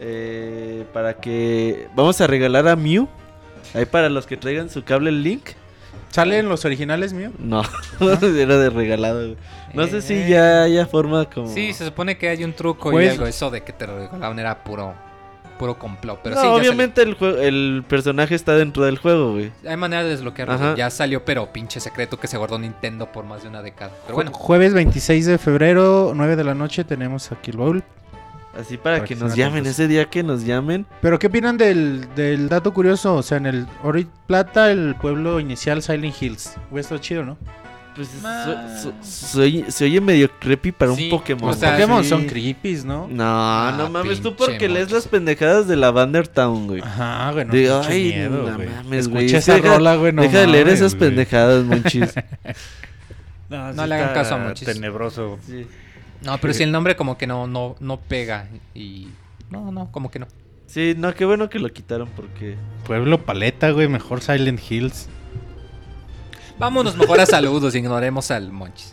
Eh, 0.00 0.84
para 0.92 1.14
que. 1.14 1.88
Vamos 1.94 2.20
a 2.20 2.26
regalar 2.26 2.66
a 2.68 2.76
Mew. 2.76 3.08
Ahí 3.74 3.84
para 3.84 4.08
los 4.08 4.26
que 4.26 4.36
traigan 4.36 4.70
su 4.70 4.82
cable 4.84 5.12
Link. 5.12 5.50
¿Salen 6.10 6.48
los 6.48 6.64
originales 6.64 7.12
mío? 7.12 7.30
No, 7.38 7.62
era 8.00 8.56
de 8.58 8.70
regalado. 8.70 9.36
No 9.74 9.86
sé 9.86 10.02
si 10.02 10.28
ya 10.28 10.62
haya 10.64 10.86
forma 10.86 11.26
como. 11.30 11.46
Sí, 11.52 11.72
se 11.72 11.84
supone 11.84 12.18
que 12.18 12.28
hay 12.28 12.42
un 12.42 12.52
truco 12.52 12.90
Pues- 12.90 13.06
y 13.06 13.08
algo. 13.10 13.26
Eso 13.26 13.50
de 13.50 13.62
que 13.62 13.72
te 13.72 13.86
lo 13.86 13.96
regalaban 13.96 14.38
era 14.38 14.64
puro, 14.64 14.94
puro 15.60 15.78
complot. 15.78 16.20
Pero 16.24 16.34
no, 16.36 16.40
sí, 16.42 16.46
obviamente 16.48 17.02
el, 17.02 17.16
jue- 17.16 17.38
el 17.38 17.84
personaje 17.86 18.34
está 18.34 18.54
dentro 18.54 18.82
del 18.84 18.98
juego, 18.98 19.32
güey. 19.34 19.52
Hay 19.68 19.76
manera 19.76 20.02
de 20.02 20.08
desbloquearlo. 20.08 20.54
Ajá. 20.54 20.74
Ya 20.74 20.90
salió, 20.90 21.24
pero 21.24 21.52
pinche 21.52 21.78
secreto 21.78 22.18
que 22.18 22.26
se 22.26 22.36
guardó 22.38 22.58
Nintendo 22.58 23.12
por 23.12 23.24
más 23.24 23.42
de 23.42 23.48
una 23.50 23.62
década. 23.62 23.92
Pero 24.06 24.14
bueno, 24.16 24.32
Jueves 24.32 24.74
26 24.74 25.26
de 25.26 25.38
febrero, 25.38 26.12
9 26.16 26.34
de 26.34 26.44
la 26.44 26.54
noche, 26.54 26.82
tenemos 26.82 27.30
aquí 27.30 27.50
el 27.52 27.58
baúl. 27.58 27.84
Así 28.58 28.76
para, 28.78 28.96
Para 28.96 29.06
que 29.06 29.14
que 29.14 29.20
nos 29.20 29.36
llamen, 29.36 29.60
atentos. 29.60 29.72
ese 29.74 29.86
día 29.86 30.06
que 30.06 30.24
nos 30.24 30.44
llamen. 30.44 30.84
Pero 31.00 31.20
¿qué 31.20 31.28
opinan 31.28 31.56
del, 31.56 32.08
del 32.16 32.48
dato 32.48 32.74
curioso? 32.74 33.14
O 33.14 33.22
sea, 33.22 33.38
en 33.38 33.46
el 33.46 33.66
Ori 33.84 34.08
Plata, 34.26 34.72
el 34.72 34.96
pueblo 34.96 35.38
inicial 35.38 35.82
Silent 35.82 36.20
Hills. 36.20 36.56
Hubiera 36.68 36.80
estado 36.80 37.00
chido, 37.00 37.24
¿no? 37.24 37.36
Pues 37.94 38.08
so- 38.22 38.68
so- 38.82 38.92
se 39.02 39.40
oye- 39.40 39.70
se 39.70 39.84
oye 39.84 40.00
medio 40.00 40.30
creepy 40.38 40.70
para 40.72 40.94
Sí, 40.94 41.04
un 41.04 41.10
Pokémon. 41.10 41.44
o 41.44 41.46
Los 41.48 41.58
sea, 41.58 41.72
Pokémon 41.72 42.02
sí. 42.04 42.08
son 42.10 42.26
creepies, 42.26 42.84
¿no? 42.84 43.08
No, 43.08 43.24
Ah, 43.26 43.74
no 43.76 43.90
mames, 43.90 44.20
tú 44.20 44.36
porque 44.36 44.68
lees 44.68 44.90
las 44.90 45.08
pendejadas 45.08 45.66
de 45.66 45.76
la 45.76 45.90
Town, 46.32 46.66
güey. 46.68 46.80
Ajá, 46.82 47.32
güey, 47.32 47.44
no 47.44 47.52
ay, 47.82 48.04
miedo, 48.14 48.48
no 48.50 48.54
güey. 48.56 48.68
mames, 48.68 49.08
güey. 49.08 49.24
Escucha 49.26 49.38
esa 49.38 49.54
Deja- 49.56 49.74
rola, 49.76 49.96
güey, 49.96 50.12
no 50.12 50.22
Deja 50.22 50.38
de 50.40 50.46
leer 50.46 50.68
esas 50.68 50.94
güey. 50.94 51.08
pendejadas, 51.10 51.64
monchis. 51.64 52.14
No, 53.48 53.72
le 53.86 53.94
hagan 53.96 54.14
caso 54.14 54.36
a 54.36 54.38
Monchis. 54.38 54.64
Tenebroso. 54.66 55.38
Sí. 55.44 55.66
no, 56.24 56.38
pero 56.38 56.54
si 56.54 56.62
el 56.62 56.70
nombre 56.70 56.94
como 56.94 57.18
que 57.18 57.26
no, 57.26 57.48
no, 57.48 57.74
no 57.80 57.98
pega. 58.00 58.46
Y. 58.74 59.08
No, 59.50 59.72
no, 59.72 59.90
como 59.90 60.08
que 60.10 60.20
no. 60.20 60.28
Sí, 60.66 60.94
no, 60.96 61.12
qué 61.14 61.24
bueno 61.24 61.50
que 61.50 61.58
lo 61.58 61.68
quitaron 61.72 62.08
porque. 62.14 62.54
Pueblo 62.86 63.24
Paleta, 63.24 63.70
güey, 63.72 63.88
mejor 63.88 64.20
Silent 64.20 64.60
Hills. 64.70 65.08
Vámonos 66.60 66.94
mejor 66.94 67.18
a 67.20 67.26
saludos, 67.26 67.74
ignoremos 67.74 68.30
al 68.30 68.52
Monchis. 68.52 68.92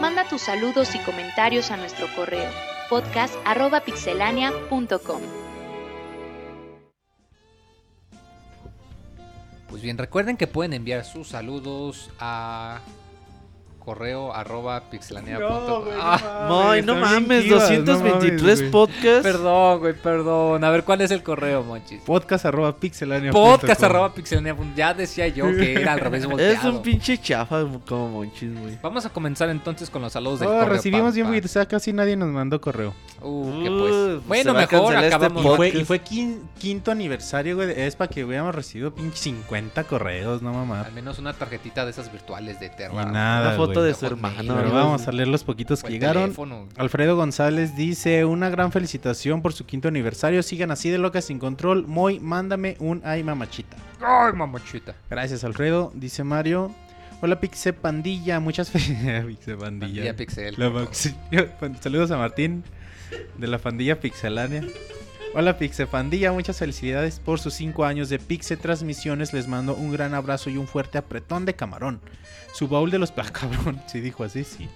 Manda 0.00 0.26
tus 0.26 0.40
saludos 0.40 0.94
y 0.94 0.98
comentarios 1.00 1.70
a 1.70 1.76
nuestro 1.76 2.06
correo 2.16 2.50
podcast.pixelania.com. 2.88 5.20
Pues 9.68 9.82
bien, 9.82 9.98
recuerden 9.98 10.38
que 10.38 10.46
pueden 10.46 10.72
enviar 10.72 11.04
sus 11.04 11.28
saludos 11.28 12.08
a 12.18 12.80
correo 13.84 14.32
arroba 14.34 14.80
pixelania.com. 14.90 15.84
Ah, 16.00 16.70
Ay, 16.70 16.82
no 16.82 16.94
mames, 16.96 17.48
223 17.48 18.62
podcasts. 18.70 19.22
perdón, 19.22 19.78
güey, 19.80 19.94
perdón. 19.94 20.62
A 20.64 20.70
ver, 20.70 20.84
¿cuál 20.84 21.00
es 21.00 21.10
el 21.10 21.22
correo, 21.22 21.62
Monchis? 21.62 22.00
Podcast 22.02 22.44
arroba 22.46 22.76
pixelania. 22.76 23.30
Podcast 23.32 23.82
arroba 23.82 24.12
pixelania.com. 24.14 24.74
Ya 24.76 24.94
decía 24.94 25.28
yo 25.28 25.46
que 25.46 25.74
era 25.74 25.92
al 25.94 26.00
revés 26.00 26.22
Es 26.22 26.28
volteado. 26.30 26.70
un 26.70 26.82
pinche 26.82 27.18
chafa 27.18 27.64
como 27.88 28.08
monchis, 28.08 28.58
güey. 28.60 28.78
Vamos 28.82 29.04
a 29.04 29.10
comenzar 29.10 29.48
entonces 29.50 29.90
con 29.90 30.02
los 30.02 30.12
saludos 30.12 30.40
del 30.40 30.48
Oh, 30.48 30.52
correo. 30.52 30.68
recibimos 30.68 31.14
bien, 31.14 31.26
güey. 31.26 31.40
O 31.40 31.48
sea, 31.48 31.66
casi 31.66 31.92
nadie 31.92 32.16
nos 32.16 32.28
mandó 32.28 32.60
correo. 32.60 32.94
Uh, 33.20 33.62
que 33.62 33.70
Uh, 33.70 33.78
pues. 33.80 34.26
Bueno, 34.28 34.54
mejor 34.54 34.94
este 34.94 35.06
acabamos. 35.06 35.42
Y 35.42 35.46
fue, 35.46 35.56
Podcast. 35.56 35.74
y 35.76 35.84
fue 35.84 36.00
quin- 36.02 36.40
quinto 36.58 36.90
aniversario, 36.90 37.56
güey. 37.56 37.72
Es 37.80 37.96
para 37.96 38.08
que 38.08 38.24
hubiéramos 38.24 38.54
recibido 38.54 38.94
pinche 38.94 39.16
50 39.18 39.84
correos, 39.84 40.42
no 40.42 40.52
mamá. 40.52 40.82
Al 40.82 40.92
menos 40.92 41.18
una 41.18 41.32
tarjetita 41.32 41.84
de 41.84 41.90
esas 41.90 42.10
virtuales 42.12 42.58
de 42.60 42.66
Y 42.66 42.70
Terra. 42.70 43.04
nada, 43.06 43.48
Una 43.48 43.56
foto 43.74 43.82
de 43.84 43.94
su 43.94 44.06
hermano. 44.06 44.54
Pero 44.56 44.72
vamos 44.72 45.06
a 45.08 45.12
leer 45.12 45.28
los 45.28 45.44
poquitos 45.44 45.82
que 45.82 45.90
llegaron. 45.90 46.22
teléfono. 46.24 46.68
Alfredo 46.76 47.16
González 47.16 47.76
dice, 47.76 48.24
una 48.24 48.48
gran 48.50 48.72
felicitación 48.72 49.42
por 49.42 49.52
su 49.52 49.66
quinto 49.66 49.88
aniversario. 49.88 50.42
Sigan 50.42 50.70
así 50.70 50.90
de 50.90 50.98
locas 50.98 51.24
sin 51.24 51.38
control. 51.38 51.86
Moy, 51.86 52.20
mándame 52.20 52.76
un 52.80 53.02
ay 53.04 53.22
mamachita. 53.22 53.76
Ay, 54.00 54.32
mamachita. 54.32 54.94
Gracias, 55.10 55.44
Alfredo. 55.44 55.92
Dice 55.94 56.24
Mario. 56.24 56.74
Hola, 57.20 57.38
Pixe 57.38 57.72
Pandilla. 57.72 58.40
Muchas 58.40 58.70
felicidades. 58.70 59.24
Pixe 59.26 59.56
Pandilla. 59.56 59.86
Pandilla 59.86 60.16
Pixel. 60.16 60.54
La 60.58 60.70
maxi- 60.70 61.14
Saludos 61.80 62.10
a 62.10 62.16
Martín 62.16 62.64
de 63.38 63.46
la 63.46 63.58
pandilla 63.58 64.00
Pixelania. 64.00 64.64
Hola 65.34 65.56
Pixe 65.56 65.86
Pandilla, 65.86 66.30
muchas 66.32 66.58
felicidades 66.58 67.18
por 67.18 67.40
sus 67.40 67.54
5 67.54 67.84
años 67.86 68.08
de 68.10 68.18
Pixe 68.18 68.56
Transmisiones. 68.58 69.32
Les 69.32 69.48
mando 69.48 69.74
un 69.74 69.90
gran 69.92 70.12
abrazo 70.14 70.50
y 70.50 70.58
un 70.58 70.66
fuerte 70.66 70.98
apretón 70.98 71.46
de 71.46 71.54
camarón. 71.54 72.00
Su 72.52 72.68
baúl 72.68 72.90
de 72.90 72.98
los... 72.98 73.12
Cabrón, 73.32 73.80
sí 73.86 74.00
dijo 74.00 74.24
así, 74.24 74.44
sí. 74.44 74.68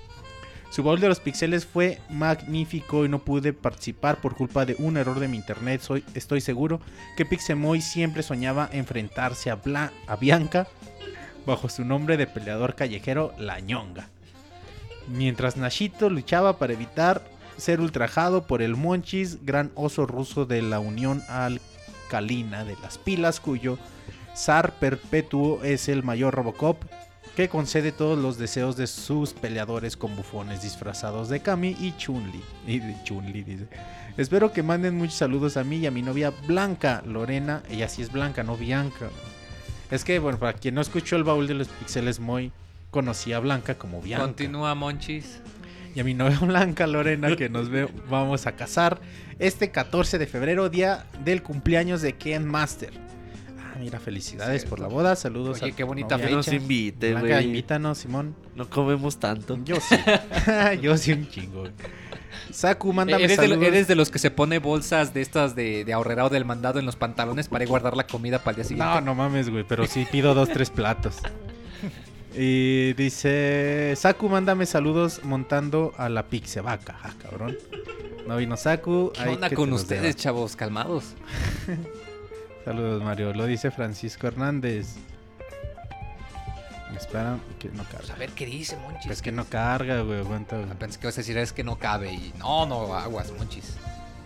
Su 0.70 0.82
baúl 0.82 1.00
de 1.00 1.08
los 1.08 1.20
pixeles 1.20 1.64
fue 1.64 2.00
magnífico 2.10 3.04
y 3.04 3.08
no 3.08 3.20
pude 3.20 3.52
participar 3.52 4.20
por 4.20 4.34
culpa 4.34 4.66
de 4.66 4.74
un 4.78 4.96
error 4.96 5.20
de 5.20 5.28
mi 5.28 5.36
internet. 5.36 5.80
Soy, 5.80 6.04
estoy 6.14 6.40
seguro 6.40 6.80
que 7.16 7.24
Pixemoy 7.24 7.80
siempre 7.80 8.22
soñaba 8.22 8.68
enfrentarse 8.72 9.50
a, 9.50 9.56
Bla- 9.62 9.92
a 10.08 10.16
Bianca 10.16 10.66
bajo 11.46 11.68
su 11.68 11.84
nombre 11.84 12.16
de 12.16 12.26
peleador 12.26 12.74
callejero 12.74 13.32
La 13.38 13.60
Ñonga. 13.60 14.08
Mientras 15.08 15.56
Nashito 15.56 16.10
luchaba 16.10 16.58
para 16.58 16.72
evitar 16.72 17.22
ser 17.56 17.80
ultrajado 17.80 18.46
por 18.46 18.60
el 18.60 18.74
Monchis, 18.76 19.44
gran 19.46 19.70
oso 19.76 20.04
ruso 20.04 20.44
de 20.46 20.60
la 20.62 20.80
Unión 20.80 21.22
Alcalina 21.28 22.64
de 22.64 22.76
las 22.82 22.98
Pilas, 22.98 23.38
cuyo 23.38 23.78
zar 24.36 24.72
perpetuo 24.72 25.62
es 25.62 25.88
el 25.88 26.02
mayor 26.02 26.34
Robocop, 26.34 26.82
que 27.34 27.48
concede 27.48 27.92
todos 27.92 28.18
los 28.18 28.38
deseos 28.38 28.76
de 28.76 28.86
sus 28.86 29.32
peleadores 29.32 29.96
con 29.96 30.16
bufones 30.16 30.62
disfrazados 30.62 31.28
de 31.28 31.40
Kami 31.40 31.76
y 31.78 31.94
Chun-Li. 31.96 32.42
Y 32.66 32.78
de 32.78 32.96
Chun-Li 33.04 33.42
dice. 33.42 33.68
Espero 34.16 34.52
que 34.52 34.62
manden 34.62 34.96
muchos 34.96 35.16
saludos 35.16 35.56
a 35.56 35.64
mí 35.64 35.76
y 35.76 35.86
a 35.86 35.90
mi 35.90 36.02
novia 36.02 36.32
Blanca 36.46 37.02
Lorena. 37.04 37.62
Ella 37.68 37.88
sí 37.88 38.00
es 38.00 38.10
Blanca, 38.10 38.42
no 38.42 38.56
Bianca. 38.56 39.10
Es 39.90 40.04
que, 40.04 40.18
bueno, 40.18 40.38
para 40.38 40.54
quien 40.54 40.74
no 40.74 40.80
escuchó 40.80 41.16
el 41.16 41.24
baúl 41.24 41.46
de 41.46 41.54
los 41.54 41.68
pixeles, 41.68 42.18
muy 42.18 42.52
conocía 42.90 43.36
a 43.36 43.40
Blanca 43.40 43.76
como 43.76 44.00
Bianca. 44.00 44.24
Continúa, 44.24 44.74
Monchis. 44.74 45.40
Y 45.94 46.00
a 46.00 46.04
mi 46.04 46.14
novia 46.14 46.38
Blanca 46.40 46.86
Lorena, 46.86 47.36
que 47.36 47.48
nos 47.48 47.68
ve, 47.68 47.88
vamos 48.08 48.46
a 48.46 48.52
casar 48.52 49.00
este 49.38 49.70
14 49.70 50.18
de 50.18 50.26
febrero, 50.26 50.70
día 50.70 51.06
del 51.24 51.42
cumpleaños 51.42 52.00
de 52.00 52.14
Ken 52.14 52.46
Master. 52.46 53.05
Ah, 53.76 53.78
mira, 53.78 54.00
felicidades 54.00 54.64
por 54.64 54.78
la 54.80 54.88
boda. 54.88 55.14
Saludos 55.16 55.60
Oye, 55.60 55.72
a 55.72 55.76
qué 55.76 55.84
bonita. 55.84 56.16
Que 56.18 56.30
nos 56.30 56.46
fecha. 56.46 56.56
invite, 56.56 57.10
Blanca, 57.10 57.28
güey. 57.28 57.44
invítanos, 57.46 57.98
Simón. 57.98 58.34
No 58.54 58.70
comemos 58.70 59.18
tanto. 59.18 59.58
Yo 59.64 59.76
sí. 59.80 59.96
Yo 60.80 60.96
sí 60.96 61.12
un 61.12 61.28
chingo. 61.28 61.60
güey. 61.60 61.72
Saku, 62.50 62.92
mándame 62.92 63.24
¿Eres 63.24 63.36
de, 63.36 63.48
saludos. 63.48 63.64
eres 63.68 63.88
de 63.88 63.94
los 63.96 64.10
que 64.10 64.18
se 64.18 64.30
pone 64.30 64.58
bolsas 64.60 65.12
de 65.12 65.20
estas 65.20 65.54
de, 65.54 65.84
de 65.84 65.92
ahorrera 65.92 66.24
o 66.24 66.28
del 66.30 66.44
mandado 66.44 66.78
en 66.78 66.86
los 66.86 66.96
pantalones 66.96 67.48
para 67.48 67.64
ir 67.64 67.68
guardar 67.68 67.96
la 67.96 68.06
comida 68.06 68.38
para 68.38 68.50
el 68.52 68.56
día 68.56 68.64
siguiente? 68.64 68.94
No, 68.94 69.00
no 69.00 69.14
mames, 69.14 69.50
güey, 69.50 69.64
pero 69.68 69.86
sí 69.86 70.06
pido 70.10 70.32
dos, 70.34 70.48
tres 70.48 70.70
platos. 70.70 71.16
Y 72.34 72.92
dice, 72.94 73.94
Saku, 73.96 74.28
mándame 74.28 74.66
saludos 74.66 75.20
montando 75.24 75.92
a 75.96 76.08
la 76.08 76.26
pixevaca. 76.28 76.98
Ah, 77.02 77.12
cabrón. 77.22 77.56
No 78.26 78.36
vino 78.36 78.56
Saku. 78.56 79.12
¿Qué 79.14 79.28
onda 79.28 79.50
con 79.50 79.72
ustedes, 79.72 80.16
chavos? 80.16 80.56
Calmados. 80.56 81.14
Saludos, 82.66 83.00
Mario. 83.00 83.32
Lo 83.32 83.46
dice 83.46 83.70
Francisco 83.70 84.26
Hernández. 84.26 84.96
Espera, 86.96 87.38
que 87.60 87.68
no 87.68 87.84
Pues 87.84 87.94
a 87.94 87.98
carga. 88.08 88.14
ver 88.16 88.30
qué 88.30 88.44
dice, 88.44 88.76
Monchis. 88.76 89.12
Es 89.12 89.22
que 89.22 89.30
no 89.30 89.44
carga, 89.44 90.00
güey, 90.00 90.18
aguanta. 90.18 90.56
güey. 90.56 90.68
Pensé 90.76 90.98
que 90.98 91.06
ibas 91.06 91.16
a 91.16 91.20
decir 91.20 91.38
es 91.38 91.52
que 91.52 91.62
no 91.62 91.78
cabe 91.78 92.12
y 92.12 92.32
no, 92.40 92.66
no, 92.66 92.92
aguas, 92.96 93.30
Monchis. 93.38 93.76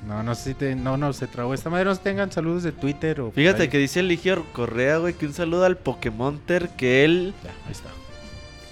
No, 0.06 0.22
no 0.22 0.34
sé 0.34 0.42
si 0.50 0.54
te... 0.54 0.74
No, 0.74 0.96
no, 0.96 1.12
se 1.12 1.26
trabó 1.26 1.52
esta 1.52 1.68
madre. 1.68 1.84
No 1.84 1.96
tengan 1.96 2.32
saludos 2.32 2.62
de 2.62 2.72
Twitter 2.72 3.20
o... 3.20 3.30
Fíjate 3.30 3.68
que 3.68 3.76
dice 3.76 4.02
Ligio 4.02 4.46
Correa, 4.54 4.96
güey, 4.96 5.12
que 5.12 5.26
un 5.26 5.34
saludo 5.34 5.66
al 5.66 5.76
Pokémonter, 5.76 6.70
que 6.70 7.04
él, 7.04 7.34
Ya, 7.44 7.50
ahí 7.66 7.72
está. 7.72 7.90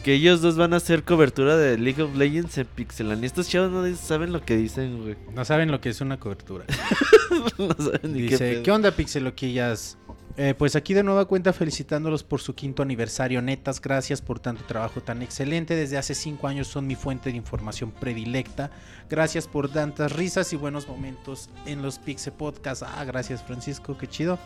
Que 0.08 0.14
ellos 0.14 0.40
dos 0.40 0.56
van 0.56 0.72
a 0.72 0.78
hacer 0.78 1.04
cobertura 1.04 1.58
de 1.58 1.76
League 1.76 2.02
of 2.02 2.16
Legends 2.16 2.56
en 2.56 2.66
Pixelania. 2.66 3.26
Estos 3.26 3.46
chavos 3.46 3.70
no 3.70 3.94
saben 3.94 4.32
lo 4.32 4.42
que 4.42 4.56
dicen, 4.56 5.02
güey. 5.02 5.16
No 5.34 5.44
saben 5.44 5.70
lo 5.70 5.82
que 5.82 5.90
es 5.90 6.00
una 6.00 6.18
cobertura. 6.18 6.64
no 7.58 7.74
saben 7.74 8.14
ni 8.14 8.22
Dice, 8.22 8.38
pedo. 8.38 8.62
¿qué 8.62 8.70
onda 8.70 8.90
Pixeloquillas? 8.90 9.98
Eh, 10.38 10.54
pues 10.56 10.76
aquí 10.76 10.94
de 10.94 11.02
nueva 11.02 11.26
cuenta 11.26 11.52
felicitándolos 11.52 12.24
por 12.24 12.40
su 12.40 12.54
quinto 12.54 12.82
aniversario. 12.82 13.42
Netas, 13.42 13.82
gracias 13.82 14.22
por 14.22 14.40
tanto 14.40 14.64
trabajo 14.64 15.02
tan 15.02 15.20
excelente. 15.20 15.76
Desde 15.76 15.98
hace 15.98 16.14
cinco 16.14 16.48
años 16.48 16.68
son 16.68 16.86
mi 16.86 16.94
fuente 16.94 17.30
de 17.30 17.36
información 17.36 17.90
predilecta. 17.90 18.70
Gracias 19.10 19.46
por 19.46 19.68
tantas 19.68 20.12
risas 20.12 20.50
y 20.54 20.56
buenos 20.56 20.88
momentos 20.88 21.50
en 21.66 21.82
los 21.82 21.98
Pixe 21.98 22.32
Podcast. 22.32 22.82
Ah, 22.82 23.04
gracias 23.04 23.42
Francisco, 23.42 23.98
qué 23.98 24.06
chido. 24.06 24.38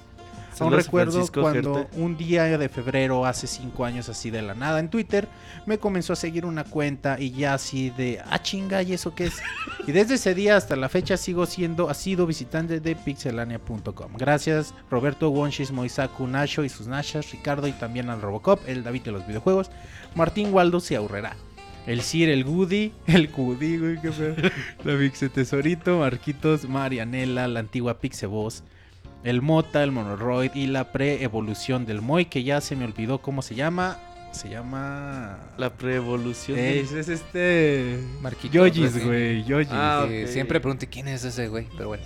Aún 0.61 0.73
recuerdo 0.73 1.13
Francisco 1.13 1.43
cuando 1.43 1.75
Gerte. 1.75 2.01
un 2.01 2.17
día 2.17 2.59
de 2.59 2.69
febrero, 2.69 3.25
hace 3.27 3.47
cinco 3.47 3.85
años 3.85 4.09
así 4.09 4.31
de 4.31 4.43
la 4.43 4.55
nada, 4.55 4.81
en 4.81 4.89
Twitter, 4.89 5.29
me 5.67 5.79
comenzó 5.79 6.13
a 6.13 6.17
seguir 6.17 6.45
una 6.45 6.65
cuenta 6.65 7.19
y 7.19 7.31
ya 7.33 7.55
así 7.55 7.91
de, 7.91 8.21
ah 8.25 8.43
chinga, 8.43 8.83
¿y 8.83 8.93
eso 8.93 9.15
qué 9.15 9.27
es? 9.27 9.41
y 9.87 9.93
desde 9.93 10.15
ese 10.15 10.35
día 10.35 10.57
hasta 10.57 10.77
la 10.77 10.89
fecha 10.89 11.17
sigo 11.17 11.47
siendo, 11.47 11.89
ha 11.89 11.95
sido 11.95 12.27
visitante 12.27 12.81
de 12.81 12.97
pixelania.com. 12.97 14.13
Gracias 14.17 14.75
Roberto, 14.91 15.31
Wonshis, 15.31 15.73
Moisaku, 15.73 16.27
Nacho 16.27 16.65
y 16.65 16.69
sus 16.69 16.87
Nashas, 16.87 17.31
Ricardo 17.31 17.67
y 17.67 17.73
también 17.73 18.11
al 18.11 18.21
Robocop, 18.21 18.61
el 18.69 18.83
David 18.83 19.03
de 19.03 19.13
los 19.13 19.27
videojuegos, 19.27 19.71
Martín 20.15 20.53
Waldo 20.53 20.81
se 20.81 20.97
ahorrará. 20.97 21.37
El 21.87 22.03
Sir, 22.03 22.29
el 22.29 22.45
Goody, 22.45 22.93
el 23.07 23.29
Goody, 23.29 23.79
güey, 23.79 24.01
qué 24.01 24.13
feo. 24.13 24.37
La 24.85 24.97
Pixe 24.97 25.29
Tesorito, 25.29 25.99
Marquitos, 25.99 26.69
Marianela, 26.69 27.49
la 27.49 27.59
antigua 27.59 27.99
Pixe 27.99 28.27
Voz, 28.27 28.63
el 29.25 29.43
Mota, 29.43 29.83
el 29.83 29.93
Monoroid 29.93 30.55
y 30.55 30.67
la 30.67 30.93
pre-evolución 30.93 31.87
del 31.87 32.01
Moy, 32.03 32.27
que 32.27 32.43
ya 32.43 32.61
se 32.61 32.77
me 32.77 32.85
olvidó 32.85 33.19
cómo 33.19 33.43
se 33.43 33.55
llama. 33.55 33.99
Se 34.33 34.49
llama. 34.49 35.39
La 35.59 35.71
preevolución. 35.71 36.59
Es, 36.59 36.93
es 36.93 37.09
este. 37.09 37.99
Marquitos, 38.21 38.55
Yojis, 38.55 39.05
güey. 39.05 39.45
Yojis. 39.45 39.69
Ah. 39.71 40.07
Siempre 40.27 40.59
pregunté 40.59 40.87
quién 40.87 41.09
es 41.09 41.25
ese 41.25 41.49
güey, 41.49 41.67
pero 41.77 41.89
bueno. 41.89 42.05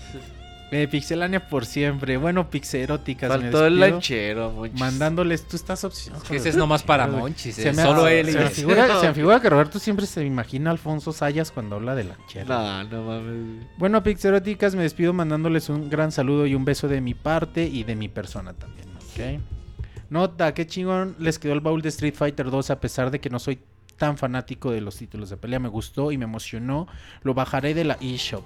Eh, 0.70 0.88
Pixelania 0.88 1.48
por 1.48 1.64
siempre. 1.64 2.16
Bueno, 2.16 2.50
Pixeróticas. 2.50 3.30
me 3.30 3.38
Faltó 3.38 3.66
el 3.66 3.74
despido, 3.76 3.90
lanchero, 3.90 4.50
monchis. 4.50 4.80
Mandándoles. 4.80 5.46
Tú 5.46 5.56
estás 5.56 5.84
obsesionado. 5.84 6.24
Que 6.24 6.36
ese 6.36 6.48
es 6.48 6.56
nomás 6.56 6.82
para 6.82 7.06
Monchis, 7.06 7.54
Se 7.54 7.68
eh, 7.68 7.72
me, 7.72 7.82
solo 7.82 8.06
se 8.06 8.20
él 8.20 8.30
y 8.30 8.34
me 8.34 8.50
figura, 8.50 9.00
se 9.00 9.08
me 9.08 9.14
figura 9.14 9.40
que 9.40 9.48
Roberto 9.48 9.78
siempre 9.78 10.06
se 10.06 10.24
imagina 10.24 10.70
a 10.70 10.72
Alfonso 10.72 11.12
Sayas 11.12 11.52
cuando 11.52 11.76
habla 11.76 11.94
de 11.94 12.04
lanchero. 12.04 12.46
No, 12.46 12.84
no 12.84 13.02
mames. 13.04 13.66
Bueno, 13.78 14.02
Pixeróticas, 14.02 14.74
me 14.74 14.82
despido 14.82 15.12
mandándoles 15.12 15.68
un 15.68 15.88
gran 15.88 16.10
saludo 16.10 16.46
y 16.46 16.54
un 16.54 16.64
beso 16.64 16.88
de 16.88 17.00
mi 17.00 17.14
parte 17.14 17.64
y 17.64 17.84
de 17.84 17.94
mi 17.94 18.08
persona 18.08 18.52
también, 18.52 18.88
¿ok? 18.96 19.40
Nota, 20.10 20.54
qué 20.54 20.66
chingón 20.66 21.16
les 21.18 21.38
quedó 21.38 21.52
el 21.52 21.60
baúl 21.60 21.82
de 21.82 21.88
Street 21.88 22.14
Fighter 22.14 22.50
2 22.50 22.70
a 22.70 22.80
pesar 22.80 23.10
de 23.10 23.20
que 23.20 23.30
no 23.30 23.38
soy 23.38 23.60
tan 23.96 24.16
fanático 24.18 24.70
de 24.70 24.80
los 24.80 24.96
títulos 24.96 25.30
de 25.30 25.36
pelea. 25.36 25.58
Me 25.58 25.68
gustó 25.68 26.12
y 26.12 26.18
me 26.18 26.24
emocionó. 26.24 26.86
Lo 27.22 27.34
bajaré 27.34 27.74
de 27.74 27.84
la 27.84 27.98
eShop. 28.00 28.44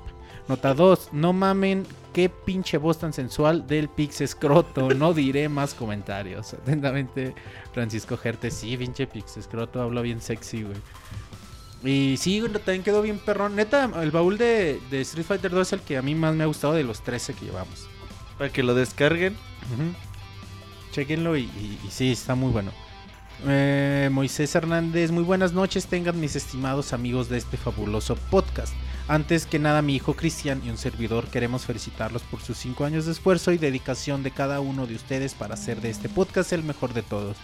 Nota 0.48 0.74
2, 0.74 1.10
no 1.12 1.32
mamen, 1.32 1.86
qué 2.12 2.28
pinche 2.28 2.76
voz 2.78 2.98
tan 2.98 3.12
sensual 3.12 3.66
del 3.66 3.88
Pix 3.88 4.20
Escroto. 4.20 4.88
No 4.94 5.14
diré 5.14 5.48
más 5.48 5.74
comentarios. 5.74 6.52
Atentamente, 6.54 7.34
Francisco 7.72 8.16
Gerte. 8.16 8.50
Sí, 8.50 8.76
pinche 8.76 9.06
Pix 9.06 9.36
Escroto, 9.36 9.80
habla 9.82 10.00
bien 10.02 10.20
sexy, 10.20 10.62
güey. 10.64 10.76
Y 11.82 12.16
sí, 12.18 12.42
también 12.64 12.82
quedó 12.82 13.00
bien 13.02 13.18
perrón. 13.18 13.56
Neta, 13.56 13.90
el 14.02 14.10
baúl 14.10 14.36
de, 14.36 14.80
de 14.90 15.00
Street 15.00 15.24
Fighter 15.26 15.50
2 15.50 15.66
es 15.68 15.72
el 15.72 15.80
que 15.80 15.96
a 15.96 16.02
mí 16.02 16.14
más 16.14 16.34
me 16.34 16.44
ha 16.44 16.46
gustado 16.46 16.74
de 16.74 16.84
los 16.84 17.00
13 17.02 17.32
que 17.34 17.46
llevamos. 17.46 17.86
Para 18.36 18.52
que 18.52 18.62
lo 18.62 18.74
descarguen. 18.74 19.34
Chequenlo 20.92 21.36
y, 21.36 21.42
y- 21.42 21.78
y 21.86 21.90
sí, 21.90 22.12
está 22.12 22.34
muy 22.34 22.50
bueno. 22.50 22.72
Eh, 23.46 24.10
Moisés 24.12 24.54
Hernández, 24.54 25.10
muy 25.12 25.22
buenas 25.22 25.52
noches 25.54 25.86
tengan 25.86 26.20
mis 26.20 26.36
estimados 26.36 26.92
amigos 26.92 27.28
de 27.30 27.38
este 27.38 27.56
fabuloso 27.56 28.16
podcast. 28.16 28.74
Antes 29.10 29.44
que 29.44 29.58
nada, 29.58 29.82
mi 29.82 29.96
hijo 29.96 30.14
Cristian 30.14 30.62
y 30.64 30.70
un 30.70 30.78
servidor 30.78 31.26
queremos 31.26 31.66
felicitarlos 31.66 32.22
por 32.22 32.40
sus 32.42 32.56
5 32.58 32.84
años 32.84 33.06
de 33.06 33.10
esfuerzo 33.10 33.50
y 33.50 33.58
dedicación 33.58 34.22
de 34.22 34.30
cada 34.30 34.60
uno 34.60 34.86
de 34.86 34.94
ustedes 34.94 35.34
para 35.34 35.54
hacer 35.54 35.80
de 35.80 35.90
este 35.90 36.08
podcast 36.08 36.52
el 36.52 36.62
mejor 36.62 36.94
de 36.94 37.02
todos. 37.02 37.36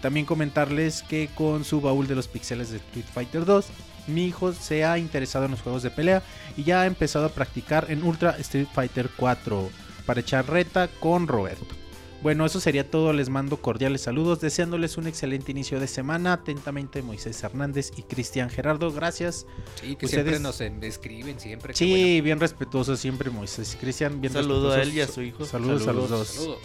También 0.00 0.26
comentarles 0.26 1.02
que 1.02 1.28
con 1.34 1.64
su 1.64 1.80
baúl 1.80 2.06
de 2.06 2.14
los 2.14 2.28
pixeles 2.28 2.70
de 2.70 2.76
Street 2.76 3.06
Fighter 3.12 3.44
2, 3.44 3.66
mi 4.06 4.26
hijo 4.26 4.52
se 4.52 4.84
ha 4.84 4.96
interesado 4.96 5.46
en 5.46 5.50
los 5.50 5.62
juegos 5.62 5.82
de 5.82 5.90
pelea 5.90 6.22
y 6.56 6.62
ya 6.62 6.82
ha 6.82 6.86
empezado 6.86 7.26
a 7.26 7.30
practicar 7.30 7.90
en 7.90 8.04
Ultra 8.04 8.36
Street 8.38 8.68
Fighter 8.72 9.10
4 9.16 9.70
para 10.06 10.20
echar 10.20 10.48
reta 10.48 10.86
con 11.00 11.26
Roberto. 11.26 11.87
Bueno, 12.22 12.44
eso 12.44 12.58
sería 12.60 12.90
todo. 12.90 13.12
Les 13.12 13.28
mando 13.28 13.58
cordiales 13.58 14.00
saludos, 14.02 14.40
deseándoles 14.40 14.96
un 14.96 15.06
excelente 15.06 15.52
inicio 15.52 15.78
de 15.78 15.86
semana. 15.86 16.32
Atentamente, 16.32 17.00
Moisés 17.00 17.42
Hernández 17.44 17.92
y 17.96 18.02
Cristian 18.02 18.50
Gerardo. 18.50 18.90
Gracias. 18.92 19.46
Sí, 19.80 19.94
que 19.94 20.06
Ustedes- 20.06 20.10
siempre 20.24 20.40
nos 20.40 20.60
en- 20.60 20.82
escriben, 20.82 21.38
siempre. 21.38 21.74
Sí, 21.74 21.90
bueno. 21.90 22.24
bien 22.24 22.40
respetuoso 22.40 22.96
siempre, 22.96 23.30
Moisés. 23.30 23.76
Cristian, 23.80 24.20
bien 24.20 24.32
Saludo 24.32 24.72
a 24.72 24.76
respetuosos. 24.78 24.88
él 24.88 24.94
y 24.96 25.00
a 25.00 25.06
su 25.06 25.22
hijo. 25.22 25.44
Saludos, 25.44 25.86
a 25.86 25.92
los 25.92 26.10
dos. 26.10 26.26
Saludos. 26.28 26.58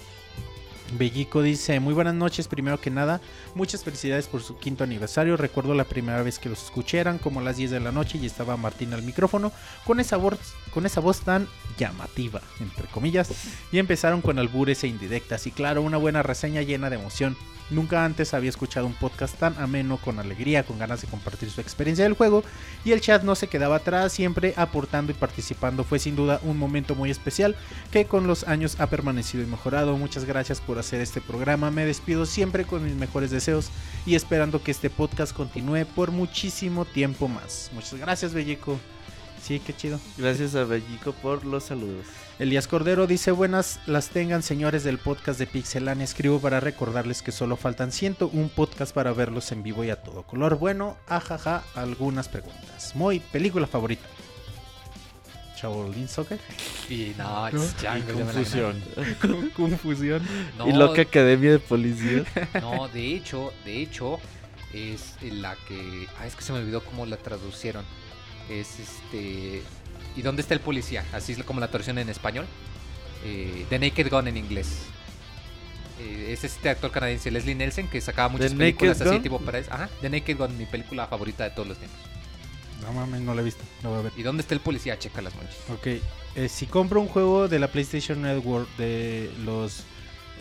Bellico 0.97 1.41
dice, 1.41 1.79
muy 1.79 1.93
buenas 1.93 2.13
noches, 2.13 2.47
primero 2.47 2.79
que 2.79 2.89
nada, 2.89 3.21
muchas 3.55 3.83
felicidades 3.83 4.27
por 4.27 4.43
su 4.43 4.57
quinto 4.57 4.83
aniversario, 4.83 5.37
recuerdo 5.37 5.73
la 5.73 5.85
primera 5.85 6.21
vez 6.21 6.39
que 6.39 6.49
los 6.49 6.63
escuché, 6.63 6.99
eran 6.99 7.17
como 7.17 7.41
las 7.41 7.57
10 7.57 7.71
de 7.71 7.79
la 7.79 7.91
noche 7.91 8.19
y 8.21 8.25
estaba 8.25 8.57
Martín 8.57 8.93
al 8.93 9.03
micrófono, 9.03 9.51
con 9.85 9.99
esa, 9.99 10.17
voz, 10.17 10.37
con 10.73 10.85
esa 10.85 10.99
voz 10.99 11.21
tan 11.21 11.47
llamativa, 11.77 12.41
entre 12.59 12.87
comillas, 12.87 13.31
y 13.71 13.79
empezaron 13.79 14.21
con 14.21 14.37
albures 14.39 14.83
e 14.83 14.87
indirectas, 14.87 15.47
y 15.47 15.51
claro, 15.51 15.81
una 15.81 15.97
buena 15.97 16.21
reseña 16.21 16.61
llena 16.61 16.89
de 16.89 16.97
emoción. 16.97 17.35
Nunca 17.69 18.05
antes 18.05 18.33
había 18.33 18.49
escuchado 18.49 18.85
un 18.85 18.93
podcast 18.93 19.37
tan 19.37 19.57
ameno, 19.57 19.97
con 19.97 20.19
alegría, 20.19 20.63
con 20.63 20.79
ganas 20.79 21.01
de 21.01 21.07
compartir 21.07 21.49
su 21.49 21.61
experiencia 21.61 22.05
del 22.05 22.13
juego, 22.13 22.43
y 22.85 22.91
el 22.91 23.01
chat 23.01 23.23
no 23.23 23.35
se 23.35 23.47
quedaba 23.47 23.77
atrás, 23.77 24.13
siempre 24.13 24.53
aportando 24.57 25.11
y 25.11 25.15
participando. 25.15 25.83
Fue 25.83 25.99
sin 25.99 26.15
duda 26.15 26.39
un 26.43 26.57
momento 26.57 26.95
muy 26.95 27.09
especial 27.09 27.55
que 27.91 28.05
con 28.05 28.27
los 28.27 28.43
años 28.45 28.79
ha 28.79 28.87
permanecido 28.87 29.43
y 29.43 29.47
mejorado. 29.47 29.97
Muchas 29.97 30.25
gracias 30.25 30.61
por 30.61 30.79
hacer 30.79 31.01
este 31.01 31.21
programa. 31.21 31.71
Me 31.71 31.85
despido 31.85 32.25
siempre 32.25 32.65
con 32.65 32.83
mis 32.83 32.95
mejores 32.95 33.31
deseos 33.31 33.69
y 34.05 34.15
esperando 34.15 34.61
que 34.61 34.71
este 34.71 34.89
podcast 34.89 35.33
continúe 35.33 35.85
por 35.85 36.11
muchísimo 36.11 36.85
tiempo 36.85 37.27
más. 37.27 37.71
Muchas 37.73 37.99
gracias, 37.99 38.33
Bellico. 38.33 38.79
Sí, 39.41 39.59
qué 39.59 39.75
chido. 39.75 39.99
Gracias 40.17 40.55
a 40.55 40.63
Bellico 40.63 41.11
por 41.11 41.45
los 41.45 41.65
saludos. 41.65 42.07
Elías 42.39 42.67
Cordero 42.67 43.05
dice 43.05 43.31
buenas 43.31 43.79
las 43.85 44.09
tengan 44.09 44.41
señores 44.41 44.83
del 44.83 44.97
podcast 44.97 45.37
de 45.37 45.45
Pixelania. 45.45 46.03
Escribo 46.03 46.39
para 46.39 46.59
recordarles 46.59 47.21
que 47.21 47.31
solo 47.31 47.57
faltan 47.57 47.91
101 47.91 48.49
podcast 48.55 48.93
para 48.93 49.13
verlos 49.13 49.51
en 49.51 49.61
vivo 49.61 49.83
y 49.83 49.91
a 49.91 50.01
todo 50.01 50.23
color. 50.23 50.57
Bueno, 50.57 50.97
ajaja, 51.07 51.63
algunas 51.75 52.29
preguntas. 52.29 52.95
Muy 52.95 53.19
película 53.19 53.67
favorita. 53.67 54.03
Shaolin 55.55 56.07
Soccer. 56.09 56.39
Y 56.89 57.13
no, 57.17 57.47
es 57.47 57.77
Django, 57.77 58.13
Confusión. 58.13 58.83
Confusión. 59.55 60.21
No, 60.57 60.67
Y 60.67 60.73
Loca 60.73 61.03
Academia 61.03 61.51
de 61.51 61.59
Policía. 61.59 62.23
No, 62.59 62.87
de 62.87 63.15
hecho, 63.15 63.53
de 63.63 63.81
hecho, 63.81 64.19
es 64.73 65.15
la 65.21 65.55
que. 65.67 66.07
Ah, 66.19 66.25
es 66.25 66.35
que 66.35 66.41
se 66.41 66.51
me 66.51 66.59
olvidó 66.59 66.83
cómo 66.83 67.05
la 67.05 67.17
traducieron. 67.17 67.85
Es 68.49 68.79
este. 68.79 69.61
¿Y 70.15 70.21
dónde 70.21 70.41
está 70.41 70.53
el 70.53 70.59
policía? 70.59 71.03
Así 71.13 71.33
es 71.33 71.43
como 71.43 71.59
la 71.59 71.69
traducción 71.69 71.97
en 71.97 72.09
español. 72.09 72.45
Eh, 73.25 73.65
The 73.69 73.79
Naked 73.79 74.09
Gun 74.09 74.27
en 74.27 74.37
inglés. 74.37 74.83
Eh, 75.99 76.33
es 76.33 76.43
este 76.43 76.69
actor 76.69 76.91
canadiense, 76.91 77.31
Leslie 77.31 77.55
Nelson, 77.55 77.87
que 77.87 78.01
sacaba 78.01 78.29
muchas 78.29 78.51
The 78.51 78.57
películas 78.57 78.99
así, 79.01 79.19
tipo 79.19 79.39
para 79.39 79.59
Ajá, 79.59 79.89
The 80.01 80.09
Naked 80.09 80.37
Gun, 80.37 80.57
mi 80.57 80.65
película 80.65 81.07
favorita 81.07 81.43
de 81.43 81.51
todos 81.51 81.67
los 81.67 81.77
tiempos. 81.77 81.99
No 82.81 82.91
mames, 82.91 83.21
no 83.21 83.33
la 83.33 83.41
he 83.41 83.45
visto. 83.45 83.63
La 83.81 83.89
voy 83.89 83.99
a 83.99 84.01
ver. 84.01 84.11
¿Y 84.17 84.23
dónde 84.23 84.41
está 84.41 84.53
el 84.53 84.59
policía? 84.59 84.99
Checa 84.99 85.21
las 85.21 85.35
manchas. 85.35 85.57
Ok, 85.69 85.87
eh, 86.35 86.49
si 86.49 86.65
compro 86.65 86.99
un 86.99 87.07
juego 87.07 87.47
de 87.47 87.59
la 87.59 87.69
PlayStation 87.69 88.21
Network 88.21 88.67
de 88.77 89.31
los 89.45 89.83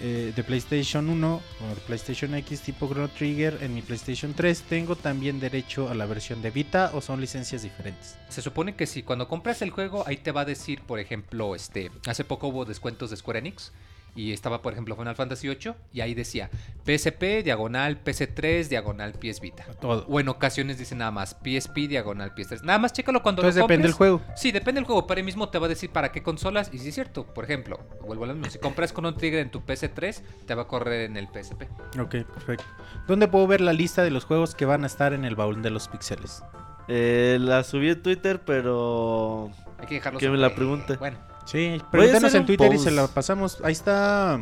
eh, 0.00 0.32
de 0.34 0.42
PlayStation 0.44 1.08
1 1.08 1.34
o 1.34 1.74
de 1.74 1.80
PlayStation 1.86 2.34
X 2.34 2.60
tipo 2.62 2.88
Chrono 2.88 3.08
Trigger 3.08 3.58
en 3.60 3.74
mi 3.74 3.82
PlayStation 3.82 4.34
3, 4.34 4.62
¿tengo 4.62 4.96
también 4.96 5.38
derecho 5.38 5.88
a 5.88 5.94
la 5.94 6.06
versión 6.06 6.42
de 6.42 6.50
Vita 6.50 6.90
o 6.94 7.00
son 7.00 7.20
licencias 7.20 7.62
diferentes? 7.62 8.16
Se 8.28 8.42
supone 8.42 8.74
que 8.74 8.86
si 8.86 9.02
cuando 9.02 9.28
compras 9.28 9.62
el 9.62 9.70
juego, 9.70 10.04
ahí 10.06 10.16
te 10.16 10.32
va 10.32 10.42
a 10.42 10.44
decir, 10.44 10.80
por 10.82 10.98
ejemplo, 10.98 11.54
este, 11.54 11.90
hace 12.06 12.24
poco 12.24 12.48
hubo 12.48 12.64
descuentos 12.64 13.10
de 13.10 13.16
Square 13.16 13.40
Enix 13.40 13.72
y 14.15 14.32
estaba, 14.32 14.60
por 14.60 14.73
ejemplo, 14.73 14.94
Final 14.97 15.15
Fantasy 15.16 15.49
VIII 15.49 15.74
y 15.92 16.00
ahí 16.02 16.15
decía 16.15 16.50
PSP, 16.84 17.42
diagonal, 17.42 18.02
PC3, 18.05 18.68
diagonal, 18.68 19.12
PS 19.12 19.41
Vita. 19.41 19.65
Todo. 19.81 20.05
O 20.08 20.20
en 20.20 20.28
ocasiones 20.28 20.78
dice 20.78 20.94
nada 20.94 21.10
más 21.10 21.36
PSP, 21.42 21.89
diagonal, 21.89 22.34
PS3. 22.34 22.62
Nada 22.62 22.78
más 22.78 22.92
chécalo 22.92 23.23
cuando 23.23 23.42
Entonces 23.42 23.58
lo 23.60 23.66
depende 23.66 23.89
del 23.89 23.97
compres. 23.97 24.18
juego. 24.20 24.36
Sí, 24.36 24.52
depende 24.52 24.81
del 24.81 24.86
juego, 24.86 25.07
pero 25.07 25.18
ahí 25.18 25.24
mismo 25.24 25.49
te 25.49 25.58
va 25.58 25.66
a 25.66 25.68
decir 25.68 25.91
para 25.91 26.12
qué 26.12 26.23
consolas. 26.23 26.70
Y 26.73 26.78
si 26.78 26.89
es 26.89 26.94
cierto, 26.94 27.24
por 27.24 27.44
ejemplo, 27.44 27.81
vuelvo 28.07 28.24
a 28.24 28.26
lo 28.28 28.34
mismo, 28.34 28.50
si 28.50 28.58
compras 28.58 28.92
con 28.92 29.07
un 29.07 29.16
Trigger 29.16 29.41
en 29.41 29.50
tu 29.50 29.60
PS3, 29.60 30.20
te 30.47 30.55
va 30.55 30.62
a 30.62 30.66
correr 30.66 31.02
en 31.10 31.16
el 31.16 31.28
PSP. 31.28 31.62
Ok, 31.99 32.16
perfecto. 32.32 32.65
¿Dónde 33.07 33.28
puedo 33.28 33.47
ver 33.47 33.60
la 33.60 33.73
lista 33.73 34.02
de 34.02 34.10
los 34.10 34.24
juegos 34.24 34.55
que 34.55 34.65
van 34.66 34.84
a 34.84 34.86
estar 34.86 35.12
en 35.15 35.24
el 35.24 35.36
baúl 35.36 35.62
de 35.62 35.70
los 35.70 35.89
pixeles? 35.89 36.42
Eh, 36.89 37.39
la 37.41 37.62
subí 37.65 37.91
a 37.91 38.02
Twitter, 38.02 38.42
pero. 38.44 39.50
Hay 39.78 39.86
que 39.86 39.94
dejarlo 39.94 40.18
Que 40.18 40.28
me 40.28 40.36
la 40.39 40.55
pregunte. 40.55 40.97
Bueno, 40.97 41.18
Sí, 41.44 41.80
pregúntenos 41.90 42.34
en 42.34 42.46
Twitter 42.46 42.72
y 42.72 42.78
se 42.78 42.90
la 42.90 43.06
pasamos. 43.08 43.58
Ahí 43.64 43.72
está 43.72 44.38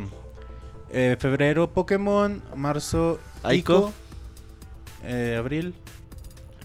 eh, 0.90 1.16
febrero 1.18 1.70
Pokémon, 1.72 2.42
marzo 2.54 3.18
Aiko. 3.42 3.72
Ico, 3.78 3.92
eh, 5.04 5.36
abril. 5.38 5.74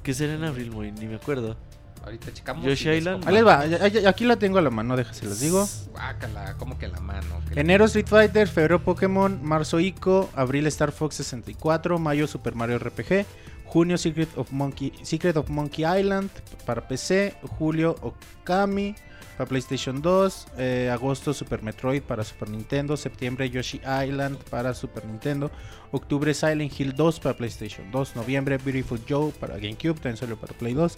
¿Qué 0.03 0.14
será 0.14 0.33
en 0.33 0.43
abril, 0.43 0.72
muy? 0.72 0.91
Ni 0.91 1.07
me 1.07 1.15
acuerdo. 1.15 1.55
ahorita 2.03 2.31
checamos. 2.33 2.64
Yoshi 2.65 2.85
les 2.85 2.97
Island. 2.99 3.27
Ahí 3.27 3.33
les 3.33 3.45
va, 3.45 3.64
aquí 4.09 4.25
la 4.25 4.35
tengo 4.35 4.59
a 4.59 4.61
la 4.61 4.69
mano, 4.69 4.95
déjase 4.95 5.25
las 5.25 5.39
digo. 5.39 5.67
Guácala, 5.91 6.55
como 6.57 6.77
que 6.77 6.88
la 6.88 6.99
mano. 6.99 7.41
que 7.49 7.55
la- 7.55 7.61
Enero 7.61 7.85
Street 7.85 8.05
Fighter, 8.07 8.47
febrero 8.47 8.83
Pokémon, 8.83 9.39
marzo 9.41 9.80
Ico, 9.80 10.30
abril 10.35 10.67
Star 10.67 10.91
Fox 10.91 11.15
64, 11.15 11.97
mayo 11.97 12.27
Super 12.27 12.53
Mario 12.53 12.77
RPG, 12.77 13.25
Junio 13.65 13.97
Secret 13.97 14.30
of 14.38 14.51
Monkey, 14.51 14.93
Secret 15.01 15.35
of 15.38 15.49
Monkey 15.49 15.85
Island 15.99 16.30
para 16.67 16.88
PC. 16.88 17.35
Julio 17.57 17.95
Okami 18.01 18.93
para 19.38 19.47
PlayStation 19.47 20.01
2. 20.01 20.47
eh, 20.57 20.89
agosto 20.91 21.33
Super 21.33 21.61
Metroid 21.64 22.01
para 22.01 22.23
Super 22.23 22.49
Nintendo. 22.49 22.97
Septiembre 22.97 23.49
Yoshi 23.49 23.80
Island 24.05 24.38
para 24.49 24.73
Super 24.73 25.05
Nintendo. 25.05 25.51
Octubre 25.91 26.33
Silent 26.33 26.77
Hill 26.80 26.93
2 26.95 27.19
para 27.19 27.35
PlayStation 27.38 27.89
2. 27.91 28.15
Noviembre 28.15 28.57
Beautiful 28.57 28.99
Joe 29.07 29.31
para 29.39 29.55
GameCube. 29.57 29.95
También 29.95 30.17
solo 30.17 30.35
para 30.38 30.53
Play 30.57 30.73
2. 30.73 30.97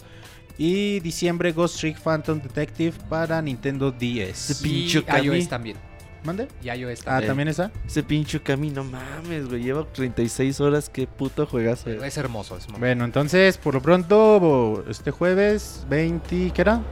Y 0.58 1.00
diciembre 1.00 1.52
Ghost 1.52 1.78
Trick 1.78 2.00
Phantom 2.00 2.40
Detective 2.40 2.92
para 3.08 3.40
Nintendo 3.40 3.92
DS. 3.92 4.60
Y 4.64 4.88
iOS 5.22 5.48
también. 5.48 5.76
¿Mande? 6.24 6.48
Y 6.60 6.68
iOS 6.68 7.02
Ah, 7.02 7.04
también. 7.04 7.28
¿también 7.28 7.48
esa? 7.48 7.70
Ese 7.86 8.02
pinche 8.02 8.40
camino, 8.42 8.82
mames, 8.82 9.48
güey. 9.48 9.62
Lleva 9.62 9.84
36 9.92 10.60
horas. 10.60 10.90
Qué 10.90 11.06
puto 11.06 11.46
juegazo. 11.46 11.88
Es 11.90 12.16
hermoso. 12.16 12.56
Es 12.56 12.66
Bueno, 12.66 13.04
entonces, 13.04 13.56
por 13.56 13.74
lo 13.74 13.80
pronto, 13.80 14.84
este 14.88 15.12
jueves 15.12 15.86
20, 15.88 16.50
¿qué 16.52 16.60
era? 16.60 16.82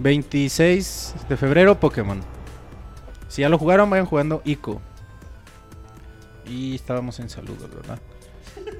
26 0.00 1.14
de 1.28 1.36
febrero, 1.36 1.78
Pokémon. 1.78 2.20
Si 3.28 3.42
ya 3.42 3.48
lo 3.48 3.58
jugaron, 3.58 3.88
vayan 3.90 4.06
jugando 4.06 4.42
Ico. 4.44 4.80
Y 6.46 6.74
estábamos 6.74 7.20
en 7.20 7.28
saludos, 7.28 7.70
¿verdad? 7.72 7.98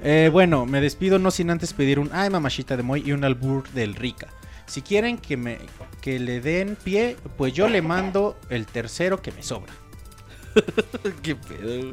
Eh, 0.03 0.29
bueno, 0.31 0.65
me 0.65 0.81
despido 0.81 1.19
no 1.19 1.31
sin 1.31 1.51
antes 1.51 1.73
pedir 1.73 1.99
un 1.99 2.09
ay 2.11 2.29
mamachita 2.29 2.75
de 2.75 2.83
Moy 2.83 3.03
y 3.05 3.11
un 3.11 3.23
albur 3.23 3.69
del 3.69 3.95
Rica. 3.95 4.27
Si 4.65 4.81
quieren 4.81 5.17
que 5.17 5.37
me 5.37 5.59
que 6.01 6.19
le 6.19 6.41
den 6.41 6.75
pie, 6.75 7.17
pues 7.37 7.53
yo 7.53 7.69
le 7.69 7.81
mando 7.81 8.37
el 8.49 8.65
tercero 8.65 9.21
que 9.21 9.31
me 9.31 9.43
sobra. 9.43 9.73
Qué 11.21 11.35
pedo. 11.35 11.91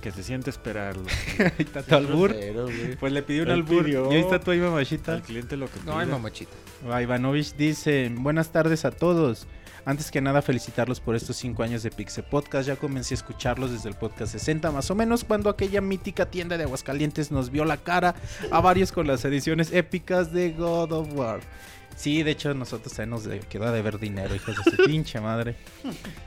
Que 0.00 0.10
se 0.10 0.22
siente 0.22 0.48
esperarlo. 0.48 1.04
Ahí 1.38 1.52
está 1.58 1.82
tu 1.82 1.94
albur. 1.94 2.34
Pues 2.98 3.12
le 3.12 3.22
pedí 3.22 3.40
un 3.40 3.50
albur. 3.50 3.84
pidió. 3.84 4.10
Y 4.10 4.16
ahí 4.16 4.20
está 4.20 4.40
tu 4.40 4.50
ay 4.50 4.58
mamachita. 4.58 5.14
Al 5.14 5.22
cliente 5.22 5.56
lo 5.56 5.66
que 5.66 5.78
No 5.84 5.98
hay 5.98 6.06
mamachita. 6.06 6.52
Ah, 6.90 7.02
Ivanovich 7.02 7.54
dice, 7.54 8.10
buenas 8.14 8.50
tardes 8.50 8.84
a 8.84 8.90
todos. 8.90 9.46
Antes 9.84 10.10
que 10.10 10.20
nada 10.20 10.42
felicitarlos 10.42 11.00
por 11.00 11.16
estos 11.16 11.36
5 11.36 11.62
años 11.62 11.82
de 11.82 11.90
Pixel 11.90 12.24
Podcast. 12.24 12.68
Ya 12.68 12.76
comencé 12.76 13.14
a 13.14 13.16
escucharlos 13.16 13.72
desde 13.72 13.88
el 13.88 13.94
podcast 13.94 14.32
60 14.32 14.70
más 14.72 14.90
o 14.90 14.94
menos 14.94 15.24
cuando 15.24 15.50
aquella 15.50 15.80
mítica 15.80 16.26
tienda 16.26 16.56
de 16.56 16.64
Aguascalientes 16.64 17.30
nos 17.30 17.50
vio 17.50 17.64
la 17.64 17.78
cara 17.78 18.14
a 18.50 18.60
varios 18.60 18.92
con 18.92 19.06
las 19.06 19.24
ediciones 19.24 19.72
épicas 19.72 20.32
de 20.32 20.52
God 20.52 20.92
of 20.92 21.12
War. 21.14 21.40
Sí, 22.00 22.22
de 22.22 22.30
hecho 22.30 22.54
nosotros 22.54 22.94
también 22.94 23.10
nos 23.10 23.44
quedó 23.44 23.70
de 23.70 23.82
ver 23.82 23.98
dinero, 23.98 24.34
hijos 24.34 24.56
de 24.56 24.70
su 24.70 24.82
pinche 24.86 25.20
madre. 25.20 25.54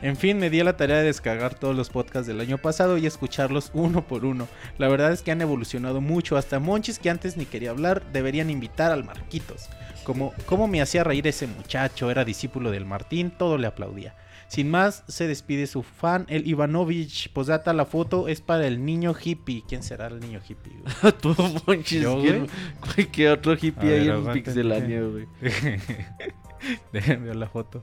En 0.04 0.16
fin, 0.16 0.38
me 0.38 0.52
di 0.52 0.60
a 0.60 0.64
la 0.64 0.78
tarea 0.78 0.98
de 0.98 1.06
descargar 1.06 1.56
todos 1.56 1.76
los 1.76 1.90
podcasts 1.90 2.28
del 2.28 2.42
año 2.42 2.60
pasado 2.60 3.00
y 3.00 3.08
escucharlos 3.08 3.72
uno 3.74 4.06
por 4.06 4.24
uno. 4.24 4.48
La 4.78 4.88
verdad 4.88 5.12
es 5.12 5.24
que 5.24 5.32
han 5.32 5.42
evolucionado 5.42 6.00
mucho. 6.00 6.38
Hasta 6.38 6.60
Monchis, 6.60 7.00
que 7.00 7.10
antes 7.10 7.38
ni 7.38 7.48
quería 7.48 7.72
hablar, 7.72 8.04
deberían 8.14 8.52
invitar 8.52 8.92
al 8.92 9.04
Marquitos. 9.04 9.68
Como, 10.04 10.32
como 10.46 10.68
me 10.68 10.80
hacía 10.80 11.04
reír 11.04 11.26
ese 11.26 11.48
muchacho, 11.48 12.12
era 12.12 12.24
discípulo 12.24 12.70
del 12.70 12.86
Martín, 12.86 13.32
todo 13.32 13.58
le 13.58 13.66
aplaudía. 13.66 14.14
Sin 14.54 14.70
más, 14.70 15.04
se 15.08 15.28
despide 15.28 15.66
su 15.66 15.82
fan, 15.82 16.28
el 16.30 16.48
Ivanovich. 16.48 17.34
Posdata, 17.34 17.74
la 17.74 17.86
foto 17.88 18.28
es 18.28 18.40
para 18.40 18.68
el 18.68 18.86
niño 18.86 19.16
hippie. 19.20 19.64
¿Quién 19.68 19.82
será 19.82 20.06
el 20.06 20.20
niño 20.20 20.42
hippie? 20.48 20.74
güey? 20.80 21.14
Tú, 21.22 21.36
Monchis. 21.66 22.04
Yo, 22.04 22.22
¿quién- 22.22 22.48
güey, 22.96 23.08
¿Qué 23.08 23.32
otro 23.32 23.54
hippie 23.54 23.90
ver, 23.90 24.02
hay 24.02 24.10
en. 24.10 24.32
Pixelania, 24.34 25.02
güey? 25.02 25.28
Déjenme 26.94 27.28
ver 27.30 27.36
la 27.36 27.48
foto. 27.48 27.82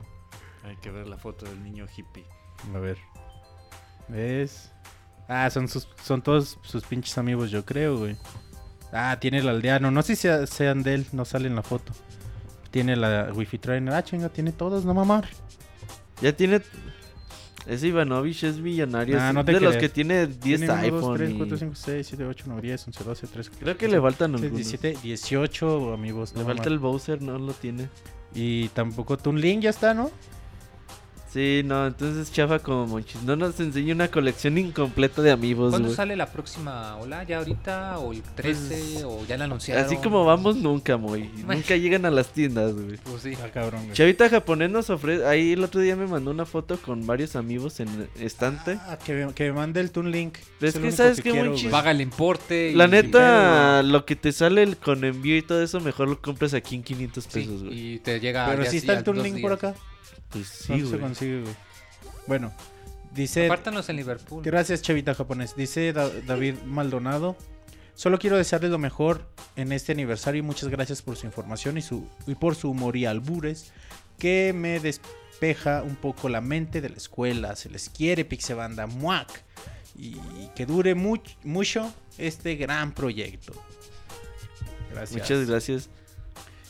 Hay 0.63 0.77
que 0.77 0.89
ver 0.91 1.07
la 1.07 1.17
foto 1.17 1.45
del 1.45 1.61
niño 1.61 1.85
hippie. 1.93 2.23
A 2.73 2.79
ver. 2.79 2.97
¿Ves? 4.07 4.71
Ah, 5.27 5.49
son 5.49 5.67
sus, 5.67 5.89
son 6.01 6.21
todos 6.21 6.57
sus 6.63 6.83
pinches 6.85 7.17
amigos, 7.17 7.51
yo 7.51 7.65
creo, 7.65 7.97
güey. 7.97 8.15
Ah, 8.93 9.17
tiene 9.19 9.39
el 9.39 9.49
aldeano. 9.49 9.91
No 9.91 10.01
sé 10.03 10.15
si 10.15 10.21
sea- 10.23 10.47
sean 10.47 10.83
de 10.83 10.93
él, 10.95 11.05
no 11.11 11.25
sale 11.25 11.47
en 11.47 11.55
la 11.55 11.63
foto. 11.63 11.91
Tiene 12.71 12.95
la 12.95 13.29
Wi-Fi 13.33 13.57
Trainer. 13.57 13.93
Ah, 13.93 14.03
chinga, 14.03 14.29
tiene 14.29 14.53
todos, 14.53 14.85
no 14.85 14.93
mamar. 14.93 15.27
Ya 16.21 16.35
tiene. 16.35 16.61
Ese 17.67 17.87
Ivanovich 17.87 18.43
es 18.43 18.57
millonario. 18.57 19.17
Es 19.17 19.33
no 19.33 19.43
de 19.43 19.59
los 19.59 19.77
que 19.77 19.87
tiene 19.89 20.25
10 20.25 20.39
Tiene 20.39 20.65
uno, 20.65 20.75
iPhone. 20.75 21.01
dos, 21.01 21.17
tres, 21.17 21.29
y- 21.31 21.33
cuatro, 21.37 21.57
cinco, 21.57 21.75
seis, 21.75 22.07
siete, 22.07 22.25
ocho, 22.25 22.43
nueve, 22.47 22.61
diez, 22.63 22.87
once, 22.87 23.03
doce, 23.03 23.27
trece, 23.27 23.51
Creo 23.59 23.77
que 23.77 23.87
le 23.87 24.01
faltan 24.01 24.33
algunos. 24.33 24.55
17, 24.55 24.97
18 25.03 25.93
amigos. 25.93 26.33
Le 26.33 26.39
no 26.39 26.45
falta 26.47 26.69
el 26.69 26.79
Bowser, 26.79 27.21
no 27.21 27.37
lo 27.37 27.53
tiene. 27.53 27.87
Y 28.33 28.69
tampoco 28.69 29.17
Toon 29.17 29.39
Link 29.39 29.61
ya 29.61 29.69
está, 29.69 29.93
¿no? 29.93 30.09
Sí, 31.31 31.61
no, 31.63 31.87
entonces 31.87 32.29
chafa 32.31 32.59
como 32.59 32.87
Monchis. 32.87 33.23
No 33.23 33.37
nos 33.37 33.57
enseña 33.61 33.93
una 33.93 34.09
colección 34.09 34.57
incompleta 34.57 35.21
de 35.21 35.31
amigos, 35.31 35.69
¿Cuándo 35.69 35.93
sale 35.93 36.17
la 36.17 36.25
próxima 36.25 36.97
ola? 36.97 37.23
¿Ya 37.23 37.37
ahorita? 37.37 37.99
¿O 37.99 38.11
el 38.11 38.21
13? 38.21 39.05
¿O 39.05 39.25
ya 39.25 39.37
la 39.37 39.45
anunciaron? 39.45 39.85
Así 39.85 39.95
como 39.95 40.25
vamos 40.25 40.57
nunca, 40.57 40.97
Moy. 40.97 41.29
Bueno. 41.45 41.53
Nunca 41.61 41.77
llegan 41.77 42.05
a 42.05 42.11
las 42.11 42.33
tiendas, 42.33 42.73
güey. 42.73 42.97
Pues 42.97 43.21
sí. 43.21 43.33
Ah, 43.41 43.47
cabrón, 43.53 43.83
güey. 43.83 43.93
Chavita 43.93 44.27
japonés 44.29 44.71
nos 44.71 44.89
ofrece. 44.89 45.25
Ahí 45.25 45.53
el 45.53 45.63
otro 45.63 45.79
día 45.79 45.95
me 45.95 46.05
mandó 46.05 46.31
una 46.31 46.45
foto 46.45 46.77
con 46.77 47.05
varios 47.07 47.37
amigos 47.37 47.79
en 47.79 48.09
estante. 48.19 48.77
Ah, 48.81 48.97
que, 49.03 49.13
me- 49.13 49.33
que 49.33 49.43
me 49.45 49.53
mande 49.53 49.79
el 49.79 49.91
Toon 49.91 50.11
Link. 50.11 50.37
Pero 50.59 50.69
es 50.69 50.77
que, 50.77 50.91
¿sabes 50.91 51.15
chiste? 51.21 51.31
güey. 51.47 51.69
Paga 51.69 51.91
el 51.91 52.01
importe. 52.01 52.73
La 52.75 52.87
neta, 52.87 53.83
lo 53.83 54.05
que 54.05 54.17
te 54.17 54.33
sale 54.33 54.63
el- 54.63 54.75
con 54.75 55.05
envío 55.05 55.37
y 55.37 55.41
todo 55.43 55.63
eso, 55.63 55.79
mejor 55.79 56.09
lo 56.09 56.21
compras 56.21 56.53
aquí 56.53 56.75
en 56.75 56.83
500 56.83 57.23
Sí, 57.23 57.29
pesos, 57.31 57.63
güey. 57.63 57.93
y 57.95 57.99
te 57.99 58.19
llega. 58.19 58.47
Pero 58.49 58.65
sí 58.65 58.71
sí 58.71 58.77
está 58.79 58.97
el 58.97 59.03
Toon 59.05 59.23
Link 59.23 59.39
por 59.41 59.53
acá. 59.53 59.73
Pues 60.31 60.47
Sí, 60.47 60.79
sí, 60.81 60.87
se 60.89 60.99
consigue, 60.99 61.41
güey. 61.41 61.55
Bueno, 62.27 62.51
dice. 63.13 63.45
Apártanos 63.45 63.89
en 63.89 63.95
Liverpool. 63.97 64.43
Gracias, 64.43 64.81
Chavita 64.81 65.13
Japonés. 65.15 65.55
Dice 65.55 65.91
Da- 65.93 66.09
David 66.25 66.55
Maldonado. 66.65 67.35
Solo 67.93 68.17
quiero 68.19 68.37
desearles 68.37 68.71
lo 68.71 68.77
mejor 68.79 69.27
en 69.55 69.71
este 69.71 69.91
aniversario 69.91 70.39
y 70.39 70.41
muchas 70.41 70.69
gracias 70.69 71.01
por 71.01 71.17
su 71.17 71.25
información 71.25 71.77
y, 71.77 71.81
su, 71.81 72.07
y 72.25 72.35
por 72.35 72.55
su 72.55 72.69
humor 72.71 72.95
y 72.95 73.05
albures 73.05 73.71
que 74.17 74.53
me 74.55 74.79
despeja 74.79 75.83
un 75.83 75.95
poco 75.97 76.29
la 76.29 76.41
mente 76.41 76.79
de 76.81 76.89
la 76.89 76.95
escuela. 76.97 77.55
Se 77.55 77.69
les 77.69 77.89
quiere, 77.89 78.23
Pixebanda, 78.25 78.87
muac. 78.87 79.43
Y 79.95 80.15
que 80.55 80.65
dure 80.65 80.95
much- 80.95 81.35
mucho 81.43 81.93
este 82.17 82.55
gran 82.55 82.93
proyecto. 82.93 83.53
Gracias. 84.91 85.21
Muchas 85.21 85.47
gracias. 85.47 85.89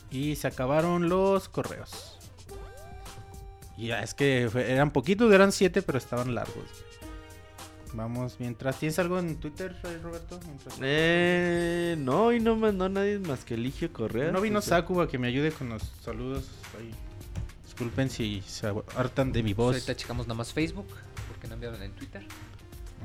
Y 0.09 0.35
se 0.35 0.47
acabaron 0.47 1.07
los 1.07 1.47
correos. 1.47 2.10
Y 3.77 3.87
ya, 3.87 4.01
es 4.03 4.13
que 4.13 4.47
fue- 4.51 4.71
eran 4.71 4.91
poquitos, 4.91 5.31
eran 5.33 5.51
siete, 5.51 5.81
pero 5.81 5.97
estaban 5.97 6.35
largos. 6.35 6.65
Vamos, 7.93 8.37
mientras. 8.39 8.77
¿Tienes 8.79 8.97
algo 8.99 9.19
en 9.19 9.35
Twitter, 9.37 9.75
Roberto? 10.01 10.39
Mientras- 10.45 10.75
Eh, 10.81 11.95
no, 11.99 12.31
y 12.31 12.39
no 12.39 12.55
mandó 12.55 12.87
nadie 12.87 13.19
más 13.19 13.43
que 13.43 13.55
Eligio 13.55 13.91
Correa. 13.91 14.31
no 14.31 14.39
vino 14.39 14.59
O 14.59 14.61
sea, 14.61 14.77
Saku 14.77 15.01
a 15.01 15.09
que 15.09 15.17
me 15.17 15.27
ayude 15.27 15.51
con 15.51 15.69
los 15.69 15.83
saludos. 16.03 16.45
Ahí. 16.79 16.91
Disculpen 17.65 18.09
si 18.09 18.41
se 18.47 18.67
hartan 18.95 19.31
de 19.33 19.43
mi 19.43 19.53
Pues 19.53 19.57
voz. 19.65 19.75
ahorita 19.75 19.95
checamos 19.95 20.25
nada 20.27 20.37
más 20.37 20.53
Facebook. 20.53 20.87
Porque 21.27 21.47
no 21.47 21.55
enviaron 21.55 21.81
en 21.83 21.91
Twitter. 21.93 22.25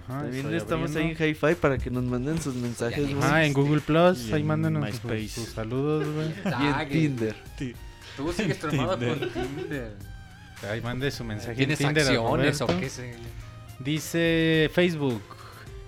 Ajá, 0.04 0.20
También 0.22 0.54
estamos 0.54 0.94
ahí 0.94 1.16
en 1.18 1.30
Hi-Fi 1.30 1.54
para 1.60 1.78
que 1.78 1.90
nos 1.90 2.04
manden 2.04 2.40
sus 2.40 2.54
mensajes. 2.54 3.12
Ajá, 3.18 3.44
en 3.44 3.52
Google 3.54 3.80
Plus. 3.80 4.28
Y 4.28 4.32
Ahí 4.34 4.42
en 4.42 4.46
mándenos 4.46 4.88
sus, 4.96 5.32
sus 5.32 5.48
saludos, 5.48 6.06
güey. 6.14 6.28
Y 6.28 6.66
en 6.66 6.88
Tinder. 6.88 7.36
Tú 8.16 8.32
sigues 8.32 8.58
traumado 8.60 8.96
Tinder. 8.98 9.18
con 9.32 9.32
Tinder. 9.48 9.96
Ahí 10.70 10.80
mande 10.80 11.10
su 11.10 11.24
mensaje. 11.24 11.52
en 11.52 11.56
¿Tienes 11.56 11.78
Tinder 11.78 12.06
acciones 12.06 12.60
o 12.60 12.66
qué 12.66 12.88
sé? 12.88 13.14
Dice 13.78 14.70
Facebook. 14.72 15.20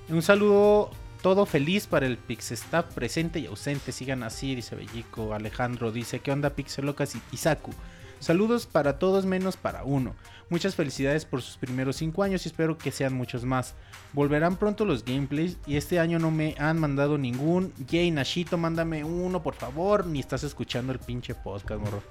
Un 0.08 0.22
saludo 0.22 0.90
todo 1.22 1.47
feliz 1.47 1.86
para 1.86 2.06
el 2.06 2.16
Pixestaff 2.16 2.94
presente 2.94 3.38
y 3.38 3.47
ausente. 3.47 3.92
Sigan 3.92 4.22
así, 4.22 4.55
dice 4.55 4.76
Bellico. 4.76 5.34
Alejandro 5.34 5.90
dice, 5.90 6.20
¿qué 6.20 6.30
onda 6.30 6.50
Pixelocas 6.50 7.14
y 7.14 7.22
Isaku? 7.32 7.72
Saludos 8.20 8.66
para 8.66 8.98
todos 8.98 9.26
menos 9.26 9.56
para 9.56 9.84
uno. 9.84 10.14
Muchas 10.50 10.74
felicidades 10.74 11.24
por 11.24 11.40
sus 11.40 11.56
primeros 11.56 11.97
5 11.97 12.22
años 12.22 12.44
y 12.44 12.48
espero 12.48 12.76
que 12.76 12.90
sean 12.90 13.14
muchos 13.14 13.44
más. 13.44 13.74
Volverán 14.12 14.56
pronto 14.56 14.84
los 14.84 15.05
gameplays 15.05 15.56
y 15.66 15.76
este 15.76 16.00
año 16.00 16.18
no 16.18 16.30
me 16.30 16.55
han 16.58 16.80
mandado 16.80 17.16
ningún. 17.16 17.72
Jay 17.88 18.10
Nashito, 18.10 18.58
mándame 18.58 19.05
uno 19.05 19.42
por 19.42 19.55
favor. 19.55 20.06
Ni 20.06 20.20
estás 20.20 20.42
escuchando 20.42 20.92
el 20.92 20.98
pinche 20.98 21.34
podcast, 21.34 21.80
morro. 21.80 22.02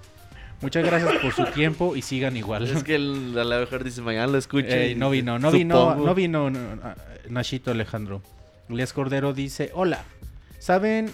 Muchas 0.62 0.84
gracias 0.86 1.14
por 1.22 1.32
su 1.34 1.46
tiempo 1.54 1.96
y 1.96 2.02
sigan 2.02 2.36
igual. 2.36 2.64
Es 2.64 2.84
que 2.84 2.96
el- 2.96 3.38
a 3.38 3.44
lo 3.44 3.60
mejor 3.60 3.84
dice, 3.84 4.02
mañana 4.02 4.28
lo 4.28 4.38
escucho. 4.38 4.68
No 4.96 5.10
vino, 5.12 5.38
no 5.40 5.52
vino, 5.52 5.96
no 5.96 6.16
vino 6.16 6.50
no, 6.50 6.78
Nachito 7.30 7.72
Alejandro. 7.72 8.22
Elias 8.70 8.92
Cordero 8.94 9.34
dice, 9.34 9.72
hola, 9.74 10.04
¿saben 10.60 11.12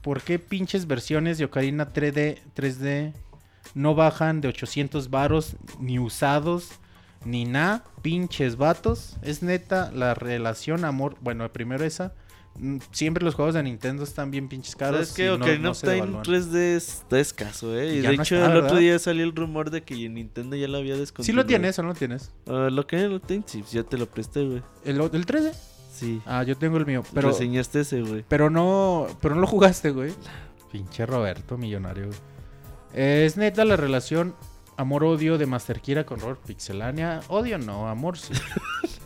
por 0.00 0.22
qué 0.22 0.38
pinches 0.38 0.86
versiones 0.86 1.36
de 1.38 1.44
Ocarina 1.44 1.92
3D, 1.92 2.38
3D 2.56 3.12
no 3.74 3.94
bajan 3.94 4.40
de 4.40 4.48
800 4.48 5.10
varos 5.10 5.56
ni 5.78 5.98
usados 5.98 6.70
ni 7.24 7.44
nada? 7.44 7.84
Pinches 8.02 8.56
vatos. 8.56 9.16
Es 9.22 9.42
neta 9.42 9.90
la 9.92 10.14
relación 10.14 10.84
amor, 10.84 11.16
bueno, 11.20 11.46
primero 11.52 11.84
esa. 11.84 12.14
Mm, 12.58 12.78
Siempre 12.90 13.24
los 13.24 13.34
juegos 13.34 13.54
de 13.54 13.62
Nintendo 13.62 14.04
están 14.04 14.30
bien 14.30 14.48
pinches 14.48 14.74
caros. 14.76 15.18
Y 15.18 15.22
no- 15.22 15.34
Ocarina 15.34 15.58
no 15.58 15.70
of 15.70 15.76
se 15.78 15.86
Time 15.86 15.94
devalúan. 15.96 16.24
3D 16.24 16.76
está 16.76 17.18
escaso, 17.20 17.78
¿eh? 17.78 17.96
Y 17.96 18.02
Ya 18.02 18.10
de 18.10 18.16
no 18.16 18.22
hecho, 18.22 18.36
está, 18.36 18.50
el 18.52 18.56
otro 18.58 18.76
día 18.78 18.98
salió 18.98 19.24
el 19.24 19.34
rumor 19.34 19.70
de 19.70 19.82
que 19.82 20.08
Nintendo 20.08 20.56
ya 20.56 20.68
lo 20.68 20.78
había 20.78 20.96
descontinuado. 20.96 21.24
Sí 21.24 21.32
lo 21.32 21.46
tienes 21.46 21.78
o 21.78 21.82
no 21.82 21.88
lo 21.88 21.94
tienes. 21.94 22.32
Ah, 22.46 22.68
lo 22.70 22.86
que 22.86 22.96
no 22.98 23.08
lo 23.08 23.20
tienes, 23.20 23.50
sí, 23.50 23.62
ya 23.70 23.82
te 23.82 23.98
lo 23.98 24.06
presté, 24.06 24.44
güey. 24.44 24.62
¿El, 24.84 25.00
el 25.00 25.26
3D? 25.26 25.52
Sí. 25.92 26.20
Ah, 26.26 26.42
yo 26.42 26.56
tengo 26.56 26.76
el 26.76 26.84
mío. 26.86 27.02
Pero 27.04 27.14
Pero, 27.14 27.28
reseñaste 27.30 27.80
ese, 27.80 28.02
güey. 28.02 28.24
pero 28.28 28.50
no. 28.50 29.06
Pero 29.22 29.34
no 29.34 29.40
lo 29.40 29.46
jugaste, 29.46 29.90
güey. 29.90 30.12
Pinche 30.70 31.06
Roberto, 31.06 31.56
millonario. 31.56 32.06
güey. 32.08 32.18
Es 32.92 33.36
neta 33.36 33.64
la 33.64 33.76
relación 33.76 34.34
amor-odio 34.76 35.38
de 35.38 35.46
Master 35.46 35.80
Kira 35.80 36.04
con 36.04 36.20
Robert 36.20 36.40
Pixelania. 36.46 37.20
Odio 37.28 37.56
no, 37.58 37.88
amor 37.88 38.18
sí. 38.18 38.34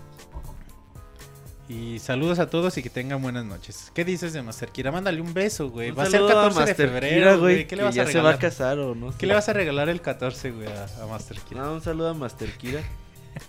y 1.73 1.99
saludos 2.01 2.39
a 2.41 2.51
todos 2.51 2.77
y 2.79 2.83
que 2.83 2.91
tengan 2.91 3.23
buenas 3.23 3.45
noches. 3.45 3.93
¿Qué 3.95 4.05
dices 4.05 4.33
de 4.33 4.43
Master 4.43 4.71
Kira? 4.71 4.91
Mándale 4.91 5.21
un 5.21 5.33
beso, 5.33 5.71
güey. 5.71 5.91
Un 5.91 5.99
Va 5.99 6.03
a 6.03 6.07
ser 6.07 6.15
saludo 6.21 6.29
14 6.35 6.55
de 6.61 6.67
Master 6.67 6.89
febrero, 6.89 7.15
Kira, 7.17 7.35
güey. 7.37 7.67
¿Qué 7.69 7.77
le 7.77 7.83
vas 7.85 7.95
ya 7.95 8.03
a 8.03 8.07
se 8.07 8.15
va 8.15 8.31
a 8.31 8.33
regalar? 8.33 8.39
casar 8.41 8.79
o 8.81 8.95
no? 8.97 9.17
¿Qué 9.17 9.27
le 9.27 9.35
vas 9.35 9.49
a 9.49 9.53
regalar 9.53 9.89
el 9.89 10.01
14, 10.01 10.51
güey, 10.51 10.67
a, 10.67 10.87
a 11.03 11.07
Master 11.07 11.39
Kira? 11.49 11.63
No, 11.63 11.75
un 11.75 11.81
saludo 11.81 12.09
a 12.09 12.15
Master 12.15 12.51
Kira, 12.59 12.81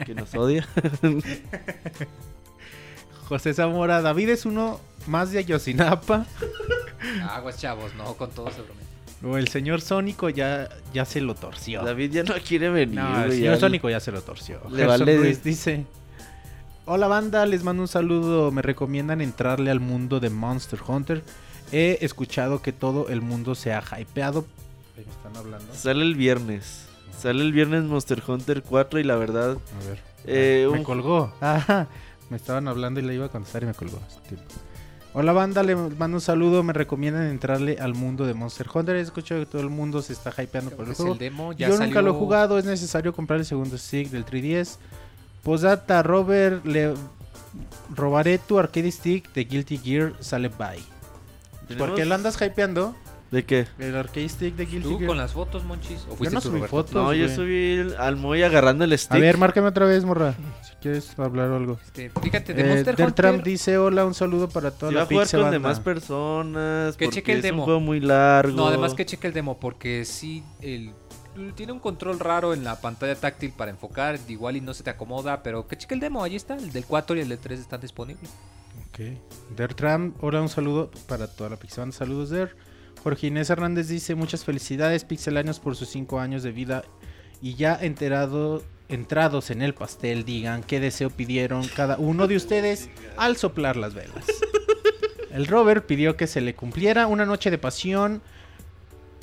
que 0.06 0.14
nos 0.14 0.34
odia. 0.36 0.68
José 3.28 3.54
Zamora, 3.54 4.02
David 4.02 4.30
es 4.30 4.46
uno 4.46 4.80
más 5.08 5.32
de 5.32 5.40
Ayotzinapa. 5.40 6.26
Aguas, 7.30 7.58
chavos, 7.60 7.96
no, 7.96 8.14
con 8.16 8.30
todo 8.32 8.52
se 8.52 8.62
bromea. 8.62 8.82
O 9.24 9.38
el 9.38 9.48
señor 9.48 9.82
Sónico 9.82 10.30
ya, 10.30 10.68
ya 10.94 11.06
se 11.06 11.22
lo 11.22 11.36
torció. 11.36 11.84
David 11.84 12.12
ya 12.12 12.24
no 12.24 12.34
quiere 12.46 12.70
venir, 12.70 12.96
No, 13.00 13.24
el 13.24 13.32
señor 13.32 13.58
Sónico 13.58 13.90
ya 13.90 14.00
se 14.00 14.12
lo 14.12 14.22
torció. 14.22 14.60
Le 14.70 14.78
Gerson 14.84 15.00
vale- 15.00 15.18
Ruiz 15.18 15.44
dice: 15.44 15.86
Hola 16.86 17.08
banda, 17.08 17.46
les 17.46 17.64
mando 17.64 17.84
un 17.84 17.88
saludo. 17.88 18.52
Me 18.52 18.62
recomiendan 18.62 19.22
entrarle 19.22 19.72
al 19.72 19.80
mundo 19.80 20.20
de 20.20 20.30
Monster 20.30 20.80
Hunter. 20.86 21.24
He 21.72 22.00
escuchado 22.02 22.62
que 22.62 22.74
todo 22.74 23.08
el 23.10 23.22
mundo 23.22 23.56
se 23.56 23.74
ha 23.74 23.84
hypeado. 24.00 24.46
Me 24.98 25.04
están 25.04 25.36
hablando. 25.38 25.74
Sale 25.74 26.04
el 26.04 26.16
viernes. 26.16 26.88
Sale 27.18 27.42
el 27.44 27.54
viernes 27.54 27.84
Monster 27.84 28.22
Hunter 28.28 28.64
4 28.64 29.00
y 29.00 29.04
la 29.04 29.16
verdad... 29.16 29.52
A 29.52 29.88
ver. 29.88 30.00
Eh, 30.26 30.68
me 30.72 30.80
un- 30.80 30.84
colgó. 30.84 31.32
Ajá. 31.42 31.88
Me 32.30 32.38
estaban 32.38 32.68
hablando 32.68 33.00
y 33.00 33.04
le 33.04 33.14
iba 33.14 33.26
a 33.28 33.30
contestar 33.30 33.64
y 33.64 33.68
me 33.68 33.74
colgó. 33.74 34.00
hace 34.08 34.20
tiempo. 34.22 34.46
Hola 35.14 35.34
banda, 35.34 35.62
le 35.62 35.76
mando 35.76 36.18
un 36.18 36.22
saludo. 36.22 36.64
Me 36.64 36.74
recomiendan 36.74 37.28
entrarle 37.28 37.78
al 37.80 37.94
mundo 37.94 38.26
de 38.26 38.34
Monster 38.34 38.68
Hunter. 38.74 38.96
He 38.96 39.02
escuchado 39.02 39.42
que 39.42 39.46
todo 39.46 39.62
el 39.62 39.70
mundo 39.70 40.02
se 40.02 40.14
está 40.14 40.32
hypeando 40.42 40.72
por 40.72 40.88
el 40.88 40.94
juego. 40.96 41.14
el 41.14 41.20
demo, 41.20 41.54
ya 41.54 41.68
Yo 41.68 41.74
salió... 41.78 41.88
nunca 41.88 42.02
lo 42.02 42.12
he 42.12 42.14
jugado, 42.20 42.58
es 42.58 42.66
necesario 42.66 43.14
comprar 43.14 43.40
el 43.40 43.46
segundo 43.46 43.78
stick 43.78 44.10
del 44.10 44.26
3DS. 44.26 44.78
Posdata, 45.44 46.04
Robert, 46.04 46.66
le 46.66 46.94
robaré 47.96 48.38
tu 48.38 48.60
arcade 48.60 48.92
stick 48.92 49.32
de 49.34 49.44
Guilty 49.46 49.78
Gear, 49.78 50.14
sale 50.20 50.50
bye. 50.50 50.80
tenemos- 51.68 51.88
¿Por 51.90 51.96
qué 51.98 52.06
lo 52.06 52.16
andas 52.16 52.40
hypeando? 52.42 52.96
¿De 53.32 53.46
qué? 53.46 53.66
El 53.80 53.96
arcade 53.96 54.28
stick 54.28 54.56
de 54.58 54.66
Guilty 54.66 54.90
¿Tú 54.90 54.98
Gear. 54.98 55.08
con 55.08 55.18
las 55.18 55.32
fotos, 55.32 55.64
Monchis? 55.64 56.06
¿O 56.10 56.22
Yo 56.22 56.30
no 56.32 56.42
subí 56.42 56.56
Roberto? 56.58 56.68
fotos. 56.76 56.94
No, 56.94 57.14
yo 57.14 57.30
subí 57.30 57.82
al 57.98 58.18
Moy 58.18 58.44
agarrando 58.44 58.84
el 58.84 58.98
stick. 59.00 59.16
A 59.16 59.20
ver, 59.20 59.38
márcame 59.38 59.70
otra 59.70 59.86
vez, 59.86 60.04
morra. 60.04 60.36
Si 60.64 60.76
quieres 60.82 61.18
hablar 61.18 61.48
o 61.50 61.56
algo. 61.56 61.80
Este, 61.82 62.12
fíjate, 62.22 62.54
de 62.54 62.62
Eh, 62.62 62.66
Monster 62.84 62.96
Hunter... 63.08 63.42
dice 63.44 63.78
hola, 63.78 64.06
un 64.06 64.14
saludo 64.14 64.50
para 64.50 64.72
toda 64.72 64.90
Si 64.92 64.96
va 64.96 65.00
la 65.00 65.04
a 65.04 65.08
jugar 65.08 65.24
pizza 65.26 65.38
con 65.38 65.44
banda. 65.46 65.54
demás 65.60 65.80
personas. 65.80 66.98
Que 66.98 67.06
porque 67.06 67.16
cheque 67.20 67.32
el 67.32 67.38
es 67.38 67.44
demo. 67.44 67.60
un 67.60 67.66
juego 67.66 67.80
muy 67.80 68.02
largo. 68.02 68.54
No, 68.54 68.68
además 68.68 68.94
que 68.96 69.06
cheque 69.06 69.28
el 69.28 69.34
demo, 69.34 69.58
porque 69.62 70.04
sí, 70.04 70.44
el, 70.60 70.92
tiene 71.56 71.72
un 71.72 71.80
control 71.80 72.20
raro 72.20 72.54
en 72.54 72.64
la 72.64 72.80
pantalla 72.80 73.16
táctil 73.16 73.52
para 73.52 73.72
enfocar, 73.72 74.20
igual 74.28 74.58
y 74.58 74.62
no 74.62 74.74
se 74.74 74.84
te 74.84 74.90
acomoda, 74.90 75.44
pero 75.44 75.68
que 75.68 75.78
cheque 75.78 75.94
el 75.94 76.00
demo, 76.00 76.24
ahí 76.24 76.36
está, 76.36 76.56
el 76.56 76.72
del 76.72 76.86
4 76.86 77.18
y 77.18 77.20
el 77.22 77.30
del 77.30 77.40
3 77.40 77.60
están 77.60 77.82
disponibles. 77.82 78.30
Ok. 78.90 79.00
Dertram, 79.56 80.14
hola, 80.22 80.42
un 80.42 80.50
saludo 80.50 80.92
para 81.08 81.28
toda 81.28 81.50
la 81.52 81.56
banda. 81.56 81.92
Saludos, 81.96 82.30
Der. 82.30 82.56
Jorge 83.04 83.28
Inés 83.28 83.50
Hernández 83.50 83.88
dice 83.88 84.16
muchas 84.16 84.46
felicidades 84.46 85.06
pixelanios 85.06 85.60
por 85.60 85.76
sus 85.76 85.90
5 85.90 86.20
años 86.20 86.44
de 86.44 86.52
vida 86.52 86.84
y 87.42 87.56
ya 87.56 87.76
enterado, 87.76 88.64
entrados 88.90 89.50
en 89.50 89.62
el 89.62 89.74
pastel 89.74 90.24
digan 90.24 90.62
qué 90.62 90.80
deseo 90.80 91.10
pidieron 91.10 91.68
cada 91.68 91.98
uno 91.98 92.28
de 92.28 92.36
ustedes 92.36 92.90
al 93.18 93.38
soplar 93.38 93.78
las 93.78 93.94
velas. 93.94 94.26
El 95.32 95.48
Robert 95.48 95.86
pidió 95.86 96.18
que 96.18 96.28
se 96.28 96.42
le 96.42 96.56
cumpliera 96.56 97.08
una 97.08 97.26
noche 97.26 97.50
de 97.50 97.58
pasión 97.58 98.22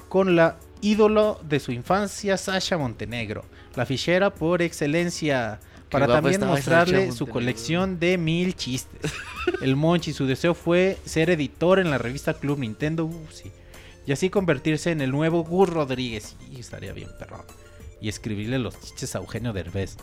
con 0.08 0.36
la 0.36 0.56
ídolo 0.81 1.40
de 1.48 1.60
su 1.60 1.73
infancia, 1.73 2.36
Sasha 2.36 2.78
Montenegro, 2.78 3.44
la 3.74 3.86
fichera 3.86 4.31
por 4.34 4.62
excelencia, 4.62 5.60
para 5.90 6.07
también 6.07 6.44
mostrarle 6.44 7.12
su 7.12 7.26
colección 7.26 7.98
de 7.98 8.18
mil 8.18 8.55
chistes. 8.55 9.12
El 9.62 9.76
Monchi, 9.76 10.12
su 10.12 10.26
deseo 10.26 10.55
fue 10.55 10.98
ser 11.05 11.31
editor 11.31 11.78
en 11.78 11.90
la 11.90 11.98
revista 11.98 12.34
Club 12.34 12.58
Nintendo, 12.58 13.05
uh, 13.05 13.26
sí. 13.31 13.50
y 14.07 14.12
así 14.12 14.31
convertirse 14.31 14.90
en 14.90 15.00
el 15.00 15.10
nuevo 15.10 15.44
Gus 15.44 15.68
Rodríguez, 15.68 16.36
y 16.50 16.60
estaría 16.60 16.92
bien 16.92 17.08
perrón, 17.18 17.44
y 18.00 18.08
escribirle 18.08 18.58
los 18.58 18.78
chistes 18.81 19.15
a 19.15 19.18
Eugenio 19.18 19.52
Derbez. 19.52 19.97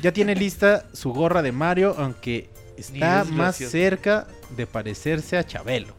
Ya 0.00 0.12
tiene 0.12 0.34
lista 0.34 0.86
su 0.92 1.12
gorra 1.12 1.42
de 1.42 1.52
Mario, 1.52 1.94
aunque 1.98 2.50
está 2.76 3.22
es 3.22 3.30
más 3.30 3.56
cerca 3.56 4.26
de 4.56 4.66
parecerse 4.66 5.36
a 5.36 5.44
Chabelo. 5.44 5.94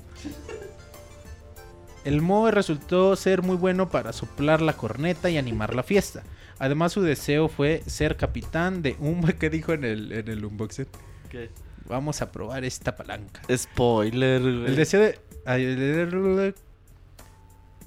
El 2.06 2.22
Moe 2.22 2.52
resultó 2.52 3.16
ser 3.16 3.42
muy 3.42 3.56
bueno 3.56 3.90
para 3.90 4.12
soplar 4.14 4.62
la 4.62 4.74
corneta 4.74 5.30
y 5.30 5.38
animar 5.38 5.74
la 5.76 5.84
fiesta. 5.84 6.24
Además, 6.60 6.92
su 6.94 7.02
deseo 7.02 7.48
fue 7.48 7.82
ser 7.86 8.18
capitán 8.18 8.82
de 8.82 8.96
un... 9.00 9.22
¿Qué 9.40 9.50
dijo 9.50 9.74
en 9.74 9.84
el, 9.86 10.12
en 10.12 10.28
el 10.30 10.44
unboxing? 10.46 10.88
¿Qué? 11.30 11.50
Vamos 11.88 12.22
a 12.22 12.32
probar 12.32 12.64
esta 12.64 12.96
palanca. 12.96 13.42
Spoiler, 13.54 14.42
güey. 14.42 14.66
El 14.66 14.76
deseo 14.76 15.02
de... 15.02 15.20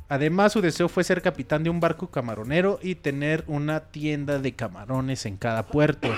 Además, 0.08 0.52
su 0.52 0.60
deseo 0.60 0.88
fue 0.88 1.02
ser 1.02 1.20
capitán 1.20 1.64
de 1.64 1.70
un 1.70 1.80
barco 1.80 2.10
camaronero 2.10 2.78
y 2.80 2.94
tener 2.94 3.42
una 3.48 3.80
tienda 3.80 4.38
de 4.38 4.54
camarones 4.54 5.26
en 5.26 5.36
cada 5.36 5.66
puerto. 5.66 6.08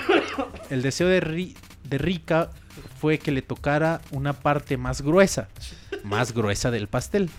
El 0.69 0.83
deseo 0.83 1.07
de, 1.07 1.21
Ri- 1.21 1.55
de 1.85 1.97
Rika 1.97 2.51
fue 2.99 3.17
que 3.17 3.31
le 3.31 3.41
tocara 3.41 3.99
una 4.11 4.33
parte 4.33 4.77
más 4.77 5.01
gruesa, 5.01 5.47
más 6.03 6.33
gruesa 6.33 6.69
del 6.69 6.87
pastel. 6.87 7.31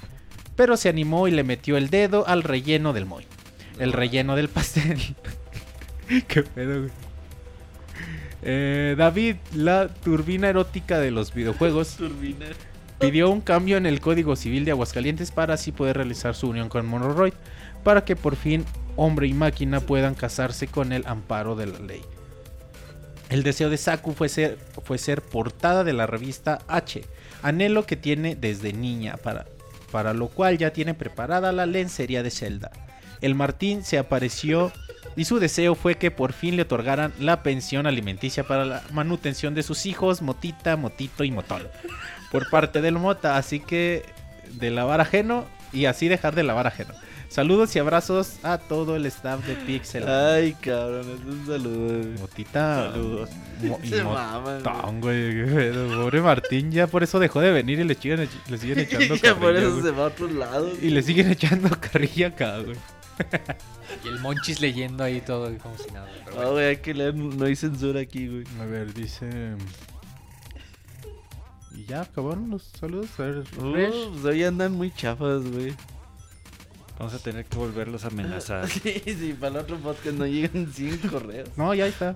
Pero 0.60 0.76
se 0.76 0.90
animó 0.90 1.26
y 1.26 1.30
le 1.30 1.42
metió 1.42 1.78
el 1.78 1.88
dedo 1.88 2.28
al 2.28 2.42
relleno 2.42 2.92
del 2.92 3.06
moy. 3.06 3.24
El 3.78 3.94
relleno 3.94 4.36
del 4.36 4.50
pastel. 4.50 5.00
Qué 6.28 6.42
pedo, 6.42 6.80
güey. 6.80 6.90
Eh, 8.42 8.94
David, 8.98 9.36
la 9.54 9.88
turbina 9.88 10.50
erótica 10.50 10.98
de 10.98 11.12
los 11.12 11.32
videojuegos 11.32 11.96
Turbina. 11.96 12.44
pidió 12.98 13.30
un 13.30 13.40
cambio 13.40 13.78
en 13.78 13.86
el 13.86 14.02
Código 14.02 14.36
Civil 14.36 14.66
de 14.66 14.72
Aguascalientes 14.72 15.30
para 15.30 15.54
así 15.54 15.72
poder 15.72 15.96
realizar 15.96 16.34
su 16.34 16.50
unión 16.50 16.68
con 16.68 16.84
Monoroid, 16.84 17.32
para 17.82 18.04
que 18.04 18.14
por 18.14 18.36
fin 18.36 18.66
hombre 18.96 19.28
y 19.28 19.32
máquina 19.32 19.80
puedan 19.80 20.14
casarse 20.14 20.66
con 20.66 20.92
el 20.92 21.06
amparo 21.06 21.56
de 21.56 21.68
la 21.68 21.78
ley. 21.78 22.02
El 23.30 23.44
deseo 23.44 23.70
de 23.70 23.78
Saku 23.78 24.12
fue 24.12 24.28
ser, 24.28 24.58
fue 24.84 24.98
ser 24.98 25.22
portada 25.22 25.84
de 25.84 25.94
la 25.94 26.06
revista 26.06 26.58
H, 26.68 27.02
anhelo 27.40 27.86
que 27.86 27.96
tiene 27.96 28.36
desde 28.36 28.74
niña, 28.74 29.16
para, 29.16 29.46
para 29.90 30.14
lo 30.14 30.28
cual 30.28 30.58
ya 30.58 30.72
tiene 30.72 30.94
preparada 30.94 31.52
la 31.52 31.66
lencería 31.66 32.22
de 32.22 32.30
Zelda. 32.30 32.70
El 33.20 33.34
Martín 33.34 33.84
se 33.84 33.98
apareció 33.98 34.72
y 35.16 35.24
su 35.24 35.38
deseo 35.38 35.74
fue 35.74 35.96
que 35.96 36.10
por 36.10 36.32
fin 36.32 36.56
le 36.56 36.62
otorgaran 36.62 37.12
la 37.18 37.42
pensión 37.42 37.86
alimenticia 37.86 38.44
para 38.44 38.64
la 38.64 38.82
manutención 38.92 39.54
de 39.54 39.62
sus 39.62 39.86
hijos, 39.86 40.22
Motita, 40.22 40.76
Motito 40.76 41.24
y 41.24 41.30
Motol 41.30 41.68
por 42.30 42.48
parte 42.48 42.80
del 42.80 42.94
Mota, 42.94 43.36
así 43.36 43.60
que 43.60 44.04
de 44.52 44.70
lavar 44.70 45.00
ajeno 45.00 45.44
y 45.72 45.86
así 45.86 46.08
dejar 46.08 46.34
de 46.34 46.42
lavar 46.42 46.66
ajeno. 46.66 46.94
Saludos 47.30 47.76
y 47.76 47.78
abrazos 47.78 48.38
a 48.44 48.58
todo 48.58 48.96
el 48.96 49.06
staff 49.06 49.46
de 49.46 49.54
Pixel. 49.54 50.06
Ay, 50.08 50.52
cabrón, 50.60 51.06
es 51.10 51.24
un 51.24 51.46
saludo. 51.46 51.86
güey. 52.02 52.18
Motita. 52.18 52.90
Saludos. 52.90 53.30
mo- 53.62 53.78
y 53.84 53.88
Se 53.90 54.02
mo- 54.02 54.14
maman, 54.14 55.00
güey. 55.00 55.44
Pobre 55.94 56.20
Martín, 56.22 56.72
ya 56.72 56.88
por 56.88 57.04
eso 57.04 57.20
dejó 57.20 57.40
de 57.40 57.52
venir 57.52 57.78
y 57.78 57.84
le, 57.84 57.94
siguen 57.94 58.28
le 58.48 58.58
siguen 58.58 58.78
echando 58.80 59.14
ya 59.14 59.34
por 59.36 59.42
carrilla, 59.54 59.60
eso 59.60 59.70
güey. 59.70 59.82
se 59.84 59.90
va 59.92 60.02
a 60.02 60.06
otros 60.08 60.32
lados. 60.32 60.72
Y 60.82 60.90
le 60.90 61.02
siguen 61.02 61.30
echando 61.30 61.70
carrilla 61.80 62.26
acá, 62.28 62.58
güey. 62.58 62.76
Y 64.04 64.08
el 64.08 64.18
Monchis 64.18 64.60
leyendo 64.60 65.04
ahí 65.04 65.20
todo 65.20 65.56
como 65.58 65.78
si 65.78 65.88
nada. 65.92 66.08
pero 66.24 66.30
Ah, 66.30 66.34
bueno. 66.36 66.50
güey, 66.52 66.66
hay 66.66 66.76
que 66.78 66.94
leer, 66.94 67.14
no 67.14 67.44
hay 67.44 67.54
censura 67.54 68.00
aquí, 68.00 68.26
güey. 68.26 68.44
A 68.60 68.64
ver, 68.64 68.92
dice. 68.92 69.54
Y 71.76 71.84
ya 71.84 72.00
acabaron 72.00 72.50
los 72.50 72.64
saludos. 72.64 73.08
A 73.18 73.22
ver, 73.22 73.38
Uh, 73.56 73.72
pues 74.12 74.24
hoy 74.24 74.42
andan 74.42 74.72
muy 74.72 74.90
chafas, 74.90 75.44
güey. 75.48 75.74
Vamos 77.00 77.14
a 77.14 77.18
tener 77.18 77.46
que 77.46 77.56
volverlos 77.56 78.04
a 78.04 78.08
amenazar. 78.08 78.68
Sí, 78.68 79.02
sí, 79.06 79.34
para 79.40 79.54
el 79.54 79.60
otro 79.62 79.78
podcast 79.78 80.16
no 80.18 80.26
llegan 80.26 80.70
100 80.70 80.98
correos. 81.08 81.48
No, 81.56 81.72
ya 81.74 81.86
está. 81.86 82.14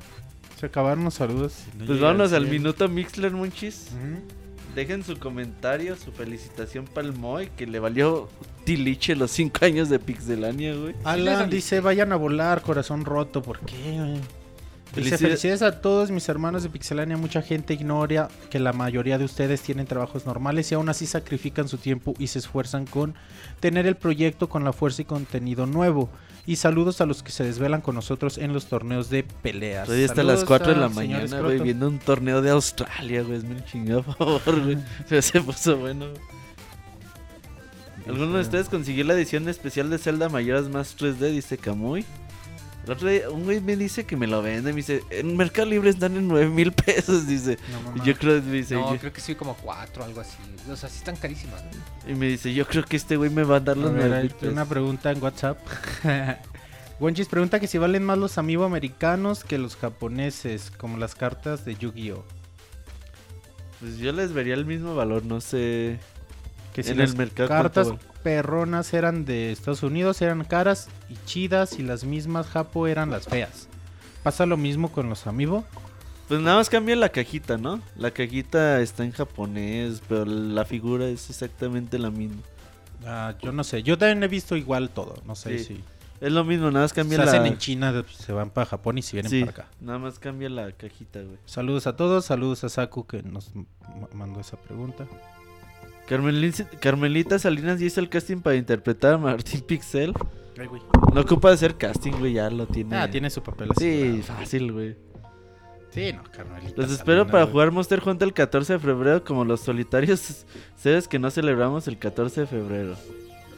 Se 0.61 0.67
acabaron 0.67 1.05
los 1.05 1.15
saludos. 1.15 1.65
No 1.79 1.87
Pues 1.87 2.01
vámonos 2.01 2.35
al 2.35 2.43
100. 2.43 2.53
minuto 2.53 2.87
Mixler, 2.91 3.33
Monchis. 3.33 3.89
Ujú. 3.93 4.21
Dejen 4.75 5.03
su 5.03 5.19
comentario, 5.19 5.97
su 5.97 6.13
felicitación 6.13 6.85
para 6.85 7.07
el 7.07 7.15
Moy, 7.15 7.49
que 7.57 7.67
le 7.67 7.79
valió 7.79 8.29
tiliche 8.65 9.17
los 9.17 9.31
5 9.31 9.65
años 9.65 9.89
de 9.89 9.99
Pixelania, 9.99 10.75
güey. 10.75 10.95
Alan 11.05 11.49
dice, 11.49 11.81
vayan 11.81 12.13
a 12.13 12.17
volar, 12.17 12.61
corazón 12.61 13.07
roto. 13.07 13.41
¿Por 13.41 13.61
qué? 13.61 13.77
güey? 13.97 14.21
Dice, 14.97 15.17
Felicidades. 15.17 15.41
felicidades 15.41 15.63
a 15.63 15.81
todos 15.81 16.11
mis 16.11 16.29
hermanos 16.29 16.63
de 16.63 16.69
Pixelania. 16.69 17.17
Mucha 17.17 17.43
gente 17.43 17.75
ignora 17.75 18.29
que 18.51 18.61
la 18.61 18.73
mayoría 18.73 19.19
de 19.19 19.25
ustedes 19.25 19.61
tienen 19.61 19.87
trabajos 19.87 20.25
normales 20.25 20.71
y 20.71 20.75
aún 20.77 20.89
así 20.89 21.07
sacrifican 21.07 21.67
su 21.69 21.79
tiempo 21.79 22.15
y 22.19 22.29
se 22.29 22.39
esfuerzan 22.39 22.87
con 22.87 23.15
tener 23.61 23.87
el 23.87 23.97
proyecto 23.97 24.49
con 24.49 24.63
la 24.63 24.73
fuerza 24.73 25.03
y 25.03 25.05
contenido 25.05 25.67
nuevo. 25.67 26.11
Y 26.47 26.57
saludos 26.57 27.01
a 27.01 27.07
los 27.07 27.23
que 27.23 27.33
se 27.33 27.43
desvelan 27.43 27.81
con 27.81 27.95
nosotros 27.95 28.39
en 28.39 28.53
los 28.53 28.67
torneos 28.67 29.11
de 29.11 29.25
peleas. 29.25 29.89
Hoy 29.89 30.05
hasta 30.05 30.23
las 30.23 30.41
Saludos 30.41 30.49
4 30.49 30.75
de 30.75 30.81
la 30.81 30.89
mañana, 30.91 31.41
güey, 31.41 31.59
viendo 31.59 31.89
un 31.89 31.99
torneo 31.99 32.43
de 32.43 32.51
Australia, 32.51 33.23
güey. 33.23 33.39
Es 33.39 33.45
un 33.45 33.65
chingado 33.65 34.03
favor, 34.03 34.63
güey. 34.63 34.79
Se 35.23 35.41
puso 35.41 35.77
bueno. 35.79 36.07
¿Alguno 38.07 38.35
de 38.35 38.43
ustedes 38.43 38.69
consiguió 38.69 39.05
la 39.05 39.15
edición 39.15 39.49
especial 39.49 39.89
de 39.89 39.97
Zelda 39.99 40.29
Mayoras 40.29 40.69
más 40.69 40.97
3D? 40.99 41.31
Dice 41.31 41.57
Kamui. 41.57 42.05
El 42.87 42.91
otro 42.93 43.09
día, 43.09 43.31
un 43.31 43.45
güey 43.45 43.61
me 43.63 43.77
dice 43.77 44.05
que 44.05 44.15
me 44.17 44.27
lo 44.27 44.43
vende. 44.43 44.71
Me 44.73 44.77
dice, 44.77 45.03
en 45.11 45.37
Mercado 45.37 45.67
Libre 45.69 45.89
están 45.91 46.17
en 46.17 46.29
9 46.29 46.49
mil 46.51 46.71
pesos. 46.73 47.27
Dice, 47.27 47.59
No, 47.97 48.05
yo 48.05 48.15
creo, 48.17 48.43
me 48.43 48.53
dice, 48.59 48.75
No, 48.75 48.93
yo- 48.93 49.01
creo 49.01 49.13
que 49.13 49.21
sí, 49.23 49.35
como 49.35 49.55
cuatro, 49.57 50.05
algo 50.05 50.21
así. 50.21 50.37
O 50.71 50.77
sea, 50.77 50.89
sí 50.91 50.99
están 50.99 51.17
carísimas. 51.17 51.63
¿no? 51.65 52.11
y 52.11 52.15
me 52.15 52.27
dice, 52.29 52.53
yo 52.53 52.67
creo 52.67 52.85
que 52.85 52.97
este 52.97 53.17
güey 53.17 53.31
me 53.31 53.43
va 53.45 53.57
a 53.57 53.61
dar 53.61 53.77
A 53.79 53.81
los 53.81 53.93
ver, 53.93 54.01
9 54.03 54.17
hay 54.17 54.23
mil 54.25 54.33
pesos. 54.33 54.53
una 54.53 54.67
pregunta 54.67 55.11
en 55.11 55.23
WhatsApp. 55.23 55.59
Wonchis 57.01 57.27
pregunta 57.29 57.59
que 57.59 57.67
si 57.67 57.79
valen 57.79 58.05
más 58.05 58.19
los 58.19 58.37
amiibo 58.39 58.65
americanos 58.65 59.43
que 59.45 59.57
los 59.59 59.77
japoneses, 59.77 60.71
como 60.77 60.97
las 60.99 61.15
cartas 61.15 61.65
de 61.65 61.75
Yu-Gi-Oh! 61.77 62.25
Pues 63.81 63.99
yo 63.99 64.13
les 64.13 64.33
vería 64.33 64.55
el 64.55 64.65
mismo 64.67 64.95
valor, 64.95 65.25
no 65.25 65.41
sé. 65.41 65.99
Que 66.73 66.83
si 66.83 66.91
En 66.93 66.99
las 66.99 67.11
el 67.11 67.17
mercado, 67.17 67.49
cartas 67.49 67.89
¿cuánto 67.89 68.07
perronas 68.25 68.93
eran 68.95 69.25
de 69.25 69.53
Estados 69.53 69.85
Unidos, 69.85 70.21
eran 70.23 70.43
caras 70.45 70.89
y 71.09 71.15
chidas, 71.27 71.79
y 71.79 71.83
las 71.85 72.03
mismas 72.05 72.47
japo 72.49 72.89
eran 72.89 73.11
las 73.11 73.27
feas. 73.29 73.69
¿Pasa 74.25 74.47
lo 74.47 74.57
mismo 74.57 74.91
con 74.91 75.09
los 75.09 75.27
amiibo? 75.29 75.65
Pues 76.27 76.41
nada 76.41 76.57
más 76.57 76.71
cambia 76.71 76.97
la 76.97 77.11
cajita, 77.11 77.59
¿no? 77.59 77.81
La 77.97 78.11
cajita 78.11 78.81
está 78.81 79.05
en 79.05 79.13
japonés, 79.13 80.03
pero 80.09 80.25
la 80.25 80.65
figura 80.65 81.07
es 81.07 81.29
exactamente 81.29 81.99
la 81.99 82.11
misma. 82.11 82.41
Ah, 83.07 83.35
yo 83.43 83.53
no 83.53 83.63
sé, 83.63 83.83
yo 83.83 83.99
también 83.99 84.23
he 84.23 84.29
visto 84.29 84.57
igual 84.57 84.89
todo, 84.89 85.15
no 85.27 85.35
sé 85.35 85.59
Sí. 85.59 85.65
si 85.77 85.85
Es 86.23 86.33
lo 86.33 86.43
mismo, 86.45 86.71
nada 86.71 86.85
más 86.87 86.93
se 86.93 86.97
cambia 86.97 87.19
la... 87.19 87.25
hacen 87.25 87.45
en 87.45 87.59
China, 87.59 88.03
se 88.09 88.33
van 88.33 88.49
para 88.49 88.65
Japón 88.65 88.97
y 88.97 89.03
si 89.03 89.13
vienen 89.17 89.31
Sí, 89.31 89.41
para 89.41 89.51
acá. 89.51 89.67
nada 89.83 89.99
más 89.99 90.19
cambia 90.19 90.49
la 90.49 90.73
cajita, 90.73 91.21
güey. 91.21 91.37
Saludos 91.45 91.87
a 91.87 91.95
todos, 91.97 92.25
saludos 92.25 92.65
a 92.65 92.71
Saku 92.71 93.07
que 93.07 93.23
nos 93.23 93.51
mandó 94.15 94.41
esa 94.41 94.57
pregunta. 94.57 95.07
Carmelita, 96.09 96.69
Carmelita 96.81 97.39
Salinas 97.39 97.81
ya 97.81 97.87
hizo 97.87 98.01
el 98.01 98.09
casting 98.09 98.39
para 98.39 98.57
interpretar 98.57 99.15
a 99.15 99.19
Martín 99.19 99.61
Pixel. 99.63 100.13
No 101.15 101.21
ocupa 101.21 101.49
de 101.49 101.55
hacer 101.55 101.77
casting, 101.77 102.13
güey, 102.13 102.35
ya 102.35 102.51
lo 102.51 102.67
tiene. 102.67 102.97
Ah, 102.97 103.11
tiene 103.11 103.31
su 103.31 103.43
papel 103.43 103.71
Sí, 103.79 103.91
asegurado. 104.19 104.23
fácil, 104.23 104.73
güey. 104.73 104.97
Sí, 105.91 106.13
no, 106.13 106.23
Carmelita. 106.25 106.63
Los 106.63 106.75
Salinas, 106.75 106.91
espero 106.93 107.27
para 107.27 107.45
güey. 107.45 107.53
jugar 107.53 107.71
Monster 107.73 108.03
Hunter 108.05 108.29
el 108.29 108.35
14 108.35 108.75
de 108.75 108.79
febrero 108.79 109.25
como 109.25 109.45
los 109.45 109.61
solitarios 109.61 110.45
seres 110.77 111.09
que 111.09 111.19
no 111.19 111.31
celebramos 111.31 111.89
el 111.89 111.99
14 111.99 112.43
de 112.43 112.47
febrero. 112.47 112.97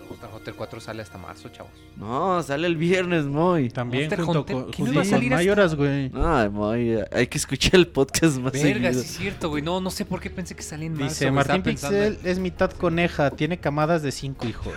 Monster 0.08 0.28
Hunter 0.34 0.54
4 0.54 0.80
sale 0.80 1.02
hasta 1.02 1.18
marzo, 1.18 1.48
chavos. 1.50 1.72
No, 1.96 2.42
sale 2.42 2.66
el 2.66 2.76
viernes, 2.76 3.24
muy. 3.26 3.68
También 3.70 4.04
Monster 4.04 4.20
junto 4.24 4.40
Hunter, 4.40 4.56
con, 4.56 4.64
¿qué 4.70 4.82
no 4.82 4.86
junto 4.86 4.92
iba 4.92 5.00
a 5.00 5.04
con 5.04 5.10
salir 5.10 5.32
hasta- 5.32 5.36
Mayoras, 5.36 5.74
güey. 5.74 6.10
Ay, 6.14 6.48
muy, 6.48 6.98
hay 7.12 7.26
que 7.26 7.38
escuchar 7.38 7.74
el 7.76 7.86
podcast 7.88 8.38
más 8.38 8.52
Verga, 8.52 8.92
sí 8.92 9.00
es 9.00 9.06
cierto, 9.06 9.48
güey. 9.50 9.62
No, 9.62 9.80
no 9.80 9.90
sé 9.90 10.04
por 10.04 10.20
qué 10.20 10.30
pensé 10.30 10.54
que 10.54 10.62
salía 10.62 10.86
en 10.86 10.92
marzo. 10.94 11.08
Dice. 11.08 11.30
Martín 11.30 11.62
Pixel 11.62 12.18
es 12.24 12.38
mitad 12.38 12.70
coneja, 12.70 13.30
tiene 13.30 13.58
camadas 13.58 14.02
de 14.02 14.12
cinco 14.12 14.46
hijos. 14.46 14.74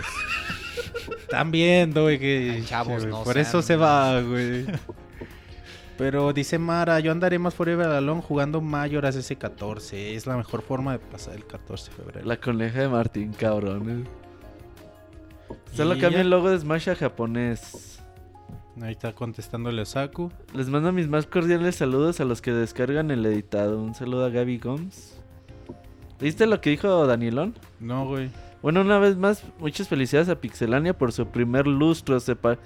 Están 1.22 1.50
viendo, 1.50 2.02
güey, 2.02 2.18
que 2.18 2.52
Ay, 2.56 2.64
chavos, 2.66 3.04
no 3.06 3.22
por 3.22 3.34
sean- 3.34 3.46
eso 3.46 3.62
se 3.62 3.76
va, 3.76 4.20
güey. 4.20 4.66
Pero 5.96 6.32
dice 6.32 6.58
Mara, 6.58 6.98
yo 7.00 7.12
andaré 7.12 7.38
más 7.38 7.54
Forever 7.54 7.86
Alone 7.88 8.22
jugando 8.22 8.62
Mayoras 8.62 9.16
S14. 9.16 9.92
Es 10.16 10.26
la 10.26 10.34
mejor 10.36 10.62
forma 10.62 10.92
de 10.92 10.98
pasar 10.98 11.34
el 11.34 11.44
14 11.44 11.90
de 11.90 11.96
febrero. 11.96 12.26
La 12.26 12.38
coneja 12.40 12.80
de 12.80 12.88
Martín, 12.88 13.32
cabrón. 13.34 14.08
Solo 15.72 15.98
cambia 15.98 16.20
el 16.20 16.30
logo 16.30 16.50
de 16.50 16.58
Smash 16.58 16.90
a 16.90 16.94
japonés. 16.96 18.02
Ahí 18.80 18.92
está 18.92 19.12
contestándole 19.12 19.82
Osaku. 19.82 20.30
Les 20.54 20.68
mando 20.68 20.90
mis 20.92 21.08
más 21.08 21.26
cordiales 21.26 21.76
saludos 21.76 22.20
a 22.20 22.24
los 22.24 22.40
que 22.40 22.52
descargan 22.52 23.10
el 23.10 23.24
editado. 23.26 23.78
Un 23.82 23.94
saludo 23.94 24.24
a 24.24 24.30
Gaby 24.30 24.58
Gomes. 24.58 25.18
¿Viste 26.20 26.46
lo 26.46 26.60
que 26.60 26.70
dijo 26.70 27.06
Danielón? 27.06 27.54
No, 27.78 28.06
güey. 28.06 28.30
Bueno, 28.62 28.82
una 28.82 28.98
vez 28.98 29.16
más, 29.16 29.42
muchas 29.58 29.88
felicidades 29.88 30.28
a 30.28 30.40
Pixelania 30.40 30.96
por 30.96 31.12
su 31.12 31.26
primer 31.26 31.66
lustro. 31.66 32.20
Se, 32.20 32.36
pa- 32.36 32.58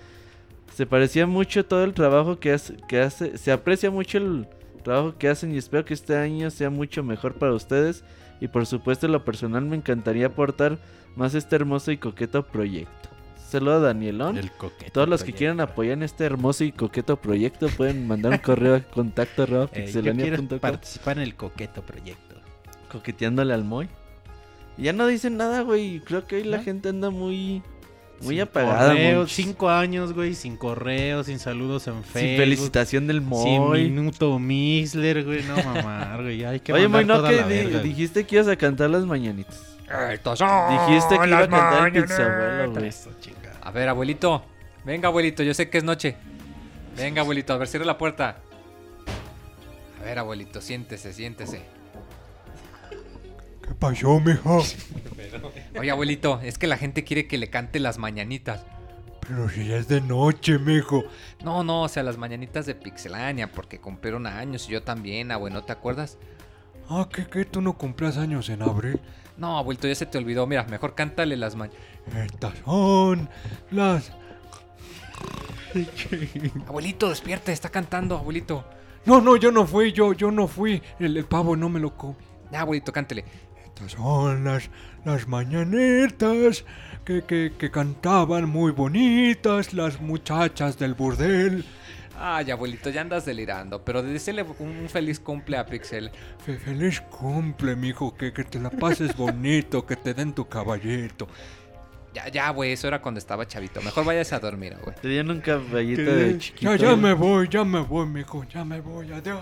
se 0.73 0.87
parecía 0.87 1.27
mucho 1.27 1.65
todo 1.65 1.85
el 1.85 1.95
trabajo 1.95 2.39
que 2.39 2.53
hace, 2.53 2.77
que 2.89 3.01
hace. 3.01 3.39
Se 3.39 3.53
aprecia 3.53 3.91
mucho 3.91 4.19
el 4.19 4.49
trabajo 4.83 5.17
que 5.19 5.29
hacen 5.29 5.53
y 5.55 5.59
espero 5.59 5.85
que 5.85 5.95
este 5.95 6.17
año 6.17 6.51
sea 6.51 6.71
mucho 6.71 7.03
mejor 7.03 7.35
para 7.35 7.53
ustedes. 7.55 8.05
Y 8.41 8.49
por 8.49 8.67
supuesto, 8.67 9.07
en 9.07 9.13
lo 9.13 9.25
personal 9.25 9.65
me 9.65 9.77
encantaría 9.77 10.27
aportar 10.27 10.79
más 11.17 11.35
este 11.35 11.57
hermoso 11.57 11.91
y 11.93 11.99
coqueto 11.99 12.43
proyecto. 12.47 13.09
Saludo 13.49 13.75
a 13.75 13.79
Danielón. 13.81 14.37
El 14.37 14.51
coqueto. 14.51 14.91
Todos 14.93 15.09
los 15.09 15.23
que 15.23 15.33
quieran 15.33 15.61
apoyar 15.61 15.93
en 15.95 16.03
este 16.03 16.25
hermoso 16.25 16.65
y 16.65 16.73
coqueto 16.73 17.17
proyecto 17.17 17.69
pueden 17.69 18.07
mandar 18.09 18.33
un 18.33 18.39
correo 18.39 18.75
a 18.75 18.81
contacto 18.81 19.45
Eh, 19.73 19.91
yo 19.93 20.03
quiero 20.15 20.43
participar 20.59 21.19
en 21.19 21.23
el 21.25 21.35
coqueto 21.37 21.83
proyecto. 21.83 22.35
coqueteándole 22.91 23.55
al 23.55 23.65
Moy. 23.65 23.89
Ya 24.77 24.93
no 24.93 25.07
dicen 25.07 25.37
nada, 25.37 25.61
güey. 25.63 26.01
Creo 26.01 26.27
que 26.27 26.37
hoy 26.37 26.45
la 26.45 26.63
gente 26.63 26.89
anda 26.89 27.11
muy 27.11 27.63
muy 28.21 28.37
Sin 28.37 28.43
apagada. 28.43 28.89
correos, 28.91 29.19
muy- 29.37 29.45
cinco 29.45 29.69
años, 29.69 30.13
güey, 30.13 30.35
sin 30.35 30.57
correos, 30.57 31.27
sin 31.27 31.39
saludos 31.39 31.87
en 31.89 31.95
Sin 31.95 32.05
Facebook. 32.05 32.37
felicitación 32.39 33.07
del 33.07 33.19
Sin 33.19 33.29
Moy. 33.29 33.91
minuto 33.91 34.39
Mixler, 34.39 35.25
güey, 35.25 35.43
no 35.43 35.57
mamar, 35.57 36.23
güey. 36.23 36.45
Hay 36.45 36.61
que 36.61 36.73
Oye, 36.73 36.89
Moy, 36.89 37.05
no 37.05 37.23
que 37.23 37.33
la 37.37 37.47
di- 37.49 37.55
verga. 37.55 37.81
dijiste 37.83 38.25
que 38.25 38.37
ibas 38.37 38.49
a 38.49 38.57
cantar 38.57 38.91
las 38.91 39.05
mañanitas. 39.05 39.74
Estas 40.13 40.39
son 40.39 40.49
Dijiste 40.71 41.19
que 41.19 41.29
iba 41.29 41.39
a 41.39 41.41
las 41.41 41.49
cantar 41.49 41.97
el 41.97 42.05
pizzabuelo, 42.05 42.73
güey. 42.73 42.91
A 43.63 43.71
ver, 43.71 43.89
abuelito. 43.89 44.45
Venga, 44.85 45.09
abuelito, 45.09 45.43
yo 45.43 45.55
sé 45.55 45.71
que 45.71 45.79
es 45.79 45.85
noche. 45.85 46.17
Venga, 46.97 47.23
abuelito, 47.23 47.53
a 47.53 47.57
ver, 47.57 47.69
cierra 47.69 47.87
la 47.87 47.99
puerta. 47.99 48.37
A 50.01 50.05
ver, 50.05 50.19
abuelito, 50.19 50.61
siéntese, 50.61 51.13
siéntese. 51.13 51.63
¿Qué 53.67 53.75
pasó, 53.75 54.21
mijo? 54.21 54.63
Oye, 55.79 55.91
abuelito, 55.91 56.41
es 56.43 56.59
que 56.59 56.67
la 56.67 56.77
gente 56.77 57.05
quiere 57.05 57.27
que 57.27 57.39
le 57.39 57.49
cante 57.49 57.81
las 57.81 57.99
mañanitas. 57.99 58.65
Pero 59.27 59.49
si 59.49 59.67
ya 59.67 59.77
es 59.77 59.89
de 59.89 60.03
noche, 60.03 60.59
mijo. 60.59 61.05
No, 61.43 61.65
no, 61.65 61.83
o 61.83 61.89
sea, 61.89 62.03
las 62.03 62.19
mañanitas 62.19 62.67
de 62.67 62.75
Pixelania, 62.75 63.51
porque 63.51 63.81
cumplieron 63.81 64.27
años 64.27 64.69
y 64.69 64.73
yo 64.73 64.83
también, 64.83 65.33
abuelo, 65.33 65.61
¿no 65.61 65.65
te 65.65 65.73
acuerdas? 65.73 66.19
Ah, 66.91 67.09
¿qué, 67.11 67.27
qué? 67.27 67.47
¿Tú 67.47 67.63
no 67.63 67.79
cumplas 67.79 68.19
años 68.19 68.51
en 68.51 68.61
abril? 68.61 69.01
No, 69.37 69.59
abuelito, 69.59 69.89
ya 69.89 69.95
se 69.95 70.07
te 70.07 70.19
olvidó. 70.19 70.47
Mira, 70.47 70.65
mejor 70.65 70.95
cántale 70.95 71.37
las 71.37 71.57
mañanitas. 71.57 71.85
Estas 72.27 72.55
son 72.65 73.29
las... 73.71 74.13
Abuelito, 76.69 77.09
despierte, 77.09 77.53
está 77.53 77.69
cantando, 77.69 78.17
abuelito. 78.17 78.65
No, 79.07 79.21
no, 79.21 79.37
yo 79.37 79.51
no 79.51 79.67
fui, 79.67 79.93
yo, 79.93 80.13
yo 80.13 80.31
no 80.31 80.47
fui. 80.47 80.81
El, 81.01 81.17
el 81.17 81.25
pavo 81.25 81.57
no 81.57 81.69
me 81.69 81.81
lo 81.81 81.97
comí. 81.97 82.15
Ya, 82.53 82.61
abuelito, 82.61 82.93
cántele. 82.93 83.25
Estas 83.65 83.93
son 83.93 84.45
las, 84.45 84.71
las 85.05 85.27
mañanitas 85.27 86.65
que, 87.05 87.25
que, 87.25 87.53
que 87.59 87.71
cantaban 87.73 88.49
muy 88.49 88.71
bonitas 88.71 89.75
las 89.75 90.01
muchachas 90.01 90.79
del 90.79 90.95
burdel. 90.95 91.65
Ay, 92.19 92.51
abuelito, 92.51 92.91
ya 92.91 93.01
andas 93.01 93.25
delirando, 93.25 93.85
pero 93.85 94.03
decirle 94.03 94.45
un 94.61 94.89
feliz 94.89 95.19
cumple 95.19 95.57
a 95.57 95.67
Pixel. 95.67 96.11
Fe- 96.45 96.59
feliz 96.59 97.01
cumple, 97.01 97.75
mijo, 97.77 98.15
que, 98.17 98.33
que 98.33 98.45
te 98.45 98.59
la 98.61 98.71
pases 98.71 99.17
bonito, 99.17 99.85
que 99.85 99.97
te 99.97 100.15
den 100.15 100.33
tu 100.33 100.49
caballito. 100.49 101.27
Ya, 102.15 102.29
ya, 102.29 102.51
güey, 102.51 102.71
eso 102.73 102.87
era 102.87 103.03
cuando 103.03 103.19
estaba 103.19 103.45
chavito. 103.49 103.83
Mejor 103.83 104.05
váyase 104.05 104.37
a 104.37 104.39
dormir, 104.39 104.77
güey. 104.85 104.95
Te 105.03 105.09
dieron 105.09 105.33
un 105.33 105.41
caballito 105.41 106.03
de 106.03 106.39
chiquito. 106.39 106.77
Ya, 106.77 106.91
ya 106.91 106.97
me 106.97 107.13
voy, 107.13 107.49
ya 107.49 107.65
me 107.65 107.81
voy, 107.81 108.07
mijo, 108.07 108.45
ya 108.45 108.65
me 108.65 108.81
voy, 108.81 109.11
adiós. 109.13 109.41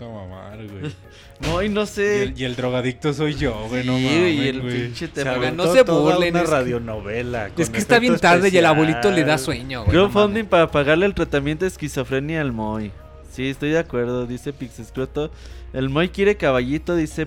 No 0.00 0.12
mamar, 0.12 0.56
güey. 0.66 0.92
Moy, 1.40 1.68
no 1.70 1.82
Y 1.82 1.86
sé. 1.86 2.22
el, 2.24 2.38
y 2.40 2.44
el 2.44 2.56
drogadicto 2.56 3.12
soy 3.12 3.34
yo, 3.34 3.66
güey, 3.68 3.84
no 3.86 3.92
mames, 3.92 4.34
y 4.34 4.48
el 4.48 4.60
güey. 4.60 4.82
pinche 4.86 5.08
te 5.08 5.22
Se 5.22 5.28
aventó 5.28 5.66
no 5.66 5.72
se 5.72 5.84
toda 5.84 6.14
burlen, 6.14 6.34
una 6.34 6.42
es 6.42 6.48
que- 6.48 6.54
radionovela. 6.56 7.46
Es 7.46 7.52
con 7.54 7.72
que 7.72 7.78
está 7.78 7.98
bien 7.98 8.14
efecto 8.14 8.28
tarde 8.28 8.38
y 8.38 8.40
el 8.50 8.64
especial. 8.64 8.66
abuelito 8.66 9.10
le 9.12 9.24
da 9.24 9.38
sueño, 9.38 9.84
güey. 9.84 9.96
no 9.96 10.02
Crowdfunding 10.10 10.42
mames. 10.44 10.48
para 10.50 10.70
pagarle 10.70 11.06
el 11.06 11.14
tratamiento 11.14 11.64
de 11.64 11.68
esquizofrenia 11.68 12.40
al 12.40 12.52
Moy. 12.52 12.90
Sí, 13.30 13.48
estoy 13.48 13.70
de 13.70 13.78
acuerdo, 13.78 14.26
dice 14.26 14.52
Pixescroto. 14.52 15.30
El 15.72 15.88
Moy 15.90 16.08
quiere 16.08 16.36
caballito, 16.36 16.96
dice 16.96 17.26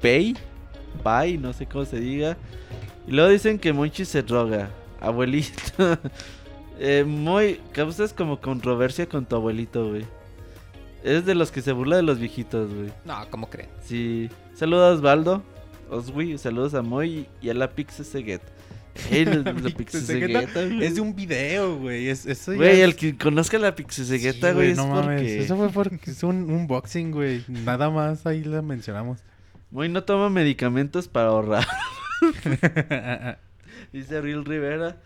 Pay. 0.00 0.36
Pay, 1.02 1.38
no 1.38 1.52
sé 1.52 1.66
cómo 1.66 1.84
se 1.84 1.98
diga. 1.98 2.36
Y 3.06 3.12
luego 3.12 3.28
dicen 3.30 3.58
que 3.58 3.72
Monchi 3.72 4.04
se 4.04 4.22
droga. 4.22 4.70
Abuelito. 5.00 5.52
eh, 6.78 7.04
Moy, 7.06 7.60
causas 7.72 8.12
como 8.12 8.40
controversia 8.40 9.06
con 9.08 9.26
tu 9.26 9.36
abuelito, 9.36 9.88
güey. 9.90 10.04
Es 11.04 11.24
de 11.26 11.34
los 11.34 11.52
que 11.52 11.60
se 11.62 11.72
burla 11.72 11.96
de 11.96 12.02
los 12.02 12.18
viejitos, 12.18 12.72
güey. 12.74 12.90
No, 13.04 13.14
¿cómo 13.30 13.48
creen? 13.50 13.68
Sí. 13.84 14.28
Saludos 14.54 14.90
a 14.90 14.94
Osvaldo. 14.98 15.42
Oswi, 15.90 16.38
saludos 16.38 16.72
a 16.74 16.80
Moy 16.82 17.26
y 17.42 17.50
a 17.50 17.54
la 17.54 17.70
Pixeseguet. 17.70 18.40
Ey, 19.10 19.24
la, 19.26 19.34
la 19.36 19.52
Pixesegueta 19.52 19.76
Pixesegueta, 19.76 20.64
güey. 20.64 20.84
Es 20.84 20.94
de 20.94 21.00
un 21.02 21.14
video, 21.14 21.76
güey. 21.78 22.08
Es, 22.08 22.24
eso 22.26 22.54
Güey, 22.54 22.80
es- 22.80 22.84
el 22.84 22.96
que 22.96 23.16
conozca 23.18 23.58
la 23.58 23.74
Pixesegueta, 23.74 24.48
Sí, 24.50 24.54
güey, 24.54 24.70
es 24.70 24.76
no 24.78 24.86
mames. 24.86 25.20
porque... 25.20 25.38
Eso 25.40 25.56
fue 25.56 25.68
porque 25.68 26.10
es 26.10 26.22
un 26.22 26.50
unboxing, 26.50 27.10
güey. 27.10 27.44
Nada 27.48 27.90
más 27.90 28.24
ahí 28.26 28.42
la 28.42 28.62
mencionamos. 28.62 29.20
Muy 29.70 29.88
no 29.90 30.04
toma 30.04 30.30
medicamentos 30.30 31.06
para 31.08 31.28
ahorrar. 31.28 31.66
Dice 33.92 34.16
Ariel 34.16 34.44
Rivera. 34.44 34.96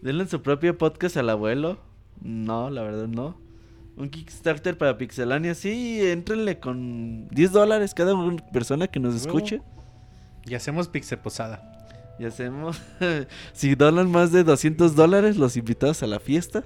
Denle 0.00 0.26
su 0.26 0.40
propio 0.42 0.78
podcast 0.78 1.16
al 1.16 1.28
abuelo. 1.30 1.78
No, 2.22 2.70
la 2.70 2.82
verdad 2.82 3.08
no. 3.08 3.36
Un 3.96 4.08
Kickstarter 4.08 4.76
para 4.76 4.98
Pixelania. 4.98 5.54
Sí, 5.54 6.00
entrenle 6.02 6.58
con 6.58 7.28
10 7.28 7.52
dólares 7.52 7.94
cada 7.94 8.14
persona 8.52 8.88
que 8.88 8.98
nos 9.00 9.14
escuche. 9.14 9.60
y 10.46 10.54
hacemos 10.54 10.88
Pixel 10.88 11.18
Posada. 11.18 11.70
Y 12.18 12.24
hacemos... 12.24 12.80
si 13.52 13.74
donan 13.74 14.10
más 14.10 14.32
de 14.32 14.44
200 14.44 14.94
dólares, 14.96 15.36
los 15.36 15.56
invitados 15.56 16.02
a 16.02 16.06
la 16.06 16.18
fiesta. 16.20 16.64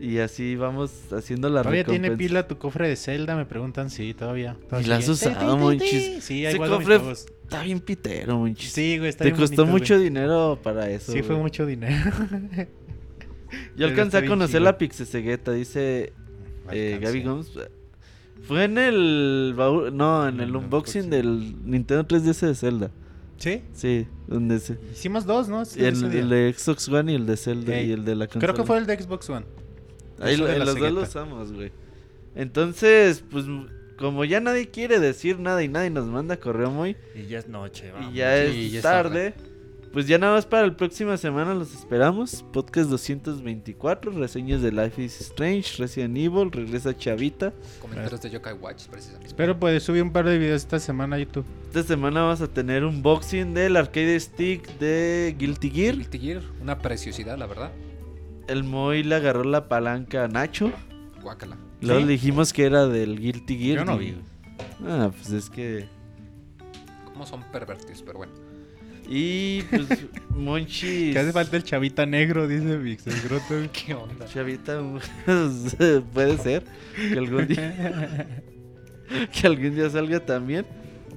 Y 0.00 0.18
así 0.18 0.54
vamos 0.54 1.12
haciendo 1.12 1.48
la 1.48 1.62
¿Todavía 1.62 1.82
tiene 1.82 2.08
recompensa. 2.08 2.28
pila 2.28 2.46
tu 2.46 2.56
cofre 2.58 2.88
de 2.88 2.94
Zelda? 2.94 3.34
Me 3.34 3.44
preguntan. 3.46 3.90
Sí, 3.90 4.14
todavía. 4.14 4.56
Y 4.60 4.66
todavía 4.66 4.88
la 4.90 4.96
has 4.98 5.08
usado, 5.08 5.56
monchis. 5.56 6.22
Sí, 6.22 6.46
Ese 6.46 6.56
cofre 6.56 7.00
está 7.12 7.62
bien 7.64 7.80
pitero, 7.80 8.38
monchis. 8.38 8.70
Sí, 8.70 8.98
güey, 8.98 9.10
está 9.10 9.24
Te 9.24 9.30
bien 9.30 9.40
costó 9.40 9.62
bonito, 9.62 9.72
mucho 9.72 9.94
güey. 9.94 10.04
dinero 10.04 10.60
para 10.62 10.88
eso. 10.88 11.10
Sí, 11.10 11.22
fue 11.22 11.34
mucho 11.34 11.66
dinero. 11.66 12.12
Yo 13.76 13.86
alcancé 13.86 14.18
a 14.18 14.26
conocer 14.26 14.62
la 14.62 14.78
Pixesegueta, 14.78 15.50
dice 15.52 16.12
eh. 16.76 16.98
Gaby 17.00 17.22
Gomes. 17.22 17.50
Fue 18.46 18.64
en 18.64 18.78
el 18.78 19.54
baúl- 19.56 19.92
no, 19.92 20.28
en 20.28 20.36
el 20.40 20.48
el 20.50 20.56
unboxing 20.56 21.04
unboxing. 21.04 21.10
del 21.10 21.56
Nintendo 21.70 22.04
3DS 22.06 22.46
de 22.46 22.54
Zelda. 22.54 22.90
¿Sí? 23.36 23.62
Sí, 23.72 24.06
donde 24.26 24.58
se 24.58 24.78
Hicimos 24.92 25.24
dos, 25.26 25.48
¿no? 25.48 25.64
Sí, 25.64 25.80
el, 25.84 25.94
ese 25.94 26.08
día. 26.08 26.20
el 26.20 26.28
de 26.28 26.54
Xbox 26.56 26.88
One 26.88 27.12
y 27.12 27.14
el 27.14 27.26
de 27.26 27.36
Zelda 27.36 27.80
y 27.80 27.92
el 27.92 28.04
de 28.04 28.14
la 28.16 28.26
consola. 28.26 28.52
Creo 28.52 28.54
que 28.54 28.66
fue 28.66 28.78
el 28.78 28.86
de 28.86 29.00
Xbox 29.00 29.30
One. 29.30 29.46
Ahí 30.20 30.36
lo- 30.36 30.46
la 30.48 30.58
los 30.58 30.66
dos 30.66 30.78
lo 30.80 30.84
cegueta. 30.88 31.02
usamos, 31.08 31.52
güey. 31.52 31.70
Entonces, 32.34 33.24
pues 33.30 33.44
como 33.96 34.24
ya 34.24 34.40
nadie 34.40 34.68
quiere 34.68 34.98
decir 35.00 35.38
nada 35.40 35.62
y 35.62 35.68
nadie 35.68 35.90
nos 35.90 36.06
manda 36.06 36.36
correo 36.38 36.70
muy 36.70 36.96
Y 37.14 37.26
ya 37.26 37.38
es 37.40 37.48
noche, 37.48 37.90
vamos. 37.92 38.12
y 38.12 38.16
ya 38.16 38.36
es 38.36 38.52
Sí, 38.52 38.70
ya 38.70 38.78
es 38.78 38.82
tarde, 38.82 39.34
pues 39.98 40.06
ya 40.06 40.16
nada 40.16 40.34
más 40.34 40.46
para 40.46 40.64
la 40.64 40.76
próxima 40.76 41.16
semana 41.16 41.54
los 41.54 41.74
esperamos. 41.74 42.44
Podcast 42.52 42.88
224, 42.88 44.12
reseñas 44.12 44.62
de 44.62 44.70
Life 44.70 45.02
is 45.02 45.20
Strange, 45.20 45.76
Resident 45.76 46.16
Evil, 46.16 46.52
regresa 46.52 46.96
Chavita. 46.96 47.52
Comentarios 47.80 48.22
de 48.22 48.30
Yokai 48.30 48.54
Watch, 48.54 48.86
precisamente. 48.86 49.26
Espero 49.26 49.58
pues 49.58 49.82
subir 49.82 50.04
un 50.04 50.12
par 50.12 50.26
de 50.26 50.38
videos 50.38 50.62
esta 50.62 50.78
semana 50.78 51.16
a 51.16 51.18
YouTube. 51.18 51.44
Esta 51.66 51.82
semana 51.82 52.22
vamos 52.22 52.40
a 52.40 52.46
tener 52.46 52.84
un 52.84 53.02
boxing 53.02 53.54
del 53.54 53.76
arcade 53.76 54.20
stick 54.20 54.68
de 54.78 55.34
Guilty 55.36 55.68
Gear. 55.68 55.96
Guilty 55.96 56.18
Gear, 56.20 56.42
una 56.62 56.78
preciosidad, 56.78 57.36
la 57.36 57.46
verdad. 57.48 57.72
El 58.46 58.62
Moy 58.62 59.02
le 59.02 59.16
agarró 59.16 59.42
la 59.42 59.68
palanca 59.68 60.22
a 60.26 60.28
Nacho. 60.28 60.70
Guácala. 61.22 61.56
Luego 61.80 61.98
¿Sí? 61.98 62.06
le 62.06 62.12
dijimos 62.12 62.52
que 62.52 62.66
era 62.66 62.86
del 62.86 63.18
Guilty 63.18 63.58
Gear. 63.58 63.78
Yo 63.78 63.84
no 63.84 64.00
y- 64.00 64.12
vi. 64.12 64.16
Ah, 64.86 65.10
pues 65.12 65.32
es 65.32 65.50
que. 65.50 65.88
Cómo 67.04 67.26
son 67.26 67.42
pervertidos, 67.50 68.00
pero 68.02 68.18
bueno. 68.18 68.47
Y 69.08 69.62
pues 69.62 69.86
Monchi. 70.30 71.12
Que 71.12 71.18
hace 71.18 71.32
falta 71.32 71.56
el 71.56 71.64
chavita 71.64 72.04
negro, 72.04 72.46
dice 72.46 72.76
Vix, 72.76 73.06
el 73.06 73.20
groto. 73.22 73.72
¿Qué 73.72 73.94
onda? 73.94 74.26
Chavita, 74.26 74.80
puede 76.12 76.36
ser 76.38 76.64
que 76.94 77.18
algún 77.18 77.46
día 77.46 78.42
que 79.32 79.46
algún 79.46 79.74
día 79.74 79.88
salga 79.88 80.20
también. 80.20 80.66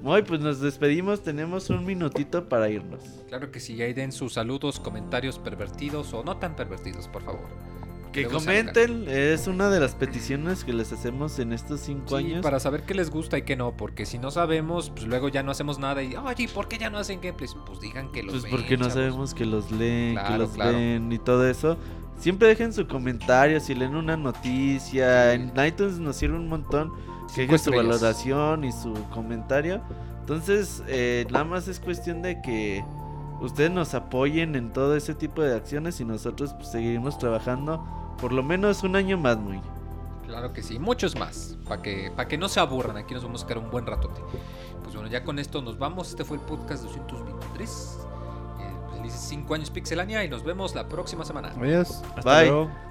Muy, 0.02 0.24
pues 0.24 0.40
nos 0.40 0.60
despedimos, 0.60 1.22
tenemos 1.22 1.70
un 1.70 1.86
minutito 1.86 2.50
para 2.50 2.70
irnos. 2.70 3.04
Claro 3.28 3.52
que 3.52 3.60
sí, 3.60 3.80
ahí 3.84 3.94
den 3.94 4.12
sus 4.12 4.34
saludos, 4.34 4.80
comentarios 4.80 5.38
pervertidos 5.38 6.12
o 6.14 6.24
no 6.24 6.38
tan 6.38 6.56
pervertidos, 6.56 7.08
por 7.08 7.22
favor. 7.22 7.71
Que 8.12 8.26
comenten, 8.26 9.06
es 9.08 9.48
una 9.48 9.70
de 9.70 9.80
las 9.80 9.96
peticiones 9.96 10.64
que 10.66 10.74
les 10.74 10.92
hacemos 10.92 11.40
en 11.40 11.54
estos 11.54 11.80
cinco 11.80 12.18
Sí, 12.20 12.26
años. 12.26 12.42
para 12.42 12.60
saber 12.60 12.84
qué 12.84 12.94
les 12.94 13.10
gusta 13.10 13.38
y 13.38 13.44
qué 13.44 13.56
no, 13.56 13.72
porque 13.78 14.06
si 14.06 14.20
no 14.20 14.32
sabemos, 14.32 14.90
pues 14.90 15.06
luego 15.08 15.30
ya 15.30 15.44
no 15.44 15.52
hacemos 15.52 15.80
nada 15.80 16.04
y, 16.04 16.16
oye, 16.16 16.50
¿por 16.54 16.68
qué 16.68 16.78
ya 16.78 16.90
no 16.90 16.98
hacen 16.98 17.22
gameplays? 17.22 17.56
Pues 17.66 17.80
digan 17.80 18.12
que 18.12 18.24
los 18.24 18.34
Pues 18.34 18.44
ven, 18.44 18.52
porque 18.52 18.78
no 18.78 18.90
sabemos 18.90 19.34
que 19.34 19.46
los 19.46 19.72
leen, 19.72 20.18
que 20.28 20.38
los 20.38 20.50
claro. 20.52 20.74
ven 20.78 21.12
y 21.12 21.20
todo 21.20 21.48
eso. 21.48 21.78
Siempre 22.18 22.50
dejen 22.50 22.74
su 22.74 22.86
comentario, 22.88 23.60
si 23.60 23.74
leen 23.76 23.96
una 23.96 24.18
noticia. 24.18 25.34
En 25.34 25.52
iTunes 25.66 25.98
nos 26.00 26.18
sirve 26.18 26.36
un 26.38 26.50
montón 26.50 26.92
que 27.34 27.42
dejen 27.44 27.60
su 27.60 27.72
valoración 27.72 28.64
y 28.64 28.72
su 28.72 28.94
comentario. 29.14 29.82
Entonces, 30.20 30.84
eh, 30.88 31.26
nada 31.32 31.46
más 31.46 31.68
es 31.68 31.80
cuestión 31.80 32.22
de 32.22 32.42
que 32.42 32.84
ustedes 33.40 33.72
nos 33.72 33.94
apoyen 33.96 34.56
en 34.56 34.72
todo 34.72 34.96
ese 34.96 35.16
tipo 35.16 35.42
de 35.42 35.56
acciones 35.56 36.00
y 36.00 36.06
nosotros 36.06 36.54
pues, 36.54 36.70
seguiremos 36.72 37.18
trabajando 37.18 37.84
por 38.22 38.32
lo 38.32 38.44
menos 38.44 38.84
un 38.84 38.96
año 38.96 39.18
más, 39.18 39.38
muy. 39.38 39.60
Claro 40.28 40.54
que 40.54 40.62
sí, 40.64 40.80
muchos 40.80 41.18
más, 41.18 41.58
para 41.68 41.82
que, 41.82 42.12
para 42.16 42.30
que 42.30 42.38
no 42.38 42.48
se 42.48 42.60
aburran, 42.60 42.96
aquí 42.96 43.14
nos 43.14 43.24
vamos 43.24 43.44
a 43.44 43.48
quedar 43.48 43.64
un 43.64 43.72
buen 43.72 43.86
ratote. 43.86 44.22
Pues 44.84 44.96
bueno, 44.96 45.10
ya 45.10 45.24
con 45.24 45.40
esto 45.40 45.62
nos 45.62 45.78
vamos, 45.78 46.10
este 46.10 46.24
fue 46.24 46.38
el 46.38 46.44
podcast 46.44 46.84
223. 46.84 47.98
Eh, 48.60 48.98
felices 48.98 49.20
5 49.28 49.54
años 49.56 49.70
Pixelania 49.72 50.24
y 50.24 50.30
nos 50.30 50.44
vemos 50.44 50.76
la 50.76 50.88
próxima 50.88 51.26
semana. 51.26 51.52
Adiós. 51.60 52.02
Hasta 52.16 52.22
Bye. 52.22 52.50
luego. 52.50 52.91